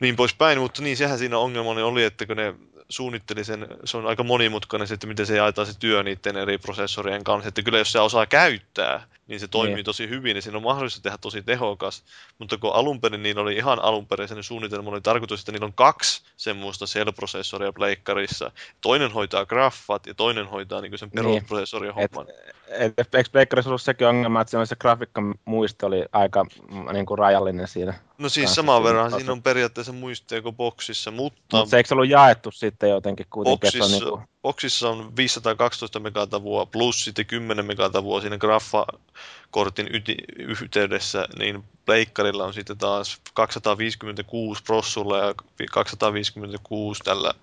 niin 0.00 0.16
poispäin, 0.16 0.58
mutta 0.60 0.82
niin 0.82 0.96
sehän 0.96 1.18
siinä 1.18 1.38
ongelmani 1.38 1.82
oli, 1.82 2.04
että 2.04 2.26
kun 2.26 2.36
ne 2.36 2.54
suunnitteli 2.88 3.44
sen, 3.44 3.66
se 3.84 3.96
on 3.96 4.06
aika 4.06 4.22
monimutkainen 4.22 4.88
se, 4.88 4.94
että 4.94 5.06
miten 5.06 5.26
se 5.26 5.36
jaetaan 5.36 5.66
se 5.66 5.78
työ 5.78 6.02
niiden 6.02 6.36
eri 6.36 6.58
prosessorien 6.58 7.24
kanssa, 7.24 7.48
että 7.48 7.62
kyllä 7.62 7.78
jos 7.78 7.92
se 7.92 8.00
osaa 8.00 8.26
käyttää, 8.26 9.06
niin 9.26 9.40
se 9.40 9.48
toimii 9.48 9.74
Niin. 9.74 9.84
tosi 9.84 10.08
hyvin 10.08 10.36
ja 10.36 10.42
siinä 10.42 10.56
on 10.56 10.62
mahdollista 10.62 11.00
tehdä 11.02 11.18
tosi 11.18 11.42
tehokas, 11.42 12.04
mutta 12.38 12.58
kun 12.58 12.74
alun 12.74 13.00
perin 13.00 13.22
niillä 13.22 13.42
oli 13.42 13.54
ihan 13.56 13.78
alun 13.82 14.06
perin 14.06 14.28
sen 14.28 14.42
suunnitelma 14.42 14.90
oli 14.90 15.00
tarkoitus, 15.00 15.40
että 15.40 15.52
niillä 15.52 15.66
on 15.66 15.72
kaksi 15.72 16.22
semmoista 16.36 16.84
Cell-prosessoria 16.84 17.72
pleikkarissa, 17.72 18.50
toinen 18.80 19.12
hoitaa 19.12 19.46
graffat 19.46 20.06
ja 20.06 20.14
toinen 20.14 20.46
hoitaa 20.46 20.80
niin 20.80 20.98
sen 20.98 21.08
Niin. 21.08 21.24
perusprosessorin 21.24 21.90
Et, 21.90 21.96
homman. 21.96 22.34
et, 22.48 22.55
eikö 22.68 23.04
Pleikkarissa 23.32 23.70
ollut 23.70 23.82
sekin 23.82 24.06
ongelma, 24.06 24.40
että 24.40 24.64
se, 24.64 24.76
grafiikan 24.76 25.34
muisto 25.44 25.86
oli 25.86 26.04
aika 26.12 26.44
mm, 26.44 26.92
niin 26.92 27.06
kuin 27.06 27.18
rajallinen 27.18 27.68
siinä? 27.68 27.94
No 28.18 28.28
siis 28.28 28.54
saman 28.54 28.84
verran 28.84 29.12
siinä 29.12 29.32
on 29.32 29.42
periaatteessa 29.42 29.92
muistia 29.92 30.42
kuin 30.42 30.56
boksissa, 30.56 31.10
mutta 31.10 31.56
Mutta 31.56 31.70
se 31.70 31.76
eikö 31.76 31.88
se 31.88 31.94
ollut 31.94 32.08
jaettu 32.08 32.50
sitten 32.50 32.90
jotenkin 32.90 33.26
kuitenkin? 33.30 33.68
Että 33.68 33.78
se 33.78 33.84
on 33.84 33.90
boksissa, 33.90 34.04
niin 34.04 34.18
kuin, 34.18 34.28
boksissa 34.42 34.90
on 34.90 35.16
512 35.16 36.00
megatavua 36.00 36.66
plus 36.66 37.04
sitten 37.04 37.26
10 37.26 37.66
megatavua 37.66 38.20
siinä 38.20 38.38
graffakortin 38.38 39.88
yti, 39.92 40.16
yhteydessä, 40.38 41.28
niin 41.38 41.64
pleikkarilla 41.84 42.44
on 42.44 42.54
sitten 42.54 42.78
taas 42.78 43.20
256 43.34 44.62
prossulla 44.62 45.18
ja 45.18 45.34
256 45.72 47.02
tällä, 47.04 47.34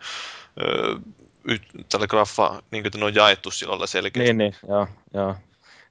tällä 1.90 2.08
graffa, 2.08 2.64
niin 2.72 2.84
kuin 2.84 2.92
ne 3.00 3.06
on 3.06 3.16
jaettu 3.16 3.52
silloin 3.52 3.88
selkeästi. 3.88 4.34
niin, 4.34 4.38
niin, 4.38 4.56
joo, 4.68 4.88
joo. 5.14 5.36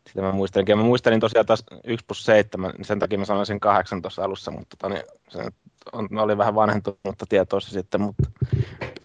Sitä 0.09 0.23
mä 0.23 0.33
muistelinkin. 0.33 0.73
Ja 0.73 0.77
Mä 0.77 0.83
muistelin 0.83 1.21
tosiaan 1.21 1.47
taas 1.47 1.65
1 1.85 2.07
plus 2.07 2.25
7, 2.25 2.71
niin 2.71 2.85
sen 2.85 2.99
takia 2.99 3.19
mä 3.19 3.25
sanoin 3.25 3.47
sen 3.47 3.61
8 3.61 4.03
tuossa 4.03 4.25
alussa, 4.25 4.51
mutta 4.51 4.77
tota, 4.77 4.95
niin, 4.95 5.03
se 5.29 5.45
on, 5.93 6.09
oli 6.19 6.39
vähän 6.39 6.55
vanhentunutta 6.55 7.27
tietoa 7.29 7.61
sitten, 7.61 8.01
mutta 8.01 8.23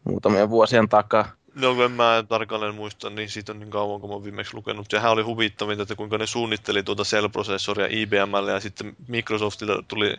muutamien 0.03 0.49
vuosien 0.49 0.89
takaa. 0.89 1.31
No 1.55 1.75
kun 1.75 1.85
en 1.85 1.91
mä 1.91 2.23
tarkalleen 2.29 2.75
muista, 2.75 3.09
niin 3.09 3.29
siitä 3.29 3.51
on 3.51 3.59
niin 3.59 3.69
kauan, 3.69 4.01
kun 4.01 4.09
mä 4.09 4.23
viimeksi 4.23 4.55
lukenut. 4.55 4.93
Ja 4.93 4.99
hän 4.99 5.11
oli 5.11 5.21
huvittavinta, 5.21 5.83
että 5.83 5.95
kuinka 5.95 6.17
ne 6.17 6.25
suunnitteli 6.25 6.83
tuota 6.83 7.03
Cell-prosessoria 7.03 7.87
IBMlle 7.89 8.51
ja 8.51 8.59
sitten 8.59 8.95
Microsoftilla 9.07 9.83
tuli 9.87 10.15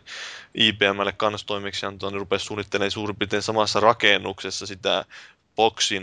IBMlle 0.55 1.13
kanssa 1.13 1.47
toimeksiantoa, 1.47 2.11
niin 2.11 2.21
rupesi 2.21 2.45
suunnittelemaan 2.45 2.91
suurin 2.91 3.17
piirtein 3.17 3.43
samassa 3.43 3.81
rakennuksessa 3.81 4.67
sitä 4.67 5.05
Boxin 5.59 6.03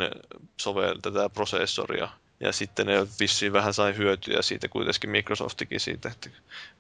sovel 0.57 0.95
tätä 1.02 1.30
prosessoria. 1.30 2.10
Ja 2.40 2.52
sitten 2.52 2.86
ne 2.86 3.07
vissiin 3.19 3.53
vähän 3.53 3.73
sai 3.73 3.98
hyötyä 3.98 4.41
siitä 4.41 4.68
kuitenkin 4.68 5.10
Microsoftikin 5.10 5.80
siitä, 5.80 6.10
että 6.10 6.30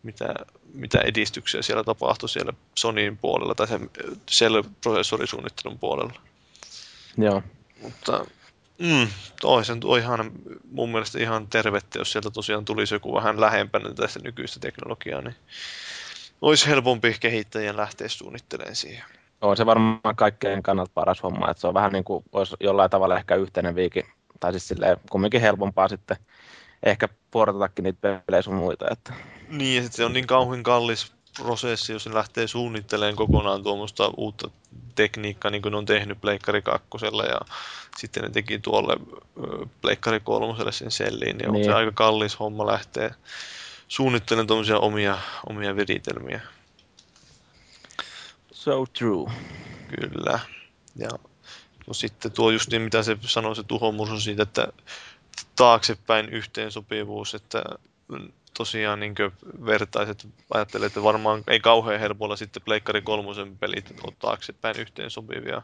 mitä, 0.03 0.33
mitä 0.73 0.99
edistyksiä 1.01 1.61
siellä 1.61 1.83
tapahtui 1.83 2.29
siellä 2.29 2.53
Sonyin 2.75 3.17
puolella 3.17 3.55
tai 3.55 3.67
sen 3.67 3.89
Cell-prosessorisuunnittelun 4.31 5.79
puolella. 5.79 6.13
Joo. 7.17 7.43
Mutta 7.81 8.25
mm, 8.79 9.07
toisen 9.41 9.79
tuo 9.79 9.97
ihan 9.97 10.31
mun 10.71 10.91
mielestä 10.91 11.19
ihan 11.19 11.47
tervettä, 11.47 11.99
jos 11.99 12.11
sieltä 12.11 12.31
tosiaan 12.31 12.65
tulisi 12.65 12.95
joku 12.95 13.13
vähän 13.13 13.41
lähempänä 13.41 13.93
tästä 13.93 14.19
nykyistä 14.23 14.59
teknologiaa, 14.59 15.21
niin 15.21 15.35
olisi 16.41 16.67
helpompi 16.67 17.15
kehittäjien 17.19 17.77
lähteä 17.77 18.09
suunnittelemaan 18.09 18.75
siihen. 18.75 19.05
On 19.47 19.57
se 19.57 19.65
varmaan 19.65 20.15
kaikkein 20.15 20.63
kannalta 20.63 20.91
paras 20.93 21.23
homma, 21.23 21.51
että 21.51 21.61
se 21.61 21.67
on 21.67 21.73
vähän 21.73 21.91
niin 21.91 22.03
kuin 22.03 22.23
olisi 22.31 22.55
jollain 22.59 22.89
tavalla 22.89 23.17
ehkä 23.17 23.35
yhteinen 23.35 23.75
viiki, 23.75 24.05
tai 24.39 24.51
siis 24.51 24.67
silleen 24.67 24.97
kumminkin 25.09 25.41
helpompaa 25.41 25.87
sitten 25.87 26.17
ehkä 26.83 27.09
portatakin 27.31 27.83
niitä 27.83 28.21
pelejä 28.27 28.41
sun 28.41 28.55
muita, 28.55 28.85
että 28.91 29.13
Niin, 29.49 29.75
ja 29.75 29.81
sitten 29.81 29.97
se 29.97 30.05
on 30.05 30.13
niin 30.13 30.27
kauhean 30.27 30.63
kallis 30.63 31.13
prosessi, 31.41 31.93
jos 31.93 32.07
ne 32.07 32.13
lähtee 32.13 32.47
suunnittelemaan 32.47 33.15
kokonaan 33.15 33.63
tuommoista 33.63 34.11
uutta 34.17 34.49
tekniikkaa, 34.95 35.51
niin 35.51 35.61
kuin 35.61 35.71
ne 35.71 35.77
on 35.77 35.85
tehnyt 35.85 36.21
Pleikkari 36.21 36.61
2 36.61 36.87
ja 37.29 37.39
sitten 37.97 38.23
ne 38.23 38.29
teki 38.29 38.59
tuolle 38.59 38.97
Pleikkari 39.81 40.19
3 40.19 40.71
sen 40.71 40.91
selliin, 40.91 41.37
niin, 41.37 41.49
on 41.49 41.53
Niin. 41.53 41.65
se 41.65 41.73
aika 41.73 41.91
kallis 41.91 42.39
homma 42.39 42.67
lähteä 42.67 43.13
suunnittelemaan 43.87 44.47
tuommoisia 44.47 44.79
omia, 44.79 45.17
omia 45.49 45.75
viritelmiä. 45.75 46.41
So 48.65 48.85
true. 48.85 49.31
Kyllä. 49.99 50.39
Ja 50.95 51.09
no 51.87 51.93
sitten 51.93 52.31
tuo 52.31 52.51
just 52.51 52.69
niin, 52.69 52.81
mitä 52.81 53.03
se 53.03 53.17
sanoi 53.21 53.55
se 53.55 53.63
tuhomursu 53.63 54.19
siitä, 54.19 54.43
että 54.43 54.67
taaksepäin 55.55 56.29
yhteensopivuus, 56.29 57.35
että 57.35 57.63
tosiaan 58.57 58.99
niin 58.99 59.15
vertaiset 59.65 60.27
ajattelee, 60.53 60.87
että 60.87 61.03
varmaan 61.03 61.43
ei 61.47 61.59
kauhean 61.59 61.99
helpolla 61.99 62.35
sitten 62.35 62.63
Pleikkari 62.63 63.01
kolmosen 63.01 63.57
pelit 63.57 63.93
ole 64.03 64.13
taaksepäin 64.19 64.79
yhteensopivia. 64.79 65.61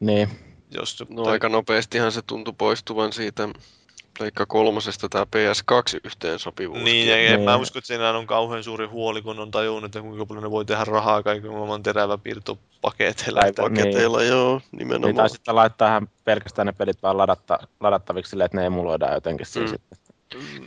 Niin, 0.00 0.28
Jos, 0.70 1.04
No 1.08 1.24
aika 1.24 1.48
nopeastihan 1.48 2.12
se 2.12 2.22
tuntui 2.22 2.54
poistuvan 2.58 3.12
siitä 3.12 3.48
Pleikka 4.18 4.46
kolmosesta 4.46 5.08
tämä 5.08 5.24
PS2 5.24 6.00
yhteensopivuus. 6.04 6.82
Niin, 6.82 7.08
ja 7.08 7.16
en 7.16 7.30
Niin. 7.36 7.40
mä 7.44 7.56
usko, 7.56 7.78
että 7.78 7.86
siinä 7.86 8.10
on 8.10 8.26
kauhean 8.26 8.64
suuri 8.64 8.86
huoli, 8.86 9.22
kun 9.22 9.38
on 9.38 9.50
tajunnut, 9.50 9.84
että 9.84 10.00
kuinka 10.00 10.26
paljon 10.26 10.42
ne 10.42 10.50
voi 10.50 10.64
tehdä 10.64 10.84
rahaa 10.84 11.22
kaiken 11.22 11.50
maailman 11.50 11.82
teräväpiirtopaketeilla. 11.82 13.40
Voi- 13.42 13.52
paketeilla, 13.70 14.22
joo, 14.22 14.60
niin 14.72 14.78
nimenomaan. 14.78 15.14
tai 15.16 15.30
sitten 15.30 15.54
laittaa 15.54 15.88
ihan 15.88 16.08
pelkästään 16.24 16.66
ne 16.66 16.72
pelit 16.72 17.02
vaan 17.02 17.18
ladatta, 17.18 17.58
ladattaviksi 17.80 18.30
silleen, 18.30 18.46
että 18.46 18.56
ne 18.58 18.66
emuloidaan 18.66 19.14
jotenkin 19.14 19.46
siinä 19.46 19.66
Mm. 19.66 19.70
sitten. 19.72 19.98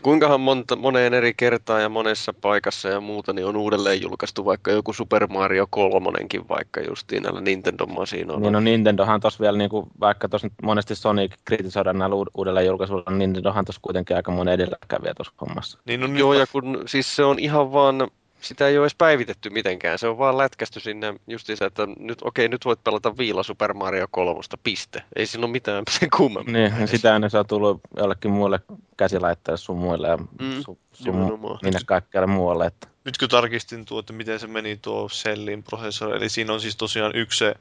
Kuinkahan 0.01 0.41
monta, 0.41 0.75
moneen 0.75 1.13
eri 1.13 1.33
kertaan 1.33 1.81
ja 1.81 1.89
monessa 1.89 2.33
paikassa 2.41 2.89
ja 2.89 3.01
muuta 3.01 3.33
niin 3.33 3.45
on 3.45 3.55
uudelleen 3.55 4.01
julkaistu 4.01 4.45
vaikka 4.45 4.71
joku 4.71 4.93
Super 4.93 5.27
Mario 5.27 5.67
kolmonenkin 5.69 6.49
vaikka 6.49 6.81
justiin 6.81 7.23
näillä 7.23 7.41
Nintendo-masinoilla. 7.41 8.41
Niin 8.41 8.53
no 8.53 8.59
Nintendohan 8.59 9.19
tuossa 9.19 9.39
vielä, 9.39 9.57
niin 9.57 9.69
kuin, 9.69 9.87
vaikka 9.99 10.29
tuossa 10.29 10.47
monesti 10.63 10.95
Sony 10.95 11.29
kritisoidaan 11.45 11.99
näillä 11.99 12.15
uud- 12.15 12.31
uudelleen 12.37 12.65
julkaisuilla, 12.65 13.03
niin 13.09 13.19
Nintendohan 13.19 13.65
tuossa 13.65 13.81
kuitenkin 13.81 14.15
aika 14.15 14.31
monen 14.31 14.53
edelläkävijä 14.53 15.13
tuossa 15.13 15.33
hommassa. 15.41 15.79
Niin, 15.85 15.99
no, 15.99 16.07
nyt 16.07 16.19
Joo, 16.19 16.33
ja 16.33 16.45
kun 16.51 16.83
siis 16.85 17.15
se 17.15 17.23
on 17.23 17.39
ihan 17.39 17.71
vaan, 17.73 18.07
sitä 18.41 18.67
ei 18.67 18.77
ole 18.77 18.83
edes 18.85 18.95
päivitetty 18.95 19.49
mitenkään. 19.49 19.99
Se 19.99 20.07
on 20.07 20.17
vaan 20.17 20.37
lätkästy 20.37 20.79
sinne 20.79 21.13
justiinsa, 21.27 21.65
että 21.65 21.87
nyt 21.99 22.17
okei, 22.21 22.47
nyt 22.47 22.65
voit 22.65 22.83
pelata 22.83 23.17
viila 23.17 23.43
Super 23.43 23.73
Mario 23.73 24.07
kolmosta, 24.11 24.57
piste. 24.63 25.03
Ei 25.15 25.25
siinä 25.25 25.45
ole 25.45 25.51
mitään 25.51 25.83
sen 25.99 26.09
kummempaa. 26.17 26.53
Niin, 26.53 26.87
sitä 26.87 27.15
ennen 27.15 27.29
se 27.29 27.37
on 27.37 27.47
tullut 27.47 27.81
jollekin 27.97 28.31
muille 28.31 28.59
käsilaitteille 28.97 29.57
sun 29.57 29.77
muille 29.77 30.07
ja 30.07 30.17
Mm, 30.17 30.61
su, 30.65 30.79
sun 30.93 31.13
nimenomaan. 31.15 31.59
minne 31.63 31.79
kaikkialle 31.85 32.27
muualle. 32.27 32.65
Että. 32.65 32.87
nyt 33.05 33.17
kun 33.17 33.29
tarkistin 33.29 33.85
tuo, 33.85 33.99
että 33.99 34.13
miten 34.13 34.39
se 34.39 34.47
meni 34.47 34.77
tuo 34.81 35.09
Cellin 35.09 35.63
prosessori, 35.63 36.17
eli 36.17 36.29
siinä 36.29 36.53
on 36.53 36.61
siis 36.61 36.75
tosiaan 36.75 37.15
yksi 37.15 37.37
se 37.37 37.55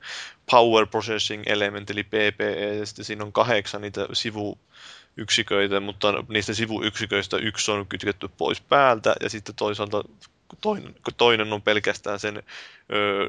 Power 0.50 0.86
Processing 0.86 1.42
Element, 1.46 1.90
eli 1.90 2.02
PPE, 2.04 2.74
ja 2.78 2.86
sitten 2.86 3.04
siinä 3.04 3.24
on 3.24 3.32
kahdeksan 3.32 3.80
niitä 3.80 4.06
sivuyksiköitä, 4.12 5.80
mutta 5.80 6.14
niistä 6.28 6.54
sivuyksiköistä 6.54 7.36
yksi 7.36 7.70
on 7.70 7.86
kytketty 7.86 8.28
pois 8.38 8.60
päältä, 8.60 9.14
ja 9.22 9.30
sitten 9.30 9.54
toisaalta 9.54 10.02
toinen, 10.60 10.94
toinen 11.16 11.52
on 11.52 11.62
pelkästään 11.62 12.20
sen 12.20 12.36
ö, 12.92 13.28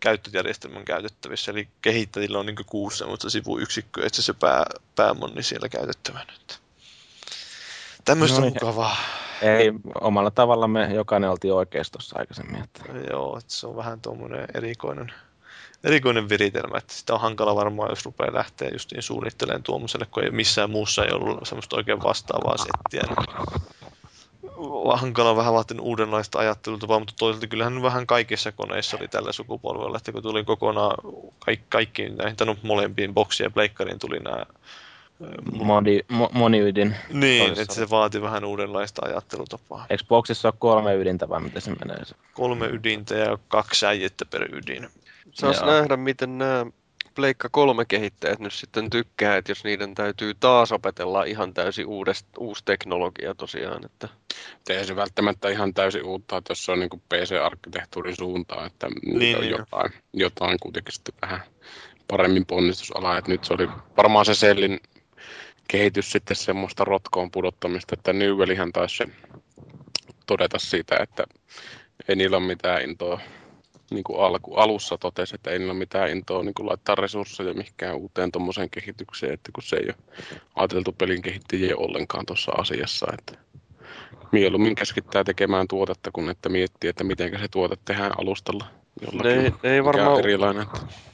käyttöjärjestelmän 0.00 0.84
käytettävissä, 0.84 1.50
eli 1.50 1.68
kehittäjillä 1.82 2.38
on 2.38 2.46
niin 2.46 2.56
kuusi 2.66 2.98
semmoista 2.98 3.30
sivuyksikköä, 3.30 4.06
että 4.06 4.22
se 4.22 4.32
pää, 4.32 4.64
päämonni 4.96 5.42
siellä 5.42 5.68
käytettävänä. 5.68 6.32
Että 6.40 6.54
Tämmöistä 8.04 8.40
No 8.40 8.44
niin. 8.44 8.54
mukavaa. 8.54 8.96
Ei, 9.42 9.72
omalla 10.00 10.30
tavallamme 10.30 10.94
jokainen 10.94 11.30
oltiin 11.30 11.54
oikeistossa 11.54 12.18
aikaisemmin. 12.18 12.62
Että. 12.64 12.82
Joo, 13.10 13.38
että 13.38 13.52
se 13.52 13.66
on 13.66 13.76
vähän 13.76 14.00
tuommoinen 14.00 14.48
erikoinen, 14.54 15.12
erikoinen 15.84 16.28
viritelmä, 16.28 16.78
että 16.78 16.94
sitä 16.94 17.14
on 17.14 17.20
hankala 17.20 17.54
varmaan, 17.54 17.90
jos 17.90 18.04
rupeaa 18.04 18.34
lähteä 18.34 18.68
justiin 18.72 19.02
suunnittelemaan 19.02 19.62
tuommoiselle, 19.62 20.06
kun 20.06 20.24
ei 20.24 20.30
missään 20.30 20.70
muussa 20.70 21.04
ei 21.04 21.12
ollut 21.12 21.48
semmoista 21.48 21.76
oikein 21.76 22.02
vastaavaa 22.02 22.56
settiä. 22.56 23.02
Niin 23.08 23.36
on 23.38 23.60
hankala 24.94 25.36
vähän 25.36 25.54
vaatinut 25.54 25.86
uudenlaista 25.86 26.38
ajattelutapaa, 26.38 26.98
mutta 26.98 27.14
toisaalta 27.18 27.46
kyllähän 27.46 27.82
vähän 27.82 28.06
kaikissa 28.06 28.52
koneissa 28.52 28.96
oli 28.96 29.08
tällä 29.08 29.32
sukupolvella, 29.32 29.96
että 29.96 30.12
kun 30.12 30.22
tuli 30.22 30.44
kokonaan 30.44 30.96
kaikki, 31.44 31.66
kaikkiin 31.68 32.16
näihin, 32.16 32.36
tai 32.36 32.46
no 32.46 32.56
molempiin 32.62 33.14
boksiin 33.14 33.44
ja 33.44 33.50
pleikkariin 33.50 33.98
tuli 33.98 34.18
nämä 34.18 34.44
Modi, 35.52 36.00
mo, 36.08 36.30
moniydin. 36.32 36.96
niin, 37.12 37.38
toisessa 37.38 37.62
että 37.62 37.74
se 37.74 37.90
vaati 37.90 38.22
vähän 38.22 38.44
uudenlaista 38.44 39.06
ajattelutapaa. 39.06 39.86
Eikö 39.90 40.04
boksissa 40.08 40.48
ole 40.48 40.54
kolme 40.58 40.94
ydintä 40.94 41.28
vai 41.28 41.40
miten 41.40 41.62
se 41.62 41.70
menee? 41.70 42.02
Kolme 42.32 42.66
ydintä 42.66 43.14
ja 43.14 43.38
kaksi 43.48 43.86
äijettä 43.86 44.24
per 44.24 44.54
ydin. 44.54 44.88
Saas 45.32 45.56
Joo. 45.56 45.66
nähdä, 45.66 45.96
miten 45.96 46.38
nämä 46.38 46.66
Pleikka 47.14 47.48
3 47.48 47.84
kehittäjät 47.84 48.38
nyt 48.38 48.52
sitten 48.52 48.90
tykkää, 48.90 49.36
että 49.36 49.50
jos 49.50 49.64
niiden 49.64 49.94
täytyy 49.94 50.34
taas 50.40 50.72
opetella 50.72 51.24
ihan 51.24 51.54
täysin 51.54 51.86
uudest, 51.86 52.26
uusi 52.38 52.64
teknologia 52.64 53.34
tosiaan. 53.34 53.84
Että, 53.84 54.08
Ei 54.68 54.84
se 54.84 54.96
välttämättä 54.96 55.48
ihan 55.48 55.74
täysin 55.74 56.04
uutta, 56.04 56.36
että 56.36 56.50
jos 56.50 56.64
se 56.64 56.72
on 56.72 56.80
niin 56.80 57.02
PC-arkkitehtuurin 57.08 58.16
suuntaan, 58.16 58.66
että 58.66 58.86
niin, 59.06 59.36
on 59.36 59.42
niin. 59.42 59.50
jotain, 59.50 59.92
jotain 60.12 60.58
kuitenkin 60.60 60.92
sitten 60.92 61.14
vähän 61.22 61.40
paremmin 62.08 62.46
ponnistusala. 62.46 63.18
Että 63.18 63.30
nyt 63.30 63.44
se 63.44 63.54
oli 63.54 63.68
varmaan 63.96 64.24
se 64.24 64.34
Sellin 64.34 64.80
kehitys 65.68 66.10
sitten 66.10 66.36
semmoista 66.36 66.84
rotkoon 66.84 67.30
pudottamista, 67.30 67.94
että 67.98 68.12
Newellihän 68.12 68.72
taisi 68.72 68.96
se 68.96 69.06
todeta 70.26 70.58
siitä, 70.58 70.96
että 71.00 71.24
ei 72.08 72.16
niillä 72.16 72.36
ole 72.36 72.46
mitään 72.46 72.82
intoa, 72.82 73.20
niin 73.90 74.04
kuin 74.04 74.20
alku, 74.20 74.54
alussa 74.54 74.98
totesi, 74.98 75.34
että 75.34 75.50
ei 75.50 75.58
niillä 75.58 75.70
ole 75.72 75.78
mitään 75.78 76.10
intoa 76.10 76.42
niin 76.42 76.54
kuin 76.54 76.68
laittaa 76.68 76.94
resursseja 76.94 77.54
mihinkään 77.54 77.96
uuteen 77.96 78.32
tuommoiseen 78.32 78.70
kehitykseen, 78.70 79.32
että 79.34 79.52
kun 79.52 79.62
se 79.62 79.76
ei 79.76 79.86
ole 79.86 79.94
ajateltu 80.54 80.92
pelin 80.92 81.22
kehittäjiä 81.22 81.76
ollenkaan 81.76 82.26
tuossa 82.26 82.52
asiassa, 82.52 83.06
että 83.18 83.38
mieluummin 84.32 84.74
keskittää 84.74 85.24
tekemään 85.24 85.68
tuotetta, 85.68 86.10
kun 86.12 86.30
että 86.30 86.48
miettii, 86.48 86.90
että 86.90 87.04
miten 87.04 87.38
se 87.40 87.48
tuote 87.48 87.76
tehdään 87.84 88.12
alustalla. 88.20 88.66
Ne 89.24 89.34
ei- 89.34 89.52
ne 89.62 89.74
ei 89.74 89.84
varmaan- 89.84 90.18
erilainen. 90.18 90.66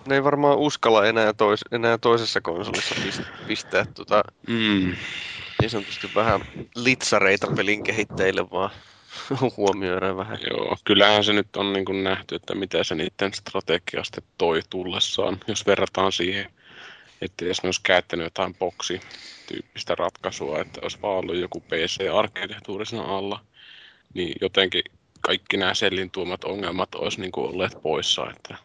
Ne 0.09 0.15
ei 0.15 0.25
varmaan 0.25 0.59
uskalla 0.59 1.07
enää, 1.07 1.33
tois, 1.33 1.61
enää 1.73 1.99
toisessa 1.99 2.41
konsolissa 2.41 2.95
pist, 3.05 3.23
pistää 3.47 3.87
tota 3.95 4.23
mm, 4.49 4.93
niin 5.61 5.71
sanotusti 5.71 6.11
vähän 6.15 6.41
litsareita 6.77 7.47
pelin 7.57 7.83
kehittäjille 7.83 8.51
vaan 8.51 8.71
huomioida 9.57 10.17
vähän. 10.17 10.39
Joo, 10.51 10.77
kyllähän 10.85 11.25
se 11.25 11.33
nyt 11.33 11.57
on 11.57 11.73
niin 11.73 11.85
kuin 11.85 12.05
nähty, 12.05 12.35
että 12.35 12.55
mitä 12.55 12.85
se 12.85 12.95
niiden 12.95 13.35
strategiasta 13.35 14.23
toi 14.39 14.61
tullessaan, 14.71 15.41
jos 15.47 15.67
verrataan 15.67 16.13
siihen, 16.13 16.51
että 17.21 17.45
jos 17.45 17.63
ne 17.63 17.67
olisi 17.67 17.81
käyttänyt 17.83 18.25
jotain 18.25 18.55
boksi-tyyppistä 18.55 19.95
ratkaisua, 19.95 20.61
että 20.61 20.81
olisi 20.83 21.03
vaan 21.03 21.19
ollut 21.19 21.37
joku 21.37 21.61
PC-arkkitehtuuri 21.61 22.87
siinä 22.87 23.05
alla, 23.05 23.41
niin 24.15 24.35
jotenkin 24.41 24.83
kaikki 25.21 25.57
nämä 25.57 25.75
sellin 25.75 26.11
tuomat 26.11 26.45
ongelmat 26.45 26.95
olisi 26.95 27.21
niin 27.21 27.33
kuin 27.33 27.55
olleet 27.55 27.83
poissa. 27.83 28.31
Että 28.31 28.57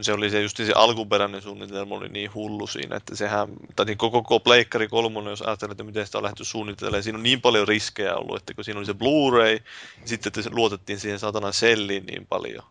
se 0.00 0.12
oli 0.12 0.30
se 0.30 0.42
just 0.42 0.56
se 0.56 0.72
alkuperäinen 0.74 1.42
suunnitelma 1.42 1.94
oli 1.94 2.08
niin 2.08 2.34
hullu 2.34 2.66
siinä, 2.66 2.96
että 2.96 3.16
sehän, 3.16 3.48
tai 3.76 3.86
niin 3.86 3.98
koko, 3.98 4.22
koko 4.22 4.40
Pleikkari 4.40 4.88
3, 4.88 5.30
jos 5.30 5.42
ajattelee, 5.42 5.72
että 5.72 5.84
miten 5.84 6.06
sitä 6.06 6.18
on 6.18 6.24
lähdetty 6.24 6.44
suunnittelemaan, 6.44 7.02
siinä 7.02 7.18
on 7.18 7.22
niin 7.22 7.40
paljon 7.40 7.68
riskejä 7.68 8.16
ollut, 8.16 8.36
että 8.36 8.54
kun 8.54 8.64
siinä 8.64 8.78
oli 8.78 8.86
se 8.86 8.94
Blu-ray, 8.94 9.54
ja 10.00 10.08
sitten 10.08 10.32
että 10.36 10.50
luotettiin 10.52 11.00
siihen 11.00 11.18
satanan 11.18 11.52
selliin 11.52 12.06
niin 12.06 12.26
paljon, 12.26 12.64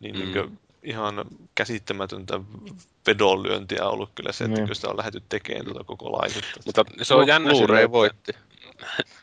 niin, 0.00 0.16
mm. 0.16 0.32
niin 0.32 0.58
ihan 0.82 1.24
käsittämätöntä 1.54 2.40
vedonlyöntiä 3.06 3.84
ollut 3.84 4.10
kyllä 4.14 4.32
se, 4.32 4.44
että 4.44 4.60
mm. 4.60 4.66
kun 4.66 4.76
sitä 4.76 4.88
on 4.88 4.96
lähdetty 4.96 5.22
tekemään 5.28 5.64
tuota 5.64 5.84
koko 5.84 6.12
laitetta. 6.12 6.60
Mutta 6.66 6.84
se 7.02 7.14
on 7.14 7.26
jännä 7.26 7.50
Blu-ray 7.50 7.90
voitti. 7.90 8.32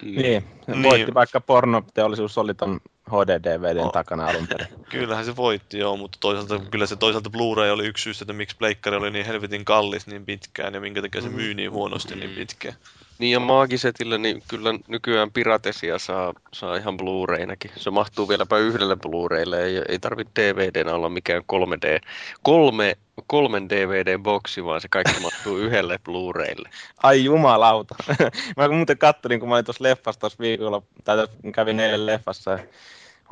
Niin, 0.02 0.44
niin, 0.68 0.84
voitti 0.84 1.14
vaikka 1.14 1.42
pornoteollisuus 1.42 2.38
oli 2.38 2.54
ton 2.54 2.80
HD-DVDn 3.10 3.86
oh. 3.86 3.92
takana 3.92 4.26
alun 4.26 4.48
perin. 4.48 4.68
Kyllähän 4.92 5.26
se 5.26 5.36
voitti, 5.36 5.78
joo, 5.78 5.98
mutta 5.98 6.18
toisaalta, 6.22 6.60
kyllä 6.60 6.86
se 6.86 6.96
toisaalta 6.96 7.30
Blu-ray 7.30 7.70
oli 7.70 7.88
yksi 7.88 8.04
syy, 8.04 8.14
että 8.22 8.34
miksi 8.34 8.58
Pleikkari 8.58 8.98
oli 8.98 9.12
niin 9.12 9.26
helvetin 9.26 9.66
kallis 9.66 10.08
niin 10.08 10.26
pitkään 10.26 10.74
ja 10.74 10.82
minkä 10.82 11.02
takia 11.02 11.22
se 11.22 11.30
myy 11.30 11.54
niin 11.54 11.72
huonosti 11.72 12.16
niin 12.16 12.30
pitkään. 12.30 12.76
Niin 13.20 13.32
ja 13.32 13.40
Maagisetille, 13.40 14.18
niin 14.18 14.44
kyllä 14.48 14.74
nykyään 14.88 15.32
piratesia 15.32 16.00
saa, 16.00 16.34
saa 16.54 16.76
ihan 16.76 16.98
Blu-raynakin. 16.98 17.72
Se 17.76 17.90
mahtuu 17.90 18.30
vieläpä 18.30 18.58
yhdelle 18.58 18.96
Blu-raylle, 18.96 19.64
ei, 19.64 19.82
ei 19.88 20.00
tarvitse 20.00 20.32
DVDnä 20.36 20.94
olla 20.94 21.10
mikään 21.10 21.44
3D, 21.54 22.08
kolme, 22.42 22.98
kolmen 23.28 23.70
DVD-boksi, 23.70 24.66
vaan 24.66 24.82
se 24.82 24.88
kaikki 24.88 25.20
mahtuu 25.20 25.58
yhdelle 25.58 26.00
Blu-raylle. 26.04 26.70
Ai 27.04 27.24
jumalauta. 27.24 27.96
mä 28.58 28.68
muuten 28.68 28.98
kattelin, 28.98 29.40
kun 29.40 29.50
mä 29.50 29.56
olin 29.56 29.66
tuossa 29.66 29.84
leffassa 29.84 30.20
tuossa 30.20 30.40
viikolla, 30.40 30.82
tai 31.04 31.28
kävin 31.56 31.80
eilen 31.80 32.06
leffassa, 32.06 32.60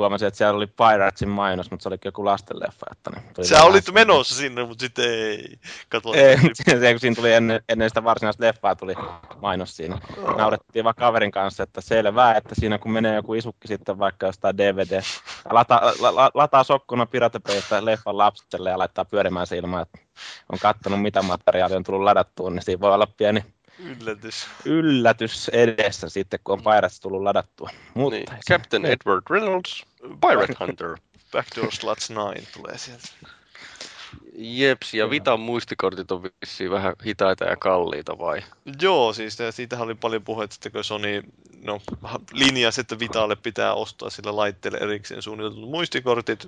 huomasin, 0.02 0.28
että 0.28 0.38
siellä 0.38 0.58
oli 0.58 0.68
Piratesin 0.68 1.30
mainos, 1.30 1.72
mutta 1.72 1.84
se 1.84 1.90
oli 1.90 1.98
joku 2.06 2.26
lastenleffa. 2.26 2.86
Että 2.92 3.10
ne 3.10 3.44
Sä 3.44 3.64
olit 3.64 3.86
sitä. 3.86 4.00
menossa 4.00 4.36
sinne, 4.36 4.66
mutta 4.66 4.82
sitten 4.82 5.06
ei. 5.06 5.60
Katso, 5.90 6.14
ei, 6.14 6.38
se, 6.54 6.92
kun 6.94 7.00
siinä 7.00 7.16
tuli 7.16 7.34
ennen, 7.34 7.64
ennen 7.70 7.90
sitä 7.90 8.04
varsinaista 8.04 8.44
leffaa 8.44 8.76
tuli 8.76 8.94
mainos 9.42 9.76
siinä. 9.76 9.98
Naurettiin 10.38 10.84
vaan 10.86 10.96
kaverin 10.96 11.32
kanssa, 11.32 11.64
että 11.64 11.82
selvää, 11.82 12.36
että 12.36 12.56
siinä 12.56 12.78
kun 12.78 12.92
menee 12.92 13.16
joku 13.16 13.34
isukki 13.34 13.68
sitten 13.68 14.00
vaikka 14.00 14.26
jostain 14.26 14.58
DVD, 14.58 15.02
lata, 15.52 15.82
la, 16.00 16.16
la, 16.16 16.32
lataa 16.34 16.64
sokkona 16.64 17.06
piratepeistä 17.06 17.86
leffan 17.86 18.18
lapselle 18.18 18.70
ja 18.70 18.78
laittaa 18.78 19.06
pyörimään 19.06 19.48
se 19.48 19.58
ilman, 19.58 19.82
että 19.82 20.00
on 20.52 20.60
kattonut 20.60 21.02
mitä 21.02 21.22
materiaalia 21.22 21.78
on 21.78 21.84
tullut 21.84 22.04
ladattua, 22.04 22.50
niin 22.50 22.62
siinä 22.62 22.80
voi 22.82 22.94
olla 22.94 23.08
pieni 23.18 23.44
Yllätys. 23.80 24.48
Yllätys 24.66 25.50
edessä 25.50 26.10
sitten, 26.10 26.40
kun 26.44 26.54
on 26.54 26.64
Pirates 26.64 27.00
tullut 27.00 27.22
ladattua. 27.22 27.70
Mutta 27.94 28.16
niin. 28.16 28.28
Captain. 28.50 28.86
Edward 28.86 29.24
Reynolds, 29.30 29.86
Pirate 30.02 30.56
Hunter. 30.60 30.98
Backdoor 31.32 31.72
Sluts 31.72 32.10
9 32.10 32.48
tulee 32.54 32.78
sieltä. 32.78 33.08
Jeps, 34.34 34.94
ja 34.94 35.10
Vitan 35.10 35.40
muistikortit 35.40 36.12
on 36.12 36.24
vissiin 36.24 36.72
vähän 36.72 36.96
hitaita 37.06 37.46
ja 37.46 37.56
kalliita 37.56 38.20
vai? 38.20 38.44
Joo, 38.82 39.14
siis 39.14 39.38
siitä 39.52 39.80
oli 39.80 39.96
paljon 39.96 40.24
puhetta, 40.24 40.56
että 40.56 40.70
kun 40.70 40.84
Sony 40.84 41.22
no, 41.64 41.82
linjasi, 42.34 42.82
että 42.82 43.00
Vitalle 43.00 43.36
pitää 43.36 43.74
ostaa 43.74 44.10
sillä 44.10 44.36
laitteelle 44.36 44.78
erikseen 44.78 45.22
suunnitellut 45.22 45.70
muistikortit, 45.70 46.48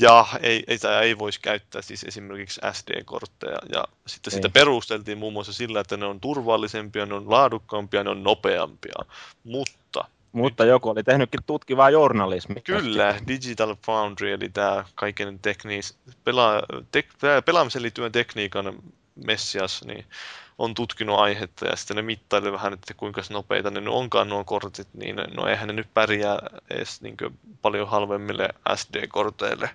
ja 0.00 0.26
ei, 0.40 0.64
ei, 0.66 0.78
tai 0.78 1.04
ei 1.04 1.18
voisi 1.18 1.40
käyttää 1.40 1.82
siis 1.82 2.04
esimerkiksi 2.04 2.60
SD-kortteja. 2.72 3.58
Ja 3.72 3.84
sitten 4.06 4.32
ei. 4.32 4.34
sitä 4.34 4.48
perusteltiin 4.48 5.18
muun 5.18 5.32
muassa 5.32 5.52
sillä, 5.52 5.80
että 5.80 5.96
ne 5.96 6.06
on 6.06 6.20
turvallisempia, 6.20 7.06
ne 7.06 7.14
on 7.14 7.30
laadukkaampia, 7.30 8.04
ne 8.04 8.10
on 8.10 8.22
nopeampia. 8.22 8.94
Mutta 9.44 10.04
mutta 10.34 10.64
joku 10.64 10.88
oli 10.88 11.02
tehnytkin 11.02 11.40
tutkivaa 11.46 11.90
journalismia. 11.90 12.62
Kyllä, 12.64 13.14
Digital 13.28 13.76
Foundry, 13.86 14.32
eli 14.32 14.48
tämä 14.48 14.84
kaiken 14.94 15.38
tekniis, 15.38 15.98
pela, 16.24 16.62
te, 16.92 17.04
pelaamisen 17.44 17.82
liittyen 17.82 18.12
tekniikan 18.12 18.74
messias, 19.26 19.84
niin 19.84 20.04
on 20.58 20.74
tutkinut 20.74 21.18
aihetta 21.18 21.66
ja 21.66 21.76
sitten 21.76 21.96
ne 21.96 22.02
mittailee 22.02 22.52
vähän, 22.52 22.72
että 22.72 22.94
kuinka 22.94 23.22
nopeita 23.30 23.70
ne 23.70 23.90
onkaan 23.90 24.28
nuo 24.28 24.44
kortit, 24.44 24.88
niin 24.92 25.16
no 25.36 25.46
eihän 25.46 25.66
ne 25.66 25.72
nyt 25.72 25.94
pärjää 25.94 26.38
edes 26.70 27.02
niin 27.02 27.16
paljon 27.62 27.88
halvemmille 27.88 28.48
SD-korteille. 28.74 29.70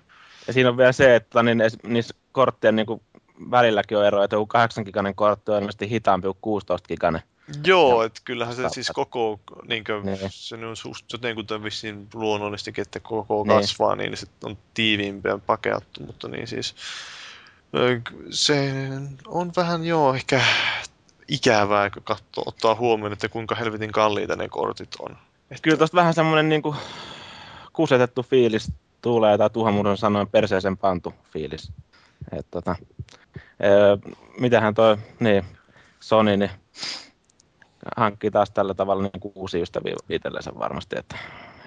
Ja 0.46 0.52
siinä 0.52 0.70
on 0.70 0.76
vielä 0.76 0.92
se, 0.92 1.16
että 1.16 1.42
niin 1.42 1.62
niissä 1.82 2.14
korttien 2.32 2.76
niin 2.76 3.02
välilläkin 3.50 3.98
on 3.98 4.06
ero, 4.06 4.22
että 4.22 4.36
joku 4.36 4.46
8 4.46 4.84
giganen 4.84 5.14
kortti 5.14 5.50
on 5.50 5.58
ilmeisesti 5.58 5.90
hitaampi 5.90 6.26
kuin 6.26 6.38
16 6.40 6.88
giganen. 6.88 7.22
Joo, 7.64 8.02
että 8.02 8.20
kyllähän 8.24 8.56
se 8.56 8.68
siis 8.68 8.90
koko, 8.94 9.40
niin 9.68 9.84
kuin, 9.84 10.06
niin. 10.06 10.18
se 10.30 10.54
on 10.54 10.62
just 10.86 11.12
jotenkin 11.12 11.62
vissiin 11.64 12.08
luonnollistikin, 12.14 12.82
että 12.82 13.00
koko 13.00 13.44
niin. 13.44 13.60
kasvaa, 13.60 13.96
niin 13.96 14.16
se 14.16 14.26
on 14.44 14.58
tiiviimpi 14.74 15.28
ja 15.28 15.38
pakeattu, 15.38 16.06
mutta 16.06 16.28
niin 16.28 16.46
siis 16.46 16.74
se 18.30 18.72
on 19.26 19.52
vähän 19.56 19.84
joo 19.84 20.14
ehkä 20.14 20.40
ikävää, 21.28 21.90
kun 21.90 22.02
katsoo, 22.02 22.44
ottaa 22.46 22.74
huomioon, 22.74 23.12
että 23.12 23.28
kuinka 23.28 23.54
helvetin 23.54 23.92
kalliita 23.92 24.36
ne 24.36 24.48
kortit 24.48 24.96
on. 24.98 25.10
Että... 25.50 25.62
Kyllä 25.62 25.76
tuosta 25.76 25.96
vähän 25.96 26.14
semmoinen 26.14 26.48
niin 26.48 26.62
kuin 26.62 26.76
kusetettu 27.72 28.22
fiilis 28.22 28.72
tulee, 29.02 29.38
tai 29.38 29.50
Tuhamudon 29.50 29.98
sanoen 29.98 30.28
perseisen 30.28 30.76
pantu 30.76 31.14
fiilis. 31.32 31.72
Et, 32.32 32.46
tota, 32.50 32.76
öö, 33.64 33.96
mitähän 34.40 34.74
toi, 34.74 34.96
niin, 35.20 35.44
Sony, 36.00 36.36
niin 36.36 36.50
hankkii 37.96 38.30
taas 38.30 38.50
tällä 38.50 38.74
tavalla 38.74 39.02
niin 39.02 39.20
kuin 39.20 39.32
uusi 39.34 39.60
ystäviä 39.62 39.94
itsellensä 40.08 40.50
varmasti, 40.58 40.96
että 40.98 41.16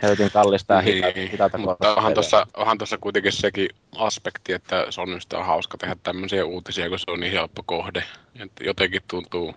helvetin 0.02 0.32
kallista 0.32 0.74
ja 0.74 0.82
niin, 0.82 0.96
hitaita, 0.96 1.20
hitaita 1.32 1.58
mutta 1.58 1.96
onhan 1.96 2.14
tuossa, 2.14 2.48
onhan 2.54 2.78
tuossa 2.78 2.98
kuitenkin 2.98 3.32
sekin 3.32 3.70
aspekti, 3.98 4.54
että 4.54 4.86
Sonysta 4.90 5.38
on 5.38 5.46
hauska 5.46 5.78
tehdä 5.78 5.96
tämmöisiä 6.04 6.46
uutisia, 6.46 6.90
kun 6.90 7.00
se 7.00 7.12
on 7.12 7.20
niin 7.20 7.34
helppo 7.34 7.64
kohde. 7.66 8.04
Että 8.40 8.64
jotenkin 8.64 9.02
tuntuu 9.08 9.56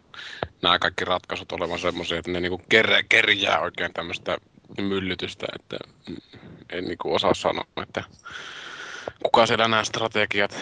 nämä 0.62 0.78
kaikki 0.78 1.04
ratkaisut 1.04 1.52
olevan 1.52 1.78
semmoisia, 1.78 2.18
että 2.18 2.30
ne 2.30 2.40
niinku 2.40 2.62
ker- 2.74 3.04
kerjää 3.08 3.60
oikein 3.60 3.92
tämmöistä 3.92 4.38
myllytystä, 4.80 5.46
että 5.54 5.76
en 6.70 6.84
niinku 6.84 7.14
osaa 7.14 7.34
sanoa, 7.34 7.64
että 7.82 8.04
kuka 9.22 9.46
siellä 9.46 9.68
nämä 9.68 9.84
strategiat 9.84 10.58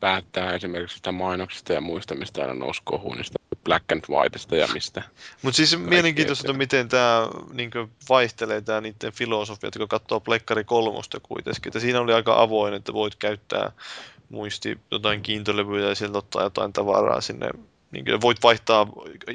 päättää 0.00 0.52
esimerkiksi 0.52 0.96
sitä 0.96 1.12
mainoksista 1.12 1.72
ja 1.72 1.80
muista, 1.80 2.14
mistä 2.14 2.40
aina 2.42 2.54
nousi 2.54 2.80
kohuun, 2.84 3.16
niin 3.16 3.24
sitä 3.24 3.38
Black 3.64 3.92
and 3.92 4.04
Whiteista 4.10 4.56
ja 4.56 4.68
mistä. 4.72 5.02
Mutta 5.42 5.56
siis 5.56 5.78
mielenkiintoista, 5.78 6.42
että 6.46 6.58
miten 6.58 6.88
tämä 6.88 7.28
niin 7.52 7.70
vaihtelee 8.08 8.60
tämä 8.60 8.80
niiden 8.80 9.12
filosofia, 9.12 9.70
kun 9.78 9.88
katsoo 9.88 10.20
Plekkari 10.20 10.64
kolmosta 10.64 11.20
kuitenkin. 11.22 11.62
Että 11.66 11.80
siinä 11.80 12.00
oli 12.00 12.12
aika 12.12 12.42
avoin, 12.42 12.74
että 12.74 12.92
voit 12.92 13.14
käyttää 13.14 13.72
muisti 14.28 14.78
jotain 14.90 15.22
kiintolevyjä 15.22 15.88
ja 15.88 15.94
sieltä 15.94 16.18
ottaa 16.18 16.42
jotain 16.42 16.72
tavaraa 16.72 17.20
sinne 17.20 17.50
niin 17.90 18.04
kuin 18.04 18.20
voit 18.20 18.42
vaihtaa 18.42 18.86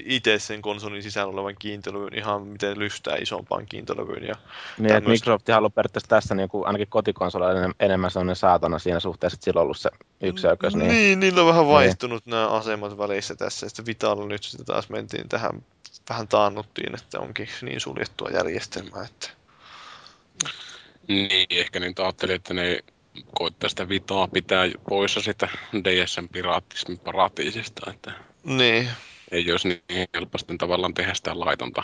itse 0.05 0.39
sen 0.39 0.61
konsolin 0.61 1.03
sisällä 1.03 1.33
olevan 1.33 1.55
kiintolevyn 1.59 2.17
ihan 2.17 2.47
miten 2.47 2.79
lystää 2.79 3.15
isompaan 3.15 3.65
kiintolevyn. 3.65 4.23
Ja 4.23 4.35
niin, 4.77 4.95
että 4.95 5.09
Microsoft 5.09 5.47
haluaa 5.47 5.69
periaatteessa 5.69 6.09
tässä 6.09 6.35
niin 6.35 6.49
kuin 6.49 6.67
ainakin 6.67 6.87
kotikonsolilla 6.87 7.73
enemmän 7.79 8.11
sellainen 8.11 8.35
saatana 8.35 8.79
siinä 8.79 8.99
suhteessa, 8.99 9.35
että 9.35 9.45
sillä 9.45 9.59
on 9.59 9.63
ollut 9.63 9.77
se 9.77 9.89
yksi 10.21 10.47
oikeus. 10.47 10.75
Niin, 10.75 10.89
niin 10.89 11.19
niillä 11.19 11.41
on 11.41 11.47
vähän 11.47 11.63
niin. 11.63 11.73
vaihtunut 11.73 12.25
niin. 12.25 12.31
nämä 12.31 12.47
asemat 12.47 12.97
välissä 12.97 13.35
tässä. 13.35 13.69
Sitten 13.69 13.85
Vitalla 13.85 14.25
nyt 14.25 14.43
sitten 14.43 14.65
taas 14.65 14.89
mentiin 14.89 15.29
tähän, 15.29 15.63
vähän 16.09 16.27
taannuttiin, 16.27 16.95
että 16.95 17.19
onkin 17.19 17.47
niin 17.61 17.79
suljettua 17.79 18.29
järjestelmää. 18.29 19.05
Että... 19.05 19.29
Niin, 21.07 21.47
ehkä 21.49 21.79
niin 21.79 21.93
ajattelin, 21.97 22.35
että 22.35 22.53
ne 22.53 22.79
koittaa 23.33 23.69
sitä 23.69 23.89
vitaa 23.89 24.27
pitää 24.27 24.65
poissa 24.89 25.21
sitä 25.21 25.47
DSM 25.83 26.27
piraattismin 26.31 26.99
paratiisista, 26.99 27.91
että 27.91 28.11
niin. 28.43 28.89
Ei 29.31 29.51
olisi 29.51 29.67
niin 29.67 30.07
helposti 30.13 30.57
tavallaan 30.57 30.93
tehdä 30.93 31.13
sitä 31.13 31.39
laitonta 31.39 31.83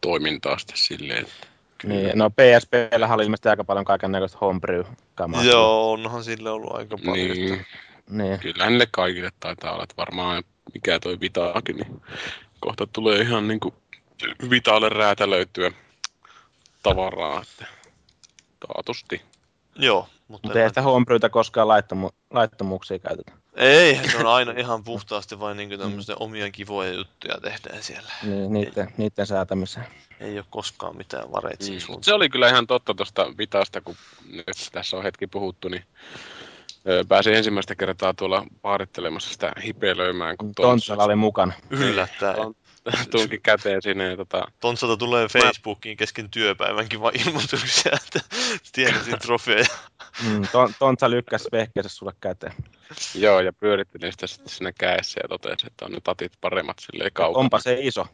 toimintaa 0.00 0.58
sitten 0.58 0.76
silleen. 0.76 1.18
Että... 1.18 1.46
Niin, 1.84 2.10
no 2.14 2.30
PSPllä 2.30 3.14
oli 3.14 3.24
ilmeisesti 3.24 3.48
aika 3.48 3.64
paljon 3.64 3.84
kaiken 3.84 4.12
näköistä 4.12 4.38
homebrew-kamaa. 4.40 5.44
Joo, 5.44 5.92
onhan 5.92 6.24
sille 6.24 6.50
ollut 6.50 6.74
aika 6.74 6.98
paljon. 7.04 7.28
Niin. 7.28 7.66
niin. 8.10 8.38
Kyllä 8.38 8.70
ne 8.70 8.86
kaikille 8.90 9.30
taitaa 9.40 9.72
olla, 9.72 9.82
että 9.82 9.96
varmaan 9.96 10.42
mikä 10.74 11.00
toi 11.00 11.20
Vitaakin, 11.20 11.76
niin 11.76 12.02
kohta 12.60 12.86
tulee 12.86 13.20
ihan 13.20 13.48
niin 13.48 13.60
kuin 13.60 13.74
Vitaalle 14.50 14.88
räätälöityä 14.88 15.72
tavaraa, 16.82 17.42
että 17.42 17.66
taatusti. 18.60 19.22
Joo. 19.76 20.08
Mutta, 20.28 20.48
mutta 20.48 20.62
ei 20.62 20.68
sitä 20.68 20.82
homebrewtä 20.82 21.28
koskaan 21.28 21.68
laittomu- 21.68 22.14
laittomuuksia 22.30 22.98
käytetä. 22.98 23.32
Ei, 23.56 24.00
se 24.10 24.16
on 24.16 24.26
aina 24.26 24.52
ihan 24.62 24.84
puhtaasti 24.84 25.40
vain 25.40 25.56
niin 25.56 25.78
tämmöisiä 25.78 26.14
omia 26.20 26.50
kivoja 26.50 26.92
juttuja 26.92 27.40
tehdään 27.42 27.82
siellä. 27.82 28.12
Niin, 28.22 28.52
niiden, 28.52 28.92
niiden 28.96 29.26
säätämiseen. 29.26 29.86
Ei 30.20 30.38
ole 30.38 30.44
koskaan 30.50 30.96
mitään 30.96 31.32
vareita 31.32 31.64
siinä 31.64 31.76
Mm. 31.76 31.80
suuntaan. 31.86 32.04
Se 32.04 32.14
oli 32.14 32.28
kyllä 32.28 32.48
ihan 32.48 32.66
totta 32.66 32.94
tuosta 32.94 33.26
Vitasta, 33.38 33.80
kun 33.80 33.96
nyt 34.32 34.46
tässä 34.72 34.96
on 34.96 35.02
hetki 35.02 35.26
puhuttu, 35.26 35.68
niin 35.68 35.84
pääsin 37.08 37.34
ensimmäistä 37.34 37.74
kertaa 37.74 38.14
tuolla 38.14 38.46
paarittelemassa 38.62 39.30
sitä 39.32 39.52
hipelöimään, 39.64 40.36
kun 40.36 40.54
Tontsalla 40.54 41.04
oli 41.04 41.14
mukana. 41.16 41.52
Yllättäen. 41.70 42.40
on- 42.40 42.54
tunki 43.10 43.38
käteen 43.42 43.82
sinne. 43.82 44.10
Ja 44.10 44.16
tota, 44.16 44.44
Tontsalta 44.60 44.96
tulee 44.96 45.28
Facebookiin 45.28 45.96
kesken 45.96 46.30
työpäivänkin 46.30 47.00
vaan 47.00 47.20
ilmoituksia, 47.26 47.92
että 48.04 48.20
tienasin 48.72 49.18
trofeja. 49.18 49.66
Mm, 50.26 50.42
ton, 50.52 50.72
Tontsa 50.78 51.10
lykkäsi 51.10 51.48
vehkeensä 51.52 51.88
sulle 51.88 52.12
käteen. 52.20 52.52
joo, 53.14 53.40
ja 53.40 53.52
pyörittelin 53.52 54.12
sitä 54.12 54.26
sitten 54.26 54.48
siinä 54.52 54.72
käessä 54.72 55.20
ja 55.22 55.28
totesin, 55.28 55.66
että 55.66 55.84
on 55.84 55.92
ne 55.92 55.98
tatit 56.04 56.32
paremmat 56.40 56.76
silleen 56.78 57.12
kaukana. 57.12 57.40
Onpa 57.40 57.60
se 57.60 57.76
iso. 57.80 58.06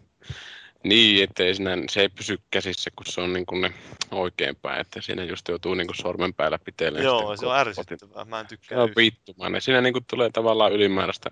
Niin, 0.84 1.24
ettei 1.24 1.54
siinä, 1.54 1.70
se 1.90 2.00
ei 2.00 2.08
pysy 2.08 2.38
käsissä, 2.50 2.90
kun 2.96 3.06
se 3.06 3.20
on 3.20 3.32
niin 3.32 3.46
kuin 3.46 3.60
ne 3.60 3.74
oikeinpäin, 4.10 4.80
että 4.80 5.00
siinä 5.00 5.24
just 5.24 5.48
joutuu 5.48 5.74
niin 5.74 5.86
kuin 5.86 5.96
sormen 5.96 6.34
päällä 6.34 6.58
pitelemään. 6.58 7.04
Joo, 7.04 7.20
sitä 7.36 7.40
se 7.40 7.46
on 7.46 7.56
ärsyttävää. 7.56 8.24
Mä 8.24 8.40
en 8.40 8.46
Se 8.46 8.48
tykkää 8.48 8.78
on 8.82 8.88
yhtään. 8.88 9.04
vittumainen. 9.04 9.60
Siinä 9.62 9.80
niin 9.80 9.92
kuin 9.92 10.04
tulee 10.10 10.30
tavallaan 10.32 10.72
ylimääräistä 10.72 11.30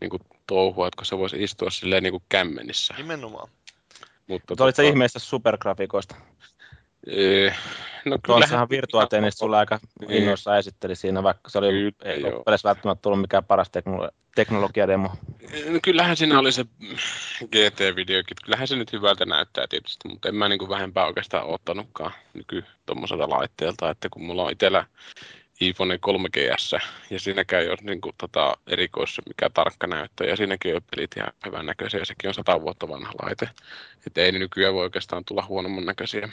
niin 0.00 0.10
kuin 0.10 0.22
touhua, 0.46 0.86
että 0.88 0.96
kun 0.96 1.06
se 1.06 1.18
voisi 1.18 1.42
istua 1.42 1.70
silleen 1.70 2.02
niin 2.02 2.12
kuin 2.12 2.22
kämmenissä. 2.28 2.94
Nimenomaan. 2.96 3.48
Mutta 4.26 4.44
Mutta 4.52 4.64
olit 4.64 4.76
sä 4.76 4.82
ihmeessä 4.82 5.18
supergrafiikoista? 5.18 6.14
Eh, 7.06 7.56
No 8.04 8.18
Tuossahan 8.26 8.70
Virtua 8.70 9.06
Tennis 9.06 9.34
sulla 9.34 9.58
aika 9.58 9.78
Niin. 10.00 10.10
innoissa 10.22 10.56
esitteli 10.58 10.96
siinä, 10.96 11.22
vaikka 11.22 11.50
se 11.50 11.58
oli, 11.58 11.84
loppupeleissä 12.22 12.68
välttämättä 12.68 13.02
tullut 13.02 13.20
mikään 13.20 13.44
paras 13.44 13.68
teknolo- 13.68 14.10
teknologiademo. 14.34 15.08
No 15.68 15.78
kyllähän 15.82 16.16
siinä 16.16 16.38
oli 16.38 16.52
se 16.52 16.64
GT-videokin. 17.52 18.36
Kyllähän 18.44 18.68
se 18.68 18.76
nyt 18.76 18.92
hyvältä 18.92 19.24
näyttää 19.26 19.66
tietysti, 19.70 20.08
mutta 20.08 20.28
en 20.28 20.34
mä 20.34 20.48
niin 20.48 20.58
kuin 20.58 20.68
vähempää 20.68 21.06
oikeastaan 21.06 21.46
ottanutkaan 21.46 22.12
nyky 22.34 22.64
tuommoiselta 22.86 23.30
laitteelta, 23.30 23.90
että 23.90 24.08
kun 24.10 24.24
mulla 24.24 24.42
on 24.44 24.52
itsellä 24.52 24.84
iPhone 25.60 25.98
3GS 26.06 26.80
ja 27.10 27.20
siinäkään 27.20 27.62
ei 27.62 27.68
ole 27.68 27.78
niin 27.82 28.00
kuin, 28.00 28.14
tota, 28.18 28.56
erikoissa 28.66 29.22
mikä 29.26 29.50
tarkka 29.50 29.86
näyttö 29.86 30.26
ja 30.26 30.36
siinäkin 30.36 30.76
on 30.76 30.82
pelit 30.90 31.16
ihan 31.16 31.32
hyvän 31.46 31.66
näköisiä 31.66 32.00
ja 32.00 32.06
sekin 32.06 32.28
on 32.28 32.34
sata 32.34 32.60
vuotta 32.60 32.88
vanha 32.88 33.12
laite. 33.22 33.48
Että 34.06 34.20
ei 34.20 34.32
nykyään 34.32 34.74
voi 34.74 34.82
oikeastaan 34.82 35.24
tulla 35.24 35.46
huonomman 35.48 35.86
näköisiä 35.86 36.28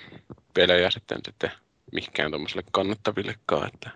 pelejä 0.53 0.89
sitten, 0.89 1.19
sitten 1.25 1.51
mihinkään 1.91 2.31
tuommoiselle 2.31 2.63
kannattavillekaan. 2.71 3.67
Että 3.73 3.89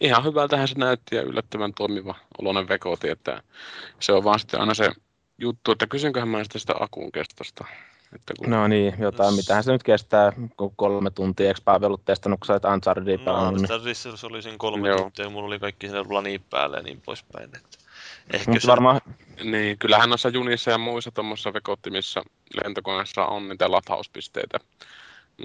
ihan 0.00 0.24
hyvältähän 0.24 0.68
se 0.68 0.78
näytti 0.78 1.16
ja 1.16 1.22
yllättävän 1.22 1.74
toimiva 1.74 2.14
oloinen 2.38 2.68
vekoti, 2.68 3.08
että 3.08 3.42
se 4.00 4.12
on 4.12 4.24
vaan 4.24 4.38
sitten 4.38 4.60
aina 4.60 4.74
se 4.74 4.90
juttu, 5.38 5.72
että 5.72 5.86
kysynköhän 5.86 6.28
mä 6.28 6.44
sitä, 6.44 6.58
sitä 6.58 6.74
akun 6.80 7.12
kestosta. 7.12 7.64
Että 8.14 8.34
kun, 8.38 8.50
No 8.50 8.68
niin, 8.68 8.94
jotain, 8.98 9.34
mitähän 9.34 9.64
se 9.64 9.72
nyt 9.72 9.82
kestää, 9.82 10.32
kun 10.56 10.72
kolme 10.76 11.10
tuntia, 11.10 11.48
eikö 11.48 11.60
Paave 11.64 11.86
ollut 11.86 12.04
testannut, 12.04 12.40
kun 12.40 12.46
sä 12.46 12.52
olet 12.52 12.64
Unchartedia 12.64 13.16
No, 13.16 13.24
pelannut, 13.24 13.54
niin 13.54 13.60
sitä 13.60 13.80
Rissers 13.84 14.24
oli 14.24 14.42
siinä 14.42 14.58
kolme 14.58 14.88
Joo. 14.88 14.98
tuntia, 14.98 15.24
ja 15.24 15.30
mulla 15.30 15.46
oli 15.46 15.58
kaikki 15.58 15.88
siinä 15.88 16.04
lani 16.08 16.40
päällä 16.50 16.76
ja 16.76 16.82
niin 16.82 17.00
poispäin. 17.00 17.44
Että 17.44 17.78
ehkä 18.32 18.50
Mutta 18.50 18.62
se, 18.62 18.68
varmaan, 18.68 19.00
Niin, 19.44 19.78
kyllähän 19.78 20.08
noissa 20.08 20.28
junissa 20.28 20.70
ja 20.70 20.78
muissa 20.78 21.10
tuommoissa 21.10 21.52
vekottimissa 21.52 22.22
lentokoneessa 22.64 23.26
on 23.26 23.48
niitä 23.48 23.70
latauspisteitä. 23.70 24.58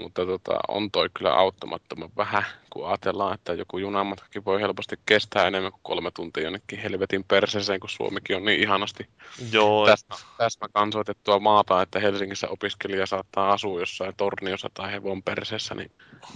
Mutta 0.02 0.26
tota, 0.26 0.58
on 0.68 0.90
toi 0.90 1.08
kyllä 1.14 1.34
auttamattoman 1.34 2.10
vähän, 2.16 2.44
kun 2.70 2.88
ajatellaan, 2.88 3.34
että 3.34 3.52
joku 3.52 3.78
junamatkakin 3.78 4.44
voi 4.44 4.60
helposti 4.60 4.96
kestää 5.06 5.46
enemmän 5.46 5.72
kuin 5.72 5.80
kolme 5.82 6.10
tuntia 6.10 6.42
jonnekin 6.42 6.78
helvetin 6.78 7.24
perseeseen, 7.24 7.80
kun 7.80 7.90
Suomikin 7.90 8.36
on 8.36 8.44
niin 8.44 8.60
ihanasti 8.60 9.08
joo, 9.52 9.86
täsmä, 9.86 10.16
täsmä 10.38 10.68
kansoitettua 10.72 11.38
maata, 11.38 11.82
että 11.82 12.00
Helsingissä 12.00 12.48
opiskelija 12.48 13.06
saattaa 13.06 13.52
asua 13.52 13.80
jossain 13.80 14.14
torniossa 14.16 14.70
tai 14.74 14.92
hevon 14.92 15.22
perseessä, 15.22 15.74
niin 15.74 15.90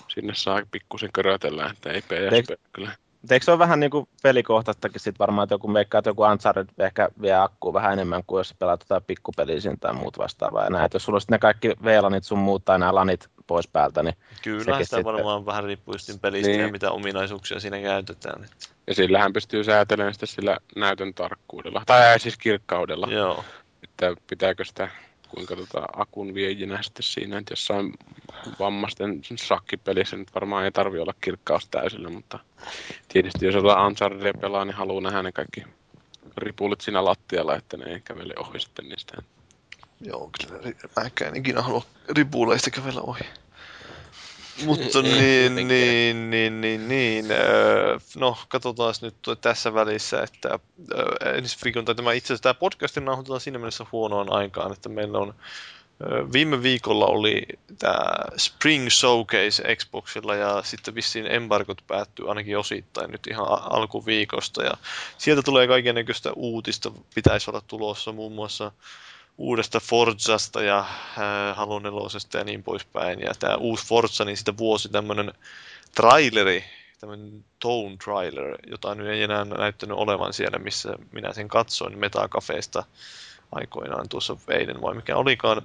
sinne 0.09 0.35
saa 0.35 0.63
pikkusen 0.71 1.13
körötellä, 1.13 1.71
että 1.71 1.91
ei 1.91 2.03
PSP 2.03 2.61
kyllä. 2.73 2.93
Eikö 3.31 3.45
se 3.45 3.51
ole 3.51 3.59
vähän 3.59 3.81
niin 3.81 3.91
kuin 3.91 4.09
pelikohtaistakin 4.23 5.01
sit 5.01 5.19
varmaan, 5.19 5.45
että 5.45 5.55
joku 5.55 5.69
meikkaa, 5.69 5.99
että 5.99 6.11
joku 6.11 6.23
Uncharted 6.23 6.69
ehkä 6.79 7.09
vie 7.23 7.35
akkua 7.35 7.73
vähän 7.73 7.93
enemmän 7.93 8.23
kuin 8.27 8.41
jos 8.41 8.55
pelaat 8.59 8.81
jotain 8.81 9.03
pikkupeliä 9.07 9.61
siinä 9.61 9.77
tai 9.81 9.93
muut 9.93 10.19
vastaavaa. 10.19 10.65
Ja 10.65 10.71
näin, 10.71 10.85
että 10.85 10.97
jos 10.97 11.05
sulla 11.05 11.17
on 11.17 11.21
sitten 11.21 11.35
ne 11.35 11.39
kaikki 11.39 11.73
VLANit 11.85 12.25
sun 12.25 12.39
muut 12.39 12.65
tai 12.65 12.79
nämä 12.79 12.95
lanit 12.95 13.29
pois 13.47 13.69
päältä, 13.69 14.03
niin 14.03 14.15
kyllä 14.43 14.65
sitä 14.65 14.79
sitten- 14.85 15.05
varmaan 15.05 15.47
vähän 15.47 15.65
riippuu 15.65 15.95
just 15.95 16.21
pelistä 16.21 16.51
ja 16.51 16.57
Niin. 16.57 16.73
mitä 16.73 16.91
ominaisuuksia 16.91 17.61
siinä 17.61 17.81
käytetään. 17.81 18.45
Että, 18.45 18.57
Ja 18.87 18.95
sillähän 18.95 19.33
pystyy 19.33 19.65
säätelemään 19.65 20.15
sitä 20.15 20.27
sillä 20.27 20.59
näytön 20.77 21.15
tarkkuudella, 21.15 21.83
tai 21.87 22.21
siis 22.21 22.37
kirkkaudella. 22.39 23.07
joo, 23.11 23.45
että 23.85 24.15
pitääkö 24.27 24.65
sitä 24.65 24.89
kuinka 25.35 25.57
tota 25.57 25.83
akun 25.97 26.35
viejinä 26.35 26.83
sitten 26.83 27.03
siinä, 27.03 27.39
että 27.39 27.53
jossain 27.53 27.95
vammaisten 28.59 29.21
sakkipelissä 29.37 30.17
nyt 30.17 30.35
varmaan 30.35 30.65
ei 30.65 30.73
tarvi 30.73 30.99
olla 30.99 31.15
kirkkaus 31.21 31.69
täysillä, 31.69 32.11
mutta 32.11 32.39
tietysti 33.09 33.47
jos 33.47 33.55
jotain 33.55 33.87
Unchartedia 33.87 34.35
pelaa, 34.41 34.65
niin 34.65 34.75
haluaa 34.75 35.01
nähdä 35.03 35.23
ne 35.23 35.33
kaikki 35.33 35.65
ripulit 36.37 36.81
siinä 36.81 37.05
lattialla, 37.05 37.57
että 37.57 37.77
ne 37.77 37.85
ei 37.85 38.01
kävele 38.01 38.35
ohi 38.39 38.61
sitten 38.61 38.89
niistä. 38.89 39.23
joo, 40.01 40.31
kyllä 40.39 40.73
mä 40.97 41.27
en 41.29 41.37
ikinä 41.37 41.63
halua 41.63 41.83
ripuleista 42.09 42.71
kävellä 42.71 43.01
ohi. 43.01 43.25
Mutta 44.65 45.03
niin, 45.03 45.55
niin, 45.55 46.31
niin, 46.31 46.61
niin, 46.61 46.89
niin, 46.89 47.31
öö, 47.31 47.99
no 48.17 48.39
katsotaan 48.49 48.95
nyt 49.03 49.15
tässä 49.41 49.75
välissä, 49.75 50.23
että 50.23 50.59
öö, 50.95 51.35
ensi 51.35 51.59
viikon, 51.65 51.85
tai 51.85 51.95
tämä 51.95 52.13
itse 52.13 52.27
asiassa 52.27 52.43
tämä 52.43 52.55
podcastin 52.55 53.05
nauhoitetaan 53.05 53.41
siinä 53.41 53.59
mielessä 53.59 53.87
huonoon 53.93 54.33
aikaan, 54.33 54.73
että 54.73 54.89
meillä 54.89 55.19
on 55.19 55.35
öö, 56.03 56.27
viime 56.33 56.63
viikolla 56.63 57.07
oli 57.07 57.43
tämä 57.79 58.05
Spring 58.37 58.89
Showcase 58.91 59.77
Xboxilla 59.77 60.35
ja 60.35 60.63
sitten 60.65 60.95
vissiin 60.95 61.27
embargot 61.27 61.83
päättyy 61.87 62.29
ainakin 62.29 62.59
osittain 62.59 63.11
nyt 63.11 63.27
ihan 63.27 63.47
alkuviikosta 63.49 64.63
ja 64.63 64.73
sieltä 65.19 65.43
tulee 65.43 65.67
kaikennäköistä 65.67 66.33
uutista, 66.37 66.93
pitäisi 67.15 67.51
olla 67.51 67.63
tulossa 67.67 68.13
muun 68.13 68.33
muassa 68.33 68.73
uudesta 69.41 69.81
Forzasta 69.81 70.63
ja 70.63 70.79
äh, 70.79 71.57
Halo 71.57 71.79
4 71.79 72.39
ja 72.39 72.45
niin 72.45 72.63
poispäin. 72.63 73.21
Ja 73.21 73.33
tämä 73.39 73.57
uusi 73.57 73.87
Forza, 73.87 74.25
niin 74.25 74.37
sitä 74.37 74.57
vuosi 74.57 74.89
tämmöinen 74.89 75.33
traileri, 75.95 76.65
tämmöinen 77.01 77.45
Tone 77.59 77.97
trailer, 78.05 78.59
jota 78.67 78.95
nyt 78.95 79.07
ei 79.07 79.23
enää 79.23 79.45
näyttänyt 79.45 79.97
olevan 79.97 80.33
siellä, 80.33 80.59
missä 80.59 80.95
minä 81.13 81.33
sen 81.33 81.49
katsoin 81.49 81.99
Metacafeesta 81.99 82.85
aikoinaan 83.53 84.09
tuossa 84.09 84.37
eilen 84.49 84.83
vai 84.83 84.95
mikä 84.95 85.17
olikaan. 85.17 85.63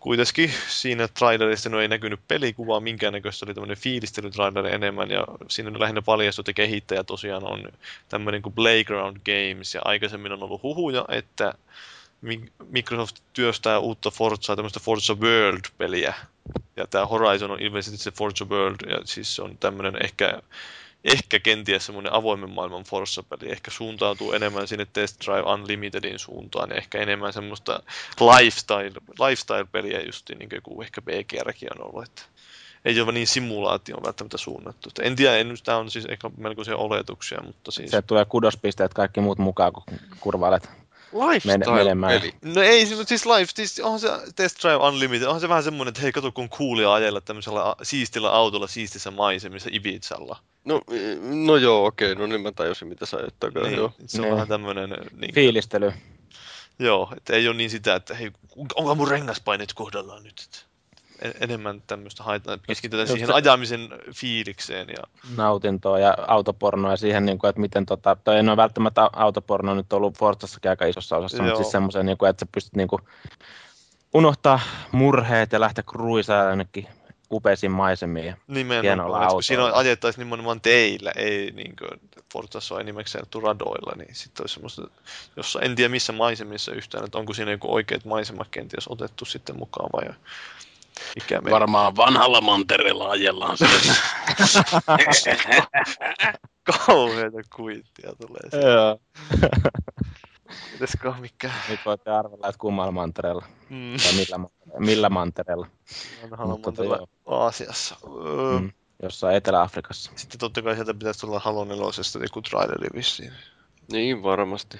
Kuitenkin 0.00 0.52
siinä 0.68 1.08
trailerissa 1.08 1.70
no 1.70 1.80
ei 1.80 1.88
näkynyt 1.88 2.20
pelikuvaa 2.28 2.80
minkäännäköistä, 2.80 3.46
oli 3.46 3.54
tämmöinen 3.54 3.76
fiilistelytraileri 3.76 4.74
enemmän 4.74 5.10
ja 5.10 5.24
siinä 5.48 5.78
lähinnä 5.78 6.02
paljastut 6.02 6.48
ja 6.48 6.54
kehittäjä 6.54 7.04
tosiaan 7.04 7.44
on 7.44 7.68
tämmöinen 8.08 8.42
kuin 8.42 8.52
Playground 8.52 9.16
Games 9.16 9.74
ja 9.74 9.80
aikaisemmin 9.84 10.32
on 10.32 10.42
ollut 10.42 10.62
huhuja, 10.62 11.04
että 11.08 11.54
Microsoft 12.68 13.16
työstää 13.32 13.78
uutta 13.78 14.10
Forzaa, 14.10 14.56
tämmöistä 14.56 14.80
Forza 14.80 15.14
World-peliä. 15.14 16.14
Ja 16.76 16.86
tämä 16.86 17.06
Horizon 17.06 17.50
on 17.50 17.60
ilmeisesti 17.60 17.98
se 17.98 18.10
Forza 18.10 18.44
World, 18.44 18.90
ja 18.90 19.00
siis 19.04 19.36
se 19.36 19.42
on 19.42 19.58
tämmöinen 19.58 20.04
ehkä, 20.04 20.42
ehkä 21.04 21.38
kenties 21.40 21.86
semmoinen 21.86 22.12
avoimen 22.12 22.50
maailman 22.50 22.84
Forza-peli. 22.84 23.52
Ehkä 23.52 23.70
suuntautuu 23.70 24.32
enemmän 24.32 24.68
sinne 24.68 24.86
Test 24.92 25.20
Drive 25.24 25.52
Unlimitedin 25.52 26.18
suuntaan, 26.18 26.70
ja 26.70 26.76
ehkä 26.76 26.98
enemmän 26.98 27.32
semmoista 27.32 27.82
lifestyle, 28.20 28.92
lifestyle-peliä 29.26 30.00
just 30.00 30.30
niin 30.38 30.48
kuin 30.62 30.84
ehkä 30.84 31.02
BGRkin 31.02 31.68
on 31.78 31.86
ollut. 31.86 32.04
Että 32.04 32.22
ei 32.84 33.00
ole 33.00 33.12
niin 33.12 33.26
simulaatioon 33.26 34.02
välttämättä 34.04 34.38
suunnattu. 34.38 34.90
En 35.02 35.16
tiedä, 35.16 35.36
en, 35.36 35.56
tämä 35.64 35.78
on 35.78 35.90
siis 35.90 36.04
ehkä 36.04 36.30
melkoisia 36.36 36.76
oletuksia, 36.76 37.42
mutta 37.42 37.70
siis... 37.70 37.90
se 37.90 38.02
tulee 38.02 38.24
kudospisteet 38.24 38.94
kaikki 38.94 39.20
muut 39.20 39.38
mukaan, 39.38 39.72
kun 39.72 39.84
kurvailet. 40.20 40.68
Lifestyle-peli. 41.12 42.34
No 42.54 42.62
ei, 42.62 42.86
se- 42.86 43.04
siis 43.04 43.26
live, 43.26 43.46
siis 43.54 43.80
onhan 43.80 44.00
se 44.00 44.08
Test 44.36 44.62
Drive 44.62 44.76
Unlimited, 44.76 45.26
onhan 45.26 45.40
se 45.40 45.48
vähän 45.48 45.62
semmoinen, 45.62 45.88
että 45.88 46.02
hei, 46.02 46.12
kato 46.12 46.32
kun 46.32 46.48
coolia 46.48 46.92
ajella 46.94 47.20
tämmöisellä 47.20 47.76
siistillä 47.82 48.30
autolla 48.32 48.66
siistissä 48.66 49.10
maisemissa 49.10 49.70
Ibizalla. 49.72 50.36
No, 50.64 50.80
no 51.44 51.56
joo, 51.56 51.86
okei, 51.86 52.14
no 52.14 52.26
niin 52.26 52.40
mä 52.40 52.52
tajusin 52.52 52.88
mitä 52.88 53.06
sä 53.06 53.16
ajat 53.16 53.34
takaa, 53.40 53.62
Niin, 53.62 53.76
joo. 53.76 53.92
se 54.06 54.18
on 54.18 54.22
Niin. 54.22 54.34
vähän 54.34 54.48
tämmöinen, 54.48 54.90
niin, 55.16 55.34
Fiilistely. 55.34 55.92
joo, 56.78 57.12
että 57.16 57.32
ei 57.32 57.48
ole 57.48 57.56
niin 57.56 57.70
sitä, 57.70 57.94
että 57.94 58.14
hei, 58.14 58.30
onko 58.74 58.94
mun 58.94 59.08
rengaspaineet 59.08 59.72
kohdallaan 59.74 60.22
nyt? 60.24 60.40
Että 60.44 60.58
enemmän 61.40 61.82
tämmöistä 61.86 62.22
haetaan, 62.22 62.54
että 62.54 62.66
keskitytään 62.66 63.02
Just 63.02 63.12
siihen 63.12 63.26
se- 63.26 63.32
ajamisen 63.32 63.88
fiilikseen 64.14 64.88
ja 64.88 65.04
nautintoa 65.36 65.98
ja 65.98 66.16
autopornoa 66.28 66.90
ja 66.90 66.96
siihen, 66.96 67.26
niin 67.26 67.38
kuin, 67.38 67.48
että 67.48 67.60
miten, 67.60 67.86
tota, 67.86 68.16
toi 68.24 68.34
ei 68.36 68.40
ole 68.40 68.56
välttämättä 68.56 69.10
autoporno 69.12 69.74
nyt 69.74 69.92
ollut 69.92 70.18
Forzassakin 70.18 70.70
aika 70.70 70.86
isossa 70.86 71.16
osassa, 71.16 71.36
Joo. 71.36 71.44
mutta 71.46 71.62
siis 71.62 71.72
semmoisen, 71.72 72.06
niin 72.06 72.18
kuin, 72.18 72.30
että 72.30 72.40
sä 72.46 72.50
pystyt 72.52 72.76
niin 72.76 72.88
kuin, 72.88 73.02
unohtaa 74.14 74.60
murheet 74.92 75.52
ja 75.52 75.60
lähteä 75.60 75.84
kruisaa 75.86 76.48
jonnekin 76.48 76.88
upeisiin 77.32 77.72
maisemiin. 77.72 78.24
Hienolla 78.24 78.54
Nimenomaan, 78.54 79.06
kun 79.08 79.16
autolla. 79.16 79.42
siinä 79.42 79.64
on- 79.64 79.74
ajettaisiin 79.74 80.24
nimenomaan 80.24 80.60
teillä, 80.60 81.12
ei 81.16 81.50
niin 81.50 81.76
kuin 81.76 82.00
Forzassa 82.32 82.74
on 82.74 82.80
enimmäkseen 82.80 83.22
ajettu 83.22 83.40
radoilla, 83.40 83.92
niin 83.96 84.14
sitten 84.14 84.42
olisi 84.42 84.54
semmoista, 84.54 84.82
jossa 85.36 85.60
en 85.60 85.74
tiedä 85.74 85.88
missä 85.88 86.12
maisemissa 86.12 86.72
yhtään, 86.72 87.04
että 87.04 87.18
onko 87.18 87.34
siinä 87.34 87.50
joku 87.50 87.74
oikeat 87.74 88.04
maisemat 88.04 88.48
kenties 88.50 88.88
otettu 88.88 89.24
sitten 89.24 89.58
mukaan 89.58 89.90
vai 89.92 90.14
mikä 91.14 91.40
meni. 91.40 91.50
Varmaan 91.54 91.96
vanhalla 91.96 92.40
mantereella 92.40 93.10
ajellaan 93.10 93.56
siellä. 93.58 93.94
Kauheita 96.86 97.38
kuittia 97.56 98.12
tulee. 98.20 98.64
Joo. 98.72 98.98
Pitäisikö 100.72 101.12
mikään 101.20 101.54
Nyt 101.68 101.80
voitte 101.86 102.10
arvella, 102.10 102.48
että 102.48 102.58
kummalla 102.58 102.92
mantereella. 102.92 103.46
mm, 103.70 103.96
Tai 104.04 104.12
millä, 104.12 104.48
millä 104.78 105.08
mantereella. 105.08 105.66
vanhalla 106.22 106.54
tota, 106.56 106.66
mantereella 106.82 107.06
Aasiassa. 107.26 107.96
Öö, 108.26 108.58
Mm. 108.60 108.72
Jossain 109.02 109.36
Etelä-Afrikassa. 109.36 110.12
Sitten 110.16 110.38
totta 110.40 110.62
kai 110.62 110.74
sieltä 110.74 110.94
pitäisi 110.94 111.20
tulla 111.20 111.38
Halo 111.40 111.64
4 111.64 111.84
joku 112.22 112.42
traileri 112.42 112.88
vissiin. 112.94 113.32
Niin 113.92 114.22
varmasti. 114.22 114.78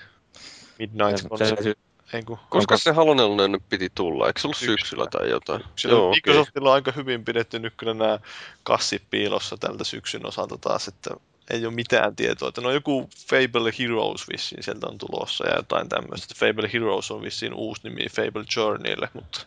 Midnight 0.78 1.18
Se- 1.38 1.62
se- 1.62 1.74
ei 2.12 2.22
kun 2.22 2.38
Koska 2.48 2.74
Onko- 2.74 2.78
se 2.82 2.92
Halonen 2.92 3.52
nyt 3.52 3.62
piti 3.68 3.90
tulla? 3.94 4.26
Eikö 4.26 4.40
se 4.40 4.46
ollut 4.46 4.56
Syksyllä. 4.56 4.78
syksyllä 4.78 5.06
tai 5.10 5.30
jotain? 5.30 5.64
Siellä 5.76 5.98
Joo. 5.98 6.10
Microsoftilla 6.10 6.68
on 6.68 6.74
aika 6.74 6.92
hyvin 6.92 7.24
pidetty 7.24 7.58
nyt 7.58 7.74
kyllä 7.76 7.94
nämä 7.94 8.18
kassit 8.62 9.02
piilossa 9.10 9.56
tältä 9.56 9.84
syksyn 9.84 10.26
osalta 10.26 10.58
taas, 10.58 10.88
että 10.88 11.10
ei 11.50 11.66
ole 11.66 11.74
mitään 11.74 12.16
tietoa. 12.16 12.48
Että 12.48 12.60
no 12.60 12.70
joku 12.70 13.10
Fable 13.28 13.72
Heroes 13.78 14.28
vissiin 14.32 14.62
sieltä 14.62 14.86
on 14.86 14.98
tulossa 14.98 15.48
ja 15.48 15.56
jotain 15.56 15.88
tämmöistä. 15.88 16.34
Fable 16.38 16.70
Heroes 16.72 17.10
on 17.10 17.22
vissiin 17.22 17.54
uusi 17.54 17.80
nimi 17.84 18.06
Fable 18.08 18.44
Journeylle, 18.56 19.08
mutta 19.14 19.40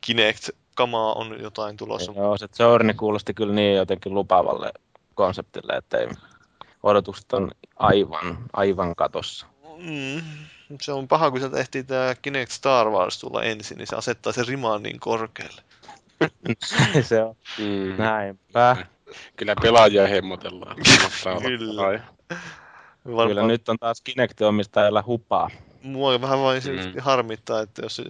Kinect 0.00 0.48
kamaa 0.74 1.12
on 1.12 1.40
jotain 1.42 1.76
tulossa. 1.76 2.12
Joo, 2.16 2.38
se 2.38 2.46
Journey 2.58 2.94
kuulosti 2.94 3.34
kyllä 3.34 3.54
niin 3.54 3.76
jotenkin 3.76 4.14
lupaavalle 4.14 4.72
konseptille, 5.14 5.72
että 5.72 5.98
ei, 5.98 6.08
odotukset 6.82 7.32
on 7.32 7.50
aivan, 7.76 8.38
aivan 8.52 8.94
katossa. 8.96 9.46
Mm, 9.78 10.22
se 10.80 10.92
on 10.92 11.08
paha, 11.08 11.30
kun 11.30 11.40
sieltä 11.40 11.58
ehtii 11.58 11.84
tämä 11.84 12.14
Kinect 12.22 12.50
Star 12.52 12.90
Wars 12.90 13.18
tulla 13.18 13.42
ensin, 13.42 13.78
niin 13.78 13.86
se 13.86 13.96
asettaa 13.96 14.32
sen 14.32 14.48
rimaan 14.48 14.82
niin 14.82 15.00
korkealle. 15.00 15.62
se 17.08 17.22
on 17.22 17.36
Mm. 17.58 18.02
näinpä. 18.02 18.76
Kyllä 19.36 19.54
pelaajia 19.62 20.06
hemmotellaan. 20.06 20.76
Kyllä. 21.42 22.00
Varmaan 23.06 23.28
Kyllä 23.28 23.46
nyt 23.46 23.68
on 23.68 23.78
taas 23.78 24.00
Kinect-omistajilla 24.00 25.04
hupaa. 25.06 25.50
Mua 25.82 26.20
vähän 26.20 26.40
vain 26.40 26.62
Mm. 26.64 26.94
mm. 26.94 27.00
harmittaa, 27.00 27.60
että 27.60 27.82
jos 27.82 28.02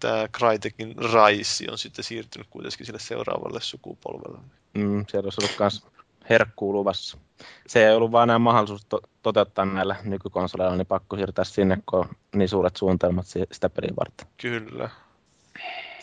tämä 0.00 0.28
Crytekin 0.28 0.94
Raisi 1.12 1.70
on 1.70 1.78
sitten 1.78 2.04
siirtynyt 2.04 2.46
kuitenkin 2.50 2.86
sille 2.86 2.98
seuraavalle 2.98 3.60
sukupolvelle. 3.60 4.38
Mm, 4.74 5.04
siellä 5.08 5.26
olisi 5.26 5.40
ollut 5.40 5.56
myös 5.58 5.84
herkkuu 6.30 6.72
luvassa. 6.72 7.18
Se 7.66 7.86
ei 7.88 7.94
ollut 7.94 8.12
vaan 8.12 8.28
enää 8.28 8.38
mahdollisuus 8.38 8.84
to- 8.88 9.02
toteuttaa 9.22 9.64
näillä 9.64 9.96
nykykonsoleilla, 10.04 10.76
niin 10.76 10.86
pakko 10.86 11.16
siirtää 11.16 11.44
sinne, 11.44 11.78
kun 11.86 11.98
on 11.98 12.08
niin 12.34 12.48
suuret 12.48 12.76
suunnitelmat 12.76 13.26
si- 13.26 13.46
sitä 13.52 13.70
peliä 13.70 13.90
varten. 13.96 14.26
Kyllä. 14.36 14.90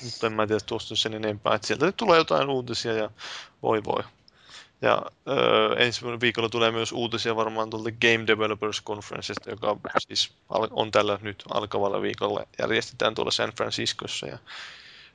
Mutta 0.03 0.27
en 0.27 0.33
mä 0.33 0.47
tiedä 0.47 0.59
tuosta 0.65 0.95
sen 0.95 1.13
enempää, 1.13 1.55
että 1.55 1.67
sieltä 1.67 1.85
nyt 1.85 1.97
tulee 1.97 2.17
jotain 2.17 2.49
uutisia 2.49 2.93
ja 2.93 3.09
voi 3.63 3.83
voi. 3.83 4.03
Ja 4.81 5.01
öö, 5.27 5.75
ensi 5.75 6.05
viikolla 6.21 6.49
tulee 6.49 6.71
myös 6.71 6.91
uutisia 6.91 7.35
varmaan 7.35 7.69
tuolta 7.69 7.91
Game 7.91 8.27
Developers 8.27 8.83
Conferencesta, 8.83 9.49
joka 9.49 9.77
siis 9.97 10.33
on 10.71 10.91
tällä 10.91 11.19
nyt 11.21 11.43
alkavalla 11.53 12.01
viikolla. 12.01 12.43
Järjestetään 12.59 13.15
tuolla 13.15 13.31
San 13.31 13.51
Franciscossa 13.57 14.27
ja 14.27 14.37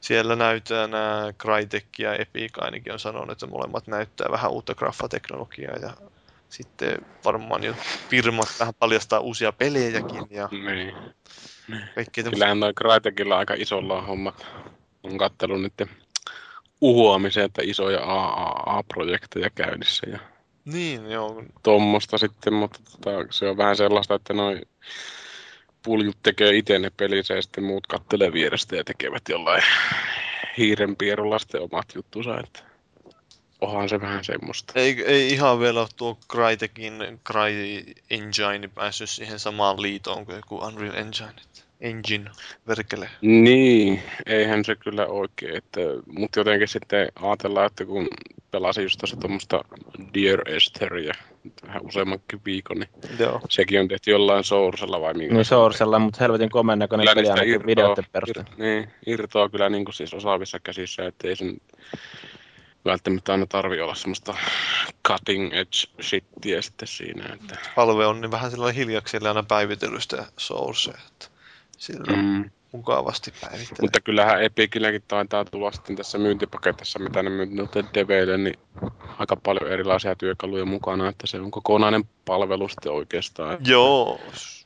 siellä 0.03 0.37
näyttää 0.37 0.87
nämä 0.87 1.33
Crytek 1.39 1.87
ja 1.99 2.15
Epic 2.15 2.53
ainakin 2.59 2.93
on 2.93 2.99
sanonut, 2.99 3.31
että 3.31 3.47
molemmat 3.47 3.87
näyttää 3.87 4.27
vähän 4.31 4.51
uutta 4.51 4.75
graffateknologiaa 4.75 5.77
ja 5.77 5.91
sitten 6.49 6.99
varmaan 7.25 7.65
jo 7.65 7.75
firmat 8.11 8.49
vähän 8.61 8.75
paljastaa 8.79 9.21
uusia 9.21 9.53
pelejäkin 9.53 10.27
ja 10.31 10.49
Niin. 10.53 10.95
Kyllähän 12.31 12.61
noin 12.61 12.75
Crytekilla 12.75 13.39
aika 13.39 13.55
isolla 13.55 13.99
on 13.99 14.07
hommat. 14.07 14.47
On 15.03 15.19
kattellut 15.19 15.63
niiden 15.63 15.97
uhoamiseen, 16.81 17.47
että 17.47 17.63
isoja 17.65 18.01
AAA-projekteja 18.01 19.51
käynnissä 19.55 20.07
ja 20.11 20.19
Niin, 20.65 21.11
joo. 21.11 21.45
tuommoista 21.63 22.19
sitten, 22.19 22.53
mutta 22.55 22.81
tota, 22.91 23.11
se 23.31 23.49
on 23.49 23.57
vähän 23.57 23.77
sellaista, 23.77 24.15
että 24.15 24.35
noin 24.35 24.63
puljut 25.83 26.17
tekee 26.23 26.57
itse 26.57 26.79
ne 26.79 26.91
pelinsä 26.97 27.35
ja 27.35 27.43
sitten 27.43 27.65
muut 27.65 27.87
kattelee 27.87 28.33
vierestä 28.33 28.77
ja 28.77 28.85
tekevät 28.85 29.23
jollain 29.29 29.63
hiirenpierulla 30.59 31.39
sitten 31.39 31.63
omat 31.63 31.95
juttunsa, 31.95 32.41
että 32.41 32.61
onhan 33.61 33.89
se 33.89 34.01
vähän 34.01 34.25
semmoista. 34.25 34.73
Ei, 34.77 35.05
ei 35.07 35.31
ihan 35.31 35.61
vielä 35.61 35.81
ole 35.81 35.89
tuo 35.97 36.19
Crytekin 36.31 37.21
Cry 37.27 37.85
Engine 38.11 38.69
päässyt 38.69 39.11
siihen 39.11 39.39
samaan 39.39 39.83
liitoon 39.83 40.27
kuin 40.27 40.37
joku 40.37 40.59
Unreal 40.59 40.95
Engine. 40.95 41.35
Engine, 41.81 42.31
verkele. 42.69 43.11
Niin, 43.21 44.03
eihän 44.27 44.65
se 44.65 44.77
kyllä 44.77 45.07
oikein, 45.07 45.57
että, 45.57 45.81
mutta 46.07 46.41
jotenkin 46.41 46.69
sitten 46.69 47.09
ajatellaan, 47.23 47.67
että 47.67 47.85
kun 47.85 48.09
pelasin 48.53 48.83
just 48.83 48.99
tuossa 48.99 49.17
tuommoista 49.17 49.65
Dear 50.15 50.49
Estheria 50.49 51.15
vähän 51.67 51.87
useammankin 51.87 52.41
viikon, 52.45 52.79
niin 52.79 52.91
Joo. 53.19 53.41
sekin 53.49 53.81
on 53.81 53.89
tehty 53.89 54.11
jollain 54.11 54.45
Soursella 54.45 55.01
vai 55.01 55.15
minkä. 55.15 55.35
Niin 55.35 55.45
Soursella, 55.45 55.99
mutta 55.99 56.19
helvetin 56.21 56.51
komeen 56.51 56.79
näköinen 56.79 57.07
peli 57.15 57.29
ainakin 57.29 57.67
videoiden 57.67 58.05
perusteella. 58.13 58.51
ir, 58.51 58.59
niin, 58.59 58.91
irtoaa 59.07 59.49
kyllä 59.49 59.69
niin 59.69 59.85
kuin 59.85 59.95
siis 59.95 60.15
osaavissa 60.15 60.61
käsissä, 60.61 61.07
että 61.07 61.29
ei 61.29 61.37
sen 61.37 61.61
välttämättä 62.85 63.33
aina 63.33 63.47
tarvi 63.47 63.81
olla 63.81 63.95
semmoista 63.95 64.35
cutting 65.09 65.53
edge 65.53 66.03
shittiä 66.03 66.63
sitten 66.63 66.89
siinä. 66.89 67.35
Että, 67.35 67.59
Valve 67.77 68.07
on 68.07 68.21
niin 68.21 68.31
vähän 68.31 68.51
sellainen 68.51 68.77
hiljakselle 68.77 69.29
aina 69.29 69.43
päivitellystä 69.43 70.27
sourcea, 70.37 70.95
että 71.09 71.27
sillä 71.79 72.17
mm. 72.17 72.51
Mukavasti 72.73 73.33
päivittelee. 73.41 73.81
mutta 73.81 74.01
kyllähän 74.01 74.43
Epicilläkin 74.43 75.03
taitaa 75.09 75.45
tulla 75.45 75.73
sitten 75.73 75.97
tässä 75.97 76.19
myyntipaketissa, 76.19 76.99
mitä 76.99 77.23
ne 77.23 77.31
myynyt 77.31 77.55
noille 77.55 77.91
deveille, 77.95 78.39
niin 78.39 78.59
aika 79.19 79.37
paljon 79.37 79.73
erilaisia 79.73 80.17
työkaluja 80.17 80.65
mukana, 80.65 81.09
että 81.09 81.27
se 81.27 81.41
on 81.41 81.51
kokonainen 81.51 82.05
palvelu 82.25 82.69
sitten 82.69 82.93
oikeastaan. 82.93 83.59
Joo. 83.67 84.21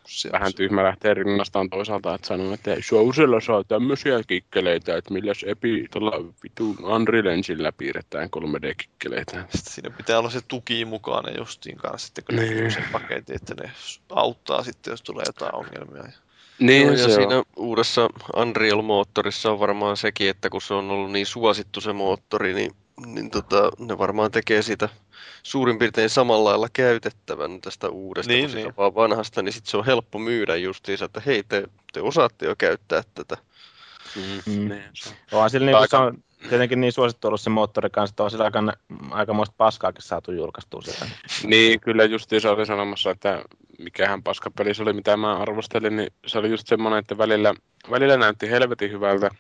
Se, 0.06 0.32
Vähän 0.32 0.54
tyhmä 0.54 0.84
lähtee 0.84 1.14
rinnastaan 1.14 1.70
toisaalta, 1.70 2.14
että 2.14 2.26
sanoo, 2.26 2.54
että 2.54 2.74
ei, 2.74 2.82
Sousella 2.82 3.40
saa 3.40 3.64
tämmöisiä 3.64 4.20
kikkeleitä, 4.26 4.96
että 4.96 5.12
milläs 5.12 5.44
Epi 5.46 5.86
tuolla 5.92 6.32
vitu 6.42 6.76
Unreal 6.82 7.26
Enginellä 7.26 7.72
piirretään 7.72 8.28
3D-kikkeleitä. 8.36 9.32
Sitten 9.32 9.72
siinä 9.72 9.90
pitää 9.96 10.18
olla 10.18 10.30
se 10.30 10.40
tuki 10.48 10.84
mukana 10.84 11.30
justiin 11.38 11.76
kanssa, 11.76 12.06
sitten 12.06 12.24
kun 12.24 12.36
ne 12.36 12.42
Niin. 12.42 12.72
sen 12.72 12.84
paketin, 12.92 13.36
että 13.36 13.54
ne 13.62 13.70
auttaa 14.10 14.62
sitten, 14.62 14.90
jos 14.90 15.02
tulee 15.02 15.24
jotain 15.26 15.54
ongelmia. 15.54 16.12
Niin, 16.58 16.82
Joo, 16.86 16.92
ja 16.92 16.98
se 17.08 17.14
siinä 17.14 17.36
on. 17.38 17.44
uudessa 17.56 18.08
Unreal-moottorissa 18.36 19.50
on 19.50 19.58
varmaan 19.60 19.96
sekin, 19.96 20.30
että 20.30 20.50
kun 20.50 20.62
se 20.62 20.74
on 20.74 20.90
ollut 20.90 21.12
niin 21.12 21.26
suosittu 21.26 21.80
se 21.80 21.92
moottori, 21.92 22.54
niin, 22.54 22.70
niin 23.06 23.30
tota, 23.30 23.70
ne 23.78 23.98
varmaan 23.98 24.30
tekee 24.30 24.62
siitä 24.62 24.88
suurin 25.42 25.78
piirtein 25.78 26.10
samalla 26.10 26.50
lailla 26.50 26.68
käytettävän 26.72 27.60
tästä 27.60 27.88
uudesta 27.88 28.32
Niin, 28.32 28.50
niin, 28.54 28.64
kuin 28.64 28.76
vaan 28.76 28.94
vanhasta, 28.94 29.42
niin 29.42 29.52
sitten 29.52 29.70
se 29.70 29.76
on 29.76 29.86
helppo 29.86 30.18
myydä 30.18 30.56
justiinsa, 30.56 31.04
että 31.04 31.22
hei, 31.26 31.42
te, 31.42 31.64
te 31.92 32.00
osaatte 32.00 32.46
jo 32.46 32.54
käyttää 32.58 33.02
tätä. 33.14 33.36
Mm, 34.16 34.22
Mm. 34.52 34.68
niin, 34.68 34.82
se 34.94 35.08
on. 35.10 35.16
Onhan 35.32 35.50
sillä 35.50 35.66
niin, 35.66 35.76
Aika- 35.76 35.96
se 35.98 36.02
on 36.02 36.18
tietenkin 36.48 36.80
niin 36.80 36.92
suosittu 36.92 37.28
ollut 37.28 37.40
se 37.40 37.50
moottori 37.50 37.90
kanssa, 37.90 38.12
että 38.12 38.22
on 38.22 38.30
sillä 38.30 38.44
aika, 38.44 38.72
aikamoista 39.10 39.54
paskaakin 39.58 40.02
saatu 40.02 40.32
julkaistua 40.32 40.82
sieltä. 40.82 41.06
Niin, 41.44 41.80
kyllä 41.80 42.04
justiin 42.04 42.40
se 42.40 42.48
oli 42.48 42.66
sanomassa, 42.66 43.10
että 43.10 43.42
mikähän 43.78 44.22
paskapeli 44.22 44.74
se 44.74 44.82
oli, 44.82 44.92
mitä 44.92 45.16
mä 45.16 45.36
arvostelin, 45.36 45.96
niin 45.96 46.12
se 46.26 46.38
oli 46.38 46.50
just 46.50 46.66
semmoinen, 46.66 46.98
että 46.98 47.18
välillä, 47.18 47.54
välillä 47.90 48.16
näytti 48.16 48.50
helvetin 48.50 48.90
hyvältä, 48.90 49.30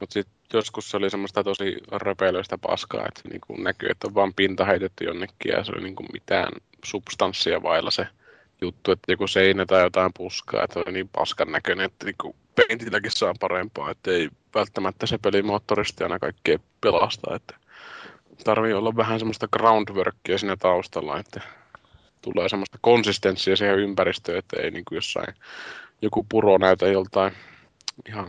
mutta 0.00 0.12
sitten 0.12 0.34
joskus 0.52 0.90
se 0.90 0.96
oli 0.96 1.10
semmoista 1.10 1.44
tosi 1.44 1.76
röpeilöistä 1.92 2.58
paskaa, 2.58 3.06
että 3.08 3.28
niin 3.28 3.40
kuin 3.46 3.64
näkyy, 3.64 3.88
että 3.88 4.06
on 4.06 4.14
vaan 4.14 4.34
pinta 4.34 4.64
heitetty 4.64 5.04
jonnekin 5.04 5.52
ja 5.52 5.64
se 5.64 5.72
oli 5.72 5.82
niin 5.84 5.96
kuin 5.96 6.08
mitään 6.12 6.52
substanssia 6.84 7.62
vailla 7.62 7.90
se 7.90 8.06
juttu, 8.60 8.92
että 8.92 9.12
joku 9.12 9.26
seinä 9.26 9.66
tai 9.66 9.82
jotain 9.82 10.12
puskaa, 10.16 10.64
että 10.64 10.80
oli 10.80 10.92
niin 10.92 11.08
paskan 11.08 11.52
näköinen, 11.52 11.86
että 11.86 12.06
niin 12.06 12.34
kuin 12.54 12.66
peintilläkin 12.68 13.10
saa 13.10 13.34
parempaa, 13.40 13.90
että 13.90 14.10
ei 14.10 14.28
välttämättä 14.54 15.06
se 15.06 15.18
pelimoottoristi 15.18 16.04
aina 16.04 16.18
kaikkea 16.18 16.58
pelasta, 16.80 17.36
että 17.36 17.54
tarvii 18.44 18.72
olla 18.72 18.96
vähän 18.96 19.18
semmoista 19.18 19.48
groundworkia 19.48 20.38
siinä 20.38 20.56
taustalla, 20.56 21.18
että 21.18 21.40
tulee 22.22 22.48
semmoista 22.48 22.78
konsistenssia 22.80 23.56
siihen 23.56 23.78
ympäristöön, 23.78 24.38
että 24.38 24.60
ei 24.62 24.70
niin 24.70 24.84
kuin 24.84 24.96
jossain 24.96 25.34
joku 26.02 26.26
puro 26.28 26.58
näytä 26.58 26.86
joltain 26.86 27.32
ihan 28.08 28.28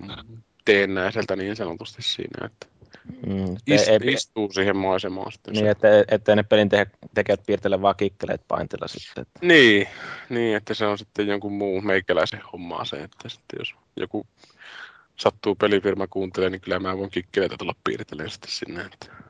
teennäiseltä 0.66 1.36
niin 1.36 1.56
sanotusti 1.56 2.02
siinä, 2.02 2.46
että 2.46 2.68
Mm, 3.28 3.56
ist, 3.68 3.88
ei, 3.88 4.00
istuu 4.14 4.52
siihen 4.52 4.78
maisemaan 4.78 5.32
sitten. 5.32 5.54
niin, 5.54 5.68
että, 5.68 5.88
ettei 6.08 6.36
ne 6.36 6.44
pelin 6.44 6.70
te- 6.70 6.88
tekijät 7.14 7.42
piirtele 7.46 7.82
vaan 7.82 7.96
kikkeleet 7.96 8.42
paintilla 8.48 8.88
sitten. 8.88 9.22
Että. 9.22 9.40
Niin, 9.42 9.88
niin, 10.30 10.58
että 10.58 10.74
se 10.74 10.86
on 10.86 10.98
sitten 10.98 11.28
jonkun 11.28 11.54
muun 11.54 11.86
meikäläisen 11.86 12.42
hommaa 12.54 12.86
se, 12.86 13.04
että 13.04 13.30
sitten 13.30 13.58
jos 13.60 13.76
joku 13.96 14.28
sattuu 15.16 15.56
pelifirma 15.56 16.08
kuuntelee, 16.08 16.50
niin 16.50 16.62
kyllä 16.62 16.80
mä 16.80 16.98
voin 16.98 17.10
kikkeleitä 17.10 17.56
tulla 17.60 17.76
piirtelemään 17.84 18.30
sitten 18.30 18.52
sinne. 18.52 18.82
Että 18.82 19.25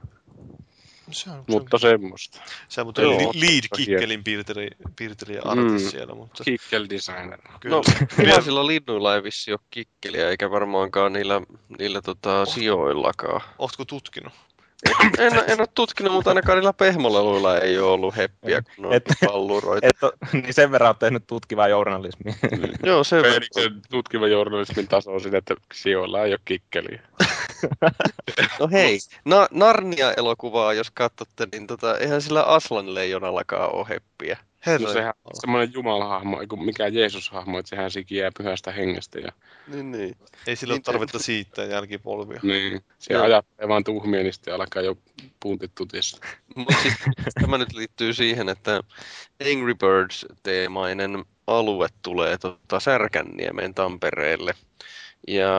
Se 1.11 1.29
on, 1.29 1.43
Mutta 1.47 1.77
semmoista. 1.77 2.37
se 2.69 2.81
on, 2.81 2.93
se 2.95 3.01
on 3.01 3.11
Joo, 3.11 3.31
li, 3.33 3.39
lead 3.41 3.63
kikkelin 3.75 4.23
piirteli, 4.23 4.67
piirteli 4.95 5.37
artis 5.39 5.83
Mm. 5.83 5.89
siellä, 5.89 6.15
mutta 6.15 6.43
Kickel 6.43 6.87
designer. 6.89 7.39
kyllä. 7.59 7.75
No, 7.75 7.81
Vielä- 8.17 8.29
tuhansilla 8.29 8.67
linnuilla 8.67 9.15
ei 9.15 9.23
vissi 9.23 9.51
ole 9.51 9.59
kikkeliä, 9.71 10.29
eikä 10.29 10.51
varmaankaan 10.51 11.13
niillä, 11.13 11.41
niillä 11.79 12.01
tota, 12.01 12.45
sijoillakaan. 12.45 13.41
Ootko 13.59 13.85
tutkinut? 13.85 14.33
En, 15.17 15.33
en 15.47 15.59
ole 15.59 15.67
tutkinut, 15.75 16.13
mutta 16.13 16.29
ainakaan 16.29 16.57
niillä 16.57 16.73
pehmoleluilla 16.73 17.57
ei 17.57 17.79
ole 17.79 17.91
ollut 17.91 18.15
heppiä, 18.17 18.61
kun 18.75 18.85
on 18.85 18.93
Et- 18.93 19.03
palluroita. 19.25 19.87
Et, 19.87 19.97
niin 20.33 20.53
sen 20.53 20.71
verran 20.71 20.87
olet 20.87 20.99
tehnyt 20.99 21.27
tutkivaa 21.27 21.67
journalismia. 21.67 22.33
Joo, 22.83 23.03
se 23.03 23.21
Feliksen 23.21 23.81
tutkiva 23.89 24.27
journalismin 24.27 24.87
taso 24.87 25.11
on 25.11 25.21
sitä, 25.21 25.37
että 25.37 25.55
sijoilla 25.73 26.23
ei 26.23 26.31
ole 26.31 26.39
kikkeliä. 26.45 27.01
No 28.59 28.69
hei, 28.71 28.99
Na- 29.25 29.47
Narnia-elokuvaa, 29.51 30.73
jos 30.73 30.91
katsotte, 30.91 31.47
niin 31.51 31.67
tota, 31.67 31.97
eihän 31.97 32.21
sillä 32.21 32.43
Aslan 32.43 32.93
leijonallakaan 32.95 33.75
ole 33.75 33.85
heppiä. 33.89 34.37
Herra. 34.65 34.87
No 34.87 34.93
sehän 34.93 35.13
on 35.25 35.31
semmoinen 35.33 35.73
jumalahahmo, 35.73 36.41
ei 36.41 36.47
mikään 36.65 36.93
Jeesus-hahmo, 36.93 37.59
että 37.59 37.69
sehän 37.69 37.91
sikiää 37.91 38.31
pyhästä 38.37 38.71
hengestä. 38.71 39.19
Ja, 39.19 39.31
Niin, 39.67 39.91
niin. 39.91 40.15
Ei 40.47 40.55
sillä 40.55 40.71
ole 40.71 40.77
Niin, 40.77 40.83
tarvetta 40.83 41.19
siittää 41.19 41.65
jälkipolvia. 41.65 42.39
niin, 42.43 42.81
se 42.99 43.13
Joo. 43.13 43.23
ajattelee 43.23 43.67
vaan 43.67 43.83
tuhmia, 43.83 44.23
niin 44.23 44.33
sitten 44.33 44.55
alkaa 44.55 44.81
jo 44.81 44.97
puntit 45.39 45.71
tutissa. 45.75 46.17
Mutta 46.55 46.75
siis 46.81 46.93
tämä 47.41 47.57
nyt 47.57 47.73
liittyy 47.73 48.13
siihen, 48.13 48.49
että 48.49 48.81
Angry 49.51 49.73
Birds-teemainen 49.75 51.25
alue 51.47 51.87
tulee 52.01 52.37
tota 52.37 52.79
Särkänniemen 52.79 53.73
Tampereelle. 53.73 54.53
Ja 55.27 55.49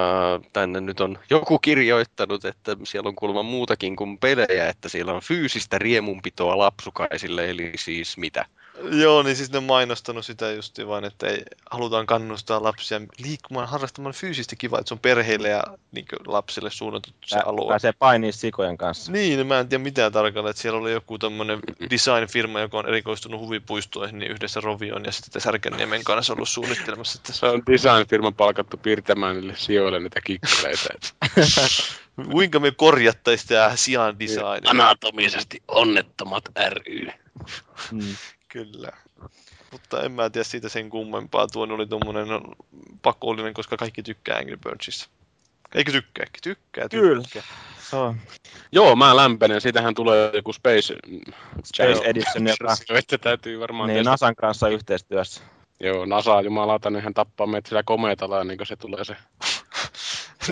tänne 0.52 0.80
nyt 0.80 1.00
on 1.00 1.18
joku 1.30 1.58
kirjoittanut, 1.58 2.44
että 2.44 2.76
siellä 2.84 3.08
on 3.08 3.14
kuulemma 3.16 3.42
muutakin 3.42 3.96
kuin 3.96 4.18
pelejä, 4.18 4.68
että 4.68 4.88
siellä 4.88 5.12
on 5.12 5.20
fyysistä 5.22 5.78
riemunpitoa 5.78 6.58
lapsukaisille, 6.58 7.50
eli 7.50 7.72
siis 7.76 8.16
mitä? 8.16 8.44
Joo, 8.82 9.22
niin 9.22 9.36
siis 9.36 9.52
ne 9.52 9.58
on 9.58 9.64
mainostanut 9.64 10.26
sitä 10.26 10.50
justi 10.52 10.86
vain, 10.86 11.04
että 11.04 11.26
ei, 11.26 11.42
halutaan 11.70 12.06
kannustaa 12.06 12.62
lapsia 12.62 13.00
liikkumaan, 13.18 13.68
harrastamaan 13.68 14.14
fyysistä 14.14 14.56
kivaa, 14.56 14.80
että 14.80 14.88
se 14.88 14.94
on 14.94 15.00
perheille 15.00 15.48
ja 15.48 15.62
niin 15.92 16.06
lapsille 16.26 16.70
suunnattu 16.70 17.10
se 17.26 17.38
alue. 17.38 17.68
Pääsee 17.68 17.92
painiin 17.92 18.32
sikojen 18.32 18.78
kanssa. 18.78 19.12
Niin, 19.12 19.46
mä 19.46 19.60
en 19.60 19.68
tiedä 19.68 19.84
mitään 19.84 20.12
tarkalleen, 20.12 20.50
että 20.50 20.62
siellä 20.62 20.80
oli 20.80 20.92
joku 20.92 21.18
tämmöinen 21.18 21.60
design-firma, 21.90 22.60
joka 22.60 22.78
on 22.78 22.88
erikoistunut 22.88 23.40
huvipuistoihin, 23.40 24.18
niin 24.18 24.32
yhdessä 24.32 24.60
Rovion 24.60 25.04
ja 25.04 25.12
sitten 25.12 25.42
Särkänniemen 25.42 26.04
kanssa 26.04 26.32
ollut 26.32 26.48
suunnittelemassa, 26.48 27.18
että 27.20 27.32
Se 27.32 27.46
on 27.46 27.62
design-firman 27.66 28.34
palkattu 28.34 28.76
piirtämään 28.76 29.36
niille 29.36 29.56
sijoille 29.56 30.00
niitä 30.00 30.20
kikkeleitä. 30.20 30.88
kuinka 32.32 32.60
me 32.60 32.70
korjattaisiin 32.70 33.48
tämä 33.48 33.76
sian 33.76 34.18
design. 34.18 34.68
Anatomisesti 34.68 35.62
onnettomat 35.68 36.44
ry. 36.68 37.06
Mm. 37.92 38.16
Kyllä. 38.56 38.92
Mutta 39.72 40.02
en 40.02 40.12
mä 40.12 40.30
tiedä 40.30 40.44
siitä 40.44 40.68
sen 40.68 40.90
kummempaa. 40.90 41.46
Tuon 41.46 41.70
oli 41.70 41.86
tuommoinen 41.86 42.26
pakollinen, 43.02 43.54
koska 43.54 43.76
kaikki 43.76 44.02
tykkää 44.02 44.38
Angry 44.38 44.56
Birdsissa. 44.56 45.08
Eikö 45.74 45.92
tykkääkin? 45.92 46.40
Tykkää, 46.42 46.88
tykkää. 46.88 47.00
Kyllä. 47.00 47.22
Se 47.90 47.96
on 47.96 48.16
Joo, 48.72 48.96
mä 48.96 49.16
lämpenen. 49.16 49.60
Siitähän 49.60 49.94
tulee 49.94 50.30
joku 50.34 50.52
Space, 50.52 50.96
Space 51.64 52.04
Edition, 52.04 52.46
joka 52.46 52.76
Että 52.98 53.18
täytyy 53.18 53.60
varmaan 53.60 53.88
niin. 53.88 54.04
Nasan 54.04 54.36
kanssa 54.36 54.68
yhteistyössä. 54.68 55.40
Joo, 55.80 56.06
NASA 56.06 56.40
jumalauta, 56.40 56.90
niin 56.90 57.02
hän 57.02 57.14
tappaa 57.14 57.46
meitä 57.46 57.68
sillä 57.68 57.82
komeetalla, 57.82 58.44
niin 58.44 58.58
kuin 58.58 58.66
se 58.66 58.76
tulee 58.76 59.04
se. 59.04 59.16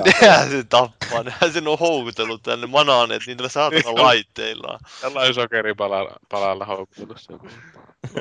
Nehän 0.03 0.51
se 0.51 0.65
tappaa, 0.65 1.23
nehän 1.25 1.53
sen 1.53 1.69
on 1.69 1.79
houkutellut 1.79 2.43
tänne 2.43 2.66
manaaneet 2.66 3.23
niillä 3.27 3.49
saatana 3.49 3.95
laitteillaan. 3.95 4.81
Tällainen 5.01 5.35
sokeripalalla 5.35 6.16
palalla 6.29 6.65
houkutellut 6.65 7.21
sen. 7.21 7.39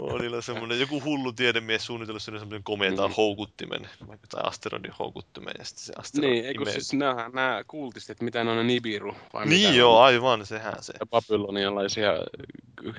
No, 0.02 0.18
niillä 0.18 0.38
on 0.38 0.44
semmoinen 0.44 0.80
joku 0.80 1.04
hullu 1.04 1.34
tiedemies 1.34 1.86
suunnitellut 1.86 2.22
sinne 2.24 2.40
semmoinen 2.40 2.64
komeetaan 2.64 3.10
Mm. 3.12 3.16
houkuttimen, 3.18 3.90
vaikka 4.08 4.28
tai 4.28 4.44
asteroidin 4.45 4.91
houkuttimen, 5.00 5.54
ja 5.60 5.66
sitten 5.66 5.86
se 5.86 5.94
asteroidi 5.98 6.34
Niin, 6.34 6.45
eikö 6.45 6.72
siis 6.72 6.94
nämä, 6.94 7.30
nämä 7.34 7.62
kuultistit, 7.68 8.22
mitä 8.22 8.44
ne 8.44 8.52
on 8.52 8.58
ne 8.58 8.64
Nibiru? 8.64 9.16
Vai 9.34 9.45
Niin 9.45 9.68
mitä 9.68 9.78
joo, 9.78 9.98
on? 9.98 10.04
aivan, 10.06 10.45
sehän 10.45 10.74
se. 10.84 10.94
Ja 11.00 11.06
babylonialaisia 11.06 12.12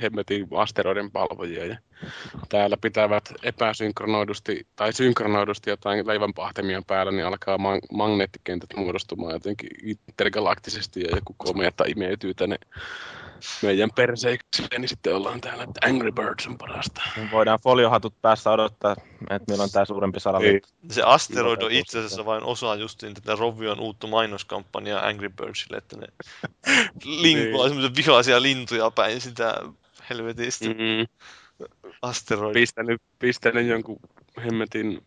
hemmetin 0.02 0.48
asteroiden 0.56 1.10
palvojia. 1.10 1.64
Ja 1.66 1.76
täällä 2.48 2.76
pitävät 2.76 3.24
epäsynkronoidusti 3.42 4.66
tai 4.76 4.92
synkronoidusti 4.92 5.70
jotain 5.70 6.06
leivänpahtemia 6.06 6.82
päällä, 6.86 7.12
niin 7.12 7.26
alkaa 7.26 7.56
mag- 7.56 7.96
magneettikentät 8.64 8.84
muodostumaan 8.84 9.32
jotenkin 9.32 9.70
intergalaktisesti 10.08 11.00
ja 11.00 11.16
joku 11.16 11.34
komeetta 11.38 11.84
imeytyy 11.86 12.34
tänne 12.34 12.58
meidän 13.62 13.90
perseikseen, 13.96 14.80
niin 14.80 14.88
sitten 14.88 15.16
ollaan 15.16 15.40
täällä, 15.40 15.64
että 15.64 15.88
Angry 15.88 16.12
Birds 16.12 16.46
on 16.46 16.58
parasta. 16.58 17.02
Niin 17.16 17.30
voidaan 17.30 17.58
foliohatut 17.62 18.14
päässä 18.22 18.50
odottaa, 18.50 18.96
että 19.30 19.52
milloin 19.52 19.72
tämä 19.72 19.84
suurempi 19.84 20.20
salaliitto. 20.20 20.68
Se 20.90 21.02
asteroidi 21.02 21.64
on 21.64 21.72
itse 21.72 21.98
asiassa 21.98 22.24
vain 22.24 22.44
osa 22.44 22.74
justiin 22.74 23.14
tätä 23.14 23.36
Rovion 23.36 23.80
uutta 23.80 24.06
mainoskampanjaa 24.06 25.06
Angry 25.06 25.28
Birdsille, 25.28 25.76
että 25.76 25.96
ne 25.96 26.06
linkoaa 27.04 27.66
Niin. 27.66 27.68
semmoisia 27.68 27.96
vihaisia 27.96 28.42
lintuja 28.42 28.90
päin 28.90 29.20
sitä 29.20 29.54
helvetistä 30.10 30.64
mm. 30.64 30.70
Mm-hmm. 30.70 31.06
asteroidia. 32.02 32.60
Pistänyt, 32.60 33.02
pistänyt 33.18 33.66
jonkun 33.66 34.00
hemmetin 34.44 35.02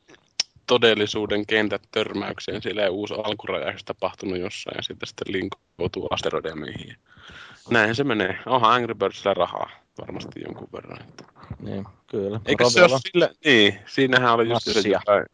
todellisuuden 0.67 1.45
kentät 1.45 1.81
törmäykseen, 1.91 2.61
siellä 2.61 2.83
ei 2.83 2.89
uusi 2.89 3.13
alkuräjähdys 3.13 3.85
tapahtunut 3.85 4.39
jossain 4.39 4.75
ja 4.77 4.81
sitten 4.83 5.07
sitten 5.07 5.33
linkoutuu 5.33 6.07
asteroideja 6.11 6.55
meihin. 6.55 6.95
Näin 7.69 7.95
se 7.95 8.03
menee. 8.03 8.39
Onhan 8.45 8.71
Angry 8.71 8.95
Birdsillä 8.95 9.33
rahaa 9.33 9.69
varmasti 10.01 10.41
jonkun 10.45 10.67
verran. 10.73 11.01
Että. 11.01 11.23
Niin, 11.59 11.85
kyllä. 12.07 12.39
Eikö 12.45 12.69
se 12.69 12.83
ole 12.83 12.99
sillä? 12.99 13.29
Niin, 13.45 13.79
siinähän 13.85 14.33
oli 14.33 14.49
just 14.49 14.71
se 14.71 14.89
jotain, 14.89 15.25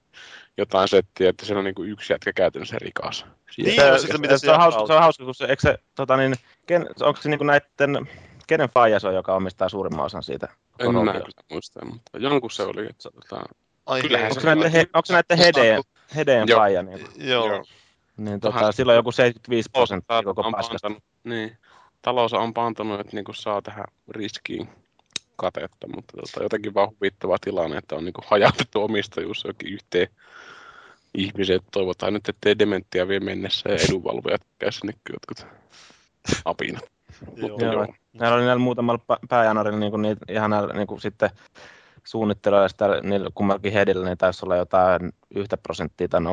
jotain 0.57 0.87
settiä, 0.87 1.29
että 1.29 1.45
siellä 1.45 1.59
on 1.59 1.65
niinku 1.65 1.83
yksi 1.83 2.13
jätkä 2.13 2.33
käytännössä 2.33 2.77
rikas. 2.79 3.25
Niin, 3.57 3.75
se, 4.01 4.17
mitä 4.17 4.37
se, 4.37 4.37
se 4.37 4.45
se, 4.45 4.51
on 4.51 4.59
hauska, 4.59 4.87
se 4.87 4.93
on 4.93 5.01
hauska, 5.01 5.25
kun 5.25 5.35
se, 5.35 5.45
eikö 5.45 5.61
se, 5.61 5.77
tota 5.95 6.17
niin, 6.17 6.35
ken, 6.65 6.87
onko 7.01 7.21
se 7.21 7.29
niinku 7.29 7.45
näitten, 7.45 8.09
kenen 8.47 8.69
faija 8.69 8.99
se 8.99 9.07
on, 9.07 9.15
joka 9.15 9.35
omistaa 9.35 9.69
suurimman 9.69 10.05
osan 10.05 10.23
siitä? 10.23 10.47
En 10.79 10.93
mä 10.93 11.21
muista, 11.51 11.85
mutta 11.85 12.17
jonkun 12.17 12.51
se 12.51 12.63
oli. 12.63 12.85
Että, 12.89 13.09
tota, 13.11 13.43
Ai 13.85 14.01
Kyllähän. 14.01 14.27
Onko 14.27 14.39
se 14.41 14.47
näiden, 14.55 14.71
he, 14.71 14.79
onko 14.93 15.07
näiden 15.09 15.37
hedeen, 15.37 15.81
hedeen 16.15 16.47
Joo. 16.47 16.59
faija? 16.59 16.83
Niin, 16.83 17.07
Joo. 17.15 17.47
Joo. 17.47 17.63
niin 18.17 18.39
Tohan- 18.39 18.59
tota, 18.59 18.71
silloin 18.71 18.95
joku 18.95 19.11
75 19.11 19.69
prosenttia 19.73 20.23
koko 20.23 20.41
on 20.41 20.51
paskasta. 20.51 20.87
pantanut- 20.89 21.03
Niin. 21.23 21.57
Talous 22.01 22.33
on 22.33 22.53
pantanut, 22.53 22.99
että 22.99 23.15
niinku 23.15 23.33
saa 23.33 23.61
tähän 23.61 23.85
riskiin 24.09 24.69
katetta, 25.35 25.87
mutta 25.95 26.17
tota, 26.17 26.43
jotenkin 26.43 26.73
vaan 26.73 26.89
huvittava 26.89 27.37
tilanne, 27.41 27.77
että 27.77 27.95
on 27.95 28.05
niinku 28.05 28.21
hajautettu 28.27 28.83
omistajuus 28.83 29.43
jokin 29.43 29.73
yhteen 29.73 30.07
ihmiseen. 31.17 31.59
Toivotaan 31.71 32.13
nyt, 32.13 32.29
ettei 32.29 32.59
dementtia 32.59 33.07
vie 33.07 33.19
mennessä 33.19 33.69
ja 33.69 33.75
edunvalvojat 33.89 34.41
käy 34.59 34.71
sinne 34.71 34.93
jotkut 35.13 35.53
apinat. 36.45 36.83
Joo. 37.35 37.47
Mutta 37.49 37.65
Joo. 37.65 37.87
Näillä 38.13 38.35
oli 38.37 38.45
näillä 38.45 38.59
muutamalla 38.63 38.99
pä- 39.13 39.19
pääjanarilla 39.29 39.79
niin 39.79 40.01
niitä, 40.01 40.25
ihan 40.29 40.49
näillä, 40.49 40.73
niin 40.73 40.87
kuin 40.87 41.01
sitten 41.01 41.29
suunnitteluja 42.03 42.67
sitä 42.67 42.87
niillä 43.03 43.29
kummallakin 43.35 43.73
headillä, 43.73 44.05
niin 44.05 44.17
taisi 44.17 44.45
olla 44.45 44.55
jotain 44.55 45.11
yhtä 45.35 45.57
prosenttia 45.57 46.07
tai 46.07 46.21
0,6 46.21 46.27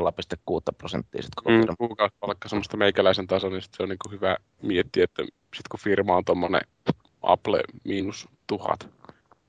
prosenttia 0.78 1.22
sitten 1.22 1.44
koko 1.44 1.50
Mm, 1.50 1.76
kuukausipalkka 1.78 2.48
semmoista 2.48 2.76
meikäläisen 2.76 3.26
taso, 3.26 3.48
niin 3.48 3.62
sit 3.62 3.74
se 3.76 3.82
on 3.82 3.88
niinku 3.88 4.10
hyvä 4.10 4.36
miettiä, 4.62 5.04
että 5.04 5.22
sit 5.56 5.68
kun 5.68 5.80
firma 5.80 6.16
on 6.16 6.24
tommonen 6.24 6.62
Apple 7.22 7.62
miinus 7.84 8.28
tuhat, 8.46 8.88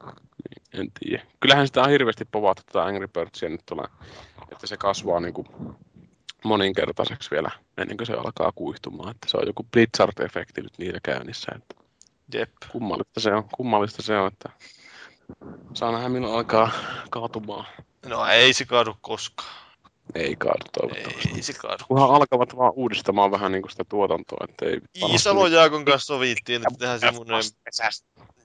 niin 0.03 0.81
en 0.81 0.91
tiedä. 0.99 1.23
Kyllähän 1.39 1.67
sitä 1.67 1.81
on 1.81 1.89
hirveästi 1.89 2.25
povattu 2.25 2.63
tätä 2.65 2.83
Angry 2.83 3.07
Birdsia 3.07 3.49
nyt 3.49 3.61
tuolla, 3.65 3.89
että 4.51 4.67
se 4.67 4.77
kasvaa 4.77 5.19
niinku 5.19 5.45
moninkertaiseksi 6.43 7.31
vielä 7.31 7.51
ennen 7.77 7.97
kuin 7.97 8.07
se 8.07 8.13
alkaa 8.13 8.51
kuihtumaan. 8.55 9.11
Että 9.11 9.29
se 9.29 9.37
on 9.37 9.47
joku 9.47 9.67
Blitzard-efekti 9.77 10.61
nyt 10.61 10.77
niillä 10.77 10.99
käynnissä. 11.03 11.51
Että 11.55 11.75
Jep. 12.33 12.49
kummallista 12.71 13.19
se 13.19 13.33
on, 13.33 13.43
kummallista 13.55 14.01
se 14.01 14.17
on, 14.17 14.27
että 14.27 14.49
saa 15.73 15.91
nähdä 15.91 16.09
milloin 16.09 16.33
alkaa 16.33 16.71
kaatumaan. 17.09 17.65
No 18.05 18.25
ei 18.25 18.53
se 18.53 18.65
kaadu 18.65 18.95
koskaan. 19.01 19.61
Ei 20.15 20.35
kaadu 20.35 20.65
toivottavasti. 20.73 21.31
Ei 21.35 21.43
se 21.43 21.53
kaadu. 21.53 21.83
Kunhan 21.87 22.09
alkavat 22.09 22.57
vaan 22.57 22.73
uudistamaan 22.75 23.31
vähän 23.31 23.51
niin 23.51 23.61
kuin 23.61 23.71
sitä 23.71 23.83
tuotantoa, 23.89 24.45
että 24.49 24.65
ei 24.65 24.81
Iisalo 25.11 25.47
Jaakon 25.47 25.85
kanssa 25.85 26.05
sovittiin, 26.05 26.61
että 26.61 26.79
tehdään 26.79 26.99
semmonen, 26.99 27.43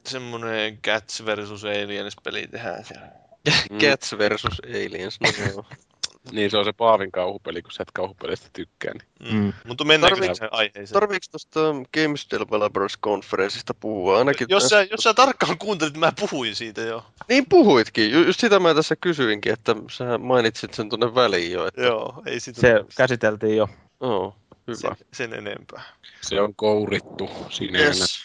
semmonen 0.07 0.79
Cats 0.79 1.25
versus 1.27 1.65
Aliens 1.65 2.17
peli 2.25 2.47
tehdään 2.47 2.85
siellä. 2.85 3.09
Cats 3.83 4.19
versus 4.19 4.61
Aliens, 4.65 5.21
no 5.21 5.29
joo. 5.47 5.65
Niin 6.32 6.51
se 6.51 6.59
on 6.59 6.65
se 6.65 6.73
Paavin 6.73 7.12
kauhupeli, 7.12 7.62
kun 7.62 7.73
sä 7.73 7.82
et 7.82 7.90
kauhupelistä 7.93 8.48
tykkää. 8.53 8.93
Niin. 8.93 9.35
Mm. 9.35 9.39
Mm. 9.40 9.53
Mutta 9.69 9.85
mennäänkö 9.85 10.20
Tarviiks- 10.20 10.39
tähän 10.39 10.53
aiheeseen? 10.53 10.93
Tarviiko 11.01 11.27
tuosta 11.31 11.61
Games 12.03 12.27
Developers 12.31 12.98
Conferenceista 12.98 13.74
puhua? 13.74 14.19
Ainakin 14.19 14.47
Jos 14.51 14.62
tästä- 14.62 14.77
sä, 14.77 14.89
jos 14.90 15.01
sä 15.01 15.15
tarkkaan 15.15 15.59
kuuntelit, 15.59 15.97
mä 15.97 16.12
puhuin 16.20 16.55
siitä 16.57 16.81
jo. 16.81 17.05
Niin 17.28 17.47
puhuitkin, 17.48 18.11
Ju- 18.11 18.23
just 18.24 18.40
sitä 18.40 18.59
mä 18.59 18.74
tässä 18.74 18.97
kysyinkin, 18.97 19.53
että 19.53 19.77
sä 19.90 20.19
mainitsit 20.19 20.74
sen 20.74 20.89
tuonne 20.89 21.15
väliin 21.15 21.53
jo, 21.53 21.66
että 21.66 21.82
Joo, 21.82 22.23
ei 22.27 22.40
sitä 22.40 22.61
Se 22.61 22.85
käsiteltiin 22.97 23.57
jo. 23.57 23.69
oh, 24.01 24.36
hyvä. 24.66 24.77
sen, 24.77 24.97
sen 25.12 25.32
enempää. 25.35 25.82
Se 26.20 26.40
on 26.40 26.55
kourittu 26.55 27.31
siinä. 27.51 27.78
Yes. 27.78 27.98
Yes. 27.98 28.20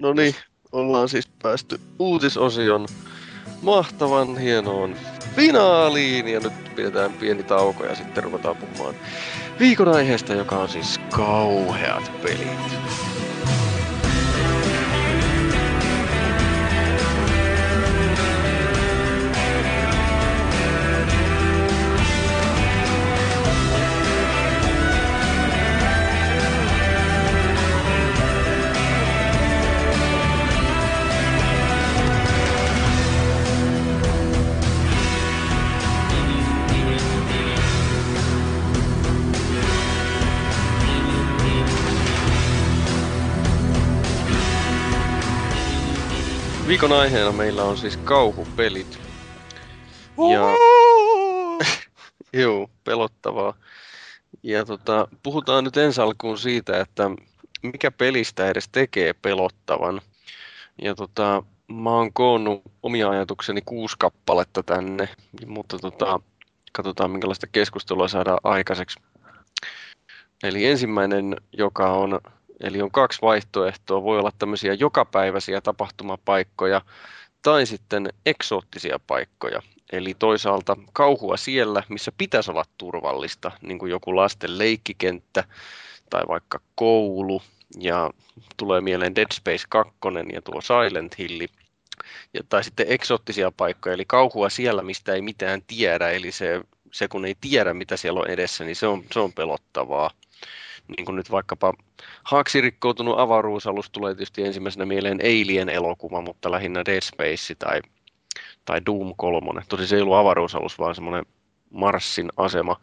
No 0.00 0.12
niin, 0.12 0.34
ollaan 0.72 1.08
siis 1.08 1.28
päästy 1.42 1.80
uutisosion 1.98 2.86
mahtavan 3.62 4.38
hienoon 4.38 4.96
finaaliin 5.36 6.28
ja 6.28 6.40
nyt 6.40 6.74
pidetään 6.76 7.12
pieni 7.12 7.42
tauko 7.42 7.84
ja 7.84 7.94
sitten 7.94 8.24
ruvetaan 8.24 8.56
puhumaan 8.56 8.94
viikon 9.60 9.88
aiheesta, 9.88 10.34
joka 10.34 10.56
on 10.56 10.68
siis 10.68 11.00
kauheat 11.10 12.12
pelit. 12.22 12.78
Viikon 46.82 46.98
aiheena 46.98 47.32
meillä 47.32 47.64
on 47.64 47.76
siis 47.76 47.96
kauhupelit. 47.96 48.98
Ja... 50.32 50.54
Joo, 52.42 52.70
pelottavaa. 52.84 53.54
Ja 54.42 54.64
tota, 54.64 55.08
puhutaan 55.22 55.64
nyt 55.64 55.76
ensi 55.76 56.00
alkuun 56.00 56.38
siitä, 56.38 56.80
että 56.80 57.10
mikä 57.62 57.90
pelistä 57.90 58.48
edes 58.48 58.68
tekee 58.68 59.12
pelottavan. 59.12 60.00
Ja 60.82 60.94
tota, 60.94 61.42
mä 61.68 61.90
oon 61.90 62.12
koonnut 62.12 62.62
omia 62.82 63.10
ajatukseni 63.10 63.60
kuusi 63.64 63.96
kappaletta 63.98 64.62
tänne, 64.62 65.08
mutta 65.46 65.78
tota, 65.78 66.20
katsotaan 66.72 67.10
minkälaista 67.10 67.46
keskustelua 67.46 68.08
saadaan 68.08 68.40
aikaiseksi. 68.44 69.00
Eli 70.42 70.66
ensimmäinen, 70.66 71.36
joka 71.52 71.92
on 71.92 72.20
Eli 72.62 72.82
on 72.82 72.90
kaksi 72.90 73.22
vaihtoehtoa. 73.22 74.02
Voi 74.02 74.18
olla 74.18 74.32
tämmöisiä 74.38 74.74
jokapäiväisiä 74.74 75.60
tapahtumapaikkoja 75.60 76.80
tai 77.42 77.66
sitten 77.66 78.08
eksoottisia 78.26 79.00
paikkoja. 79.06 79.62
Eli 79.92 80.14
toisaalta 80.18 80.76
kauhua 80.92 81.36
siellä, 81.36 81.82
missä 81.88 82.12
pitäisi 82.18 82.50
olla 82.50 82.64
turvallista, 82.78 83.52
niin 83.62 83.78
kuin 83.78 83.90
joku 83.90 84.16
lasten 84.16 84.58
leikkikenttä 84.58 85.44
tai 86.10 86.22
vaikka 86.28 86.60
koulu. 86.74 87.42
Ja 87.80 88.10
tulee 88.56 88.80
mieleen 88.80 89.14
Dead 89.14 89.32
Space 89.34 89.64
2 89.68 89.92
ja 90.32 90.42
tuo 90.42 90.60
Silent 90.60 91.18
Hill. 91.18 91.40
Ja, 92.34 92.40
tai 92.48 92.64
sitten 92.64 92.86
eksoottisia 92.88 93.52
paikkoja, 93.56 93.94
eli 93.94 94.04
kauhua 94.04 94.50
siellä, 94.50 94.82
mistä 94.82 95.14
ei 95.14 95.22
mitään 95.22 95.62
tiedä. 95.66 96.10
Eli 96.10 96.32
se, 96.32 96.60
se 96.92 97.08
kun 97.08 97.24
ei 97.24 97.34
tiedä, 97.40 97.74
mitä 97.74 97.96
siellä 97.96 98.20
on 98.20 98.30
edessä, 98.30 98.64
niin 98.64 98.76
se 98.76 98.86
on, 98.86 99.04
se 99.12 99.20
on 99.20 99.32
pelottavaa 99.32 100.10
niin 100.96 101.04
kuin 101.04 101.16
nyt 101.16 101.30
vaikkapa 101.30 101.72
haaksi 102.24 102.60
rikkoutunut 102.60 103.18
avaruusalus 103.18 103.90
tulee 103.90 104.14
tietysti 104.14 104.44
ensimmäisenä 104.44 104.86
mieleen 104.86 105.20
Alien-elokuva, 105.20 106.20
mutta 106.20 106.50
lähinnä 106.50 106.82
Dead 106.86 107.00
Space 107.00 107.54
tai, 107.54 107.80
tai 108.64 108.80
Doom 108.86 109.14
3. 109.16 109.62
Tosi 109.68 109.86
se 109.86 109.96
ei 109.96 110.02
ollut 110.02 110.16
avaruusalus, 110.16 110.78
vaan 110.78 110.94
semmoinen 110.94 111.26
Marsin 111.70 112.28
asema. 112.36 112.76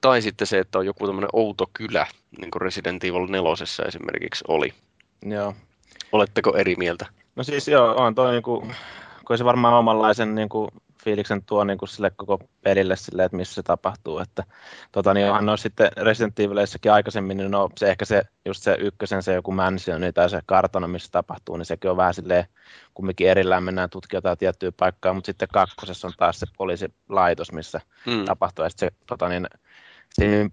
Tai 0.00 0.22
sitten 0.22 0.46
se, 0.46 0.58
että 0.58 0.78
on 0.78 0.86
joku 0.86 1.06
tämmöinen 1.06 1.30
outo 1.32 1.64
kylä, 1.72 2.06
niin 2.38 2.50
kuin 2.50 2.62
Resident 2.62 3.04
Evil 3.04 3.26
4 3.26 3.86
esimerkiksi 3.88 4.44
oli. 4.48 4.72
Joo. 5.24 5.54
Oletteko 6.12 6.56
eri 6.56 6.74
mieltä? 6.76 7.06
No 7.36 7.42
siis 7.42 7.68
joo, 7.68 7.94
on 7.96 8.14
toi 8.14 8.32
niinku, 8.32 8.66
kun 9.26 9.38
se 9.38 9.44
varmaan 9.44 9.74
omanlaisen 9.74 10.34
niinku 10.34 10.68
fiiliksen 11.06 11.42
tuo 11.44 11.64
niin 11.64 11.78
kuin 11.78 11.88
sille 11.88 12.10
koko 12.10 12.38
pelille 12.62 12.96
sille, 12.96 13.24
että 13.24 13.36
missä 13.36 13.54
se 13.54 13.62
tapahtuu. 13.62 14.18
Että, 14.18 14.44
tota, 14.92 15.14
niin 15.14 15.26
onhan 15.26 15.46
no 15.46 15.56
sitten 15.56 15.90
Resident 15.96 16.40
Evilissäkin 16.40 16.92
aikaisemmin, 16.92 17.36
niin 17.36 17.50
no, 17.50 17.68
se 17.76 17.90
ehkä 17.90 18.04
se, 18.04 18.22
just 18.44 18.62
se 18.62 18.76
ykkösen, 18.80 19.22
se 19.22 19.34
joku 19.34 19.52
mansion 19.52 20.00
niin, 20.00 20.14
tai 20.14 20.30
se 20.30 20.40
kartano, 20.46 20.88
missä 20.88 21.08
tapahtuu, 21.12 21.56
niin 21.56 21.66
sekin 21.66 21.90
on 21.90 21.96
vähän 21.96 22.14
silleen, 22.14 22.44
kumminkin 22.94 23.28
erillään 23.28 23.62
mennään 23.62 23.90
tutkia 23.90 24.16
jotain 24.16 24.38
tiettyä 24.38 24.72
paikkaa, 24.72 25.12
mutta 25.12 25.26
sitten 25.26 25.48
kakkosessa 25.52 26.06
on 26.06 26.12
taas 26.16 26.40
se 26.40 26.46
poliisilaitos, 26.56 27.52
missä 27.52 27.80
mm. 28.06 28.24
tapahtuu, 28.24 28.64
ja 28.64 28.70
sitten 28.70 28.88
se, 28.90 29.04
tota, 29.06 29.28
niin, 29.28 29.46
siinä 30.12 30.50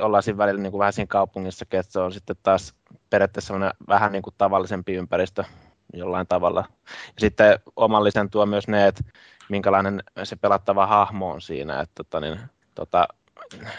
ollaan 0.00 0.22
siinä 0.22 0.38
välillä 0.38 0.62
niin 0.62 0.70
kuin 0.70 0.78
vähän 0.78 0.92
siinä 0.92 1.06
kaupungissa, 1.06 1.66
että 1.70 1.92
se 1.92 1.98
on 1.98 2.12
sitten 2.12 2.36
taas 2.42 2.74
periaatteessa 3.10 3.54
vähän 3.88 4.12
niin 4.12 4.22
kuin 4.22 4.34
tavallisempi 4.38 4.94
ympäristö 4.94 5.44
jollain 5.92 6.26
tavalla. 6.26 6.64
Ja 7.06 7.20
sitten 7.20 7.58
omallisen 7.76 8.30
tuo 8.30 8.46
myös 8.46 8.68
ne, 8.68 8.86
että 8.86 9.02
minkälainen 9.48 10.02
se 10.24 10.36
pelattava 10.36 10.86
hahmo 10.86 11.30
on 11.30 11.40
siinä. 11.40 11.80
Että, 11.80 11.94
tota, 11.94 12.20
niin, 12.20 12.40
tota, 12.74 13.08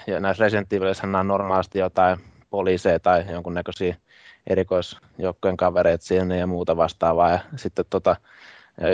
ja 0.07 0.19
näissä 0.19 0.43
Resident 0.43 0.73
Evilissä 0.73 1.07
on 1.07 1.27
normaalisti 1.27 1.79
jotain 1.79 2.19
poliiseja 2.49 2.99
tai 2.99 3.25
jonkunnäköisiä 3.31 3.95
erikoisjoukkojen 4.47 5.57
kavereita 5.57 6.05
siinä 6.05 6.35
ja 6.35 6.47
muuta 6.47 6.77
vastaavaa. 6.77 7.29
Ja 7.29 7.39
sitten 7.55 7.85
tota, 7.89 8.15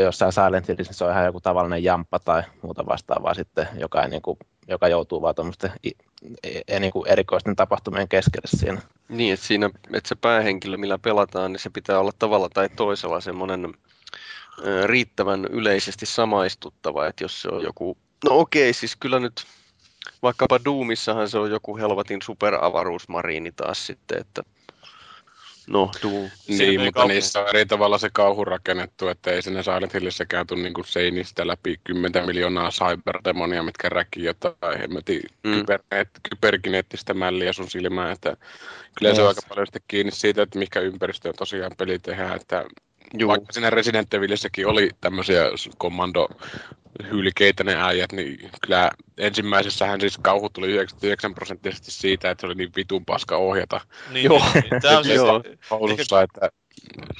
jossain 0.03 0.33
Silent 0.33 0.67
Hillissä 0.67 0.93
se 0.93 1.05
on 1.05 1.11
ihan 1.11 1.25
joku 1.25 1.41
tavallinen 1.41 1.83
jamppa 1.83 2.19
tai 2.19 2.43
muuta 2.61 2.85
vastaavaa 2.85 3.33
sitten, 3.33 3.67
joka, 3.75 4.03
ei, 4.03 4.09
niin 4.09 4.21
kuin, 4.21 4.37
joka 4.67 4.87
joutuu 4.87 5.21
vaan 5.21 5.35
tuommoisten 5.35 5.71
niin 6.79 6.91
kuin 6.91 7.07
erikoisten 7.07 7.55
tapahtumien 7.55 8.07
keskelle 8.07 8.47
siinä. 8.47 8.81
Niin, 9.09 9.33
että 9.33 9.45
siinä, 9.45 9.69
että 9.93 10.09
se 10.09 10.15
päähenkilö, 10.15 10.77
millä 10.77 10.97
pelataan, 10.97 11.51
niin 11.51 11.59
se 11.59 11.69
pitää 11.69 11.99
olla 11.99 12.11
tavalla 12.19 12.49
tai 12.49 12.69
toisella 12.69 13.21
semmoinen 13.21 13.73
riittävän 14.85 15.45
yleisesti 15.45 16.05
samaistuttava, 16.05 17.07
että 17.07 17.23
jos 17.23 17.41
se 17.41 17.49
on 17.49 17.63
joku, 17.63 17.97
no 18.25 18.39
okei, 18.39 18.73
siis 18.73 18.95
kyllä 18.95 19.19
nyt 19.19 19.45
vaikkapa 20.21 20.59
Doomissahan 20.65 21.29
se 21.29 21.37
on 21.37 21.51
joku 21.51 21.77
helvatin 21.77 22.21
superavaruusmariini 22.21 23.51
taas 23.51 23.87
sitten, 23.87 24.21
että 24.21 24.43
No, 25.67 25.91
tuu. 26.01 26.29
Niin, 26.47 26.81
mutta 26.81 26.91
kaupunki. 26.91 27.13
niissä 27.13 27.39
on 27.39 27.49
eri 27.49 27.65
tavalla 27.65 27.97
se 27.97 28.09
kauhu 28.13 28.45
rakennettu, 28.45 29.07
että 29.07 29.31
ei 29.31 29.41
sinne 29.41 29.63
Silent 29.63 29.93
Hillissäkään 29.93 30.47
tule 30.47 30.61
niin 30.61 30.73
seinistä 30.85 31.47
läpi 31.47 31.79
10 31.83 32.25
miljoonaa 32.25 32.69
cyberdemonia, 32.71 33.63
mitkä 33.63 33.89
räkii 33.89 34.23
jotain 34.23 34.79
hemmetin 34.79 35.21
mm. 35.43 35.51
kybernet, 35.53 36.09
kyberkineettistä 36.29 37.13
mälliä 37.13 37.53
sun 37.53 37.69
silmään, 37.69 38.11
että 38.11 38.37
kyllä 38.97 39.09
yes. 39.09 39.15
se 39.15 39.21
on 39.21 39.27
aika 39.27 39.41
paljon 39.49 39.67
sitten 39.67 39.81
kiinni 39.87 40.11
siitä, 40.11 40.41
että 40.41 40.59
mikä 40.59 40.79
ympäristöön 40.79 41.35
tosiaan 41.37 41.71
peli 41.77 41.99
tehdään, 41.99 42.35
että 42.35 42.65
Juu. 43.17 43.29
Vaikka 43.29 43.53
siinä 43.53 43.69
Resident 43.69 44.13
Evilissäkin 44.13 44.67
oli 44.67 44.89
tämmöisiä 45.01 45.43
kommando 45.77 46.27
hylkeitä 47.11 47.63
ne 47.63 47.75
äijät, 47.83 48.11
niin 48.11 48.49
kyllä 48.65 48.91
ensimmäisessähän 49.17 50.01
siis 50.01 50.17
kauhu 50.17 50.49
tuli 50.49 50.67
99 50.67 51.33
prosenttisesti 51.33 51.91
siitä, 51.91 52.31
että 52.31 52.41
se 52.41 52.47
oli 52.47 52.55
niin 52.55 52.71
vitun 52.75 53.05
paska 53.05 53.37
ohjata. 53.37 53.81
Niin, 54.11 54.25
Joo. 54.25 54.41
Niin, 54.53 54.81
tämä 54.81 54.97
on 54.97 55.03
siis 55.03 55.21
Paulussa, 55.69 56.21
että 56.21 56.49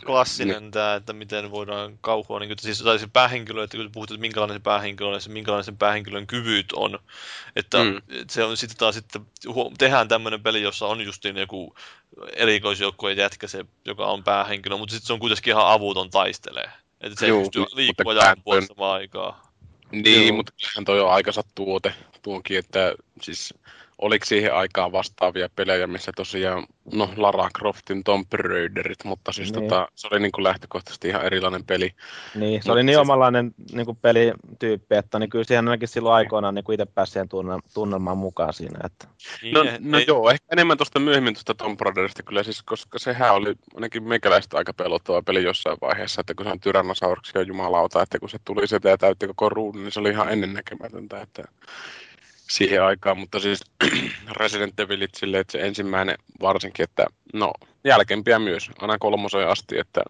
klassinen 0.06 0.72
tämä, 0.72 0.96
että 0.96 1.14
miten 1.14 1.52
voidaan 1.52 1.98
kauhua, 2.02 2.40
niin 2.40 2.50
kuin, 2.50 2.58
siis, 2.60 2.82
tai 2.82 3.00
se 3.00 3.08
päähenkilö, 3.14 3.64
että 3.64 3.78
kun 3.78 3.92
puhut, 3.92 4.12
että 4.12 4.22
minkälainen 4.22 4.56
se 4.56 4.60
päähenkilö 4.64 5.10
on, 5.10 5.14
ja 5.14 5.34
minkälainen 5.34 5.64
sen 5.64 5.78
päähenkilön 5.78 6.28
kyvyt 6.28 6.74
on, 6.74 7.00
että 7.56 7.84
mm. 7.84 8.02
se 8.30 8.44
on 8.44 8.58
sitten 8.58 8.78
taas 8.78 8.96
sitten, 8.96 9.26
tehdään 9.78 10.08
tämmöinen 10.08 10.44
peli, 10.44 10.62
jossa 10.62 10.86
on 10.86 11.02
justiin 11.02 11.38
joku 11.38 11.76
erikoisjoukkueen 12.34 13.18
jätkä, 13.18 13.48
se, 13.48 13.66
joka 13.86 14.06
on 14.06 14.24
päähenkilö, 14.24 14.78
mutta 14.78 14.94
sitten 14.94 15.08
se 15.08 15.14
on 15.14 15.20
kuitenkin 15.20 15.52
ihan 15.52 15.72
avuton 15.72 16.10
taistelee. 16.10 16.72
Että 17.02 17.20
se 17.20 17.28
Juu, 17.28 17.40
ei 17.40 17.44
pysty 17.46 17.76
liikkua 17.76 18.14
ja 18.14 18.36
ampua 18.46 18.94
aikaa. 18.94 19.52
Niin, 19.92 20.28
Joo. 20.28 20.36
mutta 20.36 20.54
kyllähän 20.62 20.86
toi 20.86 21.02
on 21.02 21.12
aikansa 21.12 21.42
tuote 21.56 21.94
tuonkin, 22.22 22.58
että 22.58 22.96
siis 23.22 23.54
oliko 24.02 24.26
siihen 24.26 24.54
aikaan 24.54 24.92
vastaavia 24.92 25.50
pelejä, 25.56 25.88
missä 25.88 26.12
tosiaan, 26.16 26.66
no 26.94 27.10
Lara 27.18 27.50
Croftin 27.58 28.04
Tomb 28.04 28.34
Raiderit, 28.34 29.04
mutta 29.04 29.32
siis 29.32 29.54
niin. 29.54 29.64
tota, 29.64 29.88
se 29.96 30.08
oli 30.12 30.20
niin 30.20 30.32
kuin 30.32 30.44
lähtökohtaisesti 30.44 31.08
ihan 31.08 31.26
erilainen 31.26 31.64
peli. 31.64 31.96
Niin, 32.36 32.64
se 32.64 32.70
Mut 32.70 32.74
oli 32.74 32.84
niin 32.84 32.94
siis... 32.94 33.02
omanlainen 33.02 33.52
niin 33.72 33.86
kuin 33.86 33.98
pelityyppi, 34.02 34.96
että 34.96 35.20
niin 35.20 35.30
kyllä 35.30 35.44
siihen 35.44 35.68
ainakin 35.68 35.88
silloin 35.88 36.16
aikoinaan 36.16 36.56
niin 36.56 36.64
kuin 36.64 36.74
itse 36.74 36.86
pääsi 36.86 37.12
siihen 37.12 37.30
tunnelmaan 37.74 38.18
mukaan 38.18 38.54
siinä. 38.54 38.80
Että... 38.84 39.08
Niin, 39.42 39.54
no, 39.54 39.64
no 39.80 39.98
ei... 39.98 40.06
joo, 40.08 40.30
ehkä 40.30 40.48
enemmän 40.52 40.78
tuosta 40.78 41.00
myöhemmin 41.00 41.34
tuosta 41.34 41.54
Tomb 41.54 41.82
Raiderista 41.82 42.24
kyllä, 42.24 42.44
siis, 42.44 42.64
koska 42.64 43.00
sehän 43.00 43.34
oli 43.34 43.56
ainakin 43.76 44.04
meikäläistä 44.04 44.58
aika 44.58 44.74
pelottava 44.74 45.22
peli 45.22 45.44
jossain 45.44 45.78
vaiheessa, 45.82 46.22
että 46.22 46.34
kun 46.34 46.46
se 46.46 46.52
on 46.52 46.60
Tyrannosauruksia 46.60 47.42
jumalauta, 47.42 48.02
että 48.02 48.20
kun 48.20 48.30
se 48.30 48.38
tuli 48.46 48.68
sieltä 48.68 48.90
ja 48.90 48.98
täytti 48.98 49.28
koko 49.28 49.50
ruudun, 49.50 49.84
niin 49.84 49.92
se 49.92 50.00
oli 50.00 50.10
ihan 50.10 50.30
ennennäkemätöntä, 50.30 51.22
että 51.22 51.44
siihen 52.52 52.84
aikaan, 52.84 53.18
mutta 53.18 53.40
siis 53.40 53.62
Resident 54.40 54.80
Evilit 54.80 55.16
silleen, 55.16 55.42
että 55.42 55.52
se 55.52 55.60
ensimmäinen 55.60 56.18
varsinkin, 56.42 56.84
että 56.84 57.06
no 57.34 57.54
jälkempiä 57.84 58.40
myös, 58.40 58.70
aina 58.80 58.98
kolmosoja 58.98 59.52
asti, 59.52 59.80
että 59.80 60.04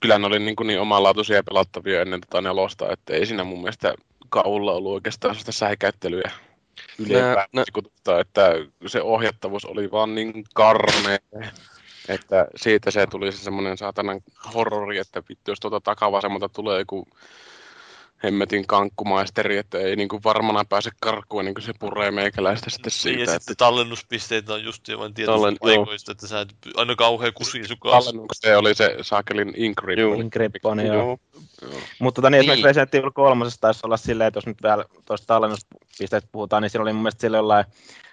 kyllä 0.00 0.18
ne 0.18 0.26
oli 0.26 0.38
niin, 0.38 0.56
kuin 0.56 0.66
niin 0.66 0.80
omanlaatuisia 0.80 1.36
ja 1.36 1.42
pelattavia 1.42 2.02
ennen 2.02 2.20
tota 2.20 2.40
nelosta, 2.40 2.92
että 2.92 3.14
ei 3.14 3.26
siinä 3.26 3.44
mun 3.44 3.60
mielestä 3.60 3.94
kaulla 4.28 4.72
ollut 4.72 4.92
oikeastaan 4.92 5.34
sitä 5.34 5.52
säikäyttelyä 5.52 6.30
ylipäätään, 6.98 8.20
että 8.20 8.52
se 8.86 9.02
ohjattavuus 9.02 9.64
oli 9.64 9.90
vaan 9.90 10.14
niin 10.14 10.44
karmea. 10.54 11.18
Että 12.08 12.46
siitä 12.56 12.90
se 12.90 13.06
tuli 13.06 13.32
se 13.32 13.38
semmoinen 13.38 13.78
saatanan 13.78 14.20
horrori, 14.54 14.98
että 14.98 15.22
vittu 15.28 15.50
jos 15.50 15.60
tuota 15.60 15.80
takavasemmalta 15.80 16.48
tulee 16.48 16.78
joku 16.78 17.08
hemmetin 18.24 18.66
kankkumaisteri, 18.66 19.58
että 19.58 19.78
ei 19.78 19.96
niinku 19.96 20.20
varmana 20.24 20.64
pääse 20.64 20.90
karkuun, 21.00 21.44
niin 21.44 21.54
kuin 21.54 21.64
se 21.64 21.72
puree 21.78 22.10
meikäläistä 22.10 22.70
sitten 22.70 22.90
siitä. 22.90 23.16
Niin, 23.16 23.18
ja 23.18 23.24
että 23.24 23.38
sitten 23.38 23.56
tallennuspisteitä 23.56 24.54
on 24.54 24.64
just 24.64 24.88
vain 24.98 25.14
tietysti 25.14 25.40
Tallen- 25.40 25.56
paikoista, 25.60 26.12
että 26.12 26.26
sä 26.26 26.40
et 26.40 26.54
aina 26.76 26.96
kauhean 26.96 27.32
kusi 27.34 27.64
sun 27.64 27.76
kanssa. 27.78 28.10
Tallennuksessa 28.10 28.48
se 28.48 28.56
oli 28.56 28.74
se 28.74 28.96
saakelin 29.02 29.52
Ingrip. 29.56 29.98
Joo. 29.98 30.14
Ingriponi, 30.14 30.86
joo. 30.86 30.96
Joo. 30.96 31.18
Mutta 31.98 32.18
tota, 32.18 32.30
niin, 32.30 32.38
esimerkiksi 32.38 32.62
Niin. 32.62 32.64
Resident 32.64 32.94
Evil 32.94 33.10
3 33.10 33.44
taisi 33.60 33.80
olla 33.82 33.96
silleen, 33.96 34.28
että 34.28 34.38
jos 34.38 34.46
nyt 34.46 34.62
vielä 34.62 34.84
tuosta 35.04 35.26
tallennuspisteestä 35.26 36.28
puhutaan, 36.32 36.62
niin 36.62 36.70
siinä 36.70 36.82
oli 36.82 36.92
mun 36.92 37.02
mielestä 37.02 37.20
sillä 37.20 37.36
jollain 37.36 37.64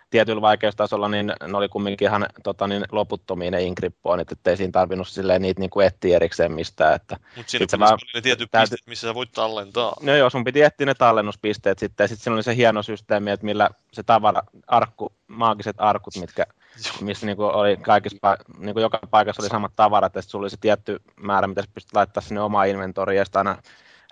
tietyllä 0.09 0.41
vaikeustasolla, 0.41 1.09
niin 1.09 1.33
ne 1.47 1.57
oli 1.57 1.69
kumminkin 1.69 2.07
ihan 2.07 2.25
tota, 2.43 2.67
niin, 2.67 2.85
loputtomia 2.91 3.51
ne 3.51 3.61
ingrippoonit, 3.61 4.31
ettei 4.31 4.57
siinä 4.57 4.71
tarvinnut 4.71 5.07
silleen 5.07 5.41
niitä 5.41 5.59
niin 5.59 5.69
kuin 5.69 5.87
etsiä 5.87 6.15
erikseen 6.15 6.51
mistään. 6.51 6.95
Että, 6.95 7.17
Mutta 7.35 7.51
siinä 7.51 7.63
pitäisi 7.63 7.79
vaan 7.79 7.91
olla 7.91 8.11
ne 8.13 8.21
tietyt 8.21 8.51
täytyy- 8.51 8.69
pisteet, 8.75 8.87
missä 8.89 9.07
sä 9.07 9.15
voit 9.15 9.31
tallentaa. 9.31 9.93
no 10.01 10.15
joo, 10.15 10.29
sun 10.29 10.43
piti 10.43 10.61
etsiä 10.61 10.85
ne 10.85 10.93
tallennuspisteet 10.93 11.79
sitten, 11.79 12.03
ja 12.03 12.07
sitten 12.07 12.23
siinä 12.23 12.35
oli 12.35 12.43
se 12.43 12.55
hieno 12.55 12.83
systeemi, 12.83 13.31
että 13.31 13.45
millä 13.45 13.69
se 13.91 14.03
tavara, 14.03 14.41
arkku, 14.67 15.13
maagiset 15.27 15.75
arkut, 15.79 16.15
mitkä 16.19 16.45
missä 17.01 17.25
niinku 17.25 17.43
oli 17.43 17.77
kaikissa, 17.77 18.17
pa- 18.17 18.59
niinku 18.59 18.79
joka 18.79 18.99
paikassa 19.11 19.41
oli 19.41 19.49
samat 19.49 19.71
tavarat, 19.75 20.15
ja 20.15 20.21
sitten 20.21 20.31
sulla 20.31 20.43
oli 20.43 20.49
se 20.49 20.57
tietty 20.61 21.01
määrä, 21.15 21.47
mitä 21.47 21.61
sä 21.61 21.67
pystyt 21.73 21.95
laittaa 21.95 22.21
sinne 22.21 22.41
omaan 22.41 22.67
inventoriin, 22.67 23.17
ja 23.17 23.25
sitten 23.25 23.39
aina 23.47 23.61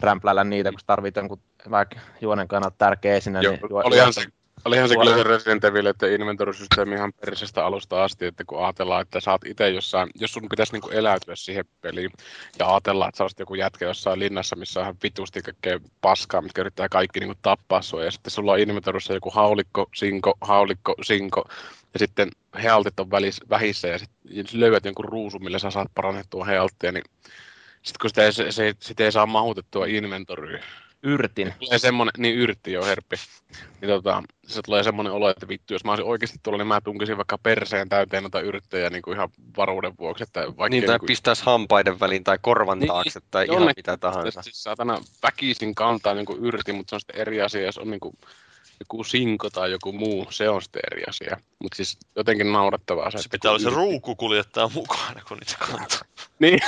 rämpläillä 0.01 0.43
niitä, 0.43 0.69
kun 0.71 0.79
sä 0.79 0.85
tarvit 0.87 1.15
jonkun 1.15 1.39
vaikka 1.71 1.99
juonen 2.21 2.47
kannalta 2.47 2.75
tärkeä 2.77 3.15
esine. 3.15 3.41
Joo, 3.41 3.51
niin 3.51 3.61
juo- 3.69 3.81
olihan 3.83 4.13
se, 4.13 4.25
olihan 4.65 4.89
se 4.89 4.95
kyllä 4.95 5.15
se 5.15 5.23
Resident 5.23 5.63
Evil, 5.63 5.85
että 5.85 6.07
inventorisysteemi 6.07 6.95
ihan 6.95 7.13
perisestä 7.13 7.65
alusta 7.65 8.03
asti, 8.03 8.25
että 8.25 8.43
kun 8.47 8.63
ajatellaan, 8.63 9.01
että 9.01 9.19
sä 9.19 9.31
oot 9.31 9.45
itse 9.45 9.69
jossain, 9.69 10.09
jos 10.15 10.33
sun 10.33 10.49
pitäisi 10.49 10.73
niinku 10.73 10.89
eläytyä 10.89 11.35
siihen 11.35 11.65
peliin 11.81 12.11
ja 12.59 12.71
ajatellaan, 12.71 13.09
että 13.09 13.17
sä 13.17 13.23
olisit 13.23 13.39
joku 13.39 13.55
jätkä 13.55 13.85
jossain 13.85 14.19
linnassa, 14.19 14.55
missä 14.55 14.79
on 14.79 14.83
ihan 14.83 14.95
vitusti 15.03 15.41
kaikkea 15.41 15.79
paskaa, 16.01 16.41
mitkä 16.41 16.61
yrittää 16.61 16.89
kaikki 16.89 17.19
niinku 17.19 17.35
tappaa 17.41 17.81
sua, 17.81 18.03
ja 18.03 18.11
sitten 18.11 18.31
sulla 18.31 18.51
on 18.51 18.59
inventorissa 18.59 19.13
joku 19.13 19.31
haulikko, 19.31 19.89
sinko, 19.93 20.33
haulikko, 20.41 20.95
sinko, 21.01 21.43
ja 21.93 21.99
sitten 21.99 22.29
healtit 22.63 22.99
on 22.99 23.11
välis, 23.11 23.41
vähissä, 23.49 23.87
ja 23.87 23.99
sitten 23.99 24.59
löydät 24.59 24.85
jonkun 24.85 25.05
ruusun, 25.05 25.43
millä 25.43 25.59
sä 25.59 25.71
saat 25.71 25.91
parannettua 25.95 26.45
healttia, 26.45 26.91
niin 26.91 27.03
sitten 27.81 27.99
kun 28.01 28.09
sitä 28.09 28.25
ei, 28.25 28.33
se, 28.33 28.51
se, 28.51 28.73
sitä 28.79 29.03
ei 29.03 29.11
saa 29.11 29.25
mahutettua 29.25 29.85
inventoriin, 29.85 30.63
yrtin. 31.03 31.53
tulee 31.59 31.79
semmonen, 31.79 32.11
niin 32.17 32.35
yrtti 32.35 32.71
jo 32.71 32.85
herppi, 32.85 33.15
niin 33.81 33.89
tota, 33.89 34.23
se 34.47 34.61
tulee 34.61 34.83
semmoinen 34.83 35.13
olo, 35.13 35.29
että 35.29 35.47
vittu, 35.47 35.73
jos 35.73 35.83
mä 35.83 35.91
olisin 35.91 36.05
oikeasti 36.05 36.39
tuolla, 36.43 36.57
niin 36.57 36.67
mä 36.67 36.81
tunkisin 36.81 37.17
vaikka 37.17 37.37
perseen 37.37 37.89
täyteen 37.89 38.23
noita 38.23 38.41
yrttejä 38.41 38.89
niin 38.89 39.01
kuin 39.01 39.15
ihan 39.15 39.29
varuuden 39.57 39.93
vuoksi, 39.99 40.23
että 40.23 40.39
vaikka 40.39 40.69
Niin, 40.69 40.83
tai 40.85 40.99
kuin, 40.99 41.07
pistäisi 41.07 41.43
hampaiden 41.45 41.99
väliin 41.99 42.23
tai 42.23 42.37
korvan 42.41 42.79
Niin, 42.79 42.87
taakse 42.87 43.19
tai 43.31 43.45
ihan 43.51 43.73
mitä 43.75 43.97
tahansa. 43.97 44.41
Siis 44.41 44.63
saatana 44.63 45.01
väkisin 45.23 45.75
kantaa 45.75 46.13
niin 46.13 46.25
yrti, 46.41 46.73
mutta 46.73 46.89
se 46.89 46.95
on 46.95 46.99
sitten 46.99 47.21
eri 47.21 47.41
asia, 47.41 47.61
jos 47.61 47.77
on 47.77 47.89
niin 47.89 47.99
kuin 47.99 48.17
joku 48.79 49.03
sinko 49.03 49.49
tai 49.49 49.71
joku 49.71 49.91
muu, 49.91 50.27
se 50.29 50.49
on 50.49 50.61
sitten 50.61 50.81
eri 50.91 51.03
asia. 51.09 51.37
Mutta 51.59 51.75
siis 51.75 51.97
jotenkin 52.15 52.51
naurettavaa 52.51 53.11
se, 53.11 53.17
Se 53.17 53.29
pitää 53.29 53.51
olla 53.51 53.59
se 53.59 53.69
yrti- 53.69 53.75
ruukku 53.75 54.15
kuljettaa 54.15 54.69
mukana, 54.73 55.21
kun 55.27 55.37
niitä 55.37 55.57
kantaa. 55.59 55.99
Niin, 56.39 56.59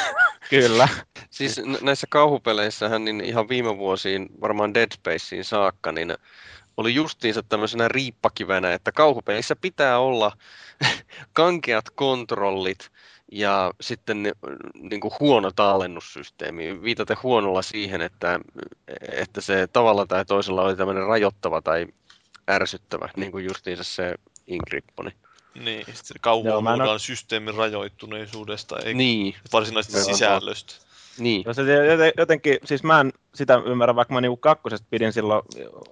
Kyllä. 0.49 0.87
Siis 1.29 1.61
näissä 1.81 2.07
kauhupeleissähän 2.09 3.05
niin 3.05 3.21
ihan 3.21 3.49
viime 3.49 3.77
vuosiin, 3.77 4.29
varmaan 4.41 4.73
Dead 4.73 4.91
Spaceen 4.93 5.43
saakka, 5.43 5.91
niin 5.91 6.13
oli 6.77 6.95
justiinsa 6.95 7.43
tämmöisenä 7.43 7.87
riippakivenä, 7.87 8.73
että 8.73 8.91
kauhupeissä 8.91 9.55
pitää 9.55 9.99
olla 9.99 10.37
kankeat 11.33 11.89
kontrollit 11.89 12.91
ja 13.31 13.71
sitten 13.81 14.23
niin 14.73 15.01
kuin 15.01 15.13
huono 15.19 15.51
tallennussysteemi. 15.51 16.81
Viitaten 16.81 17.17
huonolla 17.23 17.61
siihen, 17.61 18.01
että, 18.01 18.39
että 19.11 19.41
se 19.41 19.67
tavalla 19.67 20.05
tai 20.05 20.25
toisella 20.25 20.61
oli 20.61 20.75
tämmöinen 20.75 21.07
rajoittava 21.07 21.61
tai 21.61 21.87
ärsyttävä, 22.49 23.09
niin 23.15 23.31
kuin 23.31 23.45
justiinsa 23.45 23.83
se 23.83 24.15
Ingripponi. 24.47 25.11
Niin, 25.55 25.85
sitten 25.93 26.21
mä 26.63 26.93
en 26.93 26.99
systeemin 26.99 27.55
rajoittuneisuudesta, 27.55 28.79
ei 28.79 28.93
Niin, 28.93 29.35
varsinaisesti 29.53 30.03
sisällöstä. 30.03 30.73
niin. 31.17 31.43
No 31.45 31.53
se 31.53 31.61
joten- 31.85 32.13
jotenkin, 32.17 32.57
siis 32.63 32.83
mä 32.83 32.99
en 32.99 33.13
sitä 33.35 33.61
ymmärrä, 33.65 33.95
vaikka 33.95 34.13
mä 34.13 34.21
niinku 34.21 34.37
kakkosesta 34.37 34.87
pidin 34.89 35.13
silloin 35.13 35.41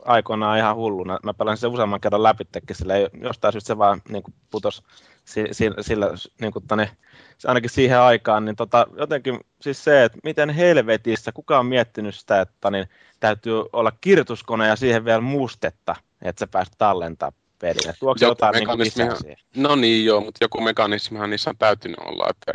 aikoinaan 0.05 0.57
ihan 0.57 0.75
hulluna. 0.75 1.19
Mä 1.23 1.33
pelasin 1.33 1.61
sen 1.61 1.69
useamman 1.69 2.01
kerran 2.01 2.23
läpi, 2.23 2.43
sillä 2.71 2.93
jostain 3.21 3.51
syystä 3.51 3.67
se 3.67 3.77
vaan 3.77 4.01
niinku 4.09 4.31
putos 4.51 4.83
si- 5.25 5.47
si- 5.51 5.71
sillä, 5.81 6.07
niinku 6.41 6.61
tonne, 6.67 6.89
se 7.37 7.47
ainakin 7.47 7.69
siihen 7.69 7.99
aikaan, 7.99 8.45
niin 8.45 8.55
tota, 8.55 8.87
jotenkin 8.97 9.39
siis 9.61 9.83
se, 9.83 10.03
että 10.03 10.17
miten 10.23 10.49
helvetissä, 10.49 11.31
kuka 11.31 11.59
on 11.59 11.65
miettinyt 11.65 12.15
sitä, 12.15 12.41
että 12.41 12.71
niin 12.71 12.89
täytyy 13.19 13.53
olla 13.73 13.91
kirjoituskone 14.01 14.67
ja 14.67 14.75
siihen 14.75 15.05
vielä 15.05 15.21
mustetta, 15.21 15.95
että 16.21 16.39
sä 16.39 16.47
pääst 16.47 16.73
tallentaa 16.77 17.31
peliä. 17.59 17.93
Tuoksi 17.99 18.25
jotain 18.25 18.53
niinku 18.53 18.71
mekanismi- 18.71 19.03
lisää 19.03 19.15
siihen? 19.15 19.37
No 19.55 19.75
niin 19.75 20.05
joo, 20.05 20.21
mutta 20.21 20.43
joku 20.43 20.61
mekanismihan 20.61 21.29
niissä 21.29 21.49
on 21.49 21.57
täytynyt 21.57 21.99
olla. 21.99 22.27
Että 22.29 22.53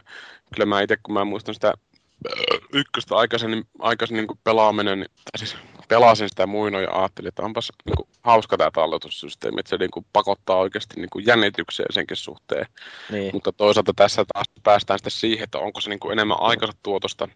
kyllä 0.55 0.67
mä 0.67 0.81
itse, 0.81 0.97
kun 1.03 1.15
mä 1.15 1.25
muistan 1.25 1.55
sitä 1.55 1.75
ykköstä 2.73 3.17
aikaisemmin, 3.17 3.65
aikaisemmin 3.79 4.27
niin 4.27 4.41
pelaaminen, 4.45 5.01
niin- 5.01 5.11
tai 5.11 5.39
siis 5.39 5.57
pelasin 5.89 6.29
sitä 6.29 6.47
muinoin 6.47 6.85
ja 6.85 6.93
ajattelin, 6.93 7.29
että 7.29 7.43
onpas 7.43 7.73
niin 7.87 7.97
kuin, 7.97 8.09
hauska 8.23 8.57
tämä 8.57 8.71
talletussysteemi, 8.71 9.61
että 9.61 9.71
se 9.71 9.77
niin 9.77 9.91
kuin, 9.91 10.07
pakottaa 10.13 10.57
oikeasti 10.57 11.01
niin 11.01 11.11
kuin, 11.11 11.27
jännitykseen 11.27 11.93
senkin 11.93 12.17
suhteen. 12.17 12.67
Niin. 13.11 13.31
Mutta 13.35 13.53
toisaalta 13.53 13.93
tässä 13.97 14.25
taas 14.33 14.47
päästään 14.63 14.99
sitten 14.99 15.11
siihen, 15.11 15.45
että 15.45 15.59
onko 15.59 15.81
se 15.81 15.91
niin 15.91 16.01
kuin 16.01 16.13
enemmän 16.13 16.41
aikansa 16.41 16.79
tuotosta 16.83 17.29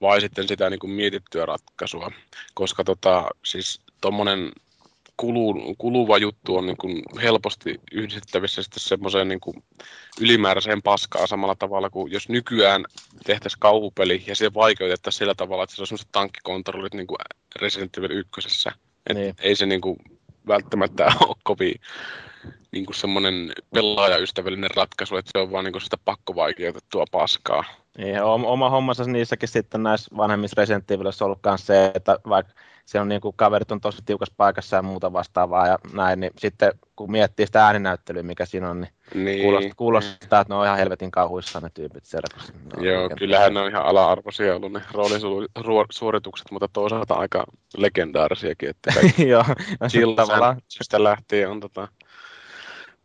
vai 0.00 0.20
sitten 0.20 0.48
sitä 0.48 0.70
niin 0.70 0.80
kuin 0.80 0.90
mietittyä 0.90 1.46
ratkaisua. 1.46 2.12
Koska 2.54 2.84
tota, 2.84 3.24
siis 3.44 3.80
tuommoinen 4.00 4.52
kulu, 5.16 5.74
kuluva 5.78 6.18
juttu 6.18 6.56
on 6.56 6.66
niin 6.66 6.76
kuin 6.76 7.02
helposti 7.22 7.80
yhdistettävissä 7.92 8.62
sitten 8.62 8.80
semmoiseen 8.80 9.28
niin 9.28 9.40
kuin 9.40 9.64
ylimääräiseen 10.20 10.82
paskaan 10.82 11.28
samalla 11.28 11.54
tavalla 11.54 11.90
kuin 11.90 12.12
jos 12.12 12.28
nykyään 12.28 12.84
tehtäisiin 13.26 13.60
kauhupeli 13.60 14.24
ja 14.26 14.36
se 14.36 14.54
vaikeutettaisiin 14.54 15.18
sillä 15.18 15.34
tavalla, 15.34 15.64
että 15.64 15.76
se 15.76 15.82
on 15.82 15.86
semmoiset 15.86 16.08
tankkikontrollit 16.12 16.94
niin 16.94 17.06
kuin 17.06 17.18
Resident 17.60 17.98
Evil 17.98 18.10
1. 18.10 18.68
Et 19.06 19.16
Niin. 19.16 19.34
Ei 19.40 19.56
se 19.56 19.66
niin 19.66 19.80
kuin 19.80 19.96
välttämättä 20.46 21.04
ole 21.28 21.36
kovin 21.42 21.74
niin 22.72 22.86
kuin 22.86 22.96
semmoinen 22.96 23.52
pelaajaystävällinen 23.74 24.70
ratkaisu, 24.76 25.16
että 25.16 25.30
se 25.34 25.38
on 25.42 25.52
vaan 25.52 25.64
niin 25.64 25.72
kuin 25.72 25.82
sitä 25.82 25.96
pakkovaikeutettua 26.04 27.04
paskaa. 27.12 27.64
Niin, 27.98 28.22
oma, 28.22 28.70
hommansa 28.70 29.04
niissäkin 29.04 29.48
sitten 29.48 29.82
näissä 29.82 30.16
vanhemmissa 30.16 30.60
Resident 30.60 30.90
on 30.90 31.26
ollut 31.26 31.38
myös 31.46 31.66
se, 31.66 31.92
että 31.94 32.18
vaikka 32.28 32.52
se 32.84 33.00
on 33.00 33.08
niin 33.08 33.20
kuin 33.20 33.36
kaverit 33.36 33.72
on 33.72 33.80
tosi 33.80 34.02
tiukassa 34.06 34.34
paikassa 34.36 34.76
ja 34.76 34.82
muuta 34.82 35.12
vastaavaa 35.12 35.66
ja 35.66 35.78
näin, 35.92 36.20
niin 36.20 36.32
sitten 36.38 36.72
kun 36.96 37.10
miettii 37.10 37.46
sitä 37.46 37.66
ääninäyttelyä, 37.66 38.22
mikä 38.22 38.46
siinä 38.46 38.70
on, 38.70 38.80
niin, 38.80 39.24
Niin, 39.24 39.42
kuulostaa, 39.42 39.72
kuulostaa, 39.76 40.40
että 40.40 40.54
ne 40.54 40.58
on 40.58 40.64
ihan 40.66 40.78
helvetin 40.78 41.10
kauhuissaan 41.10 41.62
ne 41.62 41.70
tyypit 41.74 42.04
siellä. 42.04 42.26
ne 42.76 42.88
Joo, 42.88 43.02
oikein- 43.02 43.18
kyllähän 43.18 43.54
ne 43.54 43.60
on 43.60 43.70
ihan 43.70 43.84
ala-arvoisia 43.86 44.56
ollut 44.56 44.72
ne 44.72 44.82
roolisuoritukset, 45.64 46.50
mutta 46.50 46.68
toisaalta 46.72 47.14
aika 47.14 47.44
legendaarisiakin, 47.76 48.68
että 48.68 48.92
Joo, 49.32 49.44
no, 49.80 50.14
tavallaan, 50.16 50.54
Sandwichista 50.54 51.04
lähtien 51.04 51.50
on 51.50 51.60
tota, 51.60 51.88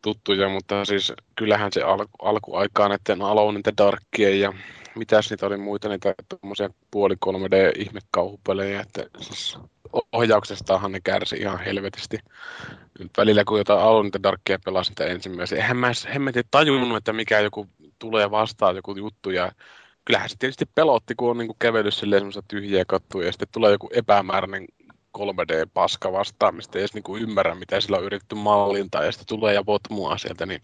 tuttuja, 0.02 0.50
mutta 0.50 0.86
siis 0.86 1.14
kyllähän 1.36 1.72
se 1.74 1.82
alku, 1.82 2.18
alkuaikaan 2.22 2.90
näiden 2.90 3.22
Alone 3.22 3.58
in 3.58 3.64
the 3.64 3.74
Darkien 3.78 4.40
ja 4.40 4.54
mitäs 4.96 5.30
niitä 5.30 5.46
oli 5.46 5.58
muita 5.58 5.90
niitä 5.90 6.14
tuommoisia 6.30 6.70
puoli 6.92 7.16
3D 7.26 7.80
ihmekauhupelejä, 7.80 8.82
että 8.82 9.06
siis 9.22 9.58
ohjauksestahan 10.12 10.92
ne 10.92 11.00
kärsi 11.04 11.36
ihan 11.36 11.60
helvetisti. 11.60 12.18
Nyt 13.00 13.12
välillä 13.18 13.44
kun 13.44 13.58
jotain 13.58 13.80
Alone 13.80 14.10
the 14.10 14.20
Darkia 14.24 14.60
pelasin 14.66 14.92
sitä 14.92 15.06
ensimmäisen, 15.06 15.58
eihän 15.58 15.78
mä 15.78 15.92
hemmetin 16.14 16.44
tajunnut, 16.52 16.98
että 16.98 17.14
mikä 17.14 17.40
joku 17.40 17.68
tulee 18.00 18.32
vastaan 18.32 18.76
joku 18.76 18.96
juttu 18.98 19.30
ja 19.30 19.52
kyllähän 20.06 20.30
se 20.30 20.36
tietysti 20.40 20.66
pelotti, 20.76 21.16
kun 21.16 21.30
on 21.30 21.38
niinku 21.38 21.56
kävellyt 21.60 21.94
silleen 21.94 22.24
tyhjiä 22.48 22.84
kattuja 22.88 23.26
ja 23.26 23.32
sitten 23.32 23.48
tulee 23.52 23.72
joku 23.72 23.90
epämääräinen 23.94 24.66
3D-paska 25.18 26.12
vastaan, 26.12 26.56
mistä 26.56 26.78
ei 26.78 26.82
edes 26.82 26.94
niinku 26.94 27.18
ymmärrä, 27.18 27.56
mitä 27.56 27.82
sillä 27.82 27.98
on 27.98 28.04
yritetty 28.04 28.36
mallintaa, 28.36 29.04
ja 29.04 29.12
sitten 29.12 29.28
tulee 29.28 29.54
ja 29.54 29.66
votmua 29.66 30.18
sieltä, 30.18 30.46
niin 30.46 30.62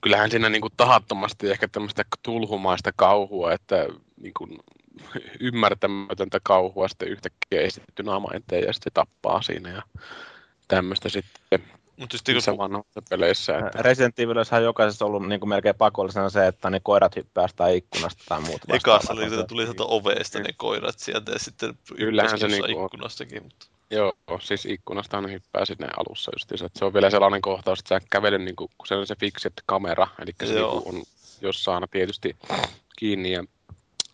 kyllähän 0.00 0.30
siinä 0.30 0.48
niinku 0.48 0.68
tahattomasti 0.76 1.50
ehkä 1.50 1.68
tämmöistä 1.68 2.04
tulhumaista 2.22 2.90
kauhua, 2.96 3.52
että 3.52 3.86
niinku 4.20 4.48
ymmärtämätöntä 5.40 6.38
kauhua 6.42 6.88
sitten 6.88 7.08
yhtäkkiä 7.08 7.60
esitetty 7.60 8.02
naama 8.02 8.30
ja 8.66 8.72
sitten 8.72 8.92
tappaa 8.94 9.42
siinä 9.42 9.70
ja 9.70 9.82
tämmöistä 10.68 11.08
sitten 11.08 11.60
Mutta 12.00 12.18
sitten 12.18 12.34
kun 12.34 12.58
vanhoissa 12.58 13.02
peleissä. 13.10 13.58
Että, 13.58 13.82
Resident 13.82 14.18
Evilissähän 14.18 14.62
on 14.62 14.64
jokaisessa 14.64 15.04
ollut 15.04 15.28
niin 15.28 15.40
kuin 15.40 15.48
melkein 15.48 15.74
pakollisena 15.74 16.30
se, 16.30 16.46
että 16.46 16.70
ne 16.70 16.80
koirat 16.82 17.16
hyppää 17.16 17.44
jostain 17.44 17.76
ikkunasta 17.76 18.24
tai 18.28 18.40
muuta 18.40 18.74
ekassa 18.74 19.12
oli, 19.12 19.46
tuli 19.48 19.64
sieltä 19.64 19.82
ovesta 19.82 20.38
ne 20.38 20.52
koirat 20.56 20.98
sieltä 20.98 21.32
ja 21.32 21.38
sitten 21.38 21.78
Kyllähän 21.96 22.38
se 22.38 22.48
niinku 22.48 22.78
on. 22.78 22.84
ikkunastakin. 22.84 23.42
Mutta... 23.42 23.66
Joo, 23.90 24.12
siis 24.40 24.66
ikkunasta 24.66 25.20
ne 25.20 25.32
hyppää 25.32 25.64
sinne 25.64 25.88
alussa 25.96 26.30
justiinsa. 26.34 26.66
Että 26.66 26.78
se 26.78 26.84
on 26.84 26.94
vielä 26.94 27.10
sellainen 27.10 27.42
kohtaus, 27.42 27.78
että 27.78 27.88
sä 28.00 28.06
kävelet, 28.10 28.42
niin 28.42 28.56
kuin, 28.56 28.70
kun 28.78 28.86
se 28.86 28.94
on 28.94 29.06
se 29.06 29.16
fixed 29.16 29.52
kamera, 29.66 30.06
eli 30.22 30.32
se 30.44 30.58
Joo. 30.58 30.82
niin 30.84 30.96
on 30.96 31.02
jossa 31.40 31.74
aina 31.74 31.86
tietysti 31.86 32.36
kiinni 32.98 33.32
ja 33.32 33.44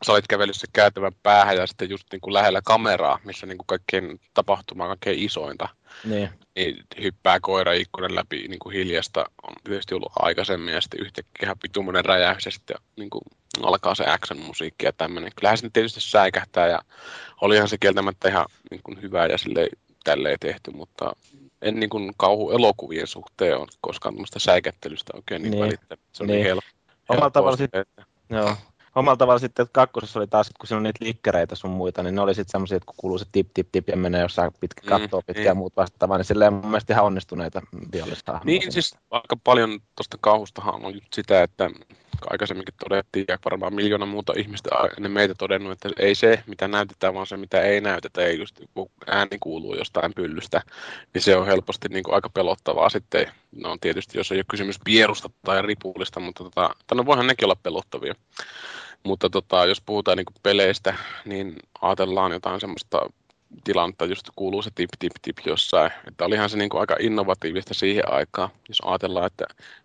sä 0.07 0.13
olit 0.13 0.27
kävelyssä 0.27 0.67
käytävän 0.73 1.13
päähän 1.23 1.57
ja 1.57 1.67
sitten 1.67 1.91
just 1.91 2.07
niin 2.13 2.21
kuin 2.21 2.35
lähellä 2.35 2.61
kameraa, 2.65 3.19
missä 3.25 3.47
niin 3.47 3.59
kuin 3.59 3.67
kaikkein 3.67 4.21
tapahtuma 4.35 4.85
on 4.85 4.89
kaikkein 4.89 5.19
isointa. 5.19 5.69
Niin. 6.05 6.31
Niin 6.57 6.77
hyppää 7.03 7.41
koira 7.41 7.73
ikkunan 7.73 8.15
läpi 8.15 8.49
niin 8.49 8.59
kuin 8.59 8.75
hiljasta 8.75 9.21
on 9.43 9.55
tietysti 9.65 9.95
ollut 9.95 10.13
aikaisemmin 10.19 10.75
ja 10.75 10.81
sitten 10.81 11.01
yhtäkkiä 11.01 11.33
ihan 11.43 12.05
räjähdys 12.05 12.45
ja 12.47 12.51
sitten 12.53 12.77
niin 12.97 13.11
kuin 13.11 13.23
alkaa 13.63 13.95
se 13.95 14.05
action-musiikki 14.07 14.87
ja 14.87 14.93
tämmöinen. 14.93 15.33
Kyllähän 15.37 15.59
se 15.59 15.71
tietysti 15.73 16.01
säikähtää 16.01 16.67
ja 16.69 16.81
olihan 17.41 17.69
se 17.69 17.79
kieltämättä 17.79 18.29
ihan 18.29 18.47
niin 18.71 18.81
kuin 18.83 19.03
hyvä 19.03 19.27
ja 19.27 19.39
sille 19.39 19.69
tälleen 20.05 20.37
tehty, 20.41 20.71
mutta 20.71 21.13
en 21.63 21.81
niin 21.81 21.91
kuin 21.91 22.13
kauhuelokuvien 22.17 23.07
suhteen 23.07 23.57
ole 23.59 23.67
koskaan 23.81 24.15
tämmöistä 24.15 24.39
säikättelystä 24.39 25.13
oikein 25.17 25.43
niin, 25.43 25.51
Niin. 25.51 25.65
välittänyt. 25.65 26.01
Se 26.13 26.23
on 26.23 26.27
Niin. 26.27 26.35
niin, 26.35 26.47
helppo. 26.47 26.71
Omalla 27.09 27.23
helppoa 27.25 27.31
tavalla 27.31 27.57
se, 27.57 27.65
sit- 27.65 27.75
että- 27.75 28.05
Joo. 28.31 28.57
Omalla 28.97 29.17
tavalla 29.17 29.39
sitten, 29.39 29.63
että 29.63 29.73
kakkosessa 29.73 30.19
oli 30.19 30.27
taas, 30.27 30.51
kun 30.59 30.67
siinä 30.67 30.77
on 30.77 30.83
niitä 30.83 31.05
likkereitä 31.05 31.55
sun 31.55 31.71
muita, 31.71 32.03
niin 32.03 32.15
ne 32.15 32.21
oli 32.21 32.35
sitten 32.35 32.53
semmoisia, 32.53 32.77
että 32.77 32.87
kun 32.87 32.95
kuuluu 32.97 33.19
se 33.19 33.27
tip, 33.33 33.49
tip, 33.55 33.69
tip 33.73 33.89
ja 33.89 33.97
menee 33.97 34.23
jossain 34.23 34.53
pitkä, 34.61 34.81
Mm, 34.83 34.89
kattoo 34.89 35.23
pitkä 35.27 35.43
ja 35.43 35.55
muut 35.55 35.77
vastaavaa, 35.77 36.17
niin 36.17 36.25
silleen 36.25 36.53
mun 36.53 36.67
mielestä 36.67 36.93
ihan 36.93 37.05
onnistuneita 37.05 37.63
vihollista 37.93 38.41
Niin, 38.45 38.73
siis 38.73 38.97
aika 39.11 39.37
paljon 39.45 39.81
tuosta 39.97 40.19
kauhustahan 40.21 40.85
on 40.85 40.95
just 40.95 41.13
sitä, 41.13 41.43
että 41.43 41.71
aikaisemminkin 42.31 42.75
todettiin, 42.79 43.25
ja 43.29 43.39
varmaan 43.45 43.75
miljoona 43.75 44.07
muuta 44.07 44.33
ihmistä 44.37 44.71
ennen 44.97 45.13
meitä 45.13 45.35
todennut, 45.35 45.73
että 45.73 45.91
ei 45.99 46.15
se, 46.15 46.43
mitä 46.47 46.69
näytetään, 46.69 47.15
vaan 47.15 47.27
se, 47.27 47.37
mitä 47.37 47.61
ei 47.63 47.81
näytetä, 47.81 48.23
ei 48.23 48.39
just 48.39 48.61
kun 48.75 48.91
ääni 49.07 49.39
kuuluu 49.41 49.75
jostain 49.75 50.15
pyllystä, 50.15 50.63
niin 51.15 51.23
se 51.23 51.37
on 51.37 51.47
helposti 51.47 51.89
niin 51.89 52.03
kuin 52.03 52.15
aika 52.15 52.29
pelottavaa 52.29 52.89
sitten. 52.89 53.31
No 53.53 53.77
tietysti, 53.81 54.19
jos 54.19 54.33
ei 54.33 54.39
ole 54.39 54.45
kysymys 54.51 54.77
pierusta 54.85 55.31
tai 55.45 55.63
ripullista, 55.63 56.21
mutta 56.21 56.45
tota, 56.45 56.71
no 56.95 57.07
voihan 57.07 57.27
nekin 57.27 57.47
olla 57.47 57.57
pelottavia. 57.63 58.15
Mutta 59.07 59.31
tota, 59.31 59.67
jos 59.67 59.81
puhutaan 59.81 60.17
niin 60.17 60.27
peleistä, 60.43 60.95
niin 61.25 61.57
ajatellaan 61.81 62.33
jotain 62.33 62.61
semmoista 62.61 63.01
tilannetta, 63.65 64.05
just 64.05 64.29
kuuluu 64.37 64.63
se 64.63 64.71
tip, 64.75 64.91
tip, 64.99 65.13
tip 65.23 65.39
jossain. 65.47 65.91
Että 66.09 66.25
olihan 66.25 66.51
se 66.51 66.57
niin 66.57 66.71
kuin 66.71 66.81
aika 66.81 66.97
innovatiivista 67.01 67.75
siihen 67.75 68.13
aikaan, 68.13 68.49
jos 68.69 68.83
ajatellaan, 68.85 69.27
että 69.27 69.45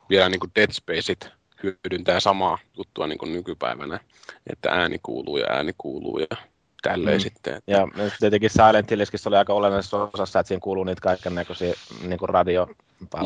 vielä 0.10 0.30
niin 0.30 0.40
kuin 0.40 0.52
Dead 0.56 0.72
Spaceit 0.72 1.30
hyödyntää 1.64 2.20
samaa 2.20 2.58
juttua 2.78 3.08
niin 3.08 3.18
kuin 3.18 3.34
nykypäivänä, 3.34 4.00
että 4.48 4.70
ääni 4.70 5.00
kuuluu 5.04 5.38
ja 5.38 5.46
ääni 5.50 5.72
kuuluu 5.78 6.20
ja 6.20 6.38
tälleen 6.82 7.18
Mm. 7.18 7.22
sitten. 7.22 7.54
Että, 7.54 7.72
Ja 7.72 7.88
tietenkin 8.20 8.50
Silent 8.50 8.92
Hilliskin 8.92 9.20
oli 9.26 9.38
aika 9.38 9.54
olennaisessa 9.54 10.10
osassa, 10.14 10.40
että 10.40 10.48
siinä 10.48 10.62
kuuluu 10.62 10.84
niitä 10.84 11.02
kaiken 11.02 11.36
näköisiä 11.36 11.74
niin 12.02 12.20
radio 12.22 12.68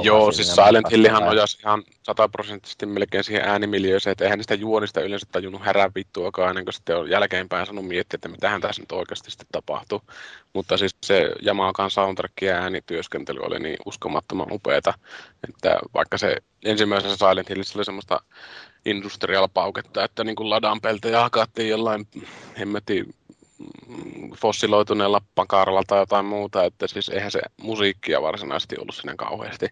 Joo, 0.03 0.32
siis 0.32 0.56
Silent 0.56 0.91
Hillihan 0.91 1.23
nojasi 1.23 1.57
ihan 1.61 1.84
sataprosenttisesti 2.03 2.86
melkein 2.86 3.23
siihen 3.23 3.48
äänimiljööseen, 3.49 4.11
että 4.11 4.23
eihän 4.23 4.40
niistä 4.40 4.53
juonista 4.53 5.02
yleensä 5.02 5.27
tajunnut 5.32 5.61
härää 5.61 5.91
vittuakaan 5.95 6.49
ennen 6.49 6.65
kuin 6.65 6.73
sitten 6.73 6.98
on 6.98 7.10
jälkeenpäin 7.10 7.65
sanonut 7.65 7.88
miettiä, 7.88 8.18
että 8.18 8.30
mitähän 8.30 8.61
tässä 8.61 8.82
nyt 8.82 8.91
oikeasti 8.91 9.32
sitten 9.32 9.48
tapahtuu. 9.52 10.02
Mutta 10.53 10.77
siis 10.77 10.95
se 11.03 11.32
Yamahakan 11.45 11.91
soundtrack 11.91 12.41
ja 12.41 12.56
äänityöskentely 12.56 13.40
oli 13.44 13.60
niin 13.60 13.77
uskomattoman 13.86 14.52
upeeta, 14.52 14.94
että 15.49 15.80
vaikka 15.94 16.18
se 16.18 16.38
ensimmäisessä 16.65 17.30
Silent 17.30 17.49
Hillissä 17.49 17.80
oli 17.80 17.86
semmoista 17.86 18.22
industrial 18.86 19.48
pauketta, 19.53 20.03
että 20.03 20.23
niin 20.23 20.36
kuin 20.36 20.49
ladan 20.49 20.82
peltejä 20.82 21.19
hakattiin 21.19 21.69
jollain 21.69 22.07
hemmetin 22.60 23.06
mm, 23.06 23.14
fossiloituneella 24.38 25.22
pakaralla 25.36 25.84
tai 25.88 25.99
jotain 25.99 26.26
muuta, 26.26 26.64
että 26.64 26.88
siis 26.88 27.10
eihän 27.10 27.32
se 27.32 27.41
musiikkia 27.61 28.22
varsinaisesti 28.22 28.76
ollut 28.80 28.95
sinne 28.95 29.14
kauheasti. 29.15 29.68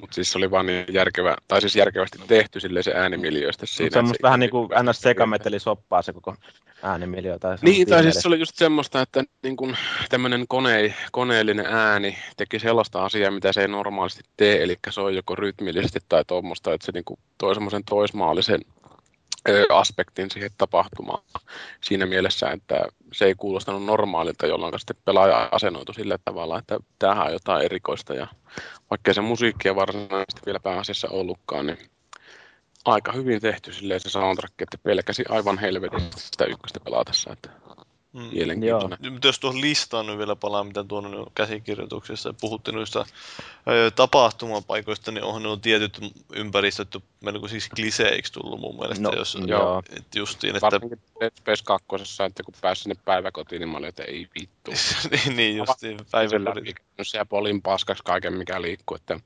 Mutta 0.00 0.14
siis 0.14 0.32
se 0.32 0.38
oli 0.38 0.50
vaan 0.50 0.66
niin 0.66 0.84
järkevä, 0.92 1.36
tai 1.48 1.60
siis 1.60 1.76
järkevästi 1.76 2.18
tehty 2.26 2.60
silleen 2.60 2.84
se 2.84 2.92
äänimiljöistä 2.94 3.66
siinä. 3.66 3.90
Semmoista 3.90 4.14
että 4.14 4.18
se- 4.18 4.22
vähän 4.22 4.40
niin 4.40 4.50
kuin 4.50 4.68
ns. 4.82 5.00
sekametelisoppaa 5.00 6.02
se 6.02 6.12
koko 6.12 6.34
äänimiljö. 6.82 7.38
Tai 7.38 7.56
Niin, 7.62 7.88
tai 7.88 8.02
siis 8.02 8.14
se 8.14 8.28
oli 8.28 8.38
just 8.38 8.56
semmoista, 8.56 9.00
että 9.00 9.24
niin 9.42 9.56
kun 9.56 9.76
tämmöinen 10.08 10.44
kone, 10.48 10.94
koneellinen 11.12 11.66
ääni 11.66 12.18
teki 12.36 12.58
sellaista 12.58 13.04
asiaa, 13.04 13.30
mitä 13.30 13.52
se 13.52 13.60
ei 13.60 13.68
normaalisti 13.68 14.22
tee, 14.36 14.62
eli 14.62 14.76
se 14.90 15.00
on 15.00 15.14
joko 15.14 15.36
rytmillisesti 15.36 15.98
tai 16.08 16.24
tuommoista, 16.26 16.72
että 16.72 16.86
se 16.86 16.92
niin 16.92 17.04
kuin 17.04 17.20
toi 17.38 17.54
semmoisen 17.54 17.84
toismaallisen 17.84 18.60
aspektin 19.72 20.30
siihen 20.30 20.50
tapahtumaan 20.58 21.22
siinä 21.80 22.06
mielessä, 22.06 22.50
että 22.50 22.86
se 23.12 23.24
ei 23.24 23.34
kuulostanut 23.34 23.84
normaalilta, 23.84 24.46
jolloin 24.46 24.78
sitten 24.78 24.96
pelaaja 25.04 25.48
asennoitu 25.52 25.92
sillä 25.92 26.18
tavalla, 26.24 26.58
että 26.58 26.78
tämähän 26.98 27.26
on 27.26 27.32
jotain 27.32 27.64
erikoista. 27.64 28.14
Ja 28.14 28.26
vaikkei 28.90 29.14
se 29.14 29.20
musiikkia 29.20 29.76
varsinaisesti 29.76 30.40
vielä 30.46 30.60
pääasiassa 30.60 31.08
ollutkaan, 31.10 31.66
niin 31.66 31.78
aika 32.84 33.12
hyvin 33.12 33.40
tehty 33.40 33.72
silleen 33.72 34.00
se 34.00 34.10
soundtrack, 34.10 34.62
että 34.62 34.78
pelkäsi 34.82 35.24
aivan 35.28 35.58
helvetistä 35.58 36.16
sitä 36.16 36.44
ykköstä 36.44 36.80
pelaatessa, 36.80 37.32
että 37.32 37.50
Mm. 38.12 38.20
mielenkiintoinen. 38.32 38.98
Nyt 39.00 39.24
jos 39.24 39.38
tuohon 39.38 39.60
listaan 39.60 40.06
nyt 40.06 40.18
vielä 40.18 40.36
palaa, 40.36 40.64
mitä 40.64 40.84
tuonut 40.84 41.12
jo 41.12 41.26
käsikirjoituksessa 41.34 42.28
ja 42.28 42.34
puhuttiin 42.40 42.74
noista 42.74 43.06
ö, 43.68 43.90
tapahtumapaikoista, 43.90 45.12
niin 45.12 45.24
onhan 45.24 45.42
ne 45.42 45.48
on 45.48 45.60
tietyt 45.60 45.98
ympäristöt 46.32 46.96
melko 47.20 47.48
siis 47.48 47.68
kliseiksi 47.68 48.32
tullut 48.32 48.60
mun 48.60 48.76
mielestä. 48.76 49.02
No, 49.02 49.12
jos, 49.16 49.38
joo. 49.46 49.82
Et 49.96 50.14
justiin, 50.14 50.56
että 50.56 50.64
Varsinkin 50.66 51.00
Dead 51.20 51.32
Space 51.38 51.64
2, 51.64 52.22
että 52.26 52.42
kun 52.42 52.54
pääsi 52.60 52.82
sinne 52.82 52.96
päiväkotiin, 53.04 53.60
niin 53.60 53.68
mä 53.68 53.78
olin, 53.78 53.88
että 53.88 54.02
ei 54.02 54.28
vittu. 54.40 54.70
niin, 55.10 55.36
niin 55.36 55.56
justiin 55.56 55.98
päiväkodit. 56.10 56.76
käynyt 56.78 57.08
siellä 57.08 57.24
polin 57.24 57.62
paskaksi 57.62 58.04
kaiken, 58.04 58.34
mikä 58.34 58.62
liikkuu, 58.62 58.96
että 58.96 59.20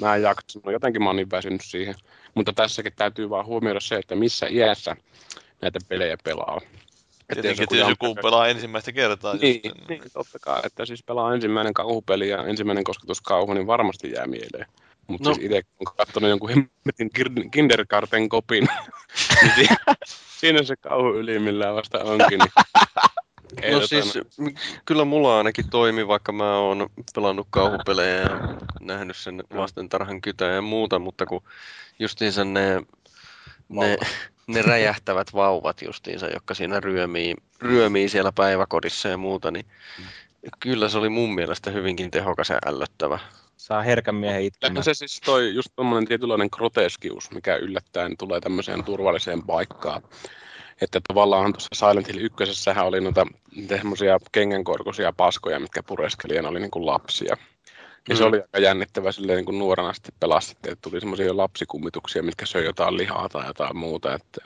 mä 0.00 0.16
en 0.16 0.22
jaksa. 0.22 0.60
No, 0.64 0.70
jotenkin 0.70 1.02
mä 1.02 1.08
oon 1.08 1.16
niin 1.16 1.30
väsynyt 1.30 1.60
siihen. 1.64 1.94
Mutta 2.34 2.52
tässäkin 2.52 2.92
täytyy 2.96 3.30
vaan 3.30 3.46
huomioida 3.46 3.80
se, 3.80 3.96
että 3.96 4.14
missä 4.14 4.46
iässä 4.46 4.96
näitä 5.62 5.78
pelejä 5.88 6.16
pelaa. 6.24 6.60
Että 7.28 7.42
Tietenkin, 7.42 7.62
joku 7.62 7.74
jos 7.74 7.88
joku 7.88 8.14
pelaa 8.14 8.48
ensimmäistä 8.48 8.92
kertaa. 8.92 9.34
Niin, 9.36 9.54
justiin, 9.64 9.86
niin, 9.88 10.02
totta 10.12 10.38
kai, 10.38 10.60
että 10.64 10.86
siis 10.86 11.04
pelaa 11.04 11.34
ensimmäinen 11.34 11.74
kauhupeli 11.74 12.28
ja 12.28 12.46
ensimmäinen 12.46 12.84
kosketuskauhu, 12.84 13.54
niin 13.54 13.66
varmasti 13.66 14.12
jää 14.12 14.26
mieleen. 14.26 14.66
Mutta 15.06 15.28
No. 15.28 15.34
siis 15.34 15.46
itse 15.46 15.62
kun 15.76 15.86
katsonut 15.96 16.30
jonkun 16.30 16.48
hemmetin 16.48 17.10
kindergarten 17.50 18.28
kopin, 18.28 18.68
niin 19.56 19.68
si- 19.68 19.74
siinä 20.40 20.62
se 20.62 20.76
kauhu 20.76 21.08
ylimmillään 21.08 21.74
vasta 21.74 21.98
onkin. 22.04 22.38
Niin 22.38 22.50
ei 23.62 23.72
No 23.72 23.86
siis 23.86 24.14
m- 24.38 24.48
kyllä 24.84 25.04
mulla 25.04 25.38
ainakin 25.38 25.70
toimi, 25.70 26.08
vaikka 26.08 26.32
mä 26.32 26.58
oon 26.58 26.86
pelannut 27.14 27.46
kauhupelejä 27.50 28.20
ja 28.20 28.28
nähnyt 28.80 29.16
sen 29.16 29.42
lastentarhan 29.50 30.20
kytää 30.20 30.52
ja 30.52 30.62
muuta, 30.62 30.98
mutta 30.98 31.26
kun 31.26 31.42
justiinsa 31.98 32.44
ne, 32.44 32.82
ne, 33.68 33.96
ne 34.48 34.62
räjähtävät 34.62 35.34
vauvat 35.34 35.82
justiinsa, 35.82 36.26
jotka 36.26 36.54
siinä 36.54 36.80
ryömii, 36.80 37.34
ryömii 37.60 38.08
siellä 38.08 38.32
päiväkodissa 38.32 39.08
ja 39.08 39.16
muuta, 39.16 39.50
niin 39.50 39.66
kyllä 40.60 40.88
se 40.88 40.98
oli 40.98 41.08
mun 41.08 41.34
mielestä 41.34 41.70
hyvinkin 41.70 42.10
tehokas 42.10 42.48
ja 42.48 42.58
ällöttävä. 42.66 43.18
Saa 43.56 43.82
herkän 43.82 44.14
miehen 44.14 44.42
itkemään. 44.42 44.84
Se 44.84 44.94
siis 44.94 45.20
toi 45.24 45.54
just 45.54 45.68
tommonen 45.76 46.06
tietynlainen 46.08 46.48
groteskius, 46.52 47.30
mikä 47.30 47.56
yllättäen 47.56 48.16
tulee 48.16 48.40
tämmöiseen 48.40 48.84
turvalliseen 48.84 49.42
paikkaan. 49.42 50.02
Että 50.80 51.00
tavallaan 51.08 51.52
tuossa 51.52 51.68
Silent 51.74 52.08
Hill 52.08 52.18
ykkösessähän 52.24 52.86
oli 52.86 53.00
noita 53.00 53.26
semmoisia 53.68 54.18
kengänkorkuisia 54.32 55.12
paskoja, 55.12 55.60
mitkä 55.60 55.82
pureskeli 55.82 56.36
ja 56.36 56.42
ne 56.42 56.48
oli 56.48 56.60
niin 56.60 56.70
kuin 56.70 56.86
lapsia. 56.86 57.36
Ja 58.08 58.16
se 58.16 58.22
Mm. 58.22 58.28
oli 58.28 58.40
aika 58.40 58.58
jännittävä 58.58 59.12
silleen 59.12 59.36
niin 59.36 59.44
kuin 59.44 59.58
nuorena 59.58 59.92
sitten 59.92 60.14
pelasi, 60.20 60.52
että 60.52 60.90
tuli 60.90 61.00
semmoisia 61.00 61.36
lapsikummituksia, 61.36 62.22
mitkä 62.22 62.46
söi 62.46 62.64
jotain 62.64 62.96
lihaa 62.96 63.28
tai 63.28 63.46
jotain 63.46 63.76
muuta. 63.76 64.14
Että 64.14 64.40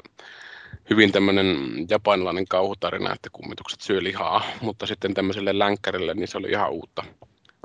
hyvin 0.90 1.12
tämmöinen 1.12 1.46
japanilainen 1.90 2.48
kauhutarina, 2.48 3.12
että 3.12 3.30
kummitukset 3.32 3.80
syö 3.80 4.02
lihaa, 4.02 4.44
mutta 4.60 4.86
sitten 4.86 5.14
tämmöiselle 5.14 5.58
länkkärille 5.58 6.14
niin 6.14 6.28
se 6.28 6.38
oli 6.38 6.50
ihan 6.50 6.70
uutta, 6.70 7.04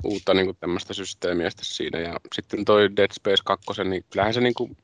uutta 0.04 0.34
niin 0.34 0.46
kuin 0.46 0.56
tämmöistä 0.60 0.94
systeemiä 0.94 1.50
sitten 1.50 1.64
siinä. 1.66 1.98
Ja 1.98 2.20
sitten 2.34 2.64
toi 2.64 2.96
Dead 2.96 3.10
Space 3.12 3.42
2, 3.44 3.84
niin 3.84 4.04
kyllähän 4.10 4.34
se 4.34 4.40
niin 4.40 4.54
kuin 4.54 4.76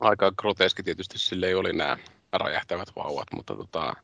aika 0.00 0.32
groteski 0.32 0.82
tietysti 0.82 1.18
sille 1.18 1.46
ei 1.46 1.54
oli 1.54 1.72
nämä 1.72 1.96
räjähtävät 2.32 2.88
vauvat, 2.96 3.28
mutta 3.34 3.56
tota, 3.56 3.94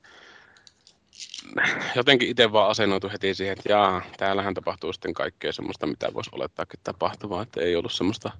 jotenkin 1.96 2.28
itse 2.28 2.52
vaan 2.52 2.70
asennoitu 2.70 3.08
heti 3.08 3.34
siihen, 3.34 3.52
että 3.52 3.72
jaa, 3.72 4.02
täällähän 4.16 4.54
tapahtuu 4.54 4.92
sitten 4.92 5.14
kaikkea 5.14 5.52
semmoista, 5.52 5.86
mitä 5.86 6.14
voisi 6.14 6.30
olettaakin 6.32 6.80
tapahtuvaa, 6.84 7.42
että 7.42 7.60
ei 7.60 7.76
ollut 7.76 7.92
semmoista 7.92 8.30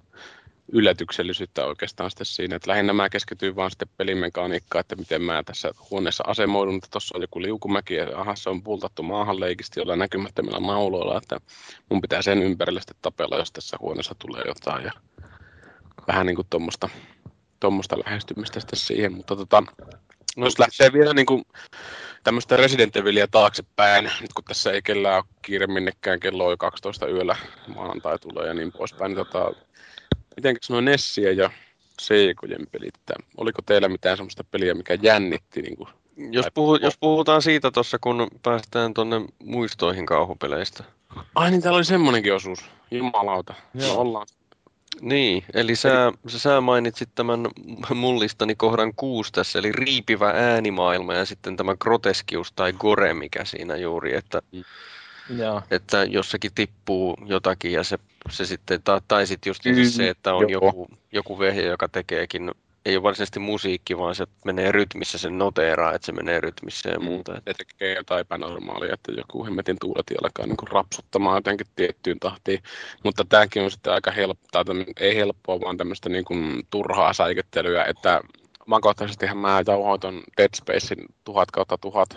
yllätyksellisyyttä 0.73 1.66
oikeastaan 1.66 2.11
sitten 2.11 2.27
siinä, 2.27 2.57
että 2.57 2.70
lähinnä 2.70 2.93
mä 2.93 3.09
keskityin 3.09 3.57
vaan 3.57 3.70
sitten 3.70 3.89
pelimekaniikkaan, 3.97 4.81
että 4.81 4.97
miten 4.97 5.23
mä 5.23 5.43
tässä 5.43 5.70
huoneessa 5.90 6.24
asemoidun, 6.27 6.74
että 6.74 6.89
tuossa 6.90 7.16
on 7.16 7.23
joku 7.23 7.43
liukumäki 7.43 7.94
ja 7.94 8.20
aha, 8.20 8.35
se 8.36 8.51
on 8.51 8.62
pultattu 8.62 9.02
maahan 9.02 9.40
leikisti 9.40 9.81
jollain 9.81 9.98
näkymättömillä 9.98 10.61
mauloilla, 10.61 11.19
että 11.19 11.40
mun 11.89 12.01
pitää 12.01 12.23
sen 12.23 12.43
ympärille 12.43 12.81
sitten 12.81 12.97
tapella, 13.02 13.36
jos 13.36 13.52
tässä 13.52 13.77
huoneessa 13.81 14.15
tulee 14.19 14.43
jotain. 14.47 14.85
Ja 14.85 14.93
vähän 16.07 16.27
niin 16.27 16.36
kuin 16.36 16.47
tuommoista 16.51 16.89
tuommoista 17.61 17.98
lähestymistä 17.98 18.61
sitten 18.61 18.78
siihen, 18.78 19.12
mutta 19.12 19.36
tota, 19.36 19.62
no, 20.36 20.47
jos 20.47 20.59
lähtee 20.59 20.93
vielä 20.93 21.15
niin 21.15 21.27
kuin 21.27 21.43
tämmöistä 22.24 22.57
Resident 22.57 22.97
Evilia 22.97 23.27
taaksepäin, 23.31 24.05
nyt 24.20 24.32
kun 24.32 24.44
tässä 24.44 24.73
ei 24.73 24.82
kellään 24.82 25.16
ole 25.16 25.24
kiire 25.43 25.66
minnekään, 25.66 26.20
kello 26.20 26.44
on 26.44 26.52
jo 26.52 26.57
12 26.57 27.09
yöllä, 27.09 27.36
maanantai 27.74 28.19
tulee 28.19 28.47
ja 28.47 28.55
niin 28.55 28.73
poispäin, 28.73 29.15
niin 29.15 29.27
tota, 29.27 29.52
mitenkäs 30.36 30.70
noin 30.70 30.85
Nessiä 30.85 31.32
ja 31.32 31.51
seikojen 32.01 32.66
pelit. 32.73 32.94
Oliko 33.36 33.62
teillä 33.66 33.89
mitään 33.89 34.16
sellaista 34.16 34.44
peliä, 34.44 34.74
mikä 34.74 34.98
jännitti? 35.02 35.62
Niin 35.62 35.77
kuin, 35.77 35.89
jos, 36.31 36.47
puhu, 36.55 36.77
jos 36.77 36.98
puhutaan 37.01 37.43
siitä 37.43 37.70
tuossa, 37.70 37.98
kun 38.01 38.28
päästään 38.43 38.94
tuonne 38.94 39.16
muistoihin 39.44 40.07
kauhupeleistä. 40.07 40.85
Ai 41.35 41.51
niin, 41.51 41.62
täällä 41.62 41.77
oli 41.77 41.85
semmonenkin 41.85 42.35
osuus. 42.35 42.65
Jumalauta. 42.90 43.55
Joo. 43.74 43.94
No, 43.94 44.01
ollaan 44.01 44.27
niin, 45.01 45.45
eli 45.55 45.77
sä, 45.77 46.12
sä 46.27 46.61
mainitsit 46.61 47.09
tämän 47.15 47.49
mullistani 47.95 48.55
kohdan 48.55 48.95
kuusi 48.95 49.33
tässä, 49.33 49.59
eli 49.59 49.73
riipivä 49.73 50.31
äänimaailma 50.31 51.15
ja 51.15 51.25
sitten 51.25 51.57
tämä 51.57 51.77
groteskius 51.77 52.53
tai 52.53 52.73
gore, 52.73 53.15
mikä 53.15 53.45
siinä 53.45 53.77
juuri, 53.77 54.15
että, 54.15 54.43
ja. 55.37 55.62
että 55.71 56.05
jossakin 56.05 56.51
tippuu 56.55 57.17
jotakin 57.27 57.73
ja 57.73 57.85
se, 57.85 57.99
se 58.31 58.45
sitten, 58.47 58.83
tai, 58.83 59.01
tai 59.09 59.27
sitten 59.27 59.51
just 59.51 59.65
mm, 59.65 59.85
se, 59.85 60.09
että 60.09 60.35
on 60.35 60.51
joku, 60.51 60.89
joku 61.12 61.39
vehje, 61.39 61.62
joka 61.62 61.89
tekeekin 61.89 62.51
ei 62.85 62.97
ole 62.97 63.02
varsinaisesti 63.02 63.40
musiikki, 63.40 63.98
vaan 63.98 64.15
se 64.15 64.27
menee 64.44 64.73
rytmissä, 64.73 65.19
sen 65.19 65.39
noteeraa, 65.39 65.94
että 65.94 66.07
se 66.07 66.12
menee 66.12 66.40
rytmissä 66.40 66.90
ja 66.90 66.98
mm. 66.98 67.05
muuta. 67.05 67.35
Se 67.35 67.55
tekee 67.55 67.94
jotain 67.94 68.20
epänormaalia, 68.20 68.94
että 68.94 69.12
joku 69.12 69.44
hemmetin 69.44 69.77
tuulet 69.81 70.07
alkaa 70.23 70.47
niin 70.47 70.57
kuin 70.57 70.73
rapsuttamaan 70.73 71.36
jotenkin 71.36 71.66
tiettyyn 71.77 72.20
tahtiin. 72.20 72.62
Mutta 73.05 73.24
tämäkin 73.24 73.62
on 73.62 73.70
sitten 73.70 73.93
aika 73.93 74.11
helppoa, 74.11 74.65
tai 74.65 74.85
ei 75.01 75.16
helppoa, 75.16 75.61
vaan 75.61 75.77
tämmöistä 75.77 76.09
niin 76.09 76.24
kuin 76.24 76.62
turhaa 76.70 77.12
säikyttelyä, 77.12 77.85
että 77.85 78.20
omakohtaisestihan 78.66 79.39
mä 79.39 79.62
jauhoin 79.66 80.01
ton 80.01 80.23
Dead 80.36 80.51
Spacein 80.57 81.07
tuhat 81.24 81.51
kautta 81.51 81.78
tuhat 81.78 82.09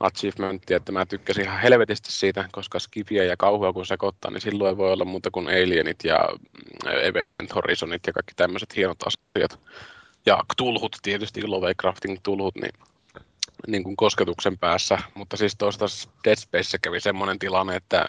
achievementti, 0.00 0.74
että 0.74 0.92
mä 0.92 1.06
tykkäsin 1.06 1.44
ihan 1.44 1.60
helvetisti 1.60 2.12
siitä, 2.12 2.48
koska 2.52 2.78
Skifiä 2.78 3.24
ja 3.24 3.36
kauhua 3.36 3.72
kun 3.72 3.86
sekoittaa, 3.86 4.30
niin 4.30 4.40
silloin 4.40 4.76
voi 4.76 4.92
olla 4.92 5.04
muuta 5.04 5.30
kuin 5.30 5.48
Alienit 5.48 6.04
ja 6.04 6.18
mm, 6.18 6.90
Event 6.90 7.54
Horizonit 7.54 8.02
ja 8.06 8.12
kaikki 8.12 8.32
tämmöiset 8.36 8.76
hienot 8.76 8.98
asiat. 9.02 9.60
Ja 10.26 10.38
Cthulhut 10.52 10.96
tietysti, 11.02 11.46
Lovecraftin 11.46 12.18
Cthulhut, 12.18 12.54
niin, 12.54 12.72
niin 13.66 13.84
kuin 13.84 13.96
kosketuksen 13.96 14.58
päässä. 14.58 14.98
Mutta 15.14 15.36
siis 15.36 15.56
tuosta 15.56 15.86
Dead 16.24 16.36
Space 16.36 16.78
kävi 16.82 17.00
semmoinen 17.00 17.38
tilanne, 17.38 17.76
että 17.76 18.06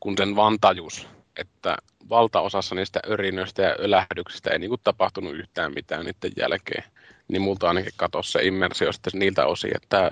kun 0.00 0.14
sen 0.18 0.36
vaan 0.36 0.60
tajus, 0.60 1.08
että 1.36 1.76
valtaosassa 2.08 2.74
niistä 2.74 3.00
örinöistä 3.10 3.62
ja 3.62 3.76
ölähdyksistä 3.78 4.50
ei 4.50 4.58
niin 4.58 4.68
kuin 4.68 4.80
tapahtunut 4.84 5.34
yhtään 5.34 5.74
mitään 5.74 6.06
niiden 6.06 6.32
jälkeen, 6.36 6.84
niin 7.28 7.42
multa 7.42 7.68
ainakin 7.68 7.92
katosi 7.96 8.32
se 8.32 8.42
immersio 8.42 8.92
sitten 8.92 9.12
niiltä 9.18 9.46
osin, 9.46 9.70
että 9.74 10.10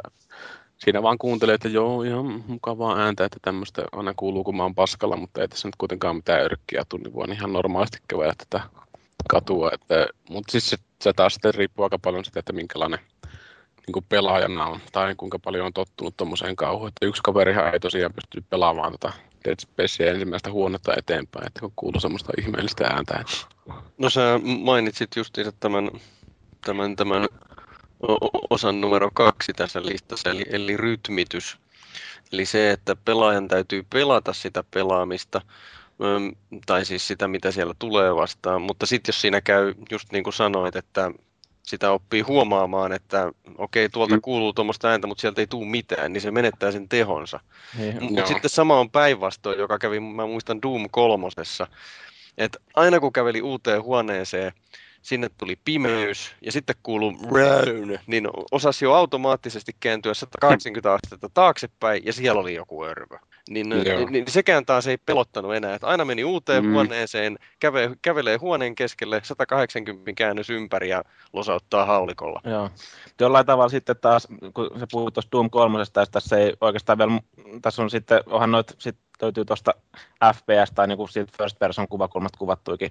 siinä 0.78 1.02
vaan 1.02 1.18
kuuntelee, 1.18 1.54
että 1.54 1.68
joo, 1.68 2.02
ihan 2.02 2.44
mukavaa 2.46 2.98
ääntä, 2.98 3.24
että 3.24 3.38
tämmöistä 3.42 3.82
aina 3.92 4.14
kuuluu, 4.16 4.44
kun 4.44 4.56
mä 4.56 4.62
oon 4.62 4.74
paskalla, 4.74 5.16
mutta 5.16 5.40
ei 5.40 5.48
tässä 5.48 5.68
nyt 5.68 5.76
kuitenkaan 5.76 6.16
mitään 6.16 6.44
örkkiä 6.44 6.84
tule, 6.88 7.02
niin 7.02 7.14
voin 7.14 7.32
ihan 7.32 7.52
normaalisti 7.52 7.98
käydä 8.08 8.34
tätä 8.38 8.60
katua. 9.28 9.70
Että, 9.72 10.06
mutta 10.30 10.52
siis 10.52 10.70
se, 10.70 10.76
se 11.02 11.12
taas 11.12 11.34
sitten 11.34 11.54
riippuu 11.54 11.84
aika 11.84 11.98
paljon 11.98 12.24
sitä, 12.24 12.40
että 12.40 12.52
minkälainen 12.52 13.00
niin 13.86 13.92
kuin 13.92 14.04
pelaajana 14.08 14.66
on, 14.66 14.80
tai 14.92 15.14
kuinka 15.14 15.38
paljon 15.38 15.66
on 15.66 15.72
tottunut 15.72 16.16
tuommoiseen 16.16 16.56
kauhuun. 16.56 16.88
Että 16.88 17.06
yksi 17.06 17.22
kaverihan 17.22 17.72
ei 17.72 17.80
tosiaan 17.80 18.12
pysty 18.12 18.44
pelaamaan 18.50 18.92
tätä 18.92 19.12
Dead 19.44 19.56
Spacea 19.60 20.12
ensimmäistä 20.12 20.52
huonetta 20.52 20.94
eteenpäin, 20.96 21.46
että 21.46 21.60
kun 21.60 21.72
kuuluu 21.76 22.00
semmoista 22.00 22.32
ihmeellistä 22.38 22.84
ääntä. 22.84 23.18
Että... 23.20 23.72
No 23.98 24.10
sä 24.10 24.40
mainitsit 24.44 25.16
justiinsa 25.16 25.52
tämän, 25.52 25.90
tämän, 26.64 26.96
tämän 26.96 27.28
osan 28.50 28.80
numero 28.80 29.10
kaksi 29.14 29.52
tässä 29.52 29.82
listassa, 29.82 30.30
eli, 30.30 30.44
eli 30.50 30.76
rytmitys. 30.76 31.56
Eli 32.32 32.46
se, 32.46 32.70
että 32.70 32.96
pelaajan 32.96 33.48
täytyy 33.48 33.86
pelata 33.92 34.32
sitä 34.32 34.64
pelaamista, 34.70 35.40
tai 36.66 36.84
siis 36.84 37.08
sitä, 37.08 37.28
mitä 37.28 37.50
siellä 37.50 37.74
tulee 37.78 38.14
vastaan. 38.14 38.62
Mutta 38.62 38.86
sitten 38.86 39.08
jos 39.08 39.20
siinä 39.20 39.40
käy, 39.40 39.74
just 39.90 40.12
niin 40.12 40.24
kuin 40.24 40.34
sanoit, 40.34 40.76
että 40.76 41.10
sitä 41.62 41.90
oppii 41.90 42.20
huomaamaan, 42.20 42.92
että 42.92 43.32
okei, 43.58 43.88
tuolta 43.88 44.14
mm. 44.14 44.20
kuuluu 44.20 44.52
tuommoista 44.52 44.88
ääntä, 44.88 45.06
mutta 45.06 45.20
sieltä 45.20 45.40
ei 45.40 45.46
tule 45.46 45.66
mitään, 45.66 46.12
niin 46.12 46.20
se 46.20 46.30
menettää 46.30 46.72
sen 46.72 46.88
tehonsa. 46.88 47.40
Niin, 47.78 48.02
mutta 48.04 48.26
sitten 48.26 48.50
sama 48.50 48.80
on 48.80 48.90
päinvastoin, 48.90 49.58
joka 49.58 49.78
kävi, 49.78 50.00
mä 50.00 50.26
muistan 50.26 50.62
Doom 50.62 50.88
kolmosessa, 50.90 51.66
että 52.38 52.58
aina 52.74 53.00
kun 53.00 53.12
käveli 53.12 53.42
uuteen 53.42 53.82
huoneeseen, 53.82 54.52
sinne 55.06 55.28
tuli 55.38 55.56
pimeys 55.64 56.34
ja 56.42 56.52
sitten 56.52 56.76
kuuluu 56.82 57.12
Brown, 57.12 57.98
niin 58.06 58.28
osasi 58.50 58.84
jo 58.84 58.92
automaattisesti 58.92 59.72
kääntyä 59.80 60.14
180 60.14 60.92
astetta 60.92 61.28
taaksepäin 61.34 62.02
ja 62.04 62.12
siellä 62.12 62.40
oli 62.40 62.54
joku 62.54 62.84
örvö. 62.84 63.18
Niin, 63.50 63.68
niin, 63.68 64.08
niin 64.10 64.24
sekään 64.28 64.66
taas 64.66 64.86
ei 64.86 64.98
pelottanut 65.06 65.54
enää, 65.54 65.74
että 65.74 65.86
aina 65.86 66.04
meni 66.04 66.24
uuteen 66.24 66.64
mm. 66.64 66.72
huoneeseen, 66.72 67.38
käve, 67.60 67.90
kävelee 68.02 68.36
huoneen 68.36 68.74
keskelle 68.74 69.20
180 69.24 70.12
käännös 70.16 70.50
ympäri 70.50 70.88
ja 70.88 71.02
losauttaa 71.32 71.86
haulikolla. 71.86 72.40
Joo. 72.44 72.70
Jollain 73.20 73.46
tavalla 73.46 73.68
sitten 73.68 73.96
taas, 74.00 74.28
kun 74.54 74.70
se 74.78 74.86
puhuu 74.92 75.10
tuosta 75.10 75.32
Doom 75.32 75.50
3, 75.50 75.78
tässä 76.12 76.38
ei 76.38 76.54
oikeastaan 76.60 76.98
vielä, 76.98 77.20
tässä 77.62 77.82
on 77.82 77.90
sitten, 77.90 78.20
onhan 78.26 78.50
noit 78.50 78.74
sit 78.78 78.96
löytyy 79.22 79.44
tuosta 79.44 79.74
FPS 80.34 80.72
tai 80.74 80.86
niin 80.86 81.08
siitä 81.08 81.32
first 81.38 81.58
person 81.58 81.88
kuvakulmasta 81.88 82.38
kuvattuikin 82.38 82.90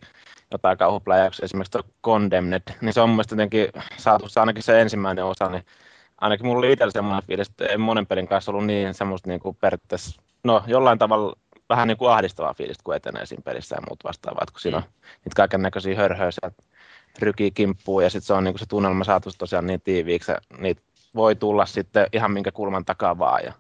jotain 0.52 0.77
kauhupläjäyksiä, 0.77 1.44
esimerkiksi 1.44 1.72
tuo 1.72 1.84
Condemned, 2.03 2.61
niin 2.82 2.94
se 2.94 3.02
on 3.02 3.10
mun 3.10 3.15
mielestä 3.15 3.34
jotenkin 3.34 3.68
saatu 3.98 4.26
ainakin 4.36 4.64
se 4.64 4.82
ensimmäinen 4.82 5.26
osa, 5.26 5.49
niin 5.49 5.65
ainakin 6.22 6.45
mulla 6.45 6.60
oli 6.60 6.72
itsellä 6.72 6.91
semmoinen 6.91 7.27
fiilis, 7.27 7.49
että 7.49 7.65
ei 7.65 7.77
monen 7.77 8.07
pelin 8.07 8.27
kanssa 8.27 8.52
ollut 8.52 8.65
niin 8.65 8.94
semmoista 8.94 9.30
niin 9.30 9.40
kuin 9.40 9.56
periaatteessa, 9.56 10.22
no 10.46 10.64
jollain 10.68 11.00
tavalla 11.00 11.36
vähän 11.70 11.88
niin 11.88 11.98
kuin 11.98 12.12
ahdistavaa 12.12 12.54
fiilistä, 12.54 12.84
kun 12.84 12.96
etenee 12.96 13.26
siinä 13.26 13.42
pelissä 13.46 13.76
ja 13.76 13.82
muut 13.90 14.04
vastaavaa, 14.04 14.46
kun 14.52 14.60
siinä 14.60 14.78
on 14.78 14.84
niitä 15.04 15.36
kaiken 15.36 15.62
näköisiä 15.62 15.96
hörhöjä 15.96 16.32
rykii 17.20 17.52
kimppuu 17.52 18.00
ja 18.00 18.10
sitten 18.10 18.28
se 18.28 18.34
on 18.34 18.44
niin 18.44 18.54
kuin 18.54 18.60
se 18.60 18.66
tunnelma 18.66 19.04
saatu 19.04 19.30
tosiaan 19.38 19.68
niin 19.68 19.82
tiiviiksi, 19.82 20.32
niitä 20.58 20.82
voi 21.16 21.36
tulla 21.36 21.66
sitten 21.66 22.08
ihan 22.14 22.32
minkä 22.32 22.52
kulman 22.52 22.86
takaa 22.86 23.20
vaan 23.20 23.44
ja 23.44 23.54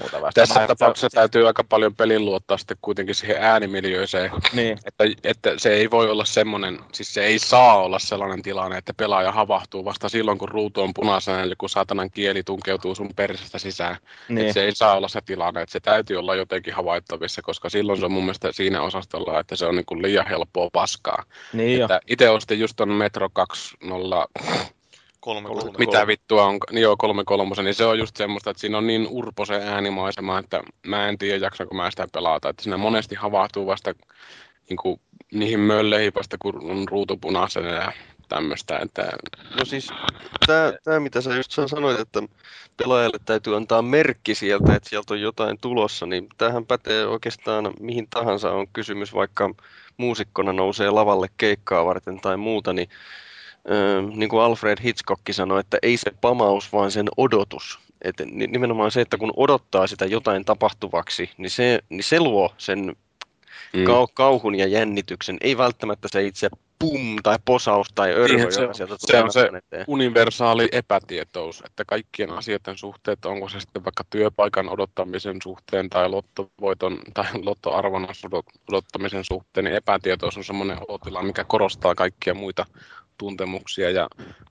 muuta 0.00 0.20
vastaavaa. 0.20 0.32
Tässä 0.34 0.66
tapauksessa 0.66 1.08
se... 1.10 1.14
täytyy 1.14 1.46
aika 1.46 1.64
paljon 1.64 1.94
pelin 1.94 2.24
luottaa 2.24 2.58
sitten 2.58 2.76
kuitenkin 2.82 3.14
siihen 3.14 3.36
äänimiljöiseen, 3.40 4.30
niin. 4.52 4.78
että, 4.86 5.04
että 5.24 5.52
se 5.56 5.74
ei 5.74 5.90
voi 5.90 6.10
olla 6.10 6.24
semmoinen, 6.24 6.78
siis 6.92 7.14
se 7.14 7.24
ei 7.24 7.38
saa 7.38 7.82
olla 7.82 7.98
sellainen 7.98 8.42
tilanne, 8.42 8.78
että 8.78 8.94
pelaaja 8.94 9.32
havahtuu 9.32 9.84
vasta 9.84 10.08
silloin, 10.08 10.38
kun 10.38 10.48
ruutu 10.48 10.80
on 10.80 10.94
punaisena 10.94 11.38
ja 11.38 11.44
joku 11.44 11.68
saatanan 11.68 12.10
kieli 12.10 12.42
tunkeutuu 12.42 12.94
sun 12.94 13.10
persestä 13.16 13.58
sisään. 13.58 13.96
Niin. 14.28 14.38
Että 14.38 14.52
se 14.52 14.64
ei 14.64 14.74
saa 14.74 14.96
olla 14.96 15.08
se 15.08 15.20
tilanne, 15.26 15.62
että 15.62 15.72
se 15.72 15.80
täytyy 15.80 16.16
olla 16.16 16.34
jotenkin 16.34 16.74
havaittavissa, 16.74 17.42
koska 17.42 17.68
silloin 17.68 17.98
se 17.98 18.04
on 18.04 18.12
mun 18.12 18.24
mielestä 18.24 18.52
siinä 18.52 18.82
osastolla, 18.82 19.40
että 19.40 19.56
se 19.56 19.66
on 19.66 19.76
niin 19.76 19.86
kuin 19.86 20.02
liian 20.02 20.26
helppoa 20.26 20.70
paskaa. 20.72 21.24
Niin 21.52 21.82
että 21.82 22.00
itse 22.06 22.30
ostin 22.30 22.60
just 22.60 22.76
ton 22.76 22.92
Metro 22.92 23.28
20 23.32 24.26
Kolme, 25.24 25.48
kolme, 25.48 25.78
mitä 25.78 25.92
kolme. 25.92 26.06
vittua 26.06 26.44
on, 26.44 26.58
niin 26.72 26.82
joo, 26.82 26.96
kolme 26.96 27.22
kolmosen, 27.26 27.64
niin 27.64 27.74
se 27.74 27.84
on 27.84 27.98
just 27.98 28.16
semmoista, 28.16 28.50
että 28.50 28.60
siinä 28.60 28.78
on 28.78 28.86
niin 28.86 29.06
urpo 29.10 29.44
se 29.44 29.54
äänimaisema, 29.54 30.38
että 30.38 30.62
mä 30.86 31.08
en 31.08 31.18
tiedä 31.18 31.46
jaksanko 31.46 31.74
mä 31.74 31.90
sitä 31.90 32.08
pelata, 32.12 32.48
että 32.48 32.62
siinä 32.62 32.76
monesti 32.76 33.14
havahtuu 33.14 33.66
vasta 33.66 33.94
niin 34.68 34.76
kuin, 34.76 35.00
niihin 35.32 35.60
mölleihin 35.60 36.12
vasta 36.14 36.36
kun 36.38 36.70
on 36.70 36.88
ruutu 36.88 37.16
punaisena 37.16 37.68
ja 37.68 37.92
tämmöistä. 38.28 38.78
Että... 38.78 39.12
No 39.58 39.64
siis 39.64 39.88
tämä, 40.46 41.00
mitä 41.00 41.20
sä 41.20 41.36
just 41.36 41.52
sanoit, 41.66 42.00
että 42.00 42.22
pelaajalle 42.76 43.18
täytyy 43.24 43.56
antaa 43.56 43.82
merkki 43.82 44.34
sieltä, 44.34 44.74
että 44.74 44.88
sieltä 44.88 45.14
on 45.14 45.20
jotain 45.20 45.58
tulossa, 45.60 46.06
niin 46.06 46.28
tähän 46.36 46.66
pätee 46.66 47.06
oikeastaan 47.06 47.74
mihin 47.80 48.06
tahansa 48.10 48.50
on 48.52 48.66
kysymys, 48.72 49.14
vaikka 49.14 49.54
muusikkona 49.96 50.52
nousee 50.52 50.90
lavalle 50.90 51.28
keikkaa 51.36 51.84
varten 51.84 52.20
tai 52.20 52.36
muuta, 52.36 52.72
niin 52.72 52.88
niin 54.14 54.28
kuin 54.28 54.42
Alfred 54.42 54.78
Hitchcock 54.84 55.22
sanoi, 55.30 55.60
että 55.60 55.78
ei 55.82 55.96
se 55.96 56.10
pamaus, 56.20 56.72
vaan 56.72 56.90
sen 56.90 57.08
odotus. 57.16 57.78
Et 58.02 58.16
nimenomaan 58.30 58.90
se, 58.90 59.00
että 59.00 59.16
kun 59.16 59.32
odottaa 59.36 59.86
sitä 59.86 60.04
jotain 60.04 60.44
tapahtuvaksi, 60.44 61.30
niin 61.38 61.50
se, 61.50 61.80
niin 61.88 62.04
se 62.04 62.20
luo 62.20 62.54
sen 62.58 62.96
mm. 63.72 63.84
kauhun 64.14 64.54
ja 64.54 64.66
jännityksen. 64.66 65.36
Ei 65.40 65.58
välttämättä 65.58 66.08
se 66.10 66.26
itse 66.26 66.48
pum 66.78 67.16
tai 67.22 67.38
posaus 67.44 67.88
tai 67.94 68.12
örvö, 68.12 68.38
joka 68.38 68.50
se, 68.50 68.68
sieltä 68.72 68.96
tulee 68.96 68.98
Se 68.98 69.22
on 69.22 69.32
se 69.32 69.50
eteen. 69.54 69.84
universaali 69.86 70.68
epätietous, 70.72 71.62
että 71.66 71.84
kaikkien 71.84 72.30
asioiden 72.30 72.78
suhteet, 72.78 73.24
onko 73.24 73.48
se 73.48 73.60
sitten 73.60 73.84
vaikka 73.84 74.04
työpaikan 74.10 74.68
odottamisen 74.68 75.36
suhteen 75.42 75.90
tai 75.90 76.08
lottovoiton 76.08 76.98
tai 77.14 77.24
lottoarvon 77.42 78.08
odottamisen 78.68 79.24
suhteen, 79.24 79.64
niin 79.64 79.76
epätietous 79.76 80.36
on 80.36 80.44
semmoinen 80.44 80.78
olotila, 80.88 81.22
mikä 81.22 81.44
korostaa 81.44 81.94
kaikkia 81.94 82.34
muita 82.34 82.66
tuntemuksia 83.18 83.90
ja 83.90 84.08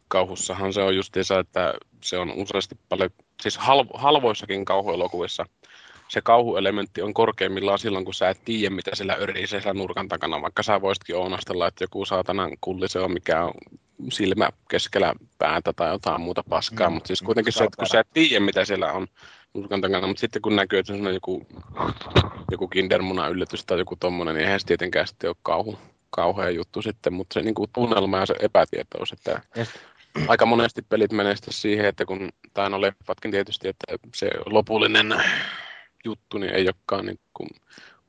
kauhussahan 0.07 0.73
se 0.73 0.81
on 0.81 0.95
justiinsa, 0.95 1.39
että 1.39 1.73
se 2.01 2.17
on 2.17 2.31
useasti 2.31 2.75
paljon, 2.89 3.09
siis 3.41 3.57
halvo, 3.57 3.97
halvoissakin 3.97 4.65
kauhuelokuvissa 4.65 5.45
se 6.13 6.21
kauhuelementti 6.21 7.01
on 7.01 7.13
korkeimmillaan 7.13 7.79
silloin, 7.79 8.05
kun 8.05 8.13
sä 8.13 8.29
et 8.29 8.41
tiedä, 8.45 8.75
mitä 8.75 8.95
sillä 8.95 9.17
örisee 9.19 9.61
siellä 9.61 9.79
nurkan 9.79 10.07
takana, 10.07 10.41
vaikka 10.41 10.63
sä 10.63 10.81
voisitkin 10.81 11.15
ounastella, 11.15 11.67
että 11.67 11.83
joku 11.83 12.05
saatanan 12.05 12.51
kulli 12.61 12.87
se 12.87 12.99
on, 12.99 13.11
mikä 13.11 13.43
on 13.43 13.53
silmä 14.11 14.49
keskellä 14.69 15.13
päätä 15.37 15.73
tai 15.73 15.91
jotain 15.91 16.21
muuta 16.21 16.43
paskaa, 16.49 16.89
mm, 16.89 16.93
mutta 16.93 17.07
siis 17.07 17.21
kuitenkin 17.21 17.53
se, 17.53 17.63
että 17.63 17.77
kun 17.77 17.87
sä 17.87 17.99
et 17.99 18.07
tiedä, 18.13 18.39
mitä 18.39 18.65
siellä 18.65 18.91
on 18.91 19.07
nurkan 19.53 19.81
takana, 19.81 20.07
mutta 20.07 20.21
sitten 20.21 20.41
kun 20.41 20.55
näkyy, 20.55 20.79
että 20.79 20.93
se 20.93 21.01
on 21.01 21.13
joku, 21.13 21.47
joku 22.51 22.67
kindermuna 22.67 23.27
yllätys 23.27 23.65
tai 23.65 23.79
joku 23.79 23.95
tommonen, 23.95 24.35
niin 24.35 24.45
eihän 24.45 24.59
se 24.59 24.65
tietenkään 24.65 25.07
sitten 25.07 25.29
ole 25.29 25.35
kauhu 25.43 25.77
kauhea 26.15 26.49
juttu 26.49 26.81
sitten, 26.81 27.13
mutta 27.13 27.33
se 27.33 27.41
niin 27.41 27.55
kuin 27.55 27.69
tunnelma 27.73 28.17
ja 28.17 28.25
se 28.25 28.35
epätietous, 28.39 29.11
että 29.11 29.41
Ja 29.55 29.65
aika 30.27 30.45
monesti 30.45 30.81
pelit 30.81 31.11
menee 31.11 31.35
sitten 31.35 31.53
siihen, 31.53 31.85
että 31.85 32.05
kun, 32.05 32.29
tai 32.53 32.69
no 32.69 32.81
leffatkin 32.81 33.31
tietysti, 33.31 33.67
että 33.67 33.85
se 34.15 34.29
lopullinen 34.45 35.15
juttu 36.05 36.37
niin 36.37 36.53
ei 36.53 36.65
olekaan 36.65 37.05
niin 37.05 37.19
kuin 37.33 37.49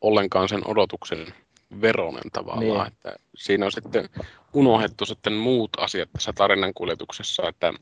ollenkaan 0.00 0.48
sen 0.48 0.68
odotuksen 0.68 1.26
veronen 1.80 2.30
tavallaan, 2.32 2.86
niin. 2.86 2.86
että 2.86 3.16
siinä 3.34 3.66
on 3.66 3.72
sitten 3.72 4.08
unohdettu 4.52 5.06
sitten 5.06 5.32
muut 5.32 5.70
asiat 5.78 6.08
tässä 6.12 6.32
tarinan 6.32 6.74
kuljetuksessa, 6.74 7.48
että 7.48 7.72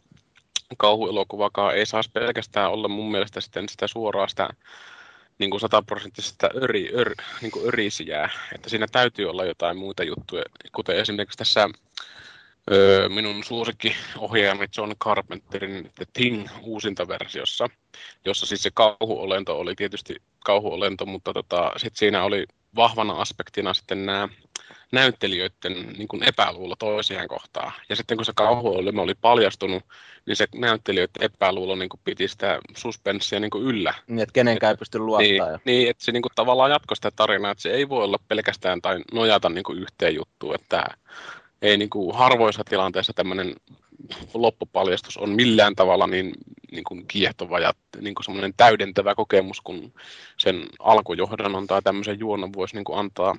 kauhuelokuvakaan 0.79 1.77
ei 1.77 1.87
saisi 1.87 2.11
pelkästään 2.11 2.71
olla 2.71 2.89
mun 2.89 3.11
mielestä 3.11 3.41
sitten 3.41 3.69
sitä 3.69 3.87
suoraa 3.87 4.29
sitä 4.29 4.49
niin 5.39 5.51
kuin 5.51 5.61
sataprosenttisesta 5.61 6.51
öri, 6.63 6.91
ör, 6.95 7.15
niin 7.41 7.53
kuin 7.53 7.69
örisijää, 7.69 8.31
että 8.55 8.71
siinä 8.71 8.87
täytyy 8.93 9.31
olla 9.31 9.45
jotain 9.45 9.77
muita 9.77 10.05
juttuja, 10.05 10.45
kuten 10.75 10.97
esimerkiksi 10.97 11.39
tässä 11.39 11.69
öö, 12.71 13.09
minun 13.09 13.45
suosikkiohjaajani 13.45 14.67
John 14.77 14.93
Carpenterin 14.97 15.91
The 15.95 16.05
Thing 16.13 16.49
uusinta 16.63 17.09
versiossa, 17.09 17.69
jossa 18.25 18.47
siis 18.47 18.63
se 18.63 18.71
kauhuolento 18.75 19.59
oli 19.59 19.75
tietysti 19.75 20.17
kauhuolento, 20.45 21.07
mutta 21.07 21.33
tota, 21.33 21.73
sit 21.77 21.97
siinä 21.97 22.25
oli 22.25 22.47
vahvana 22.77 23.13
aspektina 23.13 23.75
sitten 23.75 24.07
nämä 24.07 24.29
näyttelijöiden 24.93 25.93
niin 25.99 26.09
kuin 26.09 26.29
epäluulo 26.29 26.77
toisiaan 26.79 27.29
kohtaan. 27.29 27.73
Ja 27.89 27.97
sitten 27.97 28.17
kun 28.17 28.25
se 28.25 28.33
kauhuolema 28.37 29.03
oli 29.03 29.15
paljastunut, 29.15 29.83
niin 30.27 30.37
se 30.37 30.47
näyttelijöiden 30.55 31.23
epäluulo 31.23 31.75
niin 31.75 31.89
kuin 31.89 32.01
piti 32.05 32.29
sitä 32.29 32.59
suspenssia 32.77 33.41
niin 33.41 33.51
kuin 33.51 33.65
yllä. 33.65 33.95
Niin, 34.07 34.21
että 34.21 34.33
kenenkään 34.33 34.71
ei 34.71 34.77
pysty 34.77 34.99
Niin, 34.99 35.07
luottaa. 35.07 35.51
Ja... 35.51 35.59
niin, 35.65 35.91
että 35.91 36.05
se 36.05 36.13
niin 36.13 36.23
kuin 36.23 36.33
tavallaan 36.35 36.71
jatkoi 36.71 36.97
sitä 36.97 37.11
tarinaa, 37.11 37.51
että 37.51 37.63
se 37.63 37.71
ei 37.71 37.89
voi 37.89 38.05
olla 38.05 38.19
pelkästään 38.29 38.83
tai 38.83 39.01
nojata 39.13 39.49
niin 39.49 39.65
kuin 39.65 39.79
yhteen 39.79 40.15
juttuun, 40.15 40.55
että 40.55 40.85
ei 41.63 41.77
niin 41.77 41.91
kuin 41.91 42.17
harvoissa 42.17 42.65
tilanteissa 42.65 43.13
tämmöinen 43.13 43.55
loppupaljastus 44.35 45.17
on 45.17 45.31
millään 45.31 45.77
tavalla 45.77 46.07
niin, 46.07 46.33
niin 46.73 46.85
kuin 46.85 47.07
kiehtova 47.07 47.59
ja 47.59 47.73
niin 48.01 48.15
kuin 48.15 48.25
semmoinen 48.25 48.55
täydentävä 48.57 49.15
kokemus, 49.15 49.61
kun 49.61 49.93
sen 50.37 50.67
alkujohdannon 50.79 51.67
tai 51.67 51.83
tämmöisen 51.83 52.19
juonon 52.19 52.53
voisi 52.53 52.75
niin 52.75 52.85
kuin 52.85 52.99
antaa 52.99 53.37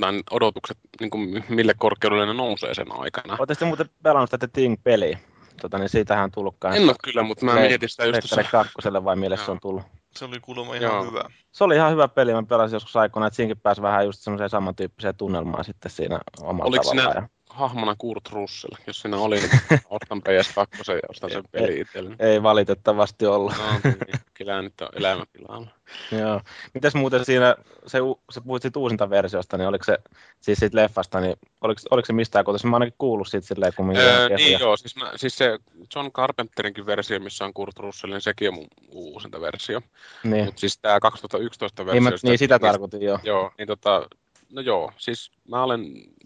tai 0.00 0.22
odotukset, 0.30 0.78
niin 1.00 1.10
kuin 1.10 1.44
mille 1.48 1.74
korkeudelle 1.78 2.26
ne 2.26 2.34
nousee 2.34 2.74
sen 2.74 2.92
aikana. 2.92 3.36
Oletteko 3.38 3.58
te 3.58 3.64
muuten 3.64 3.90
pelannut 4.02 4.30
tätä 4.30 4.48
Ting-peliä? 4.48 5.18
Tota, 5.62 5.78
niin 5.78 5.88
siitähän 5.88 6.24
on 6.24 6.30
tullut 6.30 6.56
kanssa. 6.58 6.82
En 6.82 6.88
ole 6.88 6.96
kyllä, 7.04 7.22
mutta 7.22 7.44
mä 7.44 7.54
Le- 7.54 7.60
mietin 7.68 7.88
sitä 7.88 8.04
just 8.04 8.20
tuossa. 8.20 8.50
kakkoselle 8.50 9.04
vai 9.04 9.16
mille 9.16 9.36
se 9.36 9.50
on 9.50 9.58
tullut? 9.62 9.82
Se 10.16 10.24
oli 10.24 10.40
kuulemma 10.40 10.74
ihan 10.74 10.82
Joo. 10.94 11.04
hyvä. 11.04 11.24
Se 11.52 11.64
oli 11.64 11.74
ihan 11.76 11.92
hyvä 11.92 12.08
peli, 12.08 12.32
mä 12.32 12.42
pelasin 12.42 12.76
joskus 12.76 12.96
aikoina, 12.96 13.26
että 13.26 13.36
siinäkin 13.36 13.60
pääsi 13.62 13.82
vähän 13.82 14.04
just 14.06 14.20
semmoiseen 14.20 14.50
samantyyppiseen 14.50 15.16
tunnelmaan 15.16 15.64
sitten 15.64 15.90
siinä 15.90 16.20
omalla 16.40 16.68
Oliko 16.68 16.84
tavallaan. 16.84 17.12
siinä- 17.12 17.26
Ja... 17.26 17.35
hahmona 17.56 17.94
Kurt 17.98 18.28
Russell. 18.32 18.74
Jos 18.86 19.00
siinä 19.00 19.16
oli, 19.16 19.36
niin 19.36 19.50
ostan 19.90 20.22
PS2 20.28 20.92
ja 20.92 21.00
ostan 21.08 21.30
sen 21.30 21.44
peli 21.52 21.80
itselleni. 21.80 22.16
Ei 22.18 22.42
valitettavasti 22.42 23.26
ollut. 23.26 23.52
No, 23.58 23.64
niin, 23.84 24.20
kyllä 24.34 24.62
nyt 24.62 24.80
on 24.80 24.88
elämä 24.94 25.24
pilalla. 25.32 25.66
Joo. 26.12 26.40
Mitäs 26.74 26.94
muuten 26.94 27.24
siinä, 27.24 27.56
se, 27.86 27.98
sä 28.30 28.40
puhuit 28.40 28.62
siitä 28.62 28.78
uusinta 28.78 29.10
versiosta, 29.10 29.56
niin 29.56 29.68
oliko 29.68 29.84
se, 29.84 29.98
siis 30.40 30.58
siitä 30.58 30.76
leffasta, 30.76 31.20
niin 31.20 31.36
oliko, 31.60 31.80
oliko 31.90 32.06
se 32.06 32.12
mistään 32.12 32.44
kotoisin? 32.44 32.70
Mä 32.70 32.76
ainakin 32.76 32.94
kuullut 32.98 33.28
siitä 33.28 33.46
silleen, 33.46 33.72
kun 33.76 33.86
minkä 33.86 34.02
Öö, 34.02 34.28
niin 34.28 34.60
joo, 34.60 34.76
siis, 34.76 34.96
mä, 34.96 35.12
siis 35.16 35.38
se 35.38 35.58
John 35.94 36.12
Carpenterinkin 36.12 36.86
versio, 36.86 37.20
missä 37.20 37.44
on 37.44 37.54
Kurt 37.54 37.78
Russell, 37.78 38.12
niin 38.12 38.20
sekin 38.20 38.48
on 38.48 38.54
mun 38.54 38.66
uusinta 38.90 39.40
versio. 39.40 39.80
Niin, 40.24 40.44
Mutta 40.44 40.60
siis 40.60 40.78
tämä 40.78 41.00
2011 41.00 41.86
versio... 41.86 41.94
niin, 41.94 42.02
mä, 42.02 42.16
sitä- 42.16 42.28
niin 42.28 42.38
sitä 42.38 42.54
niin- 42.54 42.60
tarkoitin, 42.60 43.02
joo. 43.02 43.18
Joo, 43.22 43.52
niin 43.58 43.68
tota, 43.68 44.08
no 44.56 44.62
joo, 44.62 44.92
siis 44.96 45.30
mä 45.48 45.62
olen 45.62 45.80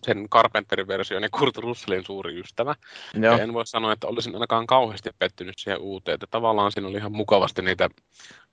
sen 0.07 0.29
Carpenterin 0.29 0.89
version 0.89 1.23
ja 1.23 1.29
Kurt 1.39 1.57
Russellin 1.57 2.05
suuri 2.05 2.41
ystävä. 2.41 2.75
joo. 3.15 3.37
Ja 3.37 3.43
en 3.43 3.53
voi 3.53 3.67
sanoa, 3.67 3.93
että 3.93 4.07
olisin 4.07 4.35
ainakaan 4.35 4.67
kauheasti 4.67 5.11
pettynyt 5.19 5.59
siihen 5.59 5.81
uuteen. 5.81 6.15
Että 6.15 6.27
tavallaan 6.31 6.73
siinä 6.73 6.89
oli 6.89 6.97
ihan 6.97 7.13
mukavasti 7.13 7.63
niitä 7.63 7.91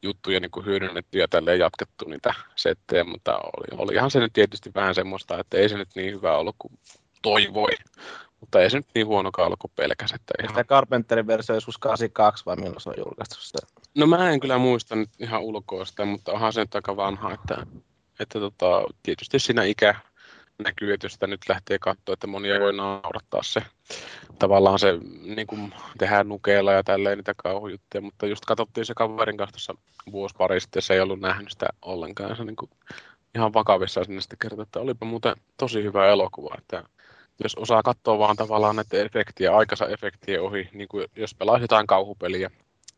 juttuja 0.01 0.39
niin 0.39 0.51
kuin 0.51 0.65
hyödynnetty 0.65 1.19
ja 1.19 1.27
tälleen 1.27 1.59
jatkettu 1.59 2.05
niitä 2.05 2.33
settejä, 2.55 3.03
mutta 3.03 3.37
oli, 3.37 3.77
olihan 3.77 4.11
se 4.11 4.19
nyt 4.19 4.33
tietysti 4.33 4.71
vähän 4.75 4.95
semmoista, 4.95 5.39
että 5.39 5.57
ei 5.57 5.69
se 5.69 5.77
nyt 5.77 5.89
niin 5.95 6.13
hyvä 6.13 6.37
ollut 6.37 6.55
kuin 6.59 6.79
toivoi. 7.21 7.71
Mutta 8.39 8.61
ei 8.61 8.69
se 8.69 8.77
nyt 8.77 8.87
niin 8.95 9.07
huonokaan 9.07 9.45
ollut 9.45 9.59
kuin 9.59 9.71
pelkäs. 9.75 10.11
Että 10.11 10.33
Sitä 10.41 10.53
ihan... 10.53 10.65
Carpenterin 10.65 11.27
versio 11.27 11.55
joskus 11.55 11.77
82 11.77 12.45
vai 12.45 12.55
milloin 12.55 12.81
se 12.81 12.89
on 12.89 12.95
julkaistu 12.97 13.35
se? 13.39 13.57
No 13.95 14.07
mä 14.07 14.31
en 14.31 14.39
kyllä 14.39 14.57
muista 14.57 14.95
nyt 14.95 15.09
ihan 15.19 15.41
ulkoa 15.41 15.85
sitä, 15.85 16.05
mutta 16.05 16.31
onhan 16.31 16.53
se 16.53 16.61
nyt 16.61 16.75
aika 16.75 16.95
vanha, 16.95 17.33
että, 17.33 17.65
että 18.19 18.39
tota, 18.39 18.83
tietysti 19.03 19.39
siinä 19.39 19.63
ikä 19.63 19.95
näkyy, 20.63 20.93
että 20.93 21.05
jos 21.05 21.13
sitä 21.13 21.27
nyt 21.27 21.41
lähtee 21.49 21.79
katsoa, 21.79 22.13
että 22.13 22.27
monia 22.27 22.59
voi 22.59 22.73
naurattaa 22.73 23.43
se. 23.43 23.61
Tavallaan 24.39 24.79
se 24.79 24.97
niin 25.23 25.47
kuin 25.47 25.73
tehdään 25.97 26.29
nukeilla 26.29 26.73
ja 26.73 26.83
tälleen 26.83 27.17
niitä 27.17 27.33
kauhujuttuja, 27.37 28.01
mutta 28.01 28.27
just 28.27 28.45
katsottiin 28.45 28.85
se 28.85 28.93
kaverin 28.93 29.37
kanssa 29.37 29.53
tuossa 29.53 29.75
vuosi 30.11 30.35
pari 30.37 30.59
sitten, 30.59 30.81
se 30.81 30.93
ei 30.93 30.99
ollut 30.99 31.19
nähnyt 31.19 31.51
sitä 31.51 31.67
ollenkaan. 31.81 32.35
Se 32.35 32.43
niin 32.43 32.55
kuin 32.55 32.71
ihan 33.35 33.53
vakavissaan 33.53 34.05
sinne 34.05 34.21
sitten 34.21 34.39
kertoi, 34.39 34.63
että 34.63 34.79
olipa 34.79 35.05
muuten 35.05 35.35
tosi 35.57 35.83
hyvä 35.83 36.07
elokuva, 36.07 36.55
että 36.57 36.83
jos 37.43 37.55
osaa 37.55 37.83
katsoa 37.83 38.19
vaan 38.19 38.35
tavallaan 38.35 38.75
näiden 38.75 39.05
efektiä, 39.05 39.55
aikansa 39.55 39.87
efektien 39.87 40.41
ohi, 40.41 40.69
niin 40.73 40.87
kuin 40.87 41.07
jos 41.15 41.35
pelaa 41.35 41.57
jotain 41.57 41.87
kauhupeliä, 41.87 42.51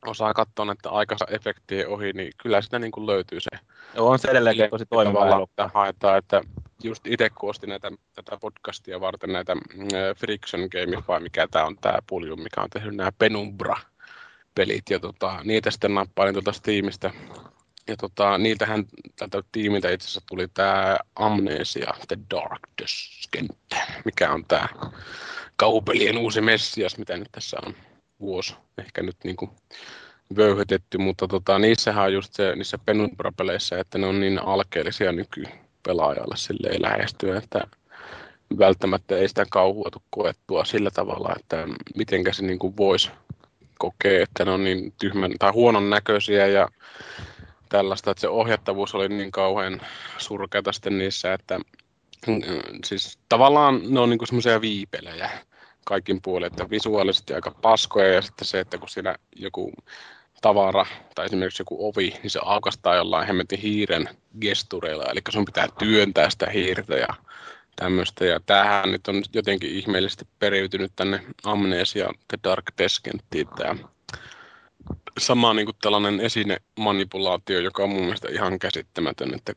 osaa 0.05 0.33
katsoa 0.33 0.65
näiden 0.65 0.91
aikansa 0.91 1.25
efektien 1.29 1.87
ohi, 1.87 2.13
niin 2.13 2.31
kyllä 2.43 2.61
sitä 2.61 2.79
niin 2.79 2.91
kuin 2.91 3.07
löytyy 3.07 3.39
se. 3.39 3.49
Joo, 3.95 4.09
on 4.09 4.19
se 4.19 4.27
edelleenkin 4.27 4.69
tosi 4.69 4.85
toimiva 4.85 5.43
että 5.43 5.69
haetaan, 5.73 6.17
että 6.17 6.41
just 6.83 7.07
itse 7.07 7.29
kun 7.29 7.49
ostin 7.49 7.69
näitä, 7.69 7.91
tätä 8.15 8.37
podcastia 8.41 8.99
varten 8.99 9.33
näitä 9.33 9.55
mm, 9.55 9.87
Friction 10.17 10.67
Game, 10.71 11.03
vai 11.07 11.19
mikä 11.19 11.47
tämä 11.47 11.65
on 11.65 11.77
tämä 11.77 11.99
puljum, 12.07 12.41
mikä 12.41 12.61
on 12.61 12.69
tehnyt 12.69 12.95
nämä 12.95 13.11
Penumbra-pelit, 13.17 14.89
ja 14.89 14.99
tota, 14.99 15.39
niitä 15.43 15.71
sitten 15.71 15.95
nappailin 15.95 16.33
tuolta 16.33 16.51
Steamista. 16.51 17.11
Ja 17.87 17.97
tota, 17.97 18.37
niiltähän 18.37 18.85
tältä 19.15 19.43
tiimiltä 19.51 19.91
itse 19.91 20.05
asiassa 20.05 20.21
tuli 20.29 20.47
tämä 20.47 20.97
Amnesia 21.15 21.93
The 22.07 22.17
Dark 22.35 22.61
Descent, 22.81 23.57
mikä 24.05 24.31
on 24.31 24.45
tämä 24.45 24.67
kauhupelien 25.55 26.17
uusi 26.17 26.41
messias, 26.41 26.97
mitä 26.97 27.17
nyt 27.17 27.29
tässä 27.31 27.57
on 27.65 27.75
vuosi 28.19 28.55
ehkä 28.77 29.03
nyt 29.03 29.17
niin 29.23 29.35
kuin 29.35 29.51
vöyhytetty, 30.35 30.97
mutta 30.97 31.27
tota, 31.27 31.59
niissähän 31.59 32.05
on 32.05 32.13
just 32.13 32.33
se, 32.33 32.55
niissä 32.55 32.77
Penumbra-peleissä, 32.85 33.79
että 33.79 33.97
ne 33.97 34.07
on 34.07 34.19
niin 34.19 34.39
alkeellisia 34.39 35.11
nykypelaajalle 35.11 36.37
silleen 36.37 36.81
lähestyä, 36.81 37.37
että 37.37 37.67
välttämättä 38.59 39.17
ei 39.17 39.27
sitä 39.27 39.45
kauhua 39.49 39.89
koettua 40.09 40.65
sillä 40.65 40.91
tavalla, 40.91 41.35
että 41.39 41.67
mitenkä 41.95 42.33
se 42.33 42.43
niin 42.43 42.59
kuin 42.59 42.77
voisi 42.77 43.11
kokea, 43.77 44.23
että 44.23 44.45
ne 44.45 44.51
on 44.51 44.63
niin 44.63 44.93
tyhmän 44.99 45.31
tai 45.39 45.51
huonon 45.51 45.89
näköisiä 45.89 46.47
ja 46.47 46.67
tällaista, 47.69 48.11
että 48.11 48.21
se 48.21 48.27
ohjattavuus 48.27 48.95
oli 48.95 49.09
niin 49.09 49.31
kauhean 49.31 49.81
surkeata 50.17 50.71
sitten 50.71 50.97
niissä, 50.97 51.33
että 51.33 51.59
mm, 52.27 52.41
siis 52.85 53.19
tavallaan 53.29 53.81
ne 53.87 53.99
on 53.99 54.09
niin 54.09 54.27
semmoisia 54.27 54.61
viipelejä 54.61 55.29
kaikin 55.89 56.21
puolin, 56.21 56.47
että 56.47 56.69
visuaalisesti 56.69 57.33
aika 57.33 57.51
paskoja 57.51 58.13
ja 58.13 58.21
sitten 58.21 58.47
se, 58.47 58.59
että 58.59 58.77
kun 58.77 58.89
siinä 58.89 59.15
joku 59.35 59.73
tavara 60.41 60.85
tai 61.15 61.25
esimerkiksi 61.25 61.61
joku 61.61 61.87
ovi, 61.87 62.13
niin 62.23 62.29
se 62.29 62.39
aukastaa 62.43 62.95
jollain 62.95 63.27
hemmetin 63.27 63.59
hiiren 63.59 64.09
gestureilla, 64.41 65.03
eli 65.11 65.19
sun 65.29 65.45
pitää 65.45 65.67
työntää 65.79 66.29
sitä 66.29 66.49
hiirtä 66.49 66.95
ja 66.95 67.07
tämmöistä. 67.75 68.25
Ja 68.25 68.39
tämähän 68.45 68.91
nyt 68.91 69.07
on 69.07 69.23
jotenkin 69.33 69.69
ihmeellisesti 69.69 70.27
periytynyt 70.39 70.91
tänne 70.95 71.23
Amnesia 71.43 72.09
The 72.27 72.37
Dark 72.43 72.65
Descenttiin 72.77 73.47
tämä 73.47 73.75
sama 75.17 75.53
niin 75.53 75.65
kuin 75.65 75.77
tällainen 75.81 76.19
esinemanipulaatio, 76.19 77.59
joka 77.59 77.83
on 77.83 77.89
mun 77.89 78.03
mielestä 78.03 78.27
ihan 78.31 78.59
käsittämätön. 78.59 79.35
Että, 79.35 79.53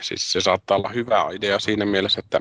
siis 0.00 0.32
se 0.32 0.40
saattaa 0.40 0.76
olla 0.76 0.88
hyvä 0.88 1.28
idea 1.32 1.58
siinä 1.58 1.86
mielessä, 1.86 2.20
että 2.24 2.40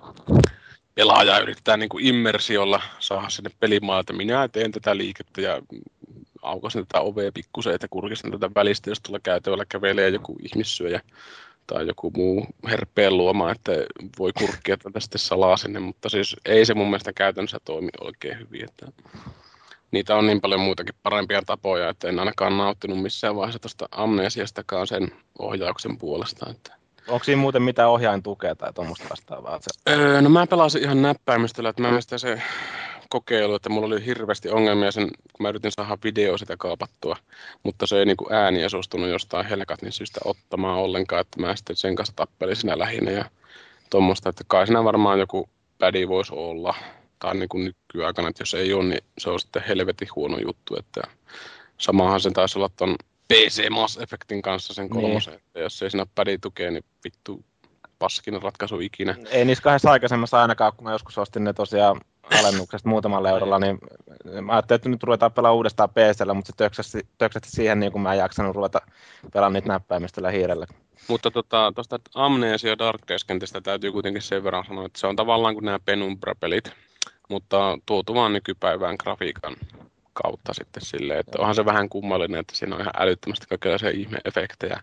pelaaja 0.97 1.39
yrittää 1.39 1.77
niin 1.77 1.89
kuin 1.89 2.05
immersiolla 2.05 2.81
saada 2.99 3.29
sinne 3.29 3.49
pelimaailmaan, 3.59 3.99
että 3.99 4.13
minä 4.13 4.47
teen 4.47 4.71
tätä 4.71 4.97
liikettä 4.97 5.41
ja 5.41 5.61
aukasin 6.41 6.87
tätä 6.87 7.01
ovea 7.01 7.31
pikkusen, 7.31 7.75
että 7.75 7.87
kurkistan 7.89 8.31
tätä 8.31 8.49
välistä, 8.55 8.89
jos 8.89 9.01
tuolla 9.01 9.19
käytävällä 9.23 9.65
kävelee 9.69 10.09
joku 10.09 10.35
ihmissyöjä 10.43 11.01
tai 11.67 11.87
joku 11.87 12.11
muu 12.15 12.45
herpeen 12.69 13.17
luoma, 13.17 13.51
että 13.51 13.71
voi 14.19 14.33
kurkkia 14.33 14.77
tätä 14.77 14.99
sitten 14.99 15.19
salaa 15.19 15.57
sinne, 15.57 15.79
mutta 15.79 16.09
siis 16.09 16.35
ei 16.45 16.65
se 16.65 16.73
mun 16.73 16.87
mielestä 16.87 17.13
käytännössä 17.13 17.57
toimi 17.65 17.89
oikein 18.01 18.39
hyvin. 18.39 18.63
Että 18.63 18.87
niitä 19.91 20.15
on 20.15 20.27
niin 20.27 20.41
paljon 20.41 20.61
muitakin 20.61 20.95
parempia 21.03 21.41
tapoja, 21.45 21.89
että 21.89 22.09
en 22.09 22.19
ainakaan 22.19 22.57
nauttinut 22.57 23.01
missään 23.01 23.35
vaiheessa 23.35 23.59
tuosta 23.59 23.89
amnesiastakaan 23.91 24.87
sen 24.87 25.11
ohjauksen 25.39 25.97
puolesta. 25.97 26.49
Että 26.49 26.76
Onko 27.07 27.23
siinä 27.23 27.41
muuten 27.41 27.61
mitään 27.61 27.89
ohjaintukea 27.89 28.55
tai 28.55 28.73
tuommoista 28.73 29.09
vastaavaa? 29.09 29.59
Öö, 29.89 30.21
no 30.21 30.29
mä 30.29 30.47
pelasin 30.47 30.81
ihan 30.81 31.01
näppäimistöllä, 31.01 31.69
että 31.69 31.81
mä 31.81 31.87
mielestä 31.87 32.17
se 32.17 32.41
kokeilu, 33.09 33.55
että 33.55 33.69
mulla 33.69 33.87
oli 33.87 34.05
hirveästi 34.05 34.49
ongelmia 34.49 34.91
sen, 34.91 35.07
kun 35.07 35.43
mä 35.43 35.49
yritin 35.49 35.71
saada 35.71 35.97
video 36.03 36.37
sitä 36.37 36.55
kaapattua, 36.57 37.15
mutta 37.63 37.87
se 37.87 37.99
ei 37.99 38.05
niin 38.05 38.17
kuin 38.17 38.33
ääni 38.33 38.63
ei 38.63 38.69
suostunut 38.69 39.09
jostain 39.09 39.45
helkatin 39.45 39.91
syystä 39.91 40.19
ottamaan 40.25 40.79
ollenkaan, 40.79 41.21
että 41.21 41.41
mä 41.41 41.55
sitten 41.55 41.75
sen 41.75 41.95
kanssa 41.95 42.15
tappelin 42.15 42.55
siinä 42.55 42.79
lähinnä 42.79 43.11
ja 43.11 43.25
tuommoista, 43.89 44.29
että 44.29 44.43
kai 44.47 44.67
siinä 44.67 44.83
varmaan 44.83 45.19
joku 45.19 45.49
pädi 45.77 46.07
voisi 46.07 46.33
olla. 46.35 46.75
Tai 47.19 47.35
niin 47.35 47.49
kuin 47.49 47.63
nykyaikana, 47.63 48.27
että 48.27 48.41
jos 48.41 48.53
ei 48.53 48.73
ole, 48.73 48.83
niin 48.83 49.03
se 49.17 49.29
on 49.29 49.39
sitten 49.39 49.63
helvetin 49.67 50.07
huono 50.15 50.37
juttu. 50.37 50.75
Että 50.75 51.01
samahan 51.77 52.19
sen 52.19 52.33
taisi 52.33 52.59
olla 52.59 52.69
ton 52.77 52.95
PC 53.27 53.69
Mass 53.69 53.97
Effectin 53.97 54.41
kanssa 54.41 54.73
sen 54.73 54.89
kolmosen. 54.89 55.33
Niin. 55.33 55.43
Että 55.47 55.59
jos 55.59 55.81
ei 55.81 55.91
siinä 55.91 56.05
pädi 56.15 56.37
tukea, 56.37 56.71
niin 56.71 56.83
vittu 57.03 57.45
paskin 57.99 58.41
ratkaisu 58.41 58.79
ikinä. 58.79 59.15
Ei 59.29 59.45
niissä 59.45 59.61
kahdessa 59.61 59.91
aikaisemmassa 59.91 60.41
ainakaan, 60.41 60.73
kun 60.73 60.83
mä 60.83 60.91
joskus 60.91 61.17
ostin 61.17 61.43
ne 61.43 61.53
tosiaan 61.53 62.01
alennuksesta 62.39 62.89
muutamalla 62.89 63.29
eurolla, 63.29 63.59
niin 63.59 63.79
mä 64.41 64.53
ajattelin, 64.53 64.77
että 64.77 64.89
nyt 64.89 65.03
ruvetaan 65.03 65.31
pelaamaan 65.31 65.57
uudestaan 65.57 65.89
PCllä, 65.89 66.33
mutta 66.33 66.51
se 66.51 66.57
töksästi, 66.57 67.07
töksästi 67.17 67.49
siihen, 67.49 67.79
niin 67.79 67.91
kuin 67.91 68.01
mä 68.01 68.13
en 68.13 68.19
jaksanut 68.19 68.55
ruveta 68.55 68.81
pelaamaan 69.33 69.53
niitä 69.53 69.67
näppäimistöllä 69.67 70.31
hiirellä. 70.31 70.67
Mutta 71.07 71.31
tuosta 71.31 71.73
tota, 71.73 72.09
Amnesia 72.13 72.77
Dark 72.77 73.01
Descentistä 73.07 73.61
täytyy 73.61 73.91
kuitenkin 73.91 74.21
sen 74.21 74.43
verran 74.43 74.65
sanoa, 74.67 74.85
että 74.85 74.99
se 74.99 75.07
on 75.07 75.15
tavallaan 75.15 75.53
kuin 75.53 75.65
nämä 75.65 75.79
Penumbra-pelit, 75.79 76.71
mutta 77.29 77.79
tuotu 77.85 78.15
vaan 78.15 78.33
nykypäivään 78.33 78.95
grafiikan 79.03 79.55
kautta 80.23 80.53
sitten 80.53 80.85
silleen, 80.85 81.19
että 81.19 81.39
onhan 81.39 81.55
se 81.55 81.65
vähän 81.65 81.89
kummallinen, 81.89 82.39
että 82.39 82.55
siinä 82.55 82.75
on 82.75 82.81
ihan 82.81 82.93
älyttömästi 82.97 83.45
kaikenlaisia 83.49 83.89
ihme-efektejä, 83.89 84.79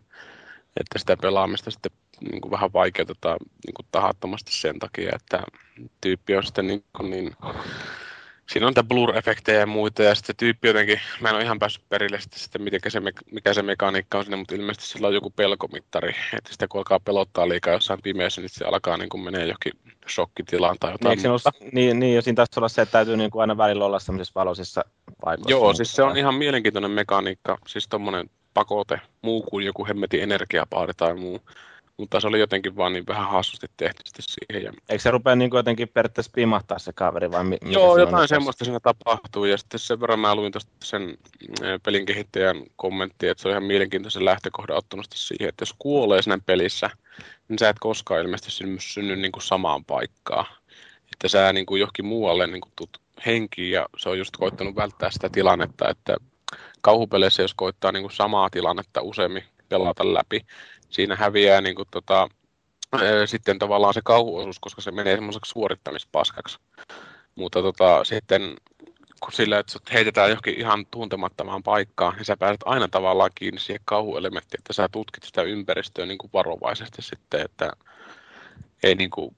että 0.80 0.98
sitä 0.98 1.16
pelaamista 1.16 1.70
sitten 1.70 1.92
niin 2.30 2.40
kuin 2.40 2.52
vähän 2.52 2.72
vaikeutetaan 2.72 3.38
niin 3.66 3.74
kuin 3.74 3.86
tahattomasti 3.92 4.52
sen 4.52 4.78
takia, 4.78 5.10
että 5.14 5.42
tyyppi 6.00 6.36
on 6.36 6.44
sitten 6.44 6.66
niin, 6.66 6.84
kuin 6.96 7.10
niin 7.10 7.36
siinä 8.48 8.66
on 8.66 8.70
niitä 8.70 8.82
blur-efektejä 8.94 9.58
ja 9.58 9.66
muita, 9.66 10.02
ja 10.02 10.14
sitten 10.14 10.36
tyyppi 10.36 10.68
jotenkin, 10.68 11.00
mä 11.20 11.28
en 11.28 11.34
ole 11.34 11.44
ihan 11.44 11.58
päässyt 11.58 11.84
perille 11.88 12.20
sitten, 12.20 12.40
sitten 12.40 12.62
miten 12.62 12.80
se, 12.88 13.00
mikä 13.32 13.54
se 13.54 13.62
mekaniikka 13.62 14.18
on 14.18 14.24
siinä, 14.24 14.36
mutta 14.36 14.54
ilmeisesti 14.54 14.86
sillä 14.86 15.08
on 15.08 15.14
joku 15.14 15.30
pelkomittari, 15.30 16.14
että 16.36 16.50
sitten 16.50 16.68
kun 16.68 16.78
alkaa 16.78 17.00
pelottaa 17.00 17.48
liikaa 17.48 17.72
jossain 17.72 18.02
pimeässä, 18.02 18.40
niin 18.40 18.48
se 18.48 18.64
alkaa 18.64 18.96
niin 18.96 19.08
kuin 19.08 19.24
menee 19.24 19.40
johonkin 19.40 19.72
shokkitilaan 20.08 20.76
tai 20.80 20.92
jotain 20.92 21.18
niin, 21.18 21.30
muuta. 21.30 21.50
niin, 21.72 22.00
niin, 22.00 22.14
ja 22.14 22.22
siinä 22.22 22.36
taisi 22.36 22.52
olla 22.56 22.68
se, 22.68 22.82
että 22.82 22.92
täytyy 22.92 23.16
niin 23.16 23.30
kuin 23.30 23.40
aina 23.40 23.56
välillä 23.56 23.84
olla 23.84 23.98
sellaisissa 23.98 24.40
valoisissa 24.40 24.84
paikoissa. 25.24 25.50
Joo, 25.50 25.74
siis 25.74 25.96
se 25.96 26.02
on 26.02 26.16
ihan 26.16 26.34
mielenkiintoinen 26.34 26.90
mekaniikka, 26.90 27.58
siis 27.66 27.88
tommonen 27.88 28.30
pakote, 28.54 29.00
muu 29.22 29.42
kuin 29.42 29.66
joku 29.66 29.86
hemmetin 29.86 30.22
energiapaari 30.22 30.92
tai 30.96 31.14
muu. 31.14 31.40
Mutta 31.96 32.20
se 32.20 32.26
oli 32.26 32.40
jotenkin 32.40 32.76
vaan 32.76 32.92
niin 32.92 33.06
vähän 33.06 33.30
hassusti 33.30 33.66
tehty 33.76 34.02
sitten 34.04 34.24
siihen. 34.28 34.64
Ja... 34.64 34.72
Eikö 34.88 35.02
se 35.02 35.10
rupea 35.10 35.36
niin 35.36 35.50
jotenkin 35.54 35.88
periaatteessa 35.88 36.32
pimahtaa 36.34 36.78
se 36.78 36.92
kaveri 36.92 37.30
vai 37.30 37.44
mi- 37.44 37.58
Joo, 37.62 37.98
jotain 37.98 38.28
semmoista 38.28 38.64
siinä 38.64 38.80
tapahtuu. 38.80 39.44
Ja 39.44 39.58
sitten 39.58 39.80
sen 39.80 40.00
verran 40.00 40.18
mä 40.18 40.34
luin 40.34 40.52
tuosta 40.52 40.72
sen 40.84 41.18
pelin 41.82 42.06
kehittäjän 42.06 42.62
kommentti, 42.76 43.28
että 43.28 43.42
se 43.42 43.48
on 43.48 43.52
ihan 43.52 43.64
mielenkiintoisen 43.64 44.24
lähtökohdan 44.24 44.76
ottanut 44.76 45.06
siihen, 45.14 45.48
että 45.48 45.62
jos 45.62 45.74
kuolee 45.78 46.22
siinä 46.22 46.38
pelissä, 46.46 46.90
niin 47.48 47.58
sä 47.58 47.68
et 47.68 47.78
koskaan 47.78 48.20
ilmeisesti 48.20 48.50
synny, 48.50 48.76
synny 48.80 49.16
niin 49.16 49.32
kuin 49.32 49.42
samaan 49.42 49.84
paikkaan. 49.84 50.46
Että 51.12 51.28
sä 51.28 51.52
niin 51.52 51.66
kuin 51.66 51.80
johonkin 51.80 52.06
muualle 52.06 52.46
niin 52.46 52.60
kuin 52.60 52.72
tut 52.76 53.00
henkiin 53.26 53.70
ja 53.70 53.86
se 53.96 54.08
on 54.08 54.18
just 54.18 54.36
koittanut 54.36 54.76
välttää 54.76 55.10
sitä 55.10 55.28
tilannetta, 55.28 55.88
että 55.88 56.16
kauhupeleissä 56.80 57.42
jos 57.42 57.54
koittaa 57.54 57.92
niin 57.92 58.02
kuin 58.02 58.12
samaa 58.12 58.50
tilannetta 58.50 59.02
useammin 59.02 59.44
pelata 59.68 60.14
läpi, 60.14 60.40
siinä 60.94 61.16
häviää 61.16 61.60
niin 61.60 61.76
kuin, 61.76 61.88
tota, 61.90 62.28
sitten 63.26 63.58
tavallaan 63.58 63.94
se 63.94 64.00
kauhuosuus, 64.04 64.58
koska 64.58 64.80
se 64.80 64.90
menee 64.90 65.14
semmoiseksi 65.14 65.50
suorittamispaskaksi. 65.50 66.58
Mutta 67.34 67.62
tota, 67.62 68.04
sitten 68.04 68.56
kun 69.20 69.32
sillä, 69.32 69.58
että 69.58 69.72
sut 69.72 69.92
heitetään 69.92 70.28
johonkin 70.28 70.60
ihan 70.60 70.86
tuntemattomaan 70.90 71.62
paikkaan, 71.62 72.14
niin 72.16 72.24
sä 72.24 72.36
pääset 72.36 72.60
aina 72.64 72.88
tavallaan 72.88 73.30
kiinni 73.34 73.60
siihen 73.60 73.82
kauhuelementtiin, 73.84 74.60
että 74.60 74.72
sä 74.72 74.88
tutkit 74.92 75.22
sitä 75.22 75.42
ympäristöä 75.42 76.06
niin 76.06 76.18
kuin 76.18 76.30
varovaisesti 76.32 77.02
sitten, 77.02 77.40
että 77.40 77.72
ei 78.82 78.94
niin 78.94 79.10
kuin 79.10 79.36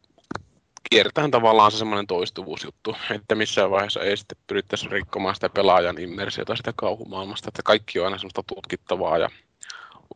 kierretään 0.90 1.30
tavallaan 1.30 1.72
se 1.72 1.78
semmoinen 1.78 2.06
toistuvuusjuttu, 2.06 2.96
että 3.10 3.34
missään 3.34 3.70
vaiheessa 3.70 4.00
ei 4.00 4.16
sitten 4.16 4.38
pyrittäisi 4.46 4.88
rikkomaan 4.88 5.34
sitä 5.34 5.48
pelaajan 5.48 6.00
immersiota 6.00 6.56
sitä 6.56 6.72
kauhumaailmasta, 6.76 7.48
että 7.48 7.62
kaikki 7.62 7.98
on 7.98 8.04
aina 8.04 8.18
semmoista 8.18 8.42
tutkittavaa 8.42 9.18
ja 9.18 9.28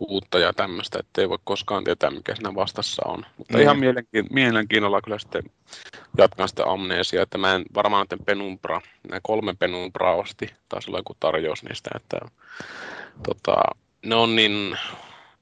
uutta 0.00 0.38
ja 0.38 0.52
tämmöistä, 0.52 0.98
että 0.98 1.20
ei 1.20 1.28
voi 1.28 1.38
koskaan 1.44 1.84
tietää, 1.84 2.10
mikä 2.10 2.34
siinä 2.34 2.54
vastassa 2.54 3.02
on. 3.06 3.26
Mutta 3.36 3.56
mm. 3.56 3.62
ihan 3.62 3.78
mielenkiin, 3.78 4.26
mielenkiinnolla 4.30 5.02
kyllä 5.02 5.18
sitten 5.18 5.42
jatkan 6.18 6.48
sitä 6.48 6.64
amnesia, 6.66 7.22
että 7.22 7.38
mä 7.38 7.54
en 7.54 7.64
varmaan 7.74 8.06
näiden 8.10 8.24
penumbra, 8.26 8.80
nämä 9.08 9.20
kolme 9.22 9.54
penumbraa 9.58 10.14
osti, 10.14 10.50
taisi 10.68 10.90
olla 10.90 10.98
joku 10.98 11.16
tarjous 11.20 11.62
niistä, 11.62 11.90
että 11.96 12.18
tota, 13.26 13.54
ne 14.06 14.14
on 14.14 14.36
niin 14.36 14.78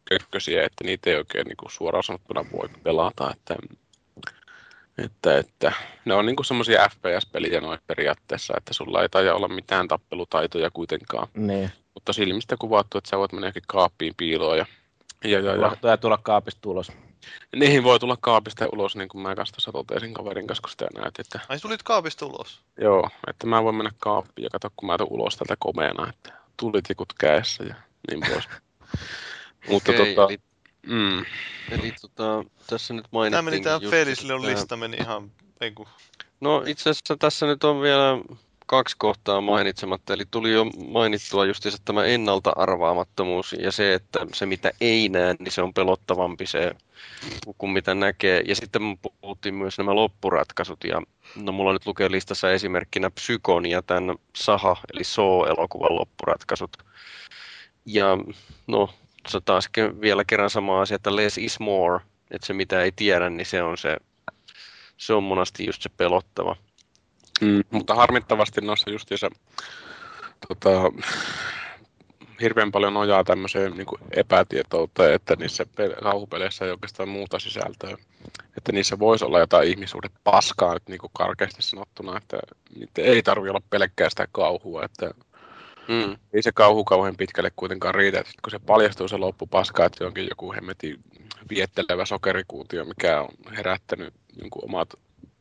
kökkösiä, 0.04 0.64
että 0.64 0.84
niitä 0.84 1.10
ei 1.10 1.16
oikein 1.16 1.46
niin 1.46 1.56
kuin 1.56 1.70
suoraan 1.70 2.04
sanottuna 2.04 2.44
voi 2.52 2.68
pelata, 2.82 3.30
että 3.32 3.56
että, 5.04 5.38
että 5.38 5.72
ne 6.04 6.14
on 6.14 6.26
niinku 6.26 6.42
semmoisia 6.42 6.88
FPS-peliä 6.88 7.60
noin 7.60 7.78
periaatteessa, 7.86 8.54
että 8.56 8.74
sulla 8.74 9.02
ei 9.02 9.08
taida 9.08 9.34
olla 9.34 9.48
mitään 9.48 9.88
tappelutaitoja 9.88 10.70
kuitenkaan. 10.70 11.28
Niin. 11.34 11.70
Mutta 11.94 12.12
silmistä 12.12 12.56
kuvattu, 12.58 12.98
että 12.98 13.10
sä 13.10 13.18
voit 13.18 13.32
mennä 13.32 13.46
johonkin 13.46 13.62
kaappiin 13.66 14.14
piiloon 14.16 14.58
ja, 14.58 14.66
ja, 15.24 15.40
ja, 15.40 15.54
ja. 15.54 15.76
ja 15.82 15.96
tulla 15.96 16.18
kaapista 16.22 16.68
ulos. 16.68 16.92
Niihin 17.56 17.84
voi 17.84 18.00
tulla 18.00 18.16
kaapista 18.20 18.68
ulos, 18.72 18.96
niin 18.96 19.08
kuin 19.08 19.22
mä 19.22 19.34
kanssa 19.34 19.54
tuossa 19.54 19.72
totesin 19.72 20.14
kaverin 20.14 20.46
kanssa, 20.46 20.62
kun 20.62 20.70
sitä 20.70 20.86
näet. 20.94 21.18
Että... 21.18 21.40
Ai 21.48 21.58
tulit 21.58 21.82
kaapista 21.82 22.26
ulos? 22.26 22.60
Joo, 22.80 23.10
että 23.26 23.46
mä 23.46 23.64
voin 23.64 23.74
mennä 23.74 23.90
kaappiin 23.98 24.44
ja 24.44 24.50
katso, 24.50 24.68
kun 24.76 24.86
mä 24.86 24.98
tulen 24.98 25.12
ulos 25.12 25.36
tältä 25.36 25.54
komeena, 25.58 26.08
että 26.08 26.32
tulitikut 26.56 27.12
käessä 27.20 27.64
ja 27.64 27.74
niin 28.10 28.20
pois. 28.28 28.48
Mutta 29.70 29.92
okay, 29.92 30.06
tota, 30.06 30.24
eli 30.28 30.38
Mm. 30.88 31.24
Eli 31.70 31.94
tota, 32.00 32.44
tässä 32.66 32.94
nyt 32.94 33.04
mainittiin... 33.12 33.38
Tämä 33.38 33.50
meni 33.50 33.62
tämä 33.62 33.90
Felisleon 33.90 34.46
lista 34.46 34.76
meni 34.76 34.96
ihan... 34.96 35.30
Ei 35.60 35.70
kun... 35.70 35.86
No 36.40 36.62
itse 36.66 36.90
asiassa 36.90 37.16
tässä 37.16 37.46
nyt 37.46 37.64
on 37.64 37.80
vielä 37.80 38.18
kaksi 38.66 38.96
kohtaa 38.98 39.40
mainitsematta. 39.40 40.14
Eli 40.14 40.24
tuli 40.30 40.52
jo 40.52 40.64
mainittua 40.64 41.46
justiinsa 41.46 41.78
tämä 41.84 42.04
ennalta 42.04 42.52
arvaamattomuus 42.56 43.56
ja 43.58 43.72
se, 43.72 43.94
että 43.94 44.26
se 44.34 44.46
mitä 44.46 44.70
ei 44.80 45.08
näe, 45.08 45.34
niin 45.38 45.52
se 45.52 45.62
on 45.62 45.74
pelottavampi 45.74 46.46
se 46.46 46.72
kuin 47.58 47.72
mitä 47.72 47.94
näkee. 47.94 48.42
Ja 48.46 48.54
sitten 48.54 48.98
puhuttiin 49.20 49.54
myös 49.54 49.78
nämä 49.78 49.94
loppuratkaisut. 49.94 50.84
Ja 50.84 51.02
no 51.36 51.52
mulla 51.52 51.72
nyt 51.72 51.86
lukee 51.86 52.10
listassa 52.10 52.52
esimerkkinä 52.52 53.10
Psykon 53.10 53.66
ja 53.66 53.82
tämän 53.82 54.16
Saha, 54.36 54.76
eli 54.94 55.04
So-elokuvan 55.04 55.96
loppuratkaisut. 55.96 56.76
Ja 57.86 58.18
no, 58.66 58.90
se 59.28 59.40
taas 59.44 59.68
vielä 60.00 60.24
kerran 60.24 60.50
sama 60.50 60.80
asia, 60.80 60.94
että 60.94 61.16
less 61.16 61.38
is 61.38 61.60
more, 61.60 62.04
että 62.30 62.46
se 62.46 62.52
mitä 62.52 62.82
ei 62.82 62.92
tiedä, 62.96 63.30
niin 63.30 63.46
se 63.46 63.62
on 63.62 63.78
se, 63.78 63.96
se 64.96 65.12
on 65.12 65.22
monasti 65.22 65.66
just 65.66 65.82
se 65.82 65.88
pelottava. 65.96 66.56
Mm, 67.40 67.62
mutta 67.70 67.94
harmittavasti 67.94 68.60
noissa 68.60 68.90
justiinsa 68.90 69.30
tota, 70.48 70.70
hirveän 72.40 72.72
paljon 72.72 72.94
nojaa 72.94 73.24
tämmöiseen 73.24 73.72
niin 73.72 73.86
epätietouteen, 74.10 75.14
että 75.14 75.36
niissä 75.36 75.66
kauhupeleissä 76.02 76.64
ei 76.64 76.70
oikeastaan 76.70 77.08
muuta 77.08 77.38
sisältöä. 77.38 77.96
Että 78.56 78.72
niissä 78.72 78.98
voisi 78.98 79.24
olla 79.24 79.38
jotain 79.38 79.68
ihmisuuden 79.68 80.10
paskaa, 80.24 80.76
että 80.76 80.92
niin 80.92 81.00
karkeasti 81.12 81.62
sanottuna, 81.62 82.16
että 82.16 82.38
ei 82.96 83.22
tarvitse 83.22 83.50
olla 83.50 83.62
pelkkää 83.70 84.10
sitä 84.10 84.26
kauhua, 84.32 84.84
että 84.84 85.10
Mm. 85.88 86.16
Ei 86.32 86.42
se 86.42 86.52
kauhu 86.52 86.84
kauhean 86.84 87.16
pitkälle 87.16 87.52
kuitenkaan 87.56 87.94
riitä, 87.94 88.20
että 88.20 88.32
kun 88.42 88.50
se 88.50 88.58
paljastuu 88.58 89.08
se 89.08 89.16
loppupaska, 89.16 89.84
että 89.84 90.06
onkin 90.06 90.28
joku 90.30 90.52
hemmetin 90.52 90.98
viettelevä 91.50 92.04
sokerikuutio, 92.04 92.84
mikä 92.84 93.20
on 93.20 93.28
herättänyt 93.56 94.14
niin 94.36 94.50
kuin 94.50 94.64
omat 94.64 94.94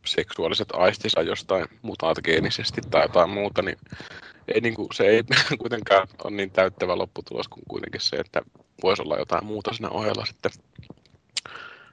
seksuaaliset 0.05 0.67
aistinsa 0.73 1.21
jostain 1.21 1.65
mutaatgeenisesti 1.81 2.81
tai 2.91 3.03
jotain 3.03 3.29
muuta, 3.29 3.61
niin 3.61 3.77
ei, 4.47 4.61
niin 4.61 4.73
kuin, 4.73 4.87
se 4.93 5.03
ei 5.03 5.23
kuitenkaan 5.61 6.07
ole 6.23 6.35
niin 6.35 6.51
täyttävä 6.51 6.97
lopputulos 6.97 7.47
kuin 7.47 7.63
kuitenkin 7.67 8.01
se, 8.01 8.15
että 8.15 8.41
voisi 8.83 9.01
olla 9.01 9.17
jotain 9.17 9.45
muuta 9.45 9.73
siinä 9.73 9.89
ohella 9.89 10.25
sitten, 10.25 10.51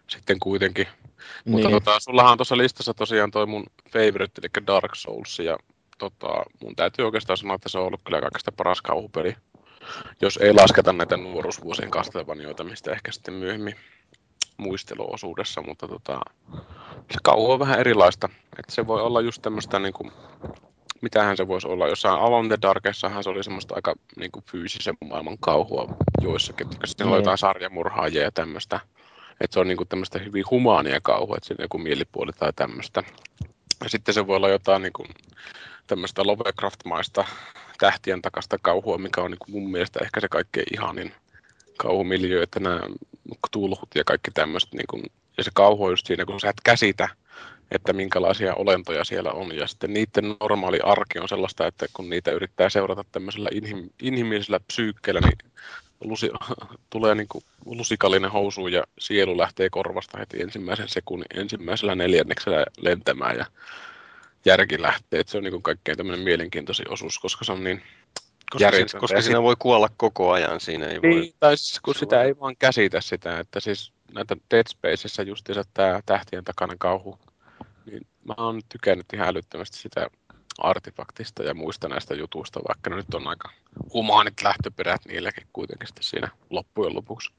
sitten 0.07 0.39
kuitenkin. 0.41 0.87
Niin. 0.87 1.53
Mutta 1.53 1.71
tota, 1.71 2.01
sullahan 2.01 2.33
on 2.33 2.39
tuossa 2.39 2.57
listassa 2.57 2.95
tosiaan 2.95 3.31
toi 3.31 3.47
mun 3.47 3.65
favorite, 3.91 4.41
eli 4.41 4.67
Dark 4.67 4.95
Souls, 4.95 5.39
ja 5.39 5.59
tota, 5.99 6.29
mun 6.63 6.77
täytyy 6.77 7.05
oikeastaan 7.05 7.37
sanoa, 7.37 7.55
että 7.55 7.69
se 7.69 7.79
on 7.79 7.87
ollut 7.87 8.01
kyllä 8.05 8.21
kaikista 8.21 8.53
paras 8.53 8.83
kauhupeli. 8.83 9.37
Jos 10.21 10.37
ei 10.37 10.55
lasketa 10.55 10.93
näitä 10.93 11.17
nuoruusvuosien 11.17 11.91
Castlevaniota, 11.91 12.65
mistä 12.65 12.93
ehkä 12.93 13.13
sitten 13.13 13.35
myöhemmin 13.35 13.77
muisteluosuudessa, 14.57 15.63
mutta 15.63 15.89
tota, 15.89 16.21
se 17.11 17.19
kauhu 17.23 17.51
on 17.51 17.59
vähän 17.59 17.81
erilaista. 17.81 18.29
Että 18.59 18.73
se 18.73 18.87
voi 18.87 19.03
olla 19.03 19.21
just 19.21 19.43
tämmöistä, 19.43 19.79
niin 19.79 19.93
kuin, 19.93 20.13
mitähän 21.01 21.37
se 21.37 21.49
voisi 21.49 21.69
olla. 21.69 21.89
Jossain 21.89 22.21
Alone 22.21 22.49
the 22.49 22.59
Darkessahan 22.63 23.25
se 23.25 23.31
oli 23.31 23.45
semmoista 23.45 23.75
aika 23.75 23.95
niin 24.17 24.31
kuin 24.33 24.45
fyysisen 24.51 24.97
maailman 25.05 25.39
kauhua 25.41 25.97
joissakin. 26.21 26.69
Sitten 26.85 27.07
oli 27.07 27.17
jotain 27.17 27.39
sarjamurhaajia 27.39 28.23
ja 28.23 28.31
tämmöistä. 28.31 28.81
Että 29.41 29.55
se 29.55 29.61
on 29.61 29.69
niin 29.69 29.77
kuin 29.77 29.89
tämmöistä 29.89 30.19
hyvin 30.19 30.45
humaania 30.51 31.01
kauhua, 31.03 31.37
että 31.37 31.47
siinä 31.47 31.63
on 31.63 31.65
joku 31.65 31.79
mielipuoli 31.79 32.33
tai 32.33 32.53
tämmöistä. 32.57 33.03
Ja 33.85 33.89
sitten 33.89 34.15
se 34.15 34.27
voi 34.27 34.37
olla 34.37 34.49
jotain 34.49 34.83
niin 34.83 34.93
kuin, 34.93 35.09
tämmöistä 35.87 36.23
Lovecraft-maista 36.23 37.25
tähtien 37.79 38.23
takasta 38.23 38.59
kauhua, 38.63 38.99
mikä 38.99 39.21
on 39.21 39.31
niin 39.31 39.39
mun 39.49 39.71
mielestä 39.71 40.01
ehkä 40.03 40.21
se 40.21 40.29
kaikkein 40.29 40.67
ihanin 40.75 41.13
kauhumiljö, 41.79 42.43
että 42.43 42.61
nämä 42.61 42.81
tulhut 43.51 43.89
ja 43.95 44.05
kaikki 44.05 44.31
tämmöiset 44.31 44.73
niin 44.73 44.87
kuin 44.91 45.03
ja 45.37 45.45
se 45.45 45.51
kauhu 45.55 45.85
on 45.85 45.93
just 45.93 46.07
siinä, 46.07 46.25
kun 46.25 46.41
sä 46.41 46.49
et 46.49 46.61
käsitä, 46.65 47.09
että 47.71 47.93
minkälaisia 47.93 48.55
olentoja 48.55 49.05
siellä 49.05 49.33
on. 49.33 49.57
Ja 49.57 49.67
sitten 49.67 49.93
niiden 49.93 50.37
normaali 50.41 50.81
arki 50.83 51.19
on 51.19 51.29
sellaista, 51.29 51.67
että 51.67 51.87
kun 51.93 52.11
niitä 52.11 52.31
yrittää 52.31 52.69
seurata 52.69 53.05
tämmöisellä 53.13 53.49
inhim, 53.53 53.91
inhimillisellä 54.03 54.61
psyykkeellä, 54.61 55.21
niin 55.21 55.39
lusi, 56.01 56.31
tulee 56.91 57.15
niin 57.15 57.29
kuin 57.29 57.45
lusikallinen 57.65 58.31
housu 58.31 58.67
ja 58.69 58.85
sielu 58.99 59.39
lähtee 59.39 59.71
korvasta 59.71 60.19
heti 60.19 60.43
ensimmäisen 60.43 60.89
sekunnin, 60.89 61.27
ensimmäisellä 61.35 61.95
neljänneksellä 61.95 62.67
lentämään 62.81 63.37
ja 63.37 63.47
järki 64.45 64.83
lähtee. 64.83 65.21
Että 65.21 65.31
se 65.31 65.39
on 65.39 65.45
niin 65.45 65.53
kuin 65.53 65.63
kaikkein 65.63 65.97
tämmöinen 65.97 66.25
mielenkiintoisin 66.25 66.91
osuus, 66.91 67.19
koska 67.19 67.45
se 67.45 67.53
on 67.53 67.65
niin 67.65 67.83
koska, 68.51 68.71
siinä, 68.71 69.01
koska 69.01 69.23
siinä 69.23 69.43
voi 69.43 69.57
kuolla 69.59 69.89
koko 69.97 70.33
ajan, 70.33 70.61
siinä 70.61 70.87
ei 70.87 70.99
niin, 70.99 71.21
voi... 71.21 71.35
Tai 71.41 71.57
siis, 71.57 71.81
kun 71.81 71.95
sitä 71.95 72.23
ei 72.23 72.39
vaan 72.41 72.57
käsitä 72.57 73.01
sitä, 73.01 73.39
että 73.39 73.61
siis 73.61 73.93
näitä 74.15 74.37
Dead 74.51 74.65
Spacessa 74.69 75.23
justiinsa 75.23 75.63
tämä 75.75 76.01
tähtien 76.07 76.45
takana 76.45 76.75
kauhu, 76.79 77.19
niin 77.87 78.07
mä 78.25 78.35
oon 78.37 78.61
tykännyt 78.69 79.07
ihan 79.13 79.29
älyttömästi 79.29 79.79
sitä 79.79 80.07
artefaktista 80.59 81.43
ja 81.43 81.55
muista 81.55 81.89
näistä 81.89 82.15
jutuista, 82.15 82.61
vaikka 82.69 82.91
ne 82.91 82.97
nyt 82.97 83.15
on 83.15 83.29
aika 83.29 83.51
humaanit 83.95 84.43
lähtöperät 84.43 85.01
niilläkin 85.09 85.47
kuitenkin 85.53 85.89
sitten 85.89 86.05
siinä 86.05 86.29
loppujen 86.51 86.95
lopuksi. 86.95 87.33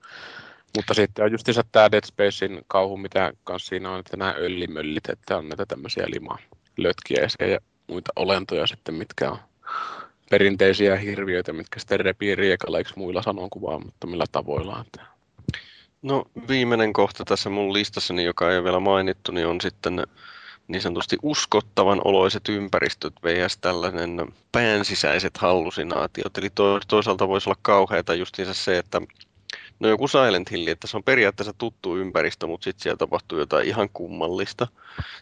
Mutta 0.75 0.93
sitten 0.93 1.25
on 1.25 1.31
justiinsa 1.31 1.63
tämä 1.71 1.91
Dead 1.91 2.05
Spacein 2.05 2.61
kauhu, 2.67 2.97
mitä 2.97 3.33
kanssa 3.43 3.69
siinä 3.69 3.91
on, 3.91 3.99
että 3.99 4.17
nämä 4.17 4.35
öllimöllit, 4.37 5.09
että 5.09 5.37
on 5.37 5.49
näitä 5.49 5.65
tämmöisiä 5.65 6.05
limaa 6.07 6.37
lötkiäisiä 6.77 7.47
ja 7.47 7.59
muita 7.87 8.11
olentoja 8.15 8.67
sitten, 8.67 8.95
mitkä 8.95 9.31
on 9.31 9.37
perinteisiä 10.29 10.95
hirviöitä, 10.95 11.53
mitkä 11.53 11.79
sitten 11.79 11.99
repii 11.99 12.35
riekaleiksi 12.35 12.93
muilla 12.97 13.21
sanonkuvaamattomilla 13.21 14.25
tavoilla. 14.31 14.81
Että 14.81 15.15
No 16.05 16.25
viimeinen 16.47 16.93
kohta 16.93 17.25
tässä 17.25 17.49
mun 17.49 17.73
listassani, 17.73 18.23
joka 18.23 18.51
ei 18.51 18.57
ole 18.57 18.63
vielä 18.63 18.79
mainittu, 18.79 19.31
niin 19.31 19.47
on 19.47 19.61
sitten 19.61 20.03
niin 20.67 20.81
sanotusti 20.81 21.17
uskottavan 21.21 22.01
oloiset 22.03 22.49
ympäristöt 22.49 23.13
vs. 23.23 23.57
tällainen 23.57 24.33
päänsisäiset 24.51 25.37
hallusinaatiot. 25.37 26.37
Eli 26.37 26.49
to, 26.55 26.79
toisaalta 26.87 27.27
voisi 27.27 27.49
olla 27.49 27.59
kauheata 27.61 28.13
justiinsa 28.13 28.53
se, 28.53 28.77
että 28.77 29.01
no 29.79 29.89
joku 29.89 30.07
Silent 30.07 30.51
Hill, 30.51 30.67
että 30.67 30.87
se 30.87 30.97
on 30.97 31.03
periaatteessa 31.03 31.53
tuttu 31.57 31.97
ympäristö, 31.97 32.47
mutta 32.47 32.63
sitten 32.63 32.83
siellä 32.83 32.97
tapahtuu 32.97 33.39
jotain 33.39 33.67
ihan 33.67 33.89
kummallista. 33.93 34.67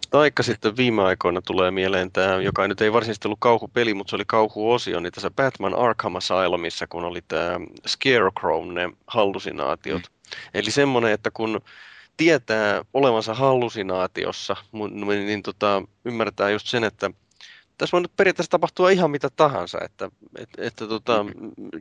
Taikka 0.09 0.43
sitten 0.43 0.77
viime 0.77 1.03
aikoina 1.03 1.41
tulee 1.41 1.71
mieleen 1.71 2.11
tämä, 2.11 2.35
joka 2.35 2.67
nyt 2.67 2.81
ei 2.81 2.93
varsinaisesti 2.93 3.27
ollut 3.27 3.39
kauhupeli, 3.39 3.93
mutta 3.93 4.09
se 4.09 4.15
oli 4.15 4.25
kauhuosio, 4.27 4.99
niin 4.99 5.13
tässä 5.13 5.31
Batman 5.31 5.75
Arkham 5.75 6.15
Asylumissa, 6.15 6.88
kun 6.88 7.05
oli 7.05 7.21
tämä 7.27 7.59
Scarecrow, 7.88 8.73
ne 8.73 8.89
hallusinaatiot. 9.07 10.01
Mm. 10.01 10.38
Eli 10.53 10.71
semmoinen, 10.71 11.11
että 11.11 11.31
kun 11.31 11.61
tietää 12.17 12.81
olevansa 12.93 13.34
hallusinaatiossa, 13.34 14.55
niin, 14.71 15.07
niin 15.07 15.43
tota, 15.43 15.84
ymmärtää 16.05 16.49
just 16.49 16.67
sen, 16.67 16.84
että 16.84 17.11
tässä 17.84 17.91
voi 17.91 18.01
nyt 18.01 18.15
periaatteessa 18.15 18.51
tapahtua 18.51 18.89
ihan 18.89 19.11
mitä 19.11 19.30
tahansa, 19.35 19.77
että, 19.81 20.10
että, 20.38 20.61
että 20.61 20.88
tota, 20.88 21.26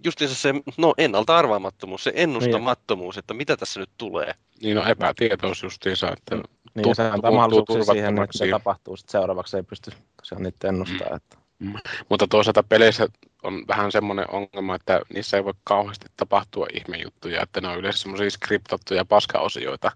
justiinsa 0.04 0.34
se 0.34 0.54
no, 0.78 0.94
ennalta 0.98 1.38
arvaamattomuus, 1.38 2.04
se 2.04 2.12
ennustamattomuus, 2.14 3.18
että 3.18 3.34
mitä 3.34 3.56
tässä 3.56 3.80
nyt 3.80 3.90
tulee. 3.98 4.34
Niin 4.62 4.78
on 4.78 4.84
no, 4.84 4.90
epätietoisuus 4.90 5.62
justiinsa, 5.62 6.12
että 6.12 6.36
niin, 6.74 6.96
se 6.96 7.02
antaa 7.02 7.30
mahdollisuuksia 7.30 7.92
siihen, 7.92 8.18
että 8.18 8.38
se 8.38 8.50
tapahtuu 8.50 8.96
sitten 8.96 9.12
seuraavaksi, 9.12 9.56
ei 9.56 9.62
pysty 9.62 9.90
tosiaan 10.16 10.42
niitä 10.42 10.68
ennustaa. 10.68 11.08
Mm. 11.10 11.16
Että. 11.16 11.36
Mm. 11.58 11.74
Mutta 12.08 12.26
toisaalta 12.26 12.62
peleissä 12.62 13.06
on 13.42 13.64
vähän 13.68 13.92
semmoinen 13.92 14.30
ongelma, 14.30 14.74
että 14.74 15.00
niissä 15.14 15.36
ei 15.36 15.44
voi 15.44 15.54
kauheasti 15.64 16.06
tapahtua 16.16 16.66
ihmejuttuja, 16.74 17.42
että 17.42 17.60
ne 17.60 17.68
on 17.68 17.78
yleensä 17.78 17.98
semmoisia 17.98 18.30
skriptattuja 18.30 19.04
paskaosioita. 19.04 19.92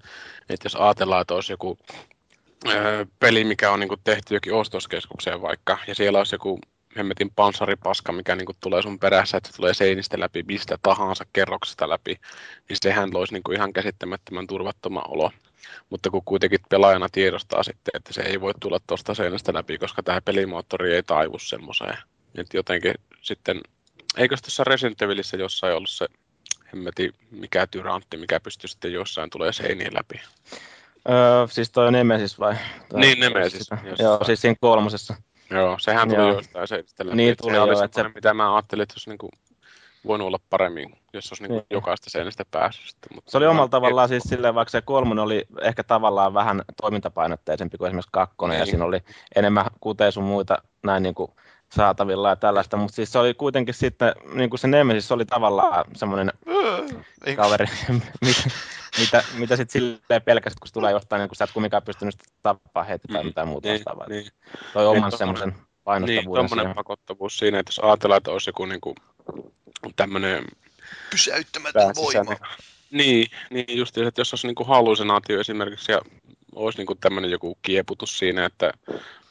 Että 0.48 0.66
jos 0.66 0.76
ajatellaan, 0.76 1.20
että 1.20 1.34
olisi 1.34 1.52
joku 1.52 1.78
ö, 2.68 3.06
peli, 3.18 3.44
mikä 3.44 3.70
on 3.70 3.80
niin 3.80 3.90
tehty 4.04 4.34
jokin 4.34 4.54
ostoskeskukseen 4.54 5.42
vaikka, 5.42 5.78
ja 5.86 5.94
siellä 5.94 6.18
olisi 6.18 6.34
joku 6.34 6.60
hemmetin 6.96 7.30
panssaripaska, 7.36 8.12
mikä 8.12 8.36
niin 8.36 8.46
kuin 8.46 8.56
tulee 8.60 8.82
sun 8.82 8.98
perässä, 8.98 9.36
että 9.36 9.50
se 9.50 9.56
tulee 9.56 9.74
seinistä 9.74 10.20
läpi, 10.20 10.42
mistä 10.42 10.78
tahansa 10.82 11.24
kerroksesta 11.32 11.88
läpi, 11.88 12.20
niin 12.68 12.76
sehän 12.82 13.10
loisi 13.14 13.32
niin 13.32 13.42
kuin 13.42 13.56
ihan 13.56 13.72
käsittämättömän 13.72 14.46
turvattoman 14.46 15.04
olo. 15.08 15.30
Mutta 15.90 16.10
kun 16.10 16.22
kuitenkin 16.24 16.60
pelaajana 16.68 17.08
tiedostaa 17.12 17.62
sitten, 17.62 17.90
että 17.94 18.12
se 18.12 18.22
ei 18.22 18.40
voi 18.40 18.52
tulla 18.60 18.78
tuosta 18.86 19.14
seinästä 19.14 19.54
läpi, 19.54 19.78
koska 19.78 20.02
tämä 20.02 20.20
pelimoottori 20.20 20.94
ei 20.94 21.02
taivu 21.02 21.38
semmoiseen. 21.38 21.98
Että 22.34 22.56
jotenkin 22.56 22.94
sitten, 23.22 23.60
eikö 24.16 24.36
tässä 24.42 24.64
Resident 24.64 25.02
Evilissä 25.02 25.36
jossain 25.36 25.76
ollut 25.76 25.90
se 25.90 26.06
hemmeti 26.72 27.12
mikä 27.30 27.66
tyrantti, 27.66 28.16
mikä 28.16 28.40
pystyy 28.40 28.68
sitten 28.68 28.92
jossain 28.92 29.30
tulee 29.30 29.52
seinien 29.52 29.94
läpi? 29.94 30.20
Öö, 31.08 31.46
siis 31.50 31.70
toi 31.70 31.92
Nemesis 31.92 32.38
vai? 32.38 32.54
Tai 32.88 33.00
niin, 33.00 33.20
Nemesis. 33.20 33.70
Joo, 33.98 34.24
siis 34.24 34.40
siinä 34.40 34.56
kolmosessa. 34.60 35.14
Joo, 35.50 35.78
sehän 35.78 36.08
tuli 36.08 36.20
Joo. 36.20 36.32
jostain 36.32 36.68
se 36.68 36.84
läpi. 37.04 37.16
Niin 37.16 37.36
tuli 37.36 37.50
se 37.50 37.56
jo, 37.56 37.62
oli 37.62 37.84
että 37.84 38.02
se... 38.02 38.08
mitä 38.14 38.34
mä 38.34 38.54
ajattelin, 38.54 38.82
että 38.82 38.92
olisi 38.92 39.10
niinku 39.10 39.30
voinut 40.06 40.26
olla 40.26 40.38
paremmin, 40.50 40.98
jos 41.12 41.32
olisi 41.32 41.42
niinku 41.42 41.54
niin. 41.54 41.66
jokaista 41.70 42.10
seinästä 42.10 42.44
päässyt. 42.50 42.86
Sitten, 42.86 43.14
mutta 43.14 43.30
se 43.30 43.36
oli 43.36 43.46
omalla 43.46 43.68
tavallaan 43.68 44.08
siis 44.08 44.22
silleen, 44.22 44.54
vaikka 44.54 44.70
se 44.70 44.82
kolmonen 44.82 45.24
oli 45.24 45.46
ehkä 45.62 45.84
tavallaan 45.84 46.34
vähän 46.34 46.62
toimintapainotteisempi 46.80 47.78
kuin 47.78 47.86
esimerkiksi 47.86 48.10
kakkonen, 48.12 48.54
niin. 48.54 48.60
ja 48.60 48.66
siinä 48.66 48.84
oli 48.84 49.00
enemmän 49.36 49.66
kuten 49.80 50.12
sun 50.12 50.24
muita 50.24 50.58
näin 50.82 51.02
niin 51.02 51.14
kuin 51.14 51.30
saatavilla 51.72 52.28
ja 52.28 52.36
tällaista, 52.36 52.76
mutta 52.76 52.94
siis 52.94 53.12
se 53.12 53.18
oli 53.18 53.34
kuitenkin 53.34 53.74
sitten, 53.74 54.12
niin 54.34 54.50
kuin 54.50 54.60
se 54.60 54.68
Nemesis 54.68 55.12
oli 55.12 55.24
tavallaan 55.24 55.84
semmoinen 55.94 56.32
kaveri, 57.36 57.66
mitä, 58.20 58.42
mitä, 58.98 59.24
mitä 59.38 59.56
sitten 59.56 59.72
silleen 59.72 60.22
pelkäsit, 60.22 60.60
kun 60.60 60.68
se 60.68 60.74
tulee 60.74 60.92
jostain, 60.92 61.20
niin 61.20 61.28
kun 61.28 61.36
sä 61.36 61.44
et 61.44 61.50
kumminkaan 61.52 61.82
pystynyt 61.82 62.14
tappaa 62.42 62.84
heti 62.84 63.08
tai 63.08 63.24
mitään 63.24 63.48
muuta 63.48 63.68
niin, 63.68 63.74
vastaavaa. 63.74 64.06
Niin. 64.08 64.30
Toi 64.72 64.86
oman 64.86 65.10
niin, 65.10 65.18
semmoisen 65.18 65.54
painostavuuden 65.84 66.24
Niin, 66.24 66.48
tuommoinen 66.48 66.74
pakottavuus 66.74 67.38
siinä, 67.38 67.58
että 67.58 67.70
jos 67.70 67.78
ajatellaan, 67.78 68.18
että 68.18 68.30
olisi 68.30 68.48
joku 68.48 68.66
niin 68.66 68.80
kuin, 68.80 68.94
tämmöinen 69.96 70.44
pysäyttämätön 71.10 71.94
voima. 71.96 72.36
Niin, 72.90 73.26
niin 73.50 73.78
just 73.78 73.98
että 73.98 74.20
jos 74.20 74.32
olisi 74.32 74.46
niin 74.46 74.54
kuin 74.54 74.66
hallusinaatio 74.66 75.40
esimerkiksi 75.40 75.92
ja 75.92 76.00
olisi 76.54 76.78
niin 76.78 76.86
kuin 76.86 76.98
tämmöinen 76.98 77.30
joku 77.30 77.58
kieputus 77.62 78.18
siinä, 78.18 78.44
että 78.44 78.72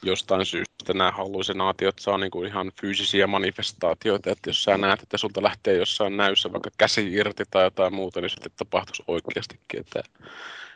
jostain 0.06 0.46
syystä 0.46 0.94
nämä 0.94 1.10
hallusinaatiot 1.10 1.98
saa 1.98 2.18
niin 2.18 2.30
kuin 2.30 2.48
ihan 2.48 2.72
fyysisiä 2.80 3.26
manifestaatioita, 3.26 4.30
että 4.30 4.50
jos 4.50 4.64
sä 4.64 4.78
näet, 4.78 5.02
että 5.02 5.18
sulta 5.18 5.42
lähtee 5.42 5.76
jossain 5.76 6.16
näyssä 6.16 6.52
vaikka 6.52 6.70
käsi 6.78 7.12
irti 7.12 7.44
tai 7.50 7.64
jotain 7.64 7.94
muuta, 7.94 8.20
niin 8.20 8.30
sitten 8.30 8.52
tapahtuisi 8.56 9.04
oikeastikin, 9.06 9.80
että 9.80 10.02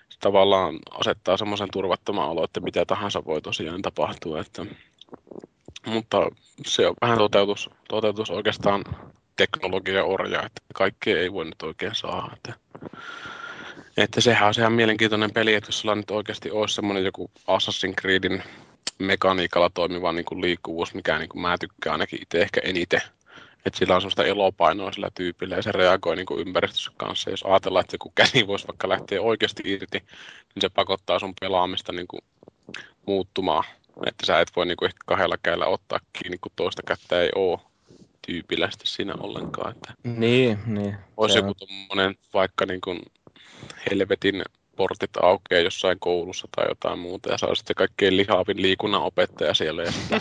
se 0.09 0.19
tavallaan 0.21 0.79
asettaa 0.91 1.37
semmoisen 1.37 1.69
turvattoman 1.73 2.29
olo, 2.29 2.45
että 2.45 2.61
mitä 2.61 2.85
tahansa 2.85 3.25
voi 3.25 3.43
tosiaan 3.43 3.83
tapahtua, 3.83 4.41
että 4.41 4.67
mutta 5.87 6.31
se 6.67 6.87
on 6.87 6.95
vähän 7.01 7.19
toteutus, 7.19 7.71
toteutus 7.89 8.31
oikeastaan 8.31 8.85
teknologia 9.37 10.05
orja, 10.05 10.43
että 10.43 10.63
kaikkea 10.75 11.21
ei 11.21 11.33
voi 11.33 11.45
nyt 11.45 11.63
oikein 11.63 11.95
saada. 11.95 12.31
Että, 12.37 12.55
että 13.97 14.21
sehän 14.21 14.49
on 14.49 14.55
sehän 14.55 14.73
mielenkiintoinen 14.73 15.33
peli, 15.33 15.55
että 15.55 15.69
jos 15.69 15.81
sulla 15.81 15.95
nyt 15.95 16.11
oikeasti 16.11 16.51
olisi 16.51 16.75
semmoinen 16.75 17.05
joku 17.05 17.31
Assassin's 17.37 17.95
Creedin 18.01 18.43
mekaniikalla 18.99 19.71
toimiva 19.75 20.13
niin 20.13 20.25
kuin 20.25 20.41
liikkuvuus, 20.41 20.95
mikä 20.95 21.19
niin 21.19 21.29
kuin 21.29 21.43
mä 21.43 21.59
tykkään 21.59 21.95
ainakin 21.95 22.23
itse 22.23 22.43
ehkä 22.43 22.61
eniten. 22.65 23.03
Että 23.67 23.79
sillä 23.79 23.95
on 23.95 24.01
semmoista 24.01 24.25
elopainoa 24.25 24.93
sillä 24.93 25.09
tyypillä 25.15 25.57
ja 25.57 25.63
se 25.63 25.73
reagoi 25.73 26.17
niin 26.17 26.27
kuin 26.27 26.41
ympäristössä 26.41 26.93
kanssa. 26.97 27.31
Jos 27.31 27.43
ajatellaan, 27.43 27.81
että 27.81 27.95
joku 27.95 28.13
käsi 28.15 28.47
voisi 28.47 28.67
vaikka 28.69 28.89
lähteä 28.89 29.23
oikeasti 29.23 29.63
irti, 29.67 29.99
niin 30.55 30.61
se 30.61 30.69
pakottaa 30.69 31.19
sun 31.19 31.35
pelaamista 31.41 31.93
niin 31.93 32.09
kuin 32.09 32.21
muuttumaan. 33.07 33.65
Että 34.07 34.27
sä 34.27 34.41
et 34.41 34.49
voi 34.57 34.67
niin 34.67 34.77
kuin 34.77 34.87
ehkä 34.87 34.99
kahdella 35.07 35.37
käillä 35.43 35.67
ottaa 35.67 36.01
kiinni, 36.13 36.39
kun 36.39 36.53
toista 36.57 36.83
kättä 36.87 37.21
ei 37.21 37.31
ole 37.35 37.59
tyypilästi 38.27 38.87
siinä 38.87 39.15
ollenkaan. 39.21 39.73
Että 39.73 39.95
niin, 40.05 40.59
niin. 40.67 40.97
Olisi 41.17 41.39
joku 41.39 41.55
tuommoinen 41.55 42.15
vaikka 42.35 42.67
niin 42.67 42.81
kuin 42.81 43.01
helvetin 43.91 44.43
portit 44.81 45.17
aukeaa 45.23 45.61
jossain 45.61 46.01
koulussa 46.01 46.49
tai 46.57 46.67
jotain 46.69 46.99
muuta 46.99 47.31
ja 47.31 47.39
saa 47.39 47.55
sitten 47.55 47.77
kaikkein 47.77 48.17
lihaavin 48.17 48.63
liikunnan 48.63 49.03
opettaja 49.03 49.55
siellä 49.55 49.83
ja 49.83 49.93
sitten 49.93 50.21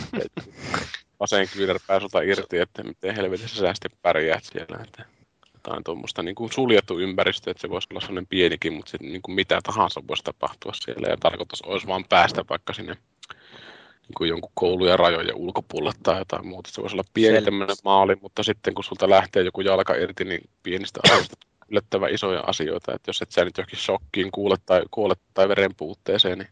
aseen 1.19 1.47
kyynärpää 1.53 1.99
sulta 1.99 2.21
irti, 2.21 2.57
että 2.57 2.83
miten 2.83 3.15
helvetissä 3.15 3.59
sä 3.59 3.73
sitten 3.73 3.91
pärjäät 4.01 4.43
siellä. 4.43 4.83
Että 4.83 5.05
jotain 5.53 5.83
tuommoista 5.83 6.23
niin 6.23 6.35
kuin 6.35 6.51
suljettu 6.51 6.99
ympäristö, 6.99 7.51
että 7.51 7.61
se 7.61 7.69
voisi 7.69 7.87
olla 7.91 8.01
sellainen 8.01 8.27
pienikin, 8.27 8.73
mutta 8.73 8.91
sitten 8.91 9.11
niin 9.11 9.21
kuin 9.21 9.35
mitä 9.35 9.59
tahansa 9.63 10.01
voisi 10.07 10.23
tapahtua 10.23 10.71
siellä 10.75 11.07
ja 11.07 11.17
tarkoitus 11.17 11.61
olisi 11.61 11.87
vaan 11.87 12.05
päästä 12.09 12.45
vaikka 12.49 12.73
sinne 12.73 12.93
niin 12.93 14.15
kuin 14.17 14.29
jonkun 14.29 14.51
koulujen 14.53 14.99
rajojen 14.99 15.35
ulkopuolelle 15.35 15.99
tai 16.03 16.17
jotain 16.19 16.47
muuta. 16.47 16.71
Se 16.73 16.81
voisi 16.81 16.95
olla 16.95 17.09
pieni 17.13 17.41
tämmöinen 17.41 17.75
maali, 17.83 18.15
mutta 18.21 18.43
sitten 18.43 18.73
kun 18.73 18.83
sulta 18.83 19.09
lähtee 19.09 19.43
joku 19.43 19.61
jalka 19.61 19.95
irti, 19.95 20.25
niin 20.25 20.49
pienistä 20.63 20.99
asioista 21.03 21.48
yllättävän 21.71 22.13
isoja 22.13 22.43
asioita. 22.47 22.93
Että 22.93 23.09
jos 23.09 23.21
et 23.21 23.31
sä 23.31 23.45
nyt 23.45 23.57
johonkin 23.57 23.79
shokkiin 23.79 24.31
kuule 24.31 24.55
tai, 24.65 24.81
kuole 24.91 25.15
tai 25.33 25.49
verenpuutteeseen, 25.49 26.37
niin 26.37 26.49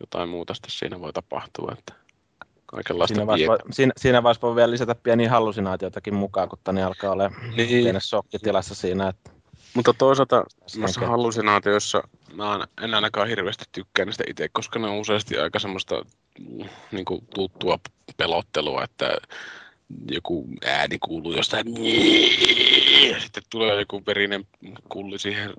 jotain 0.00 0.28
muuta 0.28 0.54
sitten 0.54 0.70
siinä 0.70 1.00
voi 1.00 1.12
tapahtua. 1.12 1.74
Että 1.78 1.94
kaikenlaista 2.66 3.14
siinä, 3.14 3.26
vaiheessa 3.26 3.52
voi, 3.52 3.58
siinä, 3.72 3.92
siinä 3.96 4.22
vaiheessa 4.22 4.46
voi 4.46 4.56
vielä 4.56 4.70
lisätä 4.70 4.94
pieniä 4.94 5.30
hallusinaatioitakin 5.30 6.14
mukaan, 6.14 6.48
kun 6.48 6.58
tänne 6.64 6.82
alkaa 6.82 7.10
olla 7.10 7.30
niin. 7.56 7.68
pienessä 7.68 8.08
shokkitilassa 8.08 8.74
siinä. 8.74 9.08
Että... 9.08 9.30
Mutta 9.74 9.94
toisaalta 9.98 10.44
noissa 10.76 11.06
hallusinaatioissa 11.06 12.02
mä 12.34 12.54
en- 12.54 12.84
en 12.84 12.94
ainakaan 12.94 13.28
hirveästi 13.28 13.64
tykkää 13.72 14.04
niistä 14.04 14.24
itse, 14.26 14.48
koska 14.52 14.78
ne 14.78 14.88
on 14.88 15.00
useasti 15.00 15.38
aika 15.38 15.58
semmoista 15.58 16.04
niin 16.92 17.04
kuin, 17.04 17.26
tuttua 17.34 17.78
pelottelua, 18.16 18.84
että 18.84 19.16
joku 20.10 20.48
ääni 20.66 20.98
kuuluu 20.98 21.32
jostain 21.32 21.66
ja 23.10 23.20
sitten 23.20 23.42
tulee 23.50 23.78
joku 23.78 24.02
verinen 24.06 24.46
kulli 24.88 25.18
siihen 25.18 25.52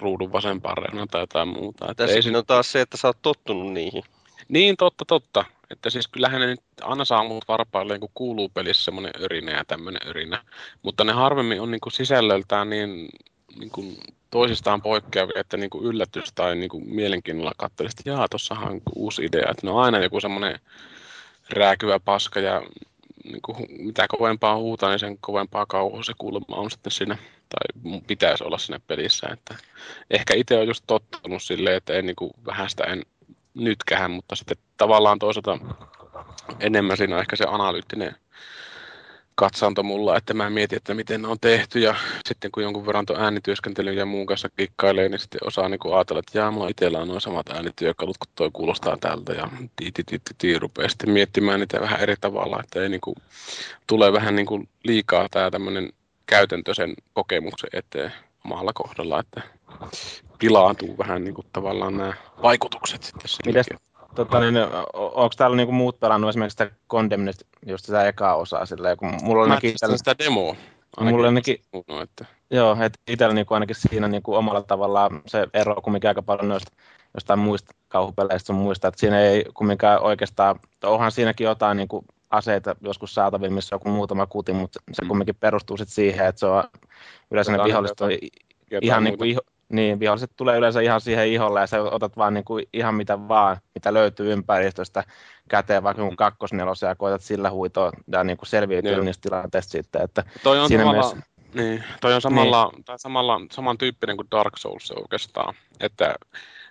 ruudun 0.00 0.32
vasempaan 0.32 0.78
reunaan 0.78 1.08
tai 1.08 1.22
jotain 1.22 1.48
muuta. 1.48 1.84
Että 1.90 1.94
Tässä 1.94 2.16
ei 2.16 2.22
siinä 2.22 2.38
on 2.38 2.46
taas 2.46 2.72
se, 2.72 2.80
että 2.80 2.96
sä 2.96 3.08
oot 3.08 3.18
tottunut 3.22 3.72
niihin. 3.72 4.02
Niin, 4.48 4.76
totta, 4.76 5.04
totta. 5.04 5.44
Että 5.70 5.90
siis 5.90 6.08
kyllähän 6.08 6.40
ne 6.40 6.46
nyt 6.46 6.60
aina 6.82 7.04
saa 7.04 7.24
mut 7.24 7.48
varpailleen, 7.48 8.00
kun 8.00 8.10
kuuluu 8.14 8.48
pelissä 8.48 8.84
semmoinen 8.84 9.12
örinä 9.20 9.52
ja 9.52 9.64
tämmöinen 9.64 10.08
örinä. 10.08 10.42
Mutta 10.82 11.04
ne 11.04 11.12
harvemmin 11.12 11.60
on 11.60 11.70
niinku 11.70 11.90
sisällöltään 11.90 12.70
niin 12.70 13.08
niinku 13.58 13.94
toisistaan 14.30 14.82
poikkeavia, 14.82 15.40
että 15.40 15.56
niinku 15.56 15.82
yllätys 15.82 16.32
tai 16.32 16.56
niinku 16.56 16.80
mielenkiinnolla 16.80 17.52
katselisit, 17.56 18.00
että 18.00 18.10
jaa, 18.10 18.28
tossahan 18.28 18.72
on 18.72 18.80
uusi 18.94 19.24
idea. 19.24 19.50
Että 19.50 19.66
ne 19.66 19.70
on 19.70 19.82
aina 19.82 19.98
joku 19.98 20.20
semmoinen 20.20 20.60
rääkyvä 21.50 22.00
paska 22.00 22.40
ja 22.40 22.62
niinku, 23.32 23.52
hu- 23.52 23.82
mitä 23.82 24.06
kovempaa 24.08 24.56
huutaa, 24.56 24.90
niin 24.90 24.98
sen 24.98 25.18
kovempaa 25.20 25.66
kauhua 25.66 26.02
se 26.02 26.12
kuulemma 26.18 26.56
on 26.56 26.70
sitten 26.70 26.92
siinä, 26.92 27.18
tai 27.48 27.92
pitäisi 28.06 28.44
olla 28.44 28.58
siinä 28.58 28.80
pelissä. 28.86 29.28
Että 29.32 29.54
ehkä 30.10 30.34
itse 30.34 30.58
on 30.58 30.66
just 30.66 30.84
tottunut 30.86 31.42
silleen, 31.42 31.76
että 31.76 31.92
en 31.92 32.06
niinku, 32.06 32.30
vähän 32.46 32.70
sitä 32.70 32.84
en 32.84 33.02
nytkähän, 33.54 34.10
mutta 34.10 34.36
sitten 34.36 34.56
tavallaan 34.76 35.18
toisaalta 35.18 35.58
enemmän 36.60 36.96
siinä 36.96 37.14
on 37.14 37.20
ehkä 37.20 37.36
se 37.36 37.44
analyyttinen 37.48 38.16
katsanto 39.38 39.82
mulla, 39.82 40.16
että 40.16 40.34
mä 40.34 40.50
mietin, 40.50 40.76
että 40.76 40.94
miten 40.94 41.22
ne 41.22 41.28
on 41.28 41.40
tehty 41.40 41.78
ja 41.78 41.94
sitten 42.28 42.50
kun 42.50 42.62
jonkun 42.62 42.86
verran 42.86 43.06
tuon 43.06 43.20
äänityöskentelyn 43.20 43.96
ja 43.96 44.06
muun 44.06 44.26
kanssa 44.26 44.48
kikkailee, 44.56 45.08
niin 45.08 45.18
sitten 45.18 45.46
osaa 45.46 45.68
niin 45.68 45.94
ajatella, 45.94 46.18
että 46.18 46.38
jaa, 46.38 46.50
mulla 46.50 46.68
itsellä 46.68 46.98
on 46.98 47.08
nuo 47.08 47.20
samat 47.20 47.48
äänityökalut, 47.48 48.18
kun 48.18 48.32
toi 48.34 48.50
kuulostaa 48.52 48.96
tältä 48.96 49.32
ja 49.32 49.48
tii, 49.76 50.20
tii, 50.38 50.58
rupeaa 50.58 50.88
sitten 50.88 51.10
miettimään 51.10 51.60
niitä 51.60 51.80
vähän 51.80 52.00
eri 52.00 52.14
tavalla, 52.20 52.60
että 52.60 52.82
ei 52.82 52.88
niin 52.88 53.00
kuin, 53.00 53.16
tulee 53.86 54.12
vähän 54.12 54.36
niin 54.36 54.46
kuin 54.46 54.68
liikaa 54.84 55.28
tämä 55.30 55.50
tämmöinen 55.50 55.92
käytäntö 56.26 56.74
sen 56.74 56.94
kokemuksen 57.12 57.70
eteen 57.72 58.12
omalla 58.44 58.72
kohdalla, 58.74 59.20
että 59.20 59.42
pilaantuu 60.38 60.98
vähän 60.98 61.24
niin 61.24 61.34
kuin 61.34 61.46
tavallaan 61.52 61.96
nämä 61.96 62.12
vaikutukset 62.42 63.02
sitten 63.02 63.28
silläkin. 63.28 63.78
Tota, 64.16 64.40
niin, 64.40 64.56
onko 64.94 65.30
täällä 65.36 65.56
niinku 65.56 65.72
muut 65.72 66.00
pelannut 66.00 66.28
esimerkiksi 66.30 66.64
sitä 66.64 66.76
Condemned, 66.90 67.34
just 67.66 67.84
sitä 67.84 68.08
ekaa 68.08 68.34
osaa 68.36 68.66
silleen, 68.66 68.96
kun 68.96 69.14
mulla 69.22 69.40
oli 69.40 69.48
Mä 69.48 69.54
ainakin 69.54 69.70
testaan 69.72 69.98
sitä 69.98 70.14
demoa. 70.18 70.56
Mulla 71.00 71.26
ainakin- 71.26 71.62
No, 71.88 72.00
että, 72.02 72.24
Joo, 72.50 72.72
että 72.72 72.98
itsellä 73.08 73.34
niinku 73.34 73.54
ainakin 73.54 73.76
siinä 73.78 74.08
niinku 74.08 74.34
omalla 74.34 74.62
tavallaan 74.62 75.22
se 75.26 75.46
ero 75.54 75.74
kumminkin 75.82 76.08
aika 76.08 76.22
paljon 76.22 76.48
noista 76.48 76.72
jostain 77.14 77.38
muista 77.38 77.74
kauhupeleistä 77.88 78.46
sun 78.46 78.56
muista, 78.56 78.88
että 78.88 79.00
siinä 79.00 79.20
ei 79.20 79.44
kumminkaan 79.54 80.00
oikeastaan, 80.02 80.60
onhan 80.84 81.12
siinäkin 81.12 81.44
jotain 81.44 81.76
niinku 81.76 82.04
aseita 82.30 82.76
joskus 82.80 83.14
saatavilla, 83.14 83.54
missä 83.54 83.74
on 83.74 83.76
joku 83.76 83.88
muutama 83.88 84.26
kuti, 84.26 84.52
mutta 84.52 84.80
se 84.92 85.02
Mm. 85.02 85.08
kumminkin 85.08 85.34
perustuu 85.34 85.76
sit 85.76 85.88
siihen, 85.88 86.26
että 86.26 86.38
se 86.40 86.46
on 86.46 86.64
yleensä 87.30 87.52
ne 87.52 87.64
viholliset 87.64 88.00
on 88.00 88.10
ihan 88.82 89.02
muuta. 89.02 89.18
niin 89.24 89.36
kuin, 89.36 89.55
niin, 89.68 90.00
viholliset 90.00 90.30
tulee 90.36 90.58
yleensä 90.58 90.80
ihan 90.80 91.00
siihen 91.00 91.28
iholle 91.28 91.60
ja 91.60 91.66
sä 91.66 91.82
otat 91.82 92.16
vaan 92.16 92.34
niin 92.34 92.44
kuin 92.44 92.64
ihan 92.72 92.94
mitä 92.94 93.28
vaan, 93.28 93.56
mitä 93.74 93.94
löytyy 93.94 94.32
ympäristöstä 94.32 95.04
käteen, 95.48 95.82
vaikka 95.82 96.10
mm. 96.10 96.16
kakkosnelosen 96.16 96.88
ja 96.88 96.94
koetat 96.94 97.22
sillä 97.22 97.50
huitoa 97.50 97.92
ja 98.12 98.24
niin 98.24 98.36
kuin 98.36 98.48
selviytyä 98.48 98.92
Joo. 98.92 99.04
niistä 99.04 99.22
tilanteista 99.22 99.70
sitten, 99.70 100.02
että 100.02 100.24
Toi 100.42 100.60
on 100.60 100.68
siinä 100.68 100.82
samalla, 100.84 101.02
mielessä- 101.02 101.30
niin, 101.54 101.84
toi 102.00 102.14
on 102.14 102.20
samalla, 102.20 102.72
tai 102.84 102.98
samalla, 102.98 103.40
samantyyppinen 103.52 104.16
kuin 104.16 104.28
Dark 104.30 104.58
Souls 104.58 104.90
oikeastaan, 104.90 105.54
että 105.80 106.14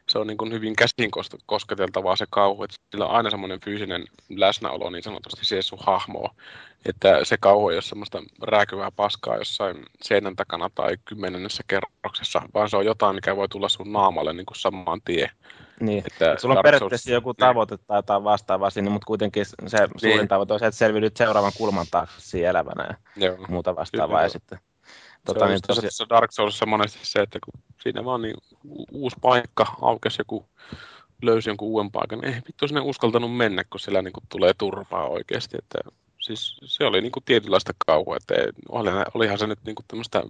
se 0.10 0.19
on 0.19 0.27
niin 0.27 0.38
kuin 0.38 0.52
hyvin 0.52 0.76
käsin 0.76 1.11
kos- 1.18 1.40
kosketeltavaa 1.45 2.15
se 2.15 2.26
kauhu, 2.30 2.64
että 2.64 2.77
sillä 2.91 3.06
on 3.06 3.15
aina 3.15 3.30
semmoinen 3.30 3.60
fyysinen 3.65 4.06
läsnäolo 4.30 4.90
niin 4.90 5.03
sanotusti 5.03 5.45
siihen 5.45 5.64
sun 5.64 5.80
hahmoon, 5.82 6.30
että 6.86 7.19
se 7.26 7.38
kauhu 7.38 7.69
ei 7.69 7.76
ole 7.76 7.82
semmoista 7.82 8.23
rääkyvää 8.44 8.91
paskaa 8.91 9.38
jossain 9.38 9.86
seinän 10.02 10.36
takana 10.36 10.69
tai 10.76 10.98
kymmenennessä 11.06 11.64
kerroksessa, 11.68 12.41
vaan 12.53 12.69
se 12.69 12.77
on 12.77 12.86
jotain, 12.86 13.15
mikä 13.15 13.36
voi 13.36 13.49
tulla 13.49 13.69
sun 13.69 13.94
naamalle 13.94 14.34
niin 14.34 14.45
kuin 14.45 14.60
saman 14.60 15.02
tien. 15.06 15.30
niin. 15.80 16.03
Että 16.07 16.36
Sulla 16.38 16.56
on 16.56 16.64
periaatteessa 16.64 17.11
joku 17.11 17.34
tavoite 17.34 17.77
tai 17.77 17.98
jotain 17.98 18.23
vastaavaa 18.23 18.69
sinne, 18.69 18.90
mutta 18.90 19.06
kuitenkin 19.06 19.45
se 19.45 19.77
suurin 19.98 20.18
Niin. 20.18 20.27
tavoite 20.27 20.53
on 20.53 20.60
se, 20.60 20.65
että 20.65 20.77
selviydyt 20.77 21.18
seuraavan 21.18 21.52
kulman 21.57 21.86
taakse 21.91 22.48
elävänä 22.48 22.98
ja 23.15 23.26
Joo. 23.27 23.38
muuta 23.48 23.76
vastaavaa. 23.76 24.07
Kyllä, 24.07 24.23
ja 24.23 24.30
sitten, 24.30 24.60
Tota, 25.26 25.39
tota, 25.39 25.45
se 25.45 25.52
niin 25.52 25.61
tosi, 25.68 25.81
tuossa 25.81 26.10
Dark 26.10 26.31
Soulsissa 26.31 26.65
monesti 26.65 26.99
se, 27.02 27.19
että 27.19 27.39
kun 27.45 27.61
siinä 27.81 28.06
vaan 28.06 28.22
niin 28.22 28.35
uusi 28.91 29.15
paikka, 29.22 29.65
aukesi 29.81 30.22
joku, 30.22 30.45
löysi 31.22 31.49
jonkun 31.49 31.68
uuden 31.68 31.91
paikan, 31.91 32.19
niin 32.19 32.34
ei 32.34 32.41
vittu 32.47 32.68
sinne 32.68 32.81
uskaltanut 32.81 33.38
mennä, 33.38 33.64
kun 33.64 33.80
siellä 33.80 34.02
niin 34.02 34.14
kuin 34.14 34.23
tulee 34.30 34.53
turpaa 34.57 35.07
oikeasti. 35.07 35.57
Että, 35.57 35.80
siis 36.22 36.57
se 36.65 36.85
oli 36.85 37.02
niin 37.02 37.11
kuin 37.11 37.23
tietynlaista 37.23 37.73
kauhua, 37.85 38.18
että 38.18 38.34
olihan, 39.14 39.39
se 39.39 39.47
nyt 39.47 39.60
niin 39.65 39.76
kuin 39.76 39.85
tämmöistä 39.88 40.23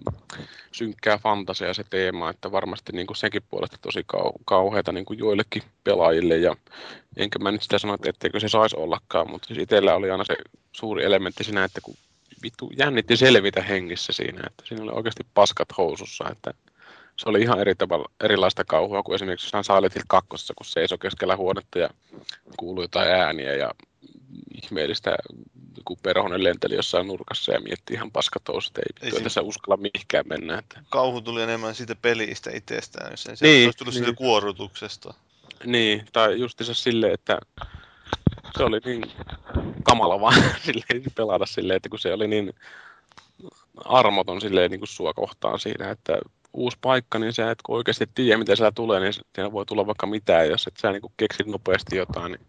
synkkää 0.72 1.17
fantasiaa 1.17 1.73
se 1.73 1.84
teema, 1.89 2.30
että 2.30 2.51
varmasti 2.51 2.91
niin 2.91 3.07
kuin 3.07 3.17
senkin 3.17 3.43
puolesta 3.49 3.77
tosi 3.81 4.03
kau, 4.05 4.31
kauheata 4.45 4.91
niin 4.91 5.05
kuin 5.05 5.19
joillekin 5.19 5.63
pelaajille 5.84 6.38
ja 6.38 6.55
enkä 7.17 7.39
mä 7.39 7.51
nyt 7.51 7.61
sitä 7.61 7.80
sano, 7.80 7.93
että 7.93 8.09
etteikö 8.09 8.39
se 8.39 8.49
saisi 8.49 8.76
ollakaan, 8.77 9.31
mutta 9.31 9.47
siis 9.47 9.59
itsellä 9.59 9.95
oli 9.95 10.11
aina 10.11 10.23
se 10.23 10.35
suuri 10.72 11.05
elementti 11.05 11.43
siinä, 11.43 11.63
että 11.63 11.81
kun 11.81 11.95
vittu 12.44 12.72
jännitti 12.80 13.18
selvitä 13.18 13.62
hengissä 13.62 14.14
siinä, 14.14 14.41
että 14.48 14.64
siinä 14.66 14.84
oli 14.84 14.91
oikeasti 14.91 15.26
paskat 15.34 15.68
housussa, 15.78 16.26
että 16.32 16.53
se 17.18 17.30
oli 17.30 17.41
ihan 17.41 17.60
eri 17.60 17.76
tavalla, 17.76 18.12
erilaista 18.24 18.64
kauhua 18.64 19.03
kuin 19.03 19.16
esimerkiksi 19.16 19.45
jossain 19.45 19.64
Silent 19.64 19.95
Hill 19.95 20.03
2, 20.07 20.30
kun 20.30 20.66
seisoi 20.66 20.98
keskellä 20.98 21.36
huonetta 21.38 21.80
ja 21.80 21.90
kuului 22.57 22.84
jotain 22.84 23.10
ääniä 23.10 23.56
ja 23.56 23.72
ihmeellistä 24.64 25.16
joku 25.78 25.95
perhonen 26.03 26.44
lenteli 26.44 26.76
jossain 26.76 27.07
nurkassa 27.07 27.52
ja 27.52 27.60
mietti 27.60 27.94
ihan 27.94 28.12
paskat 28.12 28.48
housut, 28.48 28.78
ei 28.78 28.82
Ei 28.82 28.88
vittu, 28.94 29.06
siinä- 29.06 29.18
että 29.18 29.30
sä 29.30 29.41
uskalla 29.41 29.78
mihinkään 29.78 30.26
mennä. 30.28 30.57
Että. 30.57 30.80
Kauhu 30.90 31.22
tuli 31.22 31.41
enemmän 31.41 31.76
siitä 31.76 31.95
pelistä 31.95 32.52
itsestään, 32.53 33.12
jos 33.12 33.26
ei 33.26 33.38
se 33.38 33.45
Niin, 33.45 33.68
olisi 33.68 33.78
tullut 33.78 33.94
niin. 33.94 34.03
siitä 34.03 34.18
kuorutuksesta. 34.18 35.14
Niin, 35.66 36.06
tai 36.14 36.40
justiinsa 36.40 36.74
silleen, 36.74 37.14
että 37.14 37.40
se 38.57 38.64
oli 38.64 38.80
niin 38.86 39.03
kamala 39.84 40.22
vaan 40.22 40.44
silleen, 40.65 41.03
pelata 41.15 41.45
silleen, 41.45 41.77
että 41.77 41.90
kun 41.90 41.99
se 41.99 42.14
oli 42.14 42.27
niin 42.27 42.53
armoton 43.86 44.41
silleen 44.41 44.72
niin 44.72 44.80
kuin 44.80 44.88
sua 44.88 45.14
kohtaan 45.14 45.60
siinä, 45.60 45.91
että 45.91 46.18
uusi 46.53 46.77
paikka, 46.82 47.19
niin 47.19 47.34
sä 47.34 47.52
et 47.52 47.61
kun 47.61 47.76
oikeasti 47.76 48.10
tiedä, 48.15 48.38
mitä 48.38 48.56
siellä 48.56 48.72
tulee, 48.72 48.99
niin 48.99 49.14
siinä 49.14 49.52
voi 49.52 49.65
tulla 49.65 49.88
vaikka 49.88 50.07
mitään, 50.07 50.49
jos 50.49 50.68
et 50.68 50.77
sä 50.77 50.91
niin 50.91 51.02
keksit 51.18 51.48
nopeasti 51.48 51.95
jotain, 51.95 52.32
niin 52.32 52.45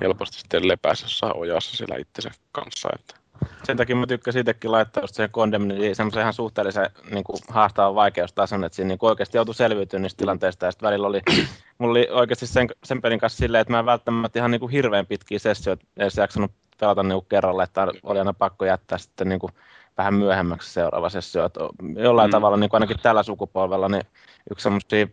helposti 0.00 0.38
sitten 0.38 0.68
lepäisi 0.68 1.04
jossain 1.04 1.36
ojassa 1.36 1.76
siellä 1.76 1.96
itsensä 1.96 2.30
kanssa. 2.52 2.88
Että. 2.94 3.25
Sen 3.64 3.76
takia 3.76 3.96
mä 3.96 4.06
tykkäsin 4.06 4.40
itsekin 4.40 4.72
laittaa 4.72 5.02
just 5.02 5.14
siihen 5.14 5.30
Condemnediin 5.30 5.96
semmoisen 5.96 6.20
ihan 6.20 6.32
suhteellisen 6.32 6.90
niin 7.10 7.24
kuin, 7.24 7.36
haastavan 7.48 7.94
vaikeustason, 7.94 8.64
että 8.64 8.76
siinä 8.76 8.88
niin 8.88 8.98
kuin, 8.98 9.10
oikeasti 9.10 9.38
joutui 9.38 9.54
selviytymään 9.54 10.02
niistä 10.02 10.18
tilanteista 10.18 10.66
ja 10.66 10.72
sitten 10.72 10.86
välillä 10.86 11.06
oli, 11.06 11.20
mulla 11.78 11.90
oli 11.90 12.08
oikeasti 12.10 12.46
sen, 12.46 12.68
sen 12.84 13.02
pelin 13.02 13.18
kanssa 13.18 13.36
silleen, 13.36 13.60
että 13.60 13.72
mä 13.72 13.78
en 13.78 13.86
välttämättä 13.86 14.38
ihan 14.38 14.50
niin 14.50 14.60
kuin, 14.60 14.72
hirveän 14.72 15.06
pitkiä 15.06 15.38
sessioita 15.38 15.86
edes 15.96 16.16
jaksanut 16.16 16.52
pelata 16.80 17.02
niin 17.02 17.20
kuin, 17.20 17.26
kerralla, 17.28 17.64
että 17.64 17.86
oli 18.02 18.18
aina 18.18 18.34
pakko 18.34 18.64
jättää 18.64 18.98
sitten 18.98 19.28
niin 19.28 19.40
kuin, 19.40 19.52
vähän 19.98 20.14
myöhemmäksi 20.14 20.72
seuraava 20.72 21.10
sessio. 21.10 21.44
Että 21.44 21.60
jollain 21.96 22.28
Mm. 22.28 22.30
mm. 22.30 22.32
tavalla 22.32 22.56
niin 22.56 22.70
kuin 22.70 22.76
ainakin 22.78 23.02
tällä 23.02 23.22
sukupolvella 23.22 23.88
niin 23.88 24.04
yksi 24.50 24.62
semmoisia 24.62 25.06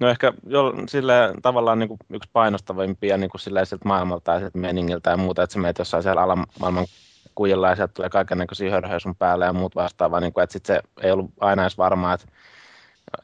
No 0.00 0.08
ehkä 0.08 0.32
jo, 0.46 0.74
sille 0.88 1.14
tavallaan 1.42 1.78
niin 1.78 1.88
kuin 1.88 1.98
yksi 2.10 2.30
painostavimpia 2.32 3.16
niin 3.16 3.30
kuin 3.30 3.40
silleen, 3.40 3.66
siltä 3.66 3.88
maailmalta 3.88 4.32
ja 4.32 4.40
siltä 4.40 4.58
meningiltä 4.58 5.10
ja 5.10 5.16
muuta, 5.16 5.42
että 5.42 5.54
sä 5.54 5.60
meet 5.60 5.78
jossain 5.78 6.02
siellä 6.02 6.22
alamaailman 6.22 6.86
kujilla 7.34 7.68
ja 7.68 7.76
sieltä 7.76 7.94
tulee 7.94 8.10
kaiken 8.10 8.38
näköisiä 8.38 8.70
hörhöjä 8.70 8.98
sun 8.98 9.16
päälle 9.16 9.44
ja 9.44 9.52
muut 9.52 9.74
vastaavaa, 9.74 10.20
niin 10.20 10.32
kuin, 10.32 10.44
että 10.44 10.52
sit 10.52 10.66
se 10.66 10.80
ei 11.02 11.10
ollut 11.10 11.30
aina 11.40 11.62
edes 11.62 11.78
varmaa, 11.78 12.14
että 12.14 12.26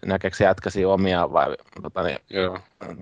näkeekö 0.06 0.36
se 0.36 0.44
jätkäsiä 0.44 0.88
omia 0.88 1.32
vai 1.32 1.56
tota, 1.82 2.02
niin, 2.02 2.18
Joo. 2.30 2.58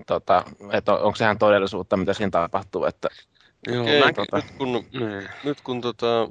tota, 0.07 0.43
että 0.71 0.93
on, 0.93 1.01
onko 1.01 1.15
sehän 1.15 1.37
todellisuutta, 1.37 1.97
mitä 1.97 2.13
siinä 2.13 2.29
tapahtuu, 2.29 2.85
että 2.85 3.07
Joo, 3.67 3.83
Okei, 3.83 3.99
mä, 3.99 4.09
tota- 4.09 4.35
nyt 4.35 4.45
kun, 4.57 4.71
niin. 4.71 5.29
nyt 5.43 5.61
kun 5.61 5.81
tota, 5.81 6.29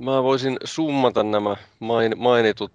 mä 0.00 0.22
voisin 0.22 0.56
summata 0.64 1.22
nämä 1.22 1.56
main, 1.80 2.12
mainitut 2.16 2.72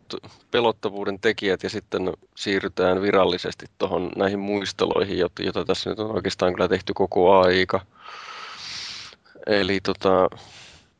pelottavuuden 0.51 1.19
tekijät 1.19 1.64
ja 1.64 1.69
sitten 1.69 2.14
siirrytään 2.35 3.01
virallisesti 3.01 3.65
tuohon 3.77 4.11
näihin 4.15 4.39
muisteloihin, 4.39 5.17
jota 5.39 5.65
tässä 5.65 5.89
nyt 5.89 5.99
on 5.99 6.15
oikeastaan 6.15 6.53
kyllä 6.53 6.67
tehty 6.67 6.93
koko 6.93 7.39
aika. 7.39 7.80
Eli 9.47 9.79
tota, 9.81 10.27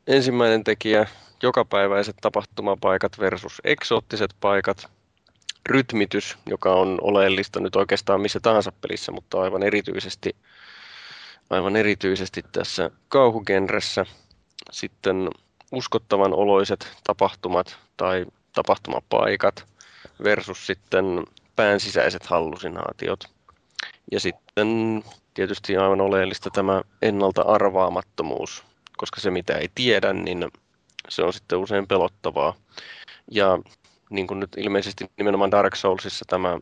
ensimmäinen 0.06 0.64
tekijä, 0.64 1.06
jokapäiväiset 1.42 2.16
tapahtumapaikat 2.20 3.18
versus 3.18 3.60
eksoottiset 3.64 4.30
paikat, 4.40 4.90
rytmitys, 5.66 6.38
joka 6.46 6.74
on 6.74 6.98
oleellista 7.00 7.60
nyt 7.60 7.76
oikeastaan 7.76 8.20
missä 8.20 8.40
tahansa 8.40 8.72
pelissä, 8.80 9.12
mutta 9.12 9.40
aivan 9.40 9.62
erityisesti, 9.62 10.36
aivan 11.50 11.76
erityisesti 11.76 12.42
tässä 12.52 12.90
kauhugenressä. 13.08 14.06
Sitten 14.70 15.30
uskottavan 15.72 16.34
oloiset 16.34 16.88
tapahtumat 17.04 17.78
tai 17.96 18.26
tapahtumapaikat 18.52 19.66
versus 20.24 20.66
sitten 20.66 21.24
pään 21.56 21.80
sisäiset 21.80 22.26
hallusinaatiot. 22.26 23.24
Ja 24.12 24.20
sitten 24.20 25.02
tietysti 25.34 25.76
aivan 25.76 26.00
oleellista 26.00 26.50
tämä 26.50 26.82
ennalta 27.02 27.42
arvaamattomuus, 27.42 28.64
koska 28.96 29.20
se 29.20 29.30
mitä 29.30 29.54
ei 29.54 29.68
tiedä, 29.74 30.12
niin 30.12 30.50
se 31.08 31.22
on 31.22 31.32
sitten 31.32 31.58
usein 31.58 31.88
pelottavaa. 31.88 32.54
Ja 33.30 33.58
niin 34.10 34.26
kuin 34.26 34.40
nyt 34.40 34.50
ilmeisesti 34.56 35.10
nimenomaan 35.16 35.50
Dark 35.50 35.76
Soulsissa 35.76 36.24
tämä 36.28 36.58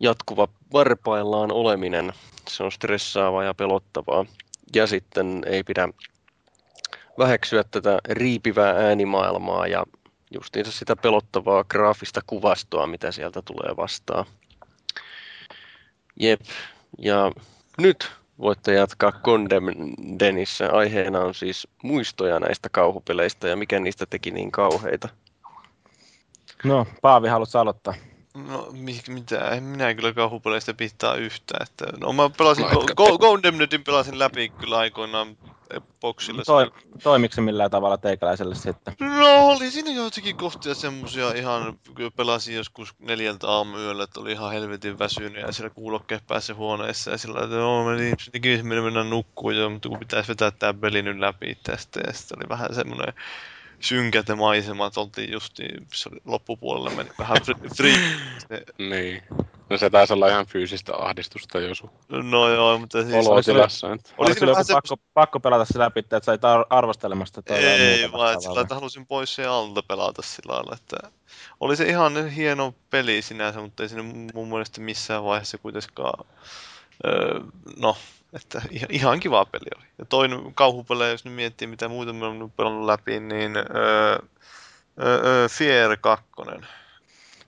jatkuva 0.00 0.48
varpaillaan 0.72 1.52
oleminen, 1.52 2.12
se 2.48 2.62
on 2.62 2.72
stressaavaa 2.72 3.44
ja 3.44 3.54
pelottavaa. 3.54 4.26
Ja 4.74 4.86
sitten 4.86 5.42
ei 5.46 5.62
pidä 5.62 5.88
väheksyä 7.18 7.64
tätä 7.70 7.98
riipivää 8.08 8.74
äänimaailmaa 8.76 9.66
ja 9.66 9.84
justiinsa 10.30 10.72
sitä 10.72 10.96
pelottavaa 10.96 11.64
graafista 11.64 12.20
kuvastoa, 12.26 12.86
mitä 12.86 13.12
sieltä 13.12 13.42
tulee 13.42 13.76
vastaan. 13.76 14.26
Jep, 16.20 16.40
ja 16.98 17.32
nyt 17.78 18.12
voitte 18.38 18.74
jatkaa 18.74 19.12
Condemnedenissä. 19.12 20.70
Aiheena 20.72 21.20
on 21.20 21.34
siis 21.34 21.68
muistoja 21.82 22.40
näistä 22.40 22.68
kauhupeleistä 22.68 23.48
ja 23.48 23.56
mikä 23.56 23.80
niistä 23.80 24.06
teki 24.06 24.30
niin 24.30 24.52
kauheita. 24.52 25.08
No, 26.64 26.86
Paavi, 27.02 27.28
haluatko 27.28 27.58
aloittaa? 27.58 27.94
No, 28.34 28.68
mi- 28.72 29.02
mitä? 29.08 29.48
En 29.48 29.62
minä 29.62 29.94
kyllä 29.94 30.12
kauhupeleistä 30.12 30.74
pitää 30.74 31.14
yhtään. 31.14 31.66
Että, 31.70 31.86
no, 32.00 32.12
mä 32.12 32.30
pelasin, 32.38 32.62
No, 32.64 32.72
no, 32.72 32.80
etkä- 32.80 32.94
Go- 32.94 33.18
Condemnedin 33.18 33.84
pelasin 33.84 34.18
läpi 34.18 34.48
kyllä 34.48 34.78
aikoinaan 34.78 35.36
boxilla. 36.00 36.42
Toi, 36.46 36.70
toimiko 37.02 37.34
se 37.34 37.40
millään 37.40 37.70
tavalla 37.70 37.98
teikäläiselle 37.98 38.54
sitten? 38.54 38.94
No 39.00 39.46
oli 39.46 39.70
siinä 39.70 39.90
joitakin 39.90 40.36
kohtia 40.36 40.74
semmosia 40.74 41.32
ihan, 41.32 41.78
kun 41.96 42.12
pelasin 42.16 42.54
joskus 42.56 42.94
neljältä 42.98 43.48
aamuyöllä, 43.48 44.04
että 44.04 44.20
oli 44.20 44.32
ihan 44.32 44.52
helvetin 44.52 44.98
väsynyt 44.98 45.42
ja 45.42 45.52
siellä 45.52 45.70
kuulokkeet 45.70 46.26
päässä 46.26 46.54
huoneessa 46.54 47.10
ja 47.10 47.18
sillä 47.18 47.44
että 47.44 47.56
joo, 47.56 47.84
meni, 47.84 48.14
tekisi 48.32 48.62
mennä, 48.62 49.04
nukkuun 49.04 49.56
jo, 49.56 49.70
mutta 49.70 49.88
kun 49.88 49.98
pitäisi 49.98 50.28
vetää 50.28 50.50
tää 50.50 50.74
peli 50.74 51.02
nyt 51.02 51.18
läpi 51.18 51.58
tästä 51.62 52.00
ja 52.06 52.12
sitten 52.12 52.38
oli 52.38 52.48
vähän 52.48 52.74
semmoinen 52.74 53.14
synkät 53.84 54.28
ne 54.28 54.34
maisemat, 54.34 54.96
oltiin 54.96 55.30
se 55.94 56.08
oli 56.12 56.20
loppupuolella 56.24 56.90
meni 56.90 57.10
vähän 57.18 57.36
fri- 57.36 57.76
free. 57.76 57.98
Niin. 58.78 59.22
No 59.70 59.78
se 59.78 59.90
taisi 59.90 60.12
olla 60.12 60.28
ihan 60.28 60.46
fyysistä 60.46 60.92
ahdistusta 60.96 61.60
jo 61.60 61.74
sun 61.74 61.90
No 62.08 62.48
joo, 62.48 62.78
mutta 62.78 63.02
siis... 63.02 63.26
olotilassa. 63.26 63.92
että- 63.92 64.10
Oli 64.18 64.34
sulla 64.34 64.52
vähän 64.52 64.64
joku 64.68 64.80
pakko, 64.88 64.96
pakko 65.14 65.40
pelata 65.40 65.64
se 65.64 65.78
läpi, 65.78 66.00
että 66.00 66.20
sait 66.22 66.44
ar- 66.44 66.66
arvostelemasta 66.70 67.42
Ei, 67.46 68.12
vaan 68.12 68.42
sillä, 68.42 68.60
että 68.60 68.74
halusin 68.74 69.06
pois 69.06 69.34
sen 69.34 69.50
alta 69.50 69.82
pelata 69.82 70.22
sillä 70.22 70.54
lailla, 70.54 70.74
että 70.74 70.96
oli 71.60 71.76
se 71.76 71.84
ihan 71.88 72.28
hieno 72.28 72.74
peli 72.90 73.22
sinänsä, 73.22 73.60
mutta 73.60 73.82
ei 73.82 73.88
siinä 73.88 74.02
mun 74.34 74.48
mielestä 74.48 74.80
missään 74.80 75.24
vaiheessa 75.24 75.58
kuitenkaan, 75.58 76.24
öö, 77.06 77.40
no, 77.76 77.96
että 78.34 78.62
ihan, 78.70 78.90
ihan 78.90 79.20
kiva 79.20 79.44
peli 79.44 79.66
oli. 79.76 79.84
Ja 79.98 80.04
toinen 80.04 80.54
kauhupelejä, 80.54 81.10
jos 81.10 81.24
nyt 81.24 81.34
miettii 81.34 81.68
mitä 81.68 81.88
muuta 81.88 82.12
me 82.12 82.26
on 82.26 82.52
pelannut 82.56 82.86
läpi, 82.86 83.20
niin 83.20 83.56
öö, 83.56 84.18
öö, 85.02 85.48
Fear 85.48 85.96
2. 86.00 86.24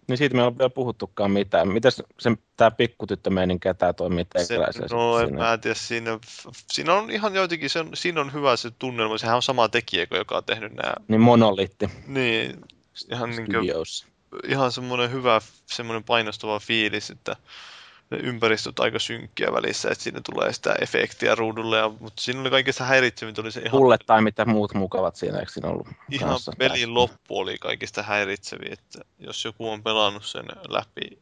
Niin 0.08 0.18
siitä 0.18 0.36
me 0.36 0.42
ei 0.42 0.47
ole 0.47 0.58
vielä 0.58 0.70
puhuttukaan 0.70 1.31
mitään. 1.31 1.68
Mitäs 1.68 2.02
sen, 2.18 2.39
tää 2.56 2.70
pikkutyttö 2.70 3.31
meininkä, 3.31 3.74
tää 3.74 3.92
toimii 3.92 4.24
Se, 4.24 4.47
teikäläiselle 4.48 4.89
no 4.90 5.18
en 5.18 5.28
siinä? 5.28 5.42
mä 5.42 5.58
tiedä, 5.58 5.74
siinä, 5.74 6.18
siinä 6.73 6.94
on 6.94 7.10
ihan 7.10 7.34
joitakin, 7.34 7.70
se 7.70 7.81
on, 7.81 7.90
siinä 7.94 8.20
on 8.20 8.32
hyvä 8.32 8.56
se 8.56 8.70
tunnelma, 8.70 9.18
sehän 9.18 9.36
on 9.36 9.42
sama 9.42 9.68
tekijä, 9.68 10.06
kuin 10.06 10.18
joka 10.18 10.36
on 10.36 10.44
tehnyt 10.44 10.73
nämä, 10.74 10.94
Niin 11.08 11.20
monoliitti 11.20 11.90
niin, 12.06 12.60
ihan 13.12 13.31
niin 13.31 13.47
kuin, 13.47 13.70
ihan 14.48 14.73
semmoinen 14.73 15.12
hyvä, 15.12 15.40
semmoinen 15.66 16.05
painostava 16.05 16.58
fiilis, 16.58 17.10
että 17.10 17.36
ympäristöt 18.10 18.81
aika 18.81 18.99
synkkiä 18.99 19.52
välissä, 19.52 19.91
että 19.91 20.05
siinä 20.05 20.20
tulee 20.33 20.52
sitä 20.52 20.75
efektiä 20.81 21.35
ruudulle, 21.35 21.76
ja, 21.76 21.89
mutta 22.01 22.23
siinä 22.23 22.41
oli 22.41 22.51
kaikista 22.51 22.85
häiritsevintä, 22.85 23.41
oli 23.41 23.52
se 23.52 23.60
ihan, 23.60 23.70
Bullet 23.70 24.01
tai 24.07 24.23
mitä 24.23 24.44
muut 24.44 24.75
mukavat 24.75 25.17
siinä, 25.17 25.39
eikö 25.39 25.52
siinä 25.52 25.68
ollut 25.68 25.86
ihan 26.10 26.31
kanssa? 26.31 26.52
pelin 26.59 26.94
loppu 26.94 27.39
oli 27.39 27.59
kaikista 27.59 28.02
häiritseviä, 28.02 28.73
että 28.73 28.99
jos 29.18 29.44
joku 29.44 29.70
on 29.70 29.83
pelannut 29.83 30.25
sen 30.25 30.44
läpi, 30.68 31.18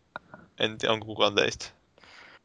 en 0.60 0.78
tiedä 0.78 0.92
onko 0.92 1.06
kukaan 1.06 1.34
teistä. 1.34 1.66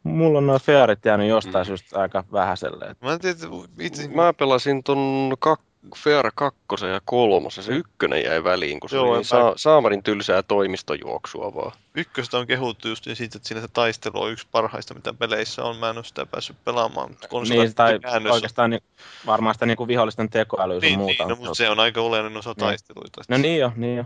Mulla 0.03 0.37
on 0.37 0.47
nuo 0.47 0.59
fearit 0.59 1.05
jäänyt 1.05 1.27
jostain 1.29 1.63
Mm. 1.65 1.67
syystä 1.67 1.99
aika 1.99 2.23
vähäiselle. 2.31 2.85
että 2.85 3.05
Mä 3.05 3.13
en 3.13 3.19
tiedä, 3.19 3.37
itse, 3.79 4.07
Mä 4.07 4.33
pelasin 4.33 4.83
ton 4.83 5.31
kak- 5.45 5.68
Fear 5.97 6.31
2 6.35 6.59
ja 6.93 7.01
3, 7.05 7.49
se 7.51 7.71
ykkönen 7.71 8.23
jäi 8.23 8.43
väliin, 8.43 8.79
kun 8.79 8.89
se 8.89 8.95
Joo, 8.95 9.05
oli 9.05 9.11
en 9.13 9.17
niin 9.17 9.25
sa- 9.25 9.53
saamarin 9.55 10.03
tylsää 10.03 10.43
toimistojuoksua 10.43 11.53
vaan. 11.55 11.71
ykköstä 11.95 12.37
on 12.37 12.47
kehuttu 12.47 12.87
just 12.87 13.05
niin 13.05 13.15
siitä, 13.15 13.37
että 13.37 13.47
siinä 13.47 13.61
se 13.61 13.67
taistelu 13.67 14.21
on 14.21 14.31
yksi 14.31 14.47
parhaista, 14.51 14.93
mitä 14.93 15.13
peleissä 15.13 15.63
on. 15.63 15.77
Mä 15.77 15.89
en 15.89 15.97
ole 15.97 16.05
sitä 16.05 16.25
päässyt 16.25 16.63
pelaamaan, 16.65 17.09
mutta 17.11 17.27
konsoleilla 17.27 17.63
Niin, 17.65 17.75
tai 17.75 17.99
käännös 17.99 18.29
on- 18.31 18.35
oikeastaan 18.35 18.69
niin, 18.69 18.81
varmaan 19.25 19.55
sitä 19.55 19.65
niin 19.65 19.77
kuin 19.77 19.87
vihollisten 19.87 20.29
tekoälyä 20.29 20.75
sun 20.75 20.81
Niin, 20.81 20.99
muuta. 20.99 21.23
niin 21.23 21.29
no, 21.29 21.35
mutta 21.35 21.53
se 21.55 21.69
on 21.69 21.79
aika 21.79 22.01
oleellinen 22.01 22.37
osa 22.39 22.49
Niin. 22.49 22.57
taisteluita. 22.57 23.21
No 23.29 23.37
niin 23.37 23.59
jo, 23.59 23.71
niin 23.75 23.97
jo. 23.97 24.05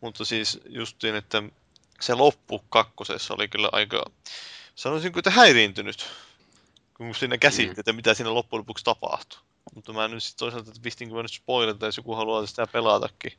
Mutta 0.00 0.24
siis 0.24 0.60
justiin, 0.68 1.14
että 1.14 1.42
se 2.00 2.14
loppu 2.14 2.64
kakkosessa 2.68 3.34
oli 3.34 3.48
kyllä 3.48 3.68
aika, 3.72 4.04
sanoisinko, 4.74 5.18
että 5.18 5.30
häiriintynyt. 5.30 6.06
Kun 6.96 7.14
siinä 7.14 7.38
käsitti, 7.38 7.74
Mm. 7.74 7.80
että 7.80 7.92
mitä 7.92 8.14
siinä 8.14 8.34
loppujen 8.34 8.58
lopuksi 8.60 8.84
tapahtui. 8.84 9.38
Mutta 9.74 9.92
mä 9.92 10.04
en 10.04 10.10
nyt 10.10 10.22
sit 10.22 10.36
toisaalta, 10.36 10.70
että 10.70 10.82
pistinkö 10.82 11.14
mä 11.14 11.22
nyt 11.22 11.32
spoilata, 11.32 11.86
jos 11.86 11.96
joku 11.96 12.14
haluaa 12.14 12.46
sitä 12.46 12.66
pelatakin. 12.66 13.32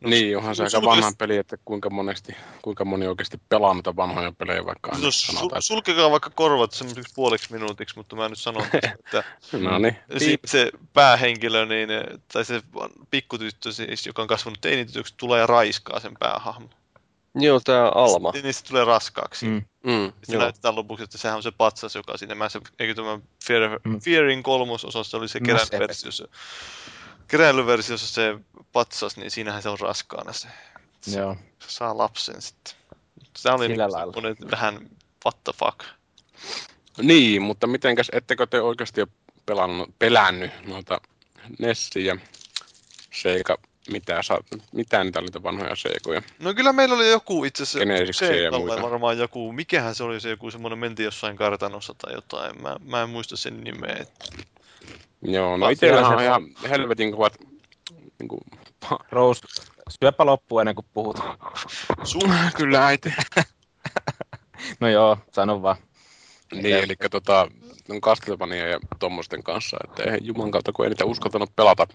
No, 0.00 0.10
Niin, 0.10 0.36
onhan 0.36 0.56
se 0.56 0.62
aika 0.62 0.78
sulkes- 0.78 0.86
vanha 0.86 1.12
peli, 1.18 1.36
että 1.36 1.56
kuinka, 1.64 1.90
monesti, 1.90 2.36
kuinka 2.62 2.84
moni 2.84 3.06
oikeasti 3.06 3.40
pelaa 3.48 3.74
noita 3.74 3.96
vanhoja 3.96 4.32
pelejä, 4.32 4.64
vaikka 4.64 4.90
aina 4.92 5.04
No, 5.04 5.10
sul, 5.10 5.34
sanotaan, 5.34 5.58
että 5.58 5.66
sulkekaa 5.66 6.10
vaikka 6.10 6.30
korvat 6.30 6.72
semmoisiksi 6.72 7.14
puoleksi 7.14 7.52
minuutiksi, 7.52 7.96
mutta 7.96 8.16
mä 8.16 8.28
nyt 8.28 8.38
sanon, 8.38 8.66
että 8.72 9.24
no 9.58 9.78
niin, 9.78 9.96
se 10.44 10.70
päähenkilö, 10.92 11.66
niin, 11.66 11.88
tai 12.32 12.44
se 12.44 12.62
pikkutyttö 13.10 13.72
siis, 13.72 14.06
joka 14.06 14.22
on 14.22 14.28
kasvanut 14.28 14.60
teinitytöksi, 14.60 15.14
tulee 15.16 15.40
ja 15.40 15.46
raiskaa 15.46 16.00
sen 16.00 16.14
päähahmon. 16.18 16.81
Joo, 17.34 17.60
tää 17.60 17.88
Alma. 17.88 18.30
Niin 18.30 18.54
se 18.54 18.64
tulee 18.64 18.84
raskaaksi. 18.84 19.46
Mm. 19.46 19.62
Mm, 19.84 20.12
Sitten 20.22 20.38
näytetään 20.38 20.76
lopuksi, 20.76 21.04
että 21.04 21.18
sehän 21.18 21.36
on 21.36 21.42
se 21.42 21.50
patsas, 21.50 21.94
joka 21.94 22.16
siinä, 22.16 22.34
mä 22.34 22.48
se, 22.48 22.60
eikö 22.78 22.94
tämä 22.94 23.18
Fear, 23.46 23.80
Mm. 23.84 24.00
Fearin 24.00 24.42
kolmososassa 24.42 25.16
oli 25.18 25.28
se 25.28 25.40
Mass 25.40 25.70
keräilyversiossa. 25.70 26.28
Keräilyversiossa 27.28 28.06
se 28.14 28.38
patsas, 28.72 29.16
niin 29.16 29.30
siinähän 29.30 29.62
se 29.62 29.68
on 29.68 29.78
raskaana 29.80 30.32
se. 30.32 30.48
Se, 31.00 31.18
Joo. 31.20 31.36
se 31.58 31.70
saa 31.70 31.98
lapsen 31.98 32.42
sitten. 32.42 32.74
Tämä 33.42 33.54
oli 33.54 33.68
niin 33.68 33.78
lailla. 33.78 34.12
semmoinen 34.12 34.50
vähän 34.50 34.90
what 35.24 35.44
the 35.44 35.52
fuck. 35.58 35.80
Niin, 37.02 37.42
mutta 37.42 37.66
mitenkäs, 37.66 38.08
ettekö 38.12 38.46
te 38.46 38.60
oikeasti 38.60 39.00
ole 39.00 39.08
pelannut, 39.46 39.98
pelännyt 39.98 40.50
noita 40.66 41.00
Nessi 41.58 42.04
ja 42.04 42.16
Seika, 43.14 43.58
mitä, 43.90 44.22
sa, 44.22 44.38
mitä 44.72 45.04
niitä 45.04 45.18
oli 45.18 45.26
niitä 45.26 45.42
vanhoja 45.42 45.76
Seikoja? 45.76 46.22
No 46.38 46.54
kyllä 46.54 46.72
meillä 46.72 46.94
oli 46.94 47.10
joku 47.10 47.44
itse 47.44 47.62
asiassa, 47.62 48.58
muita. 48.58 48.82
varmaan 48.82 49.18
joku, 49.18 49.52
mikähän 49.52 49.94
se 49.94 50.04
oli 50.04 50.20
se 50.20 50.30
joku 50.30 50.50
semmoinen, 50.50 50.78
mentiin 50.78 51.04
jossain 51.04 51.36
kartanossa 51.36 51.94
tai 51.94 52.12
jotain, 52.14 52.62
mä, 52.62 52.76
mä 52.84 53.02
en 53.02 53.10
muista 53.10 53.36
sen 53.36 53.60
nimeä. 53.64 54.06
Joo, 55.22 55.56
no 55.56 55.68
itsellähän 55.68 56.18
siellä 56.18 56.36
on 56.36 56.42
se- 56.44 56.52
ihan 56.60 56.70
helvetin 56.70 57.12
kovat 57.12 57.38
niin 58.18 58.28
kuin, 58.28 58.40
Rose, 59.10 59.40
syöpä 60.00 60.26
loppuun 60.26 60.60
ennen 60.62 60.74
kuin 60.74 60.86
puhut. 60.94 61.16
Sun, 62.04 62.34
Kyllä 62.56 62.86
äiti. 62.86 63.14
No 64.80 64.88
joo, 64.88 65.18
sano 65.32 65.62
vaan. 65.62 65.76
Niin, 66.52 66.76
eli 66.76 66.96
tota, 67.10 67.48
on 67.88 68.00
Castlevania 68.00 68.68
ja 68.68 68.80
tommosten 68.98 69.42
kanssa, 69.42 69.76
että 69.84 70.10
ei 70.10 70.18
juman 70.22 70.50
kautta, 70.50 70.72
kun 70.72 70.84
ei 70.84 70.88
niitä 70.88 71.04
uskaltanut 71.04 71.56
pelata 71.56 71.86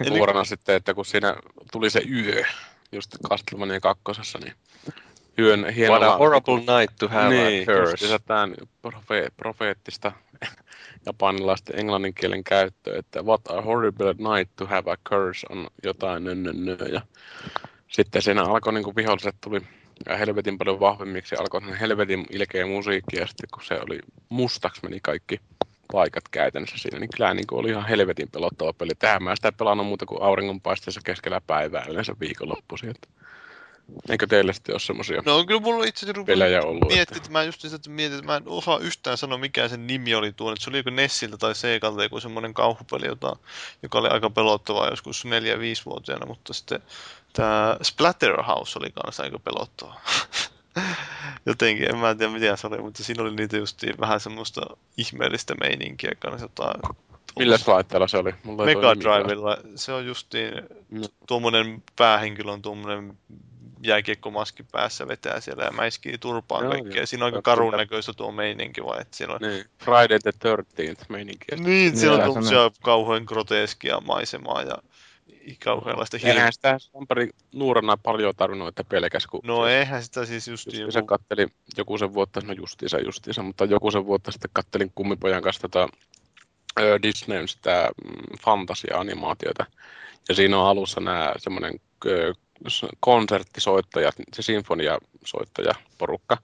Eli- 0.00 0.18
nuorena 0.18 0.44
sitten, 0.44 0.76
että 0.76 0.94
kun 0.94 1.04
siinä 1.04 1.36
tuli 1.72 1.90
se 1.90 2.02
yö, 2.10 2.44
just 2.92 3.16
Castlevania 3.28 3.80
kakkosessa, 3.80 4.38
niin 4.38 4.54
yön 5.38 5.60
What 5.60 5.76
hienolla... 5.76 6.14
a 6.14 6.18
horrible 6.18 6.56
night 6.56 6.96
to 6.98 7.08
have 7.08 7.28
niin, 7.28 7.62
a 7.62 7.72
curse. 7.72 8.18
tämän 8.18 8.54
profe- 8.86 9.32
profeettista 9.36 10.12
japanilaisten 11.06 11.80
englannin 11.80 12.14
kielen 12.14 12.44
käyttöä, 12.44 12.98
että 12.98 13.22
what 13.22 13.40
a 13.48 13.62
horrible 13.62 14.14
night 14.14 14.56
to 14.56 14.66
have 14.66 14.92
a 14.92 14.96
curse 15.08 15.46
on 15.50 15.66
jotain 15.84 16.24
nö, 16.24 16.34
nö, 16.34 16.52
nö. 16.52 16.76
ja 16.92 17.00
sitten 17.88 18.22
siinä 18.22 18.42
alkoi 18.42 18.72
niin 18.72 18.84
kuin 18.84 18.96
viholliset 18.96 19.36
tuli 19.40 19.60
helvetin 20.18 20.58
paljon 20.58 20.80
vahvemmiksi, 20.80 21.36
alkoi 21.36 21.60
helvetin 21.80 22.26
ilkeä 22.30 22.66
musiikki 22.66 23.16
ja 23.16 23.26
sitten 23.26 23.48
kun 23.54 23.64
se 23.64 23.80
oli 23.80 23.98
mustaksi 24.28 24.80
meni 24.82 25.00
kaikki 25.02 25.40
paikat 25.92 26.28
käytännössä 26.28 26.78
siinä, 26.78 26.98
niin 26.98 27.10
kyllä 27.16 27.34
niin 27.34 27.46
kuin 27.46 27.58
oli 27.58 27.70
ihan 27.70 27.86
helvetin 27.86 28.28
pelottava 28.30 28.72
peli. 28.72 28.90
Tähän 28.98 29.22
mä 29.22 29.36
sitä 29.36 29.52
pelannut 29.52 29.86
muuta 29.86 30.06
kuin 30.06 30.22
auringonpaisteessa 30.22 31.00
keskellä 31.04 31.40
päivää 31.40 31.84
yleensä 31.88 32.14
viikonloppuisin. 32.20 32.90
Että... 32.90 33.08
Eikö 34.08 34.26
teille 34.26 34.52
sitten 34.52 34.72
ole 34.72 34.80
semmoisia 34.80 35.22
no 35.26 35.44
kyllä 35.44 35.60
mulla 35.60 35.84
itse 35.84 36.06
asiassa 36.06 36.24
pelejä 36.24 36.62
ollut? 36.62 36.88
Mietin, 36.88 37.16
että 37.16 37.30
mä 37.30 37.42
just 37.42 37.64
että 37.64 37.90
mietin, 37.90 38.18
että 38.18 38.26
mä 38.26 38.36
en 38.36 38.42
osaa 38.46 38.78
yhtään 38.78 39.18
sanoa 39.18 39.38
mikä 39.38 39.68
sen 39.68 39.86
nimi 39.86 40.14
oli 40.14 40.32
tuon, 40.32 40.52
että 40.52 40.64
se 40.64 40.70
oli 40.70 40.76
joku 40.76 40.90
Nessiltä 40.90 41.38
tai 41.38 41.54
Seikalta 41.54 42.02
joku 42.02 42.20
semmoinen 42.20 42.54
kauhupeli, 42.54 43.06
jota, 43.06 43.36
joka 43.82 43.98
oli 43.98 44.08
aika 44.08 44.30
pelottavaa 44.30 44.88
joskus 44.88 45.24
4-5-vuotiaana, 45.24 46.26
mutta 46.26 46.52
sitten 46.54 46.82
Tämä 47.32 47.76
Splatterhouse 47.82 48.78
oli 48.78 48.90
kanssa 48.90 49.22
aika 49.22 49.38
pelottava. 49.38 50.00
Jotenkin, 51.46 51.90
en 51.90 51.98
mä 51.98 52.14
tiedä 52.14 52.32
mitä 52.32 52.56
se 52.56 52.66
oli, 52.66 52.78
mutta 52.78 53.04
siinä 53.04 53.22
oli 53.22 53.36
niitä 53.36 53.56
just 53.56 53.82
vähän 54.00 54.20
semmoista 54.20 54.60
ihmeellistä 54.96 55.54
meininkiä 55.54 56.12
kanssa 56.18 56.44
jotain. 56.44 56.80
Millä 57.38 57.58
laitteella 57.66 58.08
se 58.08 58.16
oli? 58.16 58.34
Mulla 58.42 58.64
Mega 58.64 58.94
Drivella. 58.94 59.56
Se 59.74 59.92
on 59.92 60.06
justiin, 60.06 60.52
no. 60.90 61.06
tuommoinen 61.26 61.82
päähenkilö 61.96 62.52
on 62.52 62.62
tuommoinen 62.62 63.18
jääkiekkomaski 63.82 64.62
päässä 64.72 65.08
vetää 65.08 65.40
siellä 65.40 65.64
ja 65.64 65.70
mäiskii 65.70 66.18
turpaan 66.18 66.64
Joo, 66.64 66.72
kaikkea. 66.72 67.06
Siinä 67.06 67.24
on 67.24 67.34
aika 67.34 67.42
karun 67.42 67.72
näköistä 67.72 68.12
tuo 68.12 68.32
meininki 68.32 68.84
vai, 68.84 69.00
että 69.00 69.16
siinä 69.16 69.32
on... 69.32 69.40
Niin, 69.40 69.64
Friday 69.78 70.18
the 70.18 70.32
13th 70.48 71.04
meininki. 71.08 71.44
Niin, 71.56 71.96
siellä 71.96 72.18
on 72.18 72.24
tuollaisia 72.24 72.70
kauhean 72.82 73.22
groteskia 73.26 74.00
maisemaa 74.00 74.62
ja 74.62 74.76
kauheanlaista 75.64 76.16
hirveä. 76.16 76.34
Eihän 76.34 76.52
sitä 76.52 76.78
Sampari 76.78 77.30
nuorena 77.54 77.96
paljon 77.96 78.36
tarvinnut, 78.36 78.68
että 78.68 78.84
pelkäs 78.84 79.26
kun... 79.26 79.40
No 79.44 79.66
eihän 79.66 80.02
sitä 80.02 80.26
siis 80.26 80.48
just... 80.48 80.66
just 80.66 80.78
joku... 80.78 80.92
Se 80.92 81.02
katteli 81.02 81.46
joku 81.76 81.98
sen 81.98 82.14
vuotta, 82.14 82.40
no 82.40 82.52
justiinsa 82.52 82.98
justiinsa, 82.98 83.42
mutta 83.42 83.64
joku 83.64 83.90
sen 83.90 84.06
vuotta 84.06 84.32
sitten 84.32 84.50
kattelin 84.52 84.92
kummipojan 84.94 85.42
kanssa 85.42 85.68
tätä 85.68 85.88
Disneyn 87.02 87.48
sitä 87.48 87.88
mm, 88.04 88.38
fantasia-animaatiota. 88.44 89.66
Ja 90.28 90.34
siinä 90.34 90.58
on 90.58 90.66
alussa 90.66 91.00
nämä 91.00 91.32
semmoinen 91.36 91.80
konserttisoittajat, 93.00 94.14
se 94.34 94.42
sinfoniasoittajaporukka, 94.42 96.38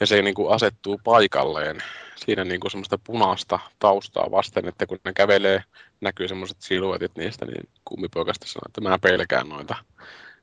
ja 0.00 0.06
se 0.06 0.22
niin 0.22 0.34
kuin 0.34 0.54
asettuu 0.54 1.00
paikalleen 1.04 1.82
siinä 2.16 2.44
niin 2.44 2.60
kuin 2.60 2.70
semmoista 2.70 2.98
punaista 3.04 3.58
taustaa 3.78 4.30
vasten, 4.30 4.68
että 4.68 4.86
kun 4.86 4.98
ne 5.04 5.12
kävelee, 5.12 5.64
näkyy 6.00 6.28
semmoiset 6.28 6.56
siluetit 6.60 7.16
niistä, 7.16 7.46
niin 7.46 7.68
kummipoikasta 7.84 8.46
sanoo, 8.46 8.62
että 8.68 8.80
mä 8.80 8.98
pelkään 8.98 9.48
noita. 9.48 9.76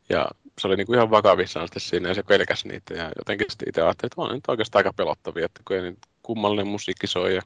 Ja 0.09 0.27
se 0.59 0.67
oli 0.67 0.75
niin 0.75 0.87
kuin 0.87 0.97
ihan 0.97 1.11
vakavissaan 1.11 1.67
sitten 1.67 1.81
siinä, 1.81 2.09
ja 2.09 2.15
se 2.15 2.23
pelkäsi 2.23 2.67
niitä, 2.67 2.93
ja 2.93 3.11
jotenkin 3.17 3.47
sitten 3.49 3.69
itse 3.69 3.81
ajattelin, 3.81 4.07
että 4.07 4.21
on 4.21 4.35
nyt 4.35 4.43
oikeastaan 4.47 4.79
aika 4.79 4.93
pelottavia, 4.93 5.45
että 5.45 5.61
kun 5.67 5.75
ei 5.75 5.81
niin 5.81 5.97
kummallinen 6.25 6.67
musiikki 6.67 7.07
soi, 7.07 7.35
ja 7.35 7.41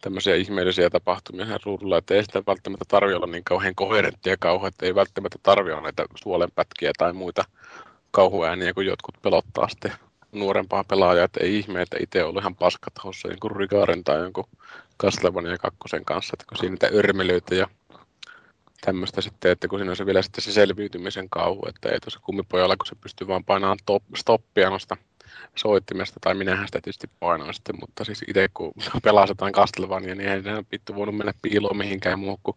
tämmöisiä 0.00 0.34
ihmeellisiä 0.34 0.90
tapahtumia 0.90 1.46
ihan 1.46 1.60
ruudulla, 1.64 1.98
että 1.98 2.14
ei 2.14 2.22
sitä 2.22 2.42
välttämättä 2.46 2.84
tarvitse 2.88 3.16
olla 3.16 3.26
niin 3.26 3.44
kauhean 3.44 3.74
koherenttia 3.74 4.36
kauhua, 4.36 4.68
että 4.68 4.86
ei 4.86 4.94
välttämättä 4.94 5.38
tarvitse 5.42 5.72
olla 5.72 5.82
näitä 5.82 6.04
suolenpätkiä 6.14 6.90
tai 6.98 7.12
muita 7.12 7.44
kauhuääniä, 8.10 8.74
kun 8.74 8.86
jotkut 8.86 9.22
pelottaa 9.22 9.68
sitten 9.68 9.92
nuorempaa 10.32 10.84
pelaajaa, 10.84 11.24
että 11.24 11.40
ei 11.42 11.58
ihme, 11.58 11.82
että 11.82 11.96
itse 12.00 12.24
ollut 12.24 12.42
ihan 12.42 12.56
paskatahossa 12.56 13.28
jonkun 13.28 13.56
Rigaren 13.56 14.04
tai 14.04 14.20
jonkun 14.20 14.48
Castlevania 15.02 15.58
kakkosen 15.58 16.04
kanssa, 16.04 16.34
että 16.34 16.44
kun 16.48 16.58
siinä 16.58 16.70
niitä 16.70 16.98
örmelöitä 16.98 17.54
ja 17.54 17.66
tämmöistä 18.80 19.20
sitten, 19.20 19.52
että 19.52 19.68
kun 19.68 19.78
siinä 19.78 19.90
on 19.90 19.96
se 19.96 20.06
vielä 20.06 20.22
sitten 20.22 20.44
se 20.44 20.52
selviytymisen 20.52 21.28
kauhu, 21.30 21.62
että 21.68 21.88
ei 21.88 22.00
tuossa 22.00 22.20
kummipojalla, 22.22 22.76
kun 22.76 22.86
se 22.86 22.94
pystyy 22.94 23.28
vaan 23.28 23.44
painamaan 23.44 23.78
top, 23.86 24.02
stoppia 24.16 24.70
noista 24.70 24.96
soittimesta, 25.54 26.20
tai 26.20 26.34
minähän 26.34 26.66
sitä 26.66 26.80
tietysti 26.80 27.10
painoin 27.20 27.54
sitten, 27.54 27.76
mutta 27.80 28.04
siis 28.04 28.24
itse 28.28 28.48
kun 28.54 28.72
pelasetaan 29.02 29.52
Castlevania, 29.52 30.14
niin 30.14 30.28
ei 30.28 30.38
enää 30.38 30.62
vittu 30.72 30.94
voinut 30.94 31.16
mennä 31.16 31.32
piiloon 31.42 31.76
mihinkään 31.76 32.18
muu, 32.18 32.40
kun 32.42 32.54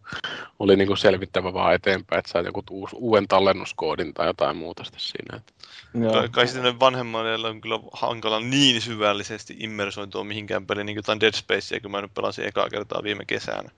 oli 0.58 0.76
niin 0.76 0.86
kuin 0.86 0.98
selvittävä 0.98 1.54
vaan 1.54 1.74
eteenpäin, 1.74 2.18
että 2.18 2.30
sai 2.30 2.44
joku 2.44 2.62
uus, 2.70 2.90
uuden 2.94 3.28
tallennuskoodin 3.28 4.14
tai 4.14 4.26
jotain 4.26 4.56
muuta 4.56 4.84
sitten 4.84 5.00
siinä. 5.00 5.36
Että... 5.36 5.52
Joo. 5.94 6.28
Kai 6.30 6.46
sitten 6.46 6.80
vanhemmalle 6.80 7.48
on 7.48 7.60
kyllä 7.60 7.80
hankala 7.92 8.40
niin 8.40 8.82
syvällisesti 8.82 9.56
immersointua 9.58 10.24
mihinkään 10.24 10.66
peliin, 10.66 10.86
niin 10.86 10.94
kuin 10.94 10.98
jotain 10.98 11.20
Dead 11.20 11.32
Spacea, 11.32 11.80
kun 11.80 11.90
mä 11.90 12.02
nyt 12.02 12.14
pelasin 12.14 12.46
ekaa 12.46 12.68
kertaa 12.68 13.02
viime 13.02 13.24
kesänä 13.24 13.70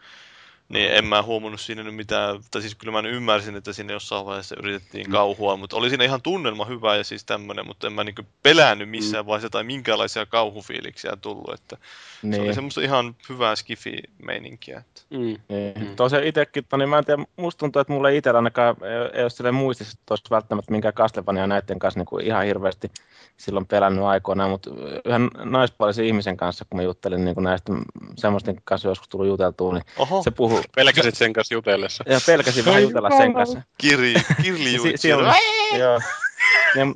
niin 0.70 0.90
en 0.92 1.04
mä 1.04 1.22
huomannut 1.22 1.60
siinä 1.60 1.82
nyt 1.82 1.94
mitään, 1.94 2.40
tai 2.50 2.60
siis 2.62 2.74
kyllä 2.74 3.02
mä 3.02 3.08
ymmärsin, 3.08 3.56
että 3.56 3.72
sinne 3.72 3.92
jossain 3.92 4.26
vaiheessa 4.26 4.56
yritettiin 4.58 5.06
mm. 5.06 5.12
kauhua, 5.12 5.56
mutta 5.56 5.76
oli 5.76 5.88
siinä 5.88 6.04
ihan 6.04 6.22
tunnelma 6.22 6.64
hyvä 6.64 6.96
ja 6.96 7.04
siis 7.04 7.24
tämmöinen, 7.24 7.66
mutta 7.66 7.86
en 7.86 7.92
mä 7.92 8.04
niinku 8.04 8.22
pelännyt 8.42 8.90
missään 8.90 9.24
mm. 9.24 9.26
vaiheessa 9.26 9.50
tai 9.50 9.64
minkälaisia 9.64 10.26
kauhufiiliksiä 10.26 11.16
tullut, 11.16 11.54
että 11.54 11.76
niin. 12.22 12.34
se 12.34 12.40
oli 12.40 12.46
niin. 12.46 12.54
semmoista 12.54 12.80
ihan 12.80 13.16
hyvää 13.28 13.56
skifi-meininkiä. 13.56 14.78
Että. 14.78 15.02
Mm. 15.10 15.18
Niin. 15.18 15.74
Mm. 15.80 15.96
Tosiaan 15.96 16.24
itsekin, 16.24 16.64
niin 16.76 16.88
mä 16.88 16.98
en 16.98 17.04
tiedä, 17.04 17.24
musta 17.36 17.58
tuntuu, 17.58 17.80
että 17.80 17.92
mulle 17.92 18.16
itsellä 18.16 18.38
ainakaan 18.38 18.76
ei, 18.82 19.18
ei 19.18 19.22
ole 19.22 19.30
silleen 19.30 19.54
muistissa 19.54 19.98
tuossa 20.06 20.26
välttämättä 20.30 20.72
minkään 20.72 20.94
Castlevania 20.94 21.46
näiden 21.46 21.78
kanssa 21.78 22.00
niin 22.00 22.06
kuin 22.06 22.26
ihan 22.26 22.44
hirveästi 22.44 22.90
silloin 23.36 23.66
pelännyt 23.66 24.04
aikoinaan, 24.04 24.50
mutta 24.50 24.70
yhden 25.04 25.30
naispuolisen 25.44 26.04
ihmisen 26.04 26.36
kanssa, 26.36 26.64
kun 26.64 26.78
mä 26.78 26.82
juttelin 26.82 27.24
niin 27.24 27.34
kuin 27.34 27.44
näistä 27.44 27.72
semmoisten 28.16 28.56
kanssa 28.64 28.88
joskus 28.88 29.08
tullut 29.08 29.28
juteltua, 29.28 29.72
niin 29.72 29.84
Oho. 29.98 30.22
se 30.22 30.30
Pelkäsit 30.76 31.14
sen 31.14 31.32
kanssa 31.32 31.54
jutellessa? 31.54 32.04
Ja 32.06 32.20
pelkäsin 32.26 32.64
vähän 32.64 32.82
jutella 32.82 33.10
sen 33.18 33.34
kanssa. 33.34 33.62
Kirli, 33.78 34.14
kirli 34.42 34.78
si- 34.78 34.96
si- 34.96 35.08
Joo. 35.08 36.00
niin, 36.74 36.94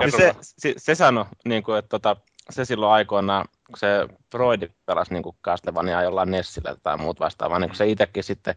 niin 0.00 0.12
se, 0.16 0.34
se, 0.40 0.74
se 0.76 0.94
sanoi, 0.94 1.24
niin 1.44 1.62
kuin, 1.62 1.78
että 1.78 1.88
tota, 1.88 2.16
se 2.50 2.64
silloin 2.64 2.92
aikoinaan, 2.92 3.48
kun 3.66 3.78
se 3.78 3.88
Broidi 4.30 4.68
pelasi 4.86 5.12
niin 5.14 5.22
Castlevania 5.44 6.02
jollain 6.02 6.30
Nessillä 6.30 6.76
tai 6.82 6.96
muut 6.96 7.20
vastaavaa, 7.20 7.58
niin 7.58 7.68
kun 7.70 7.76
se 7.76 7.88
itsekin 7.88 8.24
sitten 8.24 8.54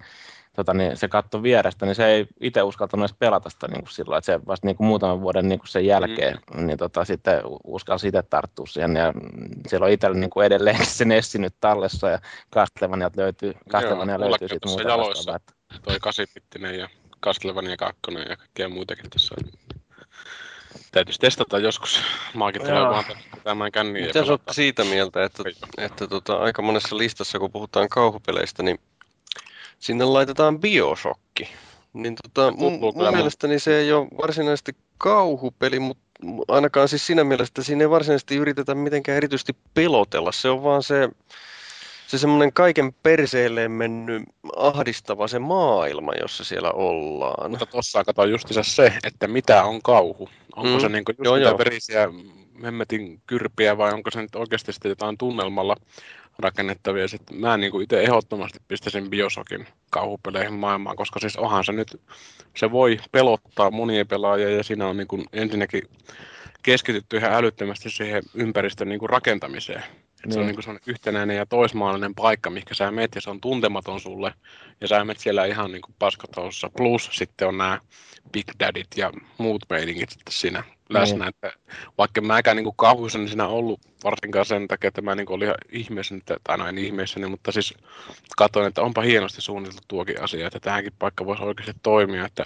tota, 0.55 0.73
niin 0.73 0.97
se 0.97 1.07
katto 1.07 1.43
vierestä, 1.43 1.85
niin 1.85 1.95
se 1.95 2.05
ei 2.05 2.27
itse 2.41 2.61
uskaltanut 2.61 3.03
edes 3.03 3.15
pelata 3.19 3.49
sitä 3.49 3.67
niin 3.67 3.81
kuin 3.81 3.91
silloin, 3.91 4.17
että 4.17 4.25
se 4.25 4.39
vasta 4.47 4.67
niin 4.67 4.75
kuin 4.75 4.87
muutaman 4.87 5.21
vuoden 5.21 5.49
niin 5.49 5.59
kuin 5.59 5.67
sen 5.67 5.85
jälkeen, 5.85 6.39
mm. 6.55 6.65
niin 6.65 6.77
tota, 6.77 7.05
sitten 7.05 7.41
uskalsi 7.63 8.07
itse 8.07 8.23
tarttua 8.23 8.65
siihen, 8.65 8.95
ja 8.95 9.13
siellä 9.67 9.85
on 9.85 9.91
itsellä 9.91 10.17
niin 10.17 10.29
kuin 10.29 10.45
edelleen 10.45 10.85
se 10.85 11.05
Nessi 11.05 11.39
nyt 11.39 11.55
tallessa, 11.61 12.09
ja 12.09 12.19
Castlevania 12.53 13.11
löytyy, 13.17 13.53
Castlevania 13.69 14.15
Joo, 14.15 14.29
löytyy 14.29 14.47
sitten 14.47 14.71
muuta 14.71 14.87
jaloissa, 14.87 15.35
että... 15.35 15.53
toi 15.83 15.99
kasipittinen 15.99 16.79
ja 16.79 16.89
Castlevania 17.23 17.77
2 17.77 17.99
ja 18.29 18.37
kaikkea 18.37 18.69
muitakin 18.69 19.09
tässä 19.09 19.35
täytyisi 20.91 21.19
testata 21.19 21.59
joskus. 21.59 22.01
Maakin 22.33 22.61
tulee 22.61 22.81
vaan 22.81 23.03
tämän 23.43 23.71
känniin. 23.71 24.05
Olette 24.29 24.53
siitä 24.53 24.83
mieltä, 24.83 25.23
että, 25.23 25.43
että 25.77 26.07
tota, 26.07 26.35
aika 26.35 26.61
monessa 26.61 26.97
listassa, 26.97 27.39
kun 27.39 27.51
puhutaan 27.51 27.89
kauhupeleistä, 27.89 28.63
niin 28.63 28.79
sinne 29.83 30.05
laitetaan 30.05 30.59
biosokki. 30.59 31.49
Niin 31.93 32.15
tota, 32.15 32.51
mun, 32.57 32.79
mun 32.79 32.93
mielestäni 33.11 33.59
se 33.59 33.77
ei 33.77 33.93
ole 33.93 34.07
varsinaisesti 34.21 34.75
kauhupeli, 34.97 35.79
mutta 35.79 36.03
ainakaan 36.47 36.87
siis 36.87 37.07
siinä 37.07 37.23
mielessä, 37.23 37.49
että 37.51 37.63
siinä 37.63 37.83
ei 37.83 37.89
varsinaisesti 37.89 38.35
yritetä 38.35 38.75
mitenkään 38.75 39.17
erityisesti 39.17 39.55
pelotella. 39.73 40.31
Se 40.31 40.49
on 40.49 40.63
vaan 40.63 40.83
se, 40.83 41.09
se 42.07 42.17
semmoinen 42.17 42.53
kaiken 42.53 42.93
perseelleen 42.93 43.71
mennyt 43.71 44.23
ahdistava 44.55 45.27
se 45.27 45.39
maailma, 45.39 46.11
jossa 46.21 46.43
siellä 46.43 46.71
ollaan. 46.71 47.51
Mutta 47.51 47.65
tuossa 47.65 48.03
kato 48.03 48.25
justiinsa 48.25 48.63
se, 48.63 48.93
että 49.03 49.27
mitä 49.27 49.63
on 49.63 49.81
kauhu. 49.81 50.29
Onko 50.55 50.73
mm. 50.73 50.79
se 50.79 50.89
niin 50.89 51.03
just 51.07 51.19
joo, 51.23 51.37
joo. 51.37 51.57
verisiä 51.57 52.09
hemmetin 52.63 53.21
kyrpiä 53.27 53.77
vai 53.77 53.93
onko 53.93 54.11
se 54.11 54.21
nyt 54.21 54.35
oikeasti 54.35 54.73
sitten 54.73 54.89
jotain 54.89 55.17
tunnelmalla 55.17 55.75
rakennettavia. 56.39 57.07
Sitten 57.07 57.37
mä 57.37 57.57
niin 57.57 57.71
kuin 57.71 57.83
itse 57.83 58.01
ehdottomasti 58.01 58.59
pistäisin 58.67 59.09
Biosokin 59.09 59.67
kauhupeleihin 59.91 60.53
maailmaan, 60.53 60.95
koska 60.95 61.19
siis 61.19 61.37
onhan 61.37 61.63
se 61.63 61.71
nyt, 61.71 62.01
se 62.57 62.71
voi 62.71 62.99
pelottaa 63.11 63.71
monia 63.71 64.05
pelaajia 64.05 64.49
ja 64.49 64.63
siinä 64.63 64.87
on 64.87 64.97
niin 64.97 65.07
kuin 65.07 65.25
ensinnäkin 65.33 65.83
keskitytty 66.63 67.17
ihan 67.17 67.33
älyttömästi 67.33 67.89
siihen 67.89 68.23
ympäristön 68.33 68.89
niin 68.89 68.99
kuin 68.99 69.09
rakentamiseen. 69.09 69.83
Et 70.25 70.31
se 70.31 70.39
on 70.39 70.45
niin 70.45 70.55
kuin 70.55 70.65
niinku 70.67 70.91
yhtenäinen 70.91 71.37
ja 71.37 71.45
toismaallinen 71.45 72.15
paikka, 72.15 72.49
mikä 72.49 72.73
sä 72.73 72.91
menet 72.91 73.15
ja 73.15 73.21
se 73.21 73.29
on 73.29 73.41
tuntematon 73.41 73.99
sulle. 73.99 74.33
Ja 74.81 74.87
sä 74.87 75.05
menet 75.05 75.19
siellä 75.19 75.45
ihan 75.45 75.71
niin 75.71 75.81
kuin 75.81 75.95
paskatoussa. 75.99 76.69
Plus 76.77 77.09
sitten 77.13 77.47
on 77.47 77.57
nämä 77.57 77.79
Big 78.31 78.45
Daddit 78.59 78.87
ja 78.95 79.11
muut 79.37 79.65
meiningit 79.69 80.09
sitten 80.09 80.33
siinä 80.33 80.63
läsnä. 80.93 81.25
Mm. 81.25 81.29
Että 81.29 81.51
vaikka 81.97 82.21
mäkään 82.21 82.57
niin 82.57 82.75
kauhuisen 82.75 83.27
siinä 83.27 83.47
ollut 83.47 83.79
varsinkaan 84.03 84.45
sen 84.45 84.67
takia, 84.67 84.87
että 84.87 85.01
mä 85.01 85.15
niin 85.15 85.31
olin 85.31 85.45
ihan 85.45 85.57
ihmeessäni, 85.71 86.21
tai 86.43 86.57
no 86.57 86.67
en 86.67 86.77
ihmeessäni, 86.77 87.27
mutta 87.27 87.51
siis 87.51 87.73
katsoin, 88.37 88.67
että 88.67 88.81
onpa 88.81 89.01
hienosti 89.01 89.41
suunniteltu 89.41 89.83
tuokin 89.87 90.21
asia, 90.21 90.47
että 90.47 90.59
tähänkin 90.59 90.93
paikka 90.99 91.25
voisi 91.25 91.43
oikeasti 91.43 91.73
toimia. 91.83 92.25
Että 92.25 92.43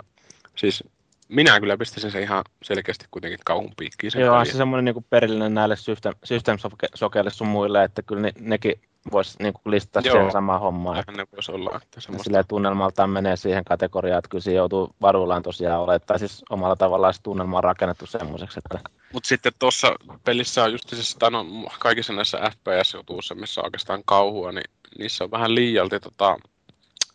siis 0.55 0.83
minä 1.29 1.59
kyllä 1.59 1.77
pistäisin 1.77 2.11
se 2.11 2.21
ihan 2.21 2.43
selkeästi 2.63 3.05
kuitenkin 3.11 3.39
kauhun 3.45 3.73
piikkiin. 3.77 4.11
Joo, 4.15 4.45
se 4.45 4.51
semmoinen 4.51 4.85
niin 4.85 5.05
perillinen 5.09 5.53
näille 5.53 5.75
system, 5.75 6.13
system 6.23 6.57
sokeille 6.95 7.29
sun 7.29 7.47
muille, 7.47 7.83
että 7.83 8.01
kyllä 8.01 8.21
ne, 8.21 8.31
nekin 8.39 8.81
voisi 9.11 9.43
niin 9.43 9.53
listata 9.65 10.07
Joo, 10.07 10.15
siihen 10.15 10.31
samaan 10.31 10.59
hommaan. 10.59 11.03
ne 11.17 11.27
voisi 11.35 11.51
olla. 11.51 11.79
Että 11.83 12.01
semmoista... 12.01 12.43
tunnelmaltaan 12.43 13.09
menee 13.09 13.35
siihen 13.35 13.63
kategoriaan, 13.65 14.19
että 14.19 14.29
kyllä 14.29 14.41
se 14.41 14.53
joutuu 14.53 14.89
varuillaan 15.01 15.43
tosiaan 15.43 15.79
olemaan, 15.79 16.01
tai 16.07 16.19
siis 16.19 16.43
omalla 16.49 16.75
tavallaan 16.75 17.13
se 17.13 17.21
tunnelma 17.23 17.57
on 17.57 17.63
rakennettu 17.63 18.05
semmoiseksi. 18.05 18.59
Että... 18.59 18.89
Mutta 19.13 19.27
sitten 19.27 19.51
tuossa 19.59 19.95
pelissä 20.23 20.63
on 20.63 20.71
just 20.71 20.89
siis, 20.89 21.17
no, 21.31 21.45
kaikissa 21.79 22.13
näissä 22.13 22.37
FPS-jutuissa, 22.37 23.35
missä 23.35 23.61
on 23.61 23.65
oikeastaan 23.65 24.01
kauhua, 24.05 24.51
niin 24.51 24.71
niissä 24.99 25.23
on 25.23 25.31
vähän 25.31 25.55
liialti 25.55 25.99
tota, 25.99 26.37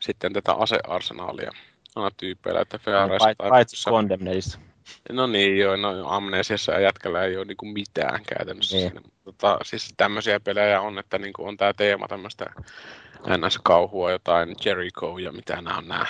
sitten 0.00 0.32
tätä 0.32 0.52
asearsenaalia 0.52 1.50
aina 1.96 2.10
tyypeillä, 2.16 2.60
että 2.60 2.78
tai... 3.18 3.34
Paitsi 3.48 3.90
Condemnedissa. 3.90 4.58
No 5.10 5.26
niin, 5.26 5.58
joo, 5.58 5.76
no 5.76 6.08
Amnesiassa 6.08 6.72
ja 6.72 6.80
jätkällä 6.80 7.24
ei 7.24 7.36
ole 7.36 7.44
niinku 7.44 7.66
mitään 7.66 8.20
käytännössä. 8.26 8.76
Niin. 8.76 8.90
Siinä. 8.90 9.00
Tota, 9.24 9.58
siis 9.62 9.94
tämmöisiä 9.96 10.40
pelejä 10.40 10.80
on, 10.80 10.98
että 10.98 11.18
niinku 11.18 11.44
on 11.44 11.56
tämä 11.56 11.72
teema 11.72 12.08
tämmöistä 12.08 12.46
NS-kauhua, 13.26 14.10
jotain 14.10 14.54
Jericho 14.64 15.18
ja 15.18 15.32
mitä 15.32 15.62
nämä 15.62 15.78
on 15.78 15.88
nämä 15.88 16.06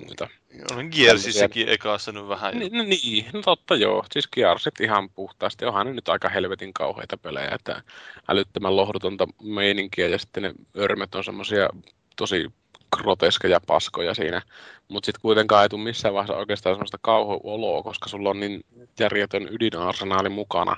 muita. 0.00 0.28
On 0.76 0.88
Gearsissäkin 0.96 1.68
ekassa 1.68 2.12
nyt 2.12 2.28
vähän. 2.28 2.58
Ni, 2.58 2.68
no 2.68 2.82
niin, 2.82 3.26
no 3.32 3.42
totta 3.42 3.76
joo. 3.76 4.04
Siis 4.12 4.28
Gearsit 4.28 4.80
ihan 4.80 5.10
puhtaasti. 5.10 5.64
Onhan 5.64 5.86
ne 5.86 5.92
nyt 5.92 6.08
aika 6.08 6.28
helvetin 6.28 6.72
kauheita 6.72 7.16
pelejä, 7.16 7.50
että 7.54 7.82
älyttömän 8.28 8.76
lohdutonta 8.76 9.28
meininkiä 9.42 10.08
ja 10.08 10.18
sitten 10.18 10.42
ne 10.42 10.52
örmet 10.78 11.14
on 11.14 11.24
semmoisia 11.24 11.68
tosi 12.16 12.52
groteskeja 12.96 13.60
paskoja 13.66 14.14
siinä. 14.14 14.42
Mutta 14.88 15.06
sitten 15.06 15.20
kuitenkaan 15.22 15.62
ei 15.62 15.68
tule 15.68 15.82
missään 15.82 16.14
vaiheessa 16.14 16.36
oikeastaan 16.36 16.74
semmoista 16.74 16.98
kauhuoloa, 17.02 17.82
koska 17.82 18.08
sulla 18.08 18.30
on 18.30 18.40
niin 18.40 18.64
järjetön 19.00 19.48
ydinarsenaali 19.50 20.28
mukana, 20.28 20.76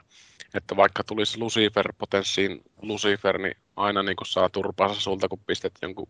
että 0.54 0.76
vaikka 0.76 1.04
tulisi 1.04 1.38
Lucifer 1.38 1.92
potenssiin 1.98 2.62
Lucifer, 2.82 3.38
niin 3.38 3.56
aina 3.76 4.02
niin 4.02 4.16
saa 4.26 4.48
turpaansa 4.48 5.00
sulta, 5.00 5.28
kun 5.28 5.40
pistät 5.46 5.72
jonkun 5.82 6.08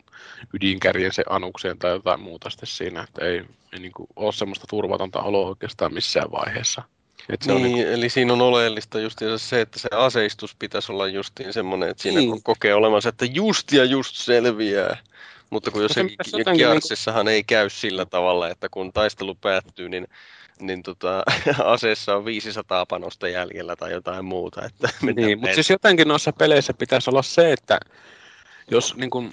ydinkärjen 0.55 1.13
se 1.13 1.25
anukseen 1.29 1.79
tai 1.79 1.91
jotain 1.91 2.21
muuta 2.21 2.51
sitten 2.51 2.67
siinä, 2.67 3.03
että 3.03 3.25
ei, 3.25 3.45
ei 3.73 3.79
niin 3.79 3.93
ole 4.17 4.33
semmoista 4.33 4.67
turvatonta 4.71 5.23
oloa 5.23 5.49
oikeastaan 5.49 5.95
missään 5.95 6.31
vaiheessa. 6.31 6.83
Et 7.29 7.43
se 7.43 7.53
niin, 7.53 7.67
on 7.67 7.73
niin 7.73 7.89
eli 7.89 8.09
siinä 8.09 8.33
on 8.33 8.41
oleellista 8.41 9.01
just 9.01 9.19
se, 9.37 9.61
että 9.61 9.79
se 9.79 9.89
aseistus 9.93 10.55
pitäisi 10.55 10.93
olla 10.93 11.07
justiin 11.07 11.53
semmoinen, 11.53 11.89
että 11.89 12.03
siinä 12.03 12.21
niin. 12.21 12.43
kokee 12.43 12.75
olemassa, 12.75 13.09
että 13.09 13.25
just 13.25 13.73
ja 13.73 13.85
just 13.85 14.17
selviää. 14.17 14.97
Mutta 15.51 15.71
kun 15.71 15.83
jossakin 15.83 16.17
Gearsissahan 16.57 17.27
niin... 17.27 17.35
ei 17.35 17.45
käy 17.45 17.71
sillä 17.71 18.07
tavalla, 18.07 18.49
että 18.49 18.69
kun 18.71 18.93
taistelu 18.93 19.35
päättyy, 19.35 19.89
niin 19.89 20.07
niin 20.61 20.83
tota, 20.83 21.23
aseessa 21.65 22.17
on 22.17 22.25
500 22.25 22.87
panosta 22.87 23.29
jäljellä 23.29 23.77
tai 23.77 23.93
jotain 23.93 24.25
muuta. 24.25 24.65
Että 24.65 24.89
niin, 25.17 25.39
mutta 25.39 25.55
siis 25.55 25.71
jotenkin 25.71 26.09
noissa 26.09 26.33
peleissä 26.33 26.75
pitäisi 26.75 27.11
olla 27.11 27.23
se, 27.23 27.53
että 27.53 27.81
jos 28.71 28.97
niin 28.97 29.11
kun 29.11 29.33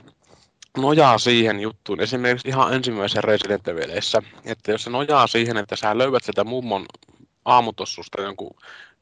nojaa 0.78 1.18
siihen 1.18 1.60
juttuun, 1.60 2.02
esimerkiksi 2.02 2.48
ihan 2.48 2.74
ensimmäisen 2.74 3.24
Resident 3.24 3.68
Evilissä, 3.68 4.22
että 4.46 4.72
jos 4.72 4.84
se 4.84 4.90
nojaa 4.90 5.28
siihen, 5.28 5.58
että 5.58 5.76
sä 5.76 5.98
löydät 5.98 6.24
sitä 6.24 6.44
mummon 6.44 6.86
aamutossusta 7.46 8.22
jonkun 8.22 8.56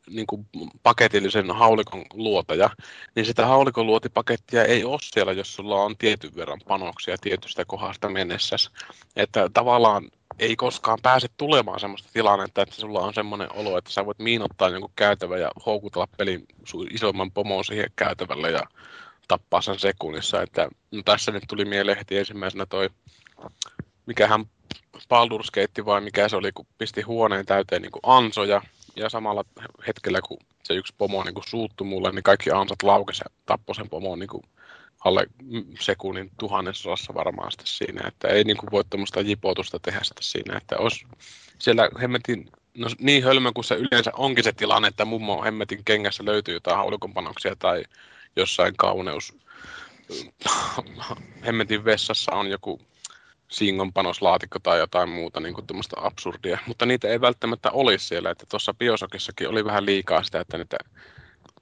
niin 0.10 0.28
kuin 0.28 0.48
paketillisen 0.84 1.52
haulikon 1.52 2.06
luotaja, 2.14 2.70
niin 3.16 3.26
sitä 3.26 3.46
haulikon 3.46 3.88
luotipakettia 3.88 4.64
ei 4.64 4.84
ole 4.84 5.00
siellä, 5.02 5.32
jos 5.32 5.56
sulla 5.56 5.82
on 5.82 5.98
tietyn 5.98 6.36
verran 6.36 6.62
panoksia 6.68 7.18
tietystä 7.22 7.66
kohdasta 7.66 8.10
mennessä. 8.10 8.56
Että 9.16 9.50
tavallaan 9.54 10.10
ei 10.40 10.56
koskaan 10.56 11.00
pääse 11.02 11.28
tulemaan 11.38 11.80
sellaista 11.80 12.10
tilannetta, 12.14 12.62
että 12.62 12.76
sulla 12.76 13.00
on 13.00 13.14
semmoinen 13.14 13.54
olo, 13.54 13.78
että 13.78 13.92
sä 13.92 14.06
voit 14.06 14.20
miinottaa 14.20 14.70
jonkun 14.70 14.92
käytävän 14.96 15.42
ja 15.42 15.52
houkutella 15.66 16.08
pelin 16.18 16.46
isomman 16.92 17.32
pomon 17.32 17.66
siihen 17.66 17.92
käytävälle 17.96 18.52
ja 18.52 18.64
tappaa 19.28 19.62
sen 19.62 19.80
sekunnissa. 19.80 20.42
Että, 20.42 20.70
no 20.92 21.02
tässä 21.06 21.32
nyt 21.32 21.44
tuli 21.48 21.66
mieleen 21.66 21.98
heti 21.98 22.18
ensimmäisenä 22.18 22.66
toi, 22.66 22.90
mikähän 24.06 24.46
Baldur's 24.98 25.52
Gate 25.54 25.86
vai 25.86 26.02
mikä 26.02 26.30
se 26.30 26.36
oli, 26.36 26.52
kun 26.52 26.68
pisti 26.78 27.02
huoneen 27.02 27.46
täyteen 27.46 27.82
niin 27.82 27.92
kuin 27.92 28.02
ansoja 28.04 28.62
ja 28.96 29.10
samalla 29.10 29.46
hetkellä, 29.88 30.22
kun 30.22 30.38
se 30.64 30.74
yksi 30.74 30.94
pomo 30.98 31.24
niin 31.24 31.34
kuin 31.34 31.50
suuttui 31.50 31.88
mulle, 31.88 32.12
niin 32.12 32.24
kaikki 32.24 32.52
ansat 32.52 32.84
laukesi 32.84 33.22
ja 33.26 33.36
tappoi 33.46 33.76
sen 33.76 33.90
pomon 33.90 34.20
niin 34.20 34.30
kuin 34.30 34.44
alle 35.06 35.28
sekunnin 35.80 36.32
tuhannesosassa 36.40 37.14
varmaan 37.14 37.52
siinä, 37.64 38.08
että 38.08 38.28
ei 38.28 38.44
niin 38.44 38.58
kuin 38.58 38.72
voi 38.72 38.84
tuommoista 38.90 39.22
jipotusta 39.22 39.80
tehdä 39.80 40.00
sitten 40.04 40.24
siinä, 40.24 40.58
että 40.58 40.78
olisi 40.78 41.06
siellä 41.60 41.90
hemmetin, 42.02 42.50
no 42.78 42.88
niin 43.00 43.24
hölmö 43.24 43.52
kuin 43.52 43.66
se 43.66 43.76
yleensä 43.76 44.12
onkin 44.18 44.44
se 44.44 44.52
tilanne, 44.52 44.88
että 44.88 45.06
mummo 45.06 45.44
hemmetin 45.44 45.86
kengässä 45.86 46.26
löytyy 46.26 46.54
jotain 46.54 46.78
haulikonpanoksia 46.78 47.56
tai 47.56 47.84
jossain 48.36 48.74
kauneus 48.78 49.34
hemmetin 51.46 51.86
vessassa 51.86 52.32
on 52.32 52.50
joku 52.50 52.82
singon 53.54 53.94
panoslaatikko 53.94 54.60
tai 54.60 54.80
jotain 54.80 55.10
muuta 55.10 55.40
niin 55.40 55.54
kuin 55.54 55.66
absurdia, 55.98 56.58
mutta 56.68 56.86
niitä 56.86 57.08
ei 57.08 57.22
välttämättä 57.22 57.72
olisi 57.72 58.08
siellä, 58.08 58.30
että 58.30 58.46
tuossa 58.50 58.74
Biosokissakin 58.74 59.50
oli 59.50 59.66
vähän 59.66 59.86
liikaa 59.86 60.24
sitä, 60.24 60.40
että 60.40 60.58
niitä 60.58 60.78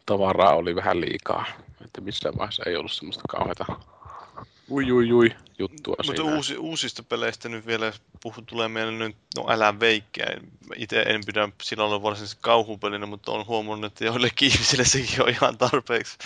tavaraa 0.05 0.55
oli 0.55 0.75
vähän 0.75 1.01
liikaa, 1.01 1.45
että 1.85 2.01
missään 2.01 2.37
vaiheessa 2.37 2.63
ei 2.65 2.75
ollut 2.75 2.91
semmoista 2.91 3.23
kauheata. 3.29 3.65
Ui, 4.69 4.91
ui, 4.91 5.11
ui 5.13 5.31
juttua 5.61 5.95
Mutta 6.05 6.23
uusi, 6.23 6.57
uusista 6.57 7.03
peleistä 7.03 7.49
nyt 7.49 7.65
vielä 7.65 7.93
puhun, 8.23 8.45
tulee 8.45 8.67
mieleen 8.67 8.99
nyt, 8.99 9.15
no 9.35 9.45
älä 9.49 9.79
veikkiä. 9.79 10.25
Itse 10.75 11.01
en 11.01 11.21
pidä 11.25 11.49
sillä 11.63 11.83
olla 11.83 12.03
varsinaisesti 12.03 12.41
kauhupelinä, 12.41 13.05
mutta 13.05 13.31
on 13.31 13.47
huomannut, 13.47 13.91
että 13.91 14.05
joillekin 14.05 14.49
ihmisille 14.51 14.85
sekin 14.85 15.23
on 15.23 15.29
ihan 15.29 15.57
tarpeeksi 15.57 16.17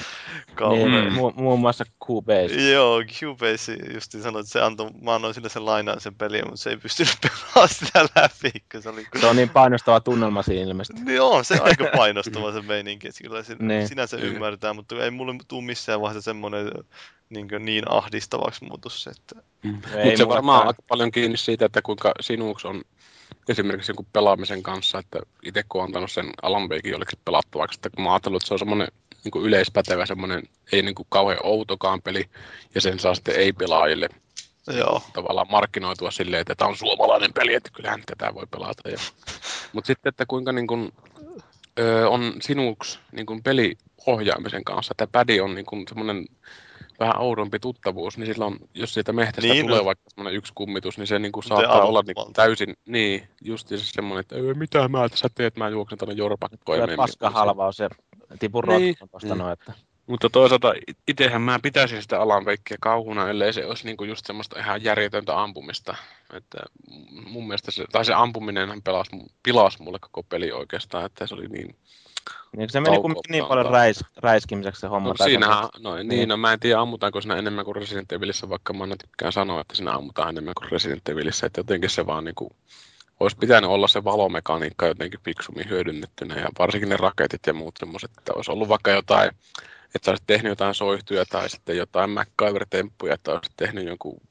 kauhean. 0.55 0.91
Niin, 0.91 1.13
mu- 1.13 1.41
muun 1.41 1.59
muassa 1.59 1.85
Cubase. 2.05 2.71
Joo, 2.71 3.03
Cubase 3.19 3.77
just 3.93 4.11
sanoi, 4.23 4.39
että 4.39 4.51
se 4.51 4.61
antoi, 4.61 4.91
mä 5.01 5.15
annoin 5.15 5.33
sille 5.33 5.49
sen 5.49 5.65
lainaan 5.65 6.01
sen 6.01 6.15
peliä, 6.15 6.43
mutta 6.43 6.57
se 6.57 6.69
ei 6.69 6.77
pystynyt 6.77 7.17
pelaamaan 7.23 7.69
sitä 7.69 8.05
läpi. 8.15 8.51
Se, 8.81 8.89
oli... 8.89 9.07
se 9.19 9.25
on 9.25 9.35
niin 9.35 9.49
painostava 9.49 9.99
tunnelma 9.99 10.43
siinä 10.43 10.63
ilmeisesti. 10.63 11.03
Niin 11.03 11.21
on, 11.21 11.45
se 11.45 11.59
aika 11.61 11.85
painostava 11.97 12.53
se 12.53 12.61
meininki, 12.61 13.07
että 13.07 13.23
kyllä 13.23 13.43
se, 13.43 13.55
niin. 13.59 13.87
sinänsä 13.87 14.17
ymmärtää, 14.17 14.73
mutta 14.73 15.03
ei 15.03 15.11
mulle 15.11 15.35
tule 15.47 15.63
missään 15.63 16.01
vaiheessa 16.01 16.25
semmoinen 16.25 16.71
niin, 17.29 17.47
niin 17.59 17.91
ahdistavaksi 17.91 18.65
muutus. 18.65 19.07
Että... 19.07 19.24
Mm. 19.63 19.71
Mutta 19.71 20.17
se 20.17 20.27
varmaan 20.27 20.61
on 20.61 20.67
aika 20.67 20.81
paljon 20.87 21.11
kiinni 21.11 21.37
siitä, 21.37 21.65
että 21.65 21.81
kuinka 21.81 22.11
sinuksi 22.21 22.67
on 22.67 22.81
esimerkiksi 23.49 23.91
jonkun 23.91 24.07
pelaamisen 24.13 24.63
kanssa, 24.63 24.99
että 24.99 25.19
itse 25.43 25.63
kun 25.69 25.81
on 25.81 25.87
antanut 25.87 26.11
sen 26.11 26.29
Alan 26.41 26.69
Wakein 26.69 26.91
jollekin 26.91 27.19
pelattavaksi, 27.25 27.77
että 27.77 27.89
kun 27.89 28.03
mä 28.03 28.13
ajattelin, 28.13 28.35
että 28.35 28.47
se 28.47 28.53
on 28.53 28.59
semmoinen 28.59 28.87
niin 29.23 29.45
yleispätevä, 29.45 30.05
semmoinen 30.05 30.43
ei 30.71 30.81
niin 30.81 30.95
kuin 30.95 31.07
kauhean 31.09 31.39
outokaan 31.43 32.01
peli, 32.01 32.29
ja 32.75 32.81
sen 32.81 32.99
saa 32.99 33.15
sitten 33.15 33.35
ei-pelaajille 33.35 34.09
Joo. 34.67 35.01
tavallaan 35.13 35.51
markkinoitua 35.51 36.11
silleen, 36.11 36.41
että 36.41 36.55
tämä 36.55 36.69
on 36.69 36.77
suomalainen 36.77 37.33
peli, 37.33 37.53
että 37.53 37.69
kyllähän 37.73 38.03
tätä 38.05 38.33
voi 38.33 38.45
pelata. 38.51 38.89
Ja... 38.89 38.97
Mutta 39.73 39.87
sitten, 39.87 40.09
että 40.09 40.25
kuinka 40.25 40.51
niin 40.51 40.67
kuin, 40.67 40.93
ö, 41.79 42.09
on 42.09 42.33
sinuksi 42.41 42.99
niin 43.11 43.25
kuin 43.25 43.43
peliohjaamisen 43.43 44.63
kanssa, 44.63 44.91
että 44.91 45.07
pädi 45.11 45.39
on 45.39 45.55
niin 45.55 45.65
kuin 45.65 45.87
semmoinen 45.87 46.25
vähän 46.99 47.19
oudompi 47.19 47.59
tuttavuus, 47.59 48.17
niin 48.17 48.33
silloin, 48.33 48.57
jos 48.73 48.93
siitä 48.93 49.13
mehtästä 49.13 49.53
niin, 49.53 49.65
tulee 49.65 49.79
no. 49.79 49.85
vaikka 49.85 50.09
semmoinen 50.09 50.37
yksi 50.37 50.53
kummitus, 50.55 50.97
niin 50.97 51.07
se 51.07 51.19
niin 51.19 51.31
kuin 51.31 51.43
saattaa 51.43 51.85
olla 51.85 52.01
niin 52.01 52.33
täysin, 52.33 52.73
niin, 52.85 53.27
just 53.41 53.67
se 53.67 53.77
semmoinen, 53.79 54.19
että 54.19 54.35
ei 54.35 54.53
mitään 54.53 54.91
mä 54.91 55.07
sä 55.13 55.27
teet, 55.35 55.57
mä 55.57 55.69
juoksen 55.69 55.97
tuonne 55.97 56.15
jorpakkoon. 56.15 56.79
Kyllä 56.79 56.95
paska 56.95 57.29
halvaus 57.29 57.79
ja 57.79 57.89
tipun 58.39 58.63
niin. 58.67 58.95
tuosta 59.11 59.35
mm. 59.35 59.39
noin, 59.39 59.53
että... 59.53 59.73
Mutta 60.07 60.29
toisaalta 60.29 60.73
itsehän 61.07 61.41
mä 61.41 61.59
pitäisin 61.63 62.01
sitä 62.01 62.21
alan 62.21 62.45
veikkiä 62.45 62.77
kauhuna, 62.81 63.29
ellei 63.29 63.53
se 63.53 63.65
olisi 63.65 63.85
niinku 63.85 64.03
just 64.03 64.25
semmoista 64.25 64.59
ihan 64.59 64.83
järjetöntä 64.83 65.41
ampumista. 65.41 65.95
Että 66.33 66.57
mun 67.27 67.47
mielestä 67.47 67.71
se, 67.71 67.85
tai 67.91 68.05
se 68.05 68.13
ampuminen 68.13 68.81
pelasi, 68.83 69.11
pilasi 69.43 69.81
mulle 69.81 69.99
koko 70.01 70.23
peli 70.23 70.51
oikeastaan, 70.51 71.05
että 71.05 71.27
se 71.27 71.35
oli 71.35 71.47
niin 71.47 71.75
niin 72.57 72.69
se 72.69 72.79
meni 72.79 72.97
kumminkin 72.97 73.31
niin 73.31 73.45
paljon 73.45 73.65
räis, 73.65 74.05
räiskimiseksi 74.17 74.81
se 74.81 74.87
homma. 74.87 75.09
No, 75.09 75.25
siinähän, 75.25 75.69
no, 75.79 75.95
niin, 75.95 76.07
niin, 76.07 76.29
no 76.29 76.37
mä 76.37 76.53
en 76.53 76.59
tiedä 76.59 76.79
ammutaanko 76.79 77.21
siinä 77.21 77.35
enemmän 77.35 77.65
kuin 77.65 77.75
Resident 77.75 78.11
Evilissä, 78.11 78.49
vaikka 78.49 78.73
mä 78.73 78.83
aina 78.83 78.95
tykkään 78.95 79.31
sanoa, 79.31 79.61
että 79.61 79.75
siinä 79.75 79.93
ammutaan 79.93 80.29
enemmän 80.29 80.53
kuin 80.57 80.71
Resident 80.71 81.09
Evilissä, 81.09 81.47
että 81.47 81.59
jotenkin 81.59 81.89
se 81.89 82.05
vaan 82.05 82.23
niin 82.23 82.35
kuin, 82.35 82.55
olisi 83.19 83.37
pitänyt 83.37 83.69
olla 83.69 83.87
se 83.87 84.03
valomekaniikka 84.03 84.87
jotenkin 84.87 85.19
fiksummin 85.23 85.69
hyödynnettynä 85.69 86.35
ja 86.35 86.49
varsinkin 86.59 86.89
ne 86.89 86.97
raketit 86.97 87.47
ja 87.47 87.53
muut 87.53 87.77
semmoiset, 87.77 88.11
että 88.17 88.33
olisi 88.33 88.51
ollut 88.51 88.69
vaikka 88.69 88.91
jotain, 88.91 89.31
että 89.95 90.11
olisit 90.11 90.27
tehnyt 90.27 90.49
jotain 90.49 90.75
soihtuja 90.75 91.25
tai 91.25 91.49
sitten 91.49 91.77
jotain 91.77 92.09
MacGyver-temppuja, 92.09 93.13
että 93.13 93.31
olisit 93.31 93.53
tehnyt 93.57 93.87
jonkun, 93.87 94.21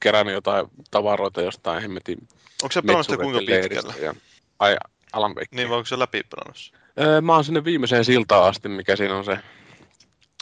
kerännyt 0.00 0.34
jotain 0.34 0.66
tavaroita 0.90 1.42
jostain 1.42 1.82
hemmetin 1.82 2.18
Onko 2.62 2.72
se 2.72 2.82
pelannut 2.82 3.20
kuinka 3.20 3.38
pitkällä? 3.38 3.94
Ja, 4.00 4.14
ai, 4.58 4.76
Alan 5.12 5.34
Wake. 5.34 5.48
Niin, 5.50 5.68
vai 5.68 5.76
onko 5.76 5.86
se 5.86 5.98
läpi 5.98 6.22
pelannut? 6.30 6.72
Öö, 7.00 7.20
mä 7.20 7.34
oon 7.34 7.44
sinne 7.44 7.64
viimeiseen 7.64 8.04
siltaan 8.04 8.48
asti, 8.48 8.68
mikä 8.68 8.96
siinä 8.96 9.16
on 9.16 9.24
se, 9.24 9.38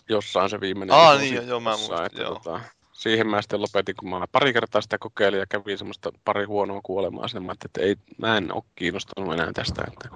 jossain 0.08 0.50
se 0.50 0.60
viimeinen. 0.60 0.96
Aa, 0.96 1.16
niin, 1.16 1.48
joo, 1.48 1.60
mä 1.60 1.76
muistan, 1.76 2.06
että, 2.06 2.22
joo. 2.22 2.34
Tota, 2.34 2.60
siihen 2.92 3.26
mä 3.26 3.42
sitten 3.42 3.62
lopetin, 3.62 3.94
kun 3.96 4.08
mä 4.08 4.26
pari 4.32 4.52
kertaa 4.52 4.80
sitä 4.80 4.98
kokeilin 4.98 5.40
ja 5.40 5.46
kävin 5.48 5.78
semmoista 5.78 6.12
pari 6.24 6.44
huonoa 6.44 6.80
kuolemaa 6.82 7.28
sinne. 7.28 7.46
Mä 7.46 7.52
että 7.52 7.80
ei, 7.80 7.96
mä 8.18 8.36
en 8.36 8.54
ole 8.54 8.62
kiinnostunut 8.74 9.34
enää 9.34 9.52
tästä. 9.52 9.84
Että. 9.88 10.08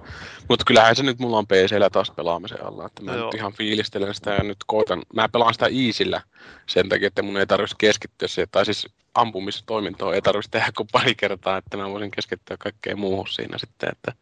Mutta 0.49 0.65
kyllähän 0.65 0.97
se 0.97 1.03
nyt 1.03 1.19
mulla 1.19 1.39
on 1.39 1.47
PCllä 1.47 1.91
taas 1.91 2.11
pelaamisen 2.11 2.65
alla. 2.67 2.87
Että 2.87 3.03
mä 3.03 3.13
nyt 3.13 3.35
ihan 3.35 3.53
fiilistelen 3.53 4.15
sitä 4.15 4.31
ja 4.31 4.43
nyt 4.43 4.57
koitan. 4.67 5.03
Mä 5.15 5.29
pelaan 5.29 5.55
sitä 5.55 5.67
Easillä 5.67 6.23
sen 6.67 6.89
takia, 6.89 7.09
että 7.09 7.23
mun 7.23 7.37
ei 7.37 7.47
tarvitsisi 7.47 7.79
keskittyä 7.79 8.29
siihen. 8.29 8.49
Tai 8.51 8.65
siis 8.65 8.87
ampumistoimintoon 9.15 10.15
ei 10.15 10.23
tarvitsisi 10.23 10.51
tehdä 10.51 10.73
kuin 10.77 10.89
pari 10.93 11.15
kertaa, 11.15 11.57
että 11.57 11.77
mä 11.77 11.91
voisin 11.91 12.11
keskittyä 12.11 12.57
kaikkeen 12.57 12.99
muuhun 12.99 13.29
siinä 13.29 13.59
sitten. 13.59 13.89
Että 13.93 14.13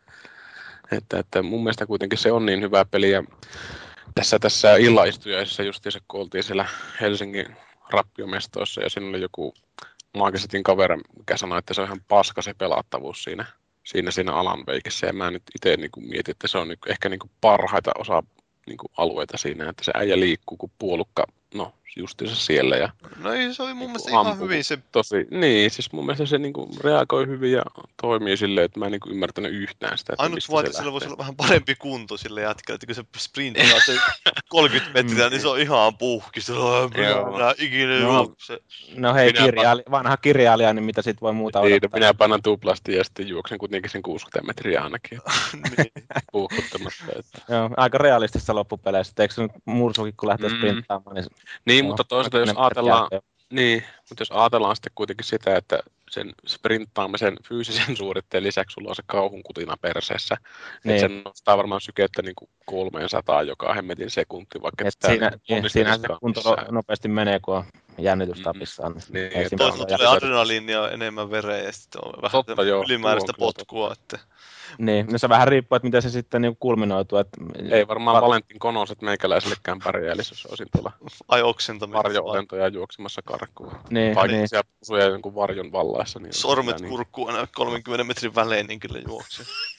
että, 0.93 1.19
että 1.19 1.43
mun 1.43 1.63
mielestä 1.63 1.87
kuitenkin 1.87 2.19
se 2.19 2.33
on 2.33 2.47
niin 2.47 2.61
hyvä 2.61 2.85
peli 2.85 3.11
ja 3.11 3.25
tässä, 4.15 4.39
tässä 4.39 4.77
illaistujaisessa 4.77 5.63
justiinsa, 5.63 6.01
kun 6.09 6.21
oltiin 6.21 6.45
siellä 6.45 6.67
Helsingin 7.01 7.57
rappiomestoissa 7.91 8.81
ja 8.81 8.91
siinä 8.91 9.09
oli 9.09 9.21
joku 9.21 9.55
Maakesetin 10.17 10.63
kaveri, 10.63 10.97
mikä 11.19 11.37
sanoi, 11.37 11.59
että 11.59 11.75
se 11.75 11.81
on 11.81 11.87
ihan 11.87 12.01
paska 12.09 12.43
se 12.43 12.55
pelattavuus 12.55 13.25
siinä, 13.25 13.47
siinä, 13.85 14.11
siinä 14.11 14.33
alan 14.33 14.67
veikissä. 14.67 15.07
Ja 15.07 15.13
mä 15.13 15.31
nyt 15.31 15.43
itse 15.55 15.77
niin 15.77 15.91
mietin, 16.09 16.33
että 16.33 16.49
se 16.49 16.59
on 16.59 16.69
niin, 16.69 16.79
ehkä 16.87 17.09
niin 17.09 17.19
kuin 17.19 17.31
parhaita 17.41 17.91
osa 17.99 18.23
niin 18.67 18.79
kuin 18.79 18.93
alueita 18.97 19.39
siinä, 19.39 19.69
että 19.69 19.85
se 19.85 19.93
äijä 19.95 20.21
liikkuu 20.21 20.57
kuin 20.57 20.73
puolukka, 20.79 21.25
no 21.55 21.75
justiinsa 21.97 22.37
siellä. 22.37 22.77
Ja 22.77 22.89
No 23.17 23.33
ei, 23.33 23.55
se 23.55 23.63
oli 23.63 23.75
mun 23.75 23.87
mielestä 23.89 24.11
Niinku 24.11 24.27
ihan 24.29 24.41
hyvin 24.41 24.65
se 24.65 24.79
tosi, 24.93 25.27
niin, 25.31 25.71
siis 25.71 25.93
mun 25.93 26.07
mielestä 26.07 26.27
se 26.27 26.39
niinku 26.39 26.71
reagoi 26.81 27.27
hyvin 27.27 27.53
ja 27.53 27.63
toimii 28.03 28.37
silleen, 28.37 28.65
että 28.65 28.79
mä 28.79 28.87
en 28.87 28.93
niinku 28.93 29.11
ymmärtänyt 29.11 29.53
yhtään 29.53 29.99
sitä, 29.99 30.15
Ainut 30.19 30.39
vaan, 30.51 30.65
se 30.65 30.67
että 30.67 30.79
sillä 30.79 30.93
voisi 30.93 31.07
olla 31.07 31.19
vähän 31.19 31.37
parempi 31.37 31.75
kunto 31.75 32.17
sille 32.17 32.41
jätkälle, 32.41 32.75
että 32.77 32.87
kun 32.87 32.95
se 32.95 33.05
sprintaa 33.19 33.81
se 33.87 33.97
30 34.49 34.93
metriä, 35.03 35.29
niin 35.31 35.41
se 35.41 35.49
on 35.49 35.61
ihan 35.61 35.97
puhki. 35.99 36.41
Se 36.41 36.53
on 36.53 36.91
minä 36.97 37.55
ikinä 37.59 38.01
No, 38.01 38.13
juokse. 38.13 38.59
No 38.97 39.15
hei, 39.15 39.33
kirjaili, 39.33 39.83
vanha 39.91 40.17
kirjailija, 40.17 40.73
niin 40.73 40.85
mitä 40.85 41.03
sit 41.03 41.21
voi 41.23 41.33
muuta 41.33 41.61
Niin, 41.61 41.71
no 41.71 41.77
odottaa. 41.77 41.99
minä 42.01 42.15
panan 42.15 42.43
tuplasti 42.43 42.95
ja 42.97 43.05
sitten 43.05 43.29
juoksen 43.29 43.59
kuitenkin 43.59 43.91
sen 43.91 44.03
60 44.03 44.47
metriä 44.47 44.83
ainakin 44.83 45.21
niin. 45.77 45.93
puukuttamatta. 46.33 47.05
Että. 47.19 47.55
Joo, 47.55 47.71
aika 47.77 47.99
realistista 47.99 48.55
loppupeleissä. 48.55 49.13
Eikö 49.19 49.35
se 49.35 49.43
nyt 49.43 49.53
mursukin, 49.65 50.15
kun 50.17 50.29
lähtee 50.29 50.49
Mm. 50.49 50.57
sprinttaamaan, 50.57 51.15
niin 51.17 51.27
Niin, 51.65 51.85
No, 51.86 51.86
mutta 51.87 52.05
toisaalta 52.05 52.39
jos 52.39 52.53
ajatellaan, 52.57 53.09
niin, 53.51 53.85
mutta 54.09 54.23
jos 54.23 54.31
ajatellaan 54.31 54.77
sitten 54.77 54.93
kuitenkin 54.95 55.27
sitä, 55.27 55.57
että 55.57 55.79
sen 56.11 56.33
sprinttaamisen 56.47 57.37
fyysisen 57.49 57.97
suoritteen 57.97 58.43
lisäksi 58.43 58.75
sulla 58.75 58.89
on 58.89 58.97
se 58.97 59.03
kauhun 59.07 59.43
kutina 59.43 59.77
perseessä, 59.77 60.37
niin. 60.85 60.97
Että 60.97 61.09
se 61.09 61.23
nostaa 61.25 61.57
varmaan 61.57 61.81
sykettä 61.81 62.23
niin 62.23 62.35
kuin 62.35 62.51
300 62.67 63.43
joka 63.43 63.75
hemmetin 63.75 64.11
sekunti, 64.11 64.63
vaikka 64.63 64.85
Et 64.85 64.93
sitä 64.93 65.09
siinä, 65.09 65.31
niin 65.49 65.71
siinähän 65.71 66.01
se 66.01 66.07
kunto 66.21 66.41
nopeasti 66.71 67.09
menee, 67.09 67.41
kun 67.41 67.57
on 67.57 67.65
jännitystapissaan. 67.99 68.93
Niin, 68.93 69.25
Ei 69.25 69.27
että 69.27 69.49
siinä 69.49 69.59
Toisaalta 69.59 69.95
ole 69.95 69.99
tulee 69.99 70.17
adrenaliinia 70.17 70.91
enemmän 70.91 71.31
vereen 71.31 71.65
ja 71.65 71.73
sitten 71.73 72.05
on 72.05 72.13
vähän 72.23 72.45
Totta, 72.45 72.63
joo, 72.63 72.83
ylimääräistä 72.83 73.33
tuo 73.33 73.47
potkua. 73.47 73.93
Että... 73.93 74.19
Niin, 74.79 75.07
no 75.13 75.19
se 75.19 75.29
vähän 75.29 75.49
riippuu, 75.49 75.77
että 75.77 75.87
miten 75.87 76.03
se 76.03 76.11
sitten 76.11 76.43
niin 76.43 76.57
kulminoituu. 76.61 77.19
Että 77.19 77.41
Ei 77.71 77.89
varmaan 77.89 78.17
Va- 78.17 78.21
Valentin 78.21 78.59
Konoset 78.59 79.03
meikäläisellekään 79.03 79.79
pärjää, 79.85 80.13
eli 80.13 80.23
jos 80.31 80.47
olisin 80.47 80.69
tuolla 80.73 80.93
Ai 81.29 81.43
varjo-olentoja 81.93 82.69
juoksemassa 82.69 83.23
karkuun. 83.23 83.73
Niin, 83.91 84.15
Tai 84.15 84.29
niin. 84.29 84.39
niin. 84.39 84.49
siellä 84.49 84.71
pusuja 84.79 85.05
jonkun 85.05 85.35
varjon 85.35 85.73
vallaessa. 85.73 86.19
Niin 86.19 86.33
Sormet 86.33 86.79
sitä 86.79 86.89
kurkkuu 86.89 87.27
aina 87.27 87.47
30 87.55 88.05
metrin 88.05 88.35
välein, 88.35 88.67
niin 88.67 88.81
kyllä 88.81 88.99
juoksee. 89.09 89.47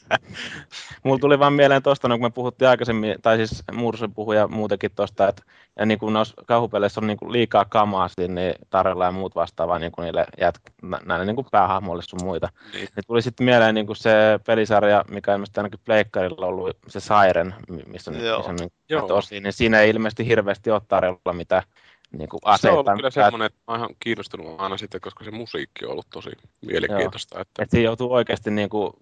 Mulla 1.03 1.19
tuli 1.19 1.40
vaan 1.40 1.53
mieleen 1.53 1.84
tuosta, 1.84 2.08
no, 2.08 2.18
kun 2.18 2.26
me 2.26 2.30
puhuttiin 2.30 2.69
aikaisemmin, 2.69 3.16
tai 3.22 3.38
siis 3.38 3.64
Mursu 3.72 4.08
puhui 4.10 4.36
ja 4.36 4.48
muutenkin 4.48 4.92
tuosta, 4.95 5.27
että 5.27 5.44
ja 5.80 5.86
niin 5.86 6.00
kuin 6.00 6.14
noissa 6.14 6.36
kauhupeleissä 6.45 7.00
on 7.00 7.08
niin 7.08 7.18
kuin 7.18 7.32
liikaa 7.32 7.66
kamaa 7.66 8.08
siinä, 8.08 8.34
niin 8.34 8.53
tarjolla 8.69 9.06
ja 9.06 9.11
muut 9.11 9.36
vastaavaa 9.36 9.80
niin 9.80 9.92
kuin 9.92 10.03
niille 10.03 10.26
jät, 10.42 10.56
nä- 10.82 11.00
näille 11.06 11.26
niin 11.26 11.36
kuin 11.36 11.48
päähahmoille 11.52 12.03
sun 12.03 12.19
muita. 12.24 12.50
Niin. 12.74 12.88
Niin 12.95 13.03
tuli 13.08 13.22
sitten 13.22 13.45
mieleen 13.45 13.76
niin 13.76 13.86
kuin 13.86 13.98
se 13.98 14.40
pelisarja, 14.45 15.06
mikä 15.11 15.34
ilmeisesti 15.34 15.60
ainakin 15.60 15.80
Pleikkarilla 15.86 16.45
on 16.45 16.53
ollut, 16.53 16.77
se 16.88 17.00
Siren, 17.00 17.56
mi- 17.69 17.84
missä, 17.88 18.11
on- 18.11 18.19
Joo. 18.26 18.38
missä 18.38 18.52
on 18.52 18.56
niin 18.56 18.72
Joo. 18.90 19.08
tosi, 19.08 19.40
niin 19.40 19.53
siinä 19.53 19.80
ei 19.80 19.90
ilmeisesti 19.90 20.27
hirveästi 20.27 20.72
ole 20.72 20.82
tarjolla 20.88 21.34
mitä 21.34 21.64
niin 22.11 22.30
kuin 22.30 22.40
Se 22.61 22.69
on 22.69 22.77
ollut 22.77 22.95
kyllä 22.95 23.10
semmoinen, 23.10 23.45
että 23.45 23.60
mä 23.68 23.74
oon 23.74 23.80
ihan 23.80 23.95
kiinnostunut 24.00 24.61
aina 24.61 24.77
siitä, 24.77 25.00
koska 25.00 25.24
se 25.24 25.32
musiikki 25.32 25.86
on 25.86 25.92
ollut 25.92 26.08
tosi 26.10 26.30
mielenkiintoista. 26.61 27.42
Että 27.42 27.64
Että 27.64 27.72
siinä 27.76 27.86
joutuu 27.86 28.14
oikeasti 28.14 28.52
niin 28.52 28.69
kuin, 28.69 28.94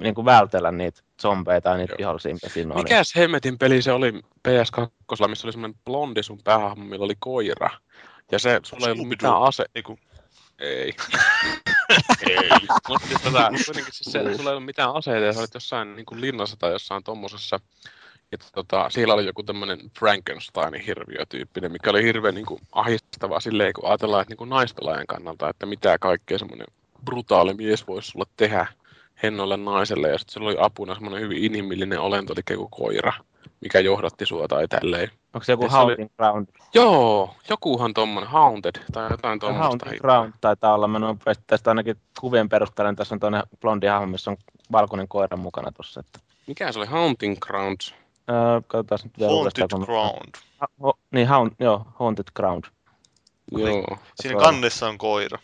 niin 0.00 0.14
kuin 0.14 0.24
vältellä 0.24 0.72
niitä 0.72 1.02
zombeja 1.22 1.60
tai 1.60 1.78
niitä 1.78 1.92
Joo. 1.92 1.98
vihollisia, 1.98 2.34
mitä 2.34 2.48
siinä 2.48 2.74
on. 2.74 2.80
Mikäs 2.80 3.16
hemmetin 3.16 3.58
peli 3.58 3.82
se 3.82 3.92
oli 3.92 4.12
PS2, 4.48 5.28
missä 5.28 5.46
oli 5.46 5.52
semmoinen 5.52 5.78
blondi 5.84 6.22
sun 6.22 6.40
päähahmo, 6.44 6.84
millä 6.84 7.04
oli 7.04 7.16
koira. 7.18 7.70
Ja 8.32 8.38
se, 8.38 8.60
sulla 8.62 8.86
ei 8.86 8.92
ollut 8.92 9.08
mitään 9.08 9.42
ase... 9.42 9.64
Eiku, 9.74 9.98
Ei. 10.58 10.94
ei. 12.26 12.50
Mutta 12.88 13.08
siis 13.08 13.22
tota, 13.22 13.50
kuitenkin 13.66 13.92
siis 13.92 14.12
se, 14.12 14.36
sulla 14.36 14.50
ei 14.50 14.54
ollut 14.54 14.64
mitään 14.64 14.94
aseita 14.94 15.26
ja 15.26 15.32
sä 15.32 15.40
olit 15.40 15.54
jossain 15.54 15.96
niin 15.96 16.06
kuin 16.06 16.20
linnassa 16.20 16.56
tai 16.56 16.72
jossain 16.72 17.04
tommosessa. 17.04 17.60
Ja 18.32 18.38
tota, 18.54 18.90
siellä 18.90 19.14
oli 19.14 19.26
joku 19.26 19.42
tämmöinen 19.42 19.78
Frankensteinin 19.98 20.80
hirviötyyppinen, 20.80 21.72
mikä 21.72 21.90
oli 21.90 22.02
hirveän 22.04 22.34
niin 22.34 22.46
kuin, 22.46 22.60
ahistavaa 22.72 23.40
silleen, 23.40 23.72
kun 23.72 23.88
ajatellaan, 23.88 24.22
että 24.22 24.30
niin 24.32 24.38
kuin 24.38 24.50
naispelaajan 24.50 25.06
kannalta, 25.06 25.48
että 25.48 25.66
mitä 25.66 25.98
kaikkea 25.98 26.38
semmoinen 26.38 26.66
brutaali 27.04 27.54
mies 27.54 27.86
voisi 27.86 28.10
sulle 28.10 28.24
tehdä 28.36 28.66
hennoille 29.22 29.56
naiselle. 29.56 30.08
Ja 30.08 30.18
sitten 30.18 30.32
sillä 30.32 30.48
oli 30.48 30.56
apuna 30.60 30.94
semmoinen 30.94 31.20
hyvin 31.20 31.44
inhimillinen 31.44 32.00
olento, 32.00 32.32
eli 32.32 32.42
joku 32.50 32.68
koira, 32.68 33.12
mikä 33.60 33.80
johdatti 33.80 34.26
sua 34.26 34.48
tai 34.48 34.68
tälleen. 34.68 35.10
Onko 35.34 35.44
se 35.44 35.52
joku 35.52 35.62
se 35.70 35.76
oli- 35.76 35.84
Haunting 35.96 36.10
Ground? 36.16 36.46
Joo, 36.74 37.34
jokuhan 37.48 37.94
tommonen, 37.94 38.28
Haunted 38.30 38.74
tai 38.92 39.06
jotain 39.10 39.40
tuommoista. 39.40 39.66
Haunting 39.68 40.00
Ground 40.00 40.32
taitaa 40.40 40.74
olla. 40.74 40.88
Mä 40.88 40.98
noin 40.98 41.18
tästä 41.46 41.70
ainakin 41.70 41.96
kuvien 42.20 42.48
perusteella, 42.48 42.90
niin 42.90 42.96
tässä 42.96 43.14
on 43.14 43.20
toinen 43.20 43.42
blondi 43.60 43.86
hahmo, 43.86 44.06
missä 44.06 44.30
on 44.30 44.36
valkoinen 44.72 45.08
koira 45.08 45.36
mukana 45.36 45.72
tuossa. 45.72 46.00
Että, 46.00 46.18
Mikä 46.46 46.72
se 46.72 46.78
oli? 46.78 46.86
Haunting 46.86 47.36
Grounds? 47.40 47.94
Öö, 48.30 48.60
katsotaan 48.66 49.00
nyt 49.04 49.18
vielä 49.18 49.30
Haunted 49.32 49.62
uudestaan, 49.62 49.68
kun- 49.80 49.94
Ground. 49.94 50.34
Ha, 50.58 50.66
ho, 50.82 50.92
niin, 51.10 51.28
haunt, 51.28 51.54
joo, 51.60 51.86
Haunted 51.98 52.24
Ground. 52.34 52.64
Joo. 53.52 53.98
Siinä 54.22 54.38
kannessa 54.40 54.88
on 54.88 54.98
koira. 54.98 55.38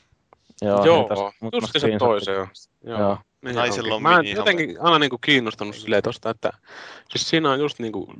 Joo, 0.62 0.85
Joo, 0.87 1.09
niin 1.15 1.33
muutama 1.41 1.61
just 1.61 1.73
se 1.81 1.99
toisen, 1.99 2.35
joo. 2.35 2.47
Joo. 2.85 2.99
Joo. 2.99 3.19
Niin 3.43 3.59
onkin. 3.59 3.93
on 3.93 4.03
Mä 4.03 4.17
mini- 4.19 4.31
jotenkin 4.37 4.77
aina 4.81 4.99
niinku 4.99 5.19
kiinnostunut 5.19 5.75
silleen 5.77 6.03
tosta, 6.03 6.31
että 6.31 6.51
siis 7.09 7.28
siinä 7.28 7.51
on 7.51 7.61
just 7.61 7.78
niinku 7.78 8.15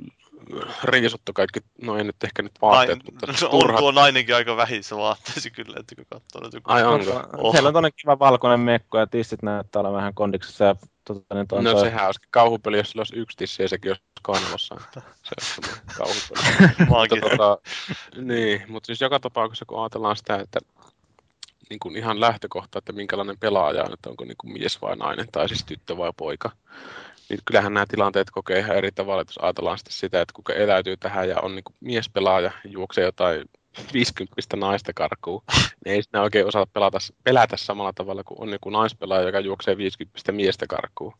riisuttu 0.83 1.33
kaikki, 1.33 1.59
no 1.81 1.97
ei 1.97 2.03
nyt 2.03 2.15
ehkä 2.23 2.41
nyt 2.41 2.51
vaatteet, 2.61 2.99
Nai- 2.99 3.05
mutta 3.11 3.27
no, 3.41 3.49
on 3.49 3.59
turhat. 3.59 3.79
tuo 3.79 3.91
nainenkin 3.91 4.35
aika 4.35 4.57
vähissä 4.57 4.97
vaatteissa 4.97 5.49
kyllä, 5.49 5.75
että 5.79 5.95
kun 5.95 6.05
katsoo 6.09 6.41
nyt 6.43 6.53
joku... 6.53 6.71
Ai 6.71 6.83
onko? 6.83 7.23
Oh. 7.37 7.51
Siellä 7.53 7.67
on 7.67 7.73
toinen 7.73 7.91
kiva 8.01 8.19
valkoinen 8.19 8.59
mekko 8.59 8.97
ja 8.99 9.07
tissit 9.07 9.43
näyttää 9.43 9.79
olla 9.79 9.93
vähän 9.93 10.13
kondiksessa. 10.13 10.63
Ja, 10.65 10.75
tota, 11.05 11.35
niin 11.35 11.47
toi, 11.47 11.63
No 11.63 11.71
toi- 11.71 11.81
sehän 11.81 12.05
olisi 12.05 12.19
kauhupeli, 12.31 12.77
jos 12.77 12.89
sillä 12.89 12.99
olisi 12.99 13.15
yksi 13.15 13.37
tissi 13.37 13.61
ja 13.63 13.69
sekin 13.69 13.91
olisi 13.91 14.03
kainalossa. 14.21 14.75
Se 14.93 15.01
olisi 15.39 15.55
semmoinen 15.55 15.81
kauhupeli. 15.97 16.89
Maakin. 16.89 17.17
mutta, 17.19 17.37
tota, 17.37 17.57
niin, 18.21 18.63
mutta 18.67 18.87
siis 18.87 19.01
joka 19.01 19.19
tapauksessa 19.19 19.65
kun 19.65 19.81
ajatellaan 19.81 20.15
sitä, 20.17 20.35
että 20.35 20.59
niin 21.69 21.79
kuin 21.79 21.95
ihan 21.95 22.19
lähtökohta, 22.19 22.79
että 22.79 22.93
minkälainen 22.93 23.39
pelaaja 23.39 23.83
on, 23.83 23.93
että 23.93 24.09
onko 24.09 24.25
niin 24.25 24.37
kuin 24.37 24.53
mies 24.53 24.81
vai 24.81 24.95
nainen 24.95 25.27
tai 25.31 25.47
siis 25.47 25.65
tyttö 25.65 25.97
vai 25.97 26.11
poika, 26.17 26.51
niin 27.29 27.39
kyllähän 27.45 27.73
nämä 27.73 27.85
tilanteet 27.85 28.31
kokee 28.31 28.59
ihan 28.59 28.77
eri 28.77 28.91
tavalla, 28.91 29.23
jos 29.27 29.39
ajatellaan 29.41 29.77
sitten 29.77 29.93
sitä, 29.93 30.21
että 30.21 30.33
kuka 30.33 30.53
eläytyy 30.53 30.97
tähän 30.97 31.29
ja 31.29 31.39
on 31.41 31.55
niin 31.55 31.63
kuin 31.63 31.75
miespelaaja, 31.79 32.51
juoksee 32.65 33.03
jotain 33.03 33.45
50 33.93 34.57
naista 34.57 34.93
karkuun, 34.95 35.43
niin 35.85 35.95
ei 35.95 36.03
siinä 36.03 36.21
oikein 36.21 36.47
osaa 36.47 36.65
pelata, 36.65 36.97
pelätä 37.23 37.57
samalla 37.57 37.93
tavalla 37.93 38.23
kuin 38.23 38.41
on 38.41 38.49
joku 38.49 38.69
naispelaaja, 38.69 39.25
joka 39.25 39.39
juoksee 39.39 39.77
50 39.77 40.31
miestä 40.31 40.65
karkuun. 40.67 41.13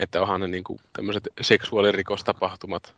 Että 0.00 0.22
onhan 0.22 0.40
ne 0.40 0.48
niin 0.48 0.64
kuin 0.64 0.78
tämmöiset 0.92 1.28
seksuaalirikostapahtumat 1.40 2.94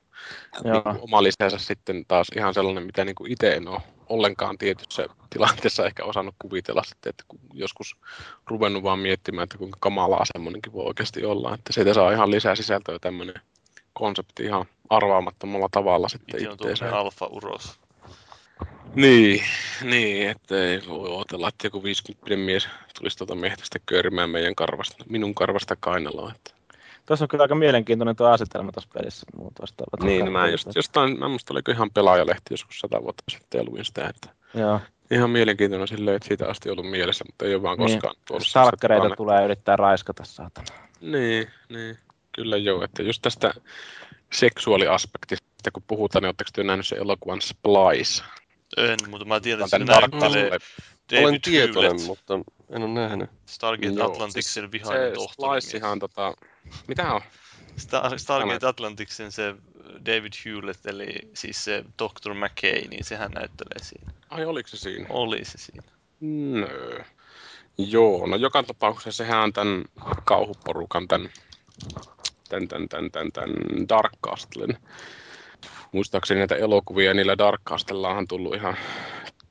Joo. 0.64 0.72
niin 0.72 0.82
kuin 0.82 0.98
oma 1.00 1.22
lisänsä 1.22 1.58
sitten 1.58 2.04
taas 2.08 2.26
ihan 2.36 2.54
sellainen, 2.54 2.86
mitä 2.86 3.04
niin 3.04 3.14
kuin 3.14 3.32
itse 3.32 3.54
en 3.54 3.68
ole 3.68 3.80
ollenkaan 4.08 4.58
tietyssä 4.58 5.06
tilanteessa 5.30 5.86
ehkä 5.86 6.04
osannut 6.04 6.34
kuvitella 6.38 6.82
sitten, 6.84 7.10
että 7.10 7.24
joskus 7.52 7.96
ruvennut 8.46 8.82
vaan 8.82 8.98
miettimään, 8.98 9.44
että 9.44 9.58
kuinka 9.58 9.78
kamalaa 9.80 10.24
semmoinenkin 10.32 10.72
voi 10.72 10.84
oikeasti 10.84 11.24
olla, 11.24 11.54
että 11.54 11.72
siitä 11.72 11.94
saa 11.94 12.12
ihan 12.12 12.30
lisää 12.30 12.54
sisältöä 12.54 12.98
tämmöinen 12.98 13.34
konsepti 13.92 14.42
ihan 14.42 14.66
arvaamattomalla 14.90 15.68
tavalla 15.70 16.08
sitten 16.08 16.52
Itse 16.52 16.84
on 16.84 16.94
alfa-uros. 16.94 17.78
Niin, 18.94 19.42
niin, 19.82 20.30
että 20.30 20.62
ei 20.62 20.82
voi 20.88 21.08
odotella, 21.08 21.48
että 21.48 21.66
joku 21.66 21.82
50 21.82 22.36
mies 22.36 22.68
tulisi 22.98 23.18
tuota 23.18 23.34
mehtästä 23.34 23.78
köörimään 23.86 24.30
meidän 24.30 24.54
karvasta, 24.54 25.04
minun 25.08 25.34
karvasta 25.34 25.76
kainaloa. 25.80 26.32
Että. 26.36 26.55
Tuossa 27.06 27.24
on 27.24 27.28
kyllä 27.28 27.42
aika 27.42 27.54
mielenkiintoinen 27.54 28.16
tuo 28.16 28.26
asetelma 28.26 28.72
tuossa 28.72 28.90
pelissä. 28.94 29.26
Muut 29.36 29.52
vastaavat. 29.60 30.02
Niin, 30.02 30.24
no 30.24 30.30
mä 30.30 30.48
just 30.48 30.68
jostain, 30.74 31.18
mä 31.18 31.28
muista 31.28 31.54
oliko 31.54 31.72
ihan 31.72 31.90
pelaajalehti 31.90 32.44
joskus 32.50 32.78
sata 32.80 33.02
vuotta 33.02 33.22
sitten 33.30 33.58
ja 33.58 33.64
luin 33.64 33.84
sitä, 33.84 34.08
että 34.08 34.28
Joo. 34.54 34.80
ihan 35.10 35.30
mielenkiintoinen 35.30 35.88
silleen, 35.88 36.16
että 36.16 36.28
siitä 36.28 36.48
asti 36.48 36.70
ollut 36.70 36.90
mielessä, 36.90 37.24
mutta 37.28 37.44
ei 37.44 37.54
ole 37.54 37.62
vaan 37.62 37.78
Niin. 37.78 37.88
koskaan 37.92 38.14
sellaista 38.28 38.50
Stalkereita 38.50 39.00
tilannetta. 39.00 39.16
tulee 39.16 39.44
yrittää 39.44 39.76
raiskata, 39.76 40.24
saatana. 40.24 40.66
Niin, 41.00 41.46
niin, 41.68 41.98
kyllä 42.34 42.56
joo, 42.56 42.84
että 42.84 43.02
just 43.02 43.22
tästä 43.22 43.54
seksuaaliaspektista, 44.32 45.70
kun 45.72 45.82
puhutaan, 45.86 46.22
niin 46.22 46.28
oletteko 46.28 46.50
te 46.52 46.62
nähnyt 46.64 46.86
sen 46.86 46.98
elokuvan 46.98 47.40
Splice? 47.42 48.22
En, 48.76 48.96
mutta 49.08 49.24
mä 49.24 49.40
tiedän, 49.40 49.64
että 49.64 49.78
se 49.78 49.84
näyttelee 49.84 50.50
Castle. 50.50 50.58
Olen 51.12 51.24
David 51.26 51.40
tietoinen, 51.40 51.90
Hewlett, 51.90 52.06
mutta 52.06 52.34
en 52.70 52.82
ole 52.82 52.88
nähnyt. 52.92 53.30
Stargate 53.46 53.94
siis 54.30 54.58
vihainen 54.72 55.08
Se 55.10 55.14
tohtori. 55.14 55.60
Splicehan 55.60 55.98
tota, 55.98 56.34
mitä 56.86 57.12
on? 57.12 57.20
Star- 57.80 58.18
Stargate 58.18 58.66
Atlanticsen 58.66 59.32
se 59.32 59.54
David 60.06 60.32
Hewlett, 60.44 60.86
eli 60.86 61.14
siis 61.34 61.64
se 61.64 61.84
Dr. 62.02 62.34
McKay, 62.34 62.88
niin 62.88 63.04
sehän 63.04 63.30
näyttelee 63.30 63.82
siinä. 63.82 64.12
Ai 64.30 64.44
oliko 64.44 64.68
se 64.68 64.76
siinä? 64.76 65.06
Oli 65.08 65.44
se 65.44 65.58
siinä. 65.58 65.82
No. 66.20 66.68
Joo, 67.78 68.26
no 68.26 68.36
joka 68.36 68.62
tapauksessa 68.62 69.24
sehän 69.24 69.40
on 69.40 69.52
tämän 69.52 69.84
kauhuporukan, 70.24 71.08
tämän, 71.08 71.30
tämän, 72.48 72.68
tämän, 72.68 72.88
tämän, 72.88 73.10
tämän, 73.10 73.32
tämän 73.32 73.88
Dark 73.88 74.12
Castlen. 74.26 74.78
Muistaakseni 75.92 76.38
näitä 76.38 76.56
elokuvia, 76.56 77.14
niillä 77.14 77.38
Dark 77.38 77.60
Castellaan 77.68 78.18
on 78.18 78.28
tullut 78.28 78.54
ihan 78.54 78.76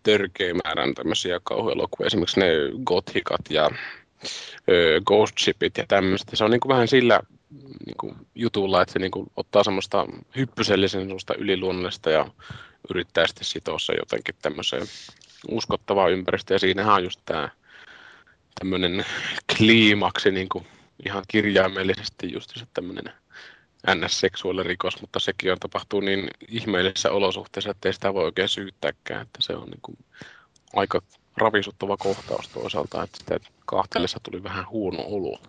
törkeä 0.04 0.54
määrän 0.54 0.94
tämmöisiä 0.94 1.40
kauhuelokuvia, 1.44 2.08
esimerkiksi 2.08 2.40
ne 2.40 2.52
Gothicat 2.86 3.42
ja 3.50 3.70
Ghost 5.06 5.38
Shipit 5.40 5.78
ja 5.78 5.86
tämmöistä. 5.88 6.36
Se 6.36 6.44
on 6.44 6.52
niin 6.52 6.60
kuin 6.60 6.70
vähän 6.70 6.88
sillä 6.88 7.22
niin 7.86 7.98
kuin 8.00 8.16
jutulla, 8.36 8.82
että 8.82 8.94
se 8.94 9.00
niin 9.00 9.12
kuin 9.12 9.32
ottaa 9.36 9.64
semmoista 9.64 10.06
hyppysellisen 10.36 11.02
semmoista 11.02 11.36
yliluonnollista 11.36 12.10
ja 12.10 12.32
yrittää 12.90 13.28
sitten 13.28 13.46
sitoa 13.46 13.80
se 13.80 13.94
jotenkin 13.94 14.36
tämmöiseen 14.42 14.88
uskottavaan 15.50 16.12
ympäristöön. 16.12 16.56
Ja 16.56 16.60
siinähän 16.60 16.94
on 16.94 17.04
just 17.04 17.20
tämä 17.26 17.50
tämmöinen 18.60 19.06
kliimaksi 19.58 20.32
niin 20.32 20.50
kuin 20.50 20.68
ihan 21.06 21.24
kirjaimellisesti 21.28 22.34
just 22.34 22.52
se 22.56 22.66
tämmöinen 22.74 23.14
NS-seksuaalirikos, 23.96 25.02
mutta 25.02 25.20
sekin 25.20 25.52
on 25.52 25.60
tapahtuu 25.60 26.00
niin 26.00 26.28
ihmeellisissä 26.48 27.12
olosuhteissa, 27.12 27.72
että 27.72 27.90
ei 27.90 27.94
sitä 27.94 28.14
voi 28.14 28.24
oikein 28.24 28.50
syyttääkään, 28.50 29.22
että 29.22 29.40
se 29.42 29.56
on 29.56 29.70
niin 29.70 29.82
kuin 29.82 29.98
aika 30.74 31.02
ravisuttava 31.38 31.98
kohtaus 31.98 32.50
toisaalta, 32.50 33.04
että 33.04 33.18
sitä 33.18 33.40
kahtellessa 33.66 34.20
tuli 34.24 34.44
vähän 34.44 34.70
huono 34.70 35.04
olo. 35.08 35.40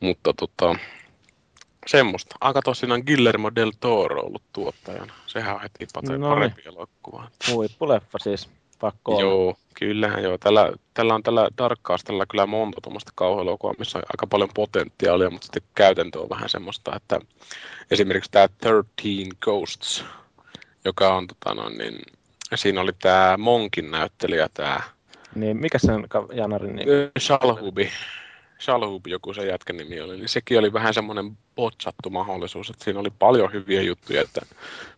Mutta 0.00 0.32
tota, 0.34 0.74
semmoista. 1.86 2.36
Aika 2.40 2.62
tosiaan 2.62 3.02
Guillermo 3.06 3.50
del 3.54 3.72
Toro 3.80 4.20
ollut 4.20 4.42
tuottajana. 4.52 5.14
Sehän 5.26 5.54
on 5.54 5.60
heti 5.62 5.86
pate- 5.92 6.18
No 6.18 6.28
parempi 6.28 6.62
elokuva. 6.64 7.28
Huippuleffa 7.52 8.18
siis, 8.18 8.48
pakko 8.80 9.12
olla. 9.12 9.20
Joo, 9.20 9.56
kyllähän 9.74 10.22
joo. 10.22 10.38
Tällä, 10.38 10.72
tällä 10.94 11.14
on 11.14 11.22
tällä 11.22 11.48
Darkcastella 11.58 12.26
kyllä 12.26 12.46
monta 12.46 12.80
tuommoista 12.80 13.12
kauhuelokuvaa, 13.14 13.74
missä 13.78 13.98
on 13.98 14.04
aika 14.12 14.26
paljon 14.26 14.50
potentiaalia, 14.54 15.30
mutta 15.30 15.44
sitten 15.44 15.62
käytäntö 15.74 16.20
on 16.20 16.28
vähän 16.28 16.48
semmoista, 16.48 16.96
että 16.96 17.20
esimerkiksi 17.90 18.30
tämä 18.30 18.48
13 18.48 19.36
Ghosts, 19.40 20.04
joka 20.84 21.14
on 21.16 21.26
tota 21.26 21.54
noin, 21.54 21.78
niin 21.78 22.02
siinä 22.56 22.80
oli 22.80 22.92
tämä 22.92 23.36
Monkin 23.38 23.90
näyttelijä, 23.90 24.48
tämä 24.54 24.80
Niin, 25.34 25.56
mikä 25.56 25.78
sen 25.78 26.06
Janarin 26.32 26.76
nimi? 26.76 26.90
Shalhubi. 27.18 27.90
Shalhubi, 28.60 29.10
joku 29.10 29.34
se 29.34 29.46
jätkän 29.46 29.76
nimi 29.76 30.00
oli, 30.00 30.16
niin 30.16 30.28
sekin 30.28 30.58
oli 30.58 30.72
vähän 30.72 30.94
semmoinen 30.94 31.38
botsattu 31.56 32.10
mahdollisuus, 32.10 32.70
että 32.70 32.84
siinä 32.84 33.00
oli 33.00 33.10
paljon 33.18 33.52
hyviä 33.52 33.82
juttuja, 33.82 34.22
että 34.22 34.40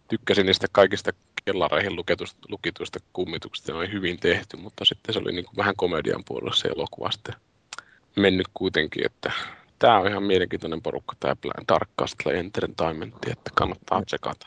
tykkäsin 0.09 0.47
niistä 0.47 0.67
kaikista 0.73 1.11
kellareihin 1.45 1.97
lukituista, 1.97 2.39
lukituista 2.49 2.99
kummituksista, 3.13 3.73
ne 3.73 3.79
oli 3.79 3.93
hyvin 3.93 4.21
tehty, 4.21 4.57
mutta 4.57 4.85
sitten 4.85 5.13
se 5.13 5.19
oli 5.19 5.33
niin 5.33 5.45
kuin 5.45 5.57
vähän 5.57 5.77
komedian 5.77 6.23
puolella 6.25 6.55
se 6.55 6.69
elokuva 6.69 7.11
sitten 7.11 7.35
mennyt 8.17 8.49
kuitenkin, 8.55 9.07
että 9.07 9.33
tämä 9.79 9.99
on 9.99 10.09
ihan 10.09 10.23
mielenkiintoinen 10.23 10.83
porukka, 10.83 11.17
tämä 11.21 11.37
Darkcastle 11.69 12.39
Entertainment, 12.39 13.15
että 13.31 13.51
kannattaa 13.55 14.03
tsekata. 14.05 14.47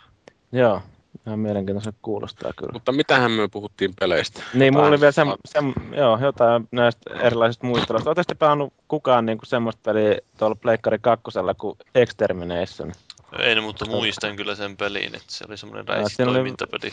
Joo, 0.52 0.82
ihan 1.28 1.40
mielenkiintoisen 1.40 1.94
kuulostaa 2.02 2.52
kyllä. 2.58 2.74
Mutta 2.74 2.92
mitähän 2.92 3.32
me 3.32 3.48
puhuttiin 3.48 3.94
peleistä? 4.00 4.44
Niin, 4.54 4.74
mulla 4.74 4.88
oli 4.88 5.00
vielä 5.00 5.14
Jotain- 5.18 5.38
sem, 5.46 5.74
sem, 5.76 5.96
joo, 5.98 6.18
jotain 6.22 6.68
näistä 6.72 7.14
erilaisista 7.20 7.68
muisteluista. 7.68 8.10
Oletteko 8.10 8.26
te 8.28 8.36
pelannut 8.36 8.74
kukaan 8.88 9.26
niin 9.26 9.38
semmoista 9.44 9.82
peliä 9.84 10.18
tuolla 10.38 10.56
Pleikkari 10.56 10.98
kakkosella 11.02 11.54
kuin 11.54 11.78
Extermination? 11.96 12.92
En, 13.40 13.64
mutta 13.64 13.86
muistan 13.86 14.36
kyllä 14.36 14.56
sen 14.56 14.78
pelin, 14.78 15.06
että 15.16 15.24
se 15.28 15.46
oli 15.48 15.58
semmoinen 15.58 15.86
oli- 15.90 15.96
räisitoimintapeli. 15.98 16.92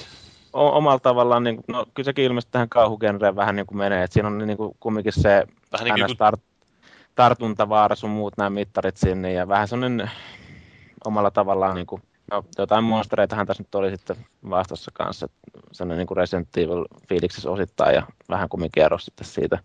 O- 0.53 0.77
omalla 0.77 0.99
tavallaan, 0.99 1.45
niin, 1.45 1.61
no 1.69 1.87
kyllä 1.95 2.05
sekin 2.05 2.25
ilmeisesti 2.25 2.53
tähän 2.53 2.69
kauhugenreen 2.69 3.37
vähän 3.37 3.57
niin 3.57 3.67
kuin 3.67 3.79
menee, 3.79 4.05
että 4.05 4.15
siinä 4.15 4.27
on 4.29 4.39
niin 4.39 4.57
kuin 4.57 4.77
kumminkin 4.81 5.13
se 5.13 5.47
Vähän 5.73 5.85
niin 5.85 5.95
kuin 5.95 6.05
NS 6.11 6.35
tar- 6.39 6.41
tartuntavaara 7.15 7.95
sun 7.97 8.11
muut 8.11 8.37
nämä 8.37 8.51
mittarit 8.51 8.97
sinne 8.97 9.33
ja 9.33 9.49
vähän 9.49 9.69
semmoinen 9.69 10.11
omalla 11.05 11.31
tavallaan 11.31 11.75
niin 11.75 11.87
kuin, 11.87 12.03
no, 12.31 12.45
jotain 12.59 12.85
monstereitahan 12.85 13.47
tässä 13.47 13.63
nyt 13.63 13.75
oli 13.75 13.91
sitten 13.91 14.17
vastassa 14.51 14.91
kanssa, 14.95 15.27
että 15.27 15.69
sellainen 15.73 15.99
niin 15.99 16.07
kuin 16.07 16.17
Resident 16.17 16.57
Evil 16.57 16.85
osittain 17.47 17.95
ja 17.95 18.07
vähän 18.29 18.49
kumminkin 18.49 18.83
ero 18.83 18.99
sitten 18.99 19.27
siitä 19.27 19.59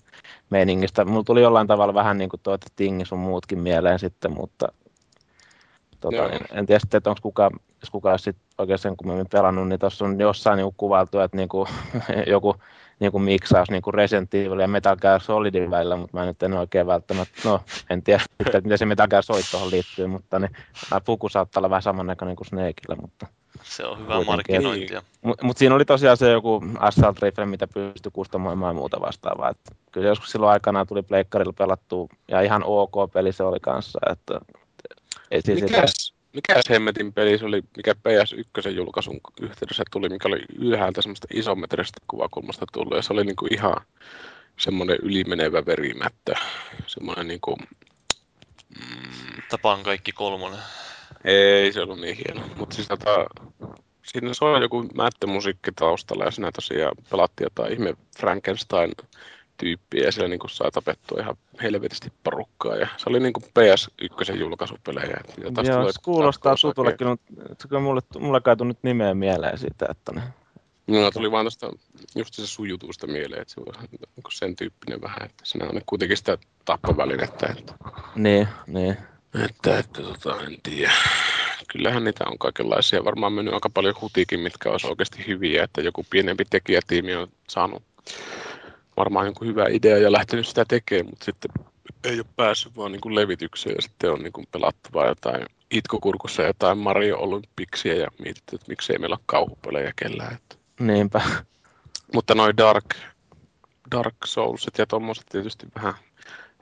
meiningistä. 0.50 1.06
Mulla 1.06 1.24
tuli 1.24 1.42
jollain 1.42 1.68
tavalla 1.68 1.94
vähän 1.94 2.18
niin 2.18 2.30
kuin 2.30 2.40
tuo 2.44 2.58
Tingi 2.76 3.06
sun 3.06 3.20
muutkin 3.20 3.60
mieleen 3.60 4.00
sitten, 4.00 4.34
mutta 4.34 4.68
tota, 6.02 6.16
Joo. 6.16 6.28
en, 6.28 6.40
en 6.52 6.66
tiedä 6.66 6.80
sitten, 6.80 6.98
että 6.98 7.10
onko 7.10 7.20
kukaan, 7.22 7.52
jos 7.82 7.90
kukaan 7.90 8.14
olisi 8.14 8.24
sit 8.24 8.38
oikein 8.58 8.80
sen 8.80 8.98
kummemmin 8.98 9.28
pelannut, 9.32 9.68
niin 9.68 9.80
tuossa 9.80 10.06
on 10.06 10.20
jossain 10.20 10.58
niin 10.58 10.74
kuvailtu, 10.78 11.20
että 11.20 11.38
niin 11.38 11.50
kuin, 11.50 11.68
joku 12.28 12.56
niin 13.00 13.12
kuin 13.12 13.24
miksaus 13.24 13.70
niin 13.70 13.82
kuin 13.82 13.94
Resident 13.94 14.34
Evil 14.34 14.60
ja 14.60 14.68
Metal 14.68 14.96
Gear 14.96 15.22
Solidin 15.22 15.72
välillä, 15.72 15.96
mutta 15.96 16.18
mä 16.18 16.26
nyt 16.26 16.44
en 16.44 16.54
oikein 16.54 16.88
välttämättä, 16.88 17.42
no 17.46 17.62
en 17.90 18.04
tiedä 18.04 18.24
että 18.40 18.62
miten 18.62 18.78
se 18.78 18.86
Metal 18.86 19.08
Gear 19.08 19.24
Solid 19.24 19.44
tuohon 19.52 19.72
liittyy, 19.72 20.08
mutta 20.08 20.40
niin, 20.40 20.52
puku 21.06 21.30
saattaa 21.30 21.60
olla 21.60 21.70
vähän 21.70 21.82
samannäköinen 21.82 22.36
kuin 22.36 22.48
Snakeillä, 22.48 22.96
mutta 23.02 23.28
se 23.64 23.86
on 23.86 24.00
hyvä 24.00 24.24
markkinointia. 24.24 25.02
mutta 25.22 25.46
mut 25.46 25.58
siinä 25.58 25.76
oli 25.76 25.86
tosiaan 25.86 26.18
se 26.18 26.32
joku 26.32 26.64
Assault 26.80 27.20
Rifle, 27.20 27.46
mitä 27.46 27.68
pystyi 27.68 28.12
kustomoimaan 28.14 28.76
ja 28.76 28.80
muuta 28.80 29.02
vastaavaa. 29.02 29.50
Et 29.50 29.58
kyllä 29.92 30.08
joskus 30.08 30.32
silloin 30.32 30.52
aikanaan 30.52 30.88
tuli 30.88 31.02
pleikkarilla 31.02 31.54
pelattua 31.54 32.08
ja 32.28 32.42
ihan 32.42 32.64
ok 32.66 33.12
peli 33.14 33.32
se 33.32 33.44
oli 33.44 33.60
kanssa. 33.60 34.00
Että, 34.12 34.40
ei 35.32 35.42
siis 35.42 35.62
Mikäs, 35.62 36.15
mikäs 36.36 36.70
hemmetin 36.70 37.14
peli 37.14 37.38
se 37.38 37.46
oli, 37.46 37.62
mikä 37.78 37.94
PS1 37.94 38.70
julkaisun 38.70 39.20
yhteydessä 39.42 39.84
tuli, 39.92 40.10
mikä 40.10 40.28
oli 40.28 40.42
ylhäältä 40.60 41.02
semmoista 41.02 41.28
isometristä 41.34 42.00
kuvakulmasta 42.08 42.66
tullut, 42.74 42.96
ja 42.96 43.02
se 43.02 43.14
oli 43.14 43.24
niinku 43.24 43.48
ihan 43.52 43.76
semmoinen 44.60 44.98
ylimenevä 45.02 45.66
verimättö, 45.66 46.34
semmoinen 46.88 47.28
niinku, 47.28 47.58
mm, 48.70 49.42
Tapaan 49.50 49.84
kaikki 49.84 50.12
kolmonen. 50.12 50.60
ei 51.24 51.74
se 51.74 51.82
ollut 51.82 52.00
niin 52.00 52.18
hieno, 52.18 52.48
mutta 52.58 52.76
siis 52.76 52.88
tota, 52.88 53.26
siinä 54.04 54.34
soi 54.34 54.62
joku 54.62 54.84
mättömusiikki 54.94 55.72
taustalla, 55.72 56.26
ja 56.26 56.32
siinä 56.32 56.52
tosiaan 56.52 56.96
pelattiin 57.10 57.46
jotain 57.46 57.74
ihme 57.74 57.94
Frankenstein 58.20 58.92
tyyppiä 59.58 60.06
ja 60.06 60.12
siellä 60.12 60.30
niinku 60.30 60.48
sai 60.48 60.72
tapettua 60.72 61.22
ihan 61.22 61.36
helvetisti 61.62 62.12
porukkaa. 62.24 62.76
Ja 62.76 62.88
se 62.98 63.10
oli 63.10 63.20
niinku 63.20 63.40
PS1 63.40 64.36
julkaisupelejä. 64.40 65.18
Jota 65.44 65.62
Joo, 65.62 65.92
se 65.92 66.00
kuulostaa 66.04 66.56
oikein. 66.78 66.98
kyllä, 66.98 67.16
mutta 67.50 67.80
mulle, 67.80 68.02
mulle 68.20 68.42
kai 68.42 68.58
tule 68.58 68.68
nyt 68.68 68.84
nimeä 68.84 69.14
mieleen 69.14 69.58
siitä, 69.58 69.86
että 69.90 70.12
ne, 70.12 70.22
No, 70.88 71.12
tuli 71.12 71.32
vaan 71.32 71.46
tuosta 71.46 71.72
just 72.16 72.34
se 72.34 72.48
sujutusta 72.48 73.08
mieleen, 73.08 73.42
että 73.42 73.54
se 73.54 73.62
on 73.62 73.88
niinku 74.16 74.32
sen 74.32 74.56
tyyppinen 74.56 75.02
vähän, 75.02 75.26
että 75.26 75.44
siinä 75.44 75.66
on 75.70 75.82
kuitenkin 75.86 76.18
sitä 76.18 76.38
tappovälinettä, 76.66 77.48
että, 77.58 77.74
niin, 78.16 78.48
niin. 78.68 78.98
että, 79.46 79.80
että 79.80 80.02
tota, 80.02 80.42
en 80.42 80.58
tiedä. 80.64 80.92
Kyllähän 81.68 82.04
niitä 82.04 82.24
on 82.28 82.38
kaikenlaisia, 82.38 83.06
varmaan 83.06 83.34
mennyt 83.34 83.54
aika 83.54 83.70
paljon 83.70 83.96
hutikin, 84.02 84.40
mitkä 84.40 84.70
olisi 84.70 84.88
oikeasti 84.88 85.28
hyviä, 85.28 85.64
että 85.64 85.82
joku 85.82 86.06
pienempi 86.10 86.46
tekijätiimi 86.50 87.16
on 87.16 87.28
saanut 87.50 87.84
varmaan 88.98 89.26
jonkun 89.26 89.48
hyvä 89.48 89.66
idea 89.70 89.98
ja 89.98 90.12
lähtenyt 90.12 90.48
sitä 90.48 90.66
tekemään, 90.68 91.06
mutta 91.06 91.26
sitten 91.26 91.52
ei 92.04 92.20
ole 92.20 92.26
päässyt 92.36 92.78
vaan 92.78 92.92
niin 92.92 93.02
kuin 93.02 93.16
levitykseen 93.16 93.76
ja 93.76 93.82
sitten 93.82 94.12
on 94.12 94.20
niin 94.20 94.34
kuin 94.34 94.48
pelattavaa 94.52 95.08
jotain 95.08 95.46
itkukurkussa 95.72 96.44
jotain 96.44 96.78
Mario 96.78 97.18
Olympiksia 97.18 97.96
ja 97.96 98.08
mietitty, 98.20 98.56
että 98.56 98.68
miksei 98.68 98.98
meillä 98.98 99.14
ole 99.14 99.24
kauhupelejä 99.26 99.94
kellään. 99.96 100.34
Että. 100.34 100.56
Niinpä. 100.80 101.22
Mutta 102.14 102.36
noin 102.36 102.58
Dark, 102.58 102.86
Dark 103.92 104.16
Soulsit 104.26 104.78
ja 104.78 104.86
tommoset 104.86 105.26
tietysti 105.32 105.68
vähän 105.76 105.94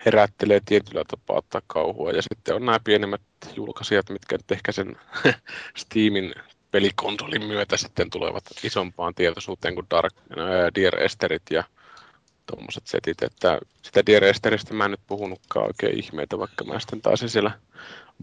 herättelee 0.06 0.62
tietyllä 0.66 1.04
tapaa 1.08 1.38
ottaa 1.38 1.62
kauhua. 1.68 2.12
Ja 2.12 2.22
sitten 2.22 2.56
on 2.56 2.66
nämä 2.66 2.80
pienemmät 2.84 3.22
julkaisijat, 3.56 4.10
mitkä 4.10 4.38
nyt 4.38 4.52
ehkä 4.52 4.72
sen 4.72 4.96
Steamin 5.78 6.36
pelikonsolin 6.72 7.46
myötä 7.46 7.78
sitten 7.78 8.10
tulevat 8.10 8.44
isompaan 8.64 9.16
tietoisuuteen 9.16 9.76
kuin 9.76 9.88
Dark, 9.90 10.14
ää, 10.38 10.70
Dear 10.76 11.00
Esterit 11.00 11.42
ja 11.52 11.64
tuommoiset 12.46 12.88
setit, 12.88 13.24
että 13.24 13.60
sitä 13.82 14.06
Dear 14.06 14.24
Esteristä 14.24 14.74
mä 14.74 14.86
en 14.86 14.92
nyt 14.92 15.00
puhunutkaan 15.08 15.68
oikein 15.68 16.00
ihmeitä, 16.00 16.40
vaikka 16.40 16.64
mä 16.64 16.80
sitten 16.80 17.02
taisin 17.02 17.30
siellä 17.30 17.52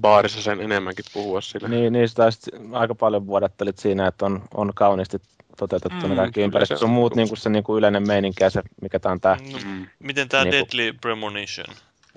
baarissa 0.00 0.42
sen 0.42 0.60
enemmänkin 0.60 1.04
puhua 1.12 1.40
sillä. 1.40 1.68
Niin, 1.68 1.92
niin 1.92 2.08
sitä 2.08 2.30
sit 2.30 2.44
aika 2.72 2.94
paljon 2.94 3.26
vuodattelit 3.26 3.78
siinä, 3.78 4.06
että 4.06 4.26
on, 4.26 4.42
on 4.54 4.72
kauniisti 4.74 5.18
toteutettu 5.56 6.06
mm, 6.06 6.10
ne 6.10 6.16
kaikki 6.16 6.40
ympäristöt. 6.40 6.78
se 6.78 6.84
on 6.84 6.90
muut 6.90 7.12
niinku- 7.12 7.20
niin 7.20 7.28
kuin 7.28 7.38
se 7.38 7.50
niin 7.50 7.64
kuin 7.64 7.78
yleinen 7.78 8.06
meininki 8.06 8.44
ja 8.44 8.50
se, 8.50 8.62
mikä 8.82 8.98
tämä 8.98 9.12
on 9.12 9.20
tämä. 9.20 9.36
Mm. 9.64 9.86
miten 9.98 10.28
tämä 10.28 10.44
Niinku- 10.44 10.56
Deadly 10.56 10.92
Premonition? 11.00 11.66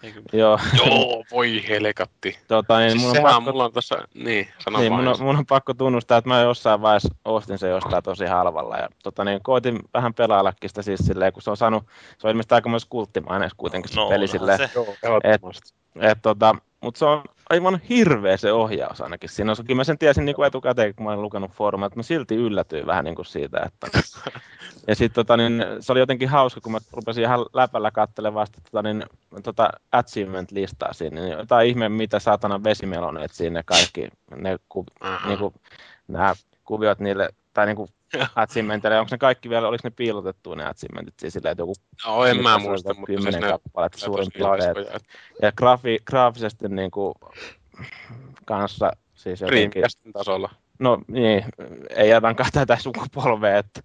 Eikö? 0.03 0.21
Joo, 0.33 0.59
Joo, 0.77 1.23
voi 1.31 1.63
helekatti. 1.67 2.37
tota, 2.47 2.79
niin, 2.79 2.91
Siis 2.91 3.01
mun 3.01 3.09
on 3.09 3.15
sehän 3.15 3.31
pakko, 3.33 3.51
mulla 3.51 3.65
on 3.65 3.73
tässä, 3.73 3.95
niin, 4.13 4.47
sano 4.59 4.79
niin, 4.79 4.91
mun, 4.93 5.07
on, 5.07 5.15
mun 5.21 5.35
on 5.35 5.45
pakko 5.45 5.73
tunnustaa, 5.73 6.17
että 6.17 6.29
mä 6.29 6.41
jossain 6.41 6.81
vaiheessa 6.81 7.15
ostin 7.25 7.57
se 7.57 7.69
jostain 7.69 8.03
tosi 8.03 8.25
halvalla. 8.25 8.77
Ja 8.77 8.89
tota, 9.03 9.23
niin, 9.23 9.43
koitin 9.43 9.79
vähän 9.93 10.13
pelaillakin 10.13 10.69
sitä 10.69 10.81
siis 10.81 10.99
silleen, 10.99 11.33
kun 11.33 11.41
se 11.41 11.49
on 11.49 11.57
saanut, 11.57 11.83
se 12.17 12.27
on 12.27 12.31
ilmeisesti 12.31 12.55
aika 12.55 12.69
myös 12.69 12.85
kulttimainen 12.85 13.49
kuitenkin 13.57 13.91
se 13.93 13.99
No, 13.99 14.09
peli 14.09 14.27
silleen. 14.27 14.57
se. 14.57 14.69
Joo, 14.75 15.19
ehdottomasti. 15.23 15.73
Et, 16.01 16.17
tota, 16.21 16.55
mutta 16.83 16.99
se 16.99 17.05
on 17.05 17.23
aivan 17.49 17.81
hirveä 17.89 18.37
se 18.37 18.51
ohjaus 18.51 19.01
ainakin. 19.01 19.29
Siinä 19.29 19.51
on, 19.51 19.65
kyllä 19.65 19.77
mä 19.77 19.83
sen 19.83 19.97
tiesin 19.97 20.25
niin 20.25 20.35
kuin 20.35 20.47
etukäteen, 20.47 20.95
kun 20.95 21.03
mä 21.03 21.09
olen 21.09 21.21
lukenut 21.21 21.51
foorumeja, 21.51 21.87
että 21.87 21.99
mä 21.99 22.03
silti 22.03 22.35
yllätyin 22.35 22.85
vähän 22.85 23.05
niin 23.05 23.15
kuin 23.15 23.25
siitä. 23.25 23.59
Että... 23.65 23.99
Ja 24.87 24.95
sitten 24.95 25.15
tota, 25.15 25.37
niin, 25.37 25.65
se 25.79 25.91
oli 25.91 25.99
jotenkin 25.99 26.29
hauska, 26.29 26.61
kun 26.61 26.71
mä 26.71 26.77
rupesin 26.91 27.23
ihan 27.23 27.45
läpällä 27.53 27.91
katselemaan 27.91 28.41
vasta 28.41 28.61
tota, 28.61 28.83
niin, 28.83 29.03
tota 29.43 29.69
achievement-listaa 29.91 30.93
siinä. 30.93 31.21
Niin 31.21 31.31
jotain 31.31 31.67
ihme, 31.67 31.89
mitä 31.89 32.19
saatana 32.19 32.63
vesimeloneet 32.63 33.31
siinä 33.31 33.63
kaikki, 33.65 34.09
ne, 34.35 34.57
ku, 34.69 34.85
niin 35.27 35.39
kuin, 35.39 35.53
nämä 36.07 36.33
kuviot 36.63 36.99
niille, 36.99 37.29
tai 37.53 37.65
niin 37.65 37.75
kuin 37.75 37.89
achievementeille, 38.35 38.99
onko 38.99 39.09
ne 39.11 39.17
kaikki 39.17 39.49
vielä, 39.49 39.67
oliko 39.67 39.81
ne 39.83 39.93
piilotettu 39.95 40.55
ne 40.55 40.65
achievementit 40.65 41.13
siis 41.19 41.33
silleen, 41.33 41.51
että 41.51 41.61
joku 41.61 41.73
No, 42.05 42.25
en 42.25 42.43
mä 42.43 42.57
muista, 42.57 42.93
mutta 42.93 43.05
siis 43.11 43.17
kymmenen 43.17 43.41
ne 43.41 43.47
kappaletta 43.47 43.97
suurin 43.97 44.27
piirtein. 44.33 45.01
Ja 45.41 45.51
graafi, 45.51 45.99
graafisesti 46.05 46.67
niin 46.69 46.91
kuin, 46.91 47.15
kanssa 48.45 48.91
siis 49.13 49.41
jotenkin, 49.41 49.71
Dreamcastin 49.71 50.13
tasolla. 50.13 50.49
No 50.79 51.01
niin, 51.07 51.45
ei 51.89 52.13
ainakaan 52.13 52.49
tätä 52.53 52.77
sukupolvea, 52.77 53.57
että 53.57 53.81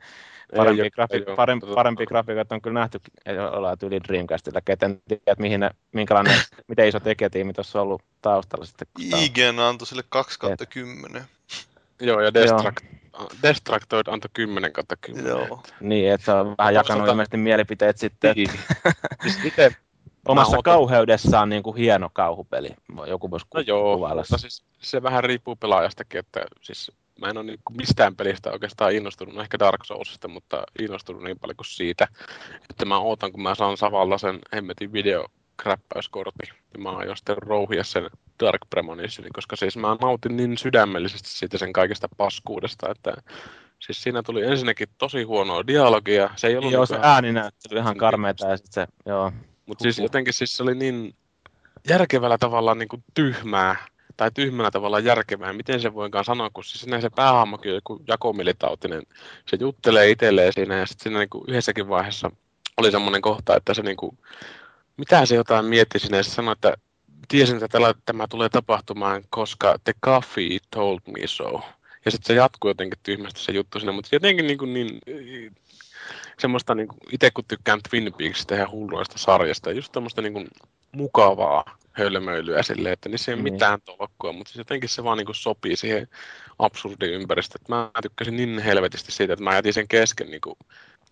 parempi, 0.56 0.82
Ei, 0.82 0.90
grafi, 0.90 1.14
ei 1.14 1.36
parempi, 1.36 1.66
Tota- 1.66 1.74
parempi 1.74 2.06
grafiikat 2.06 2.52
on 2.52 2.62
kyllä 2.62 2.80
nähty, 2.80 3.00
ei 3.26 3.38
olla 3.38 3.76
tyyli 3.76 4.00
Dreamcastilla, 4.08 4.60
keten 4.60 5.02
tiedä, 5.08 5.22
että 5.26 5.42
mihin 5.42 5.60
ne, 5.60 5.70
minkälainen, 5.92 6.34
miten 6.68 6.88
iso 6.88 7.00
tekijätiimi 7.00 7.52
tuossa 7.52 7.78
on 7.78 7.82
ollut 7.82 8.02
taustalla 8.22 8.64
sitten. 8.64 8.88
IGN 8.96 9.58
antoi 9.58 9.86
sille 9.86 10.02
2 10.08 10.38
kautta 10.38 10.66
10. 10.66 11.24
Joo, 12.00 12.20
ja 12.20 12.34
Destruct, 12.34 12.84
Destructoid 13.42 14.06
antoi 14.06 14.30
10 14.32 14.72
kautta 14.72 14.96
10. 14.96 15.28
Joo. 15.30 15.62
Niin, 15.80 16.12
että 16.12 16.40
on 16.40 16.54
vähän 16.58 16.74
jakanut 16.74 16.86
Toisaalta- 16.98 17.10
ilmeisesti 17.12 17.36
mielipiteet 17.36 17.98
sitten, 17.98 18.34
Niin. 18.36 18.50
siis 19.22 19.44
ite, 19.44 19.76
omassa 20.28 20.56
otan- 20.56 20.62
kauheudessaan 20.62 21.48
niin 21.48 21.62
kuin 21.62 21.76
hieno 21.76 22.10
kauhupeli. 22.12 22.70
Joku 23.06 23.30
voisi 23.30 23.46
no 23.54 23.60
joo, 23.60 23.96
kuvailla. 23.96 24.20
mutta 24.22 24.38
siis 24.38 24.64
se 24.78 25.02
vähän 25.02 25.24
riippuu 25.24 25.56
pelaajastakin, 25.56 26.18
että 26.18 26.44
siis 26.62 26.92
mä 27.20 27.28
en 27.28 27.36
ole 27.38 27.46
niin 27.46 27.58
mistään 27.76 28.16
pelistä 28.16 28.50
oikeastaan 28.52 28.92
innostunut, 28.92 29.34
no 29.34 29.40
ehkä 29.42 29.58
Dark 29.58 29.84
Soulsista, 29.84 30.28
mutta 30.28 30.62
innostunut 30.78 31.22
niin 31.22 31.38
paljon 31.38 31.56
kuin 31.56 31.66
siitä, 31.66 32.08
että 32.70 32.84
mä 32.84 32.98
ootan, 32.98 33.32
kun 33.32 33.42
mä 33.42 33.54
saan 33.54 33.76
Savalla 33.76 34.18
sen 34.18 34.38
hemmetin 34.54 34.92
videokräppäyskortin, 35.58 36.54
ja 36.72 36.78
mä 36.78 36.90
aion 36.90 37.16
sitten 37.16 37.38
rouhia 37.38 37.84
sen 37.84 38.10
Dark 38.44 38.60
Premonitionin, 38.70 39.32
koska 39.32 39.56
siis 39.56 39.76
mä 39.76 39.96
nautin 40.00 40.36
niin 40.36 40.58
sydämellisesti 40.58 41.28
siitä 41.28 41.58
sen 41.58 41.72
kaikesta 41.72 42.08
paskuudesta, 42.16 42.90
että 42.90 43.14
siis 43.78 44.02
siinä 44.02 44.22
tuli 44.22 44.46
ensinnäkin 44.46 44.88
tosi 44.98 45.22
huonoa 45.22 45.66
dialogia, 45.66 46.30
se 46.36 46.46
ei 46.46 46.56
ollut 46.56 46.72
Joo, 46.72 46.86
se 46.86 46.94
ihan- 46.94 47.06
ääninäyttely 47.06 47.80
ihan 47.80 47.96
karmeita 47.96 48.46
ja 48.46 48.56
sitten 48.56 48.72
se, 48.72 48.86
joo. 49.06 49.32
Mutta 49.66 49.82
siis 49.82 49.98
jotenkin 49.98 50.34
siis 50.34 50.56
se 50.56 50.62
oli 50.62 50.74
niin 50.74 51.14
järkevällä 51.88 52.38
tavalla 52.38 52.74
niin 52.74 52.88
kuin 52.88 53.04
tyhmää, 53.14 53.76
tai 54.16 54.30
tyhmällä 54.34 54.70
tavalla 54.70 54.98
järkevää, 54.98 55.52
miten 55.52 55.80
se 55.80 55.94
voinkaan 55.94 56.24
sanoa, 56.24 56.50
kun 56.50 56.64
siis 56.64 56.86
se 57.00 57.10
päähahmokin 57.10 57.70
on 57.70 57.74
joku 57.74 58.02
jakomilitautinen, 58.08 59.02
se 59.46 59.56
juttelee 59.60 60.10
itselleen 60.10 60.52
siinä, 60.52 60.78
ja 60.78 60.86
sitten 60.86 61.02
siinä 61.02 61.18
niin 61.18 61.30
kuin 61.30 61.44
yhdessäkin 61.48 61.88
vaiheessa 61.88 62.30
oli 62.78 62.90
semmoinen 62.90 63.22
kohta, 63.22 63.56
että 63.56 63.74
se 63.74 63.82
niin 63.82 63.96
kuin, 63.96 64.18
mitä 64.98 65.26
se 65.26 65.34
jotain 65.34 65.64
mietti 65.64 65.98
sinne, 65.98 66.16
ja 66.16 66.22
se 66.22 66.30
sanoi, 66.30 66.52
että 66.52 66.74
tiesin, 67.28 67.56
että 67.56 67.68
tällä, 67.68 67.94
tämä 68.04 68.26
tulee 68.28 68.48
tapahtumaan, 68.48 69.24
koska 69.30 69.76
the 69.84 69.92
coffee 70.04 70.58
told 70.70 71.00
me 71.06 71.26
so. 71.26 71.62
Ja 72.04 72.10
sitten 72.10 72.26
se 72.26 72.34
jatkuu 72.34 72.70
jotenkin 72.70 72.98
tyhmästi 73.02 73.40
se 73.40 73.52
juttu 73.52 73.80
sinne, 73.80 73.92
mutta 73.92 74.08
jotenkin 74.12 74.46
niin, 74.46 74.58
kuin 74.58 74.74
niin 74.74 75.00
semmoista 76.38 76.74
niin 76.74 76.88
kuin, 76.88 76.98
itse 77.12 77.30
kun 77.30 77.44
tykkään 77.48 77.80
Twin 77.90 78.14
Peaksista 78.18 78.54
ja 78.54 78.70
hulluista 78.70 79.18
sarjasta, 79.18 79.72
just 79.72 79.92
tämmöistä 79.92 80.22
niin 80.22 80.32
kuin, 80.32 80.48
mukavaa 80.92 81.78
hölmöilyä 81.92 82.62
silleen, 82.62 82.92
että 82.92 83.08
niissä 83.08 83.32
ei 83.32 83.34
ole 83.34 83.42
Niin. 83.42 83.52
mitään 83.52 83.80
tolkkua, 83.80 84.32
mutta 84.32 84.48
siis 84.48 84.58
jotenkin 84.58 84.88
se 84.88 85.04
vaan 85.04 85.18
niin 85.18 85.26
kuin, 85.26 85.36
sopii 85.36 85.76
siihen 85.76 86.08
absurdiin 86.58 87.14
ympäristöön. 87.14 87.64
Mä 87.68 87.90
tykkäsin 88.02 88.36
niin 88.36 88.58
helvetisti 88.58 89.12
siitä, 89.12 89.32
että 89.32 89.44
mä 89.44 89.54
jätin 89.54 89.74
sen 89.74 89.88
kesken 89.88 90.30
niin 90.30 90.40
kuin, 90.40 90.56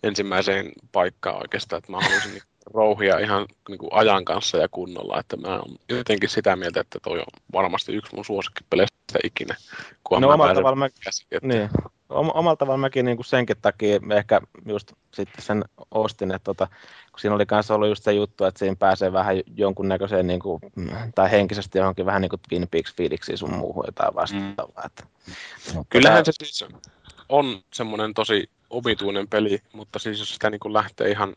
ensimmäiseen 0.03 0.71
paikkaan 0.91 1.41
oikeastaan, 1.41 1.77
että 1.77 1.91
mä 1.91 1.99
halusin 1.99 2.31
niin, 2.31 2.43
rouhia 2.73 3.19
ihan 3.19 3.45
niin 3.69 3.77
kuin, 3.77 3.93
ajan 3.93 4.25
kanssa 4.25 4.57
ja 4.57 4.67
kunnolla, 4.67 5.19
että 5.19 5.37
mä 5.37 5.47
oon 5.47 5.75
jotenkin 5.89 6.29
sitä 6.29 6.55
mieltä, 6.55 6.79
että 6.79 6.99
toi 7.03 7.19
on 7.19 7.25
varmasti 7.53 7.93
yksi 7.93 8.15
mun 8.15 8.25
suosikkipeleistä 8.25 9.19
ikinä, 9.23 9.55
kun 10.03 10.21
No 10.21 10.27
mä 10.27 10.33
omalla 10.33 10.53
tavalla 10.53 10.75
mä, 10.75 10.89
käsiin, 11.03 11.27
että 11.31 11.47
niin, 11.47 11.69
Om- 12.09 12.31
omalla 12.33 12.55
tavalla 12.55 12.77
mäkin 12.77 13.05
niin 13.05 13.17
kuin 13.17 13.25
senkin 13.25 13.57
takia 13.61 13.99
ehkä 14.15 14.41
just 14.65 14.93
sitten 15.13 15.41
sen 15.41 15.63
ostin, 15.91 16.31
että 16.31 16.43
tota, 16.43 16.67
kun 17.11 17.19
siinä 17.19 17.35
oli 17.35 17.45
kanssa 17.45 17.75
ollut 17.75 17.89
just 17.89 18.03
se 18.03 18.13
juttu, 18.13 18.45
että 18.45 18.59
siinä 18.59 18.75
pääsee 18.79 19.13
vähän 19.13 19.35
jonkunnäköiseen 19.55 20.27
niin 20.27 20.39
kuin, 20.39 20.61
tai 21.15 21.31
henkisesti 21.31 21.77
johonkin 21.77 22.05
vähän 22.05 22.21
niin 22.21 22.29
kuin 22.29 22.39
Twin 22.49 22.67
Peaks 22.71 22.95
fiiliksiin 22.95 23.37
sun 23.37 23.53
muuhun 23.53 23.83
jotain 23.87 24.15
vastaavaa. 24.15 24.83
Että, 24.85 25.03
mutta 25.73 25.87
Kyllähän 25.89 26.25
se 26.25 26.31
siis 26.43 26.65
on 27.29 27.61
semmoinen 27.73 28.13
tosi 28.13 28.49
omituinen 28.69 29.27
peli, 29.27 29.59
mutta 29.73 29.99
siis 29.99 30.19
jos 30.19 30.33
sitä 30.33 30.49
niin 30.49 30.59
kuin 30.59 30.73
lähtee 30.73 31.11
ihan 31.11 31.33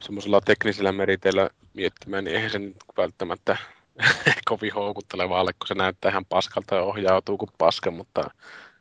semmoisella 0.00 0.40
teknisellä 0.40 0.92
meriteillä 0.92 1.50
miettimään, 1.74 2.24
niin 2.24 2.36
eihän 2.36 2.50
se 2.50 2.58
nyt 2.58 2.76
välttämättä 2.96 3.56
kovin 4.48 4.74
houkutteleva 4.74 5.40
alle, 5.40 5.52
kun 5.52 5.66
se 5.66 5.74
näyttää 5.74 6.10
ihan 6.10 6.24
paskalta 6.24 6.74
ja 6.74 6.82
ohjautuu 6.82 7.38
kuin 7.38 7.50
paska, 7.58 7.90
mutta 7.90 8.30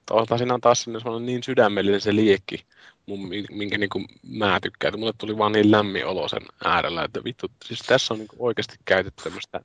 toisaalta 0.05 0.37
siinä 0.37 0.53
on 0.53 0.61
taas 0.61 0.83
semmoinen 0.83 1.25
niin 1.25 1.43
sydämellinen 1.43 2.01
se 2.01 2.15
liekki, 2.15 2.65
mun, 3.05 3.29
minkä 3.51 3.77
niin 3.77 3.89
kuin 3.89 4.05
mä 4.23 4.59
tykkään, 4.61 4.89
että 4.89 4.99
mulle 4.99 5.13
tuli 5.17 5.37
vaan 5.37 5.51
niin 5.51 5.71
lämmin 5.71 6.05
olo 6.05 6.27
sen 6.27 6.41
äärellä, 6.65 7.03
että 7.03 7.23
vittu, 7.23 7.51
siis 7.65 7.79
tässä 7.79 8.13
on 8.13 8.19
niin 8.19 8.29
oikeasti 8.39 8.75
käytetty 8.85 9.23
tämmöistä 9.23 9.59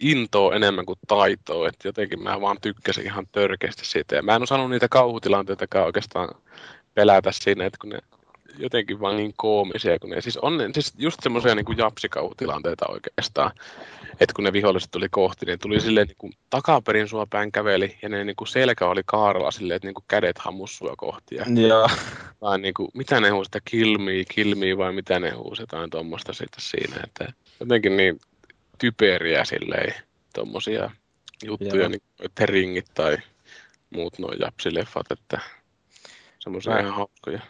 intoa 0.00 0.54
enemmän 0.54 0.86
kuin 0.86 0.98
taitoa, 1.08 1.68
että 1.68 1.88
jotenkin 1.88 2.22
mä 2.22 2.40
vaan 2.40 2.56
tykkäsin 2.60 3.04
ihan 3.04 3.26
törkeästi 3.32 3.86
siitä. 3.86 4.16
Ja 4.16 4.22
mä 4.22 4.34
en 4.34 4.42
osannut 4.42 4.70
niitä 4.70 4.88
kauhutilanteitakaan 4.88 5.86
oikeastaan 5.86 6.28
pelätä 6.94 7.32
siinä, 7.32 7.66
että 7.66 7.78
kun 7.80 7.90
ne 7.90 7.98
jotenkin 8.58 9.00
vaan 9.00 9.16
niin 9.16 9.34
koomisia, 9.36 9.98
kun 9.98 10.10
ne 10.10 10.20
siis 10.20 10.36
on 10.36 10.56
ne, 10.56 10.68
siis 10.74 10.92
just 10.98 11.18
semmoisia 11.22 11.54
niin 11.54 11.64
kuin 11.64 11.78
japsikauhutilanteita 11.78 12.86
oikeastaan, 12.88 13.50
että 14.20 14.34
kun 14.34 14.44
ne 14.44 14.52
viholliset 14.52 14.90
tuli 14.90 15.08
kohti, 15.08 15.46
niin 15.46 15.58
tuli 15.58 15.80
silleen 15.80 16.06
niin 16.06 16.16
kuin 16.18 16.32
takaperin 16.50 17.08
sua 17.08 17.26
päin 17.30 17.52
käveli 17.52 17.98
ja 18.02 18.08
ne 18.08 18.24
niin 18.24 18.36
kuin 18.36 18.48
selkä 18.48 18.86
oli 18.86 19.02
kaarella 19.06 19.50
silleen, 19.50 19.76
että 19.76 19.88
niin 19.88 19.94
kuin 19.94 20.04
kädet 20.08 20.38
hammussua 20.38 20.94
kohti 20.96 21.34
ja 21.34 21.44
tai 22.40 22.58
niin 22.58 22.74
kuin, 22.74 22.88
mitä 22.94 23.20
ne 23.20 23.30
huusi, 23.30 23.50
kill 23.64 23.98
me, 24.54 24.76
vai 24.76 24.92
mitä 24.92 25.20
ne 25.20 25.30
huusi, 25.30 25.62
jotain 25.62 25.90
tuommoista 25.90 26.32
sitten 26.32 26.60
siinä, 26.60 26.96
että 27.04 27.32
jotenkin 27.60 27.96
niin 27.96 28.20
typeriä 28.78 29.44
silleen, 29.44 29.94
tuommoisia 30.34 30.90
juttuja, 31.44 31.74
Joo. 31.74 31.88
niin 31.88 32.00
kuin, 32.00 32.26
että 32.26 32.46
ringit 32.46 32.86
tai 32.94 33.16
muut 33.90 34.18
noin 34.18 34.38
japsileffat, 34.40 35.06
että 35.10 35.40
semmoisia 36.38 36.78
ihan 36.78 36.94
hauskoja. 36.94 37.40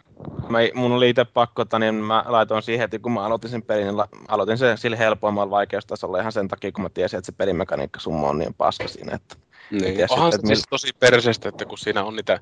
mä, 0.49 0.59
mun 0.73 0.91
oli 0.91 1.09
itse 1.09 1.25
pakko, 1.25 1.61
että 1.61 1.79
niin 1.79 1.95
mä 1.95 2.23
laitoin 2.27 2.63
siihen 2.63 2.79
heti, 2.79 2.99
kun 2.99 3.11
mä 3.11 3.25
aloitin 3.25 3.49
sen 3.49 3.63
pelin, 3.63 3.85
niin 3.85 3.97
la, 3.97 4.07
aloitin 4.27 4.57
sen 4.57 4.77
sillä 4.77 4.97
helpoimmalla 4.97 5.51
vaikeustasolla 5.51 6.19
ihan 6.19 6.31
sen 6.31 6.47
takia, 6.47 6.71
kun 6.71 6.83
mä 6.83 6.89
tiesin, 6.89 7.17
että 7.17 7.25
se 7.25 7.31
pelimekaniikka 7.31 7.99
summa 7.99 8.29
on 8.29 8.37
niin 8.37 8.53
paska 8.53 8.87
siinä, 8.87 9.15
että 9.15 9.35
Niin. 9.71 9.83
tiedä 9.83 10.07
Onhan 10.09 10.31
se 10.31 10.35
sitten, 10.35 10.51
että 10.51 10.55
siis 10.55 10.67
tosi 10.69 10.93
perseestä, 10.99 11.49
että 11.49 11.65
kun 11.65 11.77
siinä 11.77 12.03
on 12.03 12.15
niitä, 12.15 12.39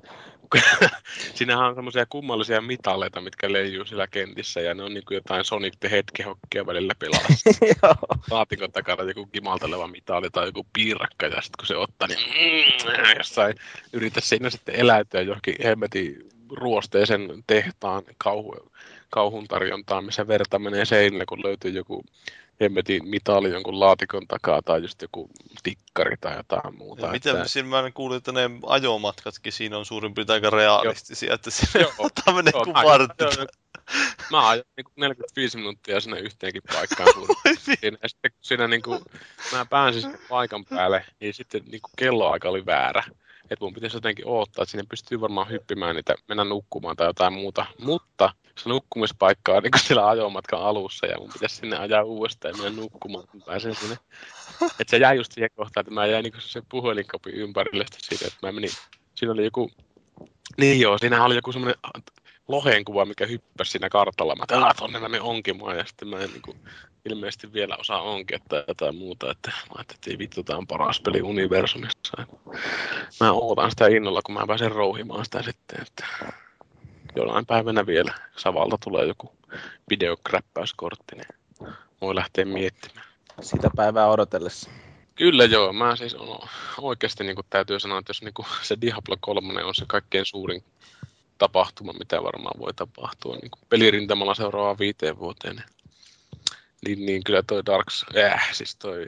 siinähän 1.36 1.66
on 1.66 1.76
semmoisia 1.76 2.06
kummallisia 2.06 2.62
mitaleita, 2.62 3.22
mitkä 3.22 3.52
leijuu 3.52 3.86
siellä 3.86 4.08
kentissä, 4.08 4.62
ja 4.62 4.74
ne 4.74 4.84
on 4.84 4.94
niin 4.94 5.04
kuin 5.08 5.16
jotain 5.16 5.46
Sonic 5.46 5.74
the 5.80 5.92
Hedgehoggia 5.92 6.66
välillä 6.66 6.94
pelassa. 7.00 7.50
Joo. 7.84 7.96
laatikon 8.32 8.72
takana 8.72 9.04
joku 9.04 9.26
kimalteleva 9.26 9.88
mitali 9.88 10.30
tai 10.30 10.46
joku 10.46 10.68
piirakka, 10.74 11.26
ja 11.26 11.42
sitten 11.42 11.58
kun 11.60 11.68
se 11.68 11.78
ottaa, 11.78 12.08
niin 12.08 12.20
mm, 12.20 13.16
jossain 13.18 13.56
yritä 13.94 14.22
siinä 14.22 14.50
sitten 14.50 14.76
eläytyä 14.76 15.22
johonkin 15.22 15.56
hemmetin 15.64 16.30
ruosteisen 16.52 17.44
tehtaan 17.48 18.04
kauhu, 18.18 18.56
kauhun 19.10 19.48
tarjontaan, 19.48 20.06
missä 20.06 20.28
verta 20.28 20.60
menee 20.60 20.86
seinille, 20.86 21.26
kun 21.26 21.44
löytyy 21.44 21.72
joku 21.72 22.04
hemmetin 22.62 23.10
mitali 23.10 23.50
jonkun 23.50 23.80
laatikon 23.80 24.28
takaa, 24.28 24.62
tai 24.62 24.82
just 24.82 25.02
joku 25.02 25.30
tikkari 25.64 26.16
tai 26.22 26.38
jotain 26.38 26.78
muuta. 26.78 27.06
Ja 27.06 27.12
miten 27.12 27.36
että, 27.36 27.48
siinä 27.48 27.70
mä 27.70 27.92
kuulin, 27.92 28.18
että 28.18 28.32
ne 28.32 28.50
ajomatkatkin 28.66 29.54
siinä 29.54 29.78
on 29.78 29.86
suurin 29.86 30.14
piirtein 30.14 30.36
aika 30.36 30.50
realistisia, 30.50 31.34
että 31.34 31.50
Joo. 31.80 31.94
ottaa 32.06 32.34
menee 32.34 32.52
kuin 32.52 32.74
mä- 32.74 32.84
vartti. 32.84 33.24
Mä 34.32 34.50
ajan 34.50 34.64
niin 34.78 34.86
45 34.96 35.58
minuuttia 35.58 36.00
sinne 36.00 36.20
yhteenkin 36.20 36.62
paikkaan 36.74 37.10
siinä. 37.66 37.98
Ja 38.04 38.10
sitten 38.10 38.32
kun 38.32 38.40
siinä 38.42 38.68
niin 38.68 38.82
kuin, 38.82 39.00
mä 39.52 39.66
pääsin 39.66 40.02
sinne 40.02 40.20
paikan 40.30 40.66
päälle, 40.66 41.06
niin 41.20 41.34
sitten 41.34 41.62
niin 41.66 41.82
kuin 41.82 41.92
kelloaika 41.98 42.50
oli 42.50 42.66
väärä. 42.66 43.04
Että 43.50 43.66
mun 43.66 43.74
pitäisi 43.74 43.98
jotenkin 43.98 44.28
odottaa, 44.28 44.64
että 44.64 44.72
sinne 44.72 44.86
pystyy 44.90 45.22
varmaan 45.22 45.50
hyppimään 45.50 45.96
niitä, 45.96 46.16
mennä 46.28 46.44
nukkumaan 46.44 46.96
tai 46.96 47.08
jotain 47.08 47.34
muuta. 47.34 47.66
Mutta 47.82 48.34
se 48.60 48.70
nukkumispaikka 48.70 49.54
on 49.54 49.64
niin 49.64 49.72
siellä 49.88 50.10
ajomatkan 50.10 50.62
alussa 50.62 51.06
ja 51.06 51.18
mun 51.20 51.30
pitäisi 51.34 51.56
sinne 51.56 51.78
ajaa 51.78 52.04
uudestaan 52.04 52.54
ja 52.58 52.64
mennä 52.64 52.82
nukkumaan, 52.82 53.28
kun 53.28 53.42
pääsen 53.42 53.76
sinne. 53.76 53.98
Että 54.62 54.92
se 54.92 54.98
jäi 54.98 55.18
just 55.18 55.32
siihen 55.32 55.50
kohtaan, 55.56 55.82
että 55.82 55.94
mä 55.94 56.06
jäin 56.06 56.24
niin 56.24 56.34
se 56.40 56.62
puhelinkopi 56.70 57.30
ympärille 57.30 57.86
siitä, 57.98 58.26
että 58.28 58.48
mä 58.48 58.52
menin, 58.52 58.72
siinä 59.16 59.34
oli 59.34 59.44
joku, 59.44 59.72
niin 60.58 60.80
joo, 60.80 60.98
siinä 60.98 61.26
oli 61.26 61.36
joku 61.36 61.52
semmoinen 61.52 61.80
lohen 62.48 62.86
kuva, 62.86 63.06
mikä 63.06 63.26
hyppäsi 63.26 63.72
siinä 63.72 63.90
kartalla. 63.90 64.36
Mä 64.36 64.42
ajattelin, 64.42 64.72
että 64.72 64.80
tonne 64.80 65.00
mä 65.00 65.10
menen 65.10 65.22
onkimaan 65.22 65.78
ja 65.78 65.86
sitten 65.86 66.08
mä 66.08 66.20
en 66.20 66.30
niin 66.30 66.42
kuin, 66.42 66.58
ilmeisesti 67.06 67.54
vielä 67.54 67.78
osaa 67.78 68.02
onkia 68.02 68.40
tai 68.50 68.64
jotain 68.68 68.96
muuta. 68.96 69.32
Että 69.32 69.50
mä 69.50 69.74
ajattelin, 69.76 69.98
että 69.98 70.12
ei 70.12 70.18
vittu, 70.18 70.44
tää 70.44 70.58
on 70.58 70.68
paras 70.68 71.02
peli 71.02 71.22
universumissa. 71.22 72.26
Mä 73.20 73.32
ootan 73.32 73.70
sitä 73.70 73.88
innolla, 73.88 74.22
kun 74.22 74.36
mä 74.36 74.48
pääsen 74.48 74.72
rouhimaan 74.72 75.26
sitä 75.26 75.44
sitten. 75.44 75.82
Että 75.82 76.06
jollain 77.16 77.46
päivänä 77.46 77.86
vielä 77.86 78.14
Savalta 78.38 78.78
tulee 78.84 79.06
joku 79.06 79.36
videokräppäyskortti, 79.90 81.16
niin 81.16 81.74
voi 82.02 82.16
lähteä 82.16 82.46
miettimään. 82.46 83.08
Sitä 83.42 83.70
päivää 83.76 84.08
odotellessa. 84.08 84.70
Kyllä 85.16 85.46
joo, 85.46 85.74
mä 85.74 85.96
siis 85.96 86.16
on, 86.16 86.48
oikeasti 86.82 87.24
niin 87.24 87.36
kuin 87.36 87.46
täytyy 87.50 87.80
sanoa, 87.80 88.00
että 88.00 88.10
jos 88.10 88.22
niin 88.22 88.34
kuin 88.34 88.48
se 88.62 88.78
Diablo 88.82 89.18
3 89.20 89.64
on 89.64 89.76
se 89.76 89.86
kaikkein 89.88 90.26
suurin 90.26 90.64
tapahtuma, 91.38 91.94
mitä 91.94 92.24
varmaan 92.24 92.60
voi 92.60 92.74
tapahtua 92.74 93.36
niin 93.36 93.52
kuin 93.52 93.62
pelirintamalla 93.70 94.36
seuraavaan 94.36 94.80
viiteen 94.80 95.20
vuoteen, 95.20 95.56
niin, 95.56 95.66
Niin, 96.86 97.06
niin 97.06 97.24
kyllä 97.24 97.44
toi 97.48 97.66
Dark 97.66 97.92
Souls, 97.92 98.18
äh, 98.18 98.50
siis 98.54 98.76
toi. 98.76 99.08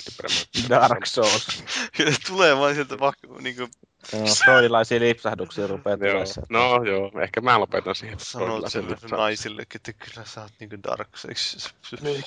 Dark 0.68 1.06
Souls. 1.06 1.64
Kyllä 1.96 2.12
tulee 2.26 2.58
vain 2.58 2.74
sieltä 2.74 2.98
vaikka 2.98 3.28
niinku 3.40 3.68
Joo, 4.12 4.26
freudilaisia 4.44 5.00
lipsahduksia 5.00 5.66
rupeaa 5.66 5.96
Joo. 5.96 6.24
No 6.48 6.84
joo, 6.84 7.10
ehkä 7.22 7.40
mä 7.40 7.60
lopetan 7.60 7.94
siihen. 7.94 8.18
sanot 8.20 8.46
freudilaisen 8.48 9.00
sen 9.00 9.10
naisillekin, 9.10 9.78
että 9.78 9.92
kyllä 9.92 10.26
sä 10.26 10.42
oot 10.42 10.52
niinku 10.60 10.76
Dark 10.82 11.16
Souls. 11.16 11.74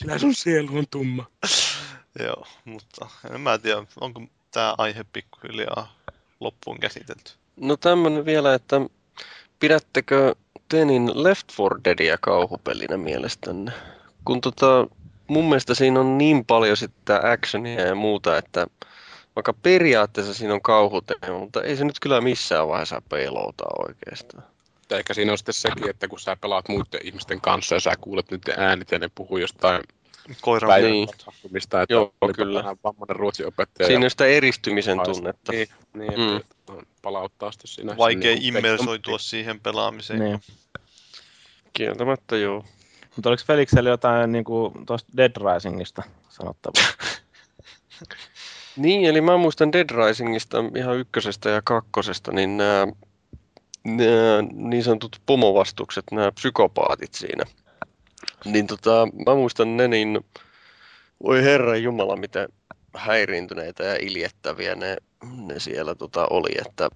Kyllä 0.03 0.17
sun 0.17 0.35
sielu 0.35 0.77
on 0.77 0.85
tumma. 0.91 1.25
Joo, 2.25 2.47
mutta 2.65 3.09
en 3.33 3.41
mä 3.41 3.57
tiedä, 3.57 3.83
onko 4.01 4.21
tämä 4.51 4.75
aihe 4.77 5.05
pikkuhiljaa 5.13 5.95
loppuun 6.39 6.79
käsitelty. 6.79 7.31
No 7.55 7.77
tämmönen 7.77 8.25
vielä, 8.25 8.53
että 8.53 8.81
pidättekö 9.59 10.35
Tenin 10.69 11.23
Left 11.23 11.47
4 11.59 11.69
Deadia 11.85 12.17
kauhupelinä 12.21 12.97
mielestänne? 12.97 13.71
Kun 14.25 14.41
tota, 14.41 14.87
mun 15.27 15.45
mielestä 15.45 15.73
siinä 15.73 15.99
on 15.99 16.17
niin 16.17 16.45
paljon 16.45 16.77
sitten 16.77 17.25
actionia 17.25 17.81
ja 17.81 17.95
muuta, 17.95 18.37
että 18.37 18.67
vaikka 19.35 19.53
periaatteessa 19.53 20.33
siinä 20.33 20.53
on 20.53 20.61
kauhuteema, 20.61 21.39
mutta 21.39 21.61
ei 21.61 21.77
se 21.77 21.85
nyt 21.85 21.99
kyllä 21.99 22.21
missään 22.21 22.67
vaiheessa 22.67 23.01
pelota 23.09 23.65
oikeastaan. 23.87 24.43
Ehkä 24.91 25.13
siinä 25.13 25.31
on 25.31 25.37
sitten 25.37 25.53
sekin, 25.53 25.89
että 25.89 26.07
kun 26.07 26.19
sä 26.19 26.37
pelaat 26.41 26.69
muiden 26.69 26.99
ihmisten 27.03 27.41
kanssa 27.41 27.75
ja 27.75 27.79
sä 27.79 27.93
kuulet 28.01 28.31
nyt 28.31 28.49
äänet 28.57 28.91
ja 28.91 28.99
ne 28.99 29.09
puhuu 29.15 29.37
jostain 29.37 29.81
Koiran 30.41 30.69
päivän 30.69 30.91
Niin. 30.91 31.09
että 31.09 31.85
Joo, 31.89 32.13
kyllä. 32.35 32.59
vähän 32.59 32.77
vammainen 32.83 33.15
ruotsin 33.15 33.47
opettaja. 33.47 33.87
Siinä 33.87 34.05
on 34.05 34.09
sitä 34.11 34.25
eristymisen 34.25 34.97
haistaa. 34.97 35.13
tunnetta. 35.15 35.51
Niin, 35.51 35.67
niin 35.93 36.13
Mm. 36.19 36.41
palauttaa 37.01 37.51
sitten 37.51 37.67
siinä. 37.67 37.97
vaikea 37.97 38.31
niinku 38.35 38.47
immersoitua 38.47 39.17
siihen 39.17 39.59
pelaamiseen. 39.59 40.19
Niin. 40.19 40.41
Kieltämättä 41.73 42.37
joo. 42.37 42.65
Mutta 43.15 43.29
oliko 43.29 43.43
Felixellä 43.47 43.89
jotain 43.89 44.31
niin 44.31 44.43
kuin 44.43 44.85
tuosta 44.85 45.09
Dead 45.17 45.31
Risingista 45.53 46.03
sanottavaa? 46.29 46.83
Niin, 48.77 49.05
eli 49.05 49.21
mä 49.21 49.37
muistan 49.37 49.71
Dead 49.71 49.89
Risingista 49.89 50.57
ihan 50.75 50.97
ykkösestä 50.97 51.49
ja 51.49 51.61
kakkosesta, 51.61 52.31
niin 52.31 52.57
nämä, 52.57 52.87
nämä 53.85 54.41
niin 54.53 54.83
sanotut 54.83 55.21
pomovastukset, 55.25 56.03
nämä 56.11 56.31
psykopaatit 56.31 57.13
siinä. 57.13 57.43
Niin 58.45 58.67
tota, 58.67 59.07
mä 59.25 59.35
muistan 59.35 59.77
ne, 59.77 59.87
niin 59.87 60.19
voi 61.23 61.43
herra 61.43 61.77
jumala, 61.77 62.15
miten 62.15 62.49
häiriintyneitä 62.95 63.83
ja 63.83 63.95
iljettäviä 63.95 64.75
ne, 64.75 64.97
ne 65.45 65.59
siellä 65.59 65.95
tota 65.95 66.27
oli, 66.29 66.49
että 66.67 66.89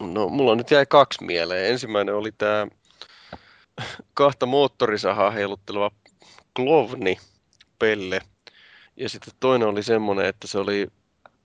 no 0.00 0.28
mulla 0.28 0.54
nyt 0.54 0.70
jäi 0.70 0.86
kaksi 0.86 1.24
mieleen. 1.24 1.70
Ensimmäinen 1.72 2.14
oli 2.14 2.32
tämä 2.32 2.66
kahta 4.14 4.46
moottorisahaa 4.46 5.30
heilutteleva 5.30 5.90
Klovni 6.56 7.18
Pelle. 7.78 8.20
Ja 8.96 9.08
sitten 9.08 9.34
toinen 9.40 9.68
oli 9.68 9.82
semmoinen, 9.82 10.26
että 10.26 10.46
se 10.46 10.58
oli, 10.58 10.88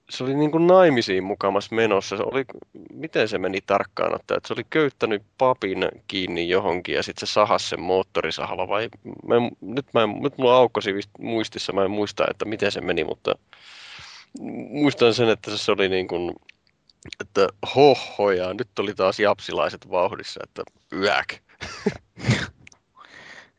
se 0.10 0.24
oli 0.24 0.36
niin 0.36 0.52
kuin 0.52 0.68
naimisiin 0.68 1.24
mukamas 1.24 1.72
menossa. 1.72 2.18
Se 2.18 2.24
oli, 2.24 2.46
miten 2.94 3.28
se 3.28 3.38
meni 3.38 3.62
tarkkaan 3.62 4.16
ottaen, 4.16 4.42
se 4.46 4.54
oli 4.54 4.64
köyttänyt 4.70 5.24
papin 5.38 5.90
kiinni 6.08 6.50
johonkin 6.50 6.96
ja 6.96 7.04
sitten 7.04 7.28
se 7.28 7.34
sahasi 7.34 7.70
sen 7.70 7.82
moottorisahalla 7.82 8.68
vai 8.68 8.90
mä 9.28 9.36
en, 9.36 9.52
nyt, 9.62 9.86
mä 9.94 10.04
en, 10.04 10.22
nyt 10.22 10.38
mulla 10.38 10.58
aukkosi 10.58 10.94
muistissa, 11.20 11.74
mä 11.74 11.86
en 11.86 11.92
muista, 11.92 12.26
että 12.30 12.46
miten 12.46 12.72
se 12.72 12.82
meni, 12.82 13.04
mutta 13.04 13.36
muistan 14.70 15.14
sen, 15.14 15.30
että 15.30 15.58
se 15.58 15.72
oli 15.72 15.90
niin 15.90 16.08
kuin, 16.08 16.36
että 17.22 17.48
hoho 17.76 18.32
ja 18.32 18.54
nyt 18.54 18.80
oli 18.80 18.94
taas 18.94 19.20
japsilaiset 19.20 19.92
vauhdissa, 19.92 20.40
että 20.44 20.64
yäk. 20.94 21.34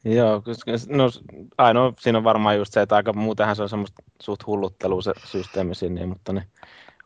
Joo, 0.04 0.42
koska 0.42 0.72
no, 0.88 1.10
ainoa 1.58 1.92
siinä 1.98 2.18
on 2.18 2.24
varmaan 2.24 2.56
just 2.56 2.72
se, 2.72 2.82
että 2.82 2.96
aika 2.96 3.12
muutenhan 3.12 3.56
se 3.56 3.62
on 3.62 3.68
semmoista 3.68 4.02
suht 4.22 4.46
hulluttelua 4.46 5.02
se 5.02 5.12
systeemi 5.24 5.74
siinä, 5.74 5.94
niin, 5.94 6.08
mutta 6.08 6.32
ne, 6.32 6.46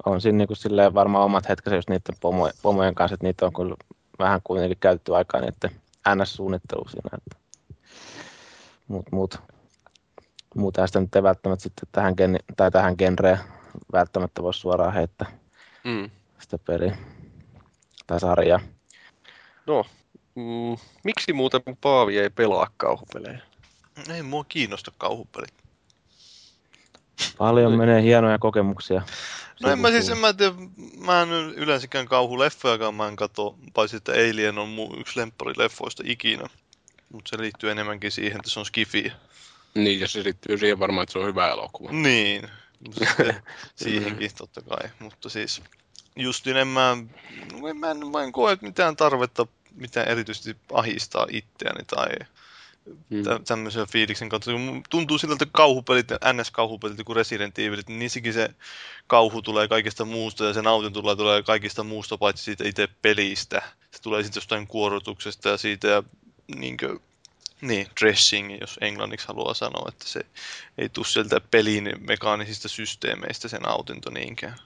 on 0.06 0.20
siinä 0.20 0.38
niin 0.38 0.48
kuin 0.48 0.56
silleen 0.56 0.94
varmaan 0.94 1.24
omat 1.24 1.48
hetkensä 1.48 1.76
just 1.76 1.88
niiden 1.88 2.14
pomo, 2.20 2.50
pomojen 2.62 2.94
kanssa, 2.94 3.14
että 3.14 3.26
niitä 3.26 3.46
on 3.46 3.52
kyllä 3.52 3.74
vähän 4.18 4.40
kuitenkin 4.44 4.78
käytetty 4.80 5.16
aikaa 5.16 5.40
niiden 5.40 5.80
NS-suunnittelu 6.08 6.88
siinä. 6.88 7.10
Että. 7.18 7.36
Mut, 8.88 9.12
mut, 9.12 9.40
muuta 10.54 10.86
sitä 10.86 11.00
nyt 11.00 11.16
ei 11.16 11.22
välttämättä 11.22 11.62
sitten 11.62 11.88
tähän, 11.92 12.14
gen, 12.16 12.38
tai 12.56 12.70
tähän 12.70 12.94
genreen 12.98 13.38
välttämättä 13.92 14.42
voi 14.42 14.54
suoraan 14.54 14.94
heittää 14.94 15.26
Mm. 15.84 16.10
sitä 16.38 16.58
peliä 16.58 16.96
tai 18.06 18.20
sarjaa. 18.20 18.60
No, 19.66 19.84
mm, 20.35 20.77
miksi 21.05 21.33
muuten 21.33 21.62
Paavi 21.81 22.19
ei 22.19 22.31
pelaa 22.31 22.70
kauhupelejä? 22.77 23.41
Ei 24.15 24.23
mua 24.23 24.44
kiinnosta 24.44 24.93
kauhupelit. 24.99 25.55
Paljon 27.39 27.73
menee 27.73 28.02
hienoja 28.02 28.39
kokemuksia. 28.39 29.02
No 29.62 29.70
en 29.70 29.78
mä 29.78 29.91
siis, 29.91 30.09
en 30.09 30.19
mä 30.19 30.33
tiedä, 30.33 30.55
mä 31.07 31.23
en 31.23 31.28
yleensäkään 31.57 32.09
kauhuleffojakaan 32.09 32.94
mä 32.94 33.09
en 33.09 33.17
katso, 33.17 33.55
paitsi 33.75 33.97
että 33.97 34.12
Alien 34.12 34.59
on 34.59 34.69
mun 34.69 35.01
yksi 35.01 35.20
lempparileffoista 35.20 36.02
ikinä. 36.07 36.49
Mutta 37.12 37.28
se 37.28 37.43
liittyy 37.43 37.70
enemmänkin 37.70 38.11
siihen, 38.11 38.36
että 38.36 38.51
se 38.51 38.61
on 38.61 38.67
skifi. 38.67 39.12
Niin, 39.75 40.01
ja 40.01 40.09
se 40.09 40.25
liittyy 40.25 40.59
siihen 40.59 40.78
varmaan, 40.78 41.02
että 41.02 41.12
se 41.12 41.19
on 41.19 41.27
hyvä 41.27 41.51
elokuva. 41.51 41.93
Niin, 41.93 42.49
sitten 42.99 43.43
siihenkin 43.75 44.31
totta 44.39 44.62
kai. 44.62 44.91
Mutta 44.99 45.28
siis 45.28 45.62
just 46.17 46.47
en 46.47 46.69
mä, 46.69 46.97
no 47.61 47.69
en 47.69 47.77
mä, 47.77 47.91
en, 47.91 48.11
mä 48.11 48.23
en 48.23 48.33
koe 48.33 48.59
mitään 48.61 48.97
tarvetta 48.97 49.47
mitään 49.75 50.09
erityisesti 50.09 50.57
ahistaa 50.73 51.26
itseäni 51.31 51.84
tai 51.84 52.09
Mm. 53.10 53.23
tä- 53.23 53.41
tämmöisen 53.47 53.86
fiiliksen 53.86 54.28
kautta. 54.28 54.51
Tuntuu 54.91 55.18
siltä, 55.18 55.33
että 55.33 55.47
kauhupelit, 55.52 56.09
NS-kauhupelit, 56.10 57.05
kuin 57.05 57.17
Resident 57.17 57.59
Evilit, 57.59 57.89
niin 57.89 57.99
niissäkin 57.99 58.33
se 58.33 58.51
kauhu 59.07 59.42
tulee 59.42 59.68
kaikesta 59.68 60.05
muusta 60.05 60.44
ja 60.44 60.52
se 60.52 60.62
nautin 60.62 60.92
tulee, 60.92 61.17
tulee 61.17 61.42
kaikista 61.42 61.84
muusta 61.84 62.18
paitsi 62.18 62.44
siitä 62.44 62.68
itse 62.68 62.89
pelistä. 63.02 63.62
Se 63.91 64.02
tulee 64.02 64.23
sitten 64.23 64.41
jostain 64.41 64.67
kuorotuksesta 64.67 65.49
ja 65.49 65.57
siitä 65.57 65.89
ja 65.89 66.02
niinkö, 66.57 66.99
niin, 67.60 67.86
dressing, 68.01 68.60
jos 68.60 68.78
englanniksi 68.81 69.28
haluaa 69.28 69.55
sanoa, 69.55 69.89
että 69.89 70.09
se 70.09 70.20
ei 70.78 70.89
tule 70.89 71.07
sieltä 71.07 71.41
pelin 71.41 71.92
mekaanisista 72.01 72.68
systeemeistä 72.68 73.49
se 73.49 73.59
nautinto 73.59 74.10
niinkään. 74.10 74.57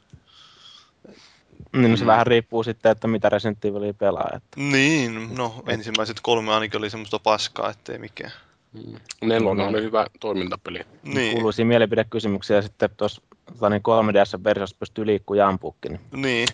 Niin, 1.77 1.91
no 1.91 1.97
se 1.97 2.05
Mm. 2.05 2.07
vähän 2.07 2.27
riippuu 2.27 2.63
sitten, 2.63 2.93
että 2.93 3.09
mitä 3.09 3.29
Resident 3.29 3.65
Evilia 3.65 3.95
pelaa. 3.95 4.31
Että. 4.37 4.61
Niin, 4.61 5.35
no 5.37 5.55
ensimmäiset 5.67 6.17
kolme 6.23 6.55
ainakin 6.55 6.79
oli 6.79 6.91
semmoista 6.91 7.19
paskaa, 7.19 7.71
ettei 7.71 7.99
mikään. 7.99 8.33
Mm. 8.73 9.01
Nelonen 9.29 9.69
oli 9.69 9.83
hyvä 9.83 10.07
toimintapeli. 10.21 10.81
Niin, 11.03 11.33
Kuuluisia 11.35 11.65
mielipidekysymyksiä 11.65 12.63
sitten 12.63 12.91
tuossa 12.97 13.23
tota, 13.53 13.71
niin 13.71 13.83
3DS-versiossa 13.83 14.77
pystyy 14.79 15.07
liikkuu 15.07 15.37
ja 15.37 15.49
ampuukin. 15.49 16.01
Niin 16.13 16.23
niin. 16.23 16.49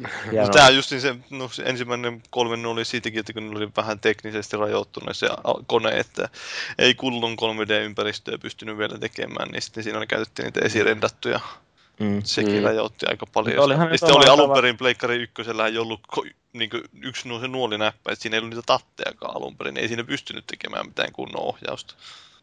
hienoa. 0.32 0.46
No, 0.46 0.52
tämä 0.52 0.66
on 0.66 0.76
just 0.76 0.88
se, 0.88 1.16
no, 1.30 1.48
se 1.48 1.62
ensimmäinen 1.62 2.22
kolme 2.30 2.68
oli 2.68 2.84
siitäkin, 2.84 3.20
että 3.20 3.32
kun 3.32 3.50
ne 3.50 3.56
oli 3.56 3.68
vähän 3.76 4.00
teknisesti 4.00 4.56
rajoittunut 4.56 5.16
se 5.16 5.28
kone, 5.66 5.98
että 5.98 6.28
ei 6.78 6.94
kullon 6.94 7.32
3D-ympäristöä 7.32 8.38
pystynyt 8.38 8.78
vielä 8.78 8.98
tekemään, 8.98 9.48
niin 9.48 9.62
sitten 9.62 9.84
siinä 9.84 9.98
oli 9.98 10.06
käytettiin 10.06 10.44
niitä 10.44 10.60
esirendattuja. 10.64 11.40
Mm. 12.00 12.20
Sekin 12.24 12.56
Mm. 12.56 12.62
rajoitti 12.64 13.06
aika 13.08 13.26
paljon. 13.26 13.50
Mutta 13.56 13.64
olihan 13.64 13.98
sitten 13.98 14.16
oli 14.16 14.26
alun 14.26 14.54
perin 14.54 14.76
Pleikkari 14.76 15.16
ykkösellä 15.16 15.66
ei 15.66 15.78
ollut 15.78 16.00
ko- 16.16 16.30
niin 16.52 16.70
yksi 17.02 17.28
nuo 17.28 17.40
se 17.40 17.48
nuolinäppä, 17.48 18.12
että 18.12 18.22
siinä 18.22 18.36
ei 18.36 18.38
ollut 18.38 18.54
niitä 18.54 18.66
tattejakaan 18.66 19.36
alun 19.36 19.56
perin. 19.56 19.76
Ei 19.76 19.88
siinä 19.88 20.04
pystynyt 20.04 20.44
tekemään 20.46 20.86
mitään 20.86 21.12
kunnon 21.12 21.42
ohjausta. 21.42 21.94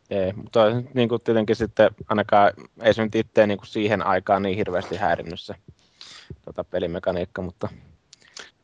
Ei, 0.10 0.34
mutta 0.34 0.60
niin 0.94 1.10
kuin 1.10 1.22
tietenkin 1.22 1.56
sitten 1.56 1.90
ainakaan, 2.10 2.52
ei 2.82 2.94
se 2.94 3.04
nyt 3.04 3.16
itse 3.16 3.48
niin 3.48 3.58
kuin 3.58 3.68
siihen 3.68 4.06
aikaan 4.06 4.42
niin 4.44 4.58
hirveästi 4.58 4.96
häirinnyt 4.98 5.40
se 5.42 5.56
tota, 6.46 6.64
pelimekaniikka, 6.64 7.42
mutta 7.42 7.70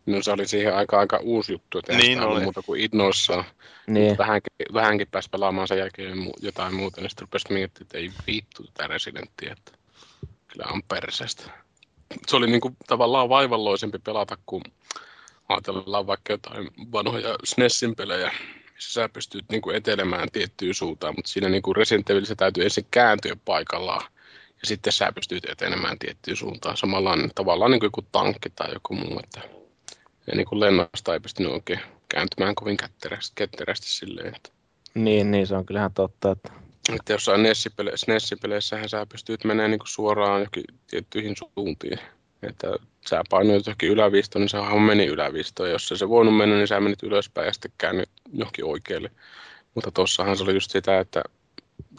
No 0.05 0.21
se 0.21 0.31
oli 0.31 0.47
siihen 0.47 0.75
aika 0.75 0.99
aika 0.99 1.17
uusi 1.17 1.51
juttu, 1.51 1.77
että 1.79 1.93
Niin 1.93 2.21
oli. 2.21 2.43
muuta 2.43 2.61
kuin 2.61 2.81
innoissaan. 2.81 3.43
niin, 3.87 4.17
Vähänkin, 4.17 4.51
vähänkin 4.73 5.07
pääsi 5.11 5.29
pelaamaan 5.29 5.67
sen 5.67 5.77
jälkeen 5.77 6.17
jotain 6.41 6.75
muuta, 6.75 7.01
niin 7.01 7.09
sitten 7.09 7.21
rupesi 7.27 7.53
miettimään, 7.53 7.85
että 7.85 7.97
ei 7.97 8.11
vittu 8.27 8.63
tätä 8.63 8.87
residenttiä, 8.87 9.51
että 9.57 9.71
kyllä 10.53 10.71
on 10.71 10.83
perseestä. 10.83 11.43
Se 12.27 12.35
oli 12.35 12.47
niinku 12.47 12.75
tavallaan 12.87 13.29
vaivalloisempi 13.29 13.99
pelata, 13.99 14.37
kun 14.45 14.61
ajatellaan 15.49 16.07
vaikka 16.07 16.33
jotain 16.33 16.69
vanhoja 16.91 17.35
SNESin 17.43 17.95
pelejä, 17.95 18.31
missä 18.73 18.93
sä 18.93 19.09
pystyt 19.09 19.45
niinku 19.49 19.69
etelemään 19.71 20.31
tiettyyn 20.31 20.73
suuntaan, 20.73 21.13
mutta 21.17 21.31
siinä 21.31 21.49
niinku 21.49 21.73
Resident 21.73 22.09
Evilissä 22.09 22.35
täytyy 22.35 22.63
ensin 22.63 22.87
kääntyä 22.91 23.35
paikallaan, 23.45 24.11
ja 24.61 24.67
sitten 24.67 24.93
sä 24.93 25.11
pystyt 25.15 25.45
etenemään 25.49 25.99
tiettyyn 25.99 26.37
suuntaan. 26.37 26.77
Samalla 26.77 27.17
tavallaan 27.35 27.71
niin 27.71 27.79
kuin 27.79 27.87
joku 27.87 28.01
tankki 28.11 28.49
tai 28.49 28.73
joku 28.73 28.95
muu, 28.95 29.19
että 29.23 29.41
ja 30.27 30.35
niin 30.35 30.45
kuin 30.45 30.59
lennosta 30.59 31.13
ei 31.13 31.19
pystynyt 31.19 31.51
oikein 31.51 31.79
kääntymään 32.09 32.55
kovin 32.55 32.77
ketterästi, 32.77 33.33
ketterästi 33.35 33.89
silleen, 33.89 34.35
että 34.35 34.49
niin, 34.93 35.31
niin, 35.31 35.47
se 35.47 35.55
on 35.55 35.65
kyllähän 35.65 35.93
totta, 35.93 36.31
että 36.31 36.51
että 36.89 37.13
jossain 37.13 37.43
Nessipeleissä, 37.43 38.11
Nessipeleissähän 38.11 38.89
sä 38.89 39.05
pystyt 39.05 39.43
menemään 39.43 39.71
niin 39.71 39.79
suoraan 39.85 40.39
johonkin 40.39 40.63
tiettyihin 40.87 41.35
suuntiin. 41.35 41.99
Että 42.43 42.67
sä 43.09 43.23
painoit 43.29 43.65
johonkin 43.65 43.89
yläviistoon, 43.89 44.41
niin 44.41 44.49
sehän 44.49 44.81
meni 44.81 45.05
yläviistoon. 45.05 45.69
Jos 45.69 45.87
se, 45.87 46.09
voinut 46.09 46.37
mennä, 46.37 46.55
niin 46.55 46.67
sä 46.67 46.79
menit 46.79 47.03
ylöspäin 47.03 47.45
ja 47.45 47.53
sitten 47.53 47.71
käännyt 47.77 48.09
johonkin 48.33 48.65
oikealle. 48.65 49.11
Mutta 49.75 49.91
tossahan 49.91 50.37
se 50.37 50.43
oli 50.43 50.53
just 50.53 50.71
sitä, 50.71 50.99
että 50.99 51.23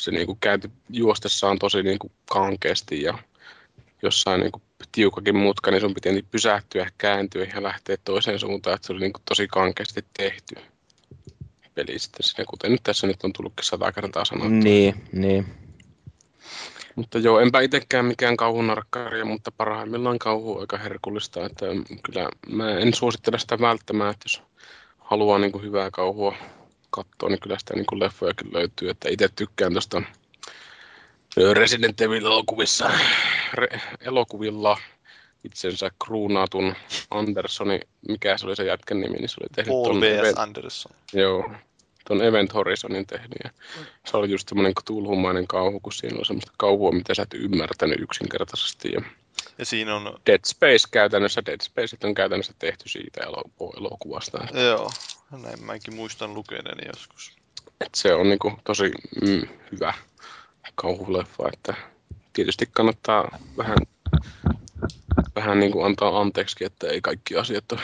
se 0.01 0.11
niin 0.11 0.27
kuin 0.27 0.39
käänti 0.41 0.71
juostessaan 0.91 1.59
tosi 1.59 1.83
niin 1.83 1.99
kuin 1.99 2.13
kankeasti 2.33 3.03
ja 3.03 3.19
jossain 4.03 4.41
niin 4.41 4.53
kuin 4.53 4.63
tiukakin 4.93 5.37
mutka, 5.37 5.71
niin 5.71 5.81
sun 5.81 5.95
piti 5.95 6.25
pysähtyä, 6.31 6.91
kääntyä 6.99 7.47
ja 7.55 7.63
lähteä 7.63 7.97
toiseen 8.05 8.39
suuntaan, 8.39 8.77
että 8.77 8.87
se 8.87 8.93
oli 8.93 9.01
niin 9.01 9.13
kuin 9.13 9.23
tosi 9.29 9.49
kankeasti 9.49 10.05
tehty 10.17 10.55
peli 11.75 11.99
sitten 11.99 12.23
siinä, 12.23 12.45
kuten 12.49 12.73
nyt 12.73 12.83
tässä 12.83 13.07
nyt 13.07 13.25
on 13.25 13.33
tullutkin 13.33 13.65
sata 13.65 13.93
kertaa 13.93 14.25
sanottu. 14.25 14.49
Niin, 14.49 14.95
niin. 15.13 15.47
Mutta 16.97 17.19
joo, 17.19 17.41
enpä 17.41 17.61
itsekään 17.61 18.05
mikään 18.05 18.37
kauhunarkkaria, 18.37 19.25
mutta 19.25 19.53
parhaimmillaan 19.53 20.19
kauhu 20.19 20.55
on 20.55 20.61
aika 20.61 20.79
herkullista, 20.79 21.47
että 21.47 21.67
kyllä 22.03 22.29
mä 22.49 22.71
en 22.71 22.95
suosittele 22.95 23.39
sitä 23.39 23.61
välttämään, 23.61 24.11
että 24.11 24.25
jos 24.25 24.43
haluaa 24.99 25.39
niin 25.39 25.53
kuin 25.53 25.65
hyvää 25.65 25.91
kauhua 25.91 26.35
katsoa, 26.91 27.29
niin 27.29 27.41
kyllä 27.41 27.59
sitä 27.59 27.75
niin 27.75 27.87
kuin 27.87 28.01
leffojakin 28.01 28.53
löytyy, 28.53 28.91
että 28.91 29.09
itse 29.09 29.29
tykkään 29.37 29.73
tuosta 29.73 30.03
Resident 31.53 32.01
Evil-elokuvissa, 32.01 32.91
re, 33.55 33.81
elokuvilla 34.01 34.79
itsensä 35.45 35.91
kruunaatun 36.05 36.75
Andersonin, 37.11 37.81
mikä 38.09 38.39
se 38.39 38.47
oli 38.47 38.57
se 38.57 38.65
jätkän 38.65 39.01
nimi, 39.01 39.17
niin 39.17 39.29
se 39.29 39.37
oli 39.41 39.49
tehnyt 39.55 39.73
Paul 39.73 39.85
ton 39.85 40.39
Anderson. 40.43 40.93
joo, 41.13 41.51
ton 42.09 42.23
Event 42.23 42.55
Horizonin 42.55 43.07
tehnyt. 43.07 43.39
Ja 43.45 43.51
se 44.07 44.17
oli 44.17 44.31
just 44.31 44.49
semmoinen 44.49 44.73
tulhumainen 44.85 45.47
kauhu, 45.47 45.81
kun 45.81 45.93
siinä 45.93 46.17
oli 46.17 46.25
semmoista 46.27 46.53
kauhua, 46.59 46.93
mitä 46.93 47.15
sä 47.15 47.23
et 47.23 47.35
ymmärtänyt 47.35 48.01
yksinkertaisesti. 48.01 48.93
Ja 48.93 49.01
Ja 49.59 49.65
siinä 49.65 49.97
on, 49.97 50.19
Dead 50.27 50.41
Space 50.47 50.89
käytännössä, 50.91 51.43
Dead 51.47 51.61
Space 51.63 51.97
on 52.05 52.15
käytännössä 52.15 52.53
tehty 52.59 52.89
siitä 52.89 53.21
elo- 53.25 53.73
elokuvasta. 53.79 54.47
joo, 54.53 54.91
näin 55.43 55.65
mäkin 55.65 55.95
muistan 55.95 56.35
lukeneeni 56.35 56.89
joskus. 56.97 57.33
Et 57.81 57.95
se 57.95 58.15
on 58.15 58.29
niinku 58.29 58.53
tosi 58.65 58.91
mm, 59.23 59.49
hyvä 59.73 59.95
kauhuleffa, 60.75 61.49
että 61.53 61.75
tietysti 62.33 62.69
kannattaa 62.73 63.39
vähän, 63.57 63.77
vähän 65.37 65.61
niinku 65.61 65.83
antaa 65.83 66.21
anteeksi, 66.21 66.65
että 66.65 66.87
ei 66.87 67.01
kaikki 67.01 67.37
asiat 67.37 67.73
ole 67.73 67.81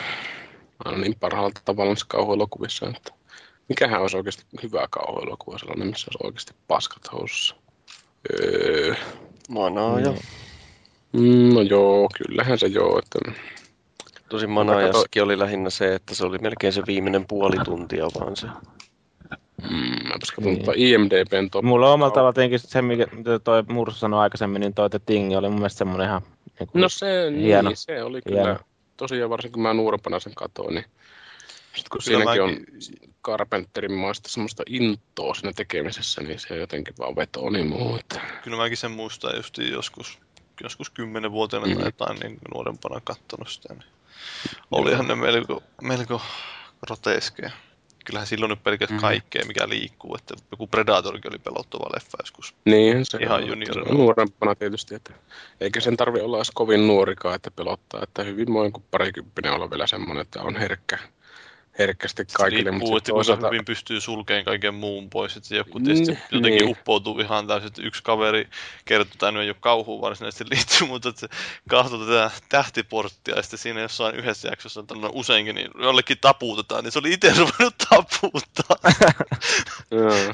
aina 0.85 0.99
niin 0.99 1.17
parhaalla 1.21 1.61
tavalla 1.65 1.91
niissä 1.91 2.07
kauhuelokuvissa. 2.09 2.89
Että 2.97 3.13
mikähän 3.69 4.01
olisi 4.01 4.17
oikeasti 4.17 4.45
hyvä 4.63 4.87
kauhuelokuva 4.91 5.59
sellainen, 5.59 5.89
missä 5.89 6.07
olisi 6.09 6.27
oikeasti 6.27 6.53
paskat 6.69 7.13
housussa. 7.13 7.57
Öö, 8.33 8.95
Manaaja. 9.49 10.15
mm, 11.13 11.55
no 11.55 11.61
joo, 11.61 12.09
kyllähän 12.19 12.59
se 12.59 12.67
joo. 12.67 12.99
Että, 12.99 13.33
Tosi 14.29 14.47
Manaajassakin 14.47 15.23
oli 15.23 15.39
lähinnä 15.39 15.71
se, 15.71 15.95
että 15.95 16.15
se 16.15 16.25
oli 16.25 16.39
melkein 16.39 16.73
se 16.73 16.83
viimeinen 16.87 17.27
puoli 17.27 17.57
tuntia 17.65 18.05
vaan 18.05 18.37
se. 18.37 18.47
Mm, 19.71 20.09
katson 20.13 20.45
Niin. 20.45 20.57
tuota 20.57 20.73
IMDBn 20.77 21.51
top. 21.51 21.65
Mulla 21.65 21.87
on 21.89 21.95
omalla 21.95 22.15
tavalla 22.15 22.33
tietenkin 22.33 22.59
se, 22.59 22.83
mikä 22.83 23.07
mitä 23.13 23.39
toi 23.39 23.63
Mursu 23.69 23.99
sanoi 23.99 24.21
aikaisemmin, 24.21 24.61
niin 24.61 24.75
toi 24.75 24.91
The 24.91 24.99
Thing 25.07 25.37
oli 25.37 25.49
mun 25.49 25.59
mielestä 25.59 25.79
semmoinen 25.79 26.07
ihan 26.09 26.23
niin 26.61 26.69
kuin, 26.69 26.81
No 26.83 26.89
se, 26.89 27.31
niin, 27.31 27.43
Hieno. 27.43 27.71
se 27.75 28.03
oli 28.03 28.23
kyllä. 28.23 28.43
Hieno. 28.43 28.59
Tosiaan 28.97 29.31
varsinkin 29.31 29.53
kun 29.53 29.63
mä 29.63 29.75
nuorempana 29.75 30.21
sen 30.21 30.35
katoin, 30.35 30.75
niin 30.75 30.85
sit 31.75 31.89
kun 31.89 32.01
Kyllä 32.05 32.19
siinäkin 32.19 32.43
on 32.43 32.51
mäkin- 32.51 33.11
Carpenterin 33.25 33.93
maista 33.93 34.29
semmoista 34.29 34.63
intoa 34.67 35.35
siinä 35.35 35.53
tekemisessä, 35.53 36.23
niin 36.23 36.39
se 36.39 36.57
jotenkin 36.57 36.95
vaan 36.99 37.17
vetoo 37.17 37.51
niin 37.51 37.67
muu. 37.67 37.97
Että... 37.97 38.21
Kyllä 38.45 38.57
mäkin 38.57 38.77
sen 38.77 38.91
muistan 38.91 39.37
just 39.37 39.59
joskus, 39.59 40.19
joskus 40.63 40.91
kymmenenvuotiaana 40.91 41.67
Mm. 41.67 41.75
tai 41.75 41.85
jotain 41.85 42.19
niin 42.21 42.39
nuorempana 42.55 43.01
kattonut 43.05 43.49
sitä. 43.49 43.75
Niin 43.75 43.85
olihan 44.71 45.09
ne 45.09 45.15
melko, 45.15 45.63
melko 45.83 46.23
groteskeja. 46.87 47.51
Kyllähän 48.05 48.27
silloin 48.27 48.51
nyt 48.51 48.63
pelkästään 48.63 48.99
Mm. 48.99 49.03
kaikkea, 49.03 49.45
mikä 49.47 49.69
liikkuu. 49.69 50.17
Että 50.17 50.35
joku 50.51 50.67
Predatorkin 50.67 51.33
oli 51.33 51.39
pelottava 51.39 51.91
leffa 51.95 52.19
joskus. 52.21 52.55
Niin, 52.65 53.05
se 53.07 53.19
Ihan 53.19 53.43
on, 53.43 53.49
juniorina. 53.49 53.85
se 53.85 53.91
on 53.91 53.97
nuorempana 53.97 54.55
tietysti. 54.55 54.95
Että... 54.95 55.13
Eikä 55.61 55.81
sen 55.81 55.97
tarvi 55.97 56.21
olla 56.21 56.39
edes 56.39 56.51
kovin 56.55 56.87
nuorikaan, 56.87 57.35
että 57.35 57.51
pelottaa. 57.51 58.03
Että 58.03 58.23
hyvin 58.23 58.53
voi 58.53 58.71
kuin 58.71 58.85
parikymppinen 58.91 59.53
olla 59.53 59.71
vielä 59.71 59.87
semmoinen, 59.87 60.23
että 60.23 60.43
on 60.43 60.57
herkkä, 60.57 60.99
herkkästi 61.81 62.25
kaikille. 62.33 62.71
Riippuu, 62.71 62.89
sit 62.89 62.97
että 62.97 63.13
kuinka 63.13 63.47
hyvin 63.47 63.65
pystyy 63.65 64.01
sulkeen 64.01 64.45
kaiken 64.45 64.75
muun 64.75 65.11
pois. 65.11 65.37
Että 65.37 65.55
joku 65.55 65.79
Mm, 65.79 65.85
tietysti 65.85 66.19
jotenkin 66.31 66.61
niin. 66.65 66.69
uppoutuu 66.69 67.21
ihan 67.21 67.47
täysin, 67.47 67.67
että 67.67 67.83
yksi 67.83 68.03
kaveri 68.03 68.49
kertoo, 68.85 69.13
että 69.13 69.27
hän 69.27 69.37
ei 69.37 69.49
ole 69.49 69.57
kauhuun 69.61 70.01
varsinaisesti 70.01 70.45
liittyy, 70.51 70.89
mutta 70.89 71.09
että 71.09 71.21
se 71.21 71.29
katsoo 71.69 71.99
tätä 71.99 72.31
tähtiporttia 72.49 73.37
ja 73.37 73.43
sitten 73.43 73.59
siinä 73.59 73.81
jossain 73.81 74.15
yhdessä 74.15 74.49
jaksossa 74.49 74.81
on 74.81 74.87
tällainen 74.87 75.15
useinkin, 75.15 75.55
niin 75.55 75.71
jollekin 75.79 76.19
taputetaan, 76.21 76.85
niin 76.85 76.93
se 76.93 76.99
oli 76.99 77.13
itse 77.13 77.35
ruvennut 77.39 77.75
joo. 79.91 80.33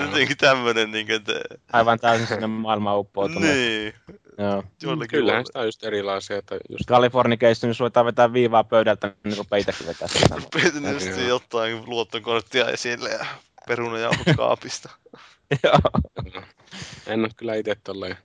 Jotenkin 0.00 0.36
tämmöinen, 0.36 0.90
niin 0.90 1.06
kuin, 1.06 1.16
että 1.16 1.32
aivan 1.72 1.98
täysin 1.98 2.26
sinne 2.26 2.46
maailmaan 2.46 2.98
uppoutunut. 2.98 3.42
niin, 3.42 3.94
Joo. 4.38 4.64
joillekin 4.82 5.18
Kyllähän 5.18 5.38
on- 5.40 5.46
sitä 5.46 5.58
on 5.58 5.66
just 5.66 5.84
erilaisia, 5.84 6.36
että 6.36 6.54
just 6.70 6.84
Californication, 6.88 7.70
jos 7.70 7.80
ruvetaan 7.80 8.06
vetää 8.06 8.32
viivaa 8.32 8.64
pöydältä, 8.64 9.14
niin 9.24 9.36
rupeaa 9.36 9.58
itsekin 9.60 9.86
vetää 9.86 10.08
sitä. 10.08 10.36
Tietysti 10.80 11.10
Joo. 11.20 11.28
jotain 11.28 11.82
luottokorttia 11.86 12.68
esille 12.68 13.10
ja 13.10 13.26
perunajauhot 13.68 14.26
kaapista. 14.36 14.90
Joo. 15.64 15.78
En 17.06 17.20
ole 17.20 17.28
kyllä 17.36 17.54
itse 17.54 17.74
tolleen 17.84 18.16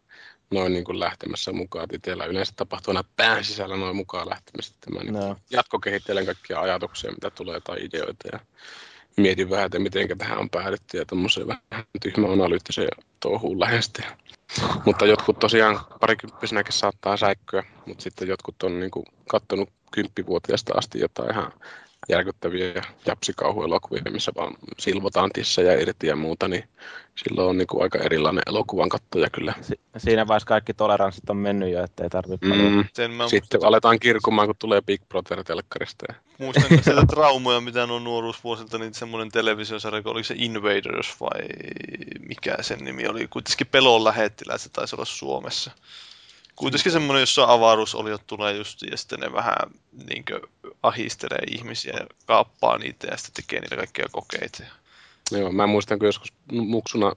noin 0.51 0.73
niin 0.73 0.83
kuin 0.83 0.99
lähtemässä 0.99 1.51
mukaan. 1.51 1.83
että 1.83 1.95
Itsellä 1.95 2.25
yleensä 2.25 2.53
tapahtuu 2.55 2.91
aina 2.91 3.09
pään 3.15 3.43
sisällä 3.43 3.77
noin 3.77 3.95
mukaan 3.95 4.29
lähtemistä. 4.29 4.75
Että 4.75 4.91
mä 4.91 4.99
niin 4.99 5.13
No. 5.13 5.35
jatkokehittelen 5.49 6.25
kaikkia 6.25 6.61
ajatuksia, 6.61 7.11
mitä 7.11 7.29
tulee 7.29 7.59
tai 7.61 7.77
ideoita 7.85 8.27
ja 8.33 8.39
mietin 9.17 9.49
vähän, 9.49 9.65
että 9.65 9.79
miten 9.79 10.17
tähän 10.17 10.37
on 10.39 10.49
päädytty 10.49 10.97
ja 10.97 11.05
tämmöiseen 11.05 11.47
vähän 11.47 11.85
tyhmä 12.01 12.27
analyyttiseen 12.31 12.89
touhuun 13.19 13.59
lähesti. 13.59 14.01
Mutta 14.85 15.05
jotkut 15.05 15.39
tosiaan 15.39 15.79
parikymppisenäkin 15.99 16.73
saattaa 16.73 17.17
säikkyä, 17.17 17.63
mutta 17.85 18.03
sitten 18.03 18.27
jotkut 18.27 18.63
on 18.63 18.79
niin 18.79 18.91
kattonut 19.29 19.69
kymppivuotiaasta 19.91 20.73
asti 20.77 20.99
jotain 20.99 21.31
ihan 21.31 21.51
järkyttäviä 22.09 22.83
japsikauhuelokuvia, 23.05 24.01
missä 24.11 24.31
vaan 24.35 24.53
silvotaan 24.77 25.29
tissejä 25.33 25.73
irti 25.73 26.07
ja 26.07 26.15
muuta, 26.15 26.47
niin 26.47 26.63
silloin 27.15 27.49
on 27.49 27.57
niin 27.57 27.67
kuin 27.67 27.83
aika 27.83 27.99
erilainen 27.99 28.43
elokuvan 28.47 28.89
kattoja 28.89 29.29
kyllä. 29.29 29.53
Si- 29.61 29.79
siinä 29.97 30.27
vaiheessa 30.27 30.47
kaikki 30.47 30.73
toleranssit 30.73 31.29
on 31.29 31.37
mennyt 31.37 31.71
jo, 31.71 31.83
ettei 31.83 32.09
tarvitse 32.09 32.49
paljon. 32.49 32.73
Mm. 32.73 32.85
Sen 32.93 33.11
mä 33.11 33.27
Sitten 33.29 33.63
aletaan 33.63 33.99
kirkumaan, 33.99 34.47
kun 34.47 34.55
tulee 34.59 34.81
Big 34.81 35.01
Brother 35.09 35.43
telkkarista. 35.43 36.05
ja- 36.09 36.15
muistan 36.37 36.83
sieltä 36.83 37.05
traumoja, 37.15 37.61
mitä 37.61 37.83
on 37.83 38.03
nuoruusvuosilta, 38.03 38.77
niin 38.77 38.93
semmoinen 38.93 39.31
televisiosarja, 39.31 40.01
oliko 40.05 40.23
se 40.23 40.35
Invaders 40.37 41.15
vai 41.21 41.39
mikä 42.27 42.55
sen 42.61 42.79
nimi 42.79 43.07
oli, 43.07 43.27
kuitenkin 43.27 43.67
pelon 43.67 44.03
lähettiläs, 44.03 44.63
se 44.63 44.69
taisi 44.69 44.95
olla 44.95 45.05
Suomessa. 45.05 45.71
Kuitenkin 46.59 46.91
semmoinen, 46.91 47.21
jossa 47.21 47.53
avaruusoliot 47.53 48.21
tulee 48.27 48.53
just 48.53 48.81
ja 48.81 48.97
sitten 48.97 49.19
ne 49.19 49.33
vähän 49.33 49.57
niin 49.91 50.23
ahistelee 50.83 51.43
ihmisiä 51.51 51.93
ja 51.99 52.07
kaappaa 52.25 52.77
niitä 52.77 53.07
ja 53.11 53.17
sitten 53.17 53.43
tekee 53.43 53.59
niitä 53.59 53.75
kaikkia 53.75 54.05
kokeita. 54.11 54.63
Joo, 55.31 55.51
mä 55.51 55.67
muistan, 55.67 55.99
kun 55.99 56.05
joskus 56.05 56.33
muksuna 56.51 57.11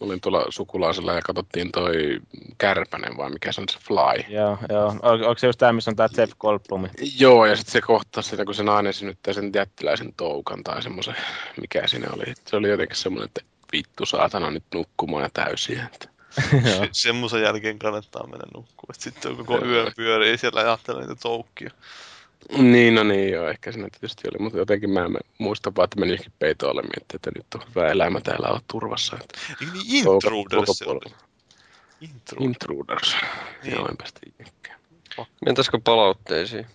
olin 0.00 0.20
tuolla 0.20 0.46
sukulaisella 0.48 1.12
ja 1.12 1.22
katsottiin 1.22 1.72
toi 1.72 2.20
Kärpänen 2.58 3.16
vai 3.16 3.30
mikä 3.30 3.52
se 3.52 3.60
on 3.60 3.68
se 3.68 3.78
Fly. 3.78 4.34
Joo, 4.34 4.58
joo. 4.68 4.86
On, 5.02 5.24
onko 5.24 5.38
se 5.38 5.46
just 5.46 5.58
tämä, 5.58 5.72
missä 5.72 5.90
on 5.90 5.96
tämä 5.96 6.08
Jeff 6.16 6.32
Goldblum? 6.38 6.88
Joo, 7.18 7.46
ja 7.46 7.56
sitten 7.56 7.72
se 7.72 7.80
kohtaa 7.80 8.22
sitä, 8.22 8.44
kun 8.44 8.54
se 8.54 8.62
nainen 8.62 8.92
synnyttää 8.92 9.34
sen 9.34 9.50
jättiläisen 9.54 10.14
toukan 10.16 10.64
tai 10.64 10.82
semmoisen, 10.82 11.16
mikä 11.60 11.86
siinä 11.86 12.08
oli. 12.12 12.34
Se 12.46 12.56
oli 12.56 12.68
jotenkin 12.68 12.96
semmoinen, 12.96 13.26
että 13.26 13.40
vittu 13.72 14.06
saatana 14.06 14.50
nyt 14.50 14.64
nukkumaan 14.74 15.22
ja 15.22 15.30
täysiä. 15.32 15.88
Että. 15.94 16.19
Joo. 16.52 16.86
Semmoisen 16.92 17.42
jälkeen 17.42 17.78
kannattaa 17.78 18.26
mennä 18.26 18.46
nukkumaan. 18.54 18.94
Et 18.94 19.00
Sitten 19.00 19.30
on 19.30 19.36
koko 19.36 19.64
yön 19.64 19.92
pyörii 19.96 20.38
siellä 20.38 20.60
ja 20.60 20.66
ajattelee 20.66 21.00
niitä 21.00 21.20
toukkia. 21.22 21.70
Niin, 22.58 22.94
no 22.94 23.02
niin, 23.02 23.32
joo, 23.32 23.48
ehkä 23.48 23.72
siinä 23.72 23.88
tietysti 23.90 24.28
oli, 24.28 24.42
mutta 24.42 24.58
jotenkin 24.58 24.90
mä 24.90 25.04
en 25.04 25.16
muista 25.38 25.72
vaan, 25.76 25.84
että 25.84 26.00
meni 26.00 26.12
johonkin 26.12 26.32
peitoalle 26.38 26.82
miettiä, 26.82 27.16
että 27.16 27.30
nyt 27.36 27.46
on 27.54 27.60
hyvä 27.68 27.90
elämä 27.90 28.20
täällä 28.20 28.48
olla 28.48 28.62
turvassa. 28.70 29.16
Että 29.20 29.38
niin 29.60 30.04
toukan 30.04 30.34
Intruders 30.34 30.78
se 30.78 30.84
oli? 30.84 31.00
Intruders. 32.00 32.40
Intruders. 32.40 33.16
Niin. 33.62 33.74
Joo, 33.74 33.88
enpä 33.88 34.06
sitä 34.06 34.20
ikinä. 34.26 34.50
Mentäisikö 35.46 35.78
palautteisiin? 35.84 36.66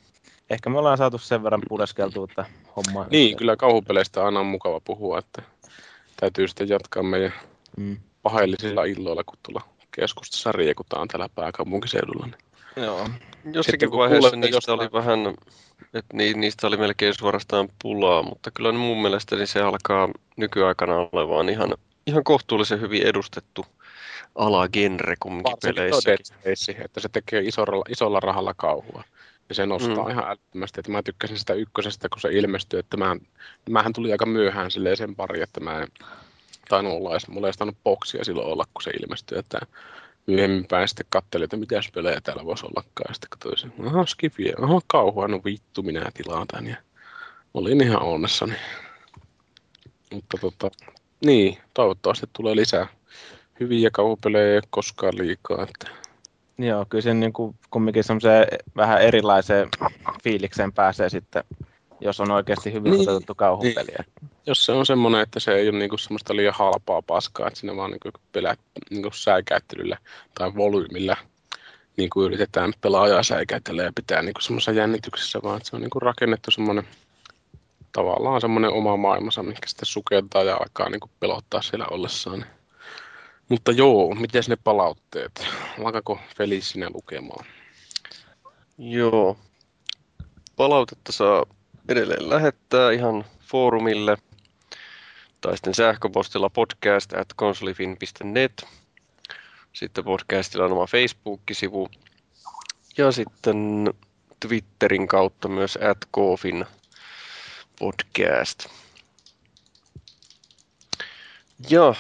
Ehkä 0.50 0.70
me 0.70 0.78
ollaan 0.78 0.98
saatu 0.98 1.18
sen 1.18 1.44
verran 1.44 1.62
pudeskeltua 1.70 2.28
tätä 2.28 2.46
hommaa. 2.76 3.08
Niin, 3.10 3.38
kyllä 3.38 3.56
kauhupeleistä 3.56 4.26
aina 4.26 4.40
on 4.40 4.46
mukava 4.46 4.80
puhua, 4.80 5.20
että 5.20 5.42
täytyy 6.20 6.48
sitten 6.48 6.70
jatkaa 6.70 7.04
meidän 7.04 7.34
Mm. 7.78 7.98
Paheellisilla 8.26 8.84
illoilla, 8.84 9.24
kun 9.24 9.38
tuolla 9.44 9.62
keskustassa 9.92 10.52
riekutaan 10.52 11.08
täällä 11.08 11.30
pääkaupunkiseudulla. 11.36 12.26
Niin. 12.26 12.86
Joo. 12.86 12.98
Jossakin 13.46 13.64
Sitten 13.64 13.90
kun 13.90 14.00
vaiheessa 14.00 14.20
kuulette 14.30 14.38
niistä 14.38 14.58
jostain- 14.58 14.80
oli 14.80 14.90
vähän, 14.94 15.20
että 15.94 16.18
ni, 16.18 16.34
niistä 16.34 16.68
oli 16.68 16.78
melkein 16.78 17.14
suorastaan 17.20 17.70
pulaa, 17.82 18.24
mutta 18.24 18.52
kyllä 18.52 18.72
ne 18.72 18.78
mun 18.78 19.02
mielestäni 19.02 19.48
se 19.48 19.62
alkaa 19.62 20.10
nykyaikana 20.38 21.10
olemaan 21.12 21.50
ihan, 21.50 21.74
ihan 22.08 22.24
kohtuullisen 22.24 22.82
hyvin 22.82 23.04
edustettu 23.04 23.66
alagenre 24.36 25.16
kumminkin 25.20 25.58
peleissä. 25.62 26.16
Space, 26.24 26.72
että 26.72 27.00
se 27.00 27.10
tekee 27.10 27.42
isolla, 27.42 27.86
isolla 27.90 28.20
rahalla 28.20 28.54
kauhua. 28.54 29.04
Ja 29.50 29.56
se 29.56 29.66
nostaa 29.66 29.96
Mm. 29.96 30.04
mm. 30.04 30.10
ihan 30.10 30.28
älyttömästi, 30.30 30.80
että 30.80 30.92
mä 30.92 31.04
tykkäsin 31.04 31.40
sitä 31.40 31.54
ykkösestä, 31.54 32.10
kun 32.10 32.22
se 32.22 32.30
ilmestyi, 32.32 32.80
että 32.80 32.98
mä, 32.98 33.16
mähän 33.70 33.94
tuli 33.94 34.12
aika 34.12 34.26
myöhään 34.26 34.72
silleen 34.72 34.98
sen 34.98 35.16
pari, 35.16 35.42
että 35.42 35.60
mä 35.60 35.82
en, 35.82 35.88
tainnut 36.70 36.94
olla 36.94 37.12
edes, 37.12 37.28
mulla 37.28 37.48
ei 37.48 37.72
boksia 37.84 38.24
silloin 38.24 38.48
olla, 38.48 38.66
kun 38.74 38.84
se 38.84 38.92
ilmestyi, 38.92 39.40
että 39.40 39.60
myöhemmin 40.28 40.66
päin 40.68 40.88
sitten 40.88 41.06
katselin, 41.10 41.44
että 41.44 41.58
mitäs 41.58 41.92
pelejä 41.94 42.22
täällä 42.22 42.46
voisi 42.46 42.66
ollakaan. 42.66 43.06
Ja 43.08 43.14
sitten 43.14 43.30
katsoin 43.30 43.58
sen, 43.58 43.88
aha, 43.88 44.06
skifiä, 44.06 44.54
aha, 44.62 44.80
kauhua, 44.88 45.28
no 45.28 45.42
vittu, 45.46 45.84
minä 45.84 46.12
tilaan 46.14 46.48
tän. 46.48 46.68
Ja 46.68 46.76
olin 47.54 47.82
ihan 47.82 48.02
onnessani. 48.02 48.56
Mutta 50.14 50.38
tota, 50.42 50.72
niin, 51.26 51.58
toivottavasti 51.74 52.26
tulee 52.34 52.56
lisää 52.56 52.88
hyviä 53.60 53.90
kauhupelejä, 53.92 54.56
ei 54.56 54.62
koskaan 54.70 55.18
liikaa. 55.18 55.64
Että 55.64 56.06
Joo, 56.58 56.86
kyllä 56.90 57.02
sen 57.02 57.20
niin 57.20 57.34
kuin, 57.34 57.56
kumminkin 57.70 58.04
semmoiseen 58.04 58.48
vähän 58.76 59.02
erilaiseen 59.02 59.70
fiilikseen 60.24 60.74
pääsee 60.74 61.10
sitten, 61.10 61.44
jos 62.02 62.20
on 62.20 62.32
oikeasti 62.32 62.74
hyvin 62.74 62.92
Niin, 62.92 63.00
toteutettu 63.06 63.36
kauhupeliä. 63.36 64.04
jos 64.46 64.66
se 64.66 64.72
on 64.72 64.86
semmoinen, 64.86 65.22
että 65.22 65.40
se 65.40 65.52
ei 65.52 65.70
ole 65.70 65.78
niinku 65.80 65.98
semmoista 65.98 66.36
liian 66.36 66.54
halpaa 66.58 67.02
paskaa, 67.02 67.48
että 67.48 67.60
siinä 67.60 67.76
vaan 67.76 67.92
niinku 67.92 68.10
pelät 68.32 68.60
niinku 68.90 69.12
säikäyttelyllä 69.12 69.98
tai 70.40 70.56
volyymilla 70.56 71.18
niinku 71.98 72.24
yritetään 72.24 72.74
pelaajaa 72.82 73.24
säikäytellä 73.24 73.84
ja 73.84 73.92
pitää 73.96 74.22
niinku 74.22 74.42
semmoisessa 74.42 74.72
jännityksessä, 74.72 75.40
vaan 75.44 75.58
että 75.58 75.70
se 75.70 75.76
on 75.76 75.82
niinku 75.82 76.00
rakennettu 76.00 76.52
semmoinen 76.52 76.88
tavallaan 77.92 78.42
semmoinen 78.42 78.72
oma 78.72 78.98
maailmansa, 78.98 79.44
mikä 79.44 79.68
sitten 79.68 79.86
sukeltaa 79.86 80.44
ja 80.44 80.56
alkaa 80.56 80.90
niinku 80.90 81.10
pelottaa 81.20 81.62
siellä 81.62 81.88
ollessaan. 81.92 82.46
Mutta 83.50 83.72
joo, 83.72 84.16
miten 84.16 84.44
ne 84.48 84.56
palautteet? 84.64 85.48
Alkaako 85.86 86.20
Felis 86.38 86.70
sinä 86.70 86.90
lukemaan? 86.94 87.46
Joo. 88.78 89.38
Palautetta 90.56 91.12
saa 91.12 91.46
edelleen 91.90 92.30
lähettää 92.30 92.92
ihan 92.92 93.26
foorumille 93.40 94.18
tai 95.42 95.58
sitten 95.58 95.74
sähköpostilla 95.74 96.50
podcast 96.50 97.14
at 97.14 97.28
consolifin.net. 97.38 98.66
Sitten 99.74 100.04
podcastilla 100.04 100.66
on 100.66 100.72
oma 100.72 100.88
Facebook-sivu 100.88 101.90
ja 102.98 103.12
sitten 103.12 103.90
Twitterin 104.40 105.08
kautta 105.08 105.48
myös 105.48 105.78
at 105.78 105.98
Kofin 106.12 106.66
podcast. 107.80 108.66
Ja, 111.70 111.94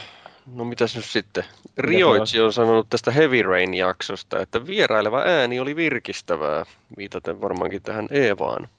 no 0.45 0.65
mitäs 0.65 0.95
nyt 0.95 1.05
sitten? 1.05 1.43
Rioitsi 1.77 2.41
on 2.41 2.53
sanonut 2.53 2.89
tästä 2.89 3.11
Heavy 3.11 3.41
Rain-jaksosta, 3.41 4.41
että 4.41 4.65
vieraileva 4.65 5.21
ääni 5.21 5.59
oli 5.59 5.75
virkistävää, 5.75 6.65
viitaten 6.97 7.41
varmaankin 7.41 7.81
tähän 7.81 8.07
Eevaan. 8.11 8.69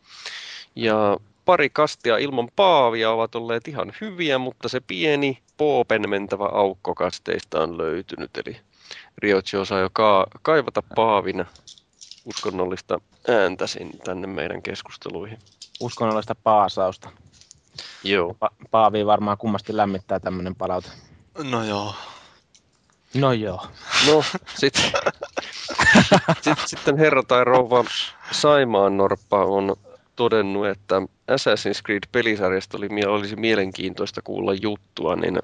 Ja 0.76 1.16
pari 1.44 1.70
kastia 1.70 2.18
ilman 2.18 2.48
paavia 2.56 3.10
ovat 3.10 3.34
olleet 3.34 3.68
ihan 3.68 3.92
hyviä, 4.00 4.38
mutta 4.38 4.68
se 4.68 4.80
pieni 4.80 5.42
poopen 5.56 6.10
mentävä 6.10 6.44
aukko 6.44 6.94
kasteista 6.94 7.62
on 7.62 7.78
löytynyt. 7.78 8.30
Eli 8.46 8.56
Rioitsi 9.18 9.56
osaa 9.56 9.80
jo 9.80 9.88
ka- 9.92 10.26
kaivata 10.42 10.82
paavin 10.96 11.44
uskonnollista 12.24 13.00
ääntä 13.28 13.64
tänne 14.04 14.26
meidän 14.26 14.62
keskusteluihin. 14.62 15.38
Uskonnollista 15.80 16.34
paasausta. 16.34 17.10
Joo. 18.02 18.36
Pa- 18.44 18.66
Paavi 18.70 19.06
varmaan 19.06 19.38
kummasti 19.38 19.76
lämmittää 19.76 20.20
tämmöinen 20.20 20.54
palaute. 20.54 20.88
No 21.50 21.64
joo. 21.64 21.94
No 23.14 23.32
joo. 23.32 23.66
No, 24.06 24.24
sitten 24.54 24.82
sit, 26.42 26.58
sitten 26.66 26.96
herra 26.98 27.22
tai 27.22 27.44
rouva 27.44 27.84
Saimaan 28.30 28.96
Norppa 28.96 29.44
on 29.44 29.76
todennut, 30.16 30.66
että 30.66 31.02
Assassin's 31.32 31.82
Creed-pelisarjasta 31.86 32.78
oli, 32.78 33.06
olisi 33.06 33.36
mielenkiintoista 33.36 34.22
kuulla 34.22 34.54
juttua, 34.54 35.16
niin 35.16 35.38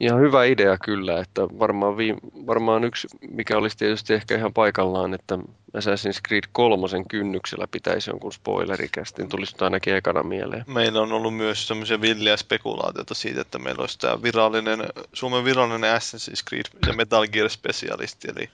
ihan 0.00 0.20
hyvä 0.20 0.44
idea 0.44 0.78
kyllä, 0.78 1.20
että 1.20 1.42
varmaan, 1.42 1.96
vi, 1.96 2.14
varmaan 2.46 2.84
yksi, 2.84 3.08
mikä 3.30 3.58
olisi 3.58 3.76
tietysti 3.76 4.14
ehkä 4.14 4.36
ihan 4.36 4.52
paikallaan, 4.52 5.14
että 5.14 5.38
Assassin's 5.76 6.20
Creed 6.28 6.44
kolmosen 6.52 7.08
kynnyksellä 7.08 7.66
pitäisi 7.70 8.10
jonkun 8.10 8.32
spoilerikästin, 8.32 9.28
tulisi 9.28 9.54
nyt 9.54 9.62
ainakin 9.62 9.94
ekana 9.94 10.22
mieleen. 10.22 10.64
Meillä 10.66 11.00
on 11.00 11.12
ollut 11.12 11.36
myös 11.36 11.68
semmoisia 11.68 12.00
villiä 12.00 12.36
spekulaatioita 12.36 13.14
siitä, 13.14 13.40
että 13.40 13.58
meillä 13.58 13.80
olisi 13.80 13.98
tämä 13.98 14.22
virallinen, 14.22 14.80
Suomen 15.12 15.44
virallinen 15.44 15.96
Assassin's 15.96 16.44
Creed 16.48 16.64
ja 16.86 16.92
Metal 16.92 17.26
Gear 17.26 17.48
specialisti, 17.48 18.28
eli 18.36 18.50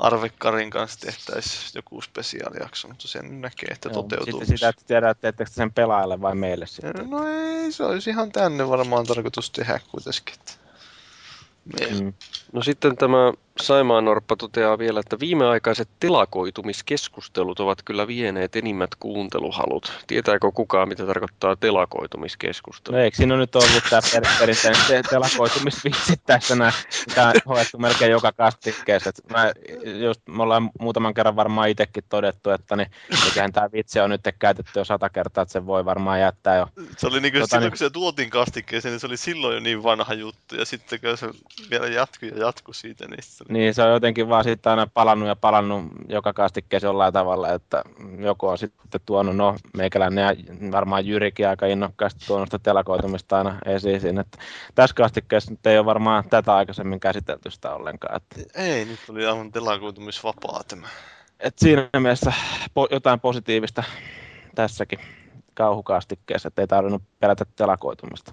Arvekkarin 0.00 0.70
kanssa 0.70 1.00
tehtäisiin 1.00 1.72
joku 1.74 2.00
spesiaalijakso, 2.02 2.88
mutta 2.88 3.08
sen 3.08 3.40
näkee, 3.40 3.68
että 3.72 3.88
Joo, 3.88 4.02
toteutuu. 4.02 4.40
Sitten 4.40 4.58
sitä, 4.58 4.68
että 4.68 4.82
tiedät, 4.86 5.10
että 5.10 5.20
teettekö 5.22 5.50
sen 5.50 5.72
pelaajalle 5.72 6.20
vai 6.20 6.34
meille 6.34 6.66
sitten. 6.66 7.10
No 7.10 7.26
ei, 7.28 7.72
se 7.72 7.84
olisi 7.84 8.10
ihan 8.10 8.32
tänne 8.32 8.68
varmaan 8.68 9.06
tarkoitus 9.06 9.50
tehdä 9.50 9.80
kuitenkin. 9.90 10.34
Me, 11.64 12.00
Mm. 12.00 12.12
No 12.52 12.62
sitten 12.62 12.96
tämä 12.96 13.32
Saimaan 13.60 14.04
Norppa 14.04 14.36
toteaa 14.36 14.78
vielä, 14.78 15.00
että 15.00 15.20
viimeaikaiset 15.20 15.88
telakoitumiskeskustelut 16.00 17.60
ovat 17.60 17.82
kyllä 17.82 18.06
vieneet 18.06 18.56
enimmät 18.56 18.94
kuunteluhalut. 18.94 19.92
Tietääkö 20.06 20.50
kukaan, 20.54 20.88
mitä 20.88 21.06
tarkoittaa 21.06 21.56
telakoitumiskeskustelu? 21.56 22.96
No 22.96 23.02
eikö 23.02 23.16
siinä 23.16 23.34
ole 23.34 23.40
nyt 23.40 23.56
ollut 23.56 23.84
tämä 23.90 24.02
per, 24.12 24.22
perinteinen 24.38 24.80
te- 24.88 25.02
telakoitumisvitsit 25.10 26.20
tässä 26.26 26.56
näin, 26.56 26.72
mitä 27.08 27.26
on 27.28 27.34
hoettu 27.46 27.78
melkein 27.78 28.10
joka 28.10 28.32
kastikkeessa. 28.32 29.10
Mä, 29.30 29.52
just, 30.00 30.20
me 30.28 30.42
ollaan 30.42 30.70
muutaman 30.80 31.14
kerran 31.14 31.36
varmaan 31.36 31.68
itsekin 31.68 32.04
todettu, 32.08 32.50
että 32.50 32.76
niin, 32.76 32.90
eiköhän 33.24 33.52
tämä 33.52 33.68
vitsi 33.72 34.00
on 34.00 34.10
nyt 34.10 34.20
käytetty 34.38 34.72
jo 34.76 34.84
sata 34.84 35.10
kertaa, 35.10 35.42
että 35.42 35.52
se 35.52 35.66
voi 35.66 35.84
varmaan 35.84 36.20
jättää 36.20 36.56
jo. 36.56 36.66
se 36.96 37.06
oli 37.06 37.20
niin 37.20 37.32
kuin, 37.32 37.40
Tota 37.40 37.50
silloin, 37.50 37.62
niin- 37.64 37.70
kun 37.70 37.78
se 37.78 37.90
tuotiin 37.90 38.30
kastikkeeseen, 38.30 38.92
niin 38.92 39.00
se 39.00 39.06
oli 39.06 39.16
silloin 39.16 39.54
jo 39.54 39.60
niin 39.60 39.82
vanha 39.82 40.14
juttu, 40.14 40.56
ja 40.56 40.64
sitten 40.64 41.00
kun 41.00 41.16
se 41.16 41.30
vielä 41.70 41.86
jatkui 41.86 42.28
ja 42.28 42.38
jatkui 42.38 42.74
siitä, 42.74 43.06
niin 43.08 43.22
se 43.22 43.44
oli... 43.44 43.49
Niin 43.50 43.74
se 43.74 43.82
on 43.82 43.90
jotenkin 43.90 44.28
vaan 44.28 44.44
sitten 44.44 44.70
aina 44.70 44.86
palannut 44.94 45.28
ja 45.28 45.36
palannut 45.36 45.84
joka 46.08 46.32
kastikkeessa 46.32 46.86
jollain 46.86 47.12
tavalla, 47.12 47.52
että 47.52 47.82
joku 48.18 48.46
on 48.46 48.58
sitten 48.58 49.00
tuonut, 49.06 49.36
no 49.36 49.56
meikäläinen 49.76 50.24
ja 50.24 50.34
varmaan 50.72 51.06
Jyrikin 51.06 51.48
aika 51.48 51.66
innokkaasti 51.66 52.26
tuonut 52.26 52.46
sitä 52.48 52.58
telakoitumista 52.58 53.38
aina 53.38 53.58
esiin. 53.64 54.00
siinä, 54.00 54.20
Että 54.20 54.38
tässä 54.74 54.94
kastikkeessa 54.94 55.50
nyt 55.50 55.66
ei 55.66 55.78
ole 55.78 55.86
varmaan 55.86 56.24
tätä 56.30 56.54
aikaisemmin 56.54 57.00
käsitelty 57.00 57.50
sitä 57.50 57.74
ollenkaan. 57.74 58.16
Että, 58.16 58.60
Ei, 58.62 58.84
nyt 58.84 59.00
oli 59.08 59.26
aivan 59.26 59.52
telakoitumisvapaa 59.52 60.60
tämä. 60.68 60.88
että 61.40 61.64
siinä 61.64 61.88
mielessä 61.98 62.32
po, 62.74 62.88
jotain 62.90 63.20
positiivista 63.20 63.82
tässäkin 64.54 64.98
kauhukastikkeessa, 65.54 66.48
että 66.48 66.62
ei 66.62 66.66
tarvinnut 66.66 67.02
pelätä 67.20 67.44
telakoitumista. 67.56 68.32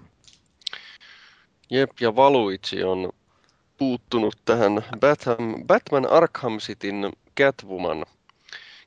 Jep, 1.70 1.92
ja 2.02 2.16
Valuitsi 2.16 2.84
on 2.84 3.10
puuttunut 3.78 4.36
tähän 4.46 4.84
Batman, 5.00 5.56
Batman 5.68 6.12
Arkham 6.12 6.58
Cityn 6.58 7.12
Catwoman 7.40 8.06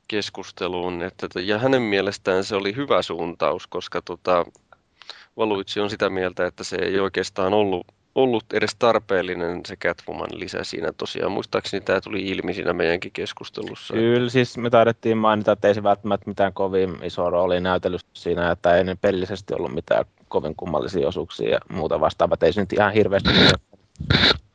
keskusteluun, 0.07 1.01
että, 1.01 1.27
ja 1.39 1.59
hänen 1.59 1.81
mielestään 1.81 2.43
se 2.43 2.55
oli 2.55 2.75
hyvä 2.75 3.01
suuntaus, 3.01 3.67
koska 3.67 4.01
tota, 4.01 4.45
Valuitsi 5.37 5.79
on 5.79 5.89
sitä 5.89 6.09
mieltä, 6.09 6.45
että 6.45 6.63
se 6.63 6.75
ei 6.75 6.99
oikeastaan 6.99 7.53
ollut, 7.53 7.87
ollut 8.15 8.43
edes 8.53 8.75
tarpeellinen 8.79 9.61
se 9.65 9.75
Catwoman 9.75 10.29
lisä 10.33 10.63
siinä 10.63 10.91
tosiaan. 10.97 11.31
Muistaakseni 11.31 11.85
tämä 11.85 12.01
tuli 12.01 12.27
ilmi 12.27 12.53
siinä 12.53 12.73
meidänkin 12.73 13.11
keskustelussa. 13.11 13.93
Kyllä, 13.93 14.29
siis 14.29 14.57
me 14.57 14.69
taidettiin 14.69 15.17
mainita, 15.17 15.51
että 15.51 15.67
ei 15.67 15.75
se 15.75 15.83
välttämättä 15.83 16.29
mitään 16.29 16.53
kovin 16.53 16.97
iso 17.03 17.29
rooli 17.29 17.59
näytellyt 17.59 18.01
siinä, 18.13 18.51
että 18.51 18.75
ei 18.75 18.83
ne 18.83 18.97
pelillisesti 19.01 19.53
ollut 19.53 19.73
mitään 19.73 20.05
kovin 20.27 20.55
kummallisia 20.55 21.07
osuuksia 21.07 21.49
ja 21.49 21.59
muuta 21.69 21.99
vastaavaa. 21.99 22.37
Ei 22.41 22.53
se 22.53 22.61
nyt 22.61 22.73
ihan 22.73 22.93
hirveästi 22.93 23.29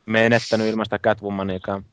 menettänyt 0.07 0.67
ilmaista 0.67 0.99
Catwomaniikaan. 0.99 1.85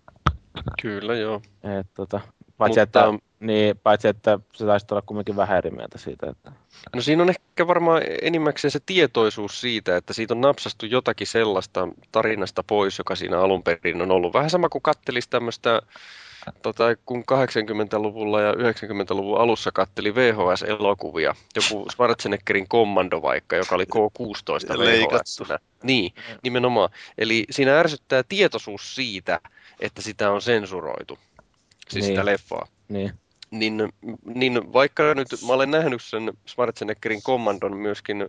Kyllä, 0.83 1.15
joo. 1.15 1.43
Et, 1.81 1.87
tota, 1.95 2.21
paitsi, 2.59 2.81
Mutta- 2.81 3.01
että, 3.01 3.25
niin, 3.41 3.79
paitsi, 3.83 4.09
että 4.09 4.39
se 4.53 4.67
taisi 4.67 4.87
olla 4.91 5.03
kumminkin 5.03 5.37
vähän 5.37 5.59
eri 5.59 5.71
mieltä 5.71 5.99
siitä. 5.99 6.31
Että, 6.31 6.53
No 6.95 7.01
siinä 7.01 7.23
on 7.23 7.31
ehkä 7.31 7.67
varmaan 7.67 8.03
enimmäkseen 8.23 8.71
se 8.73 8.81
tietoisuus 8.87 9.61
siitä, 9.61 9.97
että 9.97 10.13
siitä 10.13 10.35
on 10.35 10.41
napsastu 10.41 10.87
jotakin 10.87 11.27
sellaista 11.27 11.89
tarinasta 12.13 12.65
pois, 12.67 12.99
joka 12.99 13.17
siinä 13.17 13.41
alun 13.41 13.63
perin 13.63 14.03
on 14.03 14.11
ollut. 14.11 14.35
Vähän 14.35 14.51
sama 14.51 14.69
kuin 14.69 14.83
kattelisi 14.83 15.31
tämmöistä, 15.31 15.83
tota, 16.63 16.85
kun 17.07 17.25
80-luvulla 17.33 18.41
ja 18.41 18.53
90-luvun 18.53 19.41
alussa 19.41 19.73
katteli 19.73 20.15
VHS-elokuvia. 20.15 21.35
Joku 21.57 21.87
Schwarzeneggerin 21.91 22.69
kommando 22.69 23.23
vaikka, 23.23 23.57
joka 23.57 23.75
oli 23.75 23.85
K16 23.95 24.73
Ja 24.73 24.79
leikattu. 24.79 25.45
VHS. 25.45 25.63
Niin, 25.83 26.13
nimenomaan. 26.43 26.91
Eli 27.19 27.45
siinä 27.51 27.79
ärsyttää 27.81 28.23
tietoisuus 28.29 28.95
siitä, 28.95 29.41
että 29.81 30.03
sitä 30.03 30.31
on 30.31 30.43
sensuroitu. 30.43 31.19
Siis 31.89 32.05
Niin. 32.05 32.13
sitä 32.15 32.25
leffaa 32.25 32.67
niin. 32.89 33.13
niin, 33.51 33.93
niin 34.35 34.73
vaikka 34.73 35.15
nyt 35.15 35.29
mä 35.47 35.53
olen 35.53 35.71
nähnyt 35.71 36.03
sen 36.03 36.33
Schwarzeneggerin 36.49 37.23
kommandon 37.23 37.77
myöskin, 37.77 38.29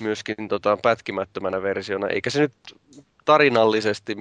myöskin 0.00 0.48
tota, 0.48 0.78
pätkimättömänä 0.82 1.62
versiona, 1.62 2.08
eikä 2.08 2.30
se 2.30 2.40
nyt 2.40 2.52
tarinallisesti 3.24 4.16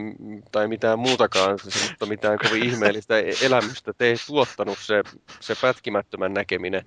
tai 0.52 0.68
mitään 0.68 1.00
muutakaan, 1.00 1.60
se, 1.60 1.90
mutta 1.90 2.06
mitään 2.06 2.38
kovin 2.38 2.64
ihmeellistä 2.64 3.16
elämystä 3.42 3.94
tee 3.94 4.16
tuottanut 4.28 4.78
se, 4.82 5.04
se 5.40 5.56
pätkimättömän 5.62 6.34
näkeminen, 6.34 6.86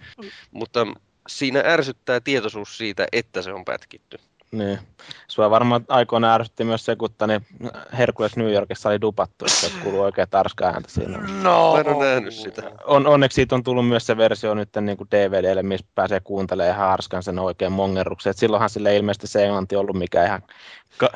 mutta 0.50 0.86
siinä 1.28 1.62
ärsyttää 1.66 2.20
tietoisuus 2.20 2.78
siitä, 2.78 3.06
että 3.12 3.42
se 3.42 3.52
on 3.52 3.64
pätkitty. 3.64 4.18
Niin. 4.52 4.78
Sua 5.28 5.50
varmaan 5.50 5.84
aikoina 5.88 6.34
ärsytti 6.34 6.64
myös 6.64 6.84
se, 6.84 6.96
kun 6.96 7.10
niin 7.26 7.46
Hercules 7.98 8.36
New 8.36 8.52
Yorkissa 8.52 8.88
oli 8.88 9.00
dupattu, 9.00 9.44
että 9.44 9.60
se 9.60 9.70
kuuluu 9.82 10.00
oikein 10.00 10.28
tarska 10.30 10.64
ääntä 10.64 10.90
siinä. 10.90 11.18
No, 11.42 11.72
Mä 11.72 11.80
en 11.80 11.96
ole 11.96 12.04
nähnyt 12.04 12.34
sitä. 12.34 12.62
On, 12.84 13.06
onneksi 13.06 13.34
siitä 13.34 13.54
on 13.54 13.62
tullut 13.62 13.88
myös 13.88 14.06
se 14.06 14.16
versio 14.16 14.54
nyt 14.54 14.68
niin 14.80 14.96
kuin 14.96 15.08
DVDlle, 15.10 15.62
missä 15.62 15.86
pääsee 15.94 16.20
kuuntelemaan 16.20 16.74
ihan 16.74 16.88
harskan 16.88 17.22
sen 17.22 17.38
oikein 17.38 17.72
mongerruksen. 17.72 18.30
Et 18.30 18.38
silloinhan 18.38 18.70
sille 18.70 18.96
ilmeisesti 18.96 19.26
se 19.26 19.44
englanti 19.44 19.76
ollut 19.76 19.96
mikä 19.96 20.24
ihan, 20.24 20.42
ka, 20.98 21.08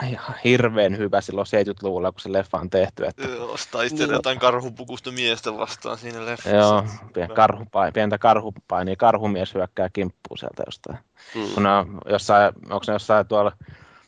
hirveän 0.44 0.99
hyvä 0.99 1.20
silloin 1.20 1.47
70-luvulla, 1.47 2.12
kun 2.12 2.20
se 2.20 2.33
leffa 2.33 2.59
on 2.59 2.70
tehty. 2.70 3.07
Että, 3.07 3.28
Joo, 3.28 3.57
taisteli 3.70 4.12
jotain 4.12 4.39
karhupukusta 4.39 5.11
miestä 5.11 5.57
vastaan 5.57 5.99
siinä 5.99 6.27
leffassa. 6.27 6.57
joo, 6.57 6.85
pien, 7.15 7.28
karhupai, 7.28 7.93
pientä 7.93 8.19
karhupainia, 8.19 8.97
karhumies 8.97 9.55
hyökkää 9.55 9.89
kimppuun 9.93 10.39
sieltä 10.39 10.62
jostain. 10.67 10.99
Mm. 11.35 11.55
Kun 11.55 11.67
on 11.67 12.01
jossain, 12.09 12.53
onko 12.70 12.85
ne 12.86 12.93
jossain 12.93 13.27
tuolla, 13.27 13.53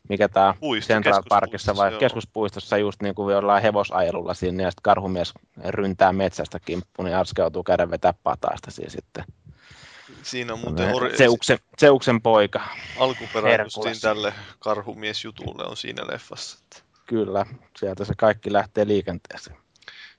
mikä 0.09 0.29
tämä 0.29 0.55
Central 0.81 1.23
Parkissa 1.29 1.77
vai 1.77 1.91
joo. 1.91 2.01
keskuspuistossa 2.01 2.79
just 2.79 3.03
niin 3.03 3.15
kuin 3.15 3.35
jollain 3.35 3.63
hevosajelulla 3.63 4.35
siinä, 4.35 4.63
ja 4.63 4.71
sitten 4.71 4.83
karhumies 4.83 5.35
ryntää 5.65 6.13
metsästä 6.13 6.59
kimppuun, 6.61 7.07
niin 7.07 7.17
arskeutuu 7.17 7.63
käden 7.63 7.91
vetää 7.91 8.15
pataasta 8.23 8.71
siinä 8.71 8.91
sitten. 8.91 9.25
Siinä 10.27 10.53
on 10.53 10.59
muuten 10.61 10.95
ori- 10.95 11.17
Zeuksen, 11.17 11.59
Zeuksen 11.81 12.23
poika, 12.23 12.61
alkuperä 12.99 13.65
justiin 13.65 14.01
tälle 14.01 14.35
karhumiesjutulle 14.59 15.65
on 15.65 15.77
siinä 15.77 16.07
leffassa. 16.07 16.59
että 16.63 16.83
kyllä, 17.07 17.47
sieltä 17.79 18.05
se 18.05 18.15
kaikki 18.17 18.53
lähtee 18.53 18.87
liikenteeseen. 18.87 19.57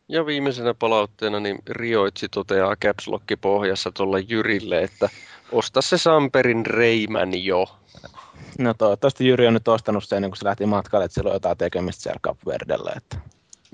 Ja 0.09 0.25
viimeisenä 0.25 0.73
palautteena 0.73 1.39
niin 1.39 1.59
Rioitsi 1.69 2.29
toteaa 2.29 2.75
Caps 2.75 3.07
Lock 3.07 3.25
pohjassa 3.41 3.91
tuolla 3.91 4.19
Jyrille, 4.19 4.81
että 4.81 5.09
osta 5.51 5.81
se 5.81 5.97
Samperin 5.97 6.65
Reimän 6.65 7.43
jo. 7.43 7.65
No 8.59 8.73
toivottavasti 8.73 9.27
Jyri 9.27 9.47
on 9.47 9.53
nyt 9.53 9.67
ostanut 9.67 10.03
sen 10.03 10.15
ennen 10.15 10.31
kuin 10.31 10.37
se 10.37 10.45
lähti 10.45 10.65
matkalle, 10.65 11.05
että 11.05 11.15
sillä 11.15 11.29
on 11.29 11.35
jotain 11.35 11.57
tekemistä 11.57 12.03
siellä 12.03 12.19
Kapverdellä. 12.21 12.91
Että. 12.95 13.17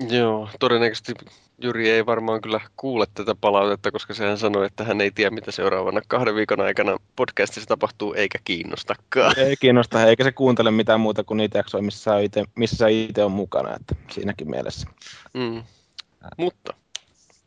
Joo, 0.08 0.48
todennäköisesti 0.60 1.12
Jyri 1.58 1.90
ei 1.90 2.06
varmaan 2.06 2.40
kyllä 2.40 2.60
kuule 2.76 3.06
tätä 3.14 3.34
palautetta, 3.34 3.90
koska 3.90 4.14
sehän 4.14 4.38
sanoi, 4.38 4.66
että 4.66 4.84
hän 4.84 5.00
ei 5.00 5.10
tiedä, 5.10 5.30
mitä 5.30 5.50
seuraavana 5.50 6.00
kahden 6.08 6.34
viikon 6.34 6.60
aikana 6.60 6.96
podcastissa 7.16 7.68
tapahtuu, 7.68 8.14
eikä 8.14 8.38
kiinnostakaan. 8.44 9.38
Ei 9.38 9.56
kiinnosta, 9.56 10.06
eikä 10.06 10.24
se 10.24 10.32
kuuntele 10.32 10.70
mitään 10.70 11.00
muuta 11.00 11.24
kuin 11.24 11.36
niitä 11.36 11.58
jaksoja, 11.58 11.82
missä 11.82 12.04
sä 12.04 12.18
ite, 12.18 12.44
missä 12.54 12.76
sä 12.76 12.88
itse 12.88 13.24
on 13.24 13.32
mukana, 13.32 13.76
että 13.76 13.94
siinäkin 14.10 14.50
mielessä. 14.50 14.86
Mm. 15.34 15.62
Mutta 16.36 16.74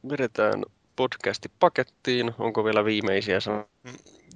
vedetään 0.09 0.63
podcasti 0.95 1.51
pakettiin. 1.59 2.33
Onko 2.39 2.65
vielä 2.65 2.85
viimeisiä 2.85 3.39
sanoja? 3.39 3.65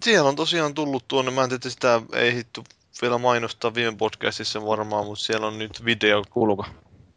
Siellä 0.04 0.30
on 0.30 0.36
tosiaan 0.36 0.74
tullut 0.74 1.08
tuonne, 1.08 1.32
mä 1.32 1.44
en 1.44 1.50
tiedä, 1.50 1.70
sitä 1.70 2.02
ei 2.14 2.36
hittu 2.36 2.64
vielä 3.02 3.18
mainostaa 3.18 3.74
viime 3.74 3.98
podcastissa 3.98 4.66
varmaan, 4.66 5.06
mutta 5.06 5.24
siellä 5.24 5.48
on 5.48 5.60
nyt 5.60 5.86
video. 5.86 6.24
Kuuluuko? 6.30 6.66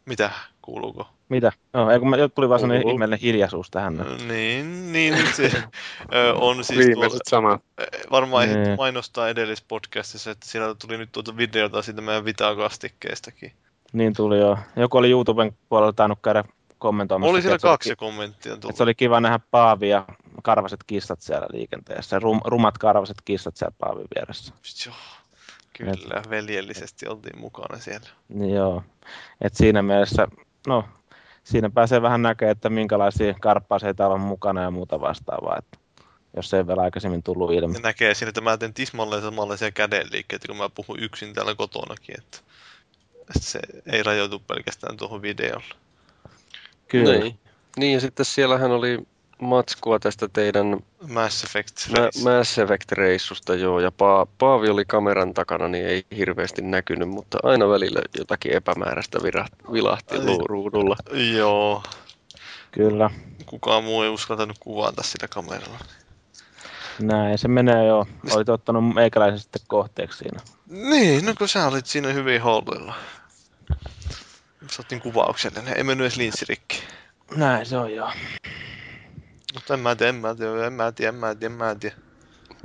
Mitä? 0.05 0.31
Kuuluuko? 0.65 1.07
Mitä? 1.29 1.51
No, 1.73 1.91
ei, 1.91 1.99
kun 1.99 2.09
mä, 2.09 2.17
tuli 2.35 2.49
vaan 2.49 2.59
sellainen 2.59 2.87
ihmeellinen 2.89 3.19
hiljaisuus 3.19 3.69
tähän. 3.71 3.97
No. 3.97 4.03
Niin, 4.27 4.91
niin 4.91 5.13
nyt 5.13 5.35
se 5.35 5.51
on 6.35 6.63
siis 6.63 6.67
tuolla, 6.67 6.85
Viimeiset 6.87 7.21
sanat. 7.29 7.61
varmaan 8.11 8.47
hittu 8.47 8.69
mainostaa 8.77 9.29
edellisessä 9.29 9.65
podcastissa, 9.67 10.31
että 10.31 10.47
siellä 10.47 10.75
tuli 10.75 10.97
nyt 10.97 11.11
tuota 11.11 11.37
videota 11.37 11.81
siitä 11.81 12.01
meidän 12.01 12.25
Vita-kastikkeestakin. 12.25 13.51
Niin 13.93 14.13
tuli 14.13 14.39
jo. 14.39 14.57
Joku 14.75 14.97
oli 14.97 15.09
YouTuben 15.11 15.57
puolella 15.69 15.93
tainnut 15.93 16.19
käydä 16.23 16.43
kommentoimassa. 16.77 17.31
Oli 17.31 17.41
siellä 17.41 17.59
kaksi 17.59 17.89
ki- 17.89 17.95
kommenttia 17.95 18.53
Että 18.53 18.61
tullut. 18.61 18.75
se 18.77 18.83
oli 18.83 18.95
kiva 18.95 19.19
nähdä 19.21 19.39
Paavi 19.51 19.89
ja 19.89 20.05
karvaset 20.43 20.79
kissat 20.87 21.21
siellä 21.21 21.47
liikenteessä. 21.53 22.19
Rum, 22.19 22.41
rumat 22.45 22.77
karvaset 22.77 23.17
kissat 23.25 23.57
siellä 23.57 23.75
Paavin 23.79 24.07
vieressä. 24.15 24.53
Joo, 24.85 24.95
kyllä, 25.77 26.21
veljellisesti 26.29 27.07
oltiin 27.07 27.39
mukana 27.39 27.77
siellä. 27.79 28.07
Niin 28.29 28.55
joo. 28.55 28.83
Et 29.41 29.55
siinä 29.55 29.81
mielessä, 29.81 30.27
no, 30.67 30.85
siinä 31.43 31.69
pääsee 31.69 32.01
vähän 32.01 32.21
näkemään, 32.21 32.51
että 32.51 32.69
minkälaisia 32.69 33.33
karppaaseita 33.41 34.07
on 34.07 34.21
mukana 34.21 34.61
ja 34.61 34.71
muuta 34.71 35.01
vastaavaa. 35.01 35.57
Että 35.57 35.77
jos 36.35 36.49
se 36.49 36.57
ei 36.57 36.67
vielä 36.67 36.81
aikaisemmin 36.81 37.23
tullut 37.23 37.51
ilmi. 37.51 37.73
Ja 37.73 37.79
näkee 37.79 38.13
siinä, 38.13 38.29
että 38.29 38.41
mä 38.41 38.57
teen 38.57 38.73
tismalleen 38.73 39.21
samanlaisia 39.21 39.71
kädenliikkeitä, 39.71 40.47
kun 40.47 40.57
mä 40.57 40.69
puhun 40.69 40.99
yksin 40.99 41.33
täällä 41.33 41.55
kotonakin, 41.55 42.15
että 42.17 42.37
että 43.21 43.39
se 43.39 43.59
ei 43.85 44.03
rajoitu 44.03 44.39
pelkästään 44.39 44.97
tuohon 44.97 45.21
videolle. 45.21 45.75
Kyllä. 46.87 47.19
Niin. 47.19 47.39
niin, 47.77 47.93
ja 47.93 47.99
sitten 47.99 48.25
siellähän 48.25 48.71
oli 48.71 49.07
matskua 49.41 49.99
tästä 49.99 50.27
teidän 50.27 50.77
Mass 51.07 51.43
Effect 51.43 51.77
Race. 51.97 52.23
Mass 52.23 52.57
Effect-reissusta, 52.59 53.55
joo, 53.55 53.79
ja 53.79 53.89
pa- 53.89 54.27
Paavi 54.37 54.69
oli 54.69 54.85
kameran 54.85 55.33
takana, 55.33 55.67
niin 55.67 55.85
ei 55.87 56.05
hirveästi 56.17 56.61
näkynyt, 56.61 57.09
mutta 57.09 57.37
aina 57.43 57.69
välillä 57.69 58.01
jotakin 58.17 58.51
epämääräistä 58.53 59.17
vira- 59.19 59.71
vilahti 59.73 60.15
Ai. 60.17 60.25
lu- 60.25 60.47
ruudulla. 60.47 60.95
Joo, 61.35 61.83
Kyllä. 62.71 63.09
kukaan 63.45 63.83
muu 63.83 64.01
ei 64.03 64.09
uskaltanut 64.09 64.57
kuvata 64.59 65.03
sitä 65.03 65.27
kameralla. 65.27 65.79
Näin 66.99 67.37
se 67.37 67.47
menee 67.47 67.85
jo. 67.87 68.05
Olit 68.31 68.49
ottanut 68.49 68.93
meikäläisen 68.93 69.39
sitten 69.39 69.61
kohteeksi 69.67 70.17
siinä. 70.17 70.39
Niin, 70.69 71.25
no 71.25 71.33
kun 71.37 71.47
sä 71.47 71.67
olit 71.67 71.85
siinä 71.85 72.07
hyvin 72.13 72.41
hollilla. 72.41 72.93
Saatiin 74.71 75.01
kuvauksellinen, 75.01 75.77
ei 75.77 75.83
mennyt 75.83 76.05
edes 76.05 76.17
linssirikki. 76.17 76.83
Näin 77.35 77.65
se 77.65 77.77
on 77.77 77.93
joo. 77.95 78.11
Mutta 79.55 79.73
en 79.73 79.79
mä 79.79 79.95
tiedä, 79.95 80.09
en 80.09 80.15
mä 80.15 80.35
tiedä, 80.35 80.67
en 80.67 80.73
mä 80.73 80.91
tiedä, 80.91 81.09
en 81.09 81.15
mä 81.15 81.35
tiedä, 81.35 81.53
en 81.53 81.57
mä 81.57 81.75
tiedä. 81.75 81.95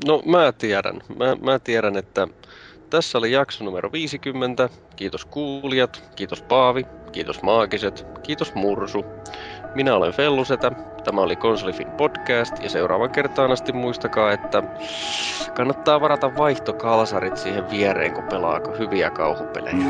No, 0.07 0.23
mä 0.27 0.53
tiedän. 0.53 1.01
Mä, 1.17 1.37
mä 1.41 1.59
tiedän, 1.59 1.97
että 1.97 2.29
tässä 2.91 3.19
oli 3.19 3.33
jakso 3.33 3.65
numero 3.65 3.93
50. 3.93 4.69
Kiitos 4.97 5.25
kuulijat, 5.25 6.05
kiitos 6.17 6.43
Paavi, 6.43 6.87
kiitos 7.13 7.43
Maagiset, 7.43 8.07
kiitos 8.23 8.55
Mursu. 8.55 9.05
Minä 9.75 9.95
olen 9.95 10.13
Fellusetä, 10.13 10.73
tämä 11.05 11.21
oli 11.21 11.37
Konsolifin 11.37 11.91
podcast 11.91 12.63
ja 12.63 12.71
seuraavan 12.71 13.11
kertaan 13.11 13.53
asti 13.53 13.73
muistakaa, 13.73 14.33
että 14.33 14.63
kannattaa 15.55 16.01
varata 16.01 16.37
vaihtokalsarit 16.37 17.37
siihen 17.37 17.71
viereen, 17.71 18.15
kun 18.15 18.25
pelaako 18.25 18.73
hyviä 18.79 19.11
kauhupelejä. 19.11 19.85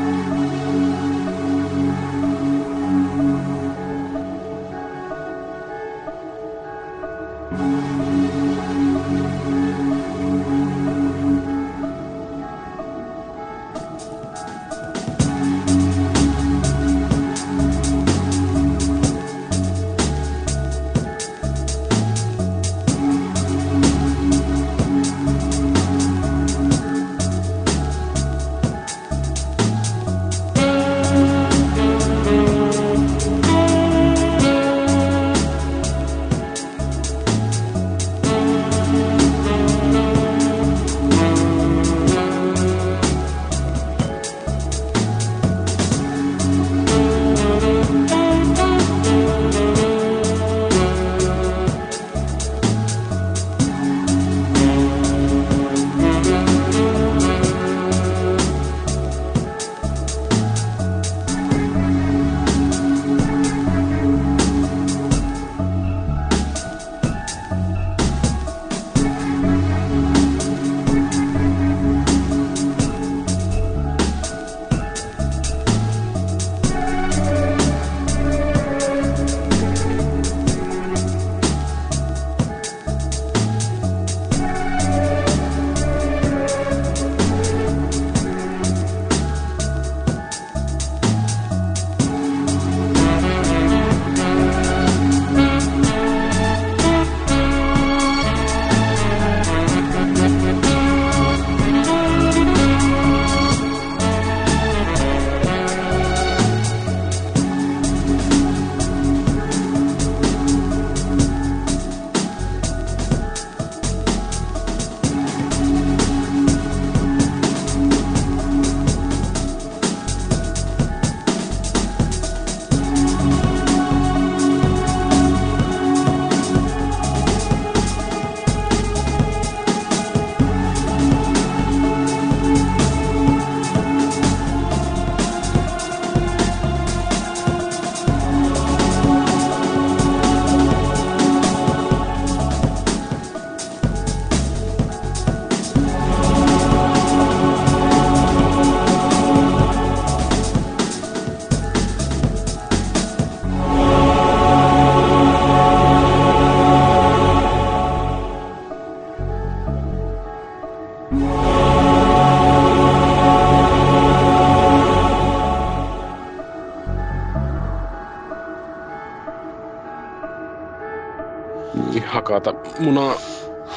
Kaata 172.85 172.85
munaa, 172.85 173.15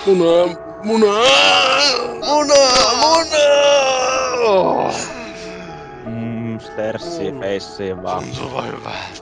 munaa, 0.07 0.47
munaa, 0.83 1.25
munaa, 2.25 2.95
munaa! 3.01 4.93
Mm, 6.07 6.61
sterssiin 6.61 7.41
feissiin 7.41 8.03
vaan. 8.03 8.23
Tuntuu 8.25 8.53
vaan 8.53 8.67
hyvältä. 8.67 9.14